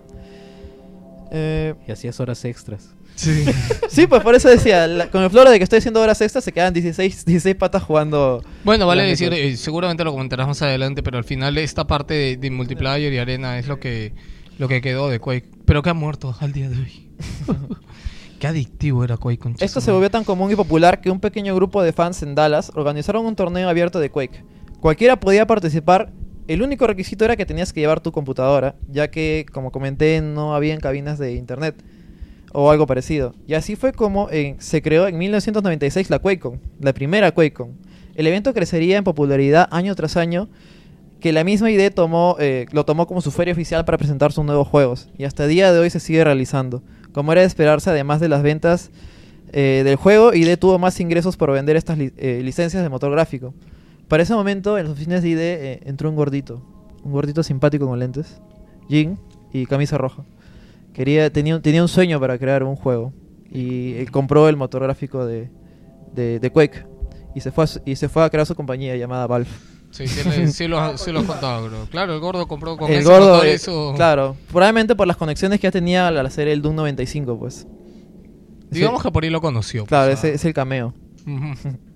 Eh, 1.32 1.74
Y 1.88 1.92
hacías 1.92 2.20
horas 2.20 2.44
extras. 2.46 2.94
sí, 3.16 4.08
pues 4.08 4.24
por 4.24 4.36
eso 4.36 4.50
decía, 4.50 4.88
la- 4.88 5.10
con 5.12 5.22
el 5.24 5.30
flor 5.30 5.48
de 5.50 5.58
que 5.58 5.64
estoy 5.64 5.80
haciendo 5.80 6.02
horas 6.02 6.20
extras 6.22 6.44
se 6.44 6.52
quedan 6.52 6.74
16, 6.74 7.26
16 7.26 7.56
patas 7.56 7.84
jugando. 7.84 8.44
Bueno, 8.64 8.88
vale 8.88 9.04
decir, 9.04 9.32
eh, 9.34 9.56
seguramente 9.58 10.04
lo 10.04 10.12
comentarás 10.12 10.48
más 10.48 10.62
adelante, 10.62 11.04
pero 11.04 11.18
al 11.18 11.24
final 11.24 11.58
esta 11.58 11.86
parte 11.88 12.14
de, 12.14 12.38
de 12.38 12.52
multiplayer 12.52 13.12
y 13.14 13.18
arena 13.18 13.60
es 13.60 13.68
lo 13.68 13.80
que 13.80 14.14
lo 14.58 14.68
que 14.68 14.82
quedó 14.82 15.10
de 15.10 15.20
Quake, 15.20 15.50
pero 15.66 15.82
que 15.82 15.90
ha 15.90 15.94
muerto 15.94 16.36
al 16.40 16.52
día 16.54 16.70
de 16.70 16.78
hoy. 16.78 17.10
Qué 18.40 18.48
adictivo 18.48 19.04
era 19.04 19.18
Quake 19.18 19.38
con 19.40 19.56
Esto 19.60 19.82
se 19.82 19.92
volvió 19.92 20.10
tan 20.10 20.24
común 20.24 20.52
y 20.52 20.56
popular 20.56 21.00
que 21.02 21.12
un 21.12 21.20
pequeño 21.20 21.54
grupo 21.56 21.84
de 21.84 21.94
fans 21.94 22.24
en 22.24 22.34
Dallas 22.34 22.72
organizaron 22.76 23.26
un 23.26 23.36
torneo 23.36 23.70
abierto 23.70 24.00
de 24.00 24.10
Quake. 24.10 24.44
Cualquiera 24.80 25.20
podía 25.20 25.46
participar, 25.46 26.12
el 26.48 26.62
único 26.62 26.88
requisito 26.88 27.26
era 27.26 27.36
que 27.36 27.46
tenías 27.46 27.72
que 27.74 27.80
llevar 27.80 28.00
tu 28.02 28.12
computadora, 28.12 28.76
ya 28.90 29.10
que, 29.10 29.46
como 29.52 29.72
comenté, 29.72 30.22
no 30.22 30.56
habían 30.56 30.80
cabinas 30.80 31.18
de 31.20 31.34
internet 31.34 31.76
o 32.54 32.70
algo 32.72 32.86
parecido. 32.88 33.34
Y 33.48 33.54
así 33.54 33.76
fue 33.76 33.94
como 33.94 34.30
eh, 34.30 34.56
se 34.60 34.82
creó 34.82 35.08
en 35.08 35.18
1996 35.18 36.10
la 36.10 36.20
QuakeCon, 36.20 36.60
la 36.80 36.94
primera 36.94 37.32
QuakeCon. 37.32 37.72
El 38.16 38.28
evento 38.28 38.54
crecería 38.54 38.98
en 38.98 39.04
popularidad 39.06 39.68
año 39.72 39.96
tras 39.96 40.18
año, 40.18 40.50
que 41.22 41.32
la 41.32 41.44
misma 41.44 41.72
idea 41.72 41.90
tomó, 41.92 42.36
eh, 42.40 42.66
lo 42.72 42.84
tomó 42.84 43.08
como 43.08 43.22
su 43.22 43.32
feria 43.32 43.54
oficial 43.54 43.86
para 43.86 43.98
presentar 43.98 44.32
sus 44.34 44.44
nuevos 44.44 44.68
juegos, 44.68 45.08
y 45.18 45.24
hasta 45.24 45.44
el 45.46 45.52
día 45.52 45.72
de 45.72 45.80
hoy 45.80 45.90
se 45.90 46.00
sigue 46.00 46.24
realizando. 46.24 46.82
Como 47.14 47.32
era 47.32 47.42
de 47.42 47.48
esperarse, 47.48 47.90
además 47.90 48.20
de 48.20 48.28
las 48.28 48.42
ventas 48.42 48.90
eh, 49.54 49.84
del 49.86 49.96
juego, 49.98 50.34
ID 50.34 50.58
tuvo 50.58 50.80
más 50.80 51.00
ingresos 51.00 51.38
por 51.38 51.52
vender 51.52 51.76
estas 51.76 51.98
li- 51.98 52.12
licencias 52.42 52.82
de 52.84 52.90
motor 52.90 53.12
gráfico. 53.12 53.54
Para 54.12 54.24
ese 54.24 54.34
momento, 54.34 54.78
en 54.78 54.84
las 54.84 54.92
oficinas 54.92 55.24
de 55.24 55.30
ID 55.30 55.40
eh, 55.40 55.80
entró 55.86 56.10
un 56.10 56.18
gordito. 56.18 56.62
Un 57.02 57.14
gordito 57.14 57.44
simpático 57.44 57.88
con 57.88 57.98
lentes, 57.98 58.42
jean 58.90 59.18
y 59.54 59.66
camisa 59.66 59.98
roja. 59.98 60.26
Quería, 60.94 61.32
tenía, 61.32 61.56
un- 61.56 61.62
tenía 61.62 61.82
un 61.82 61.88
sueño 61.88 62.20
para 62.20 62.38
crear 62.38 62.62
un 62.64 62.76
juego. 62.76 63.14
Y 63.50 64.04
compró 64.08 64.50
el 64.50 64.58
motor 64.58 64.84
gráfico 64.84 65.26
de, 65.26 65.50
de, 66.14 66.42
de 66.42 66.52
Quake. 66.52 66.86
Y 67.36 67.40
se, 67.40 67.54
fue 67.54 67.64
a, 67.64 67.68
y 67.86 67.96
se 67.96 68.10
fue 68.10 68.26
a 68.26 68.30
crear 68.30 68.46
su 68.46 68.54
compañía 68.54 68.98
llamada 68.98 69.28
Valve. 69.28 69.48
Sí, 69.92 70.06
sí, 70.08 70.28
le- 70.28 70.48
sí 70.48 70.68
lo, 70.68 70.98
sí 70.98 71.14
lo 71.14 71.20
has 71.22 71.26
contado, 71.26 71.70
bro. 71.70 71.88
Claro, 71.90 72.14
el 72.14 72.20
gordo 72.20 72.50
compró 72.50 72.76
con 72.76 72.92
el 72.92 72.98
ese 72.98 73.10
gordo, 73.10 73.30
motor 73.36 73.48
eh, 73.48 73.54
hizo- 73.56 73.94
claro, 73.96 74.36
probablemente 74.52 74.94
por 74.94 75.08
las 75.08 75.16
conexiones 75.16 75.62
que 75.62 75.68
ya 75.68 75.72
tenía 75.72 76.10
al 76.10 76.26
hacer 76.26 76.50
el 76.50 76.62
Doom 76.62 76.76
95, 76.76 77.40
pues. 77.40 77.66
Digamos 78.70 79.02
que 79.02 79.10
por 79.10 79.24
ahí 79.24 79.30
lo 79.30 79.40
conoció. 79.40 79.86
Claro, 79.86 80.12
pues, 80.12 80.20
ese 80.20 80.28
ah. 80.32 80.36
es 80.36 80.44
el 80.44 80.54
cameo. 80.54 80.94
Ujú. 81.26 81.78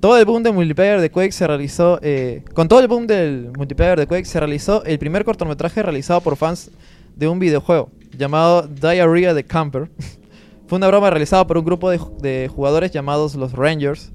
Todo 0.00 0.16
el 0.16 0.24
boom 0.24 0.42
del 0.42 0.54
multiplayer 0.54 0.98
de 0.98 1.10
Quake 1.10 1.32
se 1.32 1.46
realizó. 1.46 1.98
eh, 2.02 2.42
con 2.54 2.68
todo 2.68 2.80
el 2.80 2.88
boom 2.88 3.06
del 3.06 3.52
multiplayer 3.54 3.98
de 3.98 4.06
Quake 4.06 4.24
se 4.24 4.40
realizó 4.40 4.82
el 4.84 4.98
primer 4.98 5.26
cortometraje 5.26 5.82
realizado 5.82 6.22
por 6.22 6.36
fans 6.36 6.70
de 7.16 7.28
un 7.28 7.38
videojuego 7.38 7.90
llamado 8.16 8.62
Diarrhea 8.62 9.34
the 9.34 9.44
Camper. 9.44 9.90
Fue 10.66 10.78
una 10.78 10.86
broma 10.88 11.10
realizada 11.10 11.46
por 11.46 11.58
un 11.58 11.66
grupo 11.66 11.90
de, 11.90 12.00
de 12.22 12.48
jugadores 12.48 12.92
llamados 12.92 13.34
los 13.34 13.52
Rangers, 13.52 14.10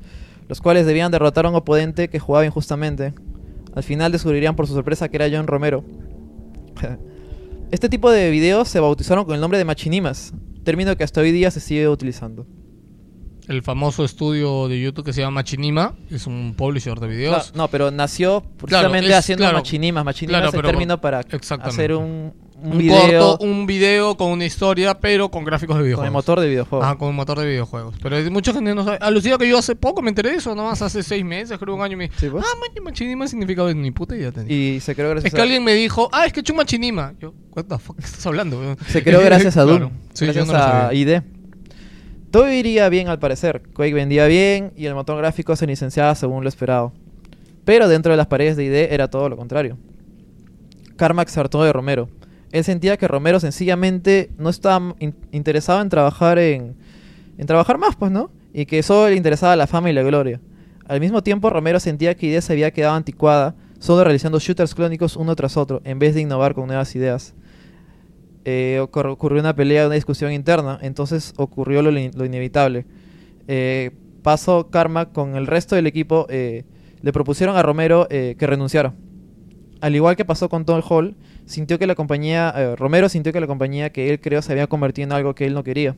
los 0.48 0.60
cuales 0.60 0.88
debían 0.88 1.12
derrotar 1.12 1.46
a 1.46 1.50
un 1.50 1.56
oponente 1.56 2.08
que 2.08 2.18
jugaba 2.18 2.48
injustamente. 2.48 3.14
Al 3.76 3.84
final 3.84 4.12
descubrirían 4.12 4.56
por 4.56 4.66
su 4.66 4.74
sorpresa 4.74 5.08
que 5.10 5.18
era 5.18 5.30
John 5.32 5.48
Romero. 5.48 5.84
Este 7.72 7.90
tipo 7.90 8.12
de 8.12 8.30
videos 8.30 8.70
se 8.70 8.80
bautizaron 8.80 9.26
con 9.26 9.34
el 9.34 9.42
nombre 9.42 9.58
de 9.58 9.66
machinimas, 9.66 10.34
término 10.64 10.96
que 10.96 11.04
hasta 11.04 11.22
hoy 11.22 11.32
día 11.32 11.50
se 11.50 11.60
sigue 11.60 11.90
utilizando. 11.90 12.46
El 13.48 13.62
famoso 13.62 14.04
estudio 14.04 14.68
de 14.68 14.82
YouTube 14.82 15.06
que 15.06 15.14
se 15.14 15.22
llama 15.22 15.36
Machinima, 15.42 15.94
es 16.10 16.26
un 16.28 16.56
publisher 16.58 17.00
de 17.00 17.08
videos. 17.08 17.52
No, 17.54 17.64
no, 17.64 17.68
pero 17.68 17.92
nació 17.92 18.44
precisamente 18.58 19.10
es- 19.10 19.16
haciendo 19.16 19.44
claro. 19.44 19.58
machinimas. 19.60 20.04
Machinimas 20.04 20.48
es 20.48 20.54
el 20.54 20.62
término 20.62 21.00
para 21.00 21.22
hacer 21.62 21.94
un, 21.94 22.34
un 22.58 22.72
un 22.72 22.78
video 22.80 22.98
corto, 23.30 23.46
un 23.46 23.66
video 23.68 24.18
con 24.18 24.32
una 24.32 24.46
historia, 24.46 24.98
pero 25.00 25.30
con 25.30 25.44
gráficos 25.44 25.76
de 25.76 25.80
con 25.82 25.86
videojuegos. 25.86 26.08
el 26.08 26.14
motor 26.14 26.40
de 26.40 26.48
videojuego. 26.48 26.84
Ajá, 26.84 26.96
con 26.98 27.10
un 27.10 27.16
motor 27.16 27.38
de 27.40 27.46
videojuegos. 27.46 27.96
Pero 28.02 28.18
mucha 28.32 28.52
gente 28.54 28.74
no 28.74 28.84
sabe. 28.84 28.98
Alucina 29.02 29.38
que 29.38 29.48
yo 29.48 29.60
hace 29.60 29.76
poco 29.76 30.02
me 30.02 30.10
enteré 30.10 30.32
de 30.32 30.38
eso, 30.38 30.56
nomás 30.56 30.82
hace 30.82 31.04
seis 31.04 31.24
meses, 31.24 31.60
creo 31.60 31.76
un 31.76 31.82
año. 31.84 31.94
y 31.94 31.98
Me... 31.98 32.12
Sí, 32.18 32.30
pues. 32.30 32.44
Ah, 32.44 32.58
machi- 32.60 32.82
machinima 32.82 33.28
significa 33.28 33.64
ni 33.74 33.92
puta 33.92 34.16
idea 34.16 34.32
tenía. 34.32 34.56
Y 34.56 34.80
se 34.80 34.96
creó 34.96 35.10
gracias 35.12 35.32
Es 35.32 35.36
que 35.36 35.42
a, 35.42 35.44
alguien 35.44 35.64
me 35.64 35.74
dijo, 35.74 36.10
ah, 36.12 36.26
es 36.26 36.34
que 36.34 36.40
hecho 36.40 36.54
un 36.54 36.58
machinima. 36.58 37.14
Yo, 37.20 37.34
what 37.52 37.66
the 37.66 37.78
fuck, 37.78 37.98
¿qué 38.00 38.06
estás 38.06 38.26
hablando? 38.26 38.76
se 38.88 39.04
creó 39.04 39.22
gracias 39.22 39.56
a 39.58 39.62
Doom. 39.66 39.92
Sí, 40.14 40.26
gracias 40.26 40.48
no 40.48 40.56
a. 40.56 40.92
ID. 40.94 41.22
Todo 42.32 42.52
iría 42.52 42.90
bien 42.90 43.08
al 43.08 43.20
parecer. 43.20 43.62
Quake 43.74 43.94
vendía 43.94 44.26
bien 44.28 44.74
y 44.76 44.86
el 44.88 44.96
motor 44.96 45.18
gráfico 45.18 45.56
se 45.56 45.68
licenciaba 45.68 46.16
según 46.16 46.44
lo 46.44 46.50
esperado. 46.50 46.92
Pero 47.64 47.88
dentro 47.88 48.12
de 48.12 48.18
las 48.18 48.28
paredes 48.28 48.58
de 48.58 48.66
ID 48.66 48.92
era 48.94 49.10
todo 49.10 49.30
lo 49.30 49.38
contrario. 49.38 49.78
Carmack 50.98 51.30
se 51.30 51.40
hartó 51.40 51.64
de 51.64 51.74
Romero. 51.74 52.10
Él 52.52 52.64
sentía 52.64 52.98
que 52.98 53.08
Romero 53.08 53.40
sencillamente 53.40 54.30
no 54.38 54.50
estaba 54.50 54.96
in- 55.00 55.16
interesado 55.32 55.82
en 55.82 55.90
trabajar 55.90 56.38
en, 56.40 56.76
en 57.38 57.48
trabajar 57.48 57.78
más, 57.78 57.96
pues, 57.96 58.12
¿no? 58.12 58.30
Y 58.54 58.66
que 58.66 58.82
solo 58.84 59.10
le 59.10 59.16
interesaba 59.16 59.56
la 59.56 59.68
fama 59.68 59.90
y 59.90 59.94
la 59.94 60.04
gloria. 60.04 60.40
Al 60.88 61.00
mismo 61.00 61.24
tiempo, 61.24 61.50
Romero 61.50 61.80
sentía 61.80 62.16
que 62.16 62.28
ID 62.28 62.40
se 62.40 62.54
había 62.54 62.72
quedado 62.72 62.96
anticuada, 62.96 63.56
solo 63.80 64.04
realizando 64.04 64.40
shooters 64.40 64.76
clónicos 64.76 65.16
uno 65.18 65.36
tras 65.36 65.58
otro, 65.58 65.82
en 65.84 66.00
vez 66.00 66.16
de 66.16 66.22
innovar 66.22 66.54
con 66.54 66.68
nuevas 66.68 66.96
ideas. 66.96 67.34
Eh, 68.46 68.80
ocur- 68.82 69.10
ocurrió 69.12 69.40
una 69.42 69.56
pelea, 69.56 69.88
una 69.88 69.96
discusión 69.96 70.32
interna, 70.32 70.78
entonces 70.82 71.34
ocurrió 71.38 71.82
lo, 71.82 71.98
in- 71.98 72.12
lo 72.16 72.26
inevitable. 72.26 72.86
Eh, 73.48 73.92
pasó 74.22 74.70
Karma 74.70 75.10
con 75.12 75.36
el 75.36 75.48
resto 75.48 75.76
del 75.76 75.88
equipo, 75.88 76.28
eh, 76.30 76.64
le 77.02 77.12
propusieron 77.12 77.58
a 77.58 77.62
Romero 77.64 78.08
eh, 78.10 78.36
que 78.38 78.48
renunciara. 78.48 78.94
Al 79.82 79.96
igual 79.96 80.16
que 80.16 80.26
pasó 80.26 80.48
con 80.50 80.64
Tom 80.66 80.82
Hall, 80.88 81.16
sintió 81.46 81.78
que 81.78 81.86
la 81.88 81.96
compañía, 81.96 82.54
eh, 82.56 82.76
Romero 82.76 83.10
sintió 83.10 83.34
que 83.34 83.40
la 83.40 83.48
compañía 83.48 83.92
que 83.92 84.10
él 84.12 84.20
creó 84.22 84.42
se 84.42 84.52
había 84.52 84.68
convertido 84.68 85.06
en 85.08 85.12
algo 85.12 85.36
que 85.36 85.46
él 85.46 85.54
no 85.54 85.64
quería. 85.64 85.96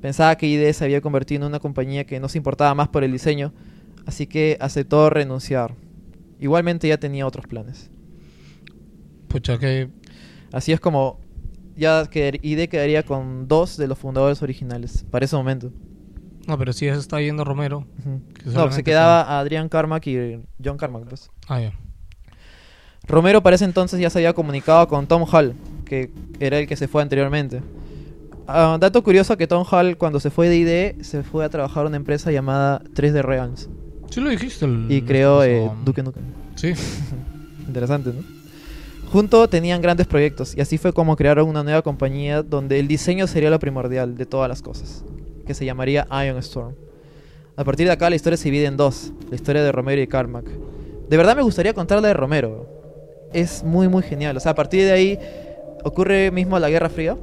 Pensaba 0.00 0.36
que 0.36 0.46
ID 0.46 0.72
se 0.72 0.84
había 0.84 1.00
convertido 1.00 1.42
en 1.42 1.48
una 1.48 1.60
compañía 1.60 2.04
que 2.04 2.18
no 2.20 2.28
se 2.28 2.38
importaba 2.38 2.74
más 2.74 2.88
por 2.88 3.04
el 3.04 3.12
diseño, 3.12 3.52
así 4.06 4.26
que 4.26 4.56
aceptó 4.60 5.08
renunciar. 5.10 5.74
Igualmente 6.40 6.88
ya 6.88 6.98
tenía 6.98 7.26
otros 7.26 7.46
planes. 7.46 7.90
Pucha, 9.28 9.58
que. 9.58 9.88
Así 10.52 10.72
es 10.72 10.80
como 10.80 11.20
ya 11.76 12.08
ID 12.12 12.68
quedaría 12.68 13.02
con 13.02 13.48
dos 13.48 13.76
de 13.76 13.86
los 13.86 13.98
fundadores 13.98 14.42
originales 14.42 15.04
para 15.10 15.24
ese 15.24 15.36
momento. 15.36 15.70
No, 16.46 16.58
pero 16.58 16.72
sí, 16.72 16.86
eso 16.86 16.98
está 16.98 17.20
yendo 17.20 17.44
Romero. 17.44 17.86
Que 18.34 18.46
No, 18.46 18.52
solamente 18.52 18.76
se 18.76 18.84
quedaba 18.84 19.38
Adrián 19.38 19.68
Carmack 19.68 20.06
y 20.08 20.40
John 20.62 20.76
Carmack. 20.76 21.04
Pues. 21.04 21.30
Ah, 21.48 21.60
ya. 21.60 21.72
Romero 23.06 23.42
para 23.42 23.56
ese 23.56 23.64
entonces 23.64 24.00
ya 24.00 24.10
se 24.10 24.18
había 24.18 24.32
comunicado 24.32 24.86
con 24.88 25.06
Tom 25.06 25.24
Hall, 25.30 25.54
que 25.84 26.10
era 26.40 26.58
el 26.58 26.66
que 26.66 26.76
se 26.76 26.88
fue 26.88 27.02
anteriormente. 27.02 27.62
Ah, 28.46 28.76
dato 28.80 29.02
curioso 29.02 29.36
que 29.36 29.46
Tom 29.46 29.64
Hall 29.70 29.96
cuando 29.96 30.20
se 30.20 30.30
fue 30.30 30.48
de 30.48 30.56
ID 30.96 31.02
se 31.02 31.22
fue 31.22 31.44
a 31.44 31.48
trabajar 31.48 31.84
a 31.84 31.88
una 31.88 31.96
empresa 31.96 32.32
llamada 32.32 32.82
3D 32.94 33.22
Realms 33.22 33.68
Sí 34.10 34.20
lo 34.20 34.28
dijiste. 34.28 34.66
El, 34.66 34.86
y 34.90 35.00
creó 35.02 35.42
eh, 35.42 35.70
Duke 35.84 36.02
Nukem. 36.02 36.24
Sí. 36.54 36.74
Interesante, 37.66 38.12
¿no? 38.12 38.41
Juntos 39.12 39.50
tenían 39.50 39.82
grandes 39.82 40.06
proyectos 40.06 40.56
y 40.56 40.62
así 40.62 40.78
fue 40.78 40.94
como 40.94 41.16
crearon 41.16 41.46
una 41.46 41.62
nueva 41.62 41.82
compañía 41.82 42.42
donde 42.42 42.80
el 42.80 42.88
diseño 42.88 43.26
sería 43.26 43.50
lo 43.50 43.58
primordial 43.58 44.16
de 44.16 44.24
todas 44.24 44.48
las 44.48 44.62
cosas, 44.62 45.04
que 45.46 45.52
se 45.52 45.66
llamaría 45.66 46.06
Ion 46.24 46.38
Storm. 46.38 46.74
A 47.54 47.62
partir 47.62 47.86
de 47.86 47.92
acá 47.92 48.08
la 48.08 48.16
historia 48.16 48.38
se 48.38 48.44
divide 48.44 48.64
en 48.64 48.78
dos, 48.78 49.12
la 49.28 49.36
historia 49.36 49.62
de 49.62 49.70
Romero 49.70 50.00
y 50.00 50.06
Carmack. 50.06 50.46
De 51.10 51.16
verdad 51.18 51.36
me 51.36 51.42
gustaría 51.42 51.74
contar 51.74 52.00
la 52.00 52.08
de 52.08 52.14
Romero. 52.14 52.66
Es 53.34 53.62
muy 53.62 53.86
muy 53.86 54.02
genial. 54.02 54.34
O 54.38 54.40
sea, 54.40 54.52
a 54.52 54.54
partir 54.54 54.82
de 54.82 54.92
ahí 54.92 55.18
ocurre 55.84 56.30
mismo 56.30 56.58
la 56.58 56.70
Guerra 56.70 56.88
Fría. 56.88 57.14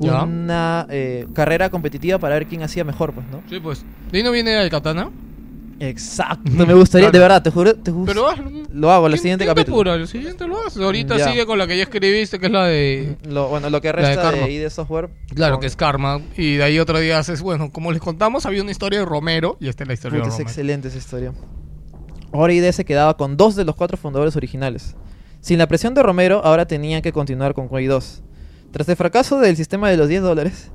Una 0.00 0.88
eh, 0.90 1.28
carrera 1.32 1.70
competitiva 1.70 2.18
para 2.18 2.34
ver 2.34 2.46
quién 2.46 2.64
hacía 2.64 2.82
mejor, 2.82 3.12
pues, 3.12 3.26
¿no? 3.28 3.40
Sí, 3.48 3.60
pues. 3.60 3.84
¿De 4.10 4.18
ahí 4.18 4.24
no 4.24 4.32
viene 4.32 4.60
el 4.60 4.68
katana? 4.68 5.10
Exacto. 5.80 6.50
Me 6.52 6.74
gustaría, 6.74 7.06
Claro. 7.06 7.12
de 7.12 7.18
verdad, 7.18 7.42
te 7.42 7.50
juro, 7.50 7.74
te 7.74 7.90
juro. 7.90 8.04
Pero 8.06 8.28
hazlo. 8.28 8.50
Lo 8.72 8.90
hago, 8.92 9.06
el 9.06 9.12
¿Quién- 9.14 9.22
siguiente 9.22 9.46
capítulo. 9.46 9.76
apura? 9.78 9.94
El 9.94 10.06
siguiente 10.06 10.46
lo 10.46 10.64
haces. 10.66 10.80
Ahorita 10.82 11.16
Ya. 11.16 11.28
sigue 11.30 11.46
con 11.46 11.58
la 11.58 11.66
que 11.66 11.76
ya 11.76 11.82
escribiste, 11.84 12.38
que 12.38 12.46
es 12.46 12.52
la 12.52 12.66
de. 12.66 13.16
Lo, 13.28 13.48
bueno, 13.48 13.70
lo 13.70 13.80
que 13.80 13.88
de 13.88 13.92
resta 13.92 14.30
de, 14.30 14.38
Karma. 14.38 14.48
ID 14.48 14.68
Software. 14.70 15.10
Claro, 15.34 15.54
con- 15.54 15.60
que 15.62 15.66
es 15.66 15.76
Karma. 15.76 16.20
Y 16.36 16.56
de 16.56 16.62
ahí 16.64 16.78
otro 16.78 16.98
día 17.00 17.18
haces. 17.18 17.40
Bueno, 17.42 17.72
como 17.72 17.90
les 17.92 18.00
contamos, 18.00 18.46
había 18.46 18.62
una 18.62 18.70
historia 18.70 19.00
de 19.00 19.04
Romero. 19.06 19.56
Y 19.58 19.68
esta 19.68 19.84
es 19.84 19.88
la 19.88 19.94
historia 19.94 20.18
Puta, 20.18 20.24
de 20.24 20.28
es 20.28 20.34
Romero. 20.34 20.48
excelente 20.50 20.88
esa 20.88 20.98
historia. 20.98 21.32
Ahora 22.32 22.52
ID 22.52 22.70
se 22.72 22.84
quedaba 22.84 23.16
con 23.16 23.36
dos 23.36 23.56
de 23.56 23.64
los 23.64 23.74
cuatro 23.74 23.96
fundadores 23.96 24.36
originales. 24.36 24.94
Sin 25.40 25.58
la 25.58 25.66
presión 25.66 25.94
de 25.94 26.02
Romero, 26.02 26.42
ahora 26.44 26.66
tenían 26.66 27.00
que 27.02 27.12
continuar 27.12 27.54
con 27.54 27.66
Quake 27.68 27.88
2. 27.88 28.22
Tras 28.70 28.88
el 28.88 28.96
fracaso 28.96 29.40
del 29.40 29.56
sistema 29.56 29.88
de 29.90 29.96
los 29.96 30.08
10 30.08 30.22
dólares, 30.22 30.70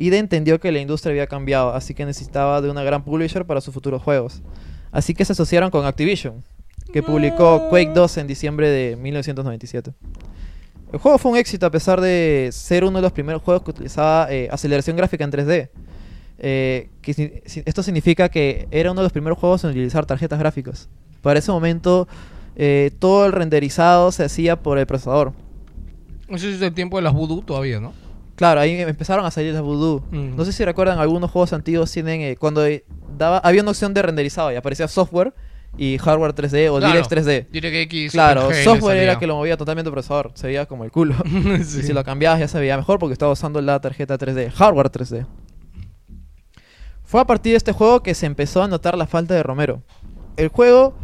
ID 0.00 0.14
entendió 0.14 0.58
que 0.58 0.72
la 0.72 0.80
industria 0.80 1.10
había 1.10 1.26
cambiado, 1.26 1.74
así 1.74 1.94
que 1.94 2.06
necesitaba 2.06 2.62
de 2.62 2.70
una 2.70 2.82
gran 2.82 3.04
publisher 3.04 3.44
para 3.44 3.60
sus 3.60 3.74
futuros 3.74 4.02
juegos. 4.02 4.42
Así 4.90 5.14
que 5.14 5.24
se 5.24 5.32
asociaron 5.32 5.70
con 5.70 5.84
Activision, 5.84 6.42
que 6.92 7.02
publicó 7.02 7.68
Quake 7.68 7.92
2 7.94 8.16
en 8.16 8.26
diciembre 8.26 8.70
de 8.70 8.96
1997. 8.96 9.92
El 10.92 10.98
juego 10.98 11.18
fue 11.18 11.32
un 11.32 11.36
éxito 11.36 11.66
a 11.66 11.70
pesar 11.70 12.00
de 12.00 12.48
ser 12.50 12.82
uno 12.82 12.98
de 12.98 13.02
los 13.02 13.12
primeros 13.12 13.42
juegos 13.42 13.62
que 13.62 13.70
utilizaba 13.70 14.26
eh, 14.32 14.48
aceleración 14.50 14.96
gráfica 14.96 15.22
en 15.22 15.30
3D. 15.30 15.68
Eh, 16.42 16.88
que 17.02 17.42
esto 17.66 17.82
significa 17.82 18.30
que 18.30 18.66
era 18.70 18.90
uno 18.90 19.02
de 19.02 19.04
los 19.04 19.12
primeros 19.12 19.38
juegos 19.38 19.62
en 19.64 19.70
utilizar 19.70 20.06
tarjetas 20.06 20.38
gráficas. 20.38 20.88
Para 21.20 21.38
ese 21.38 21.52
momento, 21.52 22.08
eh, 22.56 22.90
todo 22.98 23.26
el 23.26 23.32
renderizado 23.32 24.10
se 24.10 24.24
hacía 24.24 24.56
por 24.56 24.78
el 24.78 24.86
procesador. 24.86 25.34
Ese 26.28 26.54
es 26.54 26.62
el 26.62 26.72
tiempo 26.72 26.96
de 26.96 27.02
las 27.02 27.12
voodoo 27.12 27.42
todavía, 27.42 27.78
¿no? 27.78 27.92
Claro, 28.40 28.58
ahí 28.62 28.80
empezaron 28.80 29.26
a 29.26 29.30
salir 29.30 29.52
las 29.52 29.60
voodoo. 29.60 30.02
Mm. 30.10 30.34
No 30.34 30.46
sé 30.46 30.54
si 30.54 30.64
recuerdan 30.64 30.98
algunos 30.98 31.30
juegos 31.30 31.52
antiguos 31.52 31.92
tienen 31.92 32.22
eh, 32.22 32.36
cuando 32.38 32.64
eh, 32.64 32.86
daba 33.18 33.36
había 33.36 33.60
una 33.60 33.72
opción 33.72 33.92
de 33.92 34.00
renderizado 34.00 34.50
y 34.50 34.56
aparecía 34.56 34.88
software 34.88 35.34
y 35.76 35.98
hardware 35.98 36.34
3D 36.34 36.70
o 36.70 36.78
Claro. 36.78 36.94
Direct 36.94 37.12
3D. 37.12 37.48
DirectX. 37.50 38.12
Claro, 38.12 38.48
software 38.64 38.96
era 38.96 39.18
que 39.18 39.26
lo 39.26 39.36
movía 39.36 39.58
totalmente 39.58 39.90
el 39.90 39.92
procesador, 39.92 40.30
se 40.32 40.46
veía 40.46 40.64
como 40.64 40.84
el 40.84 40.90
culo. 40.90 41.16
Sí. 41.64 41.80
Y 41.80 41.82
si 41.82 41.92
lo 41.92 42.02
cambiabas 42.02 42.40
ya 42.40 42.48
se 42.48 42.58
veía 42.58 42.78
mejor 42.78 42.98
porque 42.98 43.12
estaba 43.12 43.30
usando 43.30 43.60
la 43.60 43.78
tarjeta 43.78 44.16
3D, 44.16 44.50
hardware 44.52 44.90
3D. 44.90 45.26
Fue 47.04 47.20
a 47.20 47.26
partir 47.26 47.52
de 47.52 47.56
este 47.58 47.72
juego 47.72 48.02
que 48.02 48.14
se 48.14 48.24
empezó 48.24 48.62
a 48.62 48.68
notar 48.68 48.96
la 48.96 49.06
falta 49.06 49.34
de 49.34 49.42
Romero. 49.42 49.82
El 50.38 50.48
juego, 50.48 50.94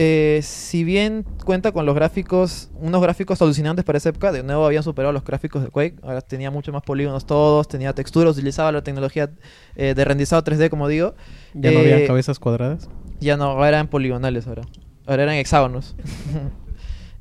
eh, 0.00 0.38
si 0.44 0.84
bien 0.84 1.24
cuenta 1.44 1.72
con 1.72 1.84
los 1.84 1.94
gráficos, 1.94 2.70
unos 2.80 3.02
gráficos 3.02 3.42
alucinantes 3.42 3.84
para 3.84 3.98
esa 3.98 4.10
época, 4.10 4.30
de 4.32 4.42
nuevo 4.44 4.64
habían 4.64 4.84
superado 4.84 5.12
los 5.12 5.24
gráficos 5.24 5.62
de 5.62 5.68
Quake, 5.70 5.96
ahora 6.02 6.20
tenía 6.20 6.50
mucho 6.52 6.72
más 6.72 6.82
polígonos 6.82 7.26
todos, 7.26 7.66
tenía 7.66 7.92
texturas, 7.92 8.36
utilizaba 8.36 8.70
la 8.72 8.82
tecnología 8.82 9.30
eh, 9.74 9.94
de 9.94 10.04
renderizado 10.04 10.42
3D 10.44 10.70
como 10.70 10.86
digo, 10.88 11.14
Ya 11.52 11.72
no 11.72 11.80
Eh, 11.80 11.94
había 11.94 12.06
cabezas 12.06 12.38
cuadradas. 12.38 12.88
ya 13.20 13.36
no, 13.36 13.44
ahora 13.46 13.68
eran 13.68 13.88
poligonales 13.88 14.46
ahora. 14.46 14.62
Ahora 15.06 15.24
eran 15.24 15.34
hexágonos. 15.34 15.96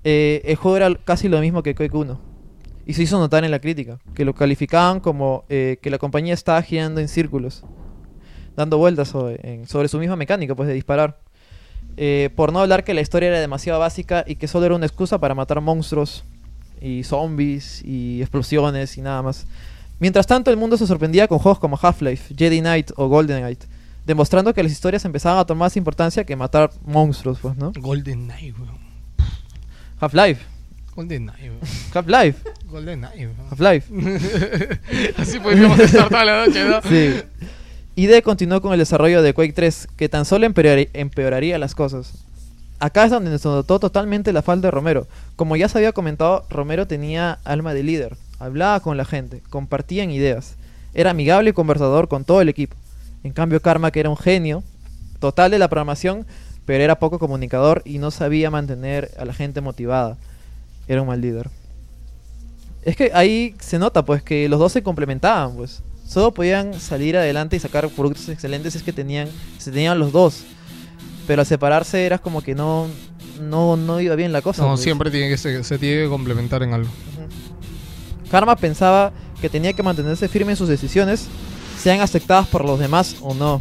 Eh, 0.03 0.41
el 0.45 0.55
juego 0.55 0.77
era 0.77 0.95
casi 1.03 1.27
lo 1.27 1.39
mismo 1.41 1.63
que 1.63 1.75
Quake 1.75 1.97
1. 1.97 2.21
Y 2.85 2.93
se 2.93 3.03
hizo 3.03 3.19
notar 3.19 3.43
en 3.43 3.51
la 3.51 3.59
crítica, 3.59 3.99
que 4.13 4.23
lo 4.23 4.33
calificaban 4.33 5.01
como 5.01 5.43
eh, 5.49 5.79
que 5.81 5.89
la 5.89 5.97
compañía 5.97 6.33
estaba 6.33 6.61
girando 6.61 7.01
en 7.01 7.09
círculos, 7.09 7.65
dando 8.55 8.77
vueltas 8.77 9.09
sobre, 9.09 9.39
en- 9.43 9.67
sobre 9.67 9.89
su 9.89 9.99
misma 9.99 10.15
mecánica, 10.15 10.55
pues 10.55 10.67
de 10.69 10.73
disparar. 10.75 11.19
Eh, 11.99 12.29
por 12.35 12.53
no 12.53 12.59
hablar 12.59 12.83
que 12.83 12.93
la 12.93 13.01
historia 13.01 13.29
era 13.29 13.39
demasiado 13.39 13.79
básica 13.79 14.23
y 14.27 14.35
que 14.35 14.47
solo 14.47 14.67
era 14.67 14.75
una 14.75 14.85
excusa 14.85 15.17
para 15.19 15.33
matar 15.33 15.59
monstruos 15.61 16.23
y 16.79 17.03
zombies 17.03 17.83
y 17.83 18.21
explosiones 18.21 18.97
y 18.97 19.01
nada 19.01 19.23
más. 19.23 19.47
Mientras 19.99 20.27
tanto, 20.27 20.51
el 20.51 20.57
mundo 20.57 20.77
se 20.77 20.85
sorprendía 20.85 21.27
con 21.27 21.39
juegos 21.39 21.57
como 21.57 21.77
Half-Life, 21.81 22.35
Jedi 22.37 22.59
Knight 22.59 22.91
o 22.97 23.07
Golden 23.07 23.39
Knight, 23.39 23.63
demostrando 24.05 24.53
que 24.53 24.61
las 24.61 24.71
historias 24.71 25.03
empezaban 25.05 25.39
a 25.39 25.45
tomar 25.45 25.65
más 25.65 25.77
importancia 25.77 26.23
que 26.23 26.35
matar 26.35 26.69
monstruos, 26.85 27.39
pues, 27.39 27.57
¿no? 27.57 27.71
Golden 27.79 28.25
Knight, 28.25 28.55
weón. 28.59 28.77
Half-Life, 29.99 30.45
Golden 30.95 31.23
Knight, 31.23 31.41
weón. 31.41 31.59
Half-Life, 31.95 32.49
Golden 32.67 32.99
Knight, 32.99 33.15
weón. 33.15 33.47
Half-Life. 33.49 34.79
Así 35.17 35.39
podríamos 35.39 35.79
estar 35.79 36.09
toda 36.09 36.25
la 36.25 36.45
noche, 36.45 36.63
¿no? 36.63 36.81
Sí. 36.83 37.23
ID 37.99 38.21
continuó 38.21 38.61
con 38.61 38.73
el 38.73 38.79
desarrollo 38.79 39.23
de 39.23 39.33
Quake 39.33 39.53
3, 39.53 39.87
que 39.97 40.07
tan 40.07 40.23
solo 40.23 40.45
empeoraría 40.45 41.57
las 41.57 41.73
cosas. 41.73 42.13
Acá 42.77 43.05
es 43.05 43.09
donde 43.09 43.35
se 43.39 43.47
notó 43.47 43.79
totalmente 43.79 44.31
la 44.31 44.43
falta 44.43 44.67
de 44.67 44.71
Romero. 44.71 45.07
Como 45.35 45.55
ya 45.55 45.67
se 45.67 45.79
había 45.79 45.93
comentado, 45.93 46.45
Romero 46.51 46.85
tenía 46.85 47.39
alma 47.43 47.73
de 47.73 47.81
líder, 47.81 48.15
hablaba 48.37 48.81
con 48.81 48.97
la 48.97 49.05
gente, 49.05 49.41
compartían 49.49 50.11
ideas, 50.11 50.57
era 50.93 51.09
amigable 51.09 51.49
y 51.49 51.53
conversador 51.53 52.07
con 52.07 52.23
todo 52.23 52.39
el 52.39 52.49
equipo. 52.49 52.75
En 53.23 53.33
cambio, 53.33 53.63
Karma, 53.63 53.89
que 53.89 54.01
era 54.01 54.11
un 54.11 54.17
genio 54.17 54.63
total 55.19 55.49
de 55.49 55.57
la 55.57 55.67
programación, 55.67 56.27
pero 56.67 56.83
era 56.83 56.99
poco 56.99 57.17
comunicador 57.17 57.81
y 57.83 57.97
no 57.97 58.11
sabía 58.11 58.51
mantener 58.51 59.09
a 59.17 59.25
la 59.25 59.33
gente 59.33 59.59
motivada. 59.59 60.17
Era 60.87 61.01
un 61.01 61.07
mal 61.07 61.19
líder. 61.19 61.49
Es 62.83 62.95
que 62.95 63.09
ahí 63.15 63.55
se 63.59 63.79
nota 63.79 64.05
pues 64.05 64.21
que 64.21 64.47
los 64.47 64.59
dos 64.59 64.71
se 64.71 64.83
complementaban, 64.83 65.55
pues. 65.55 65.81
Solo 66.07 66.33
podían 66.33 66.79
salir 66.79 67.17
adelante 67.17 67.57
y 67.57 67.59
sacar 67.59 67.89
productos 67.89 68.29
excelentes 68.29 68.73
si 68.73 68.79
es 68.79 68.83
que 68.83 68.93
tenían, 68.93 69.27
se 69.57 69.71
tenían 69.71 69.99
los 69.99 70.11
dos. 70.13 70.43
Pero 71.27 71.41
al 71.41 71.45
separarse 71.45 72.05
era 72.05 72.17
como 72.17 72.41
que 72.41 72.55
no, 72.55 72.87
no, 73.41 73.75
no 73.75 73.99
iba 73.99 74.15
bien 74.15 74.31
la 74.31 74.41
cosa. 74.41 74.61
No, 74.61 74.69
pues. 74.69 74.81
siempre 74.81 75.11
tiene 75.11 75.27
que 75.29 75.37
se, 75.37 75.63
se 75.63 75.77
tiene 75.77 76.03
que 76.03 76.09
complementar 76.09 76.63
en 76.63 76.73
algo. 76.73 76.89
Karma 78.31 78.55
pensaba 78.55 79.11
que 79.41 79.49
tenía 79.49 79.73
que 79.73 79.83
mantenerse 79.83 80.27
firme 80.29 80.53
en 80.53 80.57
sus 80.57 80.69
decisiones, 80.69 81.27
sean 81.81 81.99
aceptadas 81.99 82.47
por 82.47 82.63
los 82.63 82.79
demás 82.79 83.17
o 83.21 83.33
no. 83.33 83.59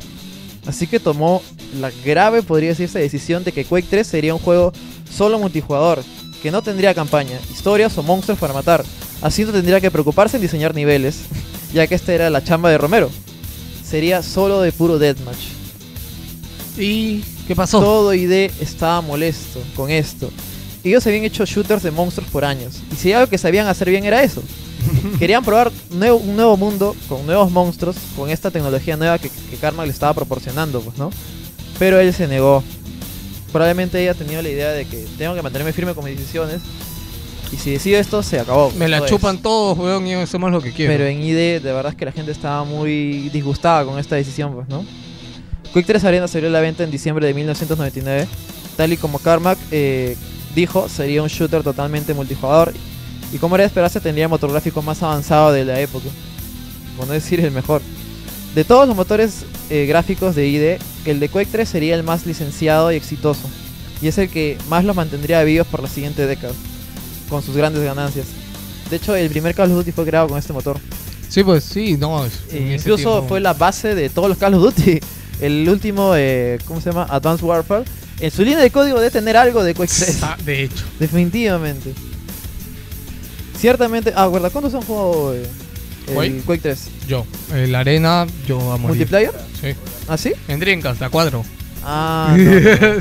Así 0.67 0.87
que 0.87 1.01
tomó 1.01 1.43
la 1.81 1.91
grave, 2.05 2.43
podría 2.43 2.71
decirse, 2.71 2.99
decisión 2.99 3.45
de 3.45 3.53
que 3.53 3.65
Quake 3.65 3.87
3 3.89 4.07
sería 4.07 4.35
un 4.35 4.41
juego 4.41 4.73
solo 5.11 5.39
multijugador, 5.39 6.03
que 6.43 6.51
no 6.51 6.63
tendría 6.63 6.95
campaña, 6.95 7.39
historias 7.51 7.97
o 7.99 8.03
monstruos 8.03 8.39
para 8.39 8.55
matar. 8.55 8.85
Así 9.23 9.45
no 9.45 9.53
tendría 9.53 9.81
que 9.81 9.91
preocuparse 9.91 10.37
en 10.37 10.43
diseñar 10.43 10.75
niveles, 10.75 11.25
ya 11.77 11.87
que 11.87 11.95
esta 11.95 12.13
era 12.15 12.31
la 12.31 12.43
chamba 12.43 12.71
de 12.71 12.79
Romero. 12.79 13.11
Sería 13.89 14.23
solo 14.23 14.61
de 14.63 14.73
puro 14.73 14.99
deathmatch. 14.99 15.37
¿Y 16.79 17.23
qué 17.47 17.55
pasó? 17.55 17.81
Todo 17.81 18.15
ID 18.15 18.51
estaba 18.61 19.01
molesto 19.01 19.63
con 19.75 19.91
esto. 19.91 20.31
Ellos 20.85 21.07
habían 21.07 21.25
hecho 21.25 21.45
shooters 21.45 21.83
de 21.83 21.91
monstruos 21.91 22.31
por 22.31 22.45
años. 22.45 22.81
Y 22.93 22.97
si 22.97 23.13
algo 23.13 23.29
que 23.29 23.39
sabían 23.39 23.67
hacer 23.67 23.91
bien 23.91 24.05
era 24.05 24.23
eso. 24.23 24.43
Querían 25.19 25.45
probar 25.45 25.73
nuevo- 25.91 26.19
un 26.19 26.37
nuevo 26.37 26.57
mundo 26.57 26.95
con 27.09 27.27
nuevos 27.27 27.51
monstruos, 27.51 27.97
con 28.17 28.31
esta 28.31 28.51
tecnología 28.51 28.97
nueva 28.97 29.19
que, 29.19 29.29
que 29.31 29.57
Karma 29.57 29.85
le 29.85 29.93
estaba 29.93 30.15
proporcionando, 30.15 30.81
pues, 30.81 30.97
¿no? 30.99 31.11
Pero 31.79 31.99
él 32.01 32.13
se 32.15 32.27
negó. 32.29 32.63
Probablemente 33.53 34.01
ella 34.03 34.15
tenía 34.15 34.43
la 34.43 34.49
idea 34.49 34.71
de 34.71 34.85
que 34.87 35.07
tengo 35.19 35.35
que 35.35 35.43
mantenerme 35.43 35.73
firme 35.73 35.95
con 35.95 36.05
mis 36.05 36.17
decisiones. 36.19 36.61
Y 37.53 37.57
si 37.57 37.71
decido 37.71 37.99
esto, 37.99 38.23
se 38.23 38.41
acabó. 38.41 38.71
Me 38.73 38.89
la 38.89 38.99
es. 38.99 39.07
chupan 39.07 39.39
todos, 39.39 39.79
weón, 39.79 40.07
y 40.07 40.15
hacemos 40.15 40.51
lo 40.51 40.61
que 40.61 40.73
quiero. 40.73 40.93
Pero 40.93 41.07
en 41.07 41.23
ID, 41.23 41.63
de 41.63 41.73
verdad 41.73 41.93
es 41.93 41.99
que 41.99 42.05
la 42.05 42.13
gente 42.13 42.33
estaba 42.33 42.65
muy 42.65 43.29
disgustada 43.31 43.85
con 43.85 43.99
esta 43.99 44.17
decisión, 44.17 44.55
pues, 44.55 44.69
¿no? 44.69 44.85
Quick 45.73 45.87
3 45.87 46.05
Arena 46.05 46.29
salió 46.29 46.49
a 46.49 46.53
la 46.53 46.61
venta 46.61 46.85
en 46.85 46.91
diciembre 46.91 47.27
de 47.27 47.35
1999. 47.35 48.27
Tal 48.77 48.93
y 48.93 48.97
como 48.97 49.19
Carmack 49.19 49.59
eh, 49.71 50.17
dijo, 50.55 50.89
sería 50.89 51.23
un 51.23 51.29
shooter 51.29 51.63
totalmente 51.63 52.15
multijugador. 52.15 52.73
Y 53.33 53.39
como 53.39 53.57
era 53.57 53.63
de 53.63 53.69
esperarse, 53.69 54.01
tendría 54.01 54.29
motor 54.29 54.51
gráfico 54.51 54.83
más 54.83 55.03
avanzado 55.03 55.53
de 55.53 55.65
la 55.65 55.81
época. 55.81 56.07
Por 56.97 57.07
no 57.07 57.13
decir 57.13 57.41
el 57.41 57.51
mejor. 57.51 57.83
De 58.55 58.65
todos 58.65 58.89
los 58.89 58.97
motores 58.97 59.45
eh, 59.69 59.85
gráficos 59.87 60.35
de 60.35 60.49
ID, 60.49 60.81
el 61.05 61.21
de 61.21 61.29
Quake 61.29 61.51
3 61.53 61.69
sería 61.69 61.95
el 61.95 62.03
más 62.03 62.25
licenciado 62.25 62.91
y 62.91 62.97
exitoso. 62.97 63.49
Y 64.01 64.09
es 64.09 64.19
el 64.19 64.31
que 64.31 64.57
más 64.69 64.85
los 64.85 64.97
mantendría 64.97 65.43
vivos 65.45 65.67
por 65.67 65.83
la 65.83 65.89
siguiente 65.89 66.27
década. 66.27 66.55
Con 67.29 67.43
sus 67.43 67.57
grandes 67.57 67.83
ganancias. 67.83 68.27
De 68.91 68.97
hecho, 68.97 69.15
el 69.17 69.29
primer 69.31 69.55
Call 69.55 69.71
of 69.71 69.79
Duty 69.79 69.93
fue 69.93 70.05
creado 70.05 70.29
con 70.29 70.39
este 70.39 70.53
motor. 70.53 70.79
Sí, 71.29 71.43
pues 71.43 71.65
sí, 71.65 71.97
no. 71.97 72.25
es- 72.25 72.33
Eh, 72.51 72.77
incluso 72.79 73.11
tiempo- 73.13 73.29
fue 73.29 73.41
la 73.41 73.53
base 73.53 73.95
de 73.95 74.09
todos 74.11 74.29
los 74.29 74.39
Call 74.39 74.55
of 74.55 74.63
Duty. 74.63 75.01
El 75.41 75.69
último, 75.69 76.13
eh, 76.17 76.59
¿cómo 76.67 76.81
se 76.81 76.91
llama? 76.91 77.07
Advanced 77.11 77.45
Warfare. 77.45 77.85
En 78.21 78.31
su 78.31 78.43
línea 78.43 78.61
de 78.61 78.71
código 78.71 78.99
debe 78.99 79.11
tener 79.11 79.37
algo 79.37 79.63
de 79.63 79.75
Quake 79.75 79.93
3. 79.95 80.19
Ah, 80.23 80.37
de 80.45 80.63
hecho. 80.65 80.85
Definitivamente. 80.99 81.93
Ciertamente. 83.59 84.13
Ah, 84.15 84.29
¿verdad? 84.29 84.51
¿Cuándo 84.53 84.71
se 84.71 84.77
han 84.77 84.83
jugado 84.83 85.35
eh, 85.35 85.47
el 86.09 86.15
¿Quake? 86.15 86.43
Quake 86.47 86.63
3? 86.63 86.89
Yo. 87.09 87.27
El 87.55 87.75
arena, 87.75 88.27
yo 88.47 88.59
a 88.73 88.77
morir. 88.79 88.97
¿Multiplayer? 88.97 89.33
Sí. 89.61 89.69
¿Ah, 90.09 90.17
sí? 90.17 90.33
En 90.49 90.61
Dreamcast, 90.61 91.03
a 91.03 91.11
cuatro. 91.11 91.45
Ah, 91.85 92.35
no. 92.39 92.45
No, 92.45 93.01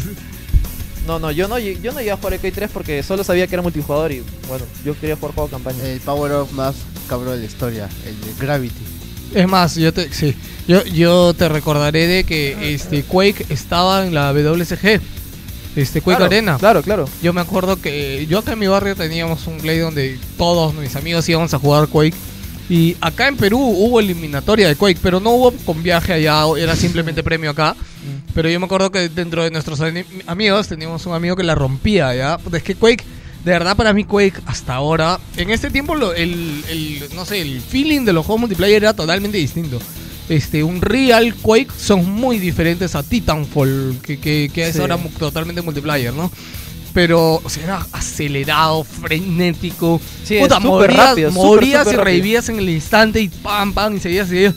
no, 1.07 1.19
no, 1.19 1.31
yo 1.31 1.47
no, 1.47 1.57
lle- 1.59 1.79
yo 1.81 1.91
no 1.91 1.99
llegué 1.99 2.11
a 2.11 2.17
jugar 2.17 2.33
el 2.33 2.39
Quake 2.39 2.55
3 2.55 2.69
porque 2.73 3.03
solo 3.03 3.23
sabía 3.23 3.47
que 3.47 3.55
era 3.55 3.61
multijugador 3.61 4.11
y 4.11 4.23
bueno, 4.47 4.65
yo 4.83 4.97
quería 4.99 5.15
jugar 5.15 5.33
juego 5.35 5.49
campaña. 5.49 5.83
El 5.83 5.99
power 6.01 6.31
up 6.33 6.51
más 6.53 6.75
cabrón 7.07 7.33
de 7.33 7.39
la 7.39 7.45
historia, 7.45 7.89
el 8.05 8.19
de 8.21 8.45
Gravity. 8.45 8.75
Es 9.33 9.47
más, 9.47 9.75
yo 9.75 9.91
te, 9.93 10.11
sí, 10.13 10.35
yo, 10.67 10.83
yo 10.85 11.33
te 11.33 11.49
recordaré 11.49 12.07
de 12.07 12.23
que 12.23 12.73
este 12.73 13.03
Quake 13.03 13.45
estaba 13.49 14.05
en 14.05 14.13
la 14.13 14.31
WSG. 14.31 15.01
Este 15.75 15.99
Quake 15.99 16.17
Claro, 16.17 16.25
Arena. 16.25 16.57
Claro, 16.57 16.81
claro. 16.81 17.09
Yo 17.21 17.33
me 17.33 17.41
acuerdo 17.41 17.81
que 17.81 18.25
yo 18.29 18.39
acá 18.39 18.53
en 18.53 18.59
mi 18.59 18.67
barrio 18.67 18.95
teníamos 18.95 19.45
un 19.47 19.57
play 19.57 19.79
donde 19.79 20.17
todos 20.37 20.73
mis 20.73 20.95
amigos 20.95 21.27
íbamos 21.27 21.53
a 21.53 21.59
jugar 21.59 21.87
Quake. 21.89 22.15
Y 22.69 22.95
acá 23.01 23.27
en 23.27 23.35
Perú 23.35 23.59
hubo 23.59 23.99
eliminatoria 23.99 24.67
de 24.69 24.75
Quake, 24.75 24.99
pero 25.01 25.19
no 25.19 25.31
hubo 25.31 25.51
con 25.65 25.83
viaje 25.83 26.13
allá, 26.13 26.43
era 26.57 26.75
simplemente 26.75 27.21
premio 27.23 27.51
acá. 27.51 27.75
Pero 28.33 28.49
yo 28.49 28.59
me 28.59 28.65
acuerdo 28.65 28.91
que 28.91 29.09
dentro 29.09 29.43
de 29.43 29.51
nuestros 29.51 29.79
amigos 30.27 30.67
teníamos 30.67 31.05
un 31.05 31.13
amigo 31.13 31.35
que 31.35 31.43
la 31.43 31.55
rompía, 31.55 32.13
¿ya? 32.15 32.37
Es 32.53 32.63
que 32.63 32.75
Quake, 32.75 33.03
de 33.43 33.51
verdad 33.51 33.75
para 33.75 33.93
mí 33.93 34.03
Quake 34.03 34.41
hasta 34.45 34.75
ahora, 34.75 35.19
en 35.37 35.51
este 35.51 35.69
tiempo 35.71 35.95
lo- 35.95 36.13
el, 36.13 36.63
el- 36.69 37.03
no 37.15 37.25
sé, 37.25 37.41
el 37.41 37.61
feeling 37.61 38.01
de 38.05 38.13
los 38.13 38.25
juegos 38.25 38.41
multiplayer 38.41 38.83
era 38.83 38.93
totalmente 38.93 39.37
distinto. 39.37 39.79
Este, 40.27 40.63
un 40.63 40.81
real 40.81 41.35
Quake 41.35 41.67
son 41.77 42.09
muy 42.09 42.39
diferentes 42.39 42.95
a 42.95 43.03
Titanfall, 43.03 43.99
que, 44.01 44.19
que, 44.19 44.49
que 44.53 44.67
es 44.67 44.75
Sí. 44.75 44.81
ahora 44.81 44.97
totalmente 45.19 45.61
multiplayer, 45.61 46.13
¿no? 46.13 46.31
Pero, 46.93 47.41
o 47.43 47.49
sea, 47.49 47.63
era 47.63 47.87
acelerado, 47.91 48.83
frenético. 48.85 49.99
Sí, 50.23 50.37
Puta, 50.39 50.59
morías, 50.59 51.09
rápido, 51.09 51.31
morías 51.31 51.83
súper 51.83 51.99
y 51.99 52.03
revivías 52.03 52.49
en 52.49 52.57
el 52.59 52.69
instante 52.69 53.19
y 53.21 53.27
pam, 53.27 53.73
pam, 53.73 53.97
y 53.97 53.99
seguías, 53.99 54.29
seguías. 54.29 54.53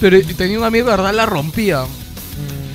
Pero 0.00 0.18
tenía 0.36 0.58
un 0.58 0.64
amigo, 0.64 0.86
de 0.86 0.96
verdad, 0.96 1.14
la 1.14 1.26
rompía. 1.26 1.84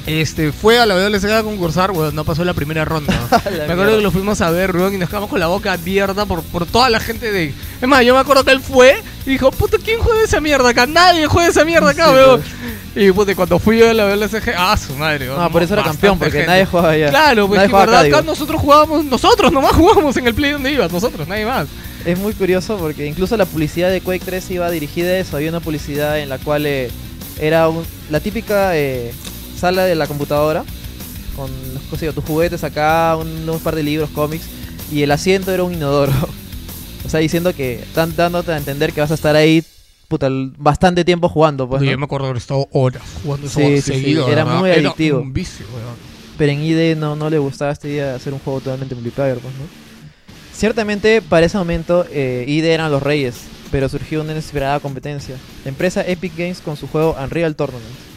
Este, 0.09 0.51
fue 0.51 0.79
a 0.79 0.85
la 0.87 0.95
WSG 0.95 1.31
a 1.31 1.43
concursar, 1.43 1.91
weón, 1.91 2.15
no 2.15 2.23
pasó 2.25 2.43
la 2.43 2.53
primera 2.55 2.83
ronda. 2.83 3.13
La 3.31 3.37
me 3.51 3.51
acuerdo 3.61 3.75
mierda. 3.75 3.97
que 3.97 4.01
lo 4.03 4.11
fuimos 4.11 4.41
a 4.41 4.49
ver, 4.49 4.75
weón, 4.75 4.93
y 4.95 4.97
nos 4.97 5.07
quedamos 5.09 5.29
con 5.29 5.39
la 5.39 5.45
boca 5.47 5.73
abierta 5.73 6.25
por, 6.25 6.41
por 6.43 6.65
toda 6.65 6.89
la 6.89 6.99
gente 6.99 7.31
de... 7.31 7.53
Es 7.81 7.87
más, 7.87 8.03
yo 8.03 8.15
me 8.15 8.19
acuerdo 8.19 8.43
que 8.43 8.51
él 8.51 8.59
fue 8.59 9.01
y 9.25 9.29
dijo, 9.31 9.51
puta, 9.51 9.77
¿quién 9.83 9.99
juega 9.99 10.23
esa 10.23 10.41
mierda 10.41 10.69
acá? 10.69 10.87
Nadie 10.87 11.27
juega 11.27 11.49
esa 11.49 11.63
mierda 11.63 11.91
acá, 11.91 12.07
Sí, 12.07 12.11
weón. 12.13 12.41
Y 12.95 13.11
puta, 13.11 13.35
cuando 13.35 13.59
fui 13.59 13.77
yo 13.77 13.89
a 13.89 13.93
la 13.93 14.07
WSG, 14.07 14.53
ah, 14.57 14.75
su 14.75 14.95
madre, 14.95 15.29
weón. 15.29 15.39
Ah, 15.41 15.49
por 15.49 15.61
eso 15.61 15.73
era 15.75 15.83
campeón, 15.83 16.17
porque 16.17 16.31
gente. 16.31 16.47
nadie 16.47 16.65
jugaba 16.65 16.89
allá. 16.89 17.09
Claro, 17.09 17.47
pues 17.47 17.61
que 17.61 17.67
verdad, 17.67 17.83
acá, 17.83 17.99
acá 17.99 18.03
digo. 18.05 18.21
nosotros 18.23 18.59
jugábamos, 18.61 19.05
nosotros 19.05 19.51
nomás 19.51 19.71
jugábamos 19.75 20.17
en 20.17 20.25
el 20.27 20.33
play 20.33 20.51
donde 20.53 20.71
ibas, 20.71 20.91
nosotros, 20.91 21.27
nadie 21.27 21.45
más. 21.45 21.67
Es 22.03 22.17
muy 22.17 22.33
curioso 22.33 22.77
porque 22.77 23.05
incluso 23.05 23.37
la 23.37 23.45
publicidad 23.45 23.91
de 23.91 24.01
Quake 24.01 24.23
3 24.25 24.49
iba 24.51 24.71
dirigida 24.71 25.09
a 25.09 25.17
eso. 25.19 25.35
Había 25.37 25.49
una 25.49 25.59
publicidad 25.59 26.17
en 26.19 26.29
la 26.29 26.39
cual 26.39 26.65
eh, 26.65 26.89
era 27.39 27.69
un- 27.69 27.85
la 28.09 28.19
típica 28.21 28.75
eh, 28.75 29.13
sala 29.59 29.85
de 29.85 29.95
la 29.95 30.07
computadora 30.07 30.63
con 31.35 31.49
qué 31.89 31.97
sé 31.97 32.11
tus 32.11 32.23
juguetes 32.25 32.63
acá, 32.63 33.15
un, 33.15 33.47
un 33.49 33.59
par 33.59 33.75
de 33.75 33.83
libros, 33.83 34.09
cómics 34.09 34.45
y 34.91 35.03
el 35.03 35.11
asiento 35.11 35.51
era 35.51 35.63
un 35.63 35.73
inodoro. 35.73 36.11
o 37.05 37.09
sea, 37.09 37.19
diciendo 37.19 37.53
que 37.53 37.75
están 37.75 38.15
dándote 38.15 38.51
a 38.51 38.57
entender 38.57 38.91
que 38.91 39.01
vas 39.01 39.11
a 39.11 39.13
estar 39.13 39.35
ahí 39.35 39.63
puta, 40.07 40.27
bastante 40.57 41.05
tiempo 41.05 41.29
jugando. 41.29 41.67
Pues, 41.69 41.81
¿no? 41.81 41.89
yo 41.89 41.97
me 41.97 42.05
acuerdo 42.05 42.25
haber 42.27 42.37
estado 42.37 42.67
horas 42.71 43.03
jugando 43.23 43.47
eso 43.47 43.59
Sí, 43.59 43.65
sí, 43.77 43.81
sí, 43.81 43.93
seguido. 43.93 44.27
era 44.27 44.43
¿verdad? 44.43 44.59
muy 44.59 44.71
adictivo. 44.71 45.19
un 45.19 45.33
vicio, 45.33 45.65
weón. 45.73 45.95
Pero 46.37 46.51
en 46.51 46.63
ID 46.63 46.97
no, 46.97 47.15
no 47.15 47.29
le 47.29 47.37
gustaba 47.37 47.71
este 47.71 47.89
día 47.89 48.15
hacer 48.15 48.33
un 48.33 48.39
juego 48.39 48.59
totalmente 48.61 48.95
multiplayer, 48.95 49.37
pues, 49.39 49.53
¿no? 49.55 49.65
Ciertamente, 50.53 51.21
para 51.21 51.45
ese 51.45 51.57
momento, 51.57 52.05
eh, 52.11 52.43
ID 52.47 52.65
eran 52.65 52.91
los 52.91 53.01
reyes, 53.01 53.35
pero 53.71 53.87
surgió 53.87 54.21
una 54.21 54.31
inesperada 54.33 54.79
competencia. 54.79 55.35
La 55.63 55.69
empresa 55.69 56.01
Epic 56.05 56.35
Games 56.35 56.59
con 56.59 56.75
su 56.75 56.87
juego 56.87 57.15
Unreal 57.21 57.55
Tournament. 57.55 58.08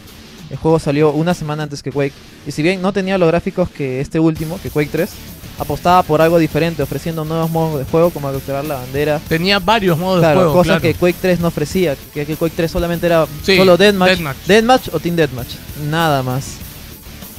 El 0.53 0.59
juego 0.59 0.79
salió 0.79 1.11
una 1.13 1.33
semana 1.35 1.63
antes 1.65 1.83
que 1.83 1.91
Quake, 1.91 2.13
y 2.47 2.53
si 2.53 2.63
bien 2.63 2.81
no 2.83 2.93
tenía 2.93 3.17
los 3.19 3.27
gráficos 3.27 3.71
que 3.71 4.01
este 4.01 4.21
último, 4.21 4.61
que 4.63 4.69
Quake 4.71 4.91
3, 4.93 5.11
apostaba 5.59 6.03
por 6.03 6.21
algo 6.21 6.39
diferente, 6.39 6.83
ofreciendo 6.83 7.25
nuevos 7.25 7.51
modos 7.51 7.79
de 7.79 7.85
juego 7.91 8.11
como 8.11 8.31
capturar 8.31 8.65
la 8.67 8.75
bandera. 8.75 9.19
Tenía 9.29 9.59
varios 9.59 9.97
modos 9.99 10.21
Claro, 10.21 10.41
de 10.41 10.45
juego, 10.45 10.53
cosas 10.59 10.81
claro. 10.81 10.83
que 10.83 10.95
Quake 10.95 11.17
3 11.23 11.41
no 11.41 11.49
ofrecía, 11.49 11.97
que, 12.13 12.27
que 12.27 12.37
Quake 12.37 12.53
3 12.55 12.71
solamente 12.71 13.07
era 13.07 13.27
Sí, 13.43 13.57
solo 13.57 13.77
Deathmatch, 13.79 14.11
Deathmatch. 14.11 14.37
Deathmatch 14.47 14.89
o 14.93 15.01
Team 15.01 15.17
Deathmatch, 15.17 15.55
nada 15.91 16.23
más. 16.23 16.45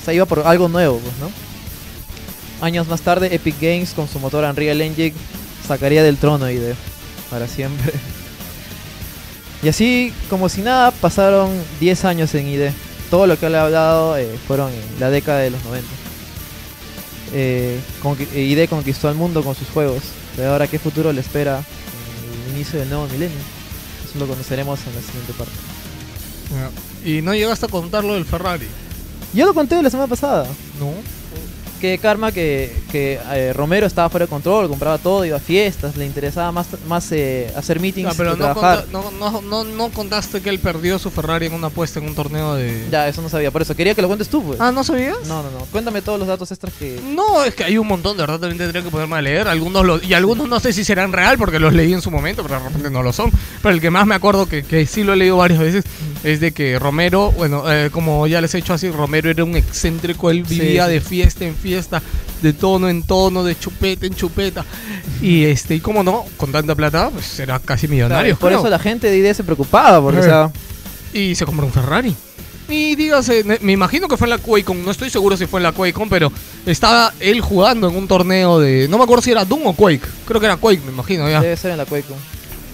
O 0.02 0.06
sea, 0.06 0.14
iba 0.16 0.26
por 0.26 0.40
algo 0.48 0.68
nuevo, 0.68 0.98
pues, 1.00 1.14
¿no? 1.20 1.30
años 2.66 2.88
más 2.88 3.02
tarde 3.02 3.36
Epic 3.36 3.56
Games 3.62 3.92
con 3.94 4.08
su 4.08 4.20
motor 4.20 4.46
Unreal 4.46 4.80
Engine 4.82 5.14
sacaría 5.68 6.02
del 6.02 6.18
trono 6.18 6.50
ID 6.50 6.74
para 7.30 7.48
siempre. 7.48 7.94
Y 9.62 9.70
así, 9.70 10.12
como 10.30 10.50
si 10.50 10.60
nada, 10.62 10.92
pasaron 10.92 11.50
10 11.80 12.04
años 12.04 12.36
en 12.36 12.48
ID. 12.50 12.70
Todo 13.14 13.28
lo 13.28 13.38
que 13.38 13.48
le 13.48 13.58
he 13.58 13.60
hablado 13.60 14.18
eh, 14.18 14.40
fueron 14.48 14.72
en 14.72 15.00
la 15.00 15.12
década 15.12 15.38
de 15.38 15.52
los 15.52 15.64
90. 15.66 15.88
Eh, 17.32 17.80
eh, 18.34 18.42
ID 18.42 18.68
conquistó 18.68 19.08
al 19.08 19.14
mundo 19.14 19.44
con 19.44 19.54
sus 19.54 19.70
juegos. 19.70 20.02
Pero 20.36 20.52
ahora, 20.52 20.66
¿qué 20.66 20.80
futuro 20.80 21.14
le 21.14 21.22
espera 21.22 21.60
en 21.60 22.50
el 22.50 22.56
inicio 22.56 22.80
del 22.80 22.90
nuevo 22.90 23.06
milenio? 23.06 23.38
Eso 24.04 24.18
lo 24.18 24.26
conoceremos 24.26 24.80
en 24.88 24.96
la 24.96 25.02
siguiente 25.04 25.32
parte. 25.34 25.54
Y 27.08 27.22
no 27.22 27.36
llegaste 27.36 27.68
a 27.68 27.70
contar 27.70 28.04
lo 28.04 28.16
del 28.16 28.26
Ferrari. 28.26 28.66
Yo 29.32 29.46
lo 29.46 29.54
conté 29.54 29.80
la 29.84 29.92
semana 29.92 30.10
pasada. 30.10 30.48
No. 30.80 30.92
Que 31.84 31.98
Karma, 31.98 32.32
que, 32.32 32.72
que 32.94 33.20
eh, 33.34 33.52
Romero 33.52 33.86
estaba 33.86 34.08
fuera 34.08 34.26
de 34.26 34.30
control, 34.30 34.70
compraba 34.70 34.98
todo, 35.00 35.26
iba 35.26 35.36
a 35.36 35.40
fiestas, 35.42 35.98
le 35.98 36.06
interesaba 36.06 36.50
más, 36.54 36.66
más 36.88 37.12
eh, 37.12 37.52
hacer 37.58 37.82
meetings 37.82 38.08
Ah, 38.10 38.14
pero 38.16 38.32
que 38.36 38.38
no, 38.40 38.46
trabajar. 38.46 38.86
conta- 38.86 39.12
no, 39.20 39.32
no, 39.32 39.42
no, 39.42 39.64
no 39.66 39.90
contaste 39.90 40.40
que 40.40 40.50
él 40.50 40.60
perdió 40.60 40.98
su 40.98 41.12
Ferrari 41.12 41.48
en 41.48 41.54
una 41.54 41.68
apuesta 41.68 42.00
en 42.00 42.06
un 42.08 42.16
torneo 42.16 42.56
de. 42.56 42.88
Ya, 42.90 43.10
eso 43.10 43.22
no 43.22 43.28
sabía, 43.28 43.52
por 43.52 43.64
eso 43.64 43.76
quería 43.76 43.94
que 43.94 44.02
lo 44.02 44.08
cuentes 44.08 44.30
tú, 44.30 44.42
pues. 44.42 44.62
Ah, 44.62 44.72
¿no 44.72 44.86
sabías? 44.86 45.18
No, 45.28 45.44
no, 45.44 45.52
no. 45.52 45.66
Cuéntame 45.74 46.02
todos 46.02 46.18
los 46.18 46.26
datos 46.26 46.50
extras 46.52 46.72
que. 46.80 47.02
No, 47.14 47.44
es 47.44 47.54
que 47.54 47.66
hay 47.66 47.78
un 47.78 47.86
montón, 47.86 48.16
de 48.16 48.24
verdad 48.24 48.40
también 48.40 48.60
tendría 48.60 48.82
que 48.82 48.90
ponerme 48.90 49.18
a 49.18 49.22
leer. 49.22 49.50
Algunos 49.50 50.02
y 50.06 50.14
algunos 50.14 50.48
no 50.48 50.62
sé 50.62 50.72
si 50.72 50.86
serán 50.86 51.12
real 51.12 51.38
porque 51.38 51.60
los 51.60 51.74
leí 51.74 51.92
en 51.92 52.02
su 52.02 52.12
momento, 52.12 52.44
pero 52.44 52.60
de 52.62 52.66
repente 52.70 52.92
no 52.92 53.04
lo 53.04 53.12
son. 53.12 53.30
Pero 53.62 53.76
el 53.76 53.82
que 53.82 53.90
más 53.90 54.08
me 54.08 54.16
acuerdo 54.16 54.46
que, 54.46 54.64
que 54.64 54.86
sí 54.86 55.04
lo 55.04 55.12
he 55.12 55.18
leído 55.18 55.36
varias 55.36 55.60
veces 55.60 55.84
es 56.24 56.40
de 56.40 56.54
que 56.54 56.80
Romero, 56.80 57.32
bueno, 57.34 57.70
eh, 57.70 57.90
como 57.92 58.26
ya 58.26 58.40
les 58.40 58.54
he 58.54 58.58
dicho 58.60 58.72
así, 58.74 58.90
Romero 58.90 59.30
era 59.30 59.44
un 59.44 59.58
excéntrico, 59.58 60.32
él 60.32 60.44
vivía 60.44 60.86
sí. 60.86 60.92
de 60.94 61.02
fiesta 61.02 61.44
en 61.44 61.54
fiesta, 61.54 61.73
de 62.42 62.54
tono 62.54 62.90
en 62.90 63.04
tono, 63.04 63.44
de 63.44 63.58
chupeta 63.58 64.06
en 64.06 64.14
chupeta. 64.16 64.66
Y 65.22 65.44
este, 65.46 65.76
y 65.76 65.80
como 65.80 66.04
no, 66.04 66.26
con 66.38 66.52
tanta 66.52 66.76
plata, 66.76 67.10
pues 67.12 67.40
era 67.40 67.60
casi 67.60 67.88
millonario. 67.88 68.36
Claro, 68.36 68.40
por 68.40 68.50
creo. 68.50 68.60
eso 68.60 68.70
la 68.70 68.80
gente 68.80 69.10
de 69.10 69.18
ID 69.18 69.34
se 69.34 69.44
preocupaba, 69.44 70.02
porque, 70.02 70.20
o 70.20 70.24
Eh. 70.24 70.26
sea. 70.26 70.52
Y 71.14 71.36
se 71.36 71.46
compró 71.46 71.66
un 71.66 71.72
Ferrari. 71.72 72.16
Y 72.70 72.96
dígase, 72.96 73.44
me 73.62 73.72
imagino 73.74 74.08
que 74.08 74.16
fue 74.18 74.26
en 74.26 74.32
la 74.32 74.38
QuakeCon, 74.38 74.84
no 74.86 74.92
estoy 74.92 75.10
seguro 75.10 75.36
si 75.38 75.46
fue 75.46 75.60
en 75.60 75.64
la 75.64 75.74
QuakeCon, 75.74 76.10
pero 76.10 76.32
estaba 76.66 77.14
él 77.20 77.42
jugando 77.42 77.90
en 77.90 77.96
un 77.96 78.08
torneo 78.08 78.58
de... 78.60 78.88
No 78.88 78.98
me 78.98 79.04
acuerdo 79.04 79.22
si 79.22 79.32
era 79.32 79.44
Doom 79.46 79.68
o 79.68 79.74
Quake, 79.76 80.02
creo 80.26 80.40
que 80.40 80.46
era 80.48 80.56
Quake, 80.56 80.82
me 80.86 80.92
imagino 80.94 81.30
ya. 81.30 81.42
Debe 81.42 81.58
ser 81.58 81.72
en 81.72 81.78
la 81.78 81.86
Quake. 81.86 82.06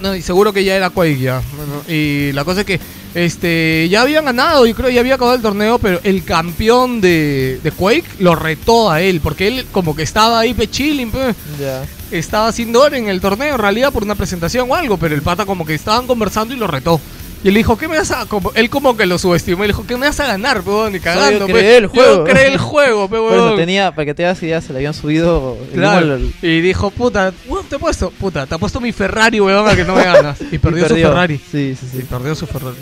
No, 0.02 0.16
y 0.16 0.22
seguro 0.22 0.54
que 0.54 0.64
ya 0.64 0.76
era 0.76 0.90
Quake 0.90 1.20
ya. 1.20 1.42
Bueno, 1.58 1.84
y 1.88 2.32
la 2.34 2.46
cosa 2.46 2.62
es 2.62 2.66
que 2.66 2.80
este 3.14 3.88
ya 3.90 4.02
habían 4.04 4.26
ganado, 4.26 4.66
yo 4.66 4.76
creo 4.76 4.90
ya 4.90 5.02
había 5.02 5.16
acabado 5.16 5.36
el 5.36 5.42
torneo, 5.42 5.80
pero 5.80 6.00
el 6.04 6.24
campeón 6.24 7.02
de, 7.02 7.60
de 7.64 7.72
Quake 7.72 8.06
lo 8.20 8.36
retó 8.36 8.90
a 8.92 9.02
él, 9.02 9.20
porque 9.22 9.48
él 9.48 9.66
como 9.72 9.96
que 9.96 10.04
estaba 10.04 10.40
ahí 10.40 10.54
pe 10.54 10.70
chilling, 10.70 11.12
pe, 11.12 11.34
Ya. 11.60 11.84
estaba 12.12 12.48
haciendo 12.48 12.82
hora 12.82 12.98
en 12.98 13.10
el 13.10 13.20
torneo 13.20 13.56
en 13.56 13.60
realidad 13.60 13.92
por 13.92 14.04
una 14.04 14.16
presentación 14.16 14.70
o 14.72 14.76
algo, 14.76 14.98
pero 14.98 15.16
el 15.16 15.22
pata 15.22 15.46
como 15.46 15.66
que 15.66 15.74
estaban 15.74 16.08
conversando 16.08 16.54
y 16.54 16.58
lo 16.58 16.68
retó. 16.68 17.02
Y 17.42 17.48
él 17.48 17.54
dijo, 17.54 17.78
¿qué 17.78 17.88
me 17.88 17.98
vas 17.98 18.12
a...? 18.12 18.26
Como, 18.26 18.52
él 18.54 18.70
como 18.70 18.98
que 18.98 19.06
lo 19.06 19.18
subestimó 19.18 19.64
y 19.64 19.68
le 19.68 19.74
dijo, 19.74 19.88
¿qué 19.88 19.96
me 19.96 20.08
vas 20.08 20.20
a 20.20 20.28
ganar, 20.28 20.62
peón? 20.62 20.92
Ni 20.92 21.00
cagando, 21.00 21.46
creé 21.48 21.78
el 21.78 21.84
Yo 21.84 21.90
juego". 21.90 22.24
creé 22.26 22.48
el 22.48 22.58
juego, 22.60 23.08
pe, 23.10 23.16
Por 23.18 23.32
eso 23.34 23.46
weón". 23.46 23.56
tenía, 23.56 23.92
para 23.96 24.06
que 24.08 24.14
te 24.14 24.26
hagas 24.26 24.44
idea, 24.44 24.60
se 24.60 24.74
le 24.74 24.80
habían 24.80 24.94
subido 24.94 25.58
el 25.72 25.80
Claro. 25.80 26.16
al- 26.16 26.34
Y 26.42 26.60
dijo, 26.60 26.92
puta, 26.92 27.32
weón, 27.48 27.66
te 27.68 27.78
he 27.78 27.80
puesto, 27.80 28.12
puta, 28.12 28.46
te 28.46 28.56
ha 28.56 28.58
puesto 28.58 28.82
mi 28.82 28.92
Ferrari, 28.92 29.40
weón, 29.40 29.70
a 29.70 29.76
que 29.76 29.86
no 29.86 29.96
me 29.96 30.04
ganas. 30.04 30.38
Y 30.52 30.58
perdió, 30.58 30.86
y 30.86 30.90
su 30.90 30.96
Ferrari. 30.96 31.38
Sí, 31.38 31.78
sí, 31.80 31.86
Y 31.94 31.98
sí. 32.02 32.08
perdió 32.10 32.36
su 32.36 32.46
Ferrari. 32.46 32.76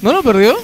¿No 0.00 0.12
lo 0.14 0.22
perdió? 0.22 0.56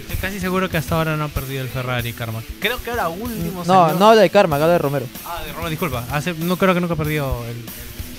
Estoy 0.00 0.16
casi 0.20 0.40
seguro 0.40 0.68
que 0.68 0.76
hasta 0.78 0.96
ahora 0.96 1.16
no 1.16 1.24
ha 1.24 1.28
perdido 1.28 1.62
el 1.62 1.68
Ferrari, 1.68 2.12
Karma. 2.12 2.42
Creo 2.60 2.82
que 2.82 2.90
ahora 2.90 3.08
último 3.08 3.62
No, 3.64 3.84
salió- 3.86 3.98
no 4.00 4.08
habla 4.10 4.22
de 4.22 4.30
Karma, 4.30 4.56
habla 4.56 4.68
de 4.68 4.78
Romero. 4.78 5.06
Ah, 5.24 5.42
de 5.46 5.52
Roma, 5.52 5.70
disculpa. 5.70 6.04
Hace- 6.10 6.34
no 6.34 6.56
creo 6.56 6.74
que 6.74 6.80
nunca 6.80 6.96
perdió 6.96 7.44
el... 7.48 7.56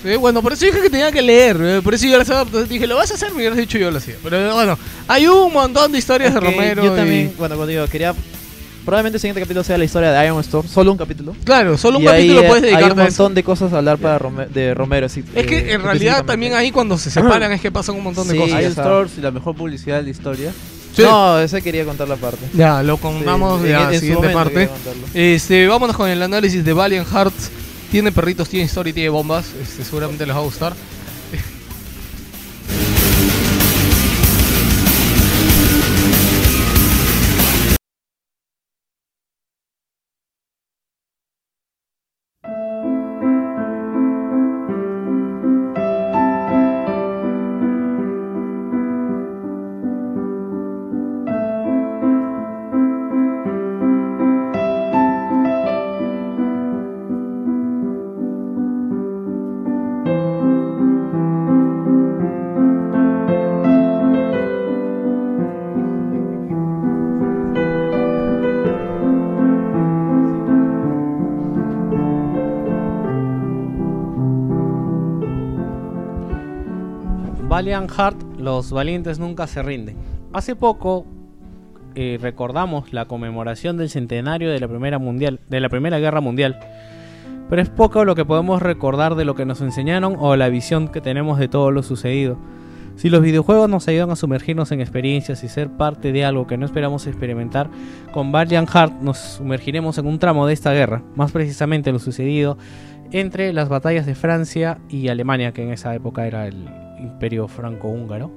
Sí, 0.02 0.16
bueno, 0.16 0.42
por 0.42 0.52
eso 0.52 0.64
dije 0.66 0.80
que 0.80 0.90
tenía 0.90 1.10
que 1.10 1.22
leer. 1.22 1.56
eh, 1.60 1.80
Por 1.82 1.94
eso 1.94 2.06
yo 2.06 2.16
la 2.18 2.22
entonces 2.24 2.68
dije, 2.68 2.86
¿lo 2.86 2.96
vas 2.96 3.10
a 3.10 3.14
hacer? 3.14 3.30
Me 3.30 3.36
hubieras 3.38 3.58
dicho 3.58 3.78
yo 3.78 3.90
lo 3.90 3.98
hacía. 3.98 4.14
Pero 4.22 4.36
eh, 4.48 4.52
bueno, 4.52 4.78
hay 5.08 5.26
un 5.26 5.52
montón 5.52 5.90
de 5.92 5.98
historias 5.98 6.34
Ok, 6.34 6.42
de 6.42 6.50
Romero. 6.50 6.84
Yo 6.84 6.92
y- 6.92 6.96
también, 6.96 7.32
bueno, 7.38 7.56
cuando 7.56 7.66
digo, 7.72 7.86
quería. 7.88 8.14
Probablemente 8.84 9.16
el 9.16 9.20
siguiente 9.20 9.40
capítulo 9.40 9.64
sea 9.64 9.76
la 9.78 9.84
historia 9.84 10.12
de 10.12 10.24
Iron 10.26 10.38
Storm, 10.42 10.68
solo 10.68 10.92
un 10.92 10.98
capítulo. 10.98 11.34
Claro, 11.42 11.76
solo 11.76 11.98
un 11.98 12.04
y 12.04 12.06
ahí 12.06 12.28
capítulo 12.28 12.40
eh, 12.42 12.48
puedes 12.48 12.64
hay 12.66 12.70
dedicarte 12.70 12.92
un 13.00 13.06
montón 13.06 13.34
de 13.34 13.42
cosas 13.42 13.72
a 13.72 13.78
hablar 13.78 13.98
para 13.98 14.16
Rome- 14.20 14.46
de 14.46 14.74
Romero. 14.74 15.08
sí, 15.08 15.24
Es 15.34 15.44
que 15.44 15.58
eh, 15.58 15.72
en 15.72 15.82
realidad 15.82 16.24
también 16.24 16.54
ahí 16.54 16.70
cuando 16.70 16.96
se 16.96 17.10
separan 17.10 17.50
es 17.50 17.60
que 17.60 17.72
pasan 17.72 17.96
un 17.96 18.04
montón 18.04 18.28
de 18.28 18.34
Sí, 18.34 18.38
cosas. 18.38 18.54
o 18.54 18.60
Iron 18.60 18.72
Stores 18.72 19.12
y 19.18 19.22
la 19.22 19.32
mejor 19.32 19.56
publicidad 19.56 19.96
de 19.96 20.02
la 20.04 20.10
historia. 20.10 20.52
Sí. 20.94 21.02
No, 21.02 21.36
ese 21.40 21.60
quería 21.62 21.84
contar 21.84 22.06
la 22.08 22.14
parte. 22.14 22.46
Ya, 22.54 22.80
lo 22.84 22.96
contamos 22.98 23.60
Sí, 23.60 23.68
ya 23.70 23.92
en- 23.92 23.98
siguiente 23.98 24.28
parte. 24.28 24.68
Este, 25.14 25.66
vámonos 25.66 25.96
con 25.96 26.08
el 26.08 26.22
análisis 26.22 26.64
de 26.64 26.72
Valiant 26.72 27.08
Hearts. 27.10 27.50
Tiene 27.90 28.12
perritos, 28.12 28.48
tiene 28.48 28.66
historia 28.66 28.90
y 28.90 28.94
tiene 28.94 29.08
bombas. 29.08 29.54
Este, 29.60 29.84
seguramente 29.84 30.26
les 30.26 30.34
va 30.34 30.40
a 30.40 30.44
gustar. 30.44 30.74
Valiant 77.56 77.90
Heart, 77.90 78.38
los 78.38 78.70
valientes 78.70 79.18
nunca 79.18 79.46
se 79.46 79.62
rinden. 79.62 79.96
Hace 80.34 80.54
poco 80.54 81.06
eh, 81.94 82.18
recordamos 82.20 82.92
la 82.92 83.06
conmemoración 83.06 83.78
del 83.78 83.88
centenario 83.88 84.50
de 84.50 84.60
la 84.60 84.68
primera 84.68 84.98
mundial, 84.98 85.40
de 85.48 85.60
la 85.60 85.70
Primera 85.70 85.98
Guerra 85.98 86.20
Mundial. 86.20 86.58
Pero 87.48 87.62
es 87.62 87.70
poco 87.70 88.04
lo 88.04 88.14
que 88.14 88.26
podemos 88.26 88.60
recordar 88.60 89.14
de 89.14 89.24
lo 89.24 89.34
que 89.34 89.46
nos 89.46 89.62
enseñaron 89.62 90.16
o 90.18 90.36
la 90.36 90.50
visión 90.50 90.88
que 90.88 91.00
tenemos 91.00 91.38
de 91.38 91.48
todo 91.48 91.70
lo 91.70 91.82
sucedido. 91.82 92.36
Si 92.96 93.08
los 93.08 93.22
videojuegos 93.22 93.70
nos 93.70 93.88
ayudan 93.88 94.10
a 94.10 94.16
sumergirnos 94.16 94.70
en 94.72 94.82
experiencias 94.82 95.42
y 95.42 95.48
ser 95.48 95.70
parte 95.70 96.12
de 96.12 96.26
algo 96.26 96.46
que 96.46 96.58
no 96.58 96.66
esperamos 96.66 97.06
experimentar, 97.06 97.70
con 98.12 98.32
Valiant 98.32 98.68
Heart 98.68 99.00
nos 99.00 99.16
sumergiremos 99.16 99.96
en 99.96 100.06
un 100.08 100.18
tramo 100.18 100.46
de 100.46 100.52
esta 100.52 100.74
guerra, 100.74 101.04
más 101.14 101.32
precisamente 101.32 101.90
lo 101.90 102.00
sucedido 102.00 102.58
entre 103.12 103.54
las 103.54 103.70
batallas 103.70 104.04
de 104.04 104.14
Francia 104.14 104.76
y 104.90 105.08
Alemania, 105.08 105.52
que 105.52 105.62
en 105.62 105.72
esa 105.72 105.94
época 105.94 106.26
era 106.26 106.46
el 106.46 106.85
imperio 107.06 107.48
franco-húngaro. 107.48 108.30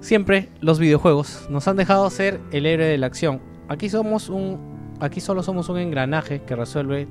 Siempre 0.00 0.48
los 0.60 0.78
videojuegos 0.78 1.46
nos 1.48 1.68
han 1.68 1.76
dejado 1.76 2.08
ser 2.10 2.40
el 2.50 2.66
héroe 2.66 2.86
de 2.86 2.98
la 2.98 3.06
acción. 3.06 3.40
Aquí 3.68 3.88
somos 3.88 4.28
un 4.28 4.58
aquí 5.00 5.20
solo 5.20 5.42
somos 5.42 5.68
un 5.68 5.78
engranaje 5.78 6.42
que 6.42 6.54
resuelve 6.56 7.08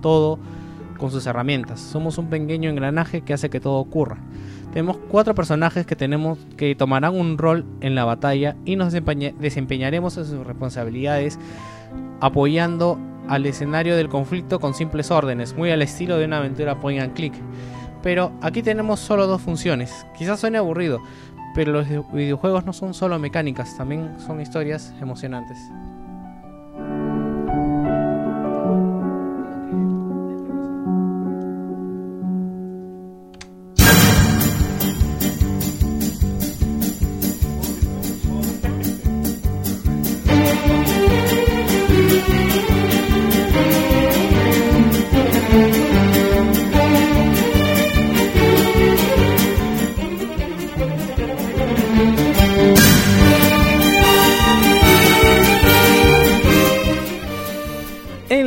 todo 0.00 0.38
con 0.98 1.10
sus 1.10 1.26
herramientas. 1.26 1.80
Somos 1.80 2.18
un 2.18 2.28
pequeño 2.28 2.70
engranaje 2.70 3.22
que 3.22 3.34
hace 3.34 3.50
que 3.50 3.60
todo 3.60 3.74
ocurra. 3.74 4.18
Tenemos 4.72 4.98
cuatro 5.08 5.34
personajes 5.34 5.86
que 5.86 5.94
tenemos 5.96 6.38
que 6.56 6.74
tomarán 6.74 7.14
un 7.14 7.38
rol 7.38 7.64
en 7.80 7.94
la 7.94 8.04
batalla 8.04 8.56
y 8.64 8.76
nos 8.76 8.92
desempeña- 8.92 9.32
desempeñaremos 9.38 10.16
en 10.16 10.24
sus 10.24 10.44
responsabilidades 10.46 11.38
apoyando 12.20 12.98
al 13.28 13.46
escenario 13.46 13.96
del 13.96 14.08
conflicto 14.08 14.60
con 14.60 14.74
simples 14.74 15.10
órdenes, 15.10 15.56
muy 15.56 15.70
al 15.70 15.82
estilo 15.82 16.18
de 16.18 16.26
una 16.26 16.38
aventura 16.38 16.78
point 16.80 17.00
and 17.02 17.14
click. 17.14 17.34
Pero 18.04 18.32
aquí 18.42 18.62
tenemos 18.62 19.00
solo 19.00 19.26
dos 19.26 19.40
funciones. 19.40 20.06
Quizás 20.14 20.38
suene 20.38 20.58
aburrido, 20.58 21.00
pero 21.54 21.72
los 21.72 21.88
videojuegos 22.12 22.66
no 22.66 22.74
son 22.74 22.92
solo 22.92 23.18
mecánicas, 23.18 23.78
también 23.78 24.20
son 24.20 24.42
historias 24.42 24.92
emocionantes. 25.00 25.56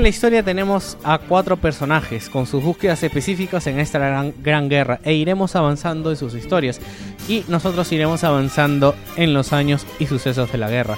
La 0.07 0.11
historia 0.11 0.41
tenemos 0.41 0.97
a 1.03 1.17
cuatro 1.17 1.57
personajes 1.57 2.29
con 2.29 2.47
sus 2.47 2.63
búsquedas 2.63 3.03
específicas 3.03 3.67
en 3.67 3.77
esta 3.77 3.99
gran, 3.99 4.33
gran 4.41 4.69
guerra 4.69 5.01
e 5.03 5.11
iremos 5.13 5.53
avanzando 5.57 6.11
en 6.11 6.15
sus 6.15 6.33
historias 6.33 6.79
y 7.27 7.43
nosotros 7.49 7.91
iremos 7.91 8.23
avanzando 8.23 8.95
en 9.17 9.33
los 9.33 9.51
años 9.51 9.85
y 9.99 10.05
sucesos 10.05 10.49
de 10.49 10.59
la 10.59 10.69
guerra. 10.69 10.97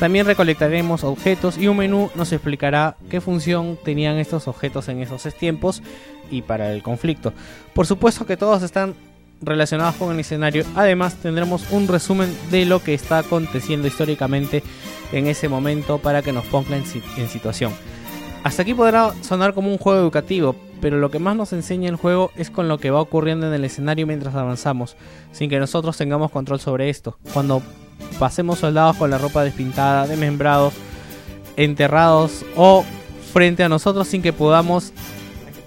También 0.00 0.24
recolectaremos 0.24 1.04
objetos 1.04 1.58
y 1.58 1.68
un 1.68 1.76
menú 1.76 2.08
nos 2.14 2.32
explicará 2.32 2.96
qué 3.10 3.20
función 3.20 3.78
tenían 3.84 4.16
estos 4.16 4.48
objetos 4.48 4.88
en 4.88 5.02
esos 5.02 5.22
tiempos 5.34 5.82
y 6.30 6.40
para 6.40 6.72
el 6.72 6.82
conflicto. 6.82 7.34
Por 7.74 7.86
supuesto 7.86 8.24
que 8.24 8.38
todos 8.38 8.62
están 8.62 8.94
relacionados 9.42 9.96
con 9.96 10.14
el 10.14 10.20
escenario. 10.20 10.64
Además 10.76 11.16
tendremos 11.16 11.70
un 11.72 11.88
resumen 11.88 12.34
de 12.50 12.64
lo 12.64 12.82
que 12.82 12.94
está 12.94 13.18
aconteciendo 13.18 13.86
históricamente 13.86 14.62
en 15.12 15.26
ese 15.26 15.50
momento 15.50 15.98
para 15.98 16.22
que 16.22 16.32
nos 16.32 16.46
ponga 16.46 16.74
en, 16.74 16.86
si- 16.86 17.02
en 17.18 17.28
situación. 17.28 17.74
Hasta 18.46 18.62
aquí 18.62 18.74
podrá 18.74 19.12
sonar 19.22 19.54
como 19.54 19.72
un 19.72 19.76
juego 19.76 19.98
educativo, 19.98 20.54
pero 20.80 20.98
lo 20.98 21.10
que 21.10 21.18
más 21.18 21.34
nos 21.34 21.52
enseña 21.52 21.88
el 21.88 21.96
juego 21.96 22.30
es 22.36 22.48
con 22.48 22.68
lo 22.68 22.78
que 22.78 22.92
va 22.92 23.00
ocurriendo 23.00 23.48
en 23.48 23.52
el 23.52 23.64
escenario 23.64 24.06
mientras 24.06 24.36
avanzamos, 24.36 24.96
sin 25.32 25.50
que 25.50 25.58
nosotros 25.58 25.96
tengamos 25.96 26.30
control 26.30 26.60
sobre 26.60 26.88
esto. 26.88 27.18
Cuando 27.32 27.60
pasemos 28.20 28.60
soldados 28.60 28.98
con 28.98 29.10
la 29.10 29.18
ropa 29.18 29.42
despintada, 29.42 30.06
desmembrados, 30.06 30.74
enterrados 31.56 32.44
o 32.54 32.84
frente 33.32 33.64
a 33.64 33.68
nosotros 33.68 34.06
sin 34.06 34.22
que 34.22 34.32
podamos 34.32 34.92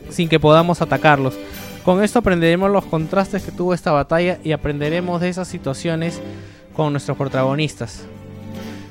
sin 0.10 0.30
que 0.30 0.40
podamos 0.40 0.82
atacarlos. 0.82 1.38
Con 1.84 2.02
esto 2.02 2.20
aprenderemos 2.20 2.72
los 2.72 2.86
contrastes 2.86 3.44
que 3.44 3.52
tuvo 3.52 3.74
esta 3.74 3.92
batalla 3.92 4.40
y 4.42 4.54
aprenderemos 4.54 5.20
de 5.20 5.28
esas 5.28 5.50
situaciones 5.50 6.22
con 6.74 6.94
nuestros 6.94 7.18
protagonistas. 7.18 8.06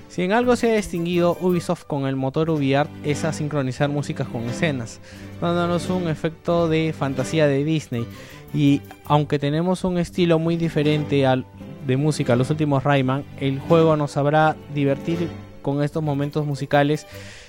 Si 0.08 0.22
en 0.22 0.32
algo 0.32 0.56
se 0.56 0.70
ha 0.72 0.76
distinguido 0.76 1.36
Ubisoft 1.40 1.84
con 1.84 2.06
el 2.06 2.16
motor 2.16 2.50
UbiArt 2.50 2.90
es 3.04 3.24
a 3.24 3.32
sincronizar 3.32 3.88
músicas 3.90 4.26
con 4.26 4.42
escenas, 4.44 5.00
dándonos 5.40 5.90
un 5.90 6.08
efecto 6.08 6.66
de 6.68 6.94
fantasía 6.96 7.46
de 7.46 7.62
Disney. 7.64 8.06
Y 8.54 8.80
aunque 9.04 9.38
tenemos 9.38 9.84
un 9.84 9.98
estilo 9.98 10.38
muy 10.38 10.56
diferente 10.56 11.26
al 11.26 11.44
de 11.86 11.96
música 11.98 12.36
los 12.36 12.48
últimos 12.50 12.84
Rayman, 12.84 13.24
el 13.38 13.60
juego 13.60 13.96
nos 13.96 14.12
sabrá 14.12 14.56
divertir 14.74 15.28
con 15.62 15.82
estos 15.82 16.02
momentos 16.02 16.46
musicales 16.46 17.06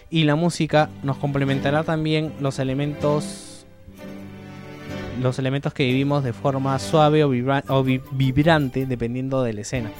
y 0.09 0.23
la 0.25 0.35
música 0.35 0.89
nos 1.03 1.17
complementará 1.17 1.83
también 1.83 2.33
los 2.41 2.59
elementos 2.59 3.65
los 5.21 5.37
elementos 5.37 5.73
que 5.73 5.83
vivimos 5.85 6.23
de 6.23 6.31
forma 6.31 6.79
suave 6.79 7.25
o, 7.25 7.29
vibra- 7.29 7.63
o 7.67 7.83
vi- 7.83 8.01
vibrante 8.11 8.85
dependiendo 8.85 9.43
de 9.43 9.51
la 9.53 9.61
escena. 9.61 9.91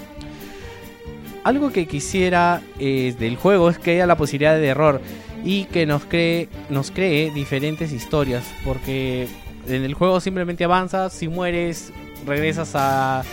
Algo 1.50 1.72
que 1.72 1.88
quisiera 1.88 2.62
eh, 2.78 3.16
del 3.18 3.36
juego 3.36 3.72
es 3.72 3.80
que 3.80 3.94
haya 3.94 4.06
la 4.06 4.16
posibilidad 4.16 4.56
de 4.56 4.68
error 4.68 5.02
y 5.44 5.64
que 5.64 5.88
nos 5.88 6.06
cree, 6.06 6.48
nos 6.70 6.92
cree 6.92 7.32
diferentes 7.32 7.92
historias, 7.92 8.44
porque 8.64 9.28
en 9.68 9.84
el 9.84 9.96
juego 9.96 10.20
simplemente 10.20 10.64
avanzas, 10.64 11.12
si 11.12 11.28
mueres, 11.28 11.92
regresas 12.24 12.76
a, 12.76 13.24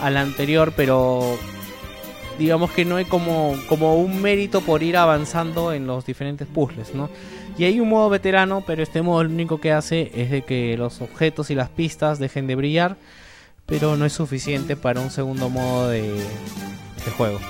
a 0.00 0.10
la 0.10 0.22
anterior, 0.22 0.72
pero 0.74 1.36
digamos 2.38 2.70
que 2.70 2.86
no 2.86 2.96
hay 2.96 3.04
como, 3.04 3.54
como 3.68 3.94
un 3.96 4.22
mérito 4.22 4.62
por 4.62 4.82
ir 4.82 4.96
avanzando 4.96 5.74
en 5.74 5.86
los 5.86 6.06
diferentes 6.06 6.48
puzzles, 6.48 6.94
¿no? 6.94 7.10
Y 7.58 7.64
hay 7.64 7.78
un 7.78 7.90
modo 7.90 8.08
veterano, 8.08 8.64
pero 8.66 8.82
este 8.82 9.02
modo 9.02 9.22
lo 9.22 9.28
único 9.28 9.60
que 9.60 9.70
hace 9.70 10.10
es 10.14 10.30
de 10.30 10.40
que 10.46 10.78
los 10.78 11.02
objetos 11.02 11.50
y 11.50 11.54
las 11.54 11.68
pistas 11.68 12.18
dejen 12.18 12.46
de 12.46 12.56
brillar, 12.56 12.96
pero 13.66 13.98
no 13.98 14.06
es 14.06 14.14
suficiente 14.14 14.76
para 14.76 15.02
un 15.02 15.10
segundo 15.10 15.50
modo 15.50 15.90
de, 15.90 16.24
de 17.04 17.10
juego. 17.10 17.40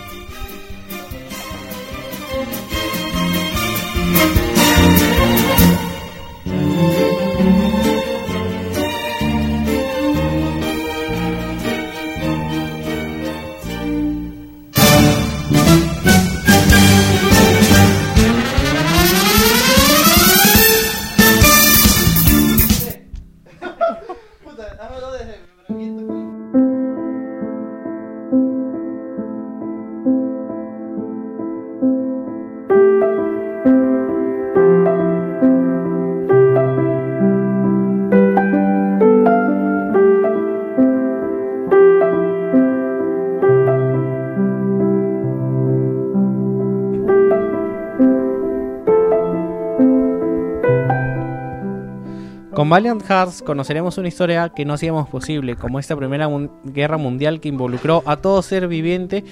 Valiant 52.70 53.02
Hearts 53.02 53.42
conoceremos 53.42 53.98
una 53.98 54.06
historia 54.06 54.48
que 54.50 54.64
no 54.64 54.74
hacíamos 54.74 55.08
posible, 55.08 55.56
como 55.56 55.80
esta 55.80 55.96
primera 55.96 56.28
guerra 56.62 56.98
mundial 56.98 57.40
que 57.40 57.48
involucró 57.48 58.04
a 58.06 58.18
todo 58.18 58.40
ser 58.42 58.68
viviente 58.68 59.24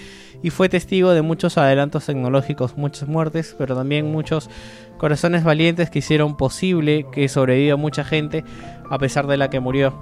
y 0.42 0.50
fue 0.50 0.68
testigo 0.68 1.12
de 1.12 1.22
muchos 1.22 1.56
adelantos 1.56 2.06
tecnológicos, 2.06 2.76
muchas 2.76 3.08
muertes, 3.08 3.54
pero 3.56 3.76
también 3.76 4.10
muchos 4.10 4.50
corazones 4.96 5.44
valientes 5.44 5.88
que 5.88 6.00
hicieron 6.00 6.36
posible 6.36 7.06
que 7.12 7.28
sobreviva 7.28 7.76
mucha 7.76 8.02
gente 8.02 8.42
a 8.90 8.98
pesar 8.98 9.28
de 9.28 9.36
la 9.36 9.48
que 9.50 9.60
murió. 9.60 9.94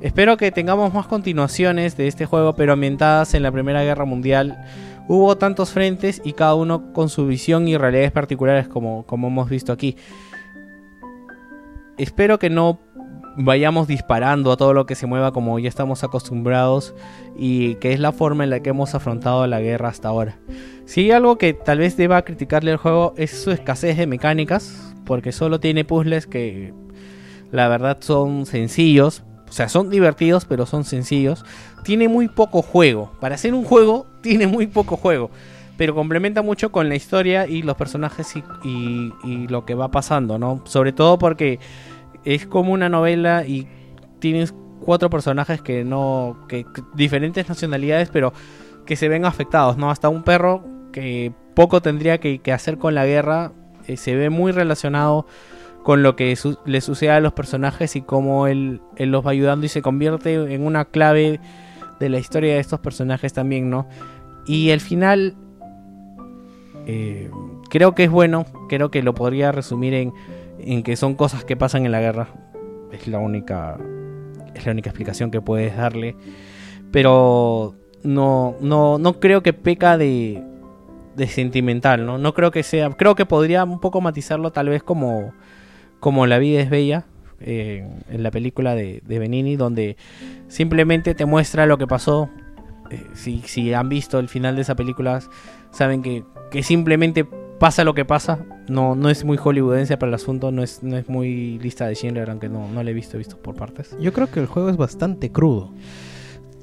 Espero 0.00 0.36
que 0.36 0.50
tengamos 0.50 0.92
más 0.92 1.06
continuaciones 1.06 1.96
de 1.96 2.08
este 2.08 2.26
juego, 2.26 2.56
pero 2.56 2.72
ambientadas 2.72 3.34
en 3.34 3.44
la 3.44 3.52
Primera 3.52 3.84
Guerra 3.84 4.06
Mundial. 4.06 4.58
Hubo 5.06 5.36
tantos 5.38 5.70
frentes 5.70 6.20
y 6.24 6.32
cada 6.32 6.56
uno 6.56 6.92
con 6.92 7.10
su 7.10 7.28
visión 7.28 7.68
y 7.68 7.76
realidades 7.76 8.10
particulares 8.10 8.66
como, 8.66 9.06
como 9.06 9.28
hemos 9.28 9.48
visto 9.48 9.72
aquí 9.72 9.96
espero 11.98 12.38
que 12.38 12.50
no 12.50 12.80
vayamos 13.36 13.86
disparando 13.86 14.50
a 14.50 14.56
todo 14.56 14.72
lo 14.72 14.86
que 14.86 14.94
se 14.94 15.06
mueva 15.06 15.32
como 15.32 15.58
ya 15.58 15.68
estamos 15.68 16.02
acostumbrados 16.04 16.94
y 17.36 17.74
que 17.76 17.92
es 17.92 18.00
la 18.00 18.12
forma 18.12 18.44
en 18.44 18.50
la 18.50 18.60
que 18.60 18.70
hemos 18.70 18.94
afrontado 18.94 19.46
la 19.46 19.60
guerra 19.60 19.88
hasta 19.88 20.08
ahora. 20.08 20.38
Si 20.86 21.02
hay 21.02 21.10
algo 21.10 21.36
que 21.36 21.52
tal 21.52 21.78
vez 21.78 21.96
deba 21.96 22.22
criticarle 22.22 22.70
al 22.70 22.78
juego 22.78 23.12
es 23.16 23.30
su 23.30 23.50
escasez 23.50 23.96
de 23.98 24.06
mecánicas, 24.06 24.94
porque 25.04 25.32
solo 25.32 25.60
tiene 25.60 25.84
puzzles 25.84 26.26
que 26.26 26.72
la 27.50 27.68
verdad 27.68 27.98
son 28.00 28.46
sencillos, 28.46 29.22
o 29.48 29.52
sea, 29.52 29.68
son 29.68 29.90
divertidos, 29.90 30.44
pero 30.44 30.66
son 30.66 30.84
sencillos. 30.84 31.44
Tiene 31.84 32.08
muy 32.08 32.28
poco 32.28 32.62
juego. 32.62 33.12
Para 33.20 33.36
hacer 33.36 33.54
un 33.54 33.64
juego, 33.64 34.06
tiene 34.22 34.46
muy 34.46 34.66
poco 34.66 34.96
juego. 34.96 35.30
Pero 35.76 35.94
complementa 35.94 36.42
mucho 36.42 36.72
con 36.72 36.88
la 36.88 36.94
historia 36.94 37.46
y 37.46 37.62
los 37.62 37.76
personajes 37.76 38.34
y, 38.64 39.12
lo 39.48 39.64
que 39.64 39.74
va 39.74 39.90
pasando, 39.90 40.38
¿no? 40.38 40.62
Sobre 40.64 40.92
todo 40.92 41.18
porque 41.18 41.58
es 42.24 42.46
como 42.46 42.72
una 42.72 42.88
novela 42.88 43.44
y 43.46 43.68
tienes 44.18 44.54
cuatro 44.80 45.10
personajes 45.10 45.60
que 45.60 45.84
no. 45.84 46.38
que 46.48 46.66
diferentes 46.94 47.48
nacionalidades, 47.48 48.08
pero 48.10 48.32
que 48.86 48.96
se 48.96 49.08
ven 49.08 49.24
afectados, 49.24 49.76
¿no? 49.76 49.90
Hasta 49.90 50.08
un 50.08 50.22
perro 50.22 50.64
que 50.92 51.32
poco 51.54 51.82
tendría 51.82 52.18
que, 52.18 52.38
que 52.38 52.52
hacer 52.52 52.78
con 52.78 52.94
la 52.94 53.04
guerra 53.04 53.52
eh, 53.86 53.96
se 53.96 54.14
ve 54.14 54.30
muy 54.30 54.52
relacionado 54.52 55.26
con 55.82 56.02
lo 56.02 56.16
que 56.16 56.34
su- 56.36 56.58
le 56.64 56.80
sucede 56.80 57.10
a 57.10 57.20
los 57.20 57.32
personajes 57.32 57.94
y 57.96 58.02
cómo 58.02 58.46
él, 58.48 58.80
él 58.96 59.10
los 59.10 59.24
va 59.24 59.30
ayudando 59.30 59.66
y 59.66 59.68
se 59.68 59.82
convierte 59.82 60.34
en 60.52 60.66
una 60.66 60.86
clave 60.86 61.40
de 62.00 62.08
la 62.08 62.18
historia 62.18 62.54
de 62.54 62.60
estos 62.60 62.80
personajes 62.80 63.32
también, 63.32 63.70
¿no? 63.70 63.88
Y 64.46 64.70
el 64.70 64.80
final 64.80 65.36
eh, 66.86 67.30
creo 67.68 67.94
que 67.94 68.04
es 68.04 68.10
bueno, 68.10 68.46
creo 68.68 68.90
que 68.90 69.02
lo 69.02 69.14
podría 69.14 69.52
resumir 69.52 69.94
en, 69.94 70.12
en 70.58 70.82
que 70.82 70.96
son 70.96 71.14
cosas 71.14 71.44
que 71.44 71.56
pasan 71.56 71.84
en 71.86 71.92
la 71.92 72.00
guerra. 72.00 72.28
Es 72.92 73.06
la 73.06 73.18
única 73.18 73.78
es 74.54 74.64
la 74.64 74.72
única 74.72 74.90
explicación 74.90 75.30
que 75.30 75.40
puedes 75.40 75.76
darle, 75.76 76.16
pero 76.90 77.74
no 78.02 78.54
no 78.60 78.98
no 78.98 79.20
creo 79.20 79.42
que 79.42 79.52
peca 79.52 79.98
de 79.98 80.42
de 81.16 81.26
sentimental, 81.26 82.04
¿no? 82.06 82.18
No 82.18 82.34
creo 82.34 82.50
que 82.50 82.62
sea, 82.62 82.90
creo 82.90 83.14
que 83.14 83.26
podría 83.26 83.64
un 83.64 83.80
poco 83.80 84.00
matizarlo 84.00 84.52
tal 84.52 84.68
vez 84.68 84.82
como 84.82 85.32
como 86.00 86.26
La 86.26 86.38
vida 86.38 86.60
es 86.60 86.70
bella, 86.70 87.06
eh, 87.40 87.86
en 88.08 88.22
la 88.22 88.30
película 88.30 88.74
de, 88.74 89.02
de 89.04 89.18
Benini, 89.18 89.56
donde 89.56 89.96
simplemente 90.48 91.14
te 91.14 91.26
muestra 91.26 91.66
lo 91.66 91.78
que 91.78 91.86
pasó. 91.86 92.30
Eh, 92.90 93.02
si, 93.14 93.42
si 93.42 93.74
han 93.74 93.88
visto 93.88 94.18
el 94.18 94.28
final 94.28 94.56
de 94.56 94.62
esa 94.62 94.74
película, 94.74 95.20
saben 95.70 96.02
que, 96.02 96.24
que 96.50 96.62
simplemente 96.62 97.24
pasa 97.58 97.84
lo 97.84 97.94
que 97.94 98.04
pasa. 98.04 98.38
No, 98.68 98.94
no 98.96 99.08
es 99.10 99.24
muy 99.24 99.36
hollywoodense 99.36 99.96
para 99.96 100.08
el 100.10 100.14
asunto, 100.14 100.50
no 100.50 100.62
es, 100.62 100.82
no 100.82 100.96
es 100.96 101.08
muy 101.08 101.58
lista 101.60 101.86
de 101.86 101.94
Schindler, 101.94 102.28
aunque 102.30 102.48
no, 102.48 102.68
no 102.68 102.82
la 102.82 102.90
he 102.90 102.94
visto, 102.94 103.16
he 103.16 103.18
visto 103.18 103.36
por 103.36 103.54
partes. 103.54 103.96
Yo 104.00 104.12
creo 104.12 104.30
que 104.30 104.40
el 104.40 104.46
juego 104.46 104.68
es 104.70 104.76
bastante 104.76 105.30
crudo. 105.30 105.70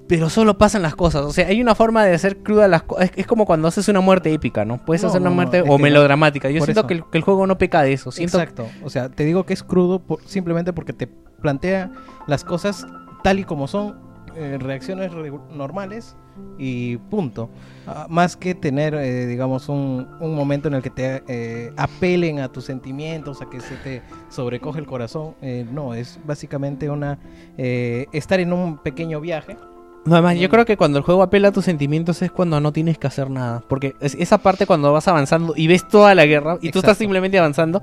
pero 0.07 0.29
solo 0.29 0.57
pasan 0.57 0.81
las 0.81 0.95
cosas. 0.95 1.23
O 1.23 1.31
sea, 1.31 1.47
hay 1.47 1.61
una 1.61 1.75
forma 1.75 2.03
de 2.05 2.13
hacer 2.13 2.37
cruda 2.43 2.67
las 2.67 2.83
cosas. 2.83 3.05
Es, 3.05 3.11
es 3.19 3.25
como 3.27 3.45
cuando 3.45 3.67
haces 3.69 3.87
una 3.87 4.01
muerte 4.01 4.31
épica, 4.33 4.65
¿no? 4.65 4.83
Puedes 4.85 5.01
No, 5.01 5.07
hacer 5.09 5.21
una 5.21 5.29
no, 5.29 5.35
no, 5.35 5.41
muerte 5.41 5.63
o 5.67 5.77
melodramática. 5.79 6.49
Yo 6.49 6.61
siento 6.63 6.85
que 6.85 6.95
el, 6.95 7.03
que 7.09 7.17
el 7.17 7.23
juego 7.23 7.47
no 7.47 7.57
peca 7.57 7.81
de 7.81 7.93
eso. 7.93 8.11
Siento 8.11 8.37
Exacto. 8.37 8.67
O 8.83 8.89
sea, 8.89 9.07
te 9.09 9.23
digo 9.23 9.45
que 9.45 9.53
es 9.53 9.63
crudo 9.63 9.99
por- 9.99 10.19
simplemente 10.25 10.73
porque 10.73 10.91
te 10.93 11.07
plantea 11.41 11.89
las 12.27 12.43
cosas 12.43 12.85
tal 13.23 13.39
y 13.39 13.45
como 13.45 13.67
son, 13.69 13.95
eh, 14.35 14.57
reacciones 14.59 15.11
normales 15.51 16.15
y 16.57 16.97
punto. 16.97 17.49
Ah, 17.87 18.07
más 18.09 18.35
que 18.37 18.55
tener, 18.55 18.93
eh, 18.95 19.25
digamos, 19.25 19.67
un, 19.69 20.07
un 20.19 20.35
momento 20.35 20.67
en 20.69 20.75
el 20.75 20.81
que 20.81 20.89
te 20.89 21.23
eh, 21.27 21.71
apelen 21.77 22.39
a 22.39 22.47
tus 22.51 22.65
sentimientos, 22.65 23.41
a 23.41 23.49
que 23.49 23.59
se 23.59 23.75
te 23.77 24.01
sobrecoge 24.29 24.79
el 24.79 24.85
corazón. 24.85 25.35
eh, 25.41 25.65
no, 25.71 25.93
es 25.93 26.19
básicamente 26.25 26.89
una 26.89 27.19
eh, 27.57 28.05
estar 28.13 28.39
en 28.39 28.53
un 28.53 28.77
pequeño 28.77 29.19
viaje. 29.19 29.57
No, 30.05 30.15
además, 30.15 30.37
yo 30.37 30.49
creo 30.49 30.65
que 30.65 30.75
cuando 30.75 30.97
el 30.97 31.03
juego 31.05 31.23
apela 31.23 31.47
a 31.47 31.51
tus 31.53 31.63
sentimientos 31.65 32.21
es 32.21 32.29
cuando 32.31 32.59
no 32.59 32.73
tienes 32.73 32.97
que 32.97 33.07
hacer 33.07 33.29
nada. 33.29 33.63
Porque 33.69 33.95
es- 34.01 34.15
esa 34.15 34.37
parte 34.37 34.65
cuando 34.65 34.91
vas 34.91 35.07
avanzando 35.07 35.53
y 35.55 35.67
ves 35.67 35.87
toda 35.87 36.13
la 36.13 36.25
guerra 36.25 36.55
y 36.61 36.71
tú 36.71 36.79
estás 36.79 36.91
Exacto. 36.91 36.99
simplemente 36.99 37.39
avanzando, 37.39 37.81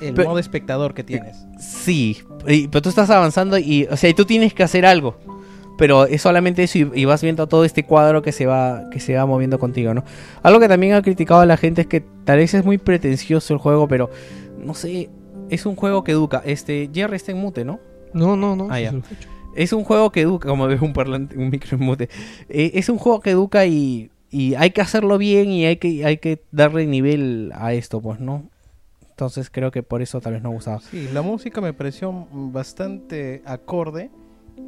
El 0.00 0.14
modo 0.16 0.38
espectador 0.40 0.92
que 0.94 1.04
tienes. 1.04 1.46
sí. 1.60 2.18
pero 2.44 2.82
tú 2.82 2.88
estás 2.88 3.08
avanzando 3.10 3.58
y, 3.58 3.84
o 3.88 3.96
sea, 3.96 4.10
y 4.10 4.14
tú 4.14 4.24
tienes 4.24 4.52
que 4.54 4.64
hacer 4.64 4.84
algo. 4.84 5.16
Pero 5.78 6.06
es 6.06 6.22
solamente 6.22 6.62
eso 6.62 6.78
y, 6.78 6.90
y 6.94 7.04
vas 7.04 7.22
viendo 7.22 7.46
todo 7.46 7.64
este 7.64 7.84
cuadro 7.84 8.22
que 8.22 8.32
se 8.32 8.46
va 8.46 8.88
que 8.90 9.00
se 9.00 9.14
va 9.14 9.26
moviendo 9.26 9.58
contigo, 9.58 9.94
¿no? 9.94 10.04
Algo 10.42 10.60
que 10.60 10.68
también 10.68 10.94
ha 10.94 11.02
criticado 11.02 11.40
a 11.40 11.46
la 11.46 11.56
gente 11.56 11.82
es 11.82 11.86
que 11.86 12.02
tal 12.24 12.38
vez 12.38 12.54
es 12.54 12.64
muy 12.64 12.78
pretencioso 12.78 13.54
el 13.54 13.58
juego, 13.58 13.88
pero 13.88 14.10
no 14.58 14.74
sé, 14.74 15.10
es 15.50 15.66
un 15.66 15.76
juego 15.76 16.04
que 16.04 16.12
educa. 16.12 16.42
Este, 16.44 16.90
Jerry 16.92 17.16
está 17.16 17.32
en 17.32 17.38
mute, 17.38 17.64
¿no? 17.64 17.80
No, 18.12 18.36
no, 18.36 18.56
no. 18.56 18.68
Ah, 18.70 18.80
ya. 18.80 18.94
Es 19.54 19.72
un 19.72 19.84
juego 19.84 20.10
que 20.10 20.22
educa, 20.22 20.48
como 20.48 20.66
ves 20.66 20.80
un 20.80 20.92
parlante, 20.92 21.36
un 21.36 21.50
micro 21.50 21.76
en 21.76 21.84
mute. 21.84 22.08
Eh, 22.48 22.72
es 22.74 22.88
un 22.88 22.98
juego 22.98 23.20
que 23.20 23.30
educa 23.30 23.66
y, 23.66 24.10
y 24.30 24.54
hay 24.54 24.70
que 24.70 24.80
hacerlo 24.80 25.18
bien 25.18 25.50
y 25.50 25.66
hay 25.66 25.76
que, 25.76 26.04
hay 26.06 26.16
que 26.16 26.42
darle 26.52 26.86
nivel 26.86 27.52
a 27.54 27.74
esto, 27.74 28.00
pues, 28.00 28.18
¿no? 28.18 28.44
Entonces 29.10 29.50
creo 29.50 29.70
que 29.70 29.82
por 29.82 30.00
eso 30.00 30.20
tal 30.22 30.32
vez 30.32 30.42
no 30.42 30.50
gustaba. 30.50 30.80
Sí, 30.80 31.08
la 31.12 31.20
música 31.20 31.60
me 31.60 31.74
pareció 31.74 32.26
bastante 32.32 33.42
acorde 33.44 34.10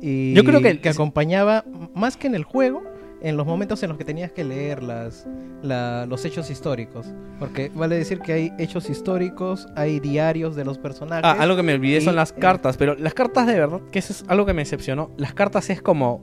y 0.00 0.34
Yo 0.34 0.44
creo 0.44 0.60
que- 0.60 0.88
acompañaba 0.88 1.64
m- 1.66 1.88
más 1.94 2.16
que 2.16 2.26
en 2.26 2.34
el 2.34 2.44
juego, 2.44 2.82
en 3.22 3.36
los 3.38 3.46
momentos 3.46 3.82
en 3.82 3.88
los 3.88 3.96
que 3.98 4.04
tenías 4.04 4.32
que 4.32 4.44
leer 4.44 4.82
las, 4.82 5.26
la- 5.62 6.04
los 6.06 6.24
hechos 6.26 6.50
históricos. 6.50 7.06
Porque 7.38 7.70
vale 7.74 7.96
decir 7.96 8.20
que 8.20 8.32
hay 8.34 8.52
hechos 8.58 8.90
históricos, 8.90 9.66
hay 9.76 9.98
diarios 10.00 10.56
de 10.56 10.64
los 10.64 10.78
personajes. 10.78 11.24
Ah, 11.24 11.36
algo 11.40 11.56
que 11.56 11.62
me 11.62 11.72
olvidé 11.74 12.00
son 12.02 12.16
las 12.16 12.32
eh, 12.32 12.34
cartas, 12.38 12.76
pero 12.76 12.94
las 12.96 13.14
cartas 13.14 13.46
de 13.46 13.54
verdad, 13.54 13.80
que 13.90 13.98
eso 13.98 14.12
es 14.12 14.24
algo 14.28 14.44
que 14.46 14.52
me 14.52 14.62
decepcionó. 14.62 15.10
Las 15.16 15.32
cartas 15.32 15.70
es 15.70 15.80
como, 15.80 16.20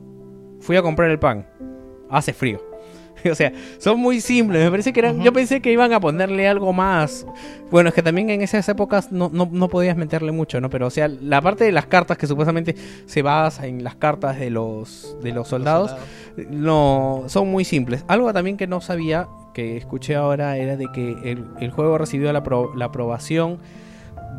fui 0.60 0.76
a 0.76 0.82
comprar 0.84 1.10
el 1.10 1.18
pan, 1.20 1.48
hace 2.10 2.34
frío. 2.34 2.62
O 3.32 3.36
sea, 3.36 3.52
son 3.78 4.00
muy 4.00 4.22
simples. 4.22 4.64
Me 4.64 4.72
parece 4.72 4.94
que 4.94 5.00
eran. 5.02 5.22
Yo 5.22 5.32
pensé 5.34 5.62
que 5.62 5.72
iban 5.72 5.94
a 5.94 6.00
ponerle 6.00 6.48
algo 6.48 6.74
más. 6.74 7.26
Bueno, 7.70 7.90
es 7.90 7.96
que 7.96 8.02
también 8.04 8.30
en 8.30 8.42
esas 8.42 8.68
épocas 8.70 9.12
no, 9.12 9.30
no, 9.32 9.48
no 9.52 9.68
podías 9.70 9.96
meterle 9.96 10.32
mucho, 10.32 10.60
¿no? 10.60 10.70
Pero, 10.70 10.88
o 10.88 10.90
sea, 10.90 11.08
la 11.08 11.42
parte 11.42 11.64
de 11.64 11.72
las 11.72 11.86
cartas 11.86 12.18
que 12.18 12.28
supuestamente 12.28 12.76
se 13.06 13.22
basa 13.22 13.68
en 13.68 13.84
las 13.84 13.96
cartas 13.96 14.40
de 14.40 14.50
los, 14.50 15.16
de 15.22 15.30
los 15.30 15.42
los 15.42 15.48
soldados, 15.48 15.96
no 16.50 17.24
son 17.28 17.48
muy 17.50 17.64
simples. 17.66 18.04
Algo 18.08 18.32
también 18.34 18.58
que 18.58 18.68
no 18.68 18.82
sabía, 18.82 19.28
que 19.54 19.78
escuché 19.78 20.16
ahora, 20.16 20.58
era 20.58 20.78
de 20.78 20.88
que 20.94 21.12
el, 21.32 21.46
el 21.60 21.72
juego 21.72 21.98
recibió 21.98 22.32
la, 22.34 22.44
apro- 22.44 22.74
la 22.76 22.86
aprobación 22.86 23.58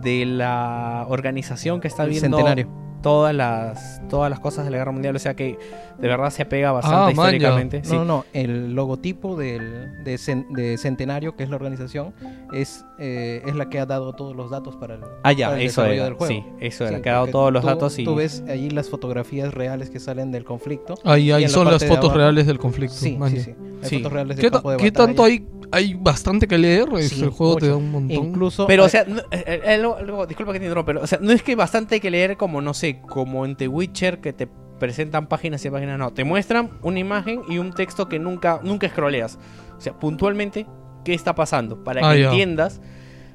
de 0.03 0.25
la 0.27 1.05
organización 1.09 1.81
que 1.81 1.89
está 1.89 2.05
El 2.05 2.11
viendo 2.11 2.37
centenario. 2.39 2.69
todas 3.03 3.35
las 3.35 4.01
todas 4.09 4.31
las 4.31 4.41
cosas 4.41 4.65
de 4.65 4.71
la 4.71 4.79
guerra 4.79 4.93
mundial, 4.93 5.17
o 5.17 5.19
sea 5.19 5.35
que 5.35 5.59
de 6.03 6.09
verdad 6.09 6.31
se 6.31 6.43
apega 6.43 6.73
bastante 6.73 6.97
Ah, 6.99 7.11
históricamente. 7.13 7.79
No, 7.79 7.85
sí. 7.85 7.95
no, 7.95 8.05
no, 8.05 8.25
el 8.33 8.75
logotipo 8.75 9.37
del, 9.37 10.03
de, 10.05 10.17
Cen- 10.17 10.49
de 10.51 10.77
Centenario, 10.77 11.37
que 11.37 11.45
es 11.45 11.49
la 11.49 11.55
organización, 11.57 12.13
es, 12.53 12.85
eh, 12.99 13.41
es 13.47 13.55
la 13.55 13.69
que 13.71 13.79
ha 13.79 13.87
dado 13.87 14.13
todos 14.13 14.35
los 14.37 14.51
datos 14.51 14.75
para 14.77 14.97
el, 14.97 15.01
Ah, 15.23 15.31
ya, 15.33 15.47
para 15.47 15.61
el 15.61 15.67
eso 15.67 15.81
desarrollo 15.83 15.95
era. 15.95 16.05
del 16.07 16.15
juego. 16.15 16.33
Sí, 16.35 16.45
eso 16.61 16.87
Sí, 16.89 16.93
era. 16.93 17.03
que 17.03 17.09
ha 17.09 17.13
dado 17.15 17.29
todos 17.29 17.53
los 17.53 17.63
tú- 17.63 17.67
datos 17.69 17.99
y. 18.01 18.05
Tú 18.05 18.17
ves 18.17 18.43
allí 18.49 18.69
las 18.71 18.91
fotografías 18.91 19.55
reales 19.55 19.91
que 19.91 20.01
salen 20.01 20.33
del 20.33 20.45
conflicto. 20.45 20.95
Ahí, 21.05 21.31
ahí 21.31 21.45
en 21.45 21.49
la 21.51 21.55
son 21.55 21.67
las 21.71 21.85
fotos 21.85 22.07
abajo- 22.07 22.17
reales 22.19 22.47
del 22.49 22.59
conflicto. 22.59 22.97
Sí, 22.97 23.17
man, 23.17 23.31
sí, 23.31 23.41
sí. 23.41 23.55
Hay 23.83 23.89
Sí. 23.89 23.97
fotos 23.99 24.13
reales 24.13 24.37
del 24.37 24.45
¿Qué, 24.47 24.51
campo 24.51 24.71
de 24.73 24.77
qué 24.79 24.91
batalla. 24.91 25.07
tanto 25.07 25.25
hay? 25.25 25.47
Hay 25.75 25.95
bastante 25.95 26.47
que 26.47 26.59
leer. 26.59 26.87
Sí, 27.03 27.23
el 27.23 27.31
juego 27.31 27.55
te 27.57 27.67
mucho. 27.67 27.71
da 27.71 27.77
un 27.79 27.91
montón. 27.93 28.27
Incluso. 28.27 28.67
Pero, 28.67 28.85
o 28.85 28.89
sea, 28.91 29.05
no- 29.07 29.21
eh, 29.31 29.61
eh, 29.65 29.79
luego- 29.79 29.99
luego, 30.05 30.27
disculpa 30.27 30.53
que 30.53 30.59
te 30.59 30.67
interrumpa, 30.67 30.85
pero, 30.87 31.01
o 31.03 31.07
sea, 31.07 31.19
no 31.23 31.33
es 31.33 31.43
que 31.43 31.55
bastante 31.57 31.95
hay 31.95 32.01
que 32.01 32.11
leer 32.11 32.37
como, 32.37 32.61
no 32.61 32.75
sé, 32.75 33.01
como 33.09 33.47
en 33.47 33.57
The 33.57 33.69
Witcher 33.69 34.21
que 34.21 34.33
te 34.35 34.49
presentan 34.83 35.29
páginas 35.29 35.65
y 35.65 35.71
páginas, 35.71 35.97
no. 35.97 36.11
Te 36.13 36.25
muestran 36.25 36.71
una 36.83 36.99
imagen 36.99 37.43
y 37.49 37.59
un 37.59 37.73
texto 37.73 38.09
que 38.09 38.19
nunca, 38.19 38.59
nunca 38.65 38.89
scrolleas. 38.89 39.39
O 39.79 39.81
sea, 39.81 39.93
puntualmente, 39.93 40.67
¿qué 41.05 41.15
está 41.15 41.37
pasando? 41.37 41.85
Para 41.85 42.01
Ah, 42.09 42.15
que 42.15 42.23
ya. 42.23 42.31
entiendas 42.31 42.81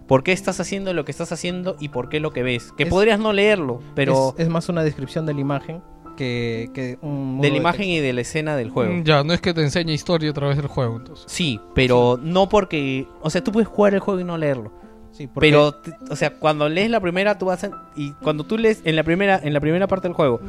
por 0.07 0.23
qué 0.23 0.33
estás 0.33 0.59
haciendo 0.59 0.91
lo 0.93 1.05
que 1.05 1.11
estás 1.11 1.31
haciendo 1.31 1.77
y 1.79 1.87
por 1.87 2.09
qué 2.09 2.19
lo 2.19 2.31
que 2.33 2.43
ves. 2.43 2.73
Que 2.75 2.83
Es- 2.83 2.89
podrías 2.89 3.17
no 3.17 3.31
leerlo, 3.31 3.79
pero 3.95 4.33
es, 4.37 4.43
es 4.45 4.49
más 4.49 4.67
una 4.67 4.83
descripción 4.83 5.25
de 5.25 5.33
la 5.33 5.39
imagen 5.39 5.81
que, 6.17 6.69
que 6.73 6.97
un. 7.01 7.39
de 7.41 7.49
la 7.51 7.57
imagen 7.57 7.85
y 7.87 7.99
de 7.99 8.11
la 8.11 8.21
escena 8.21 8.57
del 8.57 8.69
juego. 8.71 8.93
Mm, 8.93 9.03
Ya, 9.03 9.23
no 9.23 9.31
es 9.33 9.39
que 9.39 9.53
te 9.53 9.61
enseñe 9.61 9.91
historia 9.93 10.31
a 10.31 10.33
través 10.33 10.57
del 10.57 10.67
juego. 10.67 10.97
Entonces. 10.97 11.25
Sí, 11.29 11.61
pero 11.75 12.19
no 12.21 12.49
porque... 12.49 13.07
O 13.21 13.29
sea, 13.29 13.41
tú 13.43 13.51
puedes 13.53 13.69
jugar 13.69 13.93
el 13.93 13.99
juego 14.01 14.19
y 14.19 14.23
no 14.25 14.37
leerlo. 14.37 14.71
Sí, 15.17 15.27
porque- 15.27 15.47
Pero, 15.49 15.75
o 16.09 16.15
sea, 16.15 16.35
cuando 16.35 16.69
lees 16.69 16.89
la 16.91 16.99
primera, 16.99 17.37
tú 17.37 17.47
vas 17.47 17.63
a... 17.63 17.71
Y 17.95 18.11
cuando 18.21 18.43
tú 18.45 18.57
lees 18.57 18.81
en 18.85 18.95
la 18.95 19.03
primera, 19.03 19.39
en 19.43 19.53
la 19.53 19.59
primera 19.59 19.87
parte 19.87 20.07
del 20.07 20.13
juego, 20.15 20.39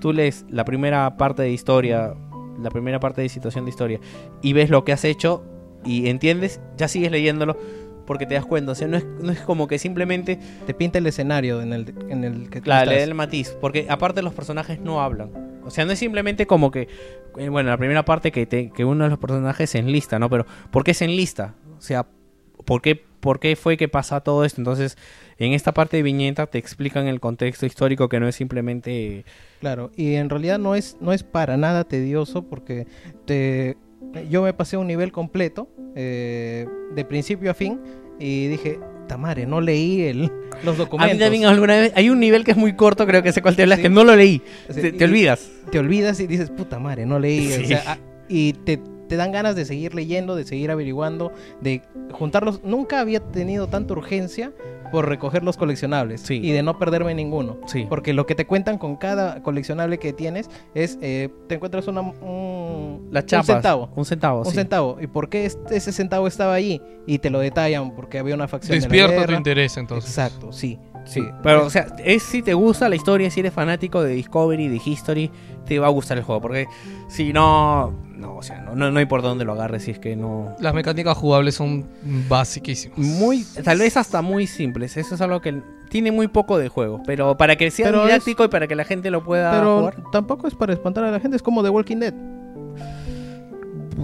tú 0.00 0.12
lees 0.12 0.44
la 0.50 0.64
primera 0.64 1.16
parte 1.16 1.42
de 1.42 1.50
historia, 1.52 2.14
la 2.60 2.70
primera 2.70 2.98
parte 3.00 3.22
de 3.22 3.28
situación 3.28 3.64
de 3.64 3.70
historia, 3.70 4.00
y 4.42 4.52
ves 4.52 4.68
lo 4.70 4.84
que 4.84 4.92
has 4.92 5.04
hecho 5.04 5.44
y 5.84 6.08
entiendes, 6.08 6.60
ya 6.76 6.88
sigues 6.88 7.10
leyéndolo 7.12 7.56
porque 8.06 8.26
te 8.26 8.34
das 8.34 8.44
cuenta. 8.46 8.72
O 8.72 8.74
sea, 8.74 8.88
no 8.88 8.96
es, 8.96 9.04
no 9.20 9.30
es 9.30 9.40
como 9.40 9.66
que 9.68 9.78
simplemente, 9.78 10.38
te 10.66 10.74
pinta 10.74 10.98
el 10.98 11.06
escenario 11.06 11.60
en 11.62 11.72
el, 11.72 11.94
en 12.08 12.24
el 12.24 12.50
que 12.50 12.60
tú 12.60 12.64
claro, 12.64 12.90
le 12.90 12.98
da 12.98 13.04
el 13.04 13.14
matiz. 13.14 13.56
Porque 13.60 13.86
aparte 13.88 14.22
los 14.22 14.32
personajes 14.34 14.80
no 14.80 15.00
hablan. 15.02 15.30
O 15.64 15.70
sea, 15.70 15.84
no 15.84 15.92
es 15.92 15.98
simplemente 15.98 16.46
como 16.46 16.70
que, 16.70 16.88
eh, 17.36 17.48
bueno, 17.48 17.70
la 17.70 17.76
primera 17.76 18.04
parte 18.04 18.30
que, 18.32 18.46
te- 18.46 18.70
que 18.70 18.84
uno 18.84 19.04
de 19.04 19.10
los 19.10 19.18
personajes 19.18 19.70
se 19.70 19.78
enlista, 19.78 20.18
¿no? 20.18 20.28
Pero, 20.30 20.46
¿por 20.70 20.82
qué 20.84 20.94
se 20.94 21.04
enlista? 21.04 21.54
O 21.76 21.80
sea, 21.80 22.06
¿por 22.64 22.80
qué, 22.82 23.04
¿por 23.26 23.40
qué 23.40 23.56
fue 23.56 23.76
que 23.76 23.88
pasa 23.88 24.20
todo 24.20 24.44
esto? 24.44 24.60
Entonces, 24.60 24.96
en 25.36 25.52
esta 25.52 25.74
parte 25.74 25.96
de 25.96 26.04
viñeta 26.04 26.46
te 26.46 26.58
explican 26.58 27.08
el 27.08 27.18
contexto 27.18 27.66
histórico 27.66 28.08
que 28.08 28.20
no 28.20 28.28
es 28.28 28.36
simplemente... 28.36 29.24
Claro, 29.58 29.90
y 29.96 30.14
en 30.14 30.30
realidad 30.30 30.60
no 30.60 30.76
es, 30.76 30.96
no 31.00 31.12
es 31.12 31.24
para 31.24 31.56
nada 31.56 31.82
tedioso 31.82 32.42
porque 32.48 32.86
te, 33.24 33.76
yo 34.30 34.42
me 34.42 34.54
pasé 34.54 34.76
un 34.76 34.86
nivel 34.86 35.10
completo, 35.10 35.68
eh, 35.96 36.68
de 36.94 37.04
principio 37.04 37.50
a 37.50 37.54
fin, 37.54 37.80
y 38.20 38.46
dije, 38.46 38.78
Tamare, 39.08 39.44
no 39.44 39.60
leí 39.60 40.02
el, 40.02 40.30
los 40.64 40.76
A 40.76 40.78
documentos. 40.78 41.16
mí 41.16 41.20
también 41.20 41.46
alguna 41.46 41.80
vez... 41.80 41.92
Hay 41.96 42.08
un 42.10 42.20
nivel 42.20 42.44
que 42.44 42.52
es 42.52 42.56
muy 42.56 42.74
corto, 42.76 43.08
creo 43.08 43.24
que 43.24 43.32
sé 43.32 43.42
cuál 43.42 43.56
te 43.56 43.62
hablas, 43.62 43.78
Sí. 43.78 43.82
que 43.82 43.88
no 43.90 44.04
lo 44.04 44.14
leí. 44.14 44.40
Te, 44.72 45.04
olvidas. 45.04 45.50
Te 45.72 45.80
olvidas 45.80 46.20
y 46.20 46.28
dices, 46.28 46.50
puta 46.50 46.78
madre, 46.78 47.06
no 47.06 47.18
leí. 47.18 47.52
o 47.52 47.66
sea, 47.66 47.98
y 48.28 48.52
te, 48.52 48.78
te 49.08 49.16
dan 49.16 49.32
ganas 49.32 49.56
de 49.56 49.64
seguir 49.64 49.94
leyendo, 49.94 50.36
de 50.36 50.44
seguir 50.44 50.70
averiguando, 50.70 51.32
de 51.60 51.82
juntarlos. 52.12 52.62
Nunca 52.64 53.00
había 53.00 53.20
tenido 53.20 53.66
tanta 53.68 53.92
urgencia 53.94 54.52
por 54.92 55.08
recoger 55.08 55.42
los 55.42 55.56
coleccionables 55.56 56.20
Sí. 56.20 56.40
y 56.42 56.52
de 56.52 56.62
no 56.62 56.78
perderme 56.78 57.12
ninguno. 57.14 57.58
Sí. 57.66 57.86
Porque 57.88 58.12
lo 58.12 58.24
que 58.26 58.34
te 58.36 58.46
cuentan 58.46 58.78
con 58.78 58.96
cada 58.96 59.42
coleccionable 59.42 59.98
que 59.98 60.12
tienes 60.12 60.48
es, 60.74 60.96
eh, 61.02 61.28
te 61.48 61.56
encuentras 61.56 61.88
una, 61.88 62.02
un, 62.02 63.08
Las 63.10 63.24
un 63.32 63.42
centavo. 63.44 63.90
Un 63.96 64.04
centavo, 64.04 64.38
Un 64.40 64.46
sí. 64.46 64.52
centavo. 64.52 64.98
¿Y 65.00 65.06
por 65.08 65.28
qué 65.28 65.44
este- 65.46 65.76
ese 65.76 65.90
centavo 65.92 66.26
estaba 66.28 66.54
allí? 66.54 66.80
Y 67.06 67.18
te 67.18 67.30
lo 67.30 67.40
detallan 67.40 67.94
porque 67.96 68.18
había 68.18 68.34
una 68.36 68.46
facción 68.48 68.78
de 68.78 68.82
la 68.82 68.88
Despierta 68.88 69.26
tu 69.26 69.32
interés 69.32 69.76
entonces. 69.76 70.08
Exacto, 70.10 70.52
sí. 70.52 70.78
Sí. 71.06 71.22
Pero, 71.42 71.64
o 71.66 71.70
sea, 71.70 71.86
es 72.04 72.22
si 72.22 72.42
te 72.42 72.52
gusta 72.54 72.88
la 72.88 72.96
historia, 72.96 73.30
si 73.30 73.40
eres 73.40 73.52
fanático 73.54 74.02
de 74.02 74.12
Discovery, 74.14 74.68
de 74.68 74.80
History, 74.84 75.30
te 75.64 75.78
va 75.78 75.86
a 75.86 75.90
gustar 75.90 76.18
el 76.18 76.24
juego. 76.24 76.40
Porque 76.42 76.66
si 77.08 77.32
no, 77.32 77.92
no, 78.16 78.36
o 78.36 78.42
sea, 78.42 78.60
no, 78.60 78.74
no, 78.76 78.90
no 78.90 78.98
hay 78.98 79.06
por 79.06 79.22
dónde 79.22 79.44
lo 79.44 79.52
agarres 79.52 79.84
si 79.84 79.92
es 79.92 79.98
que 79.98 80.16
no. 80.16 80.54
Las 80.58 80.74
mecánicas 80.74 81.16
jugables 81.16 81.54
son 81.54 81.86
basiquísimas. 82.28 82.98
Muy, 82.98 83.44
tal 83.64 83.78
vez 83.78 83.96
hasta 83.96 84.20
muy 84.22 84.46
simples. 84.46 84.96
Eso 84.96 85.14
es 85.14 85.20
algo 85.20 85.40
que 85.40 85.62
tiene 85.88 86.10
muy 86.10 86.28
poco 86.28 86.58
de 86.58 86.68
juego. 86.68 87.00
Pero 87.06 87.36
para 87.36 87.56
que 87.56 87.70
sea 87.70 87.86
Pero 87.86 88.00
es- 88.02 88.06
didáctico 88.08 88.44
y 88.44 88.48
para 88.48 88.66
que 88.66 88.74
la 88.74 88.84
gente 88.84 89.10
lo 89.10 89.22
pueda 89.24 89.52
Pero 89.52 89.78
jugar. 89.78 89.94
tampoco 90.12 90.48
es 90.48 90.54
para 90.54 90.72
espantar 90.72 91.04
a 91.04 91.10
la 91.10 91.20
gente, 91.20 91.36
es 91.36 91.42
como 91.42 91.62
The 91.62 91.70
Walking 91.70 91.98
Dead. 91.98 92.14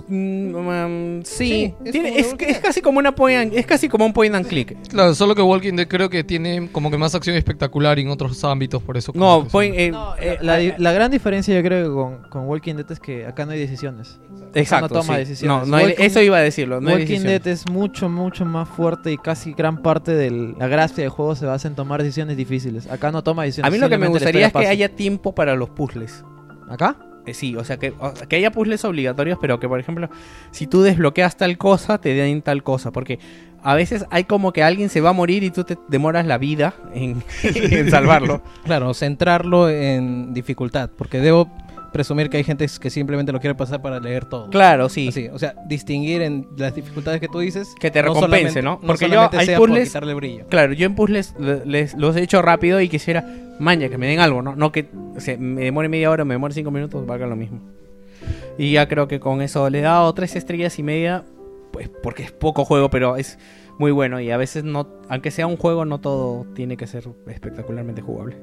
Mm, 0.09 0.55
um, 0.55 1.23
sí, 1.23 1.43
Sí, 1.43 1.75
es 1.85 1.93
tiene- 1.93 2.61
casi 2.62 2.81
como 2.81 2.99
una 2.99 3.15
point 3.15 3.39
and- 3.41 3.55
es 3.55 3.67
casi 3.67 3.89
como 3.89 4.05
un 4.07 4.12
point 4.12 4.35
and 4.35 4.47
click. 4.47 4.77
Claro, 4.89 5.15
solo 5.15 5.35
que 5.35 5.43
Walking 5.43 5.75
Dead 5.75 5.87
creo 5.89 6.09
que 6.11 6.25
tiene 6.25 6.69
como 6.73 6.91
que 6.91 6.99
más 6.99 7.15
acción 7.15 7.37
espectacular 7.37 7.99
en 7.99 8.09
otros 8.09 8.43
ámbitos, 8.45 8.83
por 8.83 8.97
eso. 8.97 9.12
No, 9.15 9.47
point, 9.51 9.75
eh, 9.77 9.91
No, 9.91 10.15
eh, 10.19 10.39
la, 10.41 10.59
la 10.79 10.93
gran 10.93 11.11
diferencia 11.11 11.55
yo 11.55 11.62
creo 11.62 11.89
que 11.89 11.95
con, 11.95 12.31
con 12.31 12.49
Walking 12.49 12.75
Dead 12.77 12.91
es 12.91 13.01
que 13.01 13.27
acá 13.27 13.45
no 13.47 13.53
hay 13.53 13.59
decisiones. 13.61 14.19
exacto. 14.55 14.95
no 14.95 15.01
toma 15.01 15.15
sí. 15.15 15.21
decisiones. 15.21 15.67
No, 15.67 15.71
no 15.71 15.77
hay- 15.77 15.87
Walking- 15.93 16.03
eso 16.05 16.21
iba 16.21 16.37
a 16.39 16.41
decirlo. 16.43 16.81
No 16.81 16.91
Walking. 16.93 17.21
Dead 17.23 17.47
es 17.47 17.69
mucho, 17.71 18.09
mucho 18.09 18.45
más 18.45 18.69
fuerte 18.69 19.12
y 19.12 19.17
casi 19.19 19.53
gran 19.53 19.83
parte 19.83 20.12
de 20.15 20.31
la 20.31 20.69
gracia 20.69 21.03
del 21.05 21.11
juego 21.11 21.35
se 21.35 21.47
basa 21.47 21.69
en 21.69 21.75
tomar 21.75 22.03
decisiones 22.03 22.37
difíciles. 22.37 22.87
Acá 22.91 23.11
no 23.12 23.23
toma 23.23 23.45
decisiones. 23.45 23.69
A 23.69 23.71
mí 23.71 23.79
lo 23.79 23.89
que 23.89 23.99
me 23.99 24.09
gustaría 24.09 24.47
es 24.47 24.53
que 24.53 24.59
pasa. 24.59 24.69
haya 24.71 24.89
tiempo 24.95 25.35
para 25.35 25.55
los 25.55 25.71
puzzles. 25.71 26.25
¿Acá? 26.69 26.97
Eh, 27.26 27.34
sí, 27.34 27.57
o 27.57 27.65
sea, 27.65 27.78
que, 27.78 27.92
que 28.28 28.36
haya 28.36 28.51
puzzles 28.51 28.84
obligatorios, 28.84 29.39
pero 29.41 29.60
que, 29.60 29.68
por 29.68 29.78
ejemplo, 29.78 30.10
si 30.51 30.67
tú 30.67 30.83
desbloqueas 30.83 31.36
tal 31.36 31.57
cosa, 31.59 31.99
te 31.99 32.15
den 32.15 32.42
tal 32.42 32.62
cosa. 32.62 32.91
Porque 32.91 33.18
a 33.62 33.75
veces 33.75 34.05
hay 34.10 34.25
como 34.25 34.52
que 34.52 34.62
alguien 34.62 34.89
se 34.89 35.01
va 35.01 35.10
a 35.10 35.12
morir 35.12 35.44
y 35.44 35.51
tú 35.51 35.65
te 35.65 35.78
demoras 35.89 36.26
la 36.26 36.39
vida 36.39 36.75
en 36.94 37.23
salvarlo. 37.91 38.42
Claro, 38.65 38.92
centrarlo 38.94 39.70
en 39.70 40.34
dificultad, 40.34 40.91
porque 40.97 41.20
debo 41.20 41.49
presumir 41.93 42.31
que 42.31 42.39
hay 42.39 42.45
gente 42.45 42.67
que 42.81 42.91
simplemente 42.91 43.33
lo 43.33 43.41
quiere 43.41 43.55
pasar 43.55 43.83
para 43.83 44.01
leer 44.01 44.25
todo. 44.25 44.49
Claro, 44.51 44.89
sí. 44.89 45.09
Así, 45.09 45.29
o 45.29 45.39
sea, 45.39 45.55
distinguir 45.67 46.23
en 46.23 46.47
las 46.57 46.75
dificultades 46.75 47.21
que 47.21 47.29
tú 47.29 47.39
dices. 47.41 47.75
Que 47.79 47.91
te 47.91 48.01
recompense, 48.03 48.27
solamente- 48.61 48.62
¿no? 48.62 48.81
Porque 48.81 49.05
yo 49.07 49.15
solamente 49.15 49.39
hay 49.39 49.57
por 49.57 49.71
puzzles- 49.71 49.85
quitarle 49.85 50.15
brillo. 50.15 50.47
Claro, 50.49 50.73
yo 50.73 50.87
en 50.87 50.95
puzzles 50.95 51.35
le- 51.39 51.65
les, 51.67 51.95
los 51.95 52.17
he 52.17 52.23
hecho 52.23 52.41
rápido 52.43 52.81
y 52.81 52.89
quisiera, 52.89 53.25
maña, 53.59 53.89
que 53.89 53.99
me 53.99 54.07
den 54.09 54.21
algo, 54.21 54.43
¿no? 54.43 54.57
No 54.57 54.73
que 54.73 54.89
o 55.17 55.21
sea, 55.21 55.37
me 55.39 55.62
demore 55.62 55.89
media 55.89 56.11
hora, 56.11 56.25
me 56.25 56.35
demore 56.35 56.55
cinco 56.55 56.71
minutos, 56.71 57.07
valga 57.07 57.27
lo 57.27 57.37
mismo. 57.37 57.61
Y 58.59 58.73
ya 58.73 58.89
creo 58.89 59.09
que 59.09 59.21
con 59.21 59.43
eso 59.43 59.69
le 59.71 59.79
he 59.81 59.83
dado 59.83 60.12
tres 60.15 60.37
estrellas 60.37 60.79
y 60.79 60.83
media, 60.83 61.25
pues 61.73 61.89
porque 62.03 62.23
es 62.23 62.33
poco 62.33 62.65
juego, 62.65 62.89
pero 62.91 63.17
es 63.17 63.39
muy 63.79 63.91
bueno 63.91 64.21
y 64.21 64.31
a 64.31 64.37
veces 64.37 64.62
no, 64.65 64.87
aunque 65.09 65.31
sea 65.31 65.47
un 65.47 65.57
juego, 65.57 65.85
no 65.85 65.99
todo 66.01 66.47
tiene 66.55 66.77
que 66.77 66.87
ser 66.87 67.05
espectacularmente 67.27 68.01
jugable. 68.03 68.37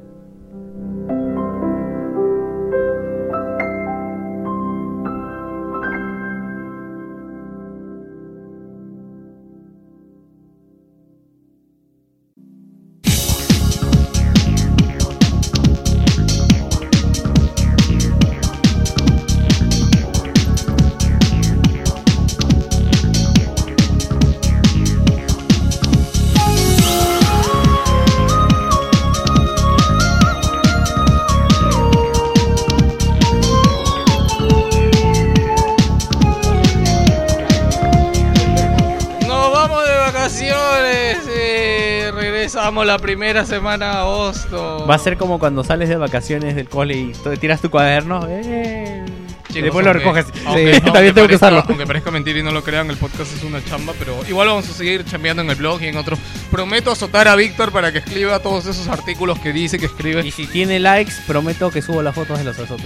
La 42.74 42.98
primera 43.00 43.46
semana 43.46 43.88
de 43.88 43.98
agosto. 43.98 44.86
Va 44.90 44.96
a 44.96 45.00
ser 45.00 45.18
como 45.18 45.40
cuando 45.40 45.64
sales 45.64 45.90
de 45.90 45.96
vacaciones 45.98 46.56
del 46.56 46.70
cole 46.70 46.96
y 46.98 47.14
tiras 47.40 47.62
tu 47.62 47.70
cuaderno, 47.70 48.26
eh, 48.30 49.04
Chicos, 49.48 49.64
después 49.64 49.86
lo 49.86 49.94
recoges. 49.94 50.28
aunque- 50.46 50.76
Sí, 50.76 50.82
también 50.82 51.16
tengo 51.16 51.28
que 51.28 51.34
parezca- 51.34 51.36
usarlo. 51.38 51.64
Aunque 51.68 51.88
parezca 51.88 52.12
mentira 52.12 52.38
y 52.40 52.44
no 52.44 52.52
lo 52.52 52.64
crean, 52.64 52.90
el 52.92 52.98
podcast 52.98 53.36
es 53.36 53.44
una 53.44 53.64
chamba, 53.66 53.94
pero 53.98 54.16
igual 54.30 54.48
vamos 54.48 54.70
a 54.70 54.74
seguir 54.74 55.04
chambeando 55.06 55.42
en 55.42 55.50
el 55.50 55.56
blog 55.56 55.82
y 55.82 55.88
en 55.88 55.98
otros. 55.98 56.20
Prometo 56.52 56.92
azotar 56.92 57.28
a 57.28 57.36
Víctor 57.36 57.72
para 57.72 57.92
que 57.92 57.98
escriba 57.98 58.38
todos 58.40 58.68
esos 58.68 58.88
artículos 58.88 59.40
que 59.40 59.52
dice 59.52 59.80
que 59.80 59.88
escribe. 59.88 60.26
Y 60.26 60.32
si 60.32 60.46
tiene 60.46 60.80
likes, 60.80 61.14
prometo 61.26 61.72
que 61.72 61.82
subo 61.82 62.04
las 62.04 62.14
fotos 62.14 62.38
de 62.38 62.44
los 62.44 62.60
azotes. 62.60 62.86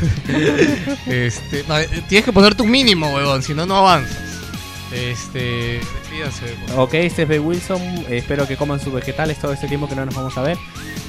Este, 1.06 1.64
no, 1.68 1.78
eh, 1.78 1.88
tienes 2.08 2.24
que 2.24 2.32
poner 2.32 2.54
tu 2.54 2.64
mínimo, 2.64 3.12
huevón, 3.14 3.42
si 3.42 3.54
no, 3.54 3.66
no 3.66 3.76
avanzas. 3.76 4.18
Este, 4.92 5.80
despídanse. 6.02 6.56
Ok, 6.76 6.94
este 6.94 7.22
es 7.22 7.28
B. 7.28 7.38
Wilson. 7.40 7.80
espero 8.08 8.46
que 8.46 8.56
coman 8.56 8.80
sus 8.80 8.92
vegetales 8.92 9.38
todo 9.38 9.52
este 9.52 9.68
tiempo 9.68 9.88
que 9.88 9.94
no 9.94 10.04
nos 10.04 10.14
vamos 10.14 10.36
a 10.36 10.42
ver. 10.42 10.58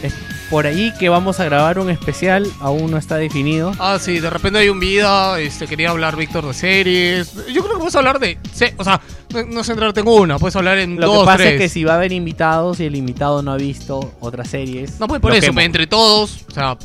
Es 0.04 0.14
por 0.50 0.66
ahí 0.68 0.92
que 1.00 1.10
vamos 1.10 1.40
a 1.40 1.46
grabar 1.46 1.80
un 1.80 1.90
especial, 1.90 2.46
aún 2.60 2.92
no 2.92 2.98
está 2.98 3.16
definido. 3.18 3.72
Ah, 3.80 3.98
sí, 4.00 4.20
de 4.20 4.30
repente 4.30 4.60
hay 4.60 4.70
un 4.70 4.80
video, 4.80 5.36
este, 5.38 5.66
quería 5.68 5.92
hablar 5.92 6.16
Víctor 6.16 6.46
de 6.46 6.54
series. 6.54 7.34
Yo 7.54 7.64
creo 7.64 7.76
que 7.76 7.80
puedes 7.80 7.96
hablar 7.96 8.20
de, 8.20 8.38
se- 8.54 8.74
o 8.78 8.84
sea, 8.84 9.00
no, 9.48 9.64
centrarte 9.64 10.02
en 10.02 10.08
una, 10.08 10.38
puedes 10.40 10.56
hablar 10.56 10.78
en 10.80 11.00
Lo 11.00 11.08
dos, 11.08 11.20
que 11.22 11.26
pasa 11.26 11.38
tres. 11.38 11.54
es 11.54 11.60
que 11.62 11.70
si 11.70 11.84
va 11.84 11.94
a 11.94 11.96
haber 11.96 12.12
invitados 12.12 12.80
y 12.82 12.86
el 12.86 12.96
invitado 12.96 13.42
no 13.42 13.54
ha 13.54 13.58
visto 13.58 14.14
otras 14.20 14.50
series. 14.50 15.00
No, 15.00 15.08
pues 15.08 15.22
por 15.22 15.32
lo 15.32 15.38
eso, 15.38 15.48
quemo. 15.48 15.62
entre 15.62 15.88
todos, 15.88 16.44
o 16.50 16.52
sea, 16.54 16.78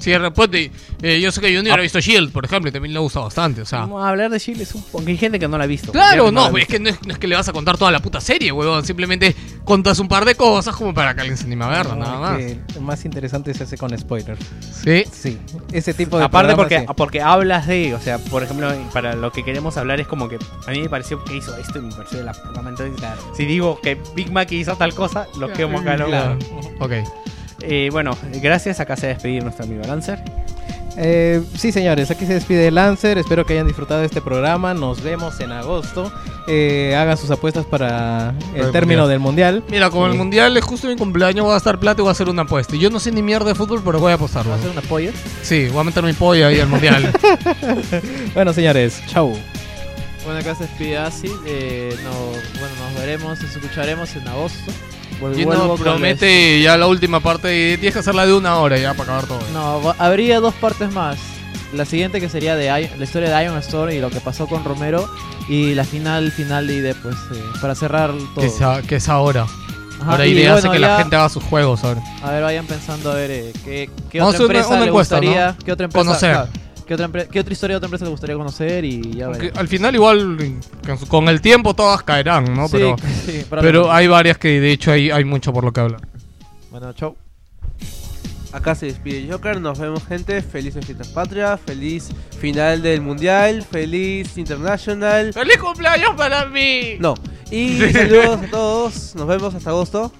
si 0.00 0.10
de 0.10 0.18
repente, 0.18 0.70
eh, 1.02 1.20
yo 1.20 1.30
sé 1.30 1.40
que 1.40 1.54
Junior 1.54 1.76
Ah. 1.76 1.78
ha 1.78 1.82
visto 1.82 2.00
Shield, 2.00 2.32
por 2.32 2.44
ejemplo, 2.44 2.68
y 2.68 2.72
también 2.72 2.92
le 2.92 2.98
gusta 3.00 3.20
bastante, 3.20 3.60
o 3.62 3.64
sea. 3.66 3.80
Vamos 3.80 4.02
a 4.04 4.08
hablar 4.08 4.30
de 4.30 4.40
Chile, 4.40 4.64
es 4.64 4.74
un 4.74 4.82
porque 4.90 5.12
hay 5.12 5.16
gente 5.18 5.38
que 5.38 5.46
no 5.46 5.56
la 5.58 5.64
ha 5.64 5.66
visto. 5.68 5.92
Claro, 5.92 6.32
no, 6.32 6.56
es 6.58 6.66
que 6.66 6.80
no 6.80 6.88
es, 6.90 6.98
no 7.06 7.12
es 7.12 7.18
que 7.18 7.26
le 7.28 7.36
vas 7.36 7.48
a 7.48 7.52
contar 7.52 7.78
toda 7.78 7.90
la 7.92 8.00
puta 8.00 8.20
serie, 8.20 8.50
huevón. 8.50 8.84
Simplemente 8.84 9.36
contas 9.64 9.98
un 10.00 10.08
par 10.08 10.24
de 10.24 10.34
cosas 10.34 10.74
como 10.74 10.92
para 10.92 11.14
que 11.14 11.20
alguien 11.20 11.36
se 11.36 11.44
anime 11.44 11.64
a 11.64 11.68
verla, 11.68 11.94
No, 11.94 12.04
nada 12.04 12.18
más. 12.18 12.38
que 12.38 12.58
lo 12.74 12.80
más 12.80 13.04
interesante 13.04 13.54
se 13.54 13.62
hace 13.64 13.76
con 13.76 13.96
spoilers. 13.96 14.40
Sí. 14.82 15.04
Sí, 15.12 15.38
ese 15.72 15.94
tipo 15.94 16.18
de 16.18 16.24
Aparte 16.24 16.56
porque, 16.56 16.80
sí. 16.80 16.86
porque 16.96 17.20
hablas 17.20 17.66
de, 17.66 17.94
o 17.94 18.00
sea, 18.00 18.18
por 18.18 18.42
ejemplo, 18.42 18.72
para 18.92 19.14
lo 19.14 19.30
que 19.32 19.44
queremos 19.44 19.76
hablar 19.76 20.00
es 20.00 20.06
como 20.06 20.28
que 20.28 20.38
a 20.66 20.70
mí 20.70 20.80
me 20.80 20.88
pareció 20.88 21.22
que 21.24 21.36
hizo 21.36 21.56
esto 21.56 21.78
y 21.78 21.82
me 21.82 21.92
pareció 21.94 22.18
de 22.18 22.24
la 22.24 22.32
puta. 22.32 22.60
Entonces, 22.60 22.98
si 23.36 23.44
digo 23.44 23.78
que 23.82 23.98
Big 24.14 24.32
Mac 24.32 24.50
hizo 24.52 24.74
tal 24.76 24.94
cosa, 24.94 25.26
lo 25.38 25.52
quemo 25.52 25.80
acá, 25.80 25.96
¿no? 25.96 26.06
Claro. 26.06 26.38
Ok. 26.78 26.92
Eh, 27.62 27.88
bueno, 27.92 28.16
gracias. 28.42 28.80
Acá 28.80 28.96
se 28.96 29.06
va 29.06 29.12
a 29.12 29.14
despedir 29.14 29.42
nuestro 29.42 29.64
amigo 29.64 29.82
Lancer. 29.84 30.22
Eh, 30.96 31.40
sí, 31.56 31.70
señores, 31.72 32.10
aquí 32.10 32.26
se 32.26 32.34
despide 32.34 32.70
Lancer. 32.70 33.16
Espero 33.18 33.46
que 33.46 33.52
hayan 33.54 33.66
disfrutado 33.66 34.00
de 34.00 34.06
este 34.06 34.20
programa. 34.20 34.74
Nos 34.74 35.02
vemos 35.02 35.38
en 35.40 35.52
agosto. 35.52 36.12
Eh, 36.48 36.96
hagan 36.96 37.16
sus 37.16 37.30
apuestas 37.30 37.64
para 37.64 38.34
el 38.54 38.66
el 38.66 38.72
término 38.72 39.02
mundial. 39.02 39.08
del 39.08 39.20
mundial. 39.20 39.64
Mira, 39.70 39.90
como 39.90 40.06
el 40.06 40.14
mundial 40.14 40.56
es 40.56 40.64
justo 40.64 40.88
mi 40.88 40.96
cumpleaños, 40.96 41.44
voy 41.44 41.54
a 41.54 41.58
estar 41.58 41.78
plata 41.78 42.00
y 42.00 42.02
voy 42.02 42.08
a 42.08 42.12
hacer 42.12 42.28
una 42.28 42.42
apuesta. 42.42 42.74
Y 42.74 42.80
Yo 42.80 42.90
no 42.90 42.98
sé 42.98 43.12
ni 43.12 43.22
mierda 43.22 43.46
de 43.46 43.54
fútbol, 43.54 43.82
pero 43.84 44.00
voy 44.00 44.10
a 44.12 44.16
apostarlo. 44.16 44.50
¿Va 44.50 44.56
a 44.56 44.58
hacer 44.58 44.70
un 44.70 44.78
apoyo? 44.78 45.12
Sí, 45.42 45.68
voy 45.68 45.80
a 45.80 45.84
meter 45.84 46.02
mi 46.02 46.12
polla 46.12 46.48
ahí 46.48 46.58
al 46.60 46.68
mundial. 46.68 47.12
Bueno, 48.34 48.52
señores, 48.52 49.02
chau. 49.06 49.32
Bueno, 50.24 50.40
acá 50.40 50.54
se 50.54 50.64
despide 50.64 50.98
Asi. 50.98 51.30
Eh, 51.46 51.94
no, 52.04 52.10
bueno, 52.12 52.74
nos 52.84 53.00
veremos, 53.00 53.40
nos 53.40 53.56
escucharemos 53.56 54.14
en 54.16 54.28
agosto. 54.28 54.72
Vuel- 55.20 55.38
Y 55.38 55.44
vuelvo 55.44 55.62
no, 55.64 55.68
con 55.70 55.78
promete 55.80 56.62
ya 56.62 56.76
la 56.76 56.86
última 56.86 57.20
parte 57.20 57.72
y 57.72 57.76
tienes 57.76 57.92
que 57.94 58.00
hacerla 58.00 58.26
de 58.26 58.32
una 58.34 58.56
hora 58.56 58.78
ya 58.78 58.94
para 58.94 59.02
acabar 59.18 59.24
todo. 59.26 59.40
No, 59.52 59.94
habría 59.98 60.40
dos 60.40 60.54
partes 60.54 60.90
más. 60.92 61.18
La 61.72 61.84
siguiente 61.84 62.20
que 62.20 62.28
sería 62.28 62.56
de 62.56 62.66
Iron- 62.82 62.98
la 62.98 63.04
historia 63.04 63.36
de 63.36 63.44
Iron 63.44 63.56
Storm 63.58 63.92
y 63.92 64.00
lo 64.00 64.10
que 64.10 64.20
pasó 64.20 64.46
con 64.46 64.64
Romero. 64.64 65.08
Y 65.48 65.74
la 65.74 65.84
final, 65.84 66.30
final 66.32 66.66
de 66.66 66.74
ID, 66.76 66.94
pues, 67.02 67.16
eh, 67.34 67.42
para 67.60 67.74
cerrar 67.74 68.12
todo. 68.34 68.40
Que 68.40 68.46
es, 68.46 68.60
a- 68.62 68.82
que 68.82 68.96
es 68.96 69.08
ahora. 69.08 69.46
Ajá, 70.00 70.12
ahora 70.12 70.26
y 70.26 70.30
idea 70.30 70.54
hace 70.54 70.68
bueno, 70.68 70.72
que 70.72 70.80
ya- 70.80 70.88
la 70.94 70.98
gente 70.98 71.16
haga 71.16 71.28
sus 71.28 71.44
juegos 71.44 71.84
ahora. 71.84 72.00
A 72.22 72.30
ver, 72.30 72.42
vayan 72.42 72.66
pensando 72.66 73.10
a 73.10 73.14
ver 73.14 73.30
eh, 73.30 73.52
qué, 73.64 73.90
qué 74.10 74.22
otra 74.22 74.38
una- 74.38 74.46
empresa 74.46 74.68
una 74.68 74.80
le 74.80 74.86
encuesta, 74.86 75.16
gustaría, 75.16 75.46
¿no? 75.52 75.64
qué 75.64 75.72
otra 75.72 75.84
empresa, 75.84 76.04
Conocer. 76.06 76.30
claro, 76.32 76.48
qué 76.90 76.94
otra 76.94 77.06
empre- 77.08 77.28
qué 77.28 77.38
otra 77.38 77.52
historia 77.52 77.74
de 77.74 77.76
otra 77.76 77.86
empresa 77.86 78.04
le 78.04 78.10
gustaría 78.10 78.34
conocer 78.34 78.84
y 78.84 79.12
ya 79.12 79.26
Aunque 79.26 79.38
veremos. 79.42 79.58
al 79.60 79.68
final 79.68 79.94
igual 79.94 80.36
con 81.06 81.28
el 81.28 81.40
tiempo 81.40 81.72
todas 81.72 82.02
caerán, 82.02 82.52
¿no? 82.52 82.66
Sí, 82.66 82.72
pero 82.72 82.96
sí, 83.26 83.46
pero 83.48 83.92
hay 83.92 84.08
varias 84.08 84.38
que 84.38 84.58
de 84.60 84.72
hecho 84.72 84.90
hay, 84.90 85.08
hay 85.12 85.24
mucho 85.24 85.52
por 85.52 85.62
lo 85.62 85.72
que 85.72 85.78
hablar. 85.78 86.00
Bueno, 86.72 86.92
chau. 86.94 87.14
Acá 88.50 88.74
se 88.74 88.86
despide 88.86 89.30
Joker, 89.30 89.60
nos 89.60 89.78
vemos 89.78 90.04
gente, 90.04 90.42
felices 90.42 90.84
fiestas 90.84 91.06
patria, 91.08 91.56
feliz 91.56 92.08
final 92.40 92.82
del 92.82 93.02
mundial, 93.02 93.62
feliz 93.62 94.36
international. 94.36 95.32
¡Feliz 95.32 95.58
cumpleaños 95.58 96.16
para 96.16 96.46
mí! 96.46 96.96
No, 96.98 97.14
y 97.52 97.78
saludos 97.92 98.40
a 98.42 98.50
todos, 98.50 99.14
nos 99.14 99.28
vemos 99.28 99.54
hasta 99.54 99.70
agosto. 99.70 100.12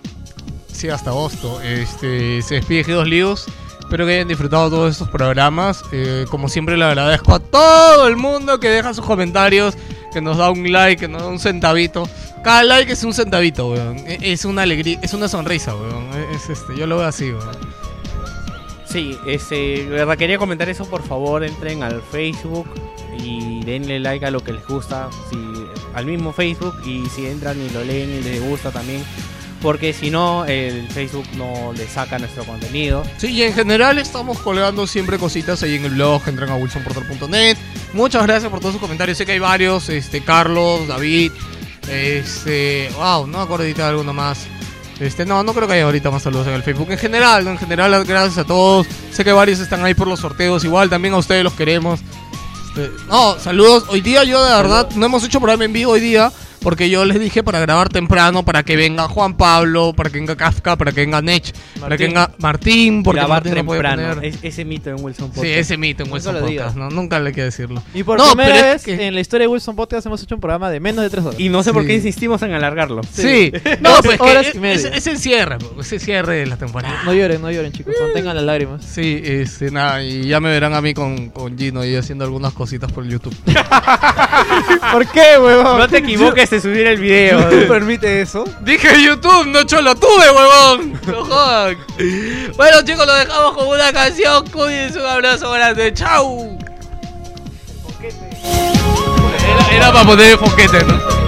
Sí, 0.72 0.88
hasta 0.88 1.10
agosto. 1.10 1.60
Este, 1.62 2.40
se 2.42 2.54
despide 2.54 2.84
G2 2.84 3.04
Líos. 3.06 3.46
Espero 3.90 4.06
que 4.06 4.12
hayan 4.14 4.28
disfrutado 4.28 4.70
todos 4.70 4.92
estos 4.92 5.08
programas. 5.08 5.82
Eh, 5.90 6.24
como 6.30 6.48
siempre 6.48 6.76
le 6.76 6.84
agradezco 6.84 7.34
a 7.34 7.40
todo 7.40 8.06
el 8.06 8.16
mundo 8.16 8.60
que 8.60 8.68
deja 8.68 8.94
sus 8.94 9.04
comentarios, 9.04 9.74
que 10.12 10.20
nos 10.20 10.36
da 10.36 10.48
un 10.52 10.70
like, 10.70 11.00
que 11.00 11.08
nos 11.08 11.22
da 11.22 11.26
un 11.26 11.40
centavito. 11.40 12.08
Cada 12.44 12.62
like 12.62 12.92
es 12.92 13.02
un 13.02 13.12
centavito, 13.12 13.68
weón. 13.72 13.98
E- 14.06 14.30
Es 14.32 14.44
una 14.44 14.62
alegría, 14.62 15.00
es 15.02 15.12
una 15.12 15.26
sonrisa, 15.26 15.74
weón. 15.74 16.06
Es 16.32 16.48
este, 16.48 16.76
yo 16.76 16.86
lo 16.86 16.98
veo 16.98 17.06
así, 17.08 17.32
weón. 17.32 17.50
Sí, 18.86 19.18
este, 19.26 19.84
verdad 19.86 20.16
quería 20.16 20.38
comentar 20.38 20.68
eso, 20.68 20.84
por 20.88 21.02
favor, 21.02 21.42
entren 21.42 21.82
al 21.82 22.00
Facebook 22.00 22.68
y 23.18 23.64
denle 23.64 23.98
like 23.98 24.24
a 24.24 24.30
lo 24.30 24.38
que 24.44 24.52
les 24.52 24.64
gusta, 24.68 25.08
si, 25.28 25.36
al 25.94 26.06
mismo 26.06 26.32
Facebook 26.32 26.76
y 26.86 27.06
si 27.08 27.26
entran 27.26 27.60
y 27.60 27.68
lo 27.70 27.82
leen 27.82 28.08
y 28.10 28.22
les 28.22 28.40
gusta 28.40 28.70
también, 28.70 29.02
porque 29.62 29.92
si 29.92 30.10
no, 30.10 30.44
el 30.46 30.88
Facebook 30.88 31.26
no 31.36 31.72
le 31.76 31.86
saca 31.86 32.18
nuestro 32.18 32.44
contenido. 32.44 33.02
Sí, 33.18 33.28
y 33.28 33.42
en 33.42 33.52
general 33.52 33.98
estamos 33.98 34.38
colgando 34.38 34.86
siempre 34.86 35.18
cositas 35.18 35.62
ahí 35.62 35.76
en 35.76 35.84
el 35.84 35.92
blog, 35.92 36.22
entran 36.26 36.50
a 36.50 36.56
wilsonportal.net. 36.56 37.56
Muchas 37.92 38.22
gracias 38.22 38.50
por 38.50 38.60
todos 38.60 38.74
sus 38.74 38.80
comentarios, 38.80 39.18
sé 39.18 39.26
que 39.26 39.32
hay 39.32 39.38
varios, 39.38 39.88
este, 39.88 40.22
Carlos, 40.22 40.88
David, 40.88 41.32
este, 41.90 42.90
wow, 42.96 43.26
no 43.26 43.38
me 43.38 43.44
acuerdo 43.44 43.64
de 43.64 43.82
alguno 43.82 44.12
más. 44.12 44.46
Este, 44.98 45.24
no, 45.24 45.42
no 45.42 45.54
creo 45.54 45.66
que 45.66 45.74
haya 45.74 45.84
ahorita 45.84 46.10
más 46.10 46.22
saludos 46.22 46.46
en 46.46 46.54
el 46.54 46.62
Facebook. 46.62 46.90
En 46.90 46.98
general, 46.98 47.46
en 47.46 47.58
general, 47.58 48.04
gracias 48.04 48.38
a 48.38 48.44
todos. 48.44 48.86
Sé 49.10 49.24
que 49.24 49.32
varios 49.32 49.58
están 49.58 49.82
ahí 49.82 49.94
por 49.94 50.06
los 50.06 50.20
sorteos, 50.20 50.62
igual 50.64 50.90
también 50.90 51.14
a 51.14 51.18
ustedes 51.18 51.42
los 51.42 51.54
queremos. 51.54 52.00
Este, 52.68 52.90
no, 53.08 53.38
saludos. 53.38 53.84
Hoy 53.88 54.00
día 54.02 54.24
yo 54.24 54.44
de 54.44 54.54
verdad 54.54 54.88
no 54.94 55.06
hemos 55.06 55.24
hecho 55.24 55.40
programa 55.40 55.64
en 55.64 55.72
vivo 55.72 55.92
hoy 55.92 56.00
día 56.00 56.30
porque 56.62 56.90
yo 56.90 57.04
les 57.04 57.18
dije 57.20 57.42
para 57.42 57.60
grabar 57.60 57.88
temprano, 57.88 58.44
para 58.44 58.62
que 58.62 58.76
venga 58.76 59.08
Juan 59.08 59.36
Pablo, 59.36 59.92
para 59.96 60.10
que 60.10 60.18
venga 60.18 60.36
Kafka, 60.36 60.76
para 60.76 60.92
que 60.92 61.00
venga 61.00 61.20
Nech, 61.22 61.52
para 61.80 61.96
que 61.96 62.04
venga 62.06 62.30
Martín, 62.38 63.02
porque 63.02 63.20
Grabar 63.20 63.44
Martín 63.44 63.64
no 63.64 63.72
temprano. 63.72 64.14
poner. 64.14 64.24
Es- 64.24 64.38
ese 64.42 64.64
mito 64.64 64.90
en 64.90 64.96
Wilson 65.02 65.28
Sí, 65.28 65.36
Podcast. 65.36 65.54
ese 65.56 65.76
mito 65.76 66.02
en 66.02 66.10
Nunca 66.10 66.14
Wilson. 66.30 66.40
Podcast, 66.46 66.76
¿no? 66.76 66.90
Nunca 66.90 67.18
le 67.20 67.28
hay 67.28 67.34
que 67.34 67.42
decirlo. 67.44 67.82
Y 67.94 68.02
por 68.02 68.18
No, 68.18 68.32
primera 68.34 68.72
vez 68.72 68.84
que- 68.84 69.06
en 69.06 69.14
la 69.14 69.20
historia 69.20 69.44
de 69.44 69.48
Wilson 69.48 69.76
Podcast 69.76 70.06
hemos 70.06 70.22
hecho 70.22 70.34
un 70.34 70.40
programa 70.40 70.70
de 70.70 70.80
menos 70.80 71.02
de 71.02 71.10
3 71.10 71.24
horas. 71.24 71.40
Y 71.40 71.48
no 71.48 71.62
sé 71.62 71.72
por 71.72 71.82
qué 71.82 71.90
Sí. 71.92 71.94
insistimos 72.06 72.42
en 72.42 72.52
alargarlo. 72.52 73.00
Sí, 73.12 73.52
no, 73.80 73.90
Dos 73.90 74.00
pues 74.04 74.18
que 74.20 74.72
es 74.96 75.06
el 75.06 75.18
cierre, 75.18 75.58
pues, 75.58 75.86
es 75.86 75.92
el 75.94 76.00
cierre 76.00 76.36
de 76.36 76.46
la 76.46 76.56
temporada. 76.56 77.02
No 77.04 77.12
lloren, 77.14 77.40
no 77.40 77.50
lloren, 77.50 77.72
chicos. 77.72 77.94
Contengan 77.98 78.36
las 78.36 78.44
lágrimas. 78.44 78.84
Sí, 78.84 79.20
este, 79.24 79.70
nada, 79.70 80.02
y 80.02 80.26
ya 80.28 80.40
me 80.40 80.50
verán 80.50 80.74
a 80.74 80.80
mí 80.80 80.94
con, 80.94 81.30
con 81.30 81.56
Gino 81.58 81.84
y 81.84 81.96
haciendo 81.96 82.24
algunas 82.24 82.52
cositas 82.52 82.90
por 82.92 83.06
YouTube. 83.06 83.34
¿Por 84.92 85.06
qué, 85.08 85.38
huevón? 85.40 85.78
No 85.78 85.88
te 85.88 85.98
equivoques 85.98 86.49
subir 86.58 86.86
el 86.86 86.98
video. 86.98 87.48
¿Tú 87.50 87.68
permite 87.68 88.22
eso? 88.22 88.44
Dije 88.62 88.88
YouTube, 89.04 89.46
no 89.48 89.62
cholo 89.64 89.94
tuve, 89.94 90.30
huevón. 90.30 91.00
No 91.06 91.24
jodan. 91.24 91.76
Bueno, 92.56 92.82
chicos, 92.82 93.06
lo 93.06 93.14
dejamos 93.14 93.56
con 93.56 93.68
una 93.68 93.92
canción. 93.92 94.46
Cuídense, 94.48 94.98
un 94.98 95.06
abrazo 95.06 95.50
grande. 95.52 95.92
Chau. 95.92 96.58
Era, 98.02 99.76
era 99.76 99.92
para 99.92 100.04
poner 100.06 100.32
el 100.32 100.38
foquete, 100.38 100.84
¿no? 100.84 101.20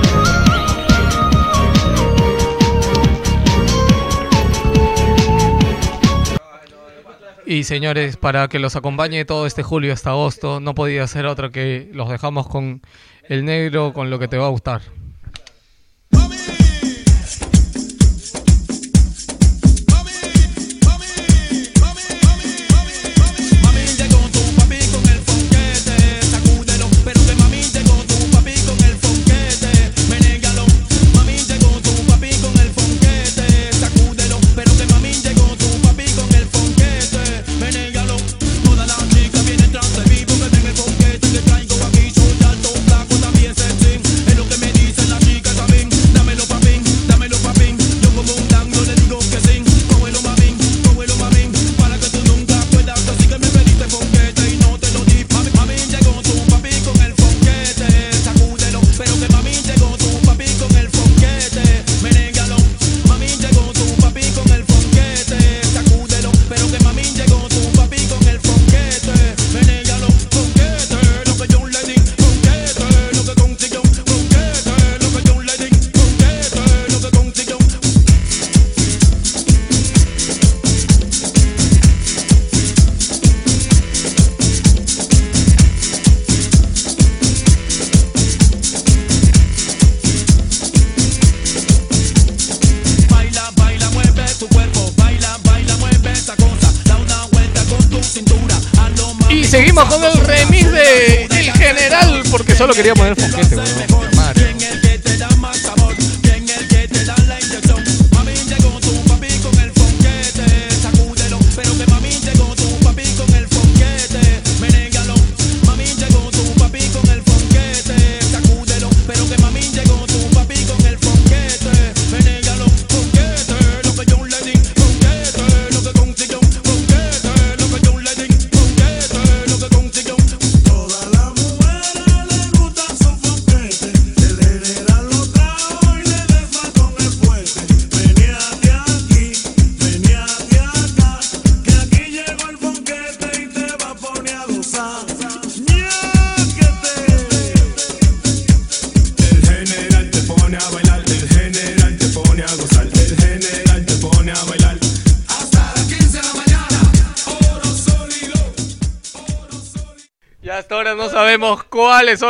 Y 7.44 7.65
señores, 7.65 8.17
para 8.17 8.49
que 8.49 8.59
los 8.59 8.76
acompañe 8.76 9.26
todo 9.26 9.47
este 9.47 9.62
julio 9.62 9.92
hasta 9.92 10.10
agosto, 10.10 10.59
no 10.60 10.75
podía 10.75 11.07
ser 11.07 11.26
otro 11.26 11.51
que 11.51 11.91
los 11.92 12.09
dejamos 12.09 12.49
con 12.49 12.81
el 13.25 13.44
negro, 13.44 13.92
con 13.92 14.09
lo 14.09 14.18
que 14.18 14.26
te 14.26 14.39
va 14.39 14.47
a 14.47 14.51
gustar. 14.51 14.81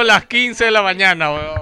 Las 0.04 0.26
15 0.26 0.64
de 0.64 0.70
la 0.70 0.82
mañana, 0.82 1.32
weón. 1.32 1.61